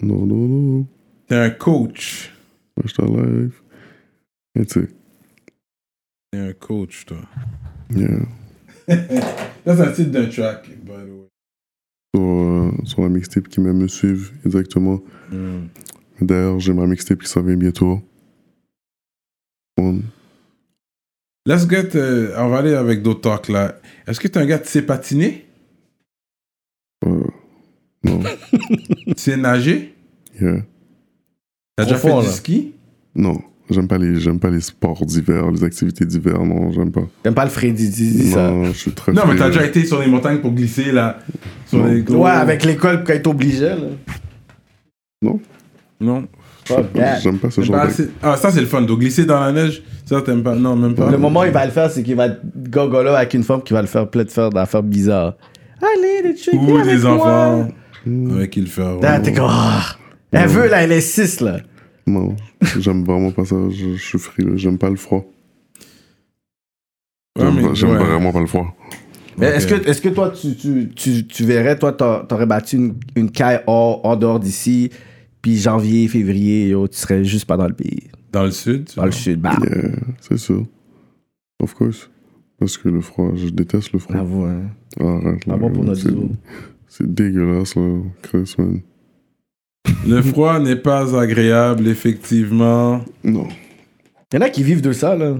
Non, 0.00 0.26
non, 0.26 0.48
non. 0.48 0.86
T'es 1.26 1.36
un 1.36 1.50
coach. 1.50 2.32
Moi, 2.76 2.84
je 2.86 2.92
suis 2.92 3.02
en 3.02 3.16
live. 3.16 3.54
Et 4.54 4.66
tu 4.66 4.80
sais, 4.80 4.88
T'es 6.30 6.38
un 6.38 6.52
coach, 6.52 7.04
toi. 7.06 7.18
yeah. 7.94 8.20
Ça, 9.64 9.76
c'est 9.76 9.82
un 9.82 9.92
titre 9.92 10.10
d'un 10.10 10.26
track, 10.28 10.68
by 10.84 10.90
the 10.90 11.10
way. 11.10 11.28
Sur, 12.14 12.22
euh, 12.22 12.70
sur 12.84 13.02
la 13.02 13.08
mixtape 13.08 13.48
qui 13.48 13.60
m'aime 13.60 13.78
me 13.78 13.88
suivre, 13.88 14.30
exactement. 14.44 15.00
Hmm. 15.32 15.66
D'ailleurs, 16.20 16.60
j'ai 16.60 16.72
ma 16.72 16.86
mixtape 16.86 17.20
qui 17.22 17.28
s'en 17.28 17.42
vient 17.42 17.56
bientôt. 17.56 18.00
On- 19.78 20.00
Let's 21.46 21.68
get. 21.68 21.90
euh, 21.94 22.34
on 22.38 22.48
va 22.48 22.58
aller 22.58 22.74
avec 22.74 23.02
d'autres 23.02 23.20
talks 23.20 23.48
là. 23.48 23.76
Est-ce 24.06 24.18
que 24.20 24.28
t'es 24.28 24.38
un 24.38 24.46
gars 24.46 24.58
qui 24.58 24.68
sait 24.70 24.82
patiner 24.82 25.46
euh, 27.06 27.22
non, 28.04 28.20
Tu 29.06 29.14
sais 29.16 29.36
nager? 29.36 29.94
Yeah. 30.40 30.62
T'as 31.76 31.84
déjà 31.84 31.96
fait 31.96 32.08
du 32.08 32.26
là. 32.26 32.32
ski? 32.32 32.72
Non, 33.14 33.40
j'aime 33.70 33.86
pas 33.88 33.98
les, 33.98 34.18
j'aime 34.20 34.38
pas 34.40 34.50
les 34.50 34.60
sports 34.60 35.04
d'hiver, 35.06 35.50
les 35.50 35.62
activités 35.64 36.04
d'hiver, 36.04 36.44
non, 36.44 36.72
j'aime 36.72 36.90
pas. 36.92 37.02
T'aimes 37.22 37.34
pas 37.34 37.44
le 37.44 37.50
Freddy, 37.50 37.88
dis, 37.90 38.10
dis 38.10 38.30
ça. 38.30 38.50
Non, 38.50 38.64
je 38.66 38.72
suis 38.72 38.90
très. 38.92 39.12
Non, 39.12 39.22
mais 39.26 39.36
t'as 39.36 39.48
déjà 39.48 39.64
été 39.64 39.84
sur 39.86 40.00
les 40.00 40.06
montagnes 40.08 40.40
pour 40.40 40.52
glisser 40.52 40.90
là. 40.92 41.18
Sur 41.66 41.78
Non. 41.78 41.86
les 41.86 42.02
gros- 42.02 42.24
Ouais, 42.24 42.30
avec 42.30 42.64
l'école 42.64 43.04
quand 43.04 43.12
t'es 43.14 43.26
obligé, 43.28 43.60
là. 43.68 43.76
Non. 46.00 46.28
Fuck 46.66 46.92
that. 46.94 47.20
J'aime 47.20 47.38
pas 47.38 47.50
ce 47.50 47.60
genre 47.62 47.76
pas 47.76 47.86
de. 47.86 47.90
assez- 47.90 48.10
Ah, 48.22 48.36
ça 48.36 48.50
c'est 48.50 48.60
le 48.60 48.66
fun. 48.66 48.82
Donc 48.82 48.98
glisser 49.00 49.24
dans 49.24 49.40
la 49.40 49.52
neige, 49.52 49.82
ça 50.04 50.20
t'aimes 50.22 50.42
pas. 50.42 50.54
Non, 50.54 50.76
même 50.76 50.94
pas. 50.94 51.10
Le 51.10 51.18
moment 51.18 51.40
où 51.40 51.44
il 51.44 51.50
va 51.52 51.64
le 51.64 51.70
faire, 51.70 51.90
c'est 51.90 52.02
qu'il 52.02 52.16
va 52.16 52.28
gogoler 52.68 53.10
avec 53.10 53.34
une 53.34 53.42
femme 53.44 53.62
qui 53.62 53.72
va 53.72 53.80
le 53.82 53.86
faire 53.88 54.08
plein 54.08 54.24
de 54.24 54.30
faire 54.30 54.50
d'affaires 54.50 54.82
bizarres. 54.82 55.34
Allez, 55.80 56.28
les 56.28 56.34
trucs, 56.34 56.54
Ou 56.54 56.76
avec 56.76 56.96
des 56.96 57.02
moi. 57.02 57.12
enfants 57.12 57.68
avec 58.34 58.50
qui 58.50 58.60
le 58.60 58.66
faire. 58.66 58.98
Là, 59.00 59.20
t'es 59.20 59.32
comme. 59.32 59.50
Elle 60.32 60.48
veut, 60.48 60.68
là, 60.68 60.82
elle 60.82 60.92
est 60.92 61.00
6, 61.00 61.40
là. 61.40 61.58
Non, 62.06 62.36
j'aime 62.78 63.04
vraiment 63.04 63.30
pas 63.30 63.44
ça. 63.44 63.56
Je, 63.70 63.94
je 63.96 64.02
suis 64.02 64.18
frileux, 64.18 64.56
j'aime 64.56 64.78
pas 64.78 64.90
le 64.90 64.96
froid. 64.96 65.24
J'aime 67.38 67.90
ouais. 67.90 67.96
vraiment 67.98 68.32
pas 68.32 68.40
le 68.40 68.46
froid. 68.46 68.74
Mais 69.38 69.48
est-ce 69.48 69.66
que, 69.66 69.74
est 69.74 70.00
que 70.00 70.08
toi, 70.08 70.30
tu, 70.30 70.56
tu, 70.56 70.88
tu, 70.94 71.26
tu 71.26 71.44
verrais, 71.44 71.78
toi, 71.78 71.92
t'a- 71.92 72.24
t'aurais 72.26 72.46
battu 72.46 72.76
une, 72.76 72.94
une 73.16 73.30
caille 73.30 73.60
hors, 73.66 74.02
hors 74.04 74.16
dehors 74.16 74.40
d'ici, 74.40 74.90
puis 75.42 75.56
janvier, 75.56 76.08
février, 76.08 76.68
yo, 76.68 76.88
tu 76.88 76.96
serais 76.98 77.24
juste 77.24 77.44
pas 77.46 77.56
dans 77.56 77.68
le 77.68 77.74
pays. 77.74 78.04
Dans 78.32 78.44
le 78.44 78.50
sud. 78.50 78.88
Dans 78.96 79.04
le 79.06 79.12
sud, 79.12 79.40
bah. 79.40 79.56
Yeah, 79.62 79.90
c'est 80.20 80.38
sûr. 80.38 80.66
Of 81.62 81.74
course. 81.74 82.10
Parce 82.58 82.76
que 82.78 82.88
le 82.88 83.00
froid, 83.00 83.32
je 83.34 83.48
déteste 83.48 83.92
le 83.92 83.98
froid. 83.98 84.14
Bravo, 84.16 84.44
hein. 84.44 84.62
Arrête, 85.00 85.46
là. 85.46 85.54
Pas 85.54 85.58
bon 85.60 85.70
pour 85.72 85.84
notre 85.84 86.00
c'est- 86.00 86.10
zoo. 86.10 86.30
C'est 86.88 87.14
dégueulasse, 87.14 87.76
là. 87.76 87.98
Chris, 88.22 88.54
man. 88.58 88.80
Le 90.06 90.22
froid 90.22 90.58
n'est 90.58 90.76
pas 90.76 91.18
agréable, 91.18 91.86
effectivement. 91.88 93.04
Non. 93.22 93.46
Il 94.32 94.36
y 94.36 94.38
en 94.38 94.42
a 94.42 94.50
qui 94.50 94.62
vivent 94.62 94.82
de 94.82 94.92
ça, 94.92 95.14
là. 95.16 95.36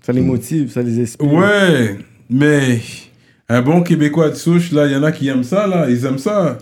Ça 0.00 0.12
les 0.12 0.22
motive, 0.22 0.70
ça 0.70 0.82
les 0.82 1.00
inspire. 1.00 1.30
Ouais, 1.32 1.98
mais 2.30 2.80
un 3.48 3.60
bon 3.60 3.82
Québécois 3.82 4.30
de 4.30 4.34
souche, 4.34 4.72
là, 4.72 4.86
il 4.86 4.92
y 4.92 4.96
en 4.96 5.02
a 5.02 5.12
qui 5.12 5.28
aiment 5.28 5.42
ça, 5.44 5.66
là. 5.66 5.90
Ils 5.90 6.04
aiment 6.06 6.18
ça. 6.18 6.56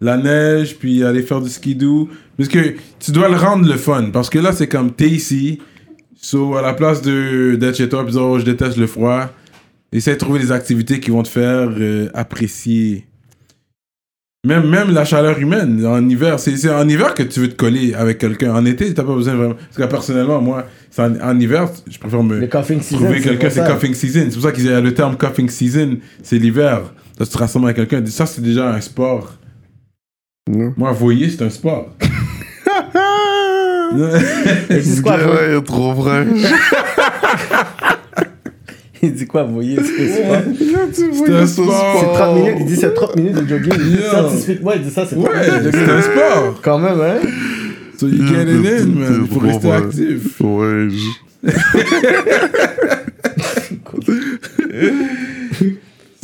La 0.00 0.16
neige, 0.16 0.76
puis 0.78 1.02
aller 1.02 1.22
faire 1.22 1.40
du 1.40 1.48
skidoo. 1.50 2.08
Parce 2.36 2.48
que 2.48 2.74
tu 3.00 3.10
dois 3.10 3.28
le 3.28 3.36
rendre 3.36 3.66
le 3.68 3.76
fun. 3.76 4.10
Parce 4.12 4.30
que 4.30 4.38
là, 4.38 4.52
c'est 4.52 4.68
comme 4.68 4.92
t'es 4.92 5.08
ici. 5.08 5.60
So, 6.20 6.56
à 6.56 6.62
la 6.62 6.72
place 6.74 7.02
de- 7.02 7.56
d'être 7.56 7.76
chez 7.76 7.88
toi, 7.88 8.04
puis 8.04 8.12
dire, 8.12 8.22
oh, 8.22 8.38
je 8.38 8.44
déteste 8.44 8.76
le 8.76 8.86
froid, 8.86 9.30
essaie 9.92 10.14
de 10.14 10.18
trouver 10.18 10.38
des 10.40 10.52
activités 10.52 10.98
qui 11.00 11.10
vont 11.10 11.22
te 11.22 11.28
faire 11.28 11.68
euh, 11.78 12.08
apprécier. 12.14 13.06
Même, 14.46 14.68
même 14.68 14.92
la 14.92 15.04
chaleur 15.04 15.38
humaine, 15.40 15.84
en 15.84 16.08
hiver, 16.08 16.38
c'est 16.38 16.70
en 16.70 16.88
hiver 16.88 17.14
que 17.14 17.24
tu 17.24 17.40
veux 17.40 17.48
te 17.48 17.56
coller 17.56 17.92
avec 17.94 18.18
quelqu'un. 18.18 18.54
En 18.54 18.64
été, 18.64 18.94
t'as 18.94 19.02
pas 19.02 19.14
besoin 19.14 19.34
vraiment. 19.34 19.54
Parce 19.54 19.76
que 19.76 19.82
personnellement, 19.92 20.40
moi, 20.40 20.64
c'est 20.90 21.02
en, 21.02 21.20
en 21.20 21.38
hiver, 21.40 21.68
je 21.90 21.98
préfère 21.98 22.22
me 22.22 22.38
Le 22.38 22.46
coughing 22.46 22.80
season. 22.80 22.98
trouver 23.04 23.20
quelqu'un, 23.20 23.50
c'est 23.50 23.66
cuffing 23.66 23.94
season. 23.94 24.26
C'est 24.28 24.34
pour 24.34 24.42
ça 24.44 24.52
qu'il 24.52 24.64
y 24.66 24.70
a 24.72 24.80
le 24.80 24.94
terme 24.94 25.16
cuffing 25.16 25.48
season, 25.50 25.96
c'est 26.22 26.38
l'hiver. 26.38 26.82
Tu 27.20 27.26
te 27.26 27.36
rassembles 27.36 27.66
avec 27.66 27.76
quelqu'un. 27.88 28.04
Ça, 28.06 28.26
c'est 28.26 28.40
déjà 28.40 28.72
un 28.72 28.80
sport. 28.80 29.34
Ouais. 30.48 30.70
Moi, 30.76 30.92
voyer, 30.92 31.28
c'est 31.30 31.42
un 31.42 31.50
sport. 31.50 31.94
Il 34.70 34.80
dit 34.82 35.00
quoi, 35.02 35.16
gars-là 35.16 35.56
est 35.56 35.62
trop 35.64 35.92
vrai. 35.94 36.26
Il 39.02 39.14
dit 39.14 39.26
quoi, 39.26 39.44
voyez 39.44 39.76
c'est 39.76 40.08
c'est 41.22 41.32
un 41.32 41.46
sport. 41.46 41.96
C'est 42.00 42.06
30 42.14 42.34
minutes, 42.36 42.56
il 42.60 42.66
dit 42.66 42.76
c'est 42.76 42.92
30 42.94 43.16
minutes 43.16 43.34
de 43.36 43.46
jogging. 43.46 43.72
Scientifiquement, 44.10 44.72
il 44.74 44.82
dit 44.82 44.90
ça, 44.90 45.06
c'est 45.06 45.14
30 45.14 45.28
Ouais, 45.28 45.48
minutes 45.48 45.62
de 45.64 45.70
c'est 45.70 45.78
jogging. 45.78 45.94
un 45.94 46.02
sport. 46.02 46.60
Quand 46.62 46.78
même, 46.80 47.00
hein? 47.00 47.18
So 47.98 48.08
you 48.08 48.26
get 48.26 48.42
it 48.42 48.48
in, 48.48 48.86
man. 48.88 49.20
Il 49.22 49.28
faut 49.32 49.38
Trop 49.40 49.48
rester 49.48 49.70
actif. 49.72 50.40
Ouais, 50.40 50.88
je- 50.90 51.18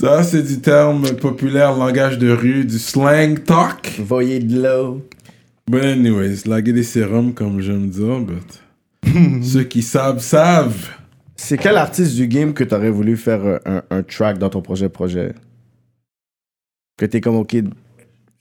Ça, 0.05 0.23
c'est 0.23 0.43
du 0.43 0.61
terme 0.61 1.17
populaire, 1.17 1.75
langage 1.75 2.19
de 2.19 2.31
rue, 2.31 2.67
du 2.67 2.79
slang 2.79 3.43
talk. 3.43 3.99
Voyez 4.05 4.39
de 4.39 4.63
l'eau. 4.63 5.01
But 5.67 5.83
anyways, 5.83 6.47
laguer 6.47 6.75
des 6.75 6.83
sérums, 6.83 7.33
comme 7.33 7.63
j'aime 7.63 7.89
dire, 7.89 8.21
but... 8.21 8.61
Ceux 9.43 9.65
qui 9.65 9.81
savent, 9.81 10.21
savent. 10.21 10.91
C'est 11.37 11.57
quel 11.57 11.79
artiste 11.79 12.17
du 12.17 12.29
game 12.29 12.53
que 12.53 12.65
t'aurais 12.65 12.91
voulu 12.91 13.17
faire 13.17 13.47
euh, 13.47 13.59
un, 13.65 13.83
un 13.89 14.03
track 14.03 14.37
dans 14.37 14.51
ton 14.51 14.61
projet 14.61 14.91
projet? 14.91 15.33
Que 16.99 17.07
t'es 17.07 17.23
comme, 17.23 17.37
ok, 17.37 17.57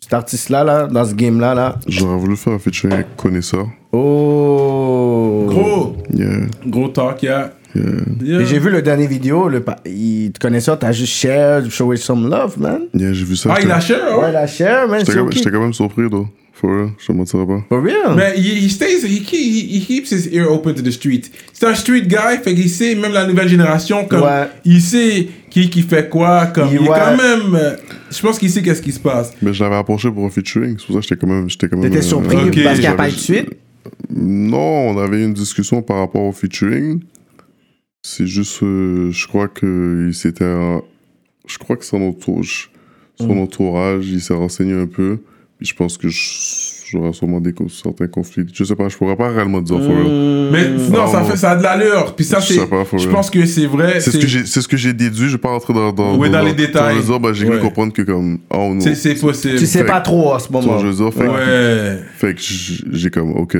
cet 0.02 0.14
artiste-là, 0.14 0.65
là, 0.65 0.88
dans 0.88 1.06
ce 1.06 1.15
game-là, 1.15 1.53
là. 1.53 1.80
J'aurais 1.88 2.18
voulu 2.18 2.35
faire 2.35 2.52
un 2.52 2.60
featuring 2.60 2.94
avec 2.94 3.15
Connaisseur. 3.15 3.68
Oh 3.94 5.45
Gros, 5.48 5.95
Yeah, 6.14 6.48
gros 6.68 6.90
talk, 6.90 7.23
yeah. 7.23 7.53
Yeah. 7.76 7.84
Yeah. 8.22 8.41
Et 8.41 8.45
j'ai 8.45 8.60
vu 8.60 8.70
le 8.70 8.82
dernier 8.82 9.08
vidéo, 9.08 9.48
le 9.50 9.62
pa- 9.62 9.80
il 9.86 10.32
te 10.32 10.40
connaît 10.40 10.60
ça, 10.62 10.78
t'as 10.78 10.91
juste 10.91 11.14
share, 11.14 11.70
show 11.70 11.95
some 11.95 12.30
love, 12.30 12.60
man. 12.60 12.84
Yeah, 12.94 13.14
j'ai 13.14 13.26
vu 13.26 13.36
ça. 13.36 13.50
Ah, 13.52 13.56
il 13.58 13.62
j'étais- 13.64 13.74
a 13.74 13.80
cher, 13.80 14.18
ouais. 14.18 14.26
Ouais, 14.26 14.32
la 14.32 14.48
share, 14.48 14.88
man, 14.88 15.00
J'étais 15.00 15.12
c'est 15.14 15.18
quand, 15.18 15.26
ok. 15.26 15.34
j'étais 15.34 15.52
quand 15.52 15.62
même 15.62 15.74
surpris, 15.74 16.04
là. 16.10 16.24
For 16.56 16.70
real, 16.70 16.90
je 17.00 17.08
te 17.08 17.12
mentirais 17.12 17.45
pas. 17.48 17.66
For 17.68 17.82
real? 17.84 18.16
Mais 18.16 18.36
he, 18.38 18.64
he 18.64 18.70
stays, 18.70 19.04
he, 19.04 19.22
keep- 19.24 19.34
he, 19.34 19.76
he 19.78 19.86
keeps 19.86 20.12
his 20.12 20.30
ear 20.32 20.50
open 20.50 20.74
to 20.76 20.82
the 20.84 20.91
street. 20.91 21.24
C'est 21.52 21.66
un 21.66 21.74
street 21.76 22.04
guy, 22.04 22.38
fait 22.44 22.54
qu'il 22.54 22.70
sait, 22.70 22.94
même 22.95 23.12
la 23.12 23.26
nouvelle 23.26 23.50
génération, 23.50 24.06
comme, 24.06 24.22
Ouais. 24.22 24.48
il 24.64 24.80
sait 24.80 25.28
qui 25.50 25.70
qui 25.70 25.82
fait 25.82 26.08
quoi, 26.10 26.45
comme, 26.54 26.68
il, 26.72 26.74
Il- 26.82 26.86
est 26.86 26.90
ouais. 26.90 26.98
quand 26.98 27.18
même, 27.18 27.56
euh, 27.56 27.76
je 28.12 28.22
pense 28.22 28.38
qu'il 28.40 28.50
sait 28.52 28.62
qu'est-ce 28.62 28.82
qui 28.84 28.91
se 28.91 29.00
passe. 29.00 29.34
Mais 29.41 29.52
je 29.54 29.64
l'avais 29.64 29.76
approché 29.76 30.10
pour 30.12 30.26
un 30.26 30.30
featuring, 30.30 30.78
c'est 30.80 30.86
pour 30.86 30.95
ça 30.95 31.02
que 31.02 31.08
j'étais 31.08 31.20
quand 31.20 31.28
même. 31.34 31.50
J'étais 31.50 31.68
quand 31.68 31.78
même 31.78 31.90
T'étais 31.90 32.06
euh, 32.06 32.08
surpris 32.08 32.38
ok, 32.38 32.64
parce 32.64 32.76
qu'il 32.76 32.80
n'y 32.82 32.86
a 32.86 32.94
pas 32.94 33.10
eu 33.10 33.14
de 33.14 33.18
suite? 33.18 33.50
Non, 34.16 34.90
on 34.91 34.98
avait 35.00 35.18
eu 35.18 35.24
une 35.26 35.34
discussion 35.34 35.82
par 35.82 35.98
rapport 35.98 36.22
au 36.22 36.32
featuring. 36.32 37.02
C'est 38.05 38.27
juste, 38.27 38.61
euh, 38.63 39.11
je 39.11 39.27
crois 39.27 39.47
que 39.47 39.65
euh, 39.65 40.80
je 41.47 41.57
crois 41.57 41.77
que 41.77 41.85
son 41.85 42.01
entourage, 42.01 42.69
son 43.17 43.38
entourage, 43.38 44.07
il 44.09 44.19
s'est 44.21 44.34
renseigné 44.34 44.73
un 44.73 44.88
peu. 44.88 45.19
Puis 45.57 45.67
je 45.67 45.73
pense 45.75 45.97
que 45.97 46.09
je- 46.09 46.81
j'aurais 46.91 47.13
sûrement 47.13 47.39
des 47.39 47.53
certains 47.69 48.07
conflits. 48.07 48.45
Je 48.53 48.63
sais 48.65 48.75
pas, 48.75 48.89
je 48.89 48.97
pourrais 48.97 49.15
pas 49.15 49.30
réellement 49.30 49.61
dire 49.61 49.77
for 49.80 49.88
real. 49.95 50.49
Mais 50.51 50.69
non, 50.89 51.07
ça 51.07 51.23
fait, 51.23 51.38
ça 51.38 51.51
a 51.51 51.55
de 51.55 51.63
l'allure. 51.63 52.13
Puis 52.13 52.25
ça, 52.25 52.41
Je 52.41 52.47
c'est, 52.47 52.53
sais 52.55 52.67
pas, 52.67 52.84
for 52.84 52.99
je 52.99 53.05
real. 53.05 53.15
pense 53.15 53.30
que 53.30 53.45
c'est 53.45 53.67
vrai. 53.67 54.01
C'est 54.01 54.11
ce 54.11 54.17
que 54.17 54.27
j'ai, 54.27 54.45
c'est 54.45 54.59
ce 54.61 54.67
que 54.67 54.75
j'ai 54.75 54.91
déduit. 54.91 55.27
Je 55.30 55.34
vais 55.34 55.38
pas 55.38 55.49
rentrer 55.51 55.73
dans, 55.73 55.93
dans, 55.93 56.17
Ouais, 56.17 56.30
dans 56.30 56.43
les 56.43 56.53
détails. 56.53 56.97
Je 56.97 57.34
j'ai 57.34 57.45
Ouais. 57.45 57.51
cru 57.51 57.59
comprendre 57.61 57.93
que 57.93 58.01
comme, 58.01 58.39
oh 58.49 58.73
non. 58.73 58.81
C'est, 58.81 58.95
c'est 58.95 59.15
possible. 59.15 59.55
Tu 59.57 59.65
sais 59.65 59.80
Fait- 59.80 59.85
pas 59.85 60.01
trop 60.01 60.34
à 60.34 60.39
ce 60.39 60.51
moment. 60.51 60.77
je 60.80 60.88
veux 60.88 60.93
dire, 60.93 61.13
fait, 61.13 61.30
Ouais. 61.30 61.99
fait 62.17 62.34
que 62.35 62.41
j'ai 62.91 63.09
comme, 63.09 63.31
ok, 63.31 63.57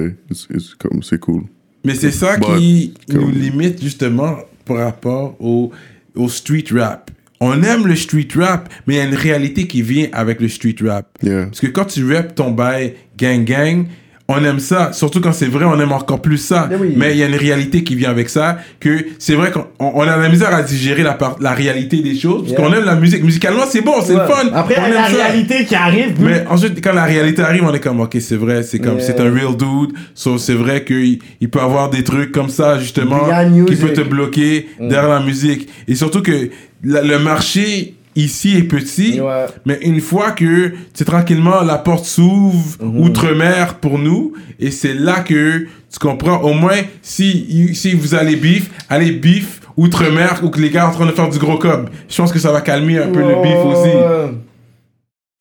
c'est 1.02 1.20
cool. 1.22 1.44
Mais 1.84 1.96
c'est 1.96 2.12
ça 2.12 2.38
But, 2.38 2.46
qui 2.58 2.94
nous 3.10 3.30
limite 3.32 3.82
justement 3.82 4.38
par 4.66 4.78
rapport 4.78 5.36
au, 5.40 5.72
au 6.16 6.30
street 6.30 6.66
rap. 6.72 7.12
on 7.40 7.62
aime 7.64 7.86
le 7.88 7.96
street 7.98 8.30
rap, 8.36 8.70
mais 8.88 8.94
il 8.96 8.98
y 8.98 9.02
a 9.02 9.06
une 9.06 9.16
réalité 9.16 9.68
qui 9.68 9.82
vient 9.82 10.08
avec 10.14 10.40
le 10.40 10.48
street 10.48 10.76
rap. 10.82 11.08
Yeah. 11.22 11.46
Parce 11.48 11.60
que 11.60 11.68
quand 11.68 11.86
tu 11.86 12.10
rap 12.14 12.36
ton 12.36 12.52
bail 12.52 12.94
gang 13.18 13.44
gang, 13.44 13.86
on 14.30 14.42
aime 14.46 14.60
ça. 14.60 14.94
Surtout 14.94 15.20
quand 15.20 15.34
c'est 15.34 15.48
vrai, 15.48 15.66
on 15.66 15.78
aime 15.80 15.92
encore 15.92 16.22
plus 16.22 16.38
ça. 16.38 16.68
Mais 16.70 16.78
oui. 16.78 16.94
Mais 16.96 17.12
il 17.12 17.18
y 17.18 17.24
a 17.24 17.28
une 17.28 17.36
réalité 17.36 17.84
qui 17.84 17.96
vient 17.96 18.10
avec 18.10 18.30
ça. 18.30 18.58
Que 18.80 19.06
c'est 19.20 19.36
vrai 19.36 19.52
qu'on 19.52 19.66
on 19.80 20.02
a 20.02 20.16
la 20.18 20.30
misère 20.30 20.54
à 20.56 20.64
digérer 20.64 21.04
la, 21.04 21.14
part- 21.14 21.36
la 21.42 21.52
réalité 21.52 21.98
des 22.02 22.16
choses. 22.18 22.44
Parce 22.44 22.52
Yeah. 22.54 22.62
qu'on 22.62 22.74
aime 22.74 22.86
la 22.86 22.96
musique. 22.96 23.22
Musicalement, 23.24 23.64
c'est 23.70 23.82
bon, 23.82 23.96
c'est 24.02 24.16
Ouais. 24.16 24.26
fun. 24.26 24.50
Après, 24.54 24.76
on 24.80 24.88
il 24.88 24.94
y 24.94 24.96
a 24.96 25.02
la 25.02 25.10
aime 25.10 25.16
ça. 25.16 25.24
réalité 25.26 25.66
qui 25.66 25.76
arrive. 25.76 26.14
Mais 26.20 26.46
ensuite, 26.50 26.82
quand 26.82 26.94
la 26.94 27.04
réalité 27.04 27.42
arrive, 27.42 27.64
on 27.66 27.74
est 27.74 27.80
comme, 27.82 28.00
ok, 28.00 28.16
c'est 28.22 28.38
vrai, 28.38 28.64
c'est 28.64 28.80
comme, 28.80 28.98
Yeah. 28.98 29.06
c'est 29.08 29.20
un 29.20 29.30
real 29.32 29.58
dude. 29.58 29.92
So, 30.16 30.38
c'est 30.38 30.54
vrai 30.56 30.86
qu'il 30.86 31.20
il 31.42 31.50
peut 31.50 31.60
avoir 31.60 31.90
des 31.90 32.04
trucs 32.06 32.32
comme 32.32 32.50
ça, 32.50 32.80
justement, 32.80 33.26
qui 33.68 33.76
peut 33.76 33.92
te 33.94 34.02
bloquer 34.02 34.68
derrière 34.80 35.10
la 35.10 35.20
musique. 35.20 35.68
Et 35.88 35.96
surtout 35.96 36.22
que 36.22 36.50
la- 36.84 37.02
le 37.02 37.20
marché 37.20 37.96
ici 38.16 38.56
est 38.58 38.64
petit, 38.64 39.20
Ouais. 39.22 39.46
mais 39.66 39.80
une 39.82 40.00
fois 40.02 40.32
que, 40.32 40.68
tu 40.70 40.76
sais, 40.94 41.06
tranquillement, 41.06 41.62
la 41.62 41.78
porte 41.78 42.06
s'ouvre 42.06 42.78
Mhm. 42.82 43.00
outre-mer 43.02 43.76
pour 43.76 43.98
nous, 44.00 44.34
et 44.60 44.72
c'est 44.72 44.94
là 44.94 45.20
que 45.22 45.62
tu 45.92 46.00
comprends, 46.00 46.38
au 46.42 46.54
moins, 46.54 46.78
si, 47.02 47.72
si 47.76 47.94
vous 47.94 48.16
allez 48.16 48.36
bif, 48.36 48.70
allez 48.90 49.12
bif 49.12 49.62
outre-mer 49.78 50.42
ou 50.44 50.50
que 50.50 50.60
les 50.60 50.70
gars 50.70 50.84
sont 50.84 50.88
en 50.90 50.92
train 50.92 51.06
de 51.08 51.12
faire 51.12 51.30
du 51.30 51.40
gros 51.40 51.58
cob. 51.58 51.90
Je 52.10 52.16
pense 52.16 52.32
que 52.32 52.40
ça 52.40 52.52
va 52.52 52.62
calmer 52.62 52.98
un 53.00 53.08
peu 53.08 53.20
le 53.20 53.42
bif 53.42 53.56
aussi. 53.66 53.90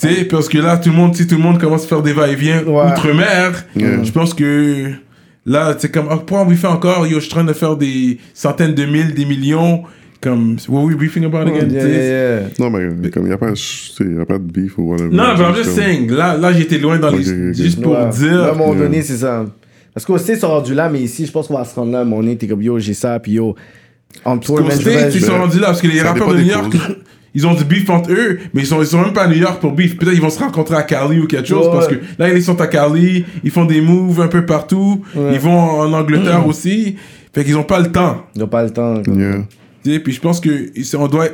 Tu 0.00 0.08
sais, 0.08 0.24
parce 0.24 0.48
que 0.48 0.58
là, 0.58 0.78
tout 0.78 0.88
le 0.90 0.96
monde, 0.96 1.14
si 1.14 1.26
tout 1.26 1.36
le 1.36 1.42
monde 1.42 1.60
commence 1.60 1.84
à 1.84 1.88
faire 1.88 2.02
des 2.02 2.12
va-et-vient 2.12 2.64
Ouais. 2.64 2.86
outre-mer, 2.92 3.64
Yeah. 3.76 4.02
je 4.02 4.10
pense 4.10 4.34
que 4.34 4.90
là, 5.46 5.74
c'est 5.78 5.92
comme, 5.92 6.06
ah, 6.10 6.16
pourquoi 6.16 6.42
on 6.42 6.48
lui 6.48 6.56
fait 6.56 6.66
encore 6.66 7.06
Yo, 7.06 7.20
je 7.20 7.24
suis 7.26 7.32
en 7.32 7.36
train 7.36 7.44
de 7.44 7.52
faire 7.52 7.76
des 7.76 8.18
centaines 8.34 8.74
de 8.74 8.84
mille, 8.84 9.14
des 9.14 9.24
millions. 9.26 9.84
Comme, 10.22 10.56
what 10.68 10.82
we 10.84 10.94
briefing 10.94 11.24
about 11.24 11.48
again? 11.48 11.68
Yeah, 11.68 11.86
yeah, 11.86 12.40
yeah. 12.40 12.48
Non, 12.60 12.70
mais 12.70 13.10
comme 13.10 13.24
il 13.24 13.28
n'y 13.28 13.32
a, 13.32 13.36
pas 13.38 14.38
de 14.38 14.52
beef 14.52 14.78
ou 14.78 14.90
whatever. 14.92 15.10
Non, 15.14 15.34
mais 15.36 15.42
I'm 15.44 15.54
just 15.56 15.70
saying, 15.74 16.08
là, 16.10 16.36
là 16.36 16.52
j'étais 16.52 16.78
loin 16.78 16.96
dans 16.98 17.10
les. 17.10 17.52
Juste 17.52 17.82
pour 17.82 17.92
Ouais. 17.92 17.98
À 17.98 18.06
un 18.06 18.10
dire. 18.10 18.54
moment 18.56 18.72
Yeah. 18.74 18.82
donné, 18.84 19.02
c'est 19.02 19.16
ça. 19.16 19.44
Parce 19.92 20.06
qu'au 20.06 20.16
States, 20.18 20.36
ils 20.36 20.40
sont 20.40 20.48
rendus 20.48 20.74
là, 20.74 20.88
mais 20.88 21.00
ici, 21.00 21.26
je 21.26 21.32
pense 21.32 21.48
qu'on 21.48 21.58
va 21.58 21.64
se 21.64 21.74
rendre 21.74 21.90
là. 21.92 22.04
Mon 22.04 22.22
nez, 22.22 22.36
t'es 22.36 22.46
comme 22.46 22.62
yo, 22.62 22.78
j'ai 22.78 22.94
ça, 22.94 23.18
puis 23.18 23.32
yo. 23.32 23.56
En 24.24 24.38
tour, 24.38 24.60
je 24.64 24.74
States, 24.76 25.12
ils 25.14 25.20
sont 25.24 25.36
rendus 25.36 25.58
là, 25.58 25.66
parce 25.66 25.80
que 25.82 25.88
les 25.88 26.00
rappeurs 26.00 26.32
de 26.32 26.38
New 26.40 26.46
York, 26.46 26.72
ils 27.34 27.46
ont 27.46 27.54
du 27.54 27.64
beef 27.64 27.90
entre 27.90 28.12
eux, 28.12 28.38
mais 28.54 28.62
ils 28.62 28.66
sont, 28.66 28.80
ils 28.80 28.86
sont 28.86 29.00
même 29.02 29.12
pas 29.12 29.24
à 29.24 29.28
New 29.28 29.38
York 29.38 29.60
pour 29.60 29.72
beef. 29.72 29.98
Peut-être 29.98 30.14
ils 30.14 30.20
vont 30.22 30.30
se 30.30 30.38
rencontrer 30.38 30.76
à 30.76 30.82
Cali 30.84 31.18
ou 31.18 31.26
quelque 31.26 31.48
chose, 31.48 31.66
Ouais. 31.66 31.72
parce 31.72 31.88
que 31.88 31.96
là, 32.18 32.28
ils 32.32 32.42
sont 32.42 32.60
à 32.60 32.68
Cali, 32.68 33.24
ils 33.42 33.50
font 33.50 33.64
des 33.64 33.80
moves 33.80 34.20
un 34.20 34.28
peu 34.28 34.46
partout, 34.46 35.02
Ouais. 35.16 35.30
ils 35.34 35.40
vont 35.40 35.58
en 35.58 35.92
Angleterre 35.92 36.46
aussi, 36.46 36.94
fait 37.34 37.42
qu'ils 37.44 37.56
ont 37.56 37.64
pas 37.64 37.80
le 37.80 37.90
temps. 37.90 38.26
Ils 38.36 38.40
n'ont 38.42 38.46
pas 38.48 38.62
le 38.62 38.70
temps. 38.70 39.02
comme-. 39.02 39.18
Yeah. 39.20 39.38
Tu 39.84 39.90
sais, 39.92 39.98
puis 39.98 40.12
je 40.12 40.20
pense 40.20 40.40
que 40.40 40.70
on 40.96 41.08
doit, 41.08 41.28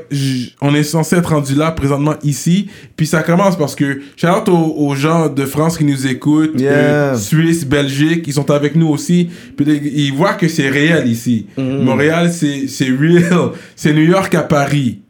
on 0.62 0.74
est 0.74 0.82
censé 0.82 1.16
être 1.16 1.30
rendu 1.30 1.54
là 1.54 1.70
présentement 1.72 2.14
ici. 2.22 2.68
Puis 2.96 3.06
ça 3.06 3.22
commence 3.22 3.56
parce 3.58 3.74
que 3.74 4.00
shout 4.16 4.26
out 4.26 4.48
aux, 4.48 4.74
aux 4.78 4.94
gens 4.94 5.28
de 5.28 5.44
France 5.44 5.76
qui 5.76 5.84
nous 5.84 6.06
écoutent, 6.06 6.58
Yeah. 6.58 6.72
euh, 6.72 7.14
Suisse, 7.16 7.66
Belgique, 7.66 8.24
ils 8.26 8.32
sont 8.32 8.50
avec 8.50 8.74
nous 8.74 8.88
aussi. 8.88 9.28
Puis 9.56 9.66
ils- 9.94 10.12
voient 10.14 10.34
que 10.34 10.48
c'est 10.48 10.68
réel 10.70 11.06
ici. 11.08 11.46
Mm-hmm. 11.58 11.82
Montréal, 11.82 12.30
c'est 12.32 12.68
c'est 12.68 12.88
real. 12.90 13.50
C'est 13.76 13.92
New 13.92 14.04
York 14.04 14.34
à 14.34 14.42
Paris. 14.42 15.00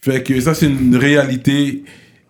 Fait 0.00 0.22
que 0.22 0.40
ça 0.40 0.54
c'est 0.54 0.66
une 0.66 0.94
réalité. 0.96 1.82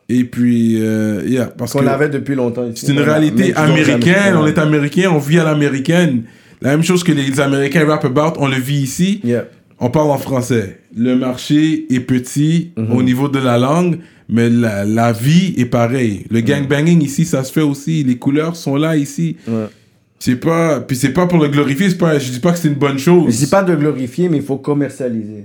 Et 0.08 0.22
puis, 0.24 0.76
euh, 0.80 1.22
yeah, 1.26 1.46
parce 1.46 1.72
Qu'on 1.72 1.80
que 1.80 1.86
avait 1.86 2.08
depuis 2.08 2.36
longtemps. 2.36 2.64
c'est 2.74 2.92
une 2.92 3.00
réalité 3.00 3.52
américaine. 3.56 4.36
On 4.36 4.46
est 4.46 4.56
américain, 4.56 5.10
on 5.12 5.18
vit 5.18 5.38
à 5.40 5.44
l'américaine. 5.44 6.22
La 6.62 6.70
même 6.70 6.82
chose 6.84 7.04
que 7.04 7.12
les 7.12 7.38
Américains 7.40 7.84
rap 7.86 8.04
about, 8.04 8.34
on 8.38 8.46
le 8.48 8.56
vit 8.56 8.78
ici. 8.80 9.20
Yeah. 9.24 9.44
On 9.78 9.90
parle 9.90 10.10
en 10.10 10.18
français. 10.18 10.80
Le 10.96 11.14
marché 11.16 11.92
est 11.94 12.00
petit 12.00 12.72
Mhm. 12.76 12.92
au 12.92 13.02
niveau 13.02 13.28
de 13.28 13.38
la 13.38 13.58
langue, 13.58 13.98
mais 14.28 14.48
la, 14.48 14.84
la 14.84 15.12
vie 15.12 15.54
est 15.58 15.66
pareille. 15.66 16.24
Le 16.30 16.40
gangbanging 16.40 17.02
ici, 17.02 17.24
ça 17.26 17.44
se 17.44 17.52
fait 17.52 17.60
aussi. 17.60 18.02
Les 18.02 18.16
couleurs 18.16 18.56
sont 18.56 18.76
là 18.76 18.96
ici. 18.96 19.36
Ouais. 19.46 19.66
C'est 20.18 20.36
pas, 20.36 20.80
puis 20.80 20.96
c'est 20.96 21.12
pas 21.12 21.26
pour 21.26 21.38
le 21.38 21.48
glorifier. 21.48 21.90
C'est 21.90 21.98
pas, 21.98 22.18
je 22.18 22.30
dis 22.32 22.40
pas 22.40 22.52
que 22.52 22.58
c'est 22.58 22.68
une 22.68 22.74
bonne 22.74 22.98
chose. 22.98 23.32
Je 23.34 23.44
dis 23.44 23.50
pas 23.50 23.62
de 23.62 23.74
glorifier, 23.76 24.30
mais 24.30 24.38
il 24.38 24.42
faut 24.42 24.56
commercialiser. 24.56 25.44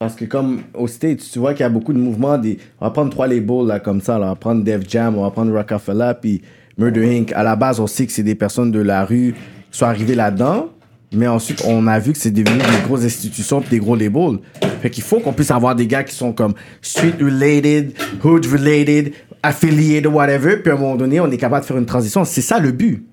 Parce 0.00 0.14
que 0.14 0.24
comme 0.26 0.60
au 0.74 0.86
States, 0.88 1.20
tu 1.32 1.38
vois 1.38 1.52
qu'il 1.54 1.60
y 1.60 1.64
a 1.64 1.68
beaucoup 1.70 1.92
de 1.92 1.98
mouvements. 1.98 2.36
Des... 2.36 2.58
On 2.80 2.84
va 2.86 2.90
prendre 2.90 3.10
trois 3.10 3.26
labels 3.28 3.66
là, 3.66 3.80
comme 3.80 4.00
ça. 4.00 4.18
là. 4.18 4.26
On 4.26 4.28
va 4.30 4.34
prendre 4.34 4.62
Def 4.64 4.82
Jam, 4.88 5.16
on 5.16 5.22
va 5.22 5.30
prendre 5.30 5.52
Rockefeller, 5.56 6.12
puis 6.20 6.42
Murder 6.76 7.16
Inc. 7.16 7.32
À 7.32 7.42
la 7.42 7.56
base, 7.56 7.80
on 7.80 7.86
sait 7.86 8.04
que 8.06 8.12
c'est 8.12 8.22
des 8.24 8.34
personnes 8.34 8.70
de 8.72 8.80
la 8.80 9.04
rue 9.04 9.34
qui 9.70 9.78
sont 9.78 9.86
arrivées 9.86 10.14
là-dedans. 10.16 10.68
Mais 11.12 11.26
ensuite, 11.28 11.62
on 11.66 11.86
a 11.86 11.98
vu 11.98 12.12
que 12.12 12.18
c'est 12.18 12.30
devenu 12.32 12.58
des 12.58 12.86
grosses 12.86 13.04
institutions 13.04 13.62
des 13.70 13.78
gros 13.78 13.94
labels. 13.96 14.38
Fait 14.82 14.90
qu'il 14.90 15.04
faut 15.04 15.20
qu'on 15.20 15.32
puisse 15.32 15.50
avoir 15.52 15.74
des 15.76 15.86
gars 15.86 16.02
qui 16.04 16.14
sont 16.14 16.32
comme 16.32 16.54
street 16.82 17.14
related, 17.20 17.92
hood 18.24 18.44
related, 18.46 19.12
affiliated, 19.42 20.06
whatever. 20.08 20.56
Puis 20.56 20.70
à 20.72 20.74
un 20.74 20.78
moment 20.78 20.96
donné, 20.96 21.20
on 21.20 21.30
est 21.30 21.36
capable 21.36 21.62
de 21.62 21.66
faire 21.66 21.76
une 21.78 21.86
transition. 21.86 22.24
C'est 22.24 22.40
ça 22.42 22.58
le 22.58 22.72
but 22.72 23.06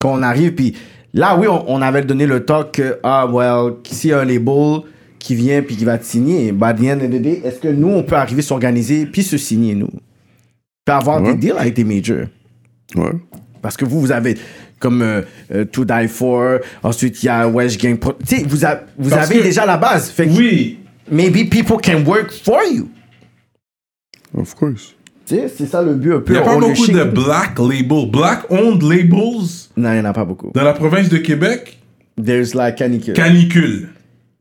quand 0.00 0.12
on 0.18 0.22
arrive, 0.22 0.54
puis 0.54 0.74
là, 1.14 1.36
oui, 1.38 1.46
on, 1.46 1.64
on 1.70 1.80
avait 1.80 2.02
donné 2.02 2.26
le 2.26 2.44
talk 2.44 2.72
que, 2.72 2.98
ah, 3.04 3.26
well, 3.30 3.74
s'il 3.84 4.10
y 4.10 4.12
a 4.12 4.18
un 4.20 4.24
label 4.24 4.80
qui 5.20 5.36
vient 5.36 5.62
puis 5.62 5.76
qui 5.76 5.84
va 5.84 5.98
te 5.98 6.04
signer, 6.04 6.50
bah, 6.50 6.68
at 6.68 6.74
the 6.74 6.82
end 6.86 6.98
of 7.04 7.10
the 7.10 7.22
day, 7.22 7.40
est-ce 7.44 7.60
que 7.60 7.68
nous, 7.68 7.88
on 7.88 8.02
peut 8.02 8.16
arriver 8.16 8.42
s'organiser 8.42 9.06
puis 9.06 9.22
se 9.22 9.36
signer, 9.38 9.76
nous? 9.76 9.90
Puis 10.84 10.92
avoir 10.92 11.22
Ouais. 11.22 11.34
des 11.34 11.38
deals 11.38 11.56
avec 11.56 11.74
des 11.74 11.84
majors. 11.84 12.26
Ouais. 12.96 13.12
Parce 13.62 13.76
que 13.76 13.84
vous, 13.84 14.00
vous 14.00 14.10
avez 14.10 14.36
comme 14.82 15.00
euh, 15.00 15.22
euh, 15.54 15.64
To 15.64 15.84
Die 15.86 16.08
For, 16.08 16.58
ensuite 16.82 17.22
il 17.22 17.26
y 17.26 17.28
a 17.30 17.48
Wedge 17.48 17.78
Gang. 17.78 17.96
Pro- 17.96 18.12
Tu 18.26 18.36
sais, 18.36 18.44
vous, 18.46 18.64
a- 18.66 18.80
vous 18.98 19.08
Parce 19.10 19.30
avez 19.30 19.38
que- 19.38 19.44
déjà 19.44 19.64
la 19.64 19.78
base. 19.78 20.10
Fait 20.10 20.26
que 20.26 20.32
Oui. 20.32 20.78
maybe 21.10 21.48
people 21.48 21.76
can 21.82 22.02
work 22.04 22.30
for 22.30 22.58
you. 22.70 22.88
Of 24.36 24.54
course. 24.54 24.94
Tu 25.26 25.36
sais, 25.36 25.48
c'est 25.56 25.66
ça 25.66 25.82
le 25.82 25.94
but 25.94 26.14
un 26.14 26.20
peu. 26.20 26.32
Il 26.32 26.36
n'y 26.36 26.38
a 26.38 26.42
pas 26.42 26.56
On 26.56 26.60
le 26.60 26.66
beaucoup 26.68 26.84
shake- 26.86 26.96
de 26.96 27.04
black 27.04 27.58
labels, 27.58 28.10
black 28.10 28.50
owned 28.50 28.82
labels 28.82 29.68
Non, 29.76 29.90
il 29.92 29.94
n'y 29.94 30.00
en 30.00 30.04
a 30.06 30.12
pas 30.12 30.24
beaucoup. 30.24 30.50
dans 30.54 30.64
la 30.64 30.72
province 30.72 31.08
de 31.08 31.18
Québec? 31.18 31.78
There's 32.22 32.54
like 32.54 32.76
canicule. 32.76 33.14
Canicule. 33.14 33.88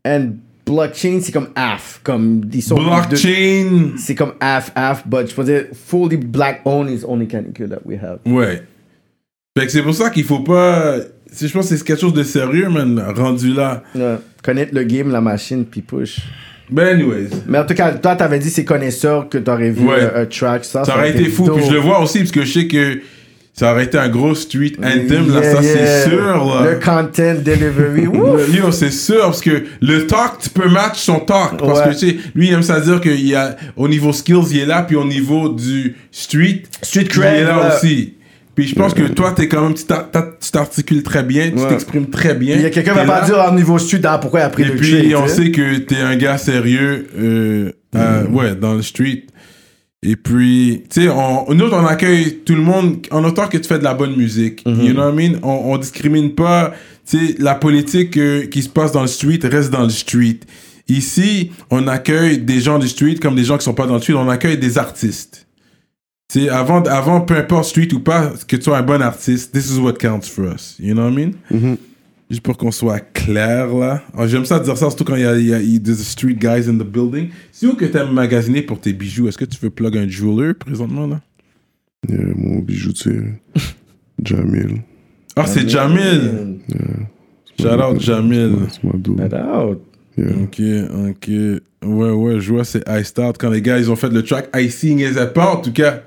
And 0.05 0.31
blockchain, 0.65 1.19
c'est 1.21 1.31
comme 1.31 1.49
half. 1.55 1.99
Comme, 2.03 2.41
ils 2.51 2.61
sont 2.63 2.75
de- 2.75 2.83
Blockchain. 2.83 3.91
c'est 3.97 4.15
comme 4.15 4.33
half 4.39 4.71
half 4.75 5.07
but 5.07 5.29
je 5.29 5.35
peux 5.35 5.43
dire 5.43 5.65
fully 5.73 6.17
black 6.17 6.61
owned 6.65 6.89
is 6.89 7.03
only 7.07 7.27
canicule 7.27 7.69
that 7.69 7.81
we 7.85 7.97
have 8.01 8.19
Ouais. 8.25 8.63
Fait 9.57 9.65
que 9.65 9.71
c'est 9.73 9.81
pour 9.81 9.93
ça 9.93 10.09
qu'il 10.09 10.23
faut 10.23 10.39
pas. 10.39 10.95
Je 11.37 11.47
pense 11.51 11.69
que 11.69 11.75
c'est 11.75 11.83
quelque 11.83 11.99
chose 11.99 12.13
de 12.13 12.23
sérieux, 12.23 12.69
man, 12.69 13.03
rendu 13.15 13.53
là. 13.53 13.83
Ouais. 13.93 14.15
connaître 14.43 14.73
le 14.73 14.83
game 14.83 15.11
la 15.11 15.19
machine 15.21 15.65
puis 15.65 15.81
push 15.81 16.19
Ben, 16.69 16.87
anyways. 16.95 17.27
mais 17.47 17.57
en 17.59 17.65
tout 17.65 17.73
cas 17.73 17.91
toi 17.93 18.15
t'avais 18.15 18.39
dit 18.39 18.49
c'est 18.49 18.63
connaisseur 18.65 19.27
que 19.29 19.37
t'aurais 19.37 19.69
vu 19.71 19.85
Ouais. 19.87 19.97
euh, 19.99 20.21
un 20.23 20.25
track 20.25 20.63
ça 20.63 20.85
Ça 20.85 20.95
aurait 20.95 21.11
été 21.11 21.25
fou. 21.25 21.51
Puis 21.53 21.65
je 21.65 21.73
le 21.73 21.79
vois 21.79 22.01
aussi, 22.01 22.19
parce 22.19 22.31
que 22.31 22.45
je 22.45 22.59
sais 22.59 22.67
que 22.67 23.01
ça 23.53 23.73
aurait 23.73 23.83
été 23.83 23.97
un 23.97 24.07
gros 24.07 24.33
street 24.35 24.75
anthem, 24.79 25.33
là, 25.33 25.41
Yeah, 25.41 25.55
ça 25.55 25.61
yeah. 25.61 25.75
c'est 26.03 26.09
sûr, 26.09 26.45
là. 26.45 26.71
le 26.71 26.79
content 26.79 27.35
delivery. 27.43 28.03
Le- 28.53 28.55
Yo, 28.57 28.71
c'est 28.71 28.89
sûr, 28.89 29.19
parce 29.19 29.41
que 29.41 29.65
le 29.81 30.07
talk, 30.07 30.39
tu 30.39 30.49
peux 30.49 30.69
match 30.69 30.97
son 30.99 31.19
talk. 31.19 31.57
Parce 31.59 31.79
Ouais. 31.81 31.93
que, 31.93 31.99
tu 31.99 32.09
sais, 32.11 32.17
lui, 32.33 32.47
il 32.47 32.53
aime 32.53 32.63
ça 32.63 32.79
dire 32.79 33.01
qu'il 33.01 33.27
y 33.27 33.35
a, 33.35 33.57
au 33.75 33.89
niveau 33.89 34.13
skills, 34.13 34.45
il 34.51 34.59
est 34.59 34.65
là, 34.65 34.83
puis 34.83 34.95
au 34.95 35.03
niveau 35.05 35.49
du 35.49 35.97
street, 36.09 36.63
Street 36.81 37.01
il 37.03 37.07
cred, 37.09 37.33
est 37.41 37.43
là 37.43 37.59
ouais. 37.67 37.75
aussi. 37.75 38.13
Puis 38.55 38.67
je 38.67 38.75
pense 38.75 38.93
que 38.93 39.03
toi, 39.03 39.31
t'es 39.31 39.47
quand 39.47 39.61
même, 39.61 39.73
tu 39.73 39.85
t'ar- 39.85 40.11
t'ar- 40.11 40.37
tu 40.39 40.51
t'articules 40.51 41.03
très 41.03 41.23
bien, 41.23 41.51
tu 41.51 41.67
t'exprimes 41.69 42.09
très 42.09 42.33
bien. 42.35 42.55
il 42.57 42.61
y 42.61 42.65
a 42.65 42.69
quelqu'un 42.69 42.91
qui 42.91 42.97
va 42.97 43.05
pas 43.21 43.25
dire 43.25 43.37
au 43.49 43.55
niveau 43.55 43.77
street 43.79 44.01
ah, 44.03 44.17
pourquoi 44.17 44.41
il 44.41 44.43
a 44.43 44.49
pris 44.49 44.63
Et 44.63 44.65
le 44.65 44.75
puis, 44.75 44.91
trade, 45.09 45.13
on 45.23 45.27
sait 45.27 45.51
que 45.51 45.77
t'es 45.77 45.97
un 46.01 46.15
gars 46.17 46.37
sérieux, 46.37 47.07
euh, 47.17 47.71
euh, 47.95 48.27
ouais, 48.27 48.55
dans 48.55 48.73
le 48.73 48.81
street. 48.81 49.23
Et 50.03 50.15
puis, 50.15 50.83
tu 50.89 51.03
sais, 51.03 51.09
on, 51.09 51.53
nous, 51.53 51.69
on 51.71 51.85
accueille 51.85 52.39
tout 52.43 52.55
le 52.55 52.61
monde 52.61 53.05
en 53.11 53.23
autant 53.23 53.47
que 53.47 53.57
tu 53.57 53.67
fais 53.67 53.77
de 53.79 53.83
la 53.83 53.93
bonne 53.93 54.15
musique. 54.17 54.63
You 54.65 54.93
know 54.93 55.03
what 55.03 55.11
I 55.11 55.29
mean? 55.29 55.39
On, 55.43 55.73
on 55.73 55.77
discrimine 55.77 56.33
pas, 56.33 56.73
tu 57.09 57.17
sais, 57.27 57.35
la 57.39 57.53
politique 57.55 58.17
euh, 58.17 58.47
qui 58.47 58.63
se 58.63 58.69
passe 58.69 58.91
dans 58.91 59.01
le 59.03 59.07
street 59.07 59.39
reste 59.43 59.69
dans 59.69 59.83
le 59.83 59.89
street. 59.89 60.39
Ici, 60.89 61.51
on 61.69 61.87
accueille 61.87 62.39
des 62.39 62.59
gens 62.59 62.79
du 62.79 62.87
street 62.89 63.15
comme 63.21 63.35
des 63.35 63.43
gens 63.43 63.57
qui 63.57 63.63
sont 63.63 63.73
pas 63.75 63.85
dans 63.87 63.93
le 63.95 64.01
street, 64.01 64.15
on 64.15 64.27
accueille 64.27 64.57
des 64.57 64.77
artistes. 64.77 65.47
Tu 66.31 66.43
sais, 66.43 66.49
avant, 66.49 66.81
avant, 66.83 67.21
peu 67.21 67.35
importe 67.35 67.65
street 67.65 67.89
ou 67.93 67.99
pas, 67.99 68.31
que 68.47 68.55
tu 68.55 68.61
sois 68.63 68.77
un 68.77 68.83
bon 68.83 69.01
artiste, 69.01 69.51
this 69.51 69.69
is 69.69 69.79
what 69.79 69.93
counts 69.93 70.29
for 70.29 70.45
us. 70.45 70.77
You 70.79 70.93
know 70.93 71.03
what 71.03 71.11
I 71.11 71.33
mean? 71.51 71.77
Juste 72.29 72.43
pour 72.43 72.55
qu'on 72.55 72.71
soit 72.71 73.01
clair 73.01 73.67
là. 73.75 74.01
Ah, 74.17 74.25
J'aime 74.27 74.45
ça 74.45 74.57
dire 74.61 74.77
ça, 74.77 74.89
surtout 74.89 75.03
quand 75.03 75.17
il 75.17 75.23
y 75.23 75.25
a, 75.25 75.37
y 75.37 75.53
a 75.53 75.59
il 75.59 75.73
y 75.73 75.75
a 75.75 75.79
des 75.79 75.95
street 75.95 76.35
guys 76.35 76.69
in 76.69 76.77
the 76.77 76.87
building. 76.87 77.29
C'est 77.51 77.67
où 77.67 77.73
que 77.73 77.83
t'aimes 77.83 78.13
magasiner 78.13 78.61
pour 78.61 78.79
tes 78.79 78.93
bijoux? 78.93 79.27
Est-ce 79.27 79.37
que 79.37 79.43
tu 79.43 79.57
veux 79.61 79.69
plug 79.69 79.97
un 79.97 80.07
jeweler 80.07 80.53
présentement 80.53 81.05
là? 81.05 81.19
Yeah, 82.07 82.19
mon 82.37 82.59
bijoutier, 82.59 83.33
Jamil. 84.23 84.81
Ah, 85.35 85.45
c'est 85.45 85.67
Jamil! 85.67 86.59
Shout 87.59 87.67
out 87.67 87.99
Jamil. 87.99 88.55
C'est. 88.69 88.81
Get 89.17 89.35
out. 89.35 89.81
Yeah. 90.17 90.27
Ok, 90.43 90.61
ok. 91.09 91.27
Ouais, 91.83 92.11
ouais, 92.11 92.39
je 92.39 92.53
vois, 92.53 92.63
c'est 92.63 92.83
Iced 92.87 93.19
Out. 93.19 93.35
Quand 93.37 93.49
les 93.49 93.61
gars, 93.61 93.77
ils 93.77 93.91
ont 93.91 93.95
fait 93.97 94.09
le 94.09 94.23
track 94.23 94.49
Icing 94.55 94.99
is 94.99 95.17
a 95.17 95.25
pas, 95.25 95.55
en 95.55 95.57
tout 95.57 95.73
cas. 95.73 96.03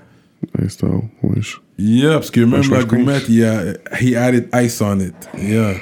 Nice 0.60 0.72
style. 0.72 0.88
Wesh. 1.22 1.60
Yeah, 1.78 2.14
parce 2.14 2.30
que 2.30 2.40
même 2.40 2.62
je 2.62 2.70
la 2.70 2.78
pense. 2.78 2.86
gourmette, 2.86 3.28
il 3.28 3.44
a, 3.44 3.72
he 4.00 4.14
added 4.16 4.48
ice 4.54 4.80
on 4.80 5.00
it. 5.00 5.14
Yeah. 5.38 5.74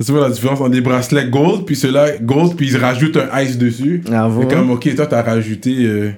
C'est 0.00 0.12
quoi 0.12 0.22
la 0.28 0.30
différence 0.34 0.60
entre 0.60 0.70
des 0.70 0.80
bracelets 0.80 1.30
gold, 1.30 1.64
puis 1.64 1.76
ceux-là, 1.76 2.18
gold, 2.18 2.56
puis 2.56 2.68
ils 2.68 2.76
rajoutent 2.76 3.16
un 3.16 3.40
ice 3.40 3.56
dessus. 3.56 4.02
Bravo, 4.04 4.42
C'est 4.42 4.52
hein? 4.54 4.58
comme, 4.58 4.70
ok, 4.72 4.94
toi, 4.96 5.06
t'as 5.06 5.22
rajouté. 5.22 5.74
euh, 5.86 6.10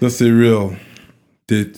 Ça, 0.00 0.08
c'est 0.10 0.30
real. 0.30 0.70
T'es- 1.46 1.68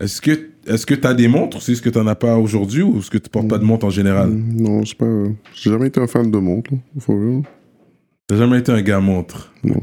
Est-ce 0.00 0.20
que 0.20 0.30
est-ce 0.66 0.84
que 0.84 0.94
t'as 0.94 1.14
des 1.14 1.28
montres 1.28 1.62
C'est 1.62 1.76
ce 1.76 1.82
que 1.82 1.90
t'en 1.90 2.06
as 2.08 2.16
pas 2.16 2.36
aujourd'hui 2.36 2.82
ou 2.82 2.98
est-ce 2.98 3.08
que 3.10 3.18
tu 3.18 3.30
portes 3.30 3.46
pas 3.48 3.58
de 3.58 3.62
montre 3.64 3.86
en 3.86 3.90
général? 3.90 4.30
Mm, 4.30 4.60
Non, 4.60 4.82
je 4.82 4.88
sais 4.90 4.94
pas. 4.96 5.06
J'ai 5.54 5.70
jamais 5.70 5.86
été 5.88 6.00
un 6.00 6.08
fan 6.08 6.28
de 6.28 6.38
montre. 6.38 6.72
For 6.98 7.14
real. 7.14 7.42
T'as 8.26 8.36
jamais 8.36 8.58
été 8.58 8.72
un 8.72 8.82
gars 8.82 8.98
montre. 8.98 9.52
Non. 9.62 9.76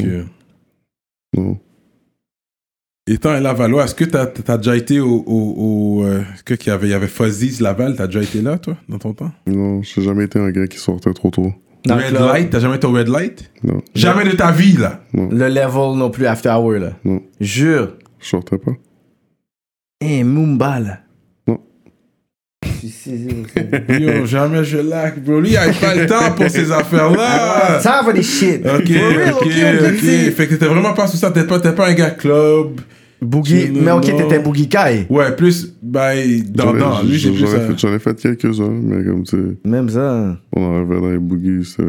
Non. 1.37 1.57
Étant 3.05 3.31
à 3.31 3.39
Lavallois, 3.41 3.83
est-ce 3.83 3.95
que 3.95 4.05
t'as 4.05 4.27
as 4.47 4.57
déjà 4.57 4.77
été 4.77 5.01
au. 5.01 5.23
au, 5.27 5.53
au, 5.57 6.05
euh, 6.05 6.21
est-ce 6.33 6.43
que 6.43 6.53
qu'il 6.53 6.69
y 6.71 6.73
avait, 6.73 6.87
il 6.87 6.91
y 6.91 6.93
avait 6.93 7.07
Fuzzy's 7.07 7.59
Laval 7.59 7.95
T'as 7.97 8.07
déjà 8.07 8.21
été 8.21 8.41
là, 8.41 8.57
toi, 8.57 8.77
dans 8.87 8.97
ton 8.97 9.13
temps? 9.13 9.31
Non, 9.45 9.81
j'ai 9.81 10.01
jamais 10.01 10.23
été 10.23 10.39
un 10.39 10.49
gars 10.51 10.67
qui 10.67 10.77
sortait 10.77 11.11
trop 11.13 11.29
tôt. 11.29 11.51
Dans 11.85 11.97
Red 11.97 12.05
club, 12.15 12.21
Light 12.29 12.49
T'as 12.49 12.59
jamais 12.61 12.77
été 12.77 12.87
au 12.87 12.93
Red 12.93 13.09
Light? 13.09 13.51
Non, 13.61 13.81
Jamais 13.93 14.23
de 14.23 14.31
ta 14.37 14.53
vie, 14.53 14.77
là. 14.77 15.01
Le 15.13 15.49
level 15.49 15.97
non 15.97 16.09
plus 16.11 16.25
after 16.27 16.47
hour, 16.51 16.71
là. 16.79 16.93
non. 17.03 17.21
Jure. 17.41 17.97
Je 18.21 18.27
sortais 18.29 18.57
pas. 18.57 18.71
Eh, 19.99 20.23
Mumba, 20.23 20.79
là. 20.79 20.99
Suis 22.87 22.89
saisi 22.89 23.27
aussi. 23.27 24.01
Yo, 24.03 24.25
jamais 24.25 24.63
je 24.63 24.77
lac, 24.77 25.23
bro. 25.23 25.39
Lui, 25.39 25.51
il 25.51 25.57
a 25.57 25.71
pas 25.71 25.95
le 25.95 26.05
temps 26.07 26.31
pour 26.35 26.49
ces 26.49 26.71
affaires-là. 26.71 27.79
Ça 27.79 28.01
va 28.05 28.11
des 28.13 28.23
shit. 28.23 28.65
Ok, 28.65 28.87
real, 28.89 29.33
ok, 29.33 29.41
ok. 29.45 29.97
t'sais. 29.97 30.31
Fait 30.31 30.47
que 30.47 30.53
t'étais 30.53 30.65
vraiment 30.67 30.93
pas 30.93 31.07
sous 31.07 31.17
ça. 31.17 31.31
T'es 31.31 31.45
pas, 31.45 31.59
t'es 31.59 31.71
pas 31.71 31.87
un 31.89 31.93
gars 31.93 32.11
club. 32.11 32.81
Boogie. 33.21 33.67
Tu- 33.67 33.71
Mais 33.79 33.91
ok, 33.91 34.03
t'étais 34.03 34.39
Boogie 34.39 34.67
Kai. 34.67 35.05
Ouais, 35.09 35.33
plus, 35.35 35.73
by, 35.81 36.43
dans, 36.49 36.63
J'en 36.71 36.75
ai- 36.75 36.79
dans. 36.79 37.03
Lui, 37.03 37.17
j'ai 37.17 37.29
j'en 37.33 37.35
plus 37.35 37.43
ai 37.43 37.47
ça. 37.47 37.59
fait- 37.67 37.77
J'en 37.79 37.93
ai 37.95 37.99
fait 37.99 38.21
quelques-uns, 38.21 38.69
mais 38.81 39.03
comme 39.05 39.23
tu 39.23 39.37
sais, 39.37 39.43
Même 39.69 39.87
ça. 39.87 40.37
on 40.53 40.75
arrivait 40.75 40.99
dans 41.01 41.11
les 41.11 41.19
boogies, 41.19 41.63
ça, 41.63 41.83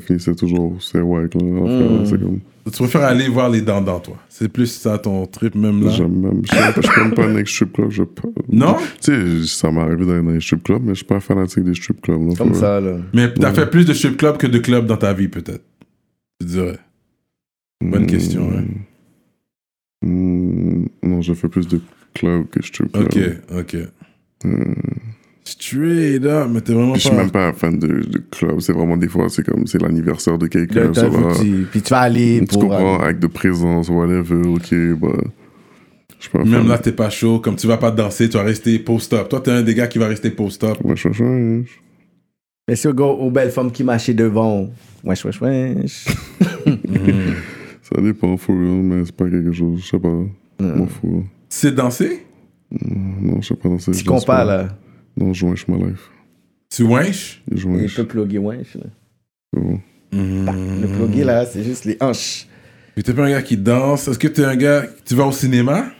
finissait 0.00 0.34
toujours, 0.34 0.76
c'est 0.80 1.00
wack, 1.00 1.34
là. 1.34 1.40
Mm. 1.42 2.06
C'est 2.06 2.18
comme, 2.20 2.38
Tu 2.70 2.82
préfères 2.82 3.04
aller 3.04 3.28
voir 3.28 3.48
les 3.50 3.60
dents 3.60 3.82
toi. 4.00 4.16
C'est 4.28 4.48
plus 4.48 4.66
ça 4.66 4.98
ton 4.98 5.26
trip, 5.26 5.54
même 5.54 5.82
là. 5.84 5.90
j'aime 5.90 6.12
même, 6.20 6.42
je 6.44 6.80
je 6.82 6.88
suis 6.90 7.00
même 7.00 7.14
pas 7.14 7.26
un 7.26 7.44
strip 7.44 7.72
club, 7.72 7.90
je 7.90 8.02
pas. 8.02 8.28
Non? 8.48 8.76
Tu 9.02 9.12
sais, 9.12 9.46
ça 9.46 9.70
m'est 9.70 9.80
arrivé 9.80 10.06
d'aller 10.06 10.22
dans 10.22 10.30
les 10.30 10.40
strip 10.40 10.62
clubs, 10.62 10.82
mais 10.82 10.90
je 10.90 10.96
suis 10.96 11.04
pas 11.04 11.20
fanatique 11.20 11.64
des 11.64 11.74
strip 11.74 12.00
clubs, 12.00 12.28
là. 12.28 12.34
Comme 12.36 12.54
ça, 12.54 12.80
là. 12.80 12.96
Mais 13.14 13.32
t'as 13.34 13.52
fait 13.52 13.68
plus 13.68 13.84
de 13.84 13.92
strip 13.92 14.16
club 14.16 14.36
que 14.36 14.46
de 14.46 14.58
club 14.58 14.86
dans 14.86 14.96
ta 14.96 15.12
vie, 15.12 15.28
peut-être. 15.28 15.64
Je 16.40 16.46
dirais. 16.46 16.78
Bonne 17.82 18.04
Mm. 18.04 18.06
question, 18.06 18.48
ouais. 18.48 18.64
Mm, 20.02 20.86
non, 21.02 21.20
j'ai 21.22 21.34
fait 21.34 21.48
plus 21.48 21.68
de 21.68 21.80
club 22.14 22.46
que 22.50 22.62
strip 22.64 22.92
club. 22.92 23.06
Ok, 23.06 23.58
ok. 23.58 23.76
Mm. 24.44 24.72
Straight 25.44 26.24
up, 26.26 26.48
mais 26.50 26.60
t'es 26.60 26.72
vraiment 26.74 26.92
Puis 26.92 27.00
je 27.02 27.06
suis 27.08 27.16
pas. 27.16 27.22
même 27.22 27.30
pas 27.30 27.48
un 27.48 27.52
fan 27.52 27.78
de, 27.78 27.86
de 27.86 28.18
club, 28.30 28.60
c'est 28.60 28.72
vraiment 28.72 28.96
des 28.96 29.08
fois, 29.08 29.28
c'est 29.28 29.44
comme, 29.44 29.66
c'est 29.66 29.80
l'anniversaire 29.80 30.38
de 30.38 30.46
quelqu'un, 30.46 30.92
ça 30.94 31.08
va. 31.08 31.32
Puis 31.70 31.82
tu 31.82 31.90
vas 31.90 32.00
aller 32.00 32.40
Tu 32.40 32.46
pour. 32.46 32.62
comprends, 32.62 33.00
acte 33.00 33.20
de 33.20 33.26
présence, 33.26 33.88
whatever, 33.88 34.46
ok, 34.48 34.74
bah. 35.00 35.08
Je 36.18 36.24
suis 36.24 36.30
pas 36.30 36.38
Même 36.44 36.52
fan. 36.52 36.68
là, 36.68 36.76
t'es 36.78 36.92
pas 36.92 37.08
chaud. 37.08 37.38
Comme 37.40 37.56
tu 37.56 37.66
vas 37.66 37.78
pas 37.78 37.90
danser, 37.90 38.28
tu 38.28 38.36
vas 38.36 38.42
rester 38.42 38.78
post-up. 38.78 39.30
Toi, 39.30 39.40
t'es 39.40 39.50
un 39.52 39.62
des 39.62 39.74
gars 39.74 39.86
qui 39.86 39.98
va 39.98 40.06
rester 40.06 40.30
post-up. 40.30 40.76
Wesh, 40.84 41.06
wesh, 41.06 41.20
wesh. 41.20 41.80
Mais 42.68 42.76
si 42.76 42.86
on 42.88 42.92
go 42.92 43.06
aux 43.06 43.30
belles 43.30 43.50
femmes 43.50 43.72
qui 43.72 43.82
marchaient 43.82 44.12
devant. 44.12 44.68
Wesh, 45.02 45.24
wesh, 45.24 45.40
wesh. 45.40 46.04
Ça 47.82 48.00
dépend, 48.02 48.36
for 48.36 48.54
real, 48.54 48.82
mais 48.82 49.04
c'est 49.04 49.16
pas 49.16 49.28
quelque 49.28 49.50
chose, 49.52 49.80
je 49.82 49.86
sais 49.88 49.98
pas. 49.98 50.18
M'en 50.60 50.86
fous. 50.86 51.24
C'est 51.48 51.74
danser? 51.74 52.24
Non, 52.70 53.40
je 53.40 53.48
sais 53.48 53.54
pas 53.56 53.68
danser. 53.68 53.92
Tu 53.92 54.04
pas. 54.26 54.44
là. 54.44 54.68
Non, 55.16 55.32
je 55.32 55.46
wesh 55.46 55.68
ma 55.68 55.76
life. 55.76 56.10
Tu 56.70 56.82
winches 56.84 57.42
Je 57.50 57.68
Il 57.68 57.92
peut 57.92 58.04
plugger 58.06 58.38
wesh, 58.38 58.74
là. 58.76 58.84
c'est 59.52 59.60
bon. 59.60 59.80
Le 60.12 60.86
plugger, 60.96 61.24
là, 61.24 61.44
c'est 61.46 61.62
juste 61.64 61.84
les 61.84 61.96
hanches. 62.00 62.46
Mais 62.96 63.02
t'es 63.02 63.12
pas 63.14 63.26
un 63.26 63.30
gars 63.30 63.42
qui 63.42 63.56
danse. 63.56 64.08
Est-ce 64.08 64.18
que 64.18 64.28
t'es 64.28 64.44
un 64.44 64.56
gars. 64.56 64.84
Tu 65.04 65.14
vas 65.14 65.26
au 65.26 65.32
cinéma? 65.32 65.90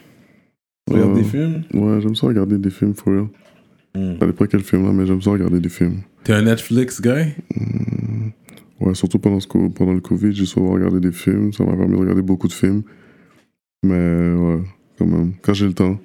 Tu 0.88 0.94
regardes 0.94 1.12
Euh, 1.12 1.14
des 1.14 1.24
films? 1.24 1.62
Ouais, 1.74 2.00
j'aime 2.00 2.14
ça 2.14 2.26
regarder 2.26 2.58
des 2.58 2.70
films, 2.70 2.94
for 2.94 3.12
real. 3.12 3.26
Mm. 3.96 4.18
Ça 4.20 4.26
dépend 4.26 4.46
quel 4.46 4.62
film 4.62 4.84
là, 4.86 4.92
mais 4.92 5.06
j'aime 5.06 5.20
ça 5.22 5.30
regarder 5.30 5.60
des 5.60 5.68
films. 5.68 6.02
T'es 6.24 6.32
un 6.32 6.42
Netflix 6.42 7.00
guy? 7.00 7.34
Ouais, 8.80 8.94
surtout 8.94 9.18
pendant, 9.18 9.40
ce 9.40 9.46
pendant 9.48 9.92
le 9.92 10.00
Covid, 10.00 10.32
j'ai 10.32 10.46
souvent 10.46 10.72
regardé 10.72 11.00
des 11.00 11.12
films. 11.12 11.52
Ça 11.52 11.64
m'a 11.64 11.76
permis 11.76 11.92
de 11.92 11.96
regarder 12.00 12.22
beaucoup 12.22 12.48
de 12.48 12.52
films. 12.52 12.82
Mais 13.84 14.32
ouais, 14.34 14.60
quand 14.98 15.06
même, 15.06 15.32
quand 15.42 15.52
j'ai 15.54 15.66
le 15.66 15.74
temps. 15.74 15.98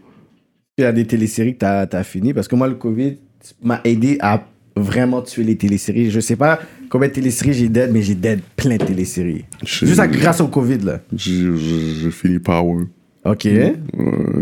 Il 0.78 0.82
y 0.82 0.86
a 0.86 0.92
des 0.92 1.06
téléséries 1.08 1.54
que 1.54 1.60
t'as 1.60 1.88
as 1.90 2.04
fini. 2.04 2.34
Parce 2.34 2.50
que 2.50 2.56
moi, 2.58 2.68
le 2.68 2.76
Covid 2.76 3.16
m'a 3.64 3.80
aidé 3.86 4.18
à 4.20 4.46
vraiment 4.76 5.22
tuer 5.22 5.46
les 5.46 5.56
téléséries. 5.56 6.12
Je 6.12 6.20
sais 6.20 6.36
pas 6.36 6.60
combien 6.90 7.08
de 7.08 7.14
téléséries 7.14 7.54
j'ai 7.54 7.70
dead, 7.70 7.92
mais 7.94 8.02
j'ai 8.02 8.14
dead 8.16 8.42
plein 8.58 8.76
de 8.76 8.84
téléséries. 8.84 9.46
Juste 9.64 10.00
à- 10.00 10.08
grâce 10.08 10.42
au 10.42 10.50
Covid, 10.50 10.80
là. 10.80 11.00
J'ai 11.16 12.12
fini 12.12 12.40
Power. 12.40 12.84
Ok. 13.24 13.46
Ouais, 13.46 13.74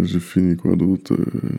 j'ai 0.02 0.20
fini 0.20 0.56
quoi 0.56 0.76
d'autre 0.76 1.14
euh, 1.14 1.50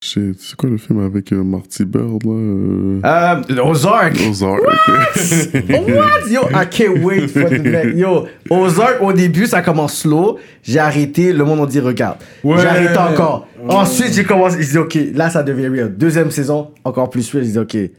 C'est 0.00 0.54
quoi 0.58 0.68
le 0.68 0.76
film 0.76 1.00
avec 1.00 1.32
euh, 1.32 1.42
Marty 1.42 1.84
Bird 1.86 2.22
là 2.24 2.30
euh, 2.32 3.00
Euh, 3.02 3.62
Ozark. 3.64 4.14
Ozark. 4.28 4.60
ok. 4.60 4.94
What? 5.88 6.30
Yo, 6.30 6.42
I 6.52 6.66
can't 6.70 7.02
wait 7.02 7.28
for 7.28 7.48
the 7.48 7.58
next. 7.64 7.96
Yo, 7.96 8.26
Ozark, 8.50 9.00
au 9.00 9.12
début, 9.14 9.46
ça 9.46 9.62
commence 9.62 9.98
slow. 10.00 10.38
J'ai 10.62 10.78
arrêté. 10.80 11.32
Le 11.32 11.44
monde, 11.44 11.60
on 11.60 11.66
dit, 11.66 11.80
regarde. 11.80 12.18
Ouais. 12.44 12.58
J'ai 12.60 12.66
arrêté 12.66 12.98
encore. 12.98 13.48
Ensuite, 13.68 14.12
j'ai 14.12 14.24
commencé. 14.24 14.62
Je 14.62 14.70
dis, 14.70 14.78
OK, 14.78 14.98
là, 15.14 15.30
ça 15.30 15.42
devient 15.42 15.68
real. 15.68 15.96
Deuxième 15.96 16.30
saison, 16.30 16.72
encore 16.84 17.08
plus 17.08 17.28
real. 17.32 17.44
Je 17.44 17.50
dis, 17.52 17.58
OK, 17.58 17.74
là, 17.74 17.90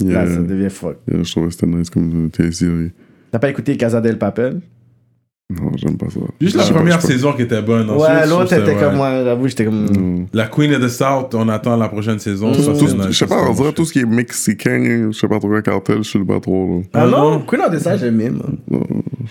Yeah. 0.00 0.26
ça 0.26 0.40
devient 0.42 0.70
fuck. 0.70 0.98
Yeah, 1.10 1.22
je 1.24 1.30
trouvais 1.30 1.46
que 1.48 1.54
c'était 1.54 1.66
nice 1.66 1.90
comme 1.90 2.26
euh, 2.26 2.28
télésérie. 2.28 2.92
T'as 3.32 3.38
pas 3.40 3.48
écouté 3.48 3.76
Casa 3.76 4.00
del 4.02 4.16
Papel? 4.18 4.60
Non, 5.50 5.70
j'aime 5.76 5.96
pas 5.96 6.10
ça. 6.10 6.20
Juste 6.42 6.56
la 6.56 6.62
pas, 6.64 6.74
première 6.74 7.00
saison 7.00 7.32
qui 7.32 7.40
était 7.40 7.62
bonne. 7.62 7.88
Ensuite, 7.88 8.06
Ouais, 8.06 8.26
l'autre 8.26 8.52
était 8.52 8.74
comme 8.74 8.96
moi. 8.96 9.24
J'avoue, 9.24 9.48
j'étais 9.48 9.64
comme. 9.64 9.86
Non. 9.86 10.26
La 10.34 10.46
Queen 10.46 10.74
of 10.74 10.82
the 10.82 10.88
South, 10.88 11.34
on 11.34 11.48
attend 11.48 11.74
la 11.78 11.88
prochaine 11.88 12.18
saison. 12.18 12.50
Nice. 12.50 12.68
je 13.08 13.12
sais 13.12 13.26
pas, 13.26 13.48
on 13.48 13.54
dirait 13.54 13.72
tout 13.72 13.86
ce 13.86 13.94
qui 13.94 14.00
est 14.00 14.04
mexicain, 14.04 15.08
je 15.10 15.16
sais 15.18 15.26
pas 15.26 15.38
trop 15.38 15.48
quel 15.50 15.62
cartel, 15.62 15.98
je 15.98 16.02
suis 16.10 16.24
pas 16.24 16.38
trop 16.38 16.82
là. 16.82 16.86
Ah 16.92 17.00
Ah 17.02 17.06
non? 17.06 17.30
non? 17.30 17.40
Queen 17.40 17.62
of 17.62 17.72
the 17.74 17.78
South, 17.78 17.98
j'aime 17.98 18.18
bien, 18.18 18.30
moi. 18.30 18.80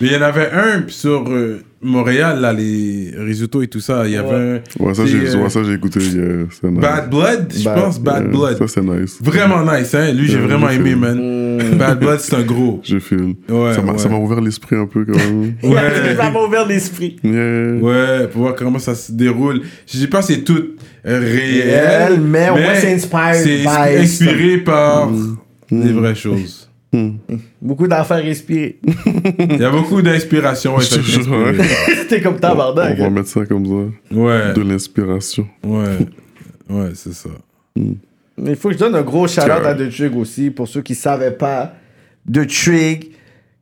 Mais 0.00 0.08
il 0.08 0.12
y 0.12 0.16
en 0.16 0.22
avait 0.22 0.50
un 0.50 0.80
puis 0.82 0.94
sur 0.94 1.24
euh, 1.28 1.60
Montréal, 1.82 2.40
là, 2.40 2.52
les 2.52 3.12
risottos 3.16 3.62
et 3.62 3.68
tout 3.68 3.80
ça. 3.80 4.02
Il 4.06 4.12
y 4.12 4.16
avait 4.16 4.62
Ouais, 4.80 4.94
ça 4.94 5.06
j'ai 5.06 5.18
euh, 5.18 5.42
ouais, 5.42 5.50
ça, 5.50 5.62
j'ai 5.62 5.74
écouté, 5.74 6.00
un 6.00 6.70
nice. 6.70 6.80
Bad 6.80 7.10
Blood, 7.10 7.52
je 7.56 7.64
pense. 7.64 8.00
Bad 8.00 8.22
Yeah, 8.24 8.32
Blood. 8.32 8.58
Ça 8.58 8.66
c'est 8.66 8.82
nice. 8.82 9.18
Vraiment 9.22 9.62
nice, 9.62 9.94
hein? 9.94 10.12
Lui, 10.12 10.26
j'ai 10.26 10.38
vraiment 10.38 10.68
aimé, 10.68 10.96
man. 10.96 11.16
Bad 11.78 11.98
Blood, 12.00 12.20
c'est 12.20 12.34
un 12.36 12.42
gros. 12.42 12.80
J'ai 12.82 13.00
feel. 13.00 13.34
Ouais, 13.48 13.74
ça 13.74 13.82
m'a 13.82 13.92
ouais. 13.92 14.14
ouvert 14.24 14.40
l'esprit 14.40 14.76
un 14.76 14.86
peu 14.86 15.04
quand 15.04 15.16
même. 15.16 15.54
Ouais. 15.62 16.16
Ça 16.16 16.30
m'a 16.30 16.42
ouvert 16.42 16.66
l'esprit. 16.66 17.16
yeah. 17.22 17.72
Ouais, 17.74 18.28
pour 18.28 18.42
voir 18.42 18.54
comment 18.54 18.78
ça 18.78 18.94
se 18.94 19.12
déroule. 19.12 19.62
Je 19.86 19.98
sais 19.98 20.06
pas 20.08 20.22
si 20.22 20.34
c'est 20.34 20.44
tout 20.44 20.62
réel, 21.04 21.22
Réel, 21.22 22.20
mais 22.20 22.50
au 22.50 22.54
moins 22.56 22.74
c'est 22.74 22.92
inspired 22.92 23.34
C'est 23.42 23.58
by 23.62 23.96
inspiré 24.02 24.58
par 24.58 25.10
Mm. 25.70 25.82
des 25.82 25.92
vraies 25.92 26.14
choses. 26.14 26.70
Beaucoup 27.60 27.86
d'affaires 27.86 28.22
respirées. 28.24 28.78
Il 29.38 29.60
y 29.60 29.64
a 29.64 29.70
beaucoup 29.70 30.00
d'inspiration. 30.00 30.76
inspiré. 30.78 31.58
C'était 32.00 32.22
comme 32.22 32.36
On 32.36 32.38
tabarnak. 32.38 32.98
va 32.98 33.10
mettre 33.10 33.28
ça 33.28 33.44
comme 33.44 33.66
ça. 33.66 34.14
Ouais, 34.16 34.54
De 34.54 34.62
l'inspiration. 34.62 35.46
ouais, 35.62 35.98
ouais, 36.70 36.90
c'est 36.94 37.12
ça. 37.12 37.28
Mais 37.76 37.92
il 38.46 38.56
faut 38.56 38.68
que 38.68 38.74
je 38.74 38.78
donne 38.78 38.94
un 38.94 39.02
gros 39.02 39.26
Tiens. 39.26 39.44
à 39.44 39.74
The 39.74 39.90
Trig 39.90 40.16
aussi, 40.16 40.50
pour 40.50 40.68
ceux 40.68 40.82
qui 40.82 40.92
ne 40.92 40.98
savaient 40.98 41.30
pas. 41.32 41.74
The 42.32 42.46
Trig, 42.46 43.10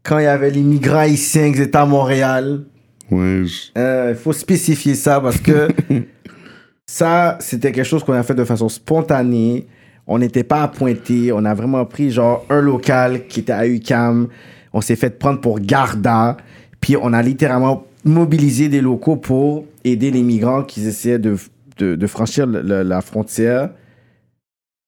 quand 0.02 0.18
il 0.18 0.24
y 0.24 0.26
avait 0.28 0.50
les 0.50 0.60
migrants 0.62 0.98
haïtiens 0.98 1.52
qui 1.52 1.62
étaient 1.62 1.76
à 1.76 1.86
Montréal, 1.86 2.62
Ouais, 3.10 3.42
je- 3.44 3.78
euh, 3.78 4.08
il 4.10 4.16
faut 4.16 4.32
spécifier 4.32 4.94
ça 4.96 5.20
parce 5.20 5.38
que 5.38 5.68
ça, 6.86 7.36
c'était 7.40 7.72
quelque 7.72 7.84
chose 7.86 8.04
qu'on 8.04 8.12
a 8.14 8.22
fait 8.22 8.34
de 8.34 8.44
façon 8.44 8.68
spontanée. 8.68 9.66
On 10.06 10.18
n'était 10.18 10.44
pas 10.44 10.62
appointé. 10.62 11.32
On 11.32 11.44
a 11.44 11.54
vraiment 11.54 11.84
pris 11.84 12.10
genre 12.10 12.44
un 12.50 12.60
local 12.60 13.26
qui 13.26 13.40
était 13.40 13.52
à 13.52 13.66
UCAM. 13.66 14.28
On 14.72 14.80
s'est 14.80 14.96
fait 14.96 15.10
prendre 15.18 15.40
pour 15.40 15.58
Garda. 15.60 16.36
Puis 16.80 16.96
on 17.00 17.12
a 17.12 17.22
littéralement 17.22 17.86
mobilisé 18.04 18.68
des 18.68 18.80
locaux 18.80 19.16
pour 19.16 19.64
aider 19.84 20.10
les 20.10 20.22
migrants 20.22 20.62
qui 20.62 20.86
essayaient 20.86 21.18
de, 21.18 21.36
de, 21.78 21.96
de 21.96 22.06
franchir 22.06 22.46
le- 22.46 22.62
le- 22.62 22.82
la 22.82 23.00
frontière. 23.00 23.70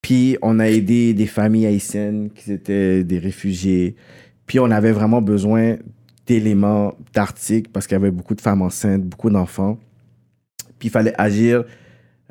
Puis 0.03 0.37
on 0.43 0.59
a 0.61 0.69
aidé 0.69 1.15
des 1.15 1.27
familles 1.27 1.67
haïtiennes 1.67 2.31
qui 2.31 2.53
étaient 2.53 3.05
des 3.05 3.19
réfugiés. 3.19 3.97
Puis 4.47 4.59
on 4.61 4.71
avait 4.71 4.93
vraiment 4.93 5.21
besoin 5.21 5.77
d'éléments, 6.27 6.95
d'articles, 7.13 7.71
parce 7.73 7.87
qu'il 7.87 7.95
y 7.95 8.01
avait 8.01 8.11
beaucoup 8.11 8.35
de 8.35 8.41
femmes 8.41 8.63
enceintes, 8.63 9.03
beaucoup 9.03 9.31
d'enfants. 9.31 9.79
Puis 10.79 10.89
il 10.89 10.91
fallait 10.91 11.15
agir 11.19 11.65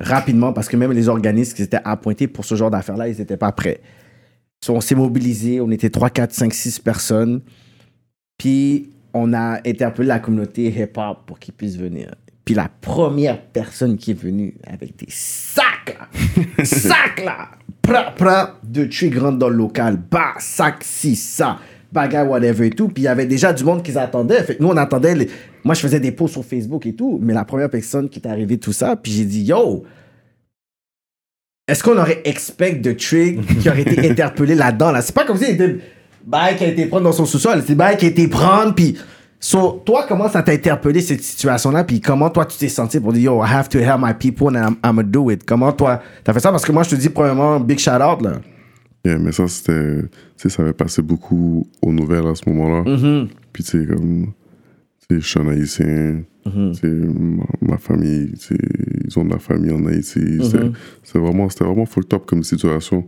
rapidement, 0.00 0.52
parce 0.52 0.68
que 0.68 0.76
même 0.76 0.92
les 0.92 1.08
organismes 1.08 1.56
qui 1.56 1.62
étaient 1.62 1.80
appointés 1.84 2.28
pour 2.28 2.44
ce 2.44 2.54
genre 2.54 2.70
d'affaires-là, 2.70 3.08
ils 3.08 3.18
n'étaient 3.18 3.36
pas 3.36 3.52
prêts. 3.52 3.80
So, 4.64 4.74
on 4.74 4.80
s'est 4.80 4.94
mobilisés, 4.94 5.60
on 5.60 5.70
était 5.70 5.90
3, 5.90 6.10
4, 6.10 6.32
5, 6.32 6.54
6 6.54 6.78
personnes. 6.80 7.40
Puis 8.38 8.90
on 9.12 9.32
a 9.32 9.60
interpellé 9.66 10.08
la 10.08 10.20
communauté 10.20 10.68
hip-hop 10.68 11.18
pour 11.26 11.38
qu'ils 11.38 11.54
puissent 11.54 11.76
venir. 11.76 12.14
Puis 12.48 12.54
la 12.54 12.70
première 12.80 13.42
personne 13.42 13.98
qui 13.98 14.12
est 14.12 14.18
venue 14.18 14.54
avec 14.66 14.96
des 14.96 15.04
sacs, 15.10 15.98
là, 16.00 16.64
sacs, 16.64 17.22
là, 17.22 17.50
pra, 17.82 18.04
pra, 18.12 18.58
de 18.64 18.86
Trick 18.86 19.18
rentre 19.18 19.36
dans 19.36 19.50
le 19.50 19.56
local, 19.56 19.98
bah, 20.10 20.32
sac, 20.38 20.76
si, 20.80 21.14
ça, 21.14 21.58
bagarre, 21.92 22.26
whatever 22.26 22.68
et 22.68 22.70
tout. 22.70 22.88
Puis 22.88 23.02
il 23.02 23.04
y 23.04 23.08
avait 23.08 23.26
déjà 23.26 23.52
du 23.52 23.64
monde 23.64 23.82
qui 23.82 23.92
s'attendait. 23.92 24.42
Fait 24.44 24.56
que 24.56 24.62
nous, 24.62 24.70
on 24.70 24.76
attendait. 24.78 25.14
les- 25.14 25.28
Moi, 25.62 25.74
je 25.74 25.80
faisais 25.80 26.00
des 26.00 26.10
posts 26.10 26.32
sur 26.32 26.42
Facebook 26.46 26.86
et 26.86 26.94
tout, 26.94 27.18
mais 27.22 27.34
la 27.34 27.44
première 27.44 27.68
personne 27.68 28.08
qui 28.08 28.18
est 28.18 28.26
arrivée, 28.26 28.56
tout 28.56 28.72
ça, 28.72 28.96
puis 28.96 29.12
j'ai 29.12 29.26
dit, 29.26 29.42
yo, 29.42 29.84
est-ce 31.70 31.82
qu'on 31.84 31.98
aurait 31.98 32.22
expect 32.24 32.80
de 32.80 32.92
Trig 32.92 33.44
qui 33.60 33.68
aurait 33.68 33.82
été 33.82 34.08
interpellé 34.10 34.54
là-dedans? 34.54 34.90
Là? 34.90 35.02
C'est 35.02 35.14
pas 35.14 35.26
comme 35.26 35.36
si 35.36 35.44
il 35.50 35.50
était 35.56 35.76
bail 36.24 36.56
qui 36.56 36.64
a 36.64 36.68
été 36.68 36.86
prendre 36.86 37.04
dans 37.04 37.12
son 37.12 37.26
sous-sol, 37.26 37.62
c'est 37.66 37.74
bail 37.74 37.98
qui 37.98 38.06
a 38.06 38.08
été 38.08 38.26
prendre, 38.26 38.74
puis. 38.74 38.96
So, 39.40 39.82
toi, 39.86 40.04
comment 40.08 40.28
ça 40.28 40.42
t'a 40.42 40.52
interpellé 40.52 41.00
cette 41.00 41.22
situation-là, 41.22 41.84
puis 41.84 42.00
comment 42.00 42.28
toi 42.28 42.44
tu 42.44 42.58
t'es 42.58 42.68
senti 42.68 42.98
pour 42.98 43.12
dire 43.12 43.22
yo, 43.32 43.40
I 43.44 43.46
have 43.48 43.68
to 43.68 43.78
help 43.78 44.00
my 44.00 44.12
people 44.12 44.48
and 44.56 44.60
I'm, 44.60 44.76
I'm 44.84 44.96
gonna 44.96 45.02
do 45.04 45.30
it? 45.30 45.44
Comment 45.44 45.72
toi 45.72 46.02
t'as 46.24 46.32
fait 46.32 46.40
ça? 46.40 46.50
Parce 46.50 46.64
que 46.64 46.72
moi, 46.72 46.82
je 46.82 46.90
te 46.90 46.94
dis, 46.96 47.08
premièrement, 47.08 47.60
big 47.60 47.78
shout 47.78 47.90
out 48.02 48.20
là. 48.22 48.40
Yeah, 49.04 49.18
mais 49.18 49.30
ça, 49.30 49.46
c'était. 49.46 50.02
Tu 50.02 50.08
sais, 50.36 50.48
ça 50.48 50.62
avait 50.64 50.72
passé 50.72 51.02
beaucoup 51.02 51.68
aux 51.80 51.92
nouvelles 51.92 52.26
à 52.26 52.34
ce 52.34 52.48
moment-là. 52.50 52.82
Mm-hmm. 52.82 53.28
Puis, 53.52 53.62
tu 53.62 53.70
sais, 53.80 53.86
comme. 53.86 54.32
Tu 55.08 55.14
sais, 55.14 55.20
je 55.20 55.26
suis 55.28 55.40
un 55.40 55.48
haïtien. 55.48 56.22
Tu 56.44 56.74
sais, 56.74 56.88
ma, 56.88 57.44
ma 57.60 57.76
famille, 57.78 58.32
tu 58.32 58.46
sais, 58.56 58.56
ils 59.06 59.18
ont 59.18 59.24
de 59.24 59.30
la 59.30 59.38
famille 59.38 59.70
en 59.70 59.84
Haïti. 59.86 60.18
C'était- 60.42 60.58
Mm-hmm. 60.58 60.72
C'était 61.04 61.18
vraiment, 61.20 61.46
vraiment 61.60 61.86
fucked 61.86 62.12
up 62.14 62.22
comme 62.26 62.42
situation. 62.42 63.04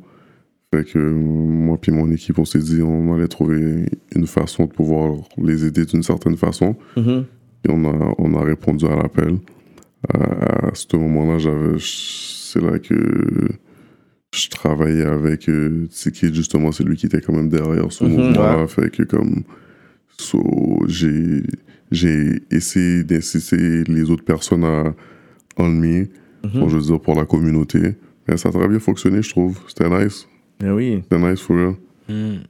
Fait 0.73 0.85
que 0.85 0.99
moi 0.99 1.79
puis 1.81 1.91
mon 1.91 2.11
équipe, 2.13 2.39
on 2.39 2.45
s'est 2.45 2.61
dit, 2.61 2.81
on 2.83 3.13
allait 3.15 3.27
trouver 3.27 3.87
une 4.15 4.27
façon 4.27 4.67
de 4.67 4.71
pouvoir 4.71 5.15
les 5.37 5.65
aider 5.67 5.85
d'une 5.85 6.03
certaine 6.05 6.37
façon. 6.37 6.77
Mm-hmm. 6.97 7.25
Et 7.65 7.71
on 7.71 7.85
a, 7.85 8.15
on 8.19 8.35
a 8.35 8.45
répondu 8.45 8.87
à 8.87 8.95
l'appel. 8.97 9.39
À, 10.15 10.69
à 10.69 10.71
ce 10.75 10.97
moment-là, 10.97 11.39
j'avais, 11.39 11.77
c'est 11.81 12.63
là 12.63 12.79
que 12.79 13.49
je 14.33 14.49
travaillais 14.49 15.05
avec 15.05 15.49
euh, 15.49 15.87
Tiki, 15.91 16.33
justement, 16.33 16.71
c'est 16.71 16.85
lui 16.85 16.97
qui 16.97 17.07
était 17.07 17.21
quand 17.21 17.35
même 17.35 17.49
derrière 17.49 17.91
ce 17.91 18.05
Mhm, 18.05 18.11
mouvement-là. 18.11 18.67
Fait 18.69 18.91
que 18.91 19.03
comme, 19.03 19.43
so, 20.17 20.41
j'ai, 20.87 21.43
j'ai 21.91 22.41
essayé 22.53 23.03
d'inciter 23.03 23.83
les 23.85 24.09
autres 24.11 24.25
personnes 24.25 24.65
à 24.65 24.95
enlever, 25.57 26.11
Mhm. 26.45 26.69
je 26.69 26.77
veux 26.77 26.83
dire, 26.83 27.01
pour 27.01 27.17
la 27.17 27.25
communauté. 27.27 27.97
Mais 28.29 28.37
ça 28.37 28.51
a 28.51 28.53
très 28.53 28.69
bien 28.69 28.79
fonctionné, 28.79 29.21
je 29.21 29.31
trouve. 29.31 29.59
C'était 29.67 29.91
nice. 29.91 30.27
Mais 30.62 30.70
oui. 30.70 31.03
C'était 31.03 31.19
nice 31.23 31.41
for 31.41 31.57
real. 31.57 31.74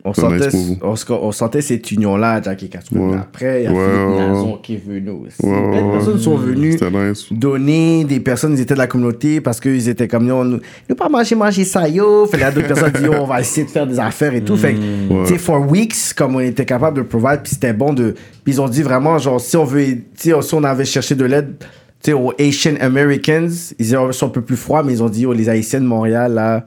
On 0.07 0.15
C'est 0.15 0.24
un 0.24 0.31
sentait, 0.39 0.47
nice 0.57 0.78
on, 0.81 0.97
se- 0.97 1.12
on 1.12 1.32
sentait 1.32 1.61
cette 1.61 1.93
union-là, 1.93 2.41
Jackie 2.41 2.70
Casco. 2.70 2.97
Ouais. 2.97 3.19
Après, 3.19 3.61
il 3.61 3.65
y 3.65 3.66
a 3.66 3.73
Ouais, 3.73 3.85
Philippe 3.85 4.19
Nazon 4.19 4.59
qui 4.62 4.74
est 4.77 4.82
venu 4.82 5.11
aussi. 5.11 5.45
Ouais, 5.45 5.51
ouais, 5.53 5.93
personnes 5.93 6.19
sont 6.19 6.37
venues 6.37 6.78
nice. 6.81 7.27
donner 7.31 8.05
des 8.05 8.20
personnes, 8.20 8.55
ils 8.55 8.61
étaient 8.62 8.73
de 8.73 8.78
la 8.78 8.87
communauté 8.87 9.43
parce 9.43 9.61
qu'ils 9.61 9.87
étaient 9.91 10.09
comme 10.09 10.24
nous, 10.24 10.43
nous, 10.45 10.61
nous 10.89 10.95
pas 10.97 11.11
manger, 11.11 11.35
manger 11.35 11.65
ça, 11.65 11.87
yo. 11.87 12.24
Fait 12.24 12.39
là, 12.39 12.51
d'autres 12.51 12.69
personnes 12.69 12.93
disent, 12.93 13.05
yo, 13.05 13.12
on 13.20 13.27
va 13.27 13.41
essayer 13.43 13.66
de 13.66 13.70
faire 13.70 13.87
des 13.87 14.01
affaires 14.01 14.35
et 14.35 14.41
tout. 14.43 14.57
Fait 14.57 14.73
que, 14.73 14.78
tu 15.27 15.32
sais, 15.35 15.39
for 15.39 15.61
weeks, 15.70 16.15
comme 16.16 16.37
on 16.37 16.41
était 16.41 16.65
capable 16.65 16.97
de 16.97 17.03
provide, 17.03 17.41
puis 17.43 17.53
c'était 17.53 17.74
bon 17.74 17.93
de. 17.93 18.15
Puis 18.45 18.55
ils 18.55 18.61
ont 18.62 18.69
dit 18.69 18.82
vraiment, 18.82 19.19
genre, 19.19 19.43
si 19.43 19.59
on 19.59 19.65
veut, 19.65 19.85
si 20.15 20.32
on 20.55 20.65
avait 20.65 20.87
cherché 20.87 21.15
de 21.15 21.27
l'aide, 21.27 21.57
tu 21.59 21.66
sais, 22.01 22.12
aux 22.15 22.32
Asian 22.41 22.77
Americans, 22.81 23.51
ils 23.78 23.87
sont 24.12 24.27
un 24.27 24.31
peu 24.31 24.41
plus 24.41 24.57
froids, 24.57 24.82
mais 24.82 24.95
ils 24.95 25.03
ont 25.03 25.11
dit, 25.11 25.20
yo, 25.24 25.35
les 25.35 25.51
Haïtiens 25.51 25.82
de 25.82 25.87
Montréal, 25.87 26.32
là, 26.32 26.66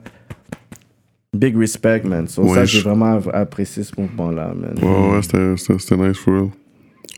big 1.34 1.56
respect, 1.56 2.02
man. 2.04 2.26
So, 2.28 2.42
Ouais, 2.42 2.54
ça, 2.54 2.64
je- 2.64 2.78
j'ai 2.78 2.82
vraiment 2.82 3.18
apprécié 3.32 3.82
ce 3.82 3.92
mouvement-là, 3.98 4.54
man. 4.54 4.74
Ouais, 4.82 5.16
ouais, 5.16 5.22
c'était, 5.22 5.96
nice 5.96 6.18
for 6.18 6.34
real. 6.34 6.48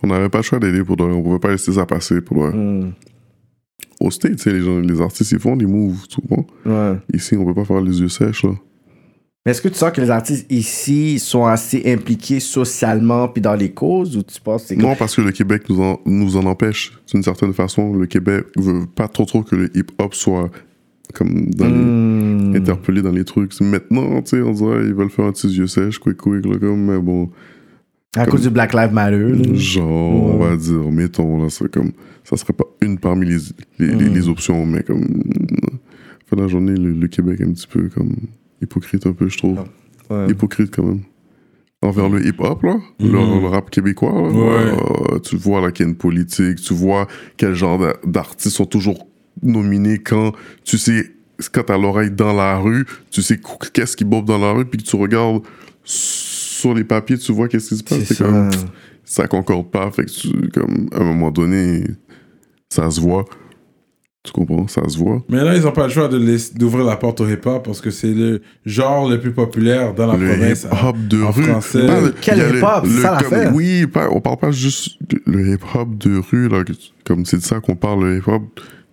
On 0.02 0.09
n'avait 0.09 0.28
pas 0.28 0.38
le 0.38 0.44
choix 0.44 0.59
d'aider 0.59 0.84
pour 0.84 0.97
de. 0.97 1.05
On 1.05 1.22
pouvait 1.22 1.38
pas 1.38 1.51
laisser 1.51 1.72
ça 1.72 1.86
passer 1.86 2.20
pour 2.20 2.47
de. 2.47 2.56
Mm. 2.56 2.93
Au 4.01 4.10
sais, 4.10 4.28
les, 4.47 4.60
gens, 4.60 4.78
les 4.78 5.01
artistes, 5.01 5.32
ils 5.32 5.38
font 5.38 5.56
des 5.56 5.66
moves 5.66 6.05
souvent. 6.09 6.47
Ouais. 6.66 6.98
Ici, 7.14 7.36
on 7.36 7.47
peut 7.47 7.55
pas 7.55 7.64
faire 7.64 7.80
les 7.80 7.98
yeux 8.01 8.09
sèches, 8.09 8.44
là. 8.44 8.51
Mais 9.44 9.52
est-ce 9.52 9.62
que 9.62 9.68
tu 9.68 9.76
sens 9.76 9.93
que 9.93 10.01
les 10.01 10.10
artistes 10.10 10.44
ici 10.51 11.20
sont 11.20 11.47
assez 11.47 11.80
impliqués 11.86 12.40
socialement 12.40 13.28
puis 13.28 13.40
dans 13.40 13.55
les 13.55 13.70
causes 13.70 14.16
ou 14.16 14.24
tu 14.24 14.40
penses 14.40 14.66
que 14.66 14.74
Non, 14.74 14.97
parce 14.97 15.14
que 15.14 15.20
le 15.20 15.30
Québec 15.30 15.62
nous 15.68 15.80
en, 15.80 16.01
nous 16.05 16.36
en 16.36 16.44
empêche, 16.47 16.93
d'une 17.12 17.22
certaine 17.22 17.52
façon. 17.52 17.94
Le 17.94 18.06
Québec 18.06 18.44
veut 18.56 18.86
pas 18.86 19.06
trop 19.06 19.24
trop 19.24 19.44
que 19.44 19.55
le 19.55 19.76
hip-hop 19.76 20.14
soit 20.14 20.51
comme 21.16 21.47
dans 21.51 21.66
les- 21.66 21.72
Hmm. 21.72 22.55
interpellé 22.56 23.02
dans 23.02 23.12
les 23.12 23.24
trucs. 23.24 23.59
Maintenant, 23.60 24.22
tu 24.22 24.30
sais, 24.30 24.43
on 24.43 24.52
dirait 24.52 24.86
ils 24.86 24.94
veulent 24.94 25.10
faire 25.10 25.24
un 25.26 25.32
petit 25.32 25.48
yeux 25.48 25.66
sèche, 25.66 25.98
quick 25.98 26.16
quick, 26.18 26.44
là, 26.47 26.59
comme, 26.59 26.84
mais 26.86 26.98
bon, 26.98 27.30
à 28.16 28.24
cause 28.26 28.43
du 28.43 28.51
Black 28.51 28.72
Lives 28.72 28.93
Matter? 28.93 29.18
là. 29.18 29.55
genre, 29.55 30.34
on 30.34 30.38
va 30.38 30.56
dire, 30.56 30.90
mettons, 30.90 31.43
là, 31.43 31.48
c'est 31.51 31.70
comme, 31.70 31.93
ça 32.24 32.36
serait 32.36 32.52
pas 32.55 32.64
une 32.82 32.98
parmi 32.98 33.26
les, 33.26 33.36
les, 33.78 33.88
les- 33.94 34.09
les 34.09 34.28
options, 34.28 34.64
mais 34.66 34.82
comme, 34.82 35.05
fin 36.26 36.36
de 36.36 36.43
la 36.43 36.48
journée, 36.48 36.74
le, 36.74 36.93
le 36.93 37.09
Québec 37.09 37.40
est 37.40 37.44
un 37.44 37.52
petit 37.52 37.66
peu 37.68 37.88
comme 37.88 38.10
hypocrite 38.62 39.06
un 39.06 39.12
peu, 39.12 39.28
je 39.28 39.38
trouve. 39.38 39.59
Ouais. 40.10 40.26
Hypocrite 40.30 40.74
quand 40.74 40.84
même. 40.84 41.01
Envers 41.82 42.09
le 42.09 42.26
hip-hop, 42.26 42.62
là, 42.62 42.76
le, 43.01 43.06
le 43.10 43.47
rap 43.48 43.68
québécois, 43.70 44.10
là, 44.12 44.20
Ouais. 44.22 45.12
euh, 45.14 45.18
tu 45.18 45.36
vois 45.36 45.60
là 45.60 45.70
qu'il 45.70 45.84
y 45.84 45.88
a 45.88 45.90
une 45.90 45.97
politique, 45.97 46.56
tu 46.56 46.72
vois 46.72 47.06
quel 47.36 47.55
genre 47.55 47.78
d'a- 47.78 47.97
d'artistes 48.06 48.56
sont 48.56 48.64
toujours 48.64 49.06
nominés 49.43 49.99
quand 49.99 50.33
tu 50.65 50.79
sais, 50.79 51.13
quand 51.53 51.65
t'as 51.65 51.79
l'oreille 51.79 52.11
dans 52.11 52.33
la 52.33 52.57
rue, 52.59 52.87
tu 53.11 53.23
sais 53.23 53.39
qu'est-ce 53.73 53.97
qui 53.97 54.05
bobe 54.05 54.25
dans 54.27 54.39
la 54.39 54.53
rue, 54.53 54.65
puis 54.65 54.83
que 54.83 54.89
tu 54.89 54.97
regardes 54.97 55.43
sur 55.85 56.75
les 56.75 56.85
papiers, 56.85 57.19
tu 57.19 57.33
vois 57.33 57.49
qu'est-ce 57.49 57.69
qui 57.69 57.77
se 57.77 57.85
passe. 57.85 58.05
C'est 58.05 58.19
comme, 58.19 58.51
ça 59.05 59.27
concorde 59.29 59.71
pas, 59.71 59.91
fait 59.91 60.05
que 60.05 60.11
tu, 60.11 60.31
comme, 60.53 60.89
à 60.93 61.01
un 61.01 61.05
moment 61.05 61.31
donné, 61.31 61.85
ça 62.69 62.91
se 62.91 63.01
voit. 63.01 63.25
Tu 64.25 64.33
comprends? 64.33 64.67
Ça 64.67 64.83
se 64.89 64.99
voit. 64.99 65.23
Mais 65.29 65.45
là, 65.45 65.55
ils 65.55 65.63
n'ont 65.63 65.71
pas 65.71 65.85
le 65.87 65.93
choix 65.93 66.09
de 66.09 66.17
laisser- 66.17 66.53
d'ouvrir 66.55 66.85
la 66.85 66.97
porte 66.97 67.21
au 67.21 67.29
hip-hop 67.29 67.65
parce 67.65 67.81
que 67.81 67.91
c'est 67.93 68.13
le 68.13 68.43
genre 68.65 69.09
le 69.09 69.21
plus 69.21 69.31
populaire 69.33 69.95
dans 69.95 70.09
la 70.09 70.17
le 70.17 70.27
province. 70.27 70.65
hip-hop 70.65 70.97
de 71.07 71.23
en 71.23 71.31
rue. 71.31 71.45
français. 71.45 71.87
Pas- 71.87 72.11
Quel 72.21 72.39
hip-hop? 72.57 72.87
Ça 73.03 73.19
comme-. 73.23 73.55
Oui, 73.55 73.87
pas- 73.87 74.09
on 74.11 74.21
parle 74.21 74.39
pas 74.39 74.51
juste 74.51 74.99
le 75.27 75.53
hip-hop 75.55 75.97
de 75.99 76.19
rue, 76.19 76.49
là, 76.49 76.65
comme 77.05 77.25
c'est 77.25 77.37
de 77.37 77.43
ça 77.43 77.61
qu'on 77.61 77.77
parle, 77.77 78.03
le 78.05 78.17
hip-hop 78.19 78.43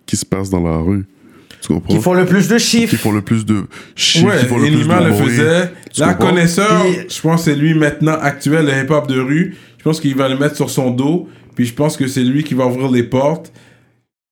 qui 0.06 0.16
se 0.16 0.24
passe 0.26 0.50
dans 0.50 0.62
la 0.62 0.76
rue. 0.78 1.06
Tu 1.60 1.68
comprends? 1.68 1.94
Qui 1.94 2.00
font 2.02 2.12
le 2.14 2.26
plus 2.26 2.48
de 2.48 2.56
Qui 2.56 2.64
chiffres. 2.64 2.96
font 2.96 3.12
le 3.12 3.22
plus 3.22 3.46
de 3.46 3.64
chiffres, 3.96 4.26
Ouais, 4.26 4.38
qui 4.40 4.44
font 4.46 4.58
le 4.58 4.66
plus 4.66 4.74
Enima 4.74 5.00
de 5.00 5.06
le 5.06 5.10
bruit. 5.12 5.30
faisait. 5.30 5.70
Tu 5.92 6.00
La 6.00 6.14
comprends? 6.14 6.30
connaisseur, 6.30 6.84
je 7.08 7.20
pense 7.20 7.44
que 7.44 7.50
c'est 7.50 7.56
lui 7.56 7.74
maintenant 7.74 8.16
actuel, 8.20 8.66
le 8.66 8.72
hip-hop 8.84 9.06
de 9.08 9.18
rue. 9.20 9.56
Je 9.78 9.82
pense 9.84 10.00
qu'il 10.00 10.14
va 10.14 10.28
le 10.28 10.36
mettre 10.36 10.56
sur 10.56 10.68
son 10.70 10.90
dos. 10.90 11.28
Puis 11.54 11.66
je 11.66 11.72
pense 11.74 11.96
que 11.96 12.06
c'est 12.06 12.22
lui 12.24 12.42
qui 12.44 12.54
va 12.54 12.66
ouvrir 12.66 12.90
les 12.90 13.04
portes. 13.04 13.52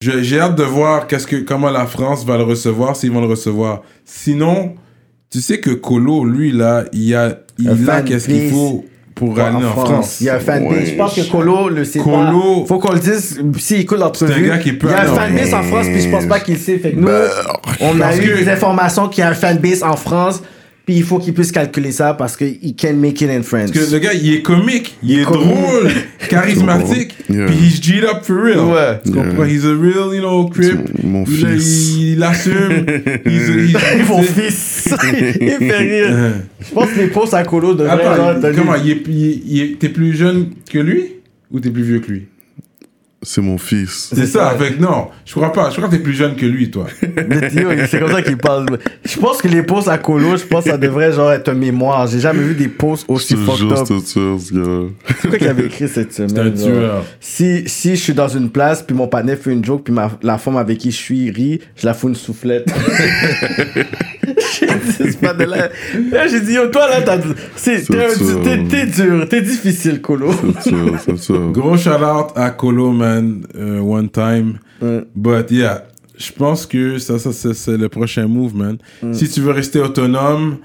Je- 0.02 0.22
J'ai 0.22 0.40
hâte 0.40 0.56
de 0.56 0.64
voir 0.64 1.06
qu'est-ce 1.06 1.26
que, 1.26 1.36
comment 1.36 1.70
la 1.70 1.86
France 1.86 2.24
va 2.26 2.36
le 2.36 2.42
recevoir, 2.42 2.96
s'ils 2.96 3.12
vont 3.12 3.20
le 3.20 3.28
recevoir. 3.28 3.82
Sinon, 4.04 4.74
tu 5.30 5.40
sais 5.40 5.60
que 5.60 5.70
Colo, 5.70 6.24
lui, 6.24 6.50
là, 6.50 6.84
il 6.92 7.14
a, 7.14 7.38
il 7.58 7.88
a 7.88 8.02
qu'est-ce 8.02 8.26
qu'il 8.26 8.50
faut 8.50 8.84
pour 9.14 9.38
aller 9.38 9.56
en 9.64 9.70
France. 9.70 10.18
Il 10.20 10.26
y 10.26 10.30
a 10.30 10.36
un 10.36 10.40
fanbase. 10.40 10.72
Ouais. 10.78 10.86
Je 10.86 10.94
pense 10.96 11.14
que 11.14 11.30
Colo 11.30 11.68
le 11.68 11.84
sait 11.84 11.98
Colo- 12.00 12.60
pas. 12.62 12.66
Faut 12.66 12.78
qu'on 12.78 12.92
le 12.92 12.98
dise. 13.00 13.40
S'il 13.58 13.80
écoute 13.80 13.98
l'entrevue. 13.98 14.32
Il 14.40 14.46
y 14.46 14.92
a 14.94 15.00
un 15.02 15.04
fanbase 15.06 15.54
en 15.54 15.62
France, 15.62 15.86
puis 15.86 16.00
je 16.02 16.08
pense 16.08 16.26
pas 16.26 16.40
qu'il 16.40 16.54
le 16.54 16.60
sait. 16.60 16.78
Fait 16.78 16.92
que 16.92 16.96
nous, 16.98 17.08
on 17.80 18.00
a 18.00 18.16
eu 18.16 18.20
que- 18.20 18.38
des 18.38 18.48
informations 18.48 19.08
qu'il 19.08 19.22
y 19.22 19.26
a 19.26 19.30
un 19.30 19.34
fanbase 19.34 19.82
en 19.82 19.96
France, 19.96 20.42
puis 20.84 20.96
il 20.96 21.02
faut 21.04 21.18
qu'il 21.18 21.32
puisse 21.34 21.52
calculer 21.52 21.92
ça 21.92 22.14
parce 22.14 22.36
qu'il 22.36 22.74
can 22.76 22.94
make 22.94 23.20
it 23.20 23.30
in 23.30 23.42
France. 23.42 23.70
Parce 23.70 23.86
que 23.86 23.92
le 23.92 23.98
gars, 24.00 24.12
il 24.14 24.34
est 24.34 24.42
comique, 24.42 24.96
il 25.02 25.20
est 25.20 25.24
comique. 25.24 25.46
drôle, 25.46 25.90
charismatique, 26.28 27.14
Yeah. 27.28 27.46
puis 27.46 27.56
he's 27.56 27.80
G'd 27.80 28.04
up 28.04 28.22
for 28.24 28.36
real. 28.36 28.58
Ouais. 28.58 29.00
Tu 29.04 29.12
comprends? 29.12 29.44
He's 29.44 29.64
a 29.64 29.74
real, 29.74 30.12
you 30.14 30.20
know, 30.20 30.48
crip. 30.48 31.02
Mon 31.04 31.24
il, 31.24 31.36
fils. 31.36 31.94
il, 31.96 32.08
il 32.14 32.22
assume. 32.22 32.52
He's 33.24 33.48
a- 33.48 33.78
he's- 33.78 34.06
Mon 34.08 34.22
fils. 34.22 34.88
il 35.40 35.50
fait 35.50 35.76
rire. 35.78 36.16
Je 36.60 36.74
pense 36.74 36.90
que 36.90 36.98
les 37.00 37.06
posts 37.06 37.34
à 37.34 37.42
Colo 37.44 37.74
devraient 37.74 37.92
Attends, 38.04 38.40
comment? 38.54 38.74
Il 38.84 38.90
est, 38.90 39.02
il 39.08 39.26
est- 39.30 39.40
il 39.46 39.60
est- 39.62 39.78
t'es 39.78 39.88
plus 39.88 40.14
jeune 40.14 40.50
que 40.70 40.78
lui? 40.78 41.04
Ou 41.50 41.60
t'es 41.60 41.70
plus 41.70 41.82
vieux 41.84 42.00
que 42.00 42.10
lui? 42.10 42.22
C'est 43.24 43.40
mon 43.40 43.56
fils. 43.56 44.10
C'est 44.12 44.26
ça, 44.26 44.48
avec 44.48 44.80
non. 44.80 45.08
Je 45.24 45.32
crois 45.32 45.52
pas. 45.52 45.70
Je 45.70 45.76
crois 45.76 45.88
que 45.88 45.94
t'es 45.94 46.02
plus 46.02 46.14
jeune 46.14 46.34
que 46.34 46.44
lui, 46.44 46.70
toi. 46.72 46.86
C'est 47.00 48.00
comme 48.00 48.10
ça 48.10 48.22
qu'il 48.22 48.36
parle. 48.36 48.78
Je 49.04 49.18
pense 49.18 49.40
que 49.40 49.46
les 49.46 49.62
posts 49.62 49.86
à 49.86 49.98
Colo, 49.98 50.36
je 50.36 50.44
pense 50.44 50.64
que 50.64 50.70
ça 50.70 50.76
devrait 50.76 51.12
genre 51.12 51.30
être 51.30 51.48
un 51.48 51.54
mémoire. 51.54 52.08
J'ai 52.08 52.18
jamais 52.18 52.42
vu 52.42 52.54
des 52.54 52.66
posts 52.66 53.04
aussi 53.08 53.36
fucked 53.36 53.70
up. 53.70 53.84
c'est 53.86 54.06
sûr, 54.06 54.40
ce 54.40 54.52
gars-là. 54.52 54.88
C'est 55.20 55.28
quoi 55.28 55.38
qu'il 55.38 55.48
avait 55.48 55.66
écrit 55.66 55.88
cette 55.88 56.12
semaine? 56.12 56.52
C'est 56.56 56.66
un 56.66 56.70
tueur. 56.70 57.04
Si, 57.20 57.62
si 57.66 57.90
je 57.94 58.02
suis 58.02 58.14
dans 58.14 58.28
une 58.28 58.50
place, 58.50 58.82
puis 58.82 58.96
mon 58.96 59.06
partenaire 59.06 59.38
fait 59.38 59.52
une 59.52 59.64
joke, 59.64 59.84
puis 59.84 59.94
ma, 59.94 60.10
la 60.22 60.38
femme 60.38 60.56
avec 60.56 60.78
qui 60.78 60.90
je 60.90 60.96
suis 60.96 61.30
rit, 61.30 61.60
je 61.76 61.86
la 61.86 61.94
fous 61.94 62.08
une 62.08 62.16
soufflette. 62.16 62.72
J'ai 64.26 64.66
dit, 64.66 64.92
c'est 65.12 65.20
pas 65.20 65.34
de 65.34 65.44
là. 65.44 65.68
Là, 66.10 66.26
j'ai 66.28 66.40
dit, 66.40 66.52
yo, 66.54 66.68
toi, 66.68 66.88
là, 66.88 67.02
t'as, 67.02 67.18
c'est, 67.56 67.84
t'es, 67.84 68.86
dur, 68.86 69.28
t'es 69.28 69.42
difficile, 69.42 70.00
Colo. 70.00 70.30
C'est 70.60 70.70
sûr, 70.70 70.96
c'est 71.04 71.18
sûr. 71.18 71.50
Gros 71.52 71.76
shout 71.76 71.90
out 71.90 72.28
à 72.36 72.50
Colo, 72.50 72.92
man, 72.92 73.44
euh, 73.56 73.80
one 73.80 74.08
time. 74.08 74.58
Ouais. 74.80 75.04
But 75.14 75.50
yeah, 75.50 75.86
je 76.16 76.30
pense 76.32 76.66
que 76.66 76.98
ça, 76.98 77.18
ça 77.18 77.32
c'est, 77.32 77.76
le 77.76 77.88
prochain 77.88 78.26
move, 78.26 78.54
man. 78.56 78.78
Mm. 79.02 79.12
Si 79.12 79.28
tu 79.28 79.40
veux 79.40 79.52
rester 79.52 79.80
autonome, 79.80 80.58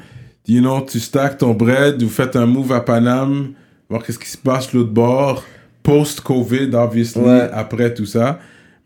you 0.47 0.61
know, 0.61 0.81
tu 0.81 0.99
stack 0.99 1.39
ton 1.39 1.53
bread 1.53 2.01
ou 2.03 2.09
faites 2.09 2.35
un 2.35 2.45
move 2.45 2.71
à 2.71 2.81
Paname, 2.81 3.49
voir 3.89 4.03
qu'est-ce 4.03 4.19
qui 4.19 4.29
se 4.29 4.37
passe 4.37 4.71
de 4.71 4.77
l'autre 4.79 4.91
bord, 4.91 5.43
post-Covid, 5.83 6.69
obviously, 6.73 7.21
Ouais. 7.21 7.49
après 7.51 7.93
tout 7.93 8.05
ça. 8.05 8.39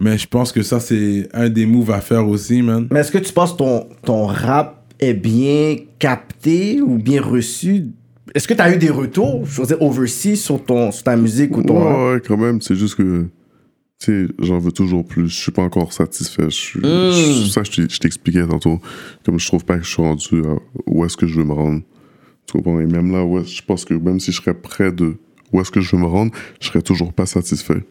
Mais 0.04 0.18
je 0.18 0.28
pense 0.28 0.52
que 0.52 0.64
ça, 0.64 0.80
c'est 0.80 1.30
un 1.34 1.48
des 1.50 1.66
moves 1.68 1.92
à 1.92 2.02
faire 2.02 2.28
aussi, 2.28 2.62
man. 2.64 2.88
Mais 2.92 3.02
est-ce 3.02 3.12
que 3.12 3.20
tu 3.20 3.32
penses 3.32 3.56
ton, 3.56 3.88
ton 4.04 4.26
rap 4.26 4.84
est 5.00 5.14
bien 5.14 5.76
capté 6.00 6.82
ou 6.82 6.98
bien 6.98 7.22
reçu? 7.22 7.86
Est-ce 8.34 8.48
que 8.48 8.54
tu 8.56 8.62
as 8.62 8.74
eu 8.74 8.78
des 8.78 8.90
retours, 8.90 9.46
je 9.46 9.62
veux 9.62 9.68
dire, 9.68 9.82
overseas 9.82 10.38
sur, 10.38 10.64
ton, 10.64 10.92
sur 10.92 11.04
ta 11.04 11.16
musique 11.16 11.56
ou 11.56 11.64
ton. 11.64 11.84
Ouais, 12.10 12.14
ouais, 12.16 12.22
quand 12.26 12.38
même, 12.38 12.62
c'est 12.62 12.76
juste 12.76 12.96
que, 12.96 13.28
tu 14.00 14.28
sais, 14.28 14.34
j'en 14.40 14.58
veux 14.58 14.72
toujours 14.72 15.06
plus. 15.06 15.28
Je 15.30 15.36
suis 15.40 15.52
pas 15.52 15.62
encore 15.62 15.94
satisfait. 15.94 16.46
Je 16.46 16.50
suis- 16.50 16.80
Mm. 16.80 17.12
je- 17.12 17.50
ça, 17.52 17.62
je 17.64 17.98
t'expliquais 18.00 18.48
tantôt. 18.48 18.80
Comme 19.26 19.40
je 19.40 19.46
trouve 19.46 19.66
pas 19.66 19.78
que 19.78 19.84
je 19.84 19.90
suis 19.92 20.02
rendu 20.02 20.42
à 20.46 20.56
où 20.88 21.06
est-ce 21.06 21.16
que 21.18 21.28
je 21.28 21.38
veux 21.40 21.46
me 21.46 21.54
rendre. 21.54 21.82
Tu 22.48 22.54
comprends? 22.54 22.80
Et 22.80 22.86
même 22.88 23.12
là, 23.12 23.24
ouais, 23.24 23.44
je 23.46 23.62
pense 23.62 23.86
que 23.86 23.94
même 23.94 24.20
si 24.20 24.32
je 24.32 24.42
serais 24.42 24.56
près 24.56 24.92
de 24.92 25.18
où 25.54 25.62
est-ce 25.62 25.70
que 25.70 25.82
je 25.82 25.96
veux 25.96 26.02
me 26.02 26.08
rendre, 26.08 26.32
je 26.60 26.68
serais 26.70 26.82
toujours 26.82 27.14
pas 27.14 27.26
satisfait. 27.28 27.84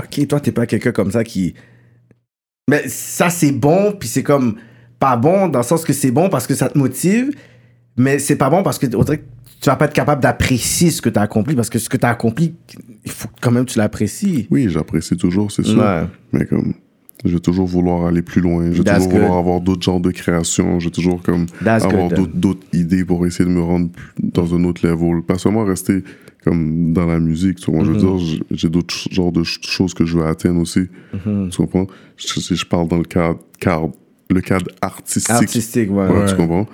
Ok, 0.00 0.26
toi, 0.26 0.40
t'es 0.40 0.52
pas 0.52 0.66
quelqu'un 0.66 0.92
comme 0.92 1.10
ça 1.10 1.24
qui. 1.24 1.54
Mais 2.68 2.88
ça, 2.88 3.30
c'est 3.30 3.52
bon, 3.52 3.92
puis 3.92 4.08
c'est 4.08 4.22
comme 4.22 4.56
pas 4.98 5.16
bon 5.16 5.48
dans 5.48 5.58
le 5.58 5.64
sens 5.64 5.84
que 5.84 5.92
c'est 5.92 6.12
bon 6.12 6.28
parce 6.28 6.46
que 6.46 6.54
ça 6.54 6.68
te 6.68 6.78
motive, 6.78 7.30
mais 7.96 8.18
c'est 8.18 8.36
pas 8.36 8.50
bon 8.50 8.62
parce 8.62 8.78
que 8.78 8.86
on 8.94 9.02
dirait 9.02 9.18
que 9.18 9.24
tu 9.60 9.68
vas 9.68 9.76
pas 9.76 9.86
être 9.86 9.92
capable 9.92 10.22
d'apprécier 10.22 10.90
ce 10.90 11.02
que 11.02 11.08
tu 11.08 11.18
as 11.18 11.22
accompli 11.22 11.54
parce 11.54 11.70
que 11.70 11.78
ce 11.78 11.88
que 11.88 11.96
tu 11.96 12.06
as 12.06 12.10
accompli, 12.10 12.54
il 13.04 13.10
faut 13.10 13.28
quand 13.40 13.50
même 13.50 13.64
que 13.64 13.72
tu 13.72 13.78
l'apprécies. 13.78 14.46
Oui, 14.50 14.68
j'apprécie 14.68 15.16
toujours, 15.16 15.50
c'est 15.50 15.64
sûr. 15.64 15.78
Ouais. 15.78 16.04
Mais 16.32 16.46
comme, 16.46 16.74
je 17.24 17.34
vais 17.34 17.40
toujours 17.40 17.66
vouloir 17.66 18.06
aller 18.06 18.22
plus 18.22 18.40
loin. 18.40 18.64
Je 18.72 18.78
vais 18.78 18.84
That's 18.84 19.04
toujours 19.04 19.12
vouloir 19.20 19.38
avoir 19.38 19.60
d'autres 19.60 19.82
genres 19.82 20.00
de 20.00 20.10
créations. 20.10 20.80
Je 20.80 20.86
vais 20.86 20.90
toujours 20.90 21.22
comme 21.22 21.46
That's 21.64 21.84
avoir 21.84 22.08
d'autres, 22.10 22.60
idées 22.72 23.04
pour 23.04 23.24
essayer 23.26 23.44
de 23.48 23.54
me 23.54 23.60
rendre 23.62 23.90
dans 24.22 24.54
un 24.54 24.64
autre 24.64 24.86
level. 24.86 25.22
Pas 25.22 25.38
seulement 25.38 25.64
rester 25.64 26.02
comme 26.44 26.92
dans 26.92 27.06
la 27.06 27.20
musique. 27.20 27.58
Tu 27.60 27.70
vois. 27.70 27.84
Je 27.84 27.92
veux 27.92 27.98
Mm-hmm. 27.98 28.18
dire, 28.36 28.44
j'ai- 28.50 28.68
d'autres 28.68 28.94
genres 29.12 29.30
de 29.32 29.44
ch- 29.44 29.60
choses 29.62 29.94
que 29.94 30.04
je 30.04 30.18
veux 30.18 30.24
atteindre 30.26 30.60
aussi. 30.60 30.80
Mm-hmm. 31.14 31.50
Tu 31.50 31.56
comprends? 31.58 31.86
Je- 32.16 32.40
Si 32.40 32.56
je 32.56 32.66
parle 32.66 32.88
dans 32.88 32.98
le 32.98 33.04
cadre, 33.04 33.38
cadre- 33.60 33.92
le 34.28 34.40
cadre 34.40 34.66
artistique. 34.80 35.30
Artistique, 35.30 35.90
ouais. 35.90 36.06
Ouais, 36.08 36.18
Ouais. 36.20 36.26
Tu 36.26 36.34
comprends? 36.34 36.66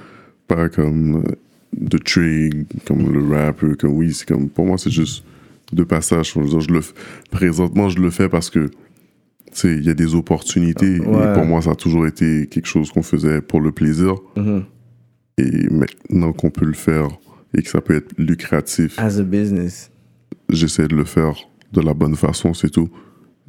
Pas 0.47 0.69
comme 0.71 1.17
euh, 1.27 1.33
de 1.79 1.99
trig, 1.99 2.65
comme 2.87 3.13
le 3.13 3.29
rap, 3.35 3.63
comme 3.79 3.93
oui, 3.93 4.15
c'est 4.15 4.27
comme, 4.27 4.49
pour 4.49 4.65
moi, 4.65 4.79
c'est 4.79 4.91
juste 4.91 5.23
de 5.75 5.85
passage. 5.85 6.33
Je 6.35 6.41
veux 6.41 6.49
dire, 6.49 6.61
je 6.61 6.71
le, 6.73 6.81
présentement, 7.31 7.91
je 7.91 7.99
le 8.01 8.09
fais 8.11 8.29
parce 8.31 8.49
que, 8.49 8.71
il 9.65 9.85
y 9.85 9.91
a 9.91 9.95
des 9.95 10.15
opportunités. 10.15 11.01
Ouais. 11.01 11.31
Et 11.31 11.35
pour 11.35 11.45
moi, 11.45 11.63
ça 11.63 11.71
a 11.73 11.75
toujours 11.75 12.07
été 12.07 12.47
quelque 12.47 12.67
chose 12.67 12.91
qu'on 12.91 13.03
faisait 13.03 13.41
pour 13.41 13.61
le 13.61 13.73
plaisir. 13.73 14.15
Mhm. 14.37 14.65
Et 15.39 15.69
maintenant 15.71 16.33
qu'on 16.33 16.51
peut 16.51 16.65
le 16.67 16.73
faire 16.73 17.09
et 17.57 17.63
que 17.63 17.69
ça 17.69 17.81
peut 17.81 17.95
être 17.97 18.13
lucratif, 18.19 18.99
As 18.99 19.19
a 19.19 19.23
business. 19.23 19.91
j'essaie 20.51 20.89
de 20.89 20.97
le 20.97 21.05
faire 21.05 21.35
de 21.73 21.81
la 21.81 21.95
bonne 21.95 22.17
façon, 22.17 22.55
c'est 22.55 22.71
tout. 22.71 22.89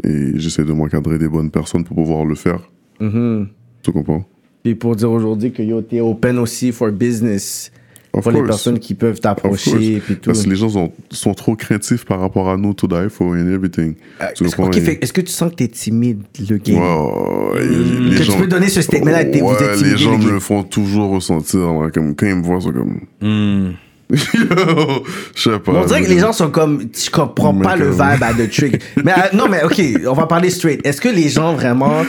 Et 0.04 0.32
j'essaie 0.36 0.64
de 0.64 0.72
m'encadrer 0.72 1.18
des 1.18 1.28
bonnes 1.28 1.52
personnes 1.52 1.84
pour 1.84 1.96
pouvoir 1.96 2.26
le 2.26 2.36
faire. 2.36 2.70
Mhm. 3.00 3.48
Tu 3.84 3.92
comprends? 3.92 4.24
Puis 4.64 4.76
pour 4.76 4.96
dire 4.96 5.12
aujourd'hui 5.12 5.52
que 5.52 5.64
yo, 5.64 5.82
t'es 5.82 6.02
open 6.02 6.38
aussi 6.38 6.72
for 6.72 6.92
business. 6.92 7.72
Of 8.12 8.26
les 8.34 8.42
personnes 8.44 8.80
qui 8.80 8.96
peuvent 8.96 9.20
t'approcher, 9.20 10.02
puis 10.04 10.16
tout. 10.16 10.32
Parce 10.32 10.44
que 10.44 10.50
les 10.50 10.56
gens 10.56 10.70
sont, 10.70 10.92
sont 11.12 11.34
trop 11.36 11.56
créatifs 11.56 12.06
par 12.06 12.20
rapport 12.20 12.50
à 12.50 12.58
nous, 12.58 12.74
to 12.74 12.88
die 12.88 13.10
for 13.10 13.28
and 13.34 13.48
everything. 13.52 13.94
Euh, 14.22 14.26
est-ce, 14.32 14.82
fait- 14.82 15.14
que 15.14 15.22
tu 15.22 15.32
sens 15.32 15.52
que 15.52 15.56
t'es 15.58 15.68
timide, 15.68 16.22
le 16.50 16.58
game? 16.58 16.78
Ouais, 16.80 17.64
et 17.64 18.10
les 18.10 18.16
Que 18.18 18.24
gens- 18.24 18.34
tu 18.34 18.40
peux 18.40 18.48
donner 18.48 18.68
ce 18.68 18.82
statement-là, 18.82 19.24
vous 19.26 19.40
Ouais, 19.48 19.54
êtes 19.54 19.72
les 19.72 19.78
timide, 19.78 19.98
gens 19.98 20.18
me 20.18 20.32
le 20.32 20.40
font 20.40 20.64
toujours 20.64 21.12
ressentir. 21.12 21.60
comme, 21.94 22.16
quand 22.16 22.26
ils 22.26 22.36
me 22.36 22.42
voient, 22.44 22.60
sont 22.62 22.72
comme. 22.74 23.00
Hmm. 23.22 23.74
Je 25.36 25.42
sais 25.52 25.60
pas. 25.60 25.72
On 25.72 25.86
dirait 25.86 26.02
que 26.04 26.10
les 26.10 26.20
gens 26.20 26.34
sont 26.34 26.50
comme, 26.50 26.82
je 26.98 27.10
comprends 27.12 27.54
pas 27.54 27.76
le 27.76 27.92
vibe 27.92 28.02
à 28.24 28.34
The 28.34 28.50
Trick. 28.50 28.82
mais 29.04 29.12
euh, 29.12 29.38
non, 29.38 29.46
mais 29.48 29.64
ok, 29.64 29.80
on 30.08 30.14
va 30.14 30.26
parler 30.26 30.50
straight. 30.50 30.86
Est-ce 30.86 31.00
que 31.00 31.10
les 31.10 31.30
gens 31.30 31.54
vraiment, 31.54 32.04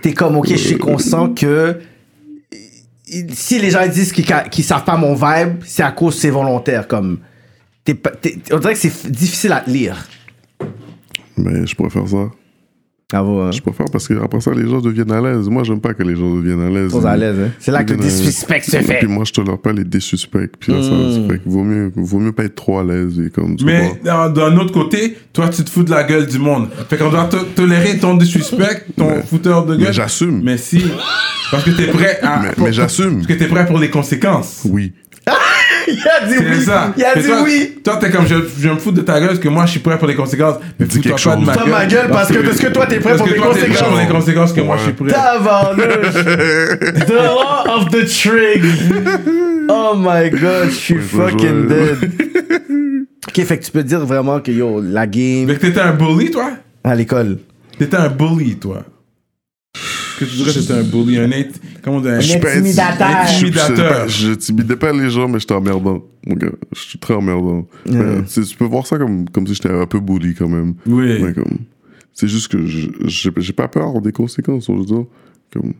t'es 0.00 0.12
comme, 0.12 0.36
ok, 0.36 0.48
je 0.48 0.56
suis 0.56 0.78
conscient 0.78 1.28
que 1.34 1.76
si 3.32 3.58
les 3.58 3.70
gens 3.70 3.86
disent 3.86 4.12
qu'ils 4.12 4.26
qu'ils 4.50 4.64
savent 4.64 4.84
pas 4.84 4.96
mon 4.96 5.14
vibe, 5.14 5.62
c'est 5.64 5.82
à 5.82 5.92
cause 5.92 6.18
c'est 6.18 6.30
volontaire. 6.30 6.88
Comme, 6.88 7.18
on 7.88 8.58
dirait 8.58 8.74
que 8.74 8.78
c'est 8.78 9.10
difficile 9.10 9.52
à 9.52 9.62
lire. 9.66 10.08
Mais 11.36 11.66
je 11.66 11.74
préfère 11.74 12.08
ça. 12.08 12.30
Ah 13.14 13.22
ouais, 13.22 13.42
hein? 13.42 13.50
Je 13.52 13.60
préfère 13.60 13.86
parce 13.92 14.08
que 14.08 14.14
après 14.22 14.40
ça, 14.40 14.52
les 14.54 14.66
gens 14.68 14.80
deviennent 14.80 15.12
à 15.12 15.20
l'aise. 15.20 15.48
Moi, 15.48 15.64
j'aime 15.64 15.80
pas 15.80 15.92
que 15.94 16.02
les 16.02 16.16
gens 16.16 16.34
deviennent 16.34 16.60
à 16.62 16.70
l'aise. 16.70 16.94
À 17.04 17.16
l'aise, 17.16 17.36
hein. 17.38 17.50
C'est 17.58 17.70
là 17.70 17.84
que 17.84 17.92
le 17.92 17.98
disrespect 17.98 18.62
se 18.62 18.76
Et 18.76 18.80
fait. 18.82 18.98
Puis 19.00 19.06
moi, 19.08 19.24
je 19.26 19.32
tolère 19.32 19.58
pas 19.58 19.72
les 19.72 19.84
désuspects. 19.84 20.38
Puis 20.58 20.72
là, 20.72 20.82
ça, 20.82 20.90
Mm. 20.90 21.12
ça 21.12 21.28
fait 21.32 21.38
que 21.38 21.48
vaut 21.48 21.62
mieux, 21.64 21.92
vaut 21.94 22.18
mieux 22.18 22.32
pas 22.32 22.44
être 22.44 22.54
trop 22.54 22.78
à 22.78 22.84
l'aise. 22.84 23.20
Et 23.24 23.30
comme, 23.30 23.56
Mais 23.64 23.90
comprends? 24.02 24.28
d'un 24.30 24.56
autre 24.56 24.72
côté, 24.72 25.16
toi, 25.32 25.48
tu 25.48 25.62
te 25.62 25.70
fous 25.70 25.82
de 25.82 25.90
la 25.90 26.04
gueule 26.04 26.26
du 26.26 26.38
monde. 26.38 26.68
Fait 26.88 26.96
qu'on 26.96 27.10
doit 27.10 27.24
to- 27.26 27.44
tolérer 27.54 27.98
ton 27.98 28.14
disrespect, 28.16 28.86
ton 28.96 29.22
fouteur 29.22 29.66
de 29.66 29.76
gueule. 29.76 29.88
Mais 29.88 29.92
j'assume. 29.92 30.40
Mais 30.42 30.56
si. 30.56 30.82
Parce 31.50 31.64
que 31.64 31.70
t'es 31.70 31.88
prêt 31.88 32.18
à. 32.22 32.40
Mais- 32.42 32.50
pour- 32.52 32.64
mais 32.66 32.72
j'assume. 32.72 33.16
Parce 33.16 33.26
que 33.26 33.32
t'es 33.34 33.46
prêt 33.46 33.66
pour 33.66 33.78
les 33.78 33.90
conséquences. 33.90 34.62
Oui. 34.64 34.92
Il 35.88 35.98
a 36.08 36.26
dit 36.26 36.34
oui. 36.38 36.64
ça. 36.64 36.92
Il 36.96 37.04
a 37.04 37.14
Mais 37.16 37.22
dit 37.22 37.28
toi, 37.28 37.36
oui. 37.44 37.78
Toi, 37.84 37.96
t'es 38.00 38.10
comme, 38.10 38.26
je, 38.26 38.34
je 38.60 38.68
me 38.68 38.76
fous 38.76 38.92
de 38.92 39.00
ta 39.02 39.18
gueule 39.18 39.28
parce 39.28 39.38
que 39.40 39.48
moi, 39.48 39.66
je 39.66 39.72
suis 39.72 39.80
prêt 39.80 39.98
pour 39.98 40.06
les 40.08 40.14
conséquences. 40.14 40.56
Mais 40.78 40.86
Dis 40.86 41.00
quelque 41.00 41.08
pas 41.22 41.36
de 41.36 41.42
chose. 41.44 41.68
ma 41.70 41.86
gueule 41.86 42.08
parce 42.10 42.28
que, 42.30 42.38
parce 42.38 42.58
que 42.58 42.66
toi, 42.68 42.86
t'es 42.86 43.00
prêt 43.00 43.10
Parce 43.10 43.18
pour 43.18 43.28
que 43.28 43.32
les 43.34 43.38
toi, 43.40 43.52
t'es 43.54 43.60
prêt 43.60 43.68
conséquences. 43.68 43.88
pour 43.88 43.98
les 43.98 44.06
conséquences 44.06 44.52
que 44.52 44.60
moi, 44.60 44.76
je 44.78 44.82
suis 44.84 44.92
prêt. 44.92 45.10
Tabarnouche. 45.10 46.24
The 47.06 47.10
law 47.10 47.76
of 47.76 47.88
the 47.90 48.06
trig. 48.06 48.64
Oh 49.68 49.94
my 49.96 50.30
god, 50.30 50.66
je 50.70 50.74
suis 50.74 50.98
fucking 50.98 51.66
dead. 51.68 52.10
ok, 53.28 53.44
fait 53.44 53.58
que 53.58 53.64
tu 53.64 53.70
peux 53.72 53.82
dire 53.82 54.00
vraiment 54.04 54.40
que 54.40 54.50
yo, 54.52 54.80
la 54.82 55.06
game 55.06 55.48
Fait 55.48 55.54
que 55.56 55.60
t'étais 55.66 55.80
un 55.80 55.92
bully, 55.92 56.30
toi? 56.30 56.50
À 56.84 56.94
l'école. 56.94 57.38
T'étais 57.78 57.96
un 57.96 58.08
bully, 58.08 58.56
toi. 58.56 58.82
Que 60.24 60.30
tu 60.30 60.36
dirais 60.36 60.52
que 60.52 60.58
t'étais 60.58 60.72
un 60.72 60.82
bully, 60.82 61.18
un 61.18 61.32
int... 61.32 61.44
Comment 61.82 61.96
on 61.98 62.00
dit 62.00 62.08
un- 62.08 62.18
intimidateur. 62.18 63.26
Je- 63.26 63.34
Intimidateur. 63.46 64.08
Je 64.08 64.28
n'intimidais 64.30 64.76
pas 64.76 64.92
les 64.92 65.10
gens, 65.10 65.28
mais 65.28 65.38
j'étais 65.40 65.54
emmerdant. 65.54 66.02
Mon 66.26 66.34
gars, 66.36 66.52
je 66.74 66.80
suis 66.80 66.98
très 66.98 67.14
emmerdant. 67.14 67.66
Mais, 67.86 68.22
tu 68.24 68.56
peux 68.56 68.64
voir 68.64 68.86
ça 68.86 68.98
comme, 68.98 69.28
comme 69.30 69.46
si 69.46 69.54
j'étais 69.54 69.70
un 69.70 69.86
peu 69.86 70.00
bully 70.00 70.34
quand 70.34 70.48
même. 70.48 70.74
Oui. 70.86 71.20
Mais 71.22 71.32
comme, 71.32 71.58
c'est 72.12 72.28
juste 72.28 72.48
que 72.48 72.66
je- 72.66 72.88
j'ai 73.06 73.52
pas 73.52 73.68
peur 73.68 74.00
des 74.00 74.12
conséquences, 74.12 74.68
dire. 74.70 75.04
Comme, 75.52 75.74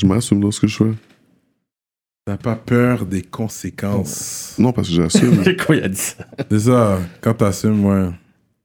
je 0.00 0.06
m'assume 0.06 0.40
dans 0.40 0.50
ce 0.50 0.60
que 0.60 0.66
je 0.66 0.76
fais. 0.76 0.90
T'as 2.26 2.36
pas 2.38 2.56
peur 2.56 3.04
des 3.04 3.20
conséquences. 3.22 4.54
Non, 4.58 4.72
parce 4.72 4.88
que 4.88 4.94
j'assume, 4.94 5.44
Quoi, 5.66 5.76
il 5.76 5.84
a 5.84 5.88
dit 5.88 5.96
ça? 5.96 6.26
C'est 6.50 6.58
ça, 6.60 6.98
quand 7.20 7.34
t'assumes, 7.34 7.84
ouais. 7.84 8.08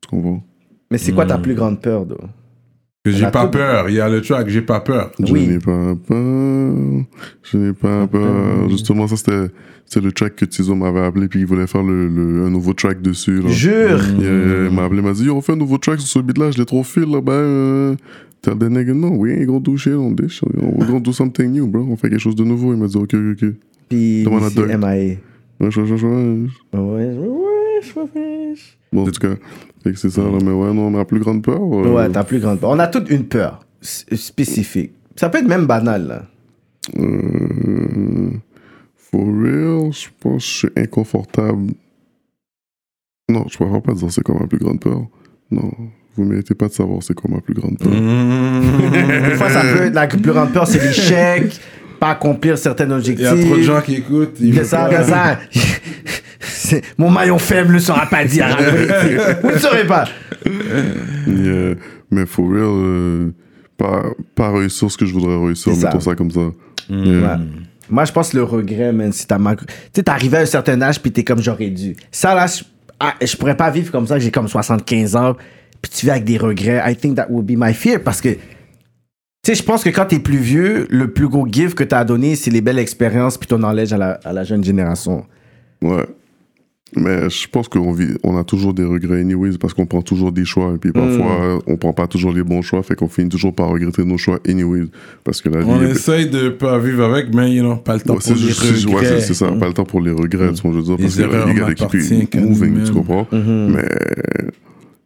tu 0.02 0.10
comprends? 0.10 0.44
Mais 0.90 0.98
c'est 0.98 1.12
quoi 1.12 1.26
ta 1.26 1.38
plus 1.38 1.54
grande 1.56 1.82
peur, 1.82 2.06
though? 2.06 2.18
Que 3.06 3.12
j'ai 3.12 3.32
pas 3.32 3.48
peur. 3.48 3.90
Il 3.90 3.96
y 3.96 4.02
a 4.02 4.10
le 4.10 4.22
track, 4.22 4.50
j'ai 4.50 4.62
pas 4.62 4.82
peur. 4.82 5.12
Je 5.26 5.32
Oui. 5.32 5.48
n'ai 5.48 5.60
pas 5.60 5.96
peur. 6.08 6.76
Je 7.44 7.58
n'ai 7.58 7.74
pas 7.74 8.06
peur. 8.08 8.70
Justement, 8.70 9.08
ça, 9.08 9.16
c'était 9.16 9.48
c'était 9.86 10.06
le 10.06 10.12
track 10.12 10.36
que 10.36 10.46
Tizo 10.46 10.76
m'avait 10.76 11.00
appelé, 11.00 11.28
puis 11.28 11.40
il 11.40 11.46
voulait 11.48 11.66
faire 11.66 11.82
le, 11.82 12.08
le- 12.10 12.46
un 12.46 12.50
nouveau 12.52 12.74
track 12.74 13.02
dessus. 13.02 13.42
Là. 13.42 13.50
Jure! 13.50 14.00
Il, 14.20 14.68
il 14.70 14.76
m'a 14.76 14.84
appelé, 14.84 15.00
il 15.00 15.06
m'a 15.06 15.14
dit, 15.14 15.24
Yo, 15.24 15.36
on 15.36 15.42
fait 15.42 15.54
un 15.54 15.56
nouveau 15.56 15.78
track 15.80 16.00
sur 16.00 16.08
ce 16.10 16.20
beat-là, 16.20 16.52
je 16.52 16.60
l'ai 16.60 16.66
trop 16.66 16.84
fil, 16.84 17.06
là, 17.10 17.22
ben, 17.22 17.32
euh, 17.34 17.96
tell 18.42 18.56
the 18.60 18.64
nigga, 18.70 18.94
no, 18.94 19.08
we 19.16 19.32
ain't 19.32 19.48
gonna 19.48 19.60
do 19.60 19.78
shit 19.78 19.94
on 19.96 20.14
this, 20.14 20.42
we're 20.44 20.86
gonna 20.86 21.00
do 21.00 21.12
something 21.12 21.50
new, 21.52 21.66
bro, 21.68 21.88
on 21.90 21.96
fait 21.96 22.10
quelque 22.10 22.20
chose 22.22 22.36
de 22.36 22.44
nouveau. 22.44 22.74
Il 22.74 22.80
m'a 22.80 22.86
dit, 22.88 22.98
ok, 22.98 23.16
ok, 23.16 23.42
ok. 23.42 23.50
Puis, 23.90 24.24
c'est. 24.50 24.78
MIA. 24.78 24.88
Ouais, 24.88 25.20
ouais, 25.60 25.68
ouais, 25.78 25.92
ouais. 25.92 26.48
Ouais, 26.74 26.80
ouais, 26.80 27.18
ouais, 27.18 28.10
ouais. 28.16 28.54
Bon, 28.92 29.04
en 29.04 29.12
tout 29.12 29.20
cas, 29.20 29.36
fait 29.84 29.92
que 29.94 30.00
c'est 30.00 30.10
ça, 30.10 30.22
là, 30.22 30.38
mais 30.44 30.52
ouais, 30.52 30.74
non, 30.74 30.90
ma 30.90 31.06
plus 31.06 31.20
grande 31.20 31.44
peur. 31.44 31.62
euh, 31.62 31.90
Ouais, 31.94 32.10
ta 32.10 32.24
plus 32.24 32.40
grande 32.40 32.60
peur. 32.60 32.72
On 32.72 32.80
a 32.80 32.88
toute 32.88 33.10
une 33.10 33.26
peur 33.26 33.60
spécifique. 33.82 34.94
Ça 35.16 35.30
peut 35.30 35.38
être 35.40 35.48
même 35.48 35.66
banal, 35.66 36.08
là. 36.08 36.24
Euh, 36.98 38.30
for 38.96 39.22
real, 39.26 39.92
je 39.94 40.08
pense 40.20 40.44
que 40.44 40.50
je 40.50 40.56
suis 40.58 40.68
inconfortable. 40.76 41.72
Non, 43.30 43.46
je 43.50 43.58
préfère 43.58 43.82
pas 43.82 43.94
dire 43.94 44.12
c'est 44.12 44.24
quoi 44.24 44.36
ma 44.40 44.48
plus 44.48 44.58
grande 44.58 44.80
peur. 44.80 45.02
Non, 45.52 45.72
vous 46.16 46.26
méritez 46.26 46.56
pas 46.56 46.68
de 46.68 46.74
savoir 46.74 47.04
c'est 47.04 47.14
quoi 47.14 47.30
ma 47.30 47.42
plus 47.42 47.54
grande 47.54 47.78
peur. 47.78 47.92
Des 47.92 49.36
fois, 49.36 49.50
ça 49.50 49.62
peut 49.62 49.84
être 49.84 49.94
la 49.94 50.08
plus 50.08 50.20
grande 50.22 50.52
peur, 50.52 50.68
c'est 50.68 50.80
l'échec, 50.84 51.60
pas 52.00 52.12
accomplir 52.12 52.58
certains 52.58 52.86
Il 52.88 52.94
objectifs. 52.94 53.26
y 53.26 53.28
a 53.28 53.36
trop 53.46 53.56
de 53.58 53.62
gens 53.62 53.82
qui 53.82 53.96
écoutent. 53.96 54.38
C'est 54.40 54.64
ça, 54.64 54.90
c'est 54.92 55.04
ça. 55.12 55.40
C'est- 56.40 56.84
Mon 56.98 57.10
maillon 57.10 57.38
faible 57.38 57.74
ne 57.74 57.80
sera 57.80 58.06
pas 58.06 58.24
dit 58.26 58.42
à. 58.42 58.56
Vous 59.44 59.52
ne 59.52 59.58
saurez 59.58 59.86
pas. 59.86 60.06
Yeah, 61.28 61.76
mais 62.12 62.26
for 62.26 62.46
real, 62.50 62.64
euh, 62.64 63.32
pas, 63.78 64.04
pas 64.36 64.52
réussir 64.52 64.90
ce 64.92 64.98
que 64.98 65.06
je 65.06 65.14
voudrais 65.14 65.38
réussir, 65.38 65.74
C'est 65.74 65.82
ça. 65.82 65.88
mettons 65.88 66.00
ça 66.00 66.16
comme 66.16 66.32
ça. 66.32 66.52
Mm. 66.90 67.04
Yeah. 67.06 67.22
Ouais. 67.38 67.44
Moi, 67.90 68.06
je 68.06 68.12
pense 68.12 68.34
le 68.34 68.44
regret, 68.44 68.94
man, 68.94 69.12
si 69.12 69.26
t'as 69.26 69.40
mal... 69.40 69.56
Tu 69.58 69.66
sais, 69.96 70.04
t'es 70.04 70.10
arrivé 70.12 70.38
à 70.38 70.42
un 70.42 70.46
certain 70.46 70.80
âge, 70.82 71.02
puis 71.02 71.12
t'es 71.12 71.24
comme 71.24 71.42
j'aurais 71.42 71.70
dû. 71.72 71.96
Ça, 72.12 72.36
là, 72.36 72.46
je, 72.46 72.64
ah, 73.00 73.16
je 73.22 73.36
pourrais 73.36 73.58
pas 73.58 73.72
vivre 73.72 73.92
comme 73.92 74.06
ça, 74.06 74.20
j'ai 74.20 74.30
comme 74.30 74.48
75 74.48 75.16
ans, 75.16 75.36
puis 75.82 75.92
tu 75.92 76.06
vis 76.06 76.12
avec 76.12 76.24
des 76.24 76.38
regrets. 76.38 76.82
I 76.86 76.96
think 76.96 77.16
that 77.16 77.28
would 77.32 77.46
be 77.48 77.56
my 77.58 77.74
fear, 77.74 78.00
parce 78.04 78.22
que, 78.22 78.30
tu 78.30 78.38
sais, 79.44 79.56
je 79.56 79.64
pense 79.64 79.84
que 79.84 79.90
quand 79.90 80.06
t'es 80.06 80.20
plus 80.20 80.38
vieux, 80.38 80.86
le 80.92 81.12
plus 81.12 81.28
gros 81.28 81.48
gift 81.52 81.74
que 81.76 81.84
t'as 81.84 82.04
donné, 82.04 82.36
c'est 82.36 82.52
les 82.52 82.62
belles 82.62 82.78
expériences, 82.80 83.38
puis 83.40 83.48
ton 83.48 83.58
knowledge 83.58 83.92
à 83.92 83.98
la, 83.98 84.12
à 84.24 84.34
la 84.34 84.44
jeune 84.44 84.64
génération. 84.64 85.26
Ouais. 85.82 86.06
Mais 86.96 87.30
je 87.30 87.48
pense 87.48 87.68
qu'on 87.68 87.92
vit, 87.92 88.16
on 88.24 88.36
a 88.38 88.44
toujours 88.44 88.74
des 88.74 88.84
regrets 88.84 89.22
anyways 89.22 89.58
parce 89.60 89.76
qu'on 89.76 89.86
prend 89.86 90.02
toujours 90.02 90.32
des 90.32 90.44
choix 90.46 90.74
et 90.74 90.78
puis 90.80 90.92
parfois 90.92 91.60
on 91.68 91.78
prend 91.78 91.94
pas 91.94 92.08
toujours 92.08 92.32
les 92.32 92.44
bons 92.44 92.64
choix 92.64 92.82
fait 92.82 92.96
qu'on 92.96 93.08
finit 93.08 93.30
toujours 93.30 93.54
par 93.54 93.70
regretter 93.70 94.04
nos 94.04 94.18
choix 94.18 94.40
anyways 94.48 94.88
parce 95.24 95.40
que 95.42 95.50
la 95.50 95.60
vie 95.62 95.68
On 95.70 95.82
est- 95.84 95.92
essaye 95.92 96.30
de 96.30 96.50
pas 96.50 96.80
vivre 96.80 97.04
avec, 97.04 97.34
mais 97.34 97.54
you 97.54 97.62
know, 97.62 97.76
pas 97.76 97.94
le 97.94 98.02
temps 98.02 98.16
Ouais, 98.16 98.20
pour 98.24 98.34
les 98.34 98.40
juste- 98.40 98.62
c'est- 98.64 98.86
ouais, 98.88 98.96
regrets. 98.96 99.22
c'est- 99.22 99.34
ça, 99.36 99.52
pas 99.52 99.68
le 99.68 99.74
temps 99.74 99.86
pour 99.86 100.02
les 100.02 100.12
regrets, 100.12 100.50
je 100.56 100.68
veux 100.68 100.82
dire, 100.82 100.96
parce 100.98 101.16
que 101.16 101.98
it 102.14 102.30
qu'à 102.30 102.42
moving, 102.42 102.84
tu 102.84 102.92
comprends? 102.92 103.28
Mais 103.32 103.88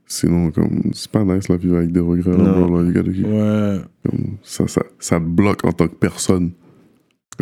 sinon, 0.08 0.52
comme, 0.52 0.92
c'est 0.94 1.12
pas 1.12 1.24
nice 1.24 1.50
la 1.50 1.58
vivre 1.58 1.78
avec 1.78 1.92
des 1.92 2.00
regrets, 2.00 2.32
là, 2.38 2.44
là, 2.44 2.62
Ouais. 2.62 3.82
comme, 4.10 4.20
ça, 4.44 4.68
ça, 4.68 4.84
ça 5.00 5.20
te 5.20 5.26
bloque 5.26 5.66
en 5.66 5.72
tant 5.72 5.88
que 5.88 5.96
personne. 5.96 6.52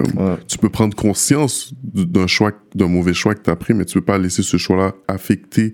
Comme, 0.02 0.26
Ouais. 0.30 0.36
Tu 0.48 0.57
peux 0.57 0.69
prendre 0.69 0.95
conscience 0.95 1.73
d'un 1.94 2.28
choix, 2.28 2.52
d'un 2.76 2.88
mauvais 2.88 3.14
choix 3.14 3.36
que 3.36 3.41
tu 3.44 3.49
as 3.49 3.56
pris, 3.56 3.73
mais 3.73 3.86
tu 3.86 3.95
peux 3.95 4.06
pas 4.06 4.18
laisser 4.18 4.44
ce 4.44 4.57
choix-là 4.57 4.94
affecter 5.07 5.73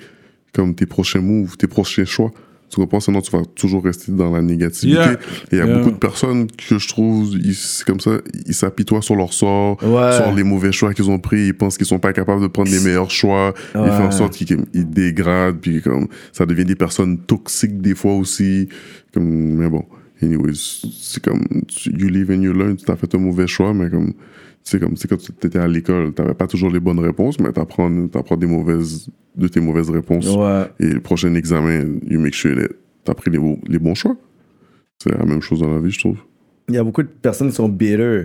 comme 0.53 0.73
tes 0.75 0.85
prochains 0.85 1.21
moves, 1.21 1.55
tes 1.57 1.67
prochains 1.67 2.05
choix. 2.05 2.31
Tu 2.69 2.75
comprends? 2.81 2.99
Sinon, 2.99 3.21
tu 3.21 3.31
vas 3.31 3.43
toujours 3.55 3.81
rester 3.85 4.11
dans 4.11 4.29
la 4.29 4.41
négativité. 4.41 4.99
Yeah. 4.99 5.13
Et 5.13 5.17
il 5.53 5.57
y 5.57 5.61
a 5.61 5.65
Yeah. 5.65 5.77
beaucoup 5.77 5.91
de 5.91 5.95
personnes 5.97 6.47
que 6.51 6.77
je 6.77 6.87
trouve, 6.89 7.33
c'est 7.53 7.85
comme 7.85 8.01
ça, 8.01 8.17
ils 8.45 8.53
s'apitoient 8.53 9.01
sur 9.01 9.15
leur 9.15 9.31
sort, 9.31 9.77
Ouais. 9.81 10.11
sur 10.17 10.33
les 10.35 10.43
mauvais 10.43 10.73
choix 10.73 10.93
qu'ils 10.93 11.09
ont 11.09 11.19
pris. 11.19 11.47
Ils 11.47 11.53
pensent 11.53 11.77
qu'ils 11.77 11.85
sont 11.87 11.99
pas 11.99 12.11
capables 12.11 12.41
de 12.41 12.47
prendre 12.47 12.69
les 12.69 12.81
meilleurs 12.81 13.09
choix. 13.09 13.53
Ils 13.73 13.79
font 13.91 14.07
en 14.07 14.11
sorte 14.11 14.33
qu'ils 14.35 14.65
ils 14.73 14.89
dégradent, 14.89 15.59
puis 15.61 15.81
comme, 15.81 16.07
ça 16.33 16.45
devient 16.45 16.65
des 16.65 16.75
personnes 16.75 17.19
toxiques 17.19 17.79
des 17.81 17.95
fois 17.95 18.15
aussi. 18.15 18.67
Comme, 19.13 19.23
mais 19.55 19.69
bon, 19.69 19.85
anyways, 20.21 20.53
c'est 20.55 21.23
comme, 21.23 21.43
tu- 21.67 21.91
you 21.97 22.07
live 22.09 22.31
and 22.31 22.41
you 22.41 22.53
learn. 22.53 22.75
Tu 22.75 22.89
as 22.91 22.95
fait 22.95 23.13
un 23.15 23.19
mauvais 23.19 23.47
choix, 23.47 23.73
mais 23.73 23.89
comme, 23.89 24.13
tu 24.13 24.15
sais, 24.63 24.79
comme, 24.79 24.95
sais, 24.97 25.07
quand 25.07 25.17
tu 25.17 25.31
étais 25.45 25.59
à 25.59 25.67
l'école, 25.67 26.13
tu 26.13 26.23
pas 26.35 26.47
toujours 26.47 26.69
les 26.69 26.79
bonnes 26.79 26.99
réponses, 26.99 27.39
mais 27.39 27.51
tu 27.53 27.59
apprends, 27.59 27.89
des 27.89 28.47
mauvaises, 28.47 29.07
de 29.35 29.47
tes 29.47 29.59
mauvaises 29.59 29.89
réponses. 29.89 30.27
Ouais. 30.35 30.65
Et 30.79 30.93
le 30.93 30.99
prochain 30.99 31.33
examen, 31.35 31.99
you 32.09 32.19
make 32.19 32.33
sure 32.33 32.55
that 32.55 32.67
tu 33.05 33.11
as 33.11 33.15
pris 33.15 33.31
les, 33.31 33.37
bons- 33.39 33.59
les 33.67 33.79
bons 33.79 33.95
choix. 33.95 34.15
C'est 35.01 35.15
la 35.17 35.25
même 35.25 35.41
chose 35.41 35.59
dans 35.59 35.73
la 35.73 35.79
vie, 35.79 35.91
je 35.91 35.99
trouve. 35.99 36.17
Il 36.69 36.75
y 36.75 36.77
a 36.77 36.83
beaucoup 36.83 37.03
de 37.03 37.07
personnes 37.07 37.49
qui 37.49 37.55
sont 37.55 37.69
bitter. 37.69 38.23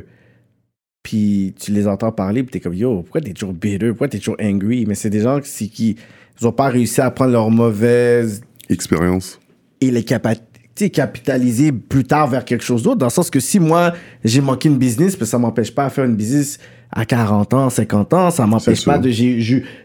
Puis 1.02 1.54
tu 1.58 1.72
les 1.72 1.86
entends 1.88 2.12
parler, 2.12 2.42
puis 2.44 2.52
t'es 2.52 2.60
comme, 2.60 2.74
yo, 2.74 3.02
pourquoi 3.02 3.20
t'es 3.20 3.32
toujours 3.32 3.52
bitter? 3.52 3.88
Pourquoi 3.88 4.08
t'es 4.08 4.18
toujours 4.18 4.36
angry? 4.40 4.86
Mais 4.86 4.94
c'est 4.94 5.10
des 5.10 5.20
gens 5.20 5.40
qui, 5.40 5.68
qui 5.68 5.96
ils 6.40 6.46
ont 6.46 6.52
pas 6.52 6.68
réussi 6.68 7.00
à 7.00 7.10
prendre 7.10 7.32
leurs 7.32 7.50
mauvaises 7.50 8.40
Expérience. 8.68 9.38
et 9.80 9.90
les 9.90 10.02
capa- 10.04 10.36
tu 10.36 10.40
sais, 10.40 10.51
capitaliser 10.74 11.72
plus 11.72 12.04
tard 12.04 12.28
vers 12.28 12.44
quelque 12.44 12.64
chose 12.64 12.82
d'autre. 12.82 12.98
Dans 12.98 13.06
le 13.06 13.10
sens 13.10 13.30
que 13.30 13.40
si 13.40 13.60
moi, 13.60 13.92
j'ai 14.24 14.40
manqué 14.40 14.68
une 14.68 14.78
business, 14.78 15.16
puis 15.16 15.26
ça 15.26 15.38
m'empêche 15.38 15.74
pas 15.74 15.84
à 15.84 15.90
faire 15.90 16.04
une 16.04 16.16
business 16.16 16.58
à 16.94 17.06
40 17.06 17.54
ans, 17.54 17.70
50 17.70 18.12
ans, 18.14 18.30
ça 18.30 18.46
m'empêche 18.46 18.84
pas 18.84 18.98
de. 18.98 19.08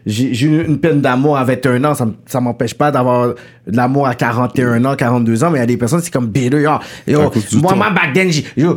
J'ai 0.06 0.46
une 0.46 0.78
peine 0.78 1.00
d'amour 1.00 1.38
à 1.38 1.44
21 1.44 1.82
ans, 1.84 1.94
ça, 1.94 2.08
ça 2.26 2.40
m'empêche 2.40 2.74
pas 2.74 2.90
d'avoir 2.90 3.28
de 3.28 3.76
l'amour 3.76 4.06
à 4.06 4.14
41 4.14 4.84
ans, 4.84 4.94
42 4.94 5.44
ans, 5.44 5.50
mais 5.50 5.58
il 5.58 5.60
y 5.60 5.62
a 5.62 5.66
des 5.66 5.76
personnes, 5.76 6.00
c'est 6.02 6.12
comme 6.12 6.26
bitter. 6.26 6.60
Yo, 6.60 6.70
yo, 7.06 7.30
moi, 7.60 7.74
moi, 7.74 7.90
back 7.90 8.12
then, 8.14 8.30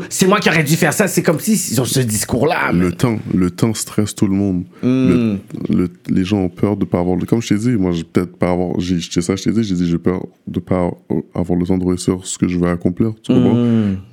c'est 0.10 0.28
moi 0.28 0.40
qui 0.40 0.50
aurais 0.50 0.64
dû 0.64 0.76
faire 0.76 0.94
ça. 0.94 1.08
C'est 1.08 1.24
comme 1.24 1.40
si 1.40 1.54
ils 1.74 1.82
ont 1.82 1.86
ce 1.86 2.00
discours-là. 2.00 2.72
Le 2.72 2.92
temps, 2.94 3.18
le 3.34 3.52
temps 3.52 3.74
stresse 3.74 4.16
tout 4.16 4.28
le 4.28 4.34
monde. 4.34 4.64
Le- 4.82 5.38
le- 5.70 5.90
les 6.10 6.24
gens 6.24 6.38
ont 6.40 6.50
peur 6.50 6.78
de 6.78 6.86
pas 6.86 7.00
avoir 7.00 7.18
le. 7.18 7.26
Comme 7.26 7.42
je 7.42 7.50
t'ai 7.50 7.58
dit, 7.58 7.72
moi, 7.72 7.92
j'ai 7.92 8.04
peut-être 8.06 8.38
pas 8.38 8.52
avoir. 8.52 8.80
J'ai 8.80 9.00
ça, 9.22 9.36
je 9.36 9.44
t'ai 9.44 9.52
dit, 9.52 9.64
j'ai 9.64 9.76
dit, 9.76 9.90
j'ai 9.90 9.98
peur 9.98 10.26
de 10.48 10.60
pas 10.60 10.90
avoir 11.36 11.60
le 11.60 11.66
temps 11.66 11.78
de 11.78 11.86
réussir 11.86 12.18
ce 12.24 12.38
que 12.38 12.48
je 12.48 12.58
veux 12.58 12.68
accomplir. 12.70 13.12
Tu 13.24 13.34
comprends? 13.34 13.56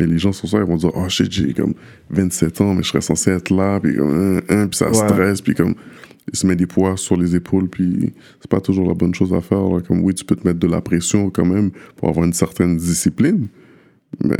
Mais 0.00 0.06
les 0.06 0.18
gens 0.18 0.32
sont 0.32 0.46
ça, 0.48 0.58
ils 0.58 0.64
vont 0.64 0.76
dire, 0.76 0.90
oh 0.94 1.08
shit, 1.08 1.30
j'ai 1.30 1.52
comme 1.54 1.74
27 2.10 2.60
ans, 2.60 2.74
mais 2.74 2.82
je 2.82 2.88
serais 2.88 3.00
censé 3.00 3.30
être 3.30 3.50
là, 3.50 3.78
puis 3.80 3.96
comme, 3.96 4.07
hein, 4.08 4.40
hein, 4.48 4.66
puis 4.66 4.76
ça 4.76 4.88
Ouais. 4.88 4.94
stresse, 4.94 5.40
puis 5.40 5.54
comme. 5.54 5.74
Il 6.30 6.36
se 6.38 6.46
met 6.46 6.56
des 6.56 6.66
poids 6.66 6.98
sur 6.98 7.16
les 7.16 7.34
épaules, 7.36 7.70
puis 7.70 8.12
c'est 8.38 8.50
pas 8.50 8.60
toujours 8.60 8.86
la 8.86 8.92
bonne 8.92 9.14
chose 9.14 9.32
à 9.32 9.40
faire. 9.40 9.62
là. 9.70 9.80
Comme 9.80 10.00
oui, 10.04 10.12
tu 10.12 10.26
peux 10.26 10.36
te 10.36 10.46
mettre 10.46 10.58
de 10.60 10.66
la 10.66 10.82
pression 10.82 11.30
quand 11.30 11.46
même 11.46 11.70
pour 11.96 12.10
avoir 12.10 12.26
une 12.26 12.34
certaine 12.34 12.76
discipline, 12.76 13.46
mais 14.22 14.36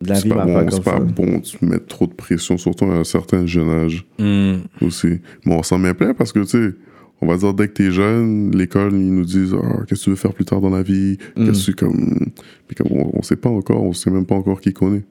La 0.00 0.14
c'est 0.14 0.22
vie 0.24 0.28
pas, 0.30 0.46
va 0.46 0.64
bon, 0.64 0.78
pas 0.78 0.80
pas 0.92 1.00
bon 1.00 1.42
de 1.60 1.66
mettre 1.66 1.86
trop 1.86 2.06
de 2.06 2.14
pression, 2.14 2.56
surtout 2.56 2.86
à 2.86 2.94
un 2.94 3.04
certain 3.04 3.44
jeune 3.44 3.68
âge 3.68 4.06
Hmm. 4.18 4.60
aussi. 4.80 5.18
Mais 5.44 5.54
on 5.54 5.62
s'en 5.62 5.78
met 5.78 5.92
plein 5.92 6.14
parce 6.14 6.32
que, 6.32 6.38
tu 6.40 6.46
sais, 6.46 6.74
on 7.20 7.26
va 7.26 7.36
dire, 7.36 7.52
dès 7.52 7.68
que 7.68 7.74
t'es 7.74 7.90
jeune, 7.90 8.50
l'école, 8.56 8.94
ils 8.94 9.12
nous 9.14 9.26
disent, 9.26 9.54
Ah, 9.62 9.82
qu'est-ce 9.86 10.00
que 10.00 10.04
tu 10.04 10.10
veux 10.10 10.16
faire 10.16 10.32
plus 10.32 10.46
tard 10.46 10.62
dans 10.62 10.70
la 10.70 10.82
vie? 10.82 11.18
Qu'est-ce 11.36 11.66
que 11.66 11.72
tu 11.72 11.74
comme. 11.84 12.30
Puis 12.66 12.74
comme 12.76 12.92
on, 12.92 13.10
on 13.18 13.22
sait 13.22 13.36
pas 13.36 13.50
encore, 13.50 13.82
on 13.82 13.92
sait 13.92 14.10
même 14.10 14.24
pas 14.24 14.36
encore 14.36 14.62
qui 14.62 14.72
connaît. 14.72 15.02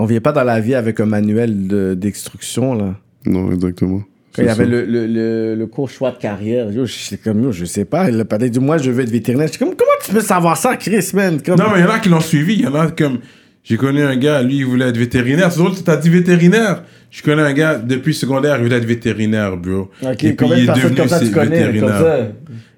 On 0.00 0.06
vient 0.06 0.20
pas 0.20 0.32
dans 0.32 0.44
la 0.44 0.60
vie 0.60 0.74
avec 0.74 0.98
un 1.00 1.06
manuel 1.06 1.66
de- 1.66 1.94
d'instruction, 1.94 2.74
là. 2.74 2.94
Non, 3.26 3.52
exactement. 3.52 4.02
Quand 4.34 4.42
il 4.42 4.46
y 4.46 4.48
avait 4.48 4.64
le, 4.64 4.84
le, 4.84 5.06
le, 5.06 5.54
le 5.56 5.66
cours 5.66 5.90
choix 5.90 6.12
de 6.12 6.16
carrière, 6.18 6.70
yo, 6.70 6.86
j'étais 6.86 7.16
comme, 7.16 7.42
yo, 7.42 7.52
je 7.52 7.64
sais 7.64 7.84
pas, 7.84 8.08
il 8.08 8.18
a 8.20 8.24
peut-être 8.24 8.50
dit, 8.52 8.60
moi, 8.60 8.78
je 8.78 8.90
veux 8.90 9.02
être 9.02 9.10
vétérinaire. 9.10 9.48
J'étais 9.48 9.58
comme, 9.64 9.74
comment 9.76 9.90
tu 10.04 10.12
peux 10.12 10.20
savoir 10.20 10.56
ça, 10.56 10.76
Chris, 10.76 11.10
man? 11.14 11.40
Comme, 11.42 11.58
Non, 11.58 11.66
mais 11.72 11.80
il 11.80 11.82
y 11.82 11.86
en 11.86 11.90
a 11.90 11.98
qui 11.98 12.08
l'ont 12.08 12.20
suivi. 12.20 12.54
Il 12.54 12.60
y 12.62 12.66
en 12.66 12.74
a 12.74 12.90
comme. 12.90 13.18
J'ai 13.62 13.76
connu 13.76 14.00
un 14.02 14.16
gars, 14.16 14.40
lui, 14.42 14.58
il 14.58 14.64
voulait 14.64 14.88
être 14.88 14.96
vétérinaire. 14.96 15.52
C'est 15.52 15.58
drôle, 15.58 15.74
tu 15.74 15.82
t'as 15.82 15.96
dit 15.96 16.08
vétérinaire. 16.08 16.82
Je 17.10 17.22
connais 17.22 17.42
un 17.42 17.52
gars, 17.52 17.74
depuis 17.74 18.14
secondaire, 18.14 18.56
il 18.58 18.62
voulait 18.64 18.76
être 18.76 18.86
vétérinaire, 18.86 19.56
bro. 19.56 19.90
Ok, 20.02 20.24
Et 20.24 20.28
puis, 20.28 20.36
combien 20.36 20.56
il 20.56 20.70
est 20.70 20.72
devenu 20.74 20.94
comme 20.94 21.08
ça 21.08 21.18
tu 21.20 21.26
c'est- 21.26 21.32
connais, 21.32 21.62
comme 21.64 21.72
vétérinaire. 21.72 21.98
ça? 22.00 22.18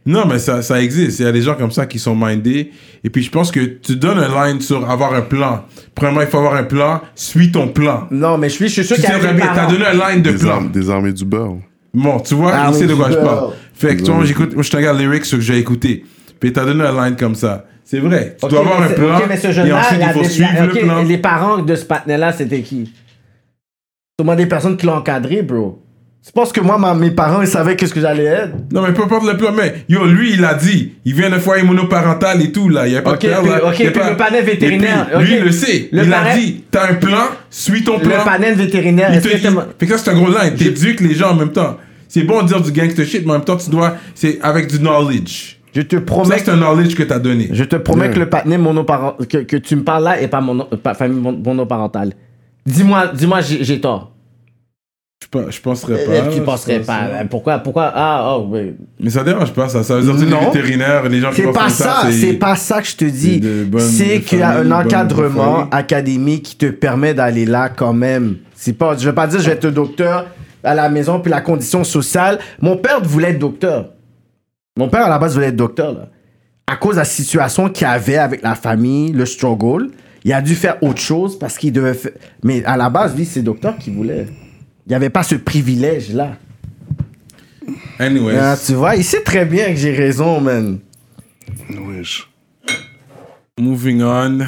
Non, 0.05 0.27
mais 0.27 0.39
ça, 0.41 0.62
ça 0.62 0.83
existe. 0.83 1.20
Il 1.20 1.24
y 1.24 1.29
a 1.29 1.33
des 1.33 1.43
gens 1.43 1.55
comme 1.55 1.70
ça 1.70 1.87
qui 1.87 1.99
sont 2.01 2.16
mindés. 2.16 2.73
Et 3.05 3.11
puis, 3.11 3.23
je 3.23 3.31
pense 3.31 3.51
que 3.53 3.61
tu 3.61 3.95
donnes 3.97 4.19
un 4.19 4.47
line 4.49 4.61
sur 4.61 4.91
avoir 4.91 5.15
un 5.15 5.20
plan. 5.23 5.65
Premièrement, 5.95 6.23
il 6.23 6.27
faut 6.27 6.39
avoir 6.39 6.55
un 6.57 6.65
plan. 6.65 7.01
Suis 7.15 7.53
ton 7.53 7.69
plan. 7.69 8.09
Non, 8.11 8.37
mais 8.37 8.49
je 8.49 8.55
suis, 8.55 8.69
je 8.69 8.73
suis 8.73 8.85
sûr 8.85 8.97
Tu 8.97 9.03
qu'il 9.03 9.11
y 9.11 9.12
sais 9.12 9.19
a 9.19 9.20
très 9.20 9.33
des 9.35 9.41
bien, 9.41 9.53
t'as 9.55 9.66
donné 9.66 9.85
un 9.87 9.93
line 10.11 10.23
de 10.23 10.33
Des, 10.33 10.39
plan. 10.39 10.51
armes, 10.57 10.70
des 10.73 10.91
armées 10.91 11.12
du 11.12 11.24
beurre. 11.24 11.57
Bon, 11.95 12.19
tu 12.20 12.35
vois, 12.35 12.53
il 12.69 12.74
sait 12.74 12.87
de 12.87 12.95
quoi 12.95 13.11
je 13.11 13.16
parle. 13.16 13.53
Fait 13.74 13.97
que, 13.97 14.03
tu 14.03 14.11
vois, 14.11 14.24
j'écoute, 14.24 14.55
moi, 14.55 14.62
je 14.62 14.70
te 14.70 14.77
regarde 14.77 14.99
les 14.99 15.05
lyrics 15.05 15.31
que 15.31 15.41
j'ai 15.41 15.59
écouté. 15.59 16.05
Puis, 16.41 16.53
t'as 16.53 16.65
donné 16.65 16.85
un 16.85 17.05
line 17.05 17.16
comme 17.16 17.35
ça. 17.37 17.66
C'est 17.85 17.99
vrai. 18.01 18.37
Tu 18.43 18.49
dois 18.49 18.61
avoir 18.61 18.83
un 18.83 18.89
c'est- 18.89 18.95
plan. 18.95 19.19
ok, 19.19 19.24
mais 19.29 19.37
ce 19.37 19.49
et 19.49 19.53
jeune-là, 19.53 19.79
ensuite, 19.81 19.99
il 20.01 20.07
la- 20.07 20.12
faut 20.12 20.23
la- 20.23 20.29
suivre 20.29 20.51
le 20.66 20.81
plan. 20.81 21.03
Les 21.05 21.19
parents 21.19 21.59
de 21.59 21.74
ce 21.77 21.85
patinet-là, 21.85 22.33
c'était 22.33 22.62
qui? 22.62 22.93
Sûrement 24.19 24.35
des 24.35 24.47
personnes 24.47 24.77
qui 24.77 24.87
l'ont 24.87 24.95
encadré, 24.95 25.43
bro. 25.43 25.83
Tu 26.24 26.31
penses 26.32 26.53
que 26.53 26.61
moi, 26.61 26.78
ma- 26.78 26.94
mes 26.94 27.11
parents, 27.11 27.43
ils 27.43 27.49
savaient 27.49 27.74
qu'est-ce 27.74 27.93
que 27.93 28.01
j'allais 28.01 28.24
être? 28.24 28.53
Non, 28.73 28.82
mais 28.82 28.93
peu 28.93 29.03
importe 29.03 29.27
le 29.27 29.36
plan, 29.36 29.51
mais 29.51 29.85
yo, 29.89 30.07
lui, 30.07 30.35
il 30.35 30.44
a 30.44 30.55
dit, 30.55 30.93
il 31.05 31.15
vient 31.15 31.28
de 31.31 31.39
foyer 31.39 31.65
monoparental 31.65 32.40
et 32.40 32.53
tout, 32.53 32.69
là. 32.69 32.86
Il 32.86 32.93
y 32.93 32.97
a 32.97 33.03
pas 33.03 33.15
Ok, 33.15 33.23
de 33.23 33.27
père, 33.28 33.40
puis- 33.43 33.51
là. 33.51 33.57
ok, 33.66 33.74
Il 33.81 33.85
y 33.85 33.89
a 33.89 33.90
puis 33.90 34.01
pas- 34.01 34.11
le 34.11 34.16
panel 34.16 34.44
vétérinaire, 34.44 35.09
Et 35.12 35.16
puis, 35.16 35.24
Lui, 35.27 35.32
ok. 35.35 35.39
il 35.40 35.44
le 35.47 35.51
sait. 35.53 35.89
Le 35.90 36.05
il 36.05 36.12
a 36.15 36.19
panel- 36.20 36.39
dit, 36.39 36.65
t'as 36.70 36.90
un 36.90 36.94
plan, 36.94 37.24
suis 37.51 37.82
ton 37.82 37.99
plan. 37.99 38.19
Le 38.19 38.24
panel 38.24 38.55
vétérinaire, 38.55 39.09
Il 39.11 39.16
est-ce 39.16 39.24
te 39.27 39.32
que 39.32 39.36
dit. 39.36 39.43
t'aimes- 39.43 39.65
Fait 39.81 39.86
que 39.86 39.93
ça, 39.97 39.99
c'est 40.05 40.11
un 40.11 40.15
gros 40.15 40.28
line. 40.28 40.55
T'éduques 40.57 41.01
les 41.01 41.15
gens 41.15 41.31
en 41.32 41.35
même 41.35 41.51
temps. 41.53 41.77
C'est 42.07 42.23
bon 42.23 42.43
de 42.43 42.47
dire 42.49 42.61
du 42.61 42.70
gangster 42.70 43.05
shit, 43.05 43.24
mais 43.27 43.31
en 43.32 43.35
même 43.35 43.44
temps, 43.44 43.57
tu 43.57 43.70
dois. 43.70 43.97
C'est 44.15 44.39
avec 44.43 44.69
du 44.69 44.78
knowledge. 44.78 45.57
Je 45.74 45.81
te 45.82 45.97
Ça, 45.97 46.03
promets, 46.03 46.39
c'est 46.39 46.51
un 46.51 46.57
knowledge 46.57 46.94
que 46.94 47.03
t'as 47.03 47.19
donné. 47.19 47.49
je 47.51 47.65
te 47.65 47.74
promets 47.77 48.11
que 48.11 48.19
le 48.20 48.28
patinet 48.28 48.59
monoparent, 48.59 49.16
que, 49.28 49.39
que 49.39 49.57
tu 49.57 49.74
me 49.74 49.82
parles 49.82 50.05
là 50.05 50.20
est 50.20 50.28
pas 50.28 50.40
mono, 50.40 50.65
pas 50.66 50.94
famille 50.94 51.19
mon- 51.19 51.32
monoparentale. 51.32 52.12
Dis-moi, 52.65 53.09
dis-moi, 53.12 53.40
j'ai 53.40 53.65
j'ai 53.65 53.81
tort. 53.81 54.12
Je 55.32 55.51
Je 55.51 55.61
penserais 55.61 56.05
Euh, 56.09 56.23
pas. 56.24 56.31
tu 56.32 56.40
penserais 56.43 56.81
pas. 56.81 56.85
ça. 56.85 57.05
euh, 57.20 57.24
Pourquoi, 57.31 57.59
pourquoi, 57.59 57.93
ah, 57.94 58.35
oh, 58.36 58.47
oui. 58.51 58.74
Mais 59.01 59.11
ça 59.11 59.23
dérange 59.23 59.53
pas, 59.53 59.69
ça. 59.69 59.82
Ça 59.82 59.97
veut 59.97 60.03
dire 60.03 60.27
que 60.27 60.35
les 60.35 60.44
vétérinaires, 60.47 61.09
les 61.09 61.20
gens 61.20 61.31
qui 61.31 61.36
C'est 61.36 61.43
vont 61.43 61.53
pas 61.53 61.69
ça, 61.69 62.03
c'est 62.11 62.32
pas 62.35 62.57
ça 62.57 62.81
que 62.81 62.89
je 62.89 62.97
te 62.97 63.05
dis. 63.05 63.40
c'est 63.78 64.20
qu'il 64.20 64.39
y 64.40 64.43
a 64.43 64.59
un 64.59 64.70
encadrement 64.70 65.69
académique 65.70 66.43
qui 66.43 66.57
te 66.57 66.66
permet 66.66 67.15
d'aller 67.15 67.44
là 67.47 67.69
quand 67.69 67.93
même. 67.93 68.36
Pas, 68.78 68.97
je 68.97 69.05
vais 69.09 69.15
pas 69.15 69.27
dire 69.27 69.40
je 69.40 69.47
vais 69.47 69.53
être 69.53 69.66
docteur 69.69 70.27
à 70.65 70.74
la 70.74 70.89
maison 70.89 71.20
puis 71.20 71.31
la 71.31 71.40
condition 71.40 71.82
sociale. 71.85 72.39
Mon 72.61 72.77
père 72.77 73.01
voulait 73.03 73.31
être 73.31 73.39
docteur. 73.39 73.90
Mon 74.77 74.89
père 74.89 75.07
à 75.07 75.09
la 75.09 75.19
base 75.19 75.35
voulait 75.35 75.49
être 75.49 75.57
docteur 75.57 75.93
là. 75.93 76.09
À 76.66 76.77
cause 76.77 76.93
de 76.94 77.01
la 77.01 77.05
situation 77.05 77.69
qu'il 77.69 77.86
avait 77.86 78.16
avec 78.19 78.43
la 78.43 78.55
famille, 78.55 79.12
le 79.12 79.27
struggle, 79.27 79.89
il 80.24 80.32
a 80.32 80.40
dû 80.40 80.55
faire 80.55 80.77
autre 80.82 81.01
chose 81.01 81.36
parce 81.39 81.59
qu'il 81.59 81.73
devait 81.73 81.93
faire. 81.94 82.12
Mais 82.44 82.65
à 82.65 82.77
la 82.77 82.89
base, 82.89 83.16
lui, 83.16 83.24
c'est 83.24 83.43
docteur 83.43 83.77
qu'il 83.77 83.94
voulait. 83.94 84.27
Il 84.87 84.91
n'y 84.91 84.95
avait 84.95 85.11
pas 85.11 85.23
ce 85.23 85.35
privilège 85.35 86.13
là. 86.13 86.37
Anyways. 87.99 88.37
Ah, 88.37 88.57
tu 88.57 88.75
vois, 88.75 88.97
il 88.97 89.05
sait 89.05 89.23
très 89.23 89.45
bien 89.45 89.67
que 89.67 89.77
j'ai 89.77 89.95
raison, 89.95 90.41
man. 90.41 90.81
Wesh. 91.71 92.29
Moving 93.59 94.03
on. 94.03 94.41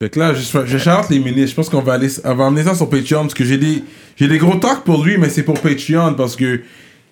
Fait 0.00 0.10
que 0.10 0.18
là, 0.18 0.34
je, 0.34 0.66
je 0.66 0.78
chante 0.78 1.08
les 1.10 1.18
ministres. 1.18 1.50
Je 1.50 1.54
pense 1.54 1.68
qu'on 1.68 1.80
va 1.80 1.94
aller, 1.94 2.08
on 2.24 2.34
va 2.34 2.46
amener 2.46 2.62
ça 2.62 2.74
sur 2.74 2.88
Patreon 2.88 3.22
parce 3.22 3.34
que 3.34 3.44
j'ai 3.44 3.58
des, 3.58 3.82
j'ai 4.16 4.28
des 4.28 4.38
gros 4.38 4.56
talks 4.56 4.84
pour 4.84 5.04
lui, 5.04 5.18
mais 5.18 5.28
c'est 5.28 5.42
pour 5.42 5.60
Patreon 5.60 6.14
parce 6.14 6.36
que 6.36 6.60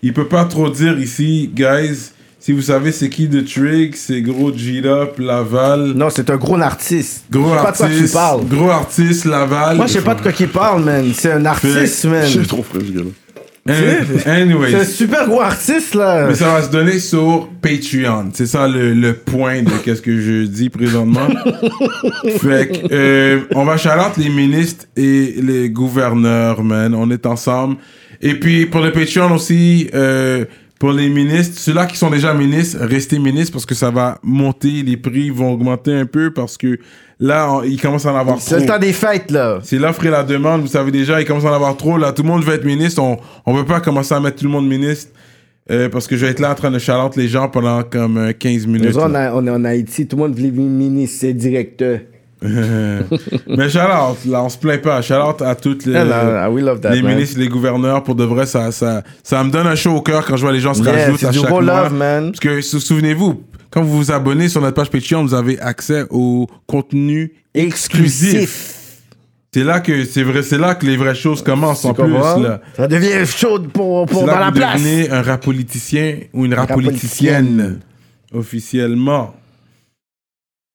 il 0.03 0.13
peut 0.13 0.29
pas 0.29 0.45
trop 0.45 0.69
dire 0.71 0.99
ici, 0.99 1.51
guys. 1.53 2.13
Si 2.39 2.53
vous 2.53 2.63
savez 2.63 2.93
c'est 2.93 3.09
qui 3.09 3.29
The 3.29 3.45
Trig, 3.45 3.95
c'est 3.97 4.21
gros 4.23 4.53
G-Up, 4.57 5.19
Laval. 5.19 5.95
Non, 5.97 6.11
c'est 6.11 6.31
un 6.31 6.37
gros 6.37 6.61
artiste. 6.61 7.25
Gros 7.31 7.51
je 7.55 7.57
sais 7.57 7.63
pas 7.65 7.73
de 7.73 7.77
quoi 7.77 7.87
tu 7.89 7.93
artiste. 7.95 8.15
parles. 8.15 8.41
Gros 8.49 8.71
artiste, 8.71 9.25
Laval. 9.25 9.77
Moi, 9.77 9.87
je 9.87 9.93
sais 9.95 10.01
pas 10.03 10.15
de 10.15 10.23
quoi 10.23 10.33
il 10.39 10.49
parle, 10.49 10.85
man. 10.85 11.07
C'est 11.15 11.33
un 11.33 11.45
artiste, 11.45 12.05
man. 12.05 12.23
Je 12.25 12.39
suis 12.39 12.47
trop 12.47 12.63
frais, 12.63 12.81
ce 12.87 12.93
gars-là. 12.93 13.11
An- 13.69 14.31
Anyways. 14.31 14.71
C'est 14.71 14.77
un 14.77 14.85
super 14.85 15.27
gros 15.27 15.41
artiste, 15.41 15.97
là. 15.97 16.27
Mais 16.29 16.37
ça 16.37 16.53
va 16.53 16.63
se 16.63 16.71
donner 16.71 17.01
sur 17.01 17.49
Patreon. 17.61 18.27
C'est 18.33 18.47
ça 18.47 18.69
le, 18.69 18.93
le 18.95 19.15
point 19.15 19.63
de 19.65 19.71
qu'est-ce 19.85 20.03
que 20.03 20.21
je 20.21 20.45
dis 20.47 20.69
présentement. 20.71 21.27
fait 22.41 22.69
que, 22.89 22.95
euh, 22.95 23.41
on 23.57 23.65
va 23.65 23.77
shout 23.77 23.89
les 24.19 24.29
ministres 24.29 24.85
et 24.97 25.35
les 25.43 25.69
gouverneurs, 25.69 26.63
man. 26.63 26.95
On 26.95 27.11
est 27.11 27.27
ensemble. 27.27 27.77
Et 28.23 28.35
puis 28.35 28.67
pour 28.67 28.83
le 28.83 28.93
Patreon 28.93 29.33
aussi, 29.35 29.91
euh, 29.95 30.45
pour 30.79 30.93
les 30.93 31.09
ministres, 31.09 31.59
ceux-là 31.59 31.87
qui 31.87 31.97
sont 31.97 32.11
déjà 32.11 32.35
ministres, 32.35 32.79
restez 32.83 33.19
ministres 33.19 33.53
parce 33.53 33.65
que 33.67 33.75
ça 33.75 33.91
va 33.91 34.19
monter, 34.23 34.83
les 34.83 34.97
prix 34.97 35.31
vont 35.31 35.53
augmenter 35.53 35.95
un 35.95 36.05
peu 36.07 36.31
parce 36.33 36.59
que 36.59 36.79
là, 37.19 37.51
on- 37.51 37.63
il 37.63 37.81
commence 37.81 38.05
à 38.05 38.13
en 38.13 38.17
avoir 38.17 38.39
C'est 38.41 38.57
trop. 38.57 38.61
le 38.61 38.67
temps 38.67 38.79
des 38.79 38.93
fêtes, 38.93 39.31
là. 39.31 39.59
C'est 39.63 39.79
l'offre 39.79 40.05
et 40.05 40.11
la 40.11 40.23
demande, 40.23 40.61
vous 40.61 40.67
savez 40.67 40.91
déjà, 40.91 41.21
il 41.21 41.27
commence 41.27 41.45
à 41.47 41.51
en 41.51 41.55
avoir 41.55 41.77
trop. 41.77 41.97
Là, 41.97 42.13
tout 42.13 42.23
le 42.23 42.29
monde 42.29 42.45
veut 42.45 42.55
être 42.55 42.65
ministre. 42.67 43.01
On 43.03 43.17
on 43.47 43.55
veut 43.55 43.65
pas 43.65 43.81
commencer 43.81 44.15
à 44.15 44.21
mettre 44.21 44.37
tout 44.37 44.45
le 44.45 44.51
monde 44.51 44.69
ministre 44.69 45.13
euh, 45.71 45.89
parce 45.89 46.07
que 46.07 46.17
je 46.17 46.27
vais 46.27 46.33
être 46.33 46.41
là 46.41 46.53
en 46.53 46.55
train 46.55 46.71
de 46.71 46.79
shout 46.79 46.93
les 47.17 47.27
gens 47.29 47.49
pendant 47.49 47.83
comme 47.83 48.19
euh, 48.19 48.33
15 48.33 48.67
minutes. 48.67 48.95
Nous, 48.95 48.99
on, 49.01 49.15
a- 49.15 49.33
on 49.35 49.47
est 49.47 49.51
en 49.51 49.65
Haïti, 49.65 50.07
tout 50.07 50.17
le 50.17 50.23
monde 50.25 50.35
voulait 50.37 50.51
ministre, 50.51 51.17
c'est 51.21 51.33
directeur. 51.33 52.01
Mais 52.43 53.69
shout 53.71 53.79
là, 53.79 54.13
on 54.43 54.49
se 54.49 54.59
plaint 54.59 54.83
pas. 54.83 55.01
Shout 55.03 55.15
à 55.43 55.55
toutes 55.55 55.87
les, 55.87 55.97
Ah, 55.97 56.49
that, 56.81 56.95
les 56.95 57.03
ministres, 57.03 57.39
les 57.41 57.49
gouverneurs. 57.49 58.03
Pour 58.03 58.15
de 58.15 58.25
vrai, 58.25 58.47
ça, 58.47 58.71
ça, 58.73 59.03
ça 59.23 59.43
me 59.43 59.51
donne 59.51 59.67
un 59.67 59.75
chaud 59.75 59.93
au 59.97 60.03
cœur 60.03 60.25
quand 60.27 60.37
je 60.37 60.43
vois 60.43 60.53
les 60.53 60.61
gens 60.61 60.75
se 60.75 60.83
Yeah, 60.83 60.93
rajoutent 60.93 61.25
à 61.25 61.33
chaque 61.33 61.49
mois. 61.51 61.63
love, 61.63 61.95
man. 61.95 62.27
Parce 62.33 62.41
que 62.41 62.61
sou- 62.61 62.81
souvenez-vous, 62.81 63.43
quand 63.71 63.83
vous 63.83 63.97
vous 63.97 64.13
abonnez 64.13 64.49
sur 64.49 64.61
notre 64.61 64.75
page 64.75 64.91
Patreon, 64.91 65.23
vous 65.25 65.35
avez 65.35 65.59
accès 65.61 66.05
au 66.11 66.47
contenu 66.67 67.33
exclusif. 67.55 68.35
Exclusif. 68.35 68.73
C'est 69.55 69.65
là 69.65 69.81
que 69.81 70.05
c'est 70.05 70.23
vrai, 70.23 70.43
c'est 70.43 70.59
là 70.59 70.75
que 70.75 70.85
les 70.85 70.99
vraies 70.99 71.15
choses 71.15 71.43
commencent 71.43 71.87
en 71.87 71.95
plus. 71.95 72.13
Là. 72.13 72.61
Ça 72.77 72.87
devient 72.87 73.25
chaud 73.27 73.59
pour, 73.73 74.05
pour 74.05 74.27
dans 74.27 74.35
là 74.35 74.41
la 74.41 74.47
vous 74.51 74.57
place. 74.57 74.83
devenez 74.83 75.11
un 75.11 75.23
rap 75.23 75.43
politicien 75.43 76.19
ou 76.35 76.45
une 76.45 76.53
rap 76.53 76.71
politicienne 76.75 77.79
officiellement. 78.35 79.35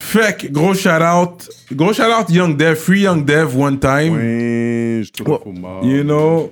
Fait 0.04 0.36
que, 0.36 0.48
gros 0.48 0.74
shout-out. 0.74 1.48
Gros 1.74 1.94
shout-out 1.94 2.28
Young 2.30 2.58
Dev, 2.58 2.76
Free 2.76 3.02
Young 3.02 3.24
Dev 3.24 3.56
one 3.56 3.80
time. 3.80 4.16
Ouais, 4.16 5.02
je 5.04 5.12
te 5.12 5.22
Oh. 5.30 5.40
mal. 5.54 5.86
You 5.86 6.04
know, 6.04 6.52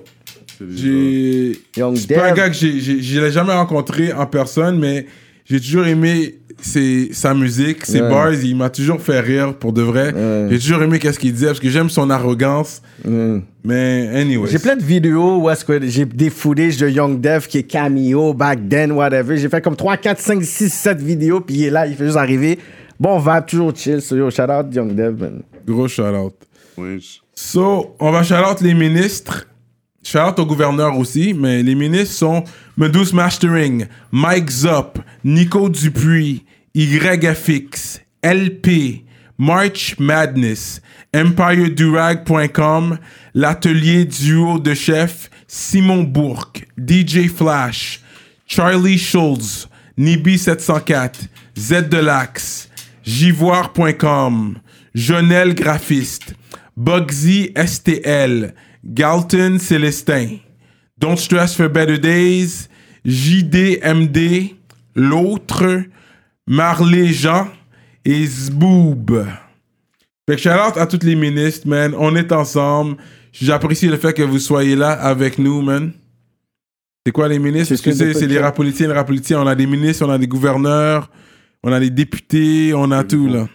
j'ai... 0.74 1.58
Young 1.76 1.96
C'est 1.96 2.14
pas 2.14 2.26
un 2.26 2.28
Dev. 2.30 2.36
gars 2.36 2.48
que 2.48 2.54
j'ai, 2.56 2.78
j'ai, 2.80 3.02
je 3.02 3.20
l'ai 3.20 3.32
jamais 3.32 3.52
rencontré 3.52 4.12
en 4.12 4.26
personne, 4.26 4.78
mais 4.78 5.06
j'ai 5.44 5.60
toujours 5.60 5.86
aimé 5.86 6.36
ses, 6.62 7.08
sa 7.12 7.34
musique, 7.34 7.84
ses 7.86 8.00
Ouais. 8.00 8.08
bars. 8.08 8.32
Il 8.34 8.56
m'a 8.56 8.70
toujours 8.70 9.00
fait 9.00 9.18
rire 9.20 9.54
pour 9.54 9.72
de 9.72 9.82
vrai. 9.82 10.12
Ouais. 10.14 10.46
J'ai 10.50 10.58
toujours 10.60 10.82
aimé 10.82 10.98
qu'est-ce 11.00 11.18
qu'il 11.18 11.32
disait 11.32 11.46
parce 11.46 11.60
que 11.60 11.68
j'aime 11.70 11.90
son 11.90 12.08
arrogance. 12.08 12.82
Mm. 13.04 13.38
Mais 13.64 14.08
anyway. 14.14 14.48
J'ai 14.50 14.58
plein 14.60 14.76
de 14.76 14.82
vidéos 14.84 15.38
où 15.38 15.50
est-ce 15.50 15.64
que 15.64 15.84
j'ai 15.88 16.04
des 16.04 16.30
footage 16.30 16.76
de 16.76 16.88
Young 16.88 17.20
Dev 17.20 17.46
qui 17.48 17.58
est 17.58 17.62
cameo, 17.64 18.32
back 18.32 18.60
then, 18.68 18.92
whatever. 18.92 19.36
J'ai 19.36 19.48
fait 19.48 19.60
comme 19.60 19.76
3, 19.76 19.96
4, 19.96 20.20
5, 20.20 20.42
6, 20.44 20.70
7 20.72 20.98
vidéos, 21.02 21.40
puis 21.40 21.56
il 21.56 21.64
est 21.64 21.70
là, 21.70 21.86
il 21.86 21.96
fait 21.96 22.04
juste 22.04 22.16
arriver. 22.16 22.58
Bon 23.00 23.18
vibe, 23.18 23.46
toujours 23.46 23.74
chill. 23.74 24.00
So, 24.02 24.14
yo, 24.14 24.30
shout 24.30 24.50
out 24.50 24.72
Young 24.74 24.94
Dev, 24.94 25.18
man. 25.18 25.42
Gros 25.66 25.88
shout-out. 25.88 26.34
Ouais, 26.76 26.98
je- 27.00 27.20
So, 27.34 27.96
on 27.98 28.12
va 28.12 28.22
shout-out 28.22 28.60
les 28.60 28.74
ministres. 28.74 29.46
Shout-out 30.02 30.38
au 30.38 30.44
gouverneur 30.46 30.96
aussi, 30.98 31.32
mais 31.32 31.62
les 31.62 31.74
ministres 31.74 32.14
sont 32.14 32.44
Medus 32.76 33.12
Mastering, 33.14 33.86
Mike 34.12 34.50
Zop, 34.50 34.98
Nico 35.24 35.68
Dupuis, 35.70 36.44
YFX, 36.74 38.00
LP, 38.22 39.04
March 39.38 39.96
Madness, 39.98 40.80
EmpireDurag.com, 41.14 42.98
l'atelier 43.34 44.04
duo 44.04 44.58
de 44.58 44.74
chef, 44.74 45.30
Simon 45.46 46.02
Bourque, 46.04 46.66
DJ 46.78 47.28
Flash, 47.28 48.00
Charlie 48.46 48.98
Schulz, 48.98 49.68
Nibi704, 49.98 51.28
Z 51.58 51.88
de 51.90 51.98
l'Axe, 51.98 52.68
Jivoire.com, 53.02 54.58
Jonel 54.94 55.54
Graphiste, 55.54 56.34
Bugsy 56.76 57.52
STL, 57.56 58.54
Galton 58.84 59.58
Célestin, 59.58 60.38
Don't 60.98 61.16
Stress 61.16 61.54
for 61.54 61.68
Better 61.68 61.98
Days, 61.98 62.68
JDMD, 63.04 64.56
L'autre, 64.94 65.84
Marley 66.46 67.12
Jean 67.12 67.48
et 68.04 68.26
Zboob. 68.26 69.26
Fait 70.28 70.36
que 70.36 70.42
shout 70.42 70.50
out 70.50 70.76
à 70.76 70.86
tous 70.86 71.04
les 71.04 71.16
ministres, 71.16 71.66
man. 71.66 71.94
On 71.96 72.14
est 72.14 72.32
ensemble. 72.32 72.96
J'apprécie 73.32 73.88
le 73.88 73.96
fait 73.96 74.12
que 74.12 74.22
vous 74.22 74.38
soyez 74.38 74.76
là 74.76 74.92
avec 74.92 75.38
nous, 75.38 75.62
man. 75.62 75.92
C'est 77.04 77.12
quoi 77.12 77.28
les 77.28 77.38
ministres? 77.38 77.68
C'est 77.68 77.76
ce 77.76 77.82
que 77.82 77.92
c'est 77.92 78.26
les 78.26 78.38
rap 78.38 78.54
politiciens, 78.54 78.88
les 78.88 78.94
rap 78.94 79.06
politiciens. 79.06 79.40
On 79.40 79.46
a 79.46 79.54
des 79.54 79.66
ministres, 79.66 80.06
on 80.06 80.10
a 80.10 80.18
des 80.18 80.26
gouverneurs, 80.26 81.10
on 81.62 81.72
a 81.72 81.80
des 81.80 81.90
députés, 81.90 82.72
on 82.74 82.90
a 82.90 83.04
tout, 83.04 83.28
là. 83.28 83.48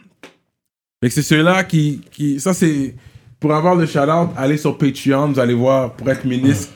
Fait 1.01 1.09
que 1.09 1.15
c'est 1.15 1.21
ceux-là 1.21 1.63
qui, 1.63 2.01
qui. 2.11 2.39
Ça, 2.39 2.53
c'est. 2.53 2.95
Pour 3.39 3.53
avoir 3.53 3.75
le 3.75 3.85
shout-out, 3.85 4.29
allez 4.37 4.57
sur 4.57 4.77
Patreon, 4.77 5.33
vous 5.33 5.39
allez 5.39 5.53
voir, 5.53 5.93
pour 5.93 6.09
être 6.09 6.25
ministre, 6.25 6.73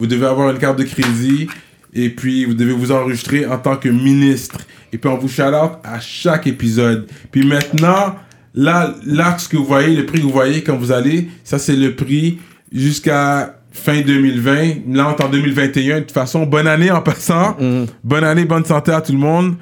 vous 0.00 0.06
devez 0.06 0.26
avoir 0.26 0.50
une 0.50 0.58
carte 0.58 0.78
de 0.78 0.84
crédit 0.84 1.46
et 1.92 2.10
puis 2.10 2.44
vous 2.46 2.54
devez 2.54 2.72
vous 2.72 2.90
enregistrer 2.90 3.46
en 3.46 3.58
tant 3.58 3.76
que 3.76 3.88
ministre. 3.88 4.58
Et 4.92 4.98
puis 4.98 5.08
on 5.08 5.18
vous 5.18 5.28
shout-out 5.28 5.78
à 5.84 6.00
chaque 6.00 6.46
épisode. 6.46 7.06
Puis 7.30 7.46
maintenant, 7.46 8.16
là, 8.54 8.94
ce 9.38 9.48
que 9.48 9.56
vous 9.56 9.64
voyez, 9.64 9.94
le 9.94 10.06
prix 10.06 10.18
que 10.18 10.24
vous 10.24 10.32
voyez 10.32 10.62
quand 10.62 10.76
vous 10.76 10.90
allez, 10.90 11.28
ça 11.44 11.58
c'est 11.58 11.76
le 11.76 11.94
prix 11.94 12.38
jusqu'à 12.72 13.60
fin 13.70 14.00
2020. 14.00 14.94
Là, 14.94 15.08
on 15.08 15.16
est 15.16 15.24
en 15.24 15.28
2021. 15.28 15.96
De 15.96 16.00
toute 16.00 16.12
façon, 16.12 16.44
bonne 16.44 16.66
année 16.66 16.90
en 16.90 17.02
passant. 17.02 17.56
Bonne 18.02 18.24
année, 18.24 18.46
bonne 18.46 18.64
santé 18.64 18.90
à 18.90 19.00
tout 19.00 19.12
le 19.12 19.18
monde. 19.18 19.56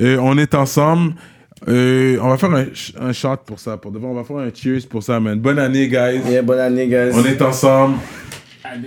Euh, 0.00 0.16
on 0.20 0.36
est 0.38 0.54
ensemble. 0.54 1.14
Euh, 1.68 2.18
on 2.20 2.28
va 2.30 2.38
faire 2.38 2.50
un, 2.52 2.66
un 3.00 3.12
shot 3.12 3.36
pour 3.46 3.60
ça. 3.60 3.76
Pour 3.76 3.92
de 3.92 3.98
vrai, 3.98 4.08
on 4.08 4.14
va 4.14 4.24
faire 4.24 4.38
un 4.38 4.50
cheers 4.52 4.86
pour 4.88 5.02
ça, 5.02 5.20
man. 5.20 5.38
Bonne 5.38 5.58
année, 5.58 5.86
guys. 5.88 6.20
Yeah, 6.28 6.42
bonne 6.42 6.58
année, 6.58 6.88
guys. 6.88 7.10
On 7.14 7.24
est 7.24 7.40
ensemble. 7.42 7.98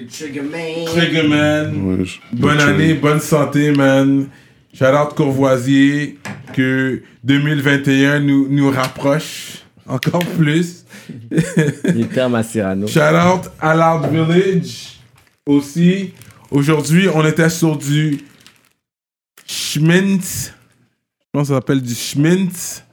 Triggerman. 0.09 0.85
Triggerman. 0.85 1.99
ouais, 1.99 2.05
je- 2.05 2.17
Bonne 2.33 2.59
année, 2.59 2.95
bonne 2.95 3.19
santé, 3.19 3.71
man. 3.71 4.27
Shout 4.73 4.85
out 4.85 5.13
Courvoisier. 5.15 6.17
Que 6.53 7.01
2021 7.23 8.19
nous, 8.21 8.47
nous 8.49 8.69
rapproche 8.71 9.59
encore 9.87 10.25
plus. 10.37 10.85
À 11.31 12.43
Cyrano. 12.43 12.87
Shout 12.87 12.99
out 12.99 13.51
à 13.61 13.75
Loud 13.75 14.11
Village 14.11 14.97
aussi. 15.45 16.13
Aujourd'hui, 16.49 17.07
on 17.13 17.25
était 17.25 17.49
sur 17.49 17.77
du 17.77 18.17
Schmintz. 19.45 20.53
Ça 21.43 21.55
s'appelle 21.55 21.81
du 21.81 21.93
Schmintz. 21.93 22.83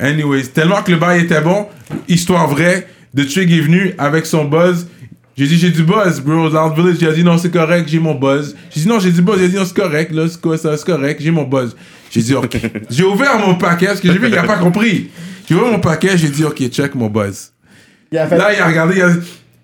Anyways, 0.00 0.48
tellement 0.48 0.82
que 0.82 0.90
le 0.90 0.98
bail 0.98 1.22
était 1.22 1.40
bon, 1.40 1.66
histoire 2.08 2.48
vraie, 2.48 2.88
The 3.16 3.26
Trig 3.28 3.52
est 3.52 3.60
venu 3.60 3.94
avec 3.96 4.26
son 4.26 4.44
buzz. 4.44 4.88
J'ai 5.36 5.46
dit, 5.46 5.56
j'ai 5.56 5.70
du 5.70 5.82
buzz, 5.82 6.20
bro. 6.20 6.48
Loud 6.48 6.74
Village, 6.76 6.96
j'ai 7.00 7.12
dit, 7.12 7.24
non, 7.24 7.38
c'est 7.38 7.50
correct, 7.50 7.88
j'ai 7.88 7.98
mon 7.98 8.14
buzz. 8.14 8.56
J'ai 8.70 8.80
dit, 8.80 8.88
non, 8.88 8.98
j'ai 8.98 9.10
du 9.10 9.22
buzz. 9.22 9.38
J'ai 9.38 9.48
dit, 9.48 9.56
non, 9.56 9.64
c'est 9.64 9.74
correct, 9.74 10.12
là, 10.12 10.28
c'est 10.28 10.40
quoi 10.40 10.58
ça, 10.58 10.76
c'est 10.76 10.86
correct, 10.86 11.20
j'ai 11.20 11.30
mon 11.30 11.44
buzz. 11.44 11.76
J'ai 12.10 12.22
dit, 12.22 12.34
ok. 12.34 12.56
j'ai 12.90 13.04
ouvert 13.04 13.38
mon 13.38 13.54
paquet 13.54 13.86
parce 13.86 14.00
que 14.00 14.12
j'ai 14.12 14.18
vu 14.18 14.28
qu'il 14.28 14.38
a 14.38 14.44
pas 14.44 14.58
compris. 14.58 15.10
J'ai 15.48 15.54
ouvert 15.54 15.72
mon 15.72 15.80
paquet, 15.80 16.16
j'ai 16.16 16.28
dit, 16.28 16.44
ok, 16.44 16.68
check 16.68 16.94
mon 16.94 17.08
buzz. 17.08 17.52
Il 18.12 18.18
a 18.18 18.26
fait 18.26 18.36
Là, 18.36 18.52
il 18.52 18.60
a 18.60 18.66
regardé, 18.66 18.96
il 18.96 19.02
a, 19.02 19.10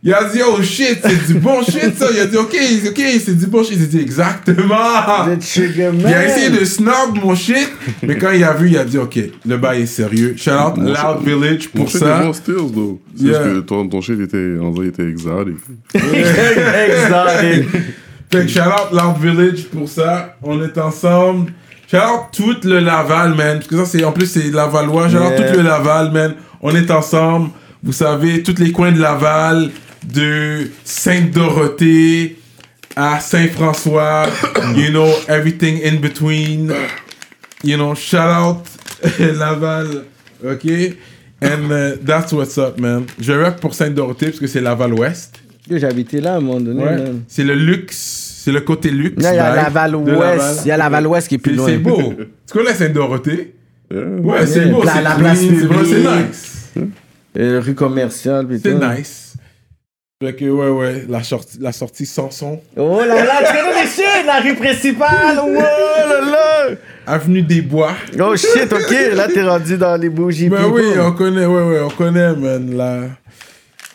il 0.02 0.14
a 0.14 0.24
dit, 0.24 0.40
oh 0.46 0.62
shit, 0.62 0.98
c'est 1.02 1.26
du 1.26 1.34
bon 1.40 1.62
shit, 1.68 1.94
ça. 1.96 2.06
Il 2.12 2.20
a 2.20 2.26
dit, 2.26 2.36
ok, 2.38 2.56
ok, 2.88 3.00
c'est 3.22 3.36
du 3.36 3.46
bon 3.46 3.62
shit. 3.62 3.78
J'ai 3.78 3.86
dit, 3.86 3.98
exactement. 4.00 4.76
Il 5.26 6.06
a 6.06 6.24
essayé 6.26 6.48
de 6.50 6.64
snob 6.64 7.18
mon 7.22 7.34
shit, 7.34 7.68
mais 8.02 8.16
quand 8.16 8.30
il 8.30 8.42
a 8.42 8.52
vu, 8.54 8.68
il 8.70 8.78
a 8.78 8.84
dit, 8.84 8.96
ok, 8.98 9.18
le 9.46 9.56
bail 9.58 9.82
est 9.82 9.86
sérieux. 9.86 10.34
Shout 10.38 10.50
out 10.52 10.76
Mon 10.78 10.84
Loud 10.86 11.22
Village 11.24 11.68
Mon 11.74 11.82
pour 11.82 11.90
shit 11.90 12.02
est 12.02 12.04
ça. 12.06 12.32
though. 12.46 13.00
C'est 13.14 13.24
Yeah. 13.26 13.38
que 13.40 13.60
ton, 13.60 13.86
ton 13.88 14.00
shit 14.00 14.18
était, 14.20 14.56
on 14.60 14.70
dirait, 14.70 14.86
était 14.88 15.06
exotique. 15.06 15.56
Exotic. 15.94 17.68
Fait 18.32 18.42
que 18.42 18.48
shout 18.48 18.60
out 18.60 18.92
Loud 18.92 19.18
Village 19.20 19.64
pour 19.68 19.88
ça. 19.88 20.36
On 20.42 20.62
est 20.62 20.78
ensemble. 20.78 21.52
Shout 21.90 21.96
out 21.96 22.20
tout 22.32 22.56
le 22.68 22.78
Laval, 22.80 23.34
man. 23.34 23.56
Parce 23.58 23.66
que 23.66 23.76
ça, 23.76 23.84
c'est, 23.84 24.04
en 24.04 24.12
plus, 24.12 24.26
c'est 24.26 24.50
Lavalois. 24.52 25.08
Shout 25.08 25.16
out 25.18 25.32
Yeah. 25.38 25.50
tout 25.52 25.56
le 25.58 25.64
Laval, 25.64 26.12
man. 26.12 26.34
On 26.62 26.74
est 26.74 26.90
ensemble. 26.90 27.50
Vous 27.82 27.92
savez, 27.92 28.42
tous 28.42 28.54
les 28.58 28.72
coins 28.72 28.92
de 28.92 29.00
Laval, 29.00 29.70
de 30.06 30.70
Sainte-Dorothée 30.84 32.36
à 32.96 33.20
Saint-François. 33.20 34.26
you 34.76 34.90
know, 34.90 35.08
everything 35.28 35.80
in 35.84 36.00
between. 36.00 36.72
You 37.62 37.76
know, 37.76 37.94
shout 37.94 38.30
out 38.30 38.64
Laval. 39.18 40.04
OK? 40.44 40.96
And 41.42 41.70
uh, 41.70 41.96
that's 42.04 42.32
what's 42.32 42.58
up, 42.58 42.78
man. 42.78 43.06
Je 43.18 43.32
rap 43.32 43.60
pour 43.60 43.74
Sainte-Dorothée 43.74 44.26
parce 44.26 44.38
que 44.40 44.46
c'est 44.46 44.60
Laval-Ouest. 44.60 45.36
J'ai 45.70 45.84
habité 45.84 46.20
là 46.20 46.34
à 46.34 46.36
un 46.36 46.40
moment 46.40 46.60
donné. 46.60 46.82
Ouais. 46.82 47.04
C'est 47.28 47.44
le 47.44 47.54
luxe, 47.54 48.42
c'est 48.44 48.50
le 48.52 48.60
côté 48.60 48.90
luxe. 48.90 49.22
Là, 49.22 49.32
il 49.32 49.36
y 49.36 49.38
a 49.38 49.52
vibe 49.54 49.62
Laval 49.64 49.90
de 49.92 49.96
Ouest. 49.96 50.20
Laval. 50.20 50.56
Il 50.64 50.68
y 50.68 50.70
a 50.72 50.76
Laval 50.76 51.06
Ouest 51.06 51.28
qui 51.28 51.34
est 51.36 51.38
plus 51.38 51.54
loin. 51.54 51.66
C'est 51.66 51.78
beau. 51.78 52.12
tu 52.46 52.52
connais 52.52 52.74
Sainte-Dorothée? 52.74 53.54
Ouais, 53.90 54.46
c'est 54.46 54.66
beau. 54.66 54.82
La- 54.82 54.94
c'est 54.94 55.02
la 55.02 55.14
place 55.16 55.38
c'est 55.38 55.98
nice. 55.98 56.70
Euh, 57.38 57.60
rue 57.64 57.74
commerciale. 57.74 58.46
C'est 58.62 58.74
nice. 58.74 59.29
Fait 60.22 60.34
que, 60.34 60.44
ouais, 60.44 60.68
ouais, 60.68 61.04
la 61.08 61.22
sortie, 61.22 61.56
la 61.62 61.72
sortie 61.72 62.04
Sanson. 62.04 62.60
Oh 62.76 63.00
là 63.00 63.24
là, 63.24 63.38
tu 63.38 63.56
connais 63.56 63.82
les 63.82 63.88
shit, 63.88 64.26
la 64.26 64.40
rue 64.40 64.54
principale. 64.54 65.40
Oh 65.42 65.48
là 65.50 66.20
là. 66.20 66.76
Avenue 67.06 67.40
des 67.40 67.62
Bois. 67.62 67.94
Oh 68.20 68.36
shit, 68.36 68.70
ok. 68.70 69.14
Là, 69.14 69.28
t'es 69.28 69.42
rendu 69.42 69.78
dans 69.78 69.96
les 69.98 70.10
bougies. 70.10 70.50
Ben 70.50 70.66
oui, 70.70 70.82
on 71.00 71.12
connaît, 71.12 71.46
ouais, 71.46 71.62
ouais, 71.62 71.80
on 71.80 71.88
connaît, 71.88 72.36
man, 72.36 72.76
là. 72.76 73.00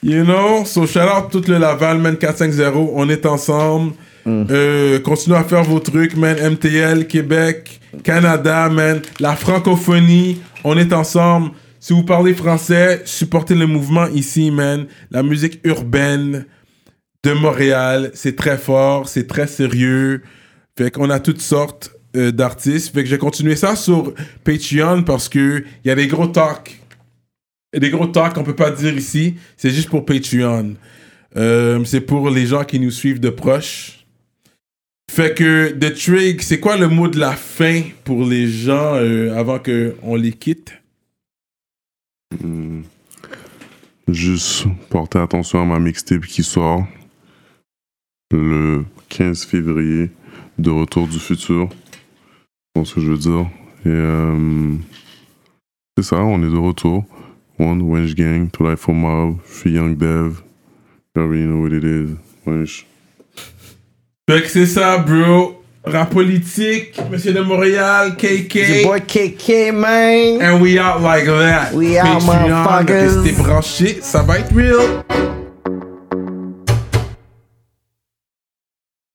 You 0.01 0.23
know, 0.23 0.65
so 0.65 0.87
shout 0.87 1.01
out 1.01 1.29
tout 1.31 1.43
le 1.47 1.59
Laval, 1.59 1.99
man, 1.99 2.17
450, 2.17 2.89
on 2.95 3.07
est 3.07 3.23
ensemble. 3.27 3.93
Euh, 4.25 4.99
continuez 5.01 5.37
à 5.37 5.43
faire 5.43 5.63
vos 5.63 5.79
trucs, 5.79 6.17
man. 6.17 6.37
MTL, 6.39 7.05
Québec, 7.05 7.79
Canada, 8.03 8.67
man. 8.69 8.99
La 9.19 9.35
francophonie, 9.35 10.41
on 10.63 10.75
est 10.75 10.91
ensemble. 10.91 11.51
Si 11.85 11.93
vous 11.93 12.01
parlez 12.01 12.33
français, 12.33 13.03
supportez 13.05 13.53
le 13.53 13.67
mouvement 13.67 14.07
ici, 14.07 14.49
man. 14.49 14.87
La 15.11 15.21
musique 15.21 15.59
urbaine 15.63 16.47
de 17.23 17.31
Montréal, 17.31 18.09
c'est 18.15 18.35
très 18.35 18.57
fort, 18.57 19.07
c'est 19.07 19.27
très 19.27 19.45
sérieux. 19.45 20.23
Fait 20.75 20.89
qu'on 20.89 21.11
a 21.11 21.19
toutes 21.19 21.41
sortes 21.41 21.91
euh, 22.15 22.31
d'artistes. 22.31 22.91
Fait 22.91 23.03
que 23.03 23.09
j'ai 23.11 23.19
continué 23.19 23.55
ça 23.55 23.75
sur 23.75 24.15
Patreon 24.43 25.03
parce 25.03 25.29
que 25.29 25.63
il 25.83 25.87
y 25.87 25.91
a 25.91 25.95
des 25.95 26.07
gros 26.07 26.25
talks. 26.25 26.81
Des 27.77 27.91
gros 27.91 28.07
talks 28.07 28.33
qu'on 28.33 28.43
peut 28.43 28.55
pas 28.55 28.71
dire 28.71 28.97
ici. 28.97 29.35
C'est 29.55 29.69
juste 29.69 29.89
pour 29.89 30.07
Patreon. 30.07 30.73
Euh, 31.37 31.83
c'est 31.85 32.01
pour 32.01 32.31
les 32.31 32.47
gens 32.47 32.63
qui 32.63 32.79
nous 32.79 32.89
suivent 32.89 33.19
de 33.19 33.29
proche. 33.29 34.07
Fait 35.11 35.35
que 35.35 35.69
The 35.69 35.93
Trig, 35.93 36.41
c'est 36.41 36.59
quoi 36.59 36.77
le 36.77 36.87
mot 36.87 37.09
de 37.09 37.19
la 37.19 37.33
fin 37.33 37.83
pour 38.03 38.25
les 38.25 38.47
gens 38.47 38.95
euh, 38.95 39.37
avant 39.37 39.59
qu'on 39.59 40.15
les 40.15 40.31
quitte? 40.31 40.73
Juste 44.07 44.67
porter 44.89 45.19
attention 45.19 45.61
à 45.61 45.65
ma 45.65 45.79
mixtape 45.79 46.25
qui 46.25 46.43
sort 46.43 46.85
le 48.31 48.85
15 49.09 49.45
février 49.45 50.11
de 50.57 50.69
Retour 50.69 51.07
du 51.07 51.19
futur. 51.19 51.69
Ce 52.83 52.95
que 52.95 53.01
je 53.01 53.11
veux 53.11 53.17
dire. 53.17 53.47
Et 53.85 53.89
euh, 53.89 54.73
c'est 55.97 56.03
ça, 56.03 56.17
on 56.17 56.43
est 56.43 56.51
de 56.51 56.57
retour. 56.57 57.05
One, 57.57 57.81
Wench 57.81 58.15
Gang, 58.15 58.49
To 58.51 58.69
Life 58.69 58.79
for 58.79 58.93
Mob, 58.93 59.37
Free 59.43 59.71
Young 59.71 59.95
Dev. 59.95 60.43
You 61.15 61.21
already 61.21 61.45
know 61.45 61.61
what 61.61 61.71
it 61.71 61.83
is. 61.83 62.17
Wench. 62.45 62.85
Fait 64.29 64.41
que 64.41 64.49
c'est 64.49 64.65
ça, 64.65 64.97
bro. 64.97 65.54
Rap 65.87 66.09
politique, 66.09 66.99
Monsieur 67.11 67.31
de 67.33 67.41
Montréal, 67.41 68.15
KK. 68.17 68.55
Your 68.55 68.83
boy 68.87 68.99
KK, 69.01 69.71
man. 69.71 70.41
And 70.41 70.61
we 70.61 70.79
out 70.79 71.01
like 71.01 71.25
that. 71.25 71.73
We 71.73 71.99
out, 71.99 72.23
motherfuckers. 72.23 73.23
Restez 73.23 73.43
branchés, 73.43 73.99
ça 74.01 74.23
va 74.23 74.39
être 74.39 74.53
real. 74.55 75.44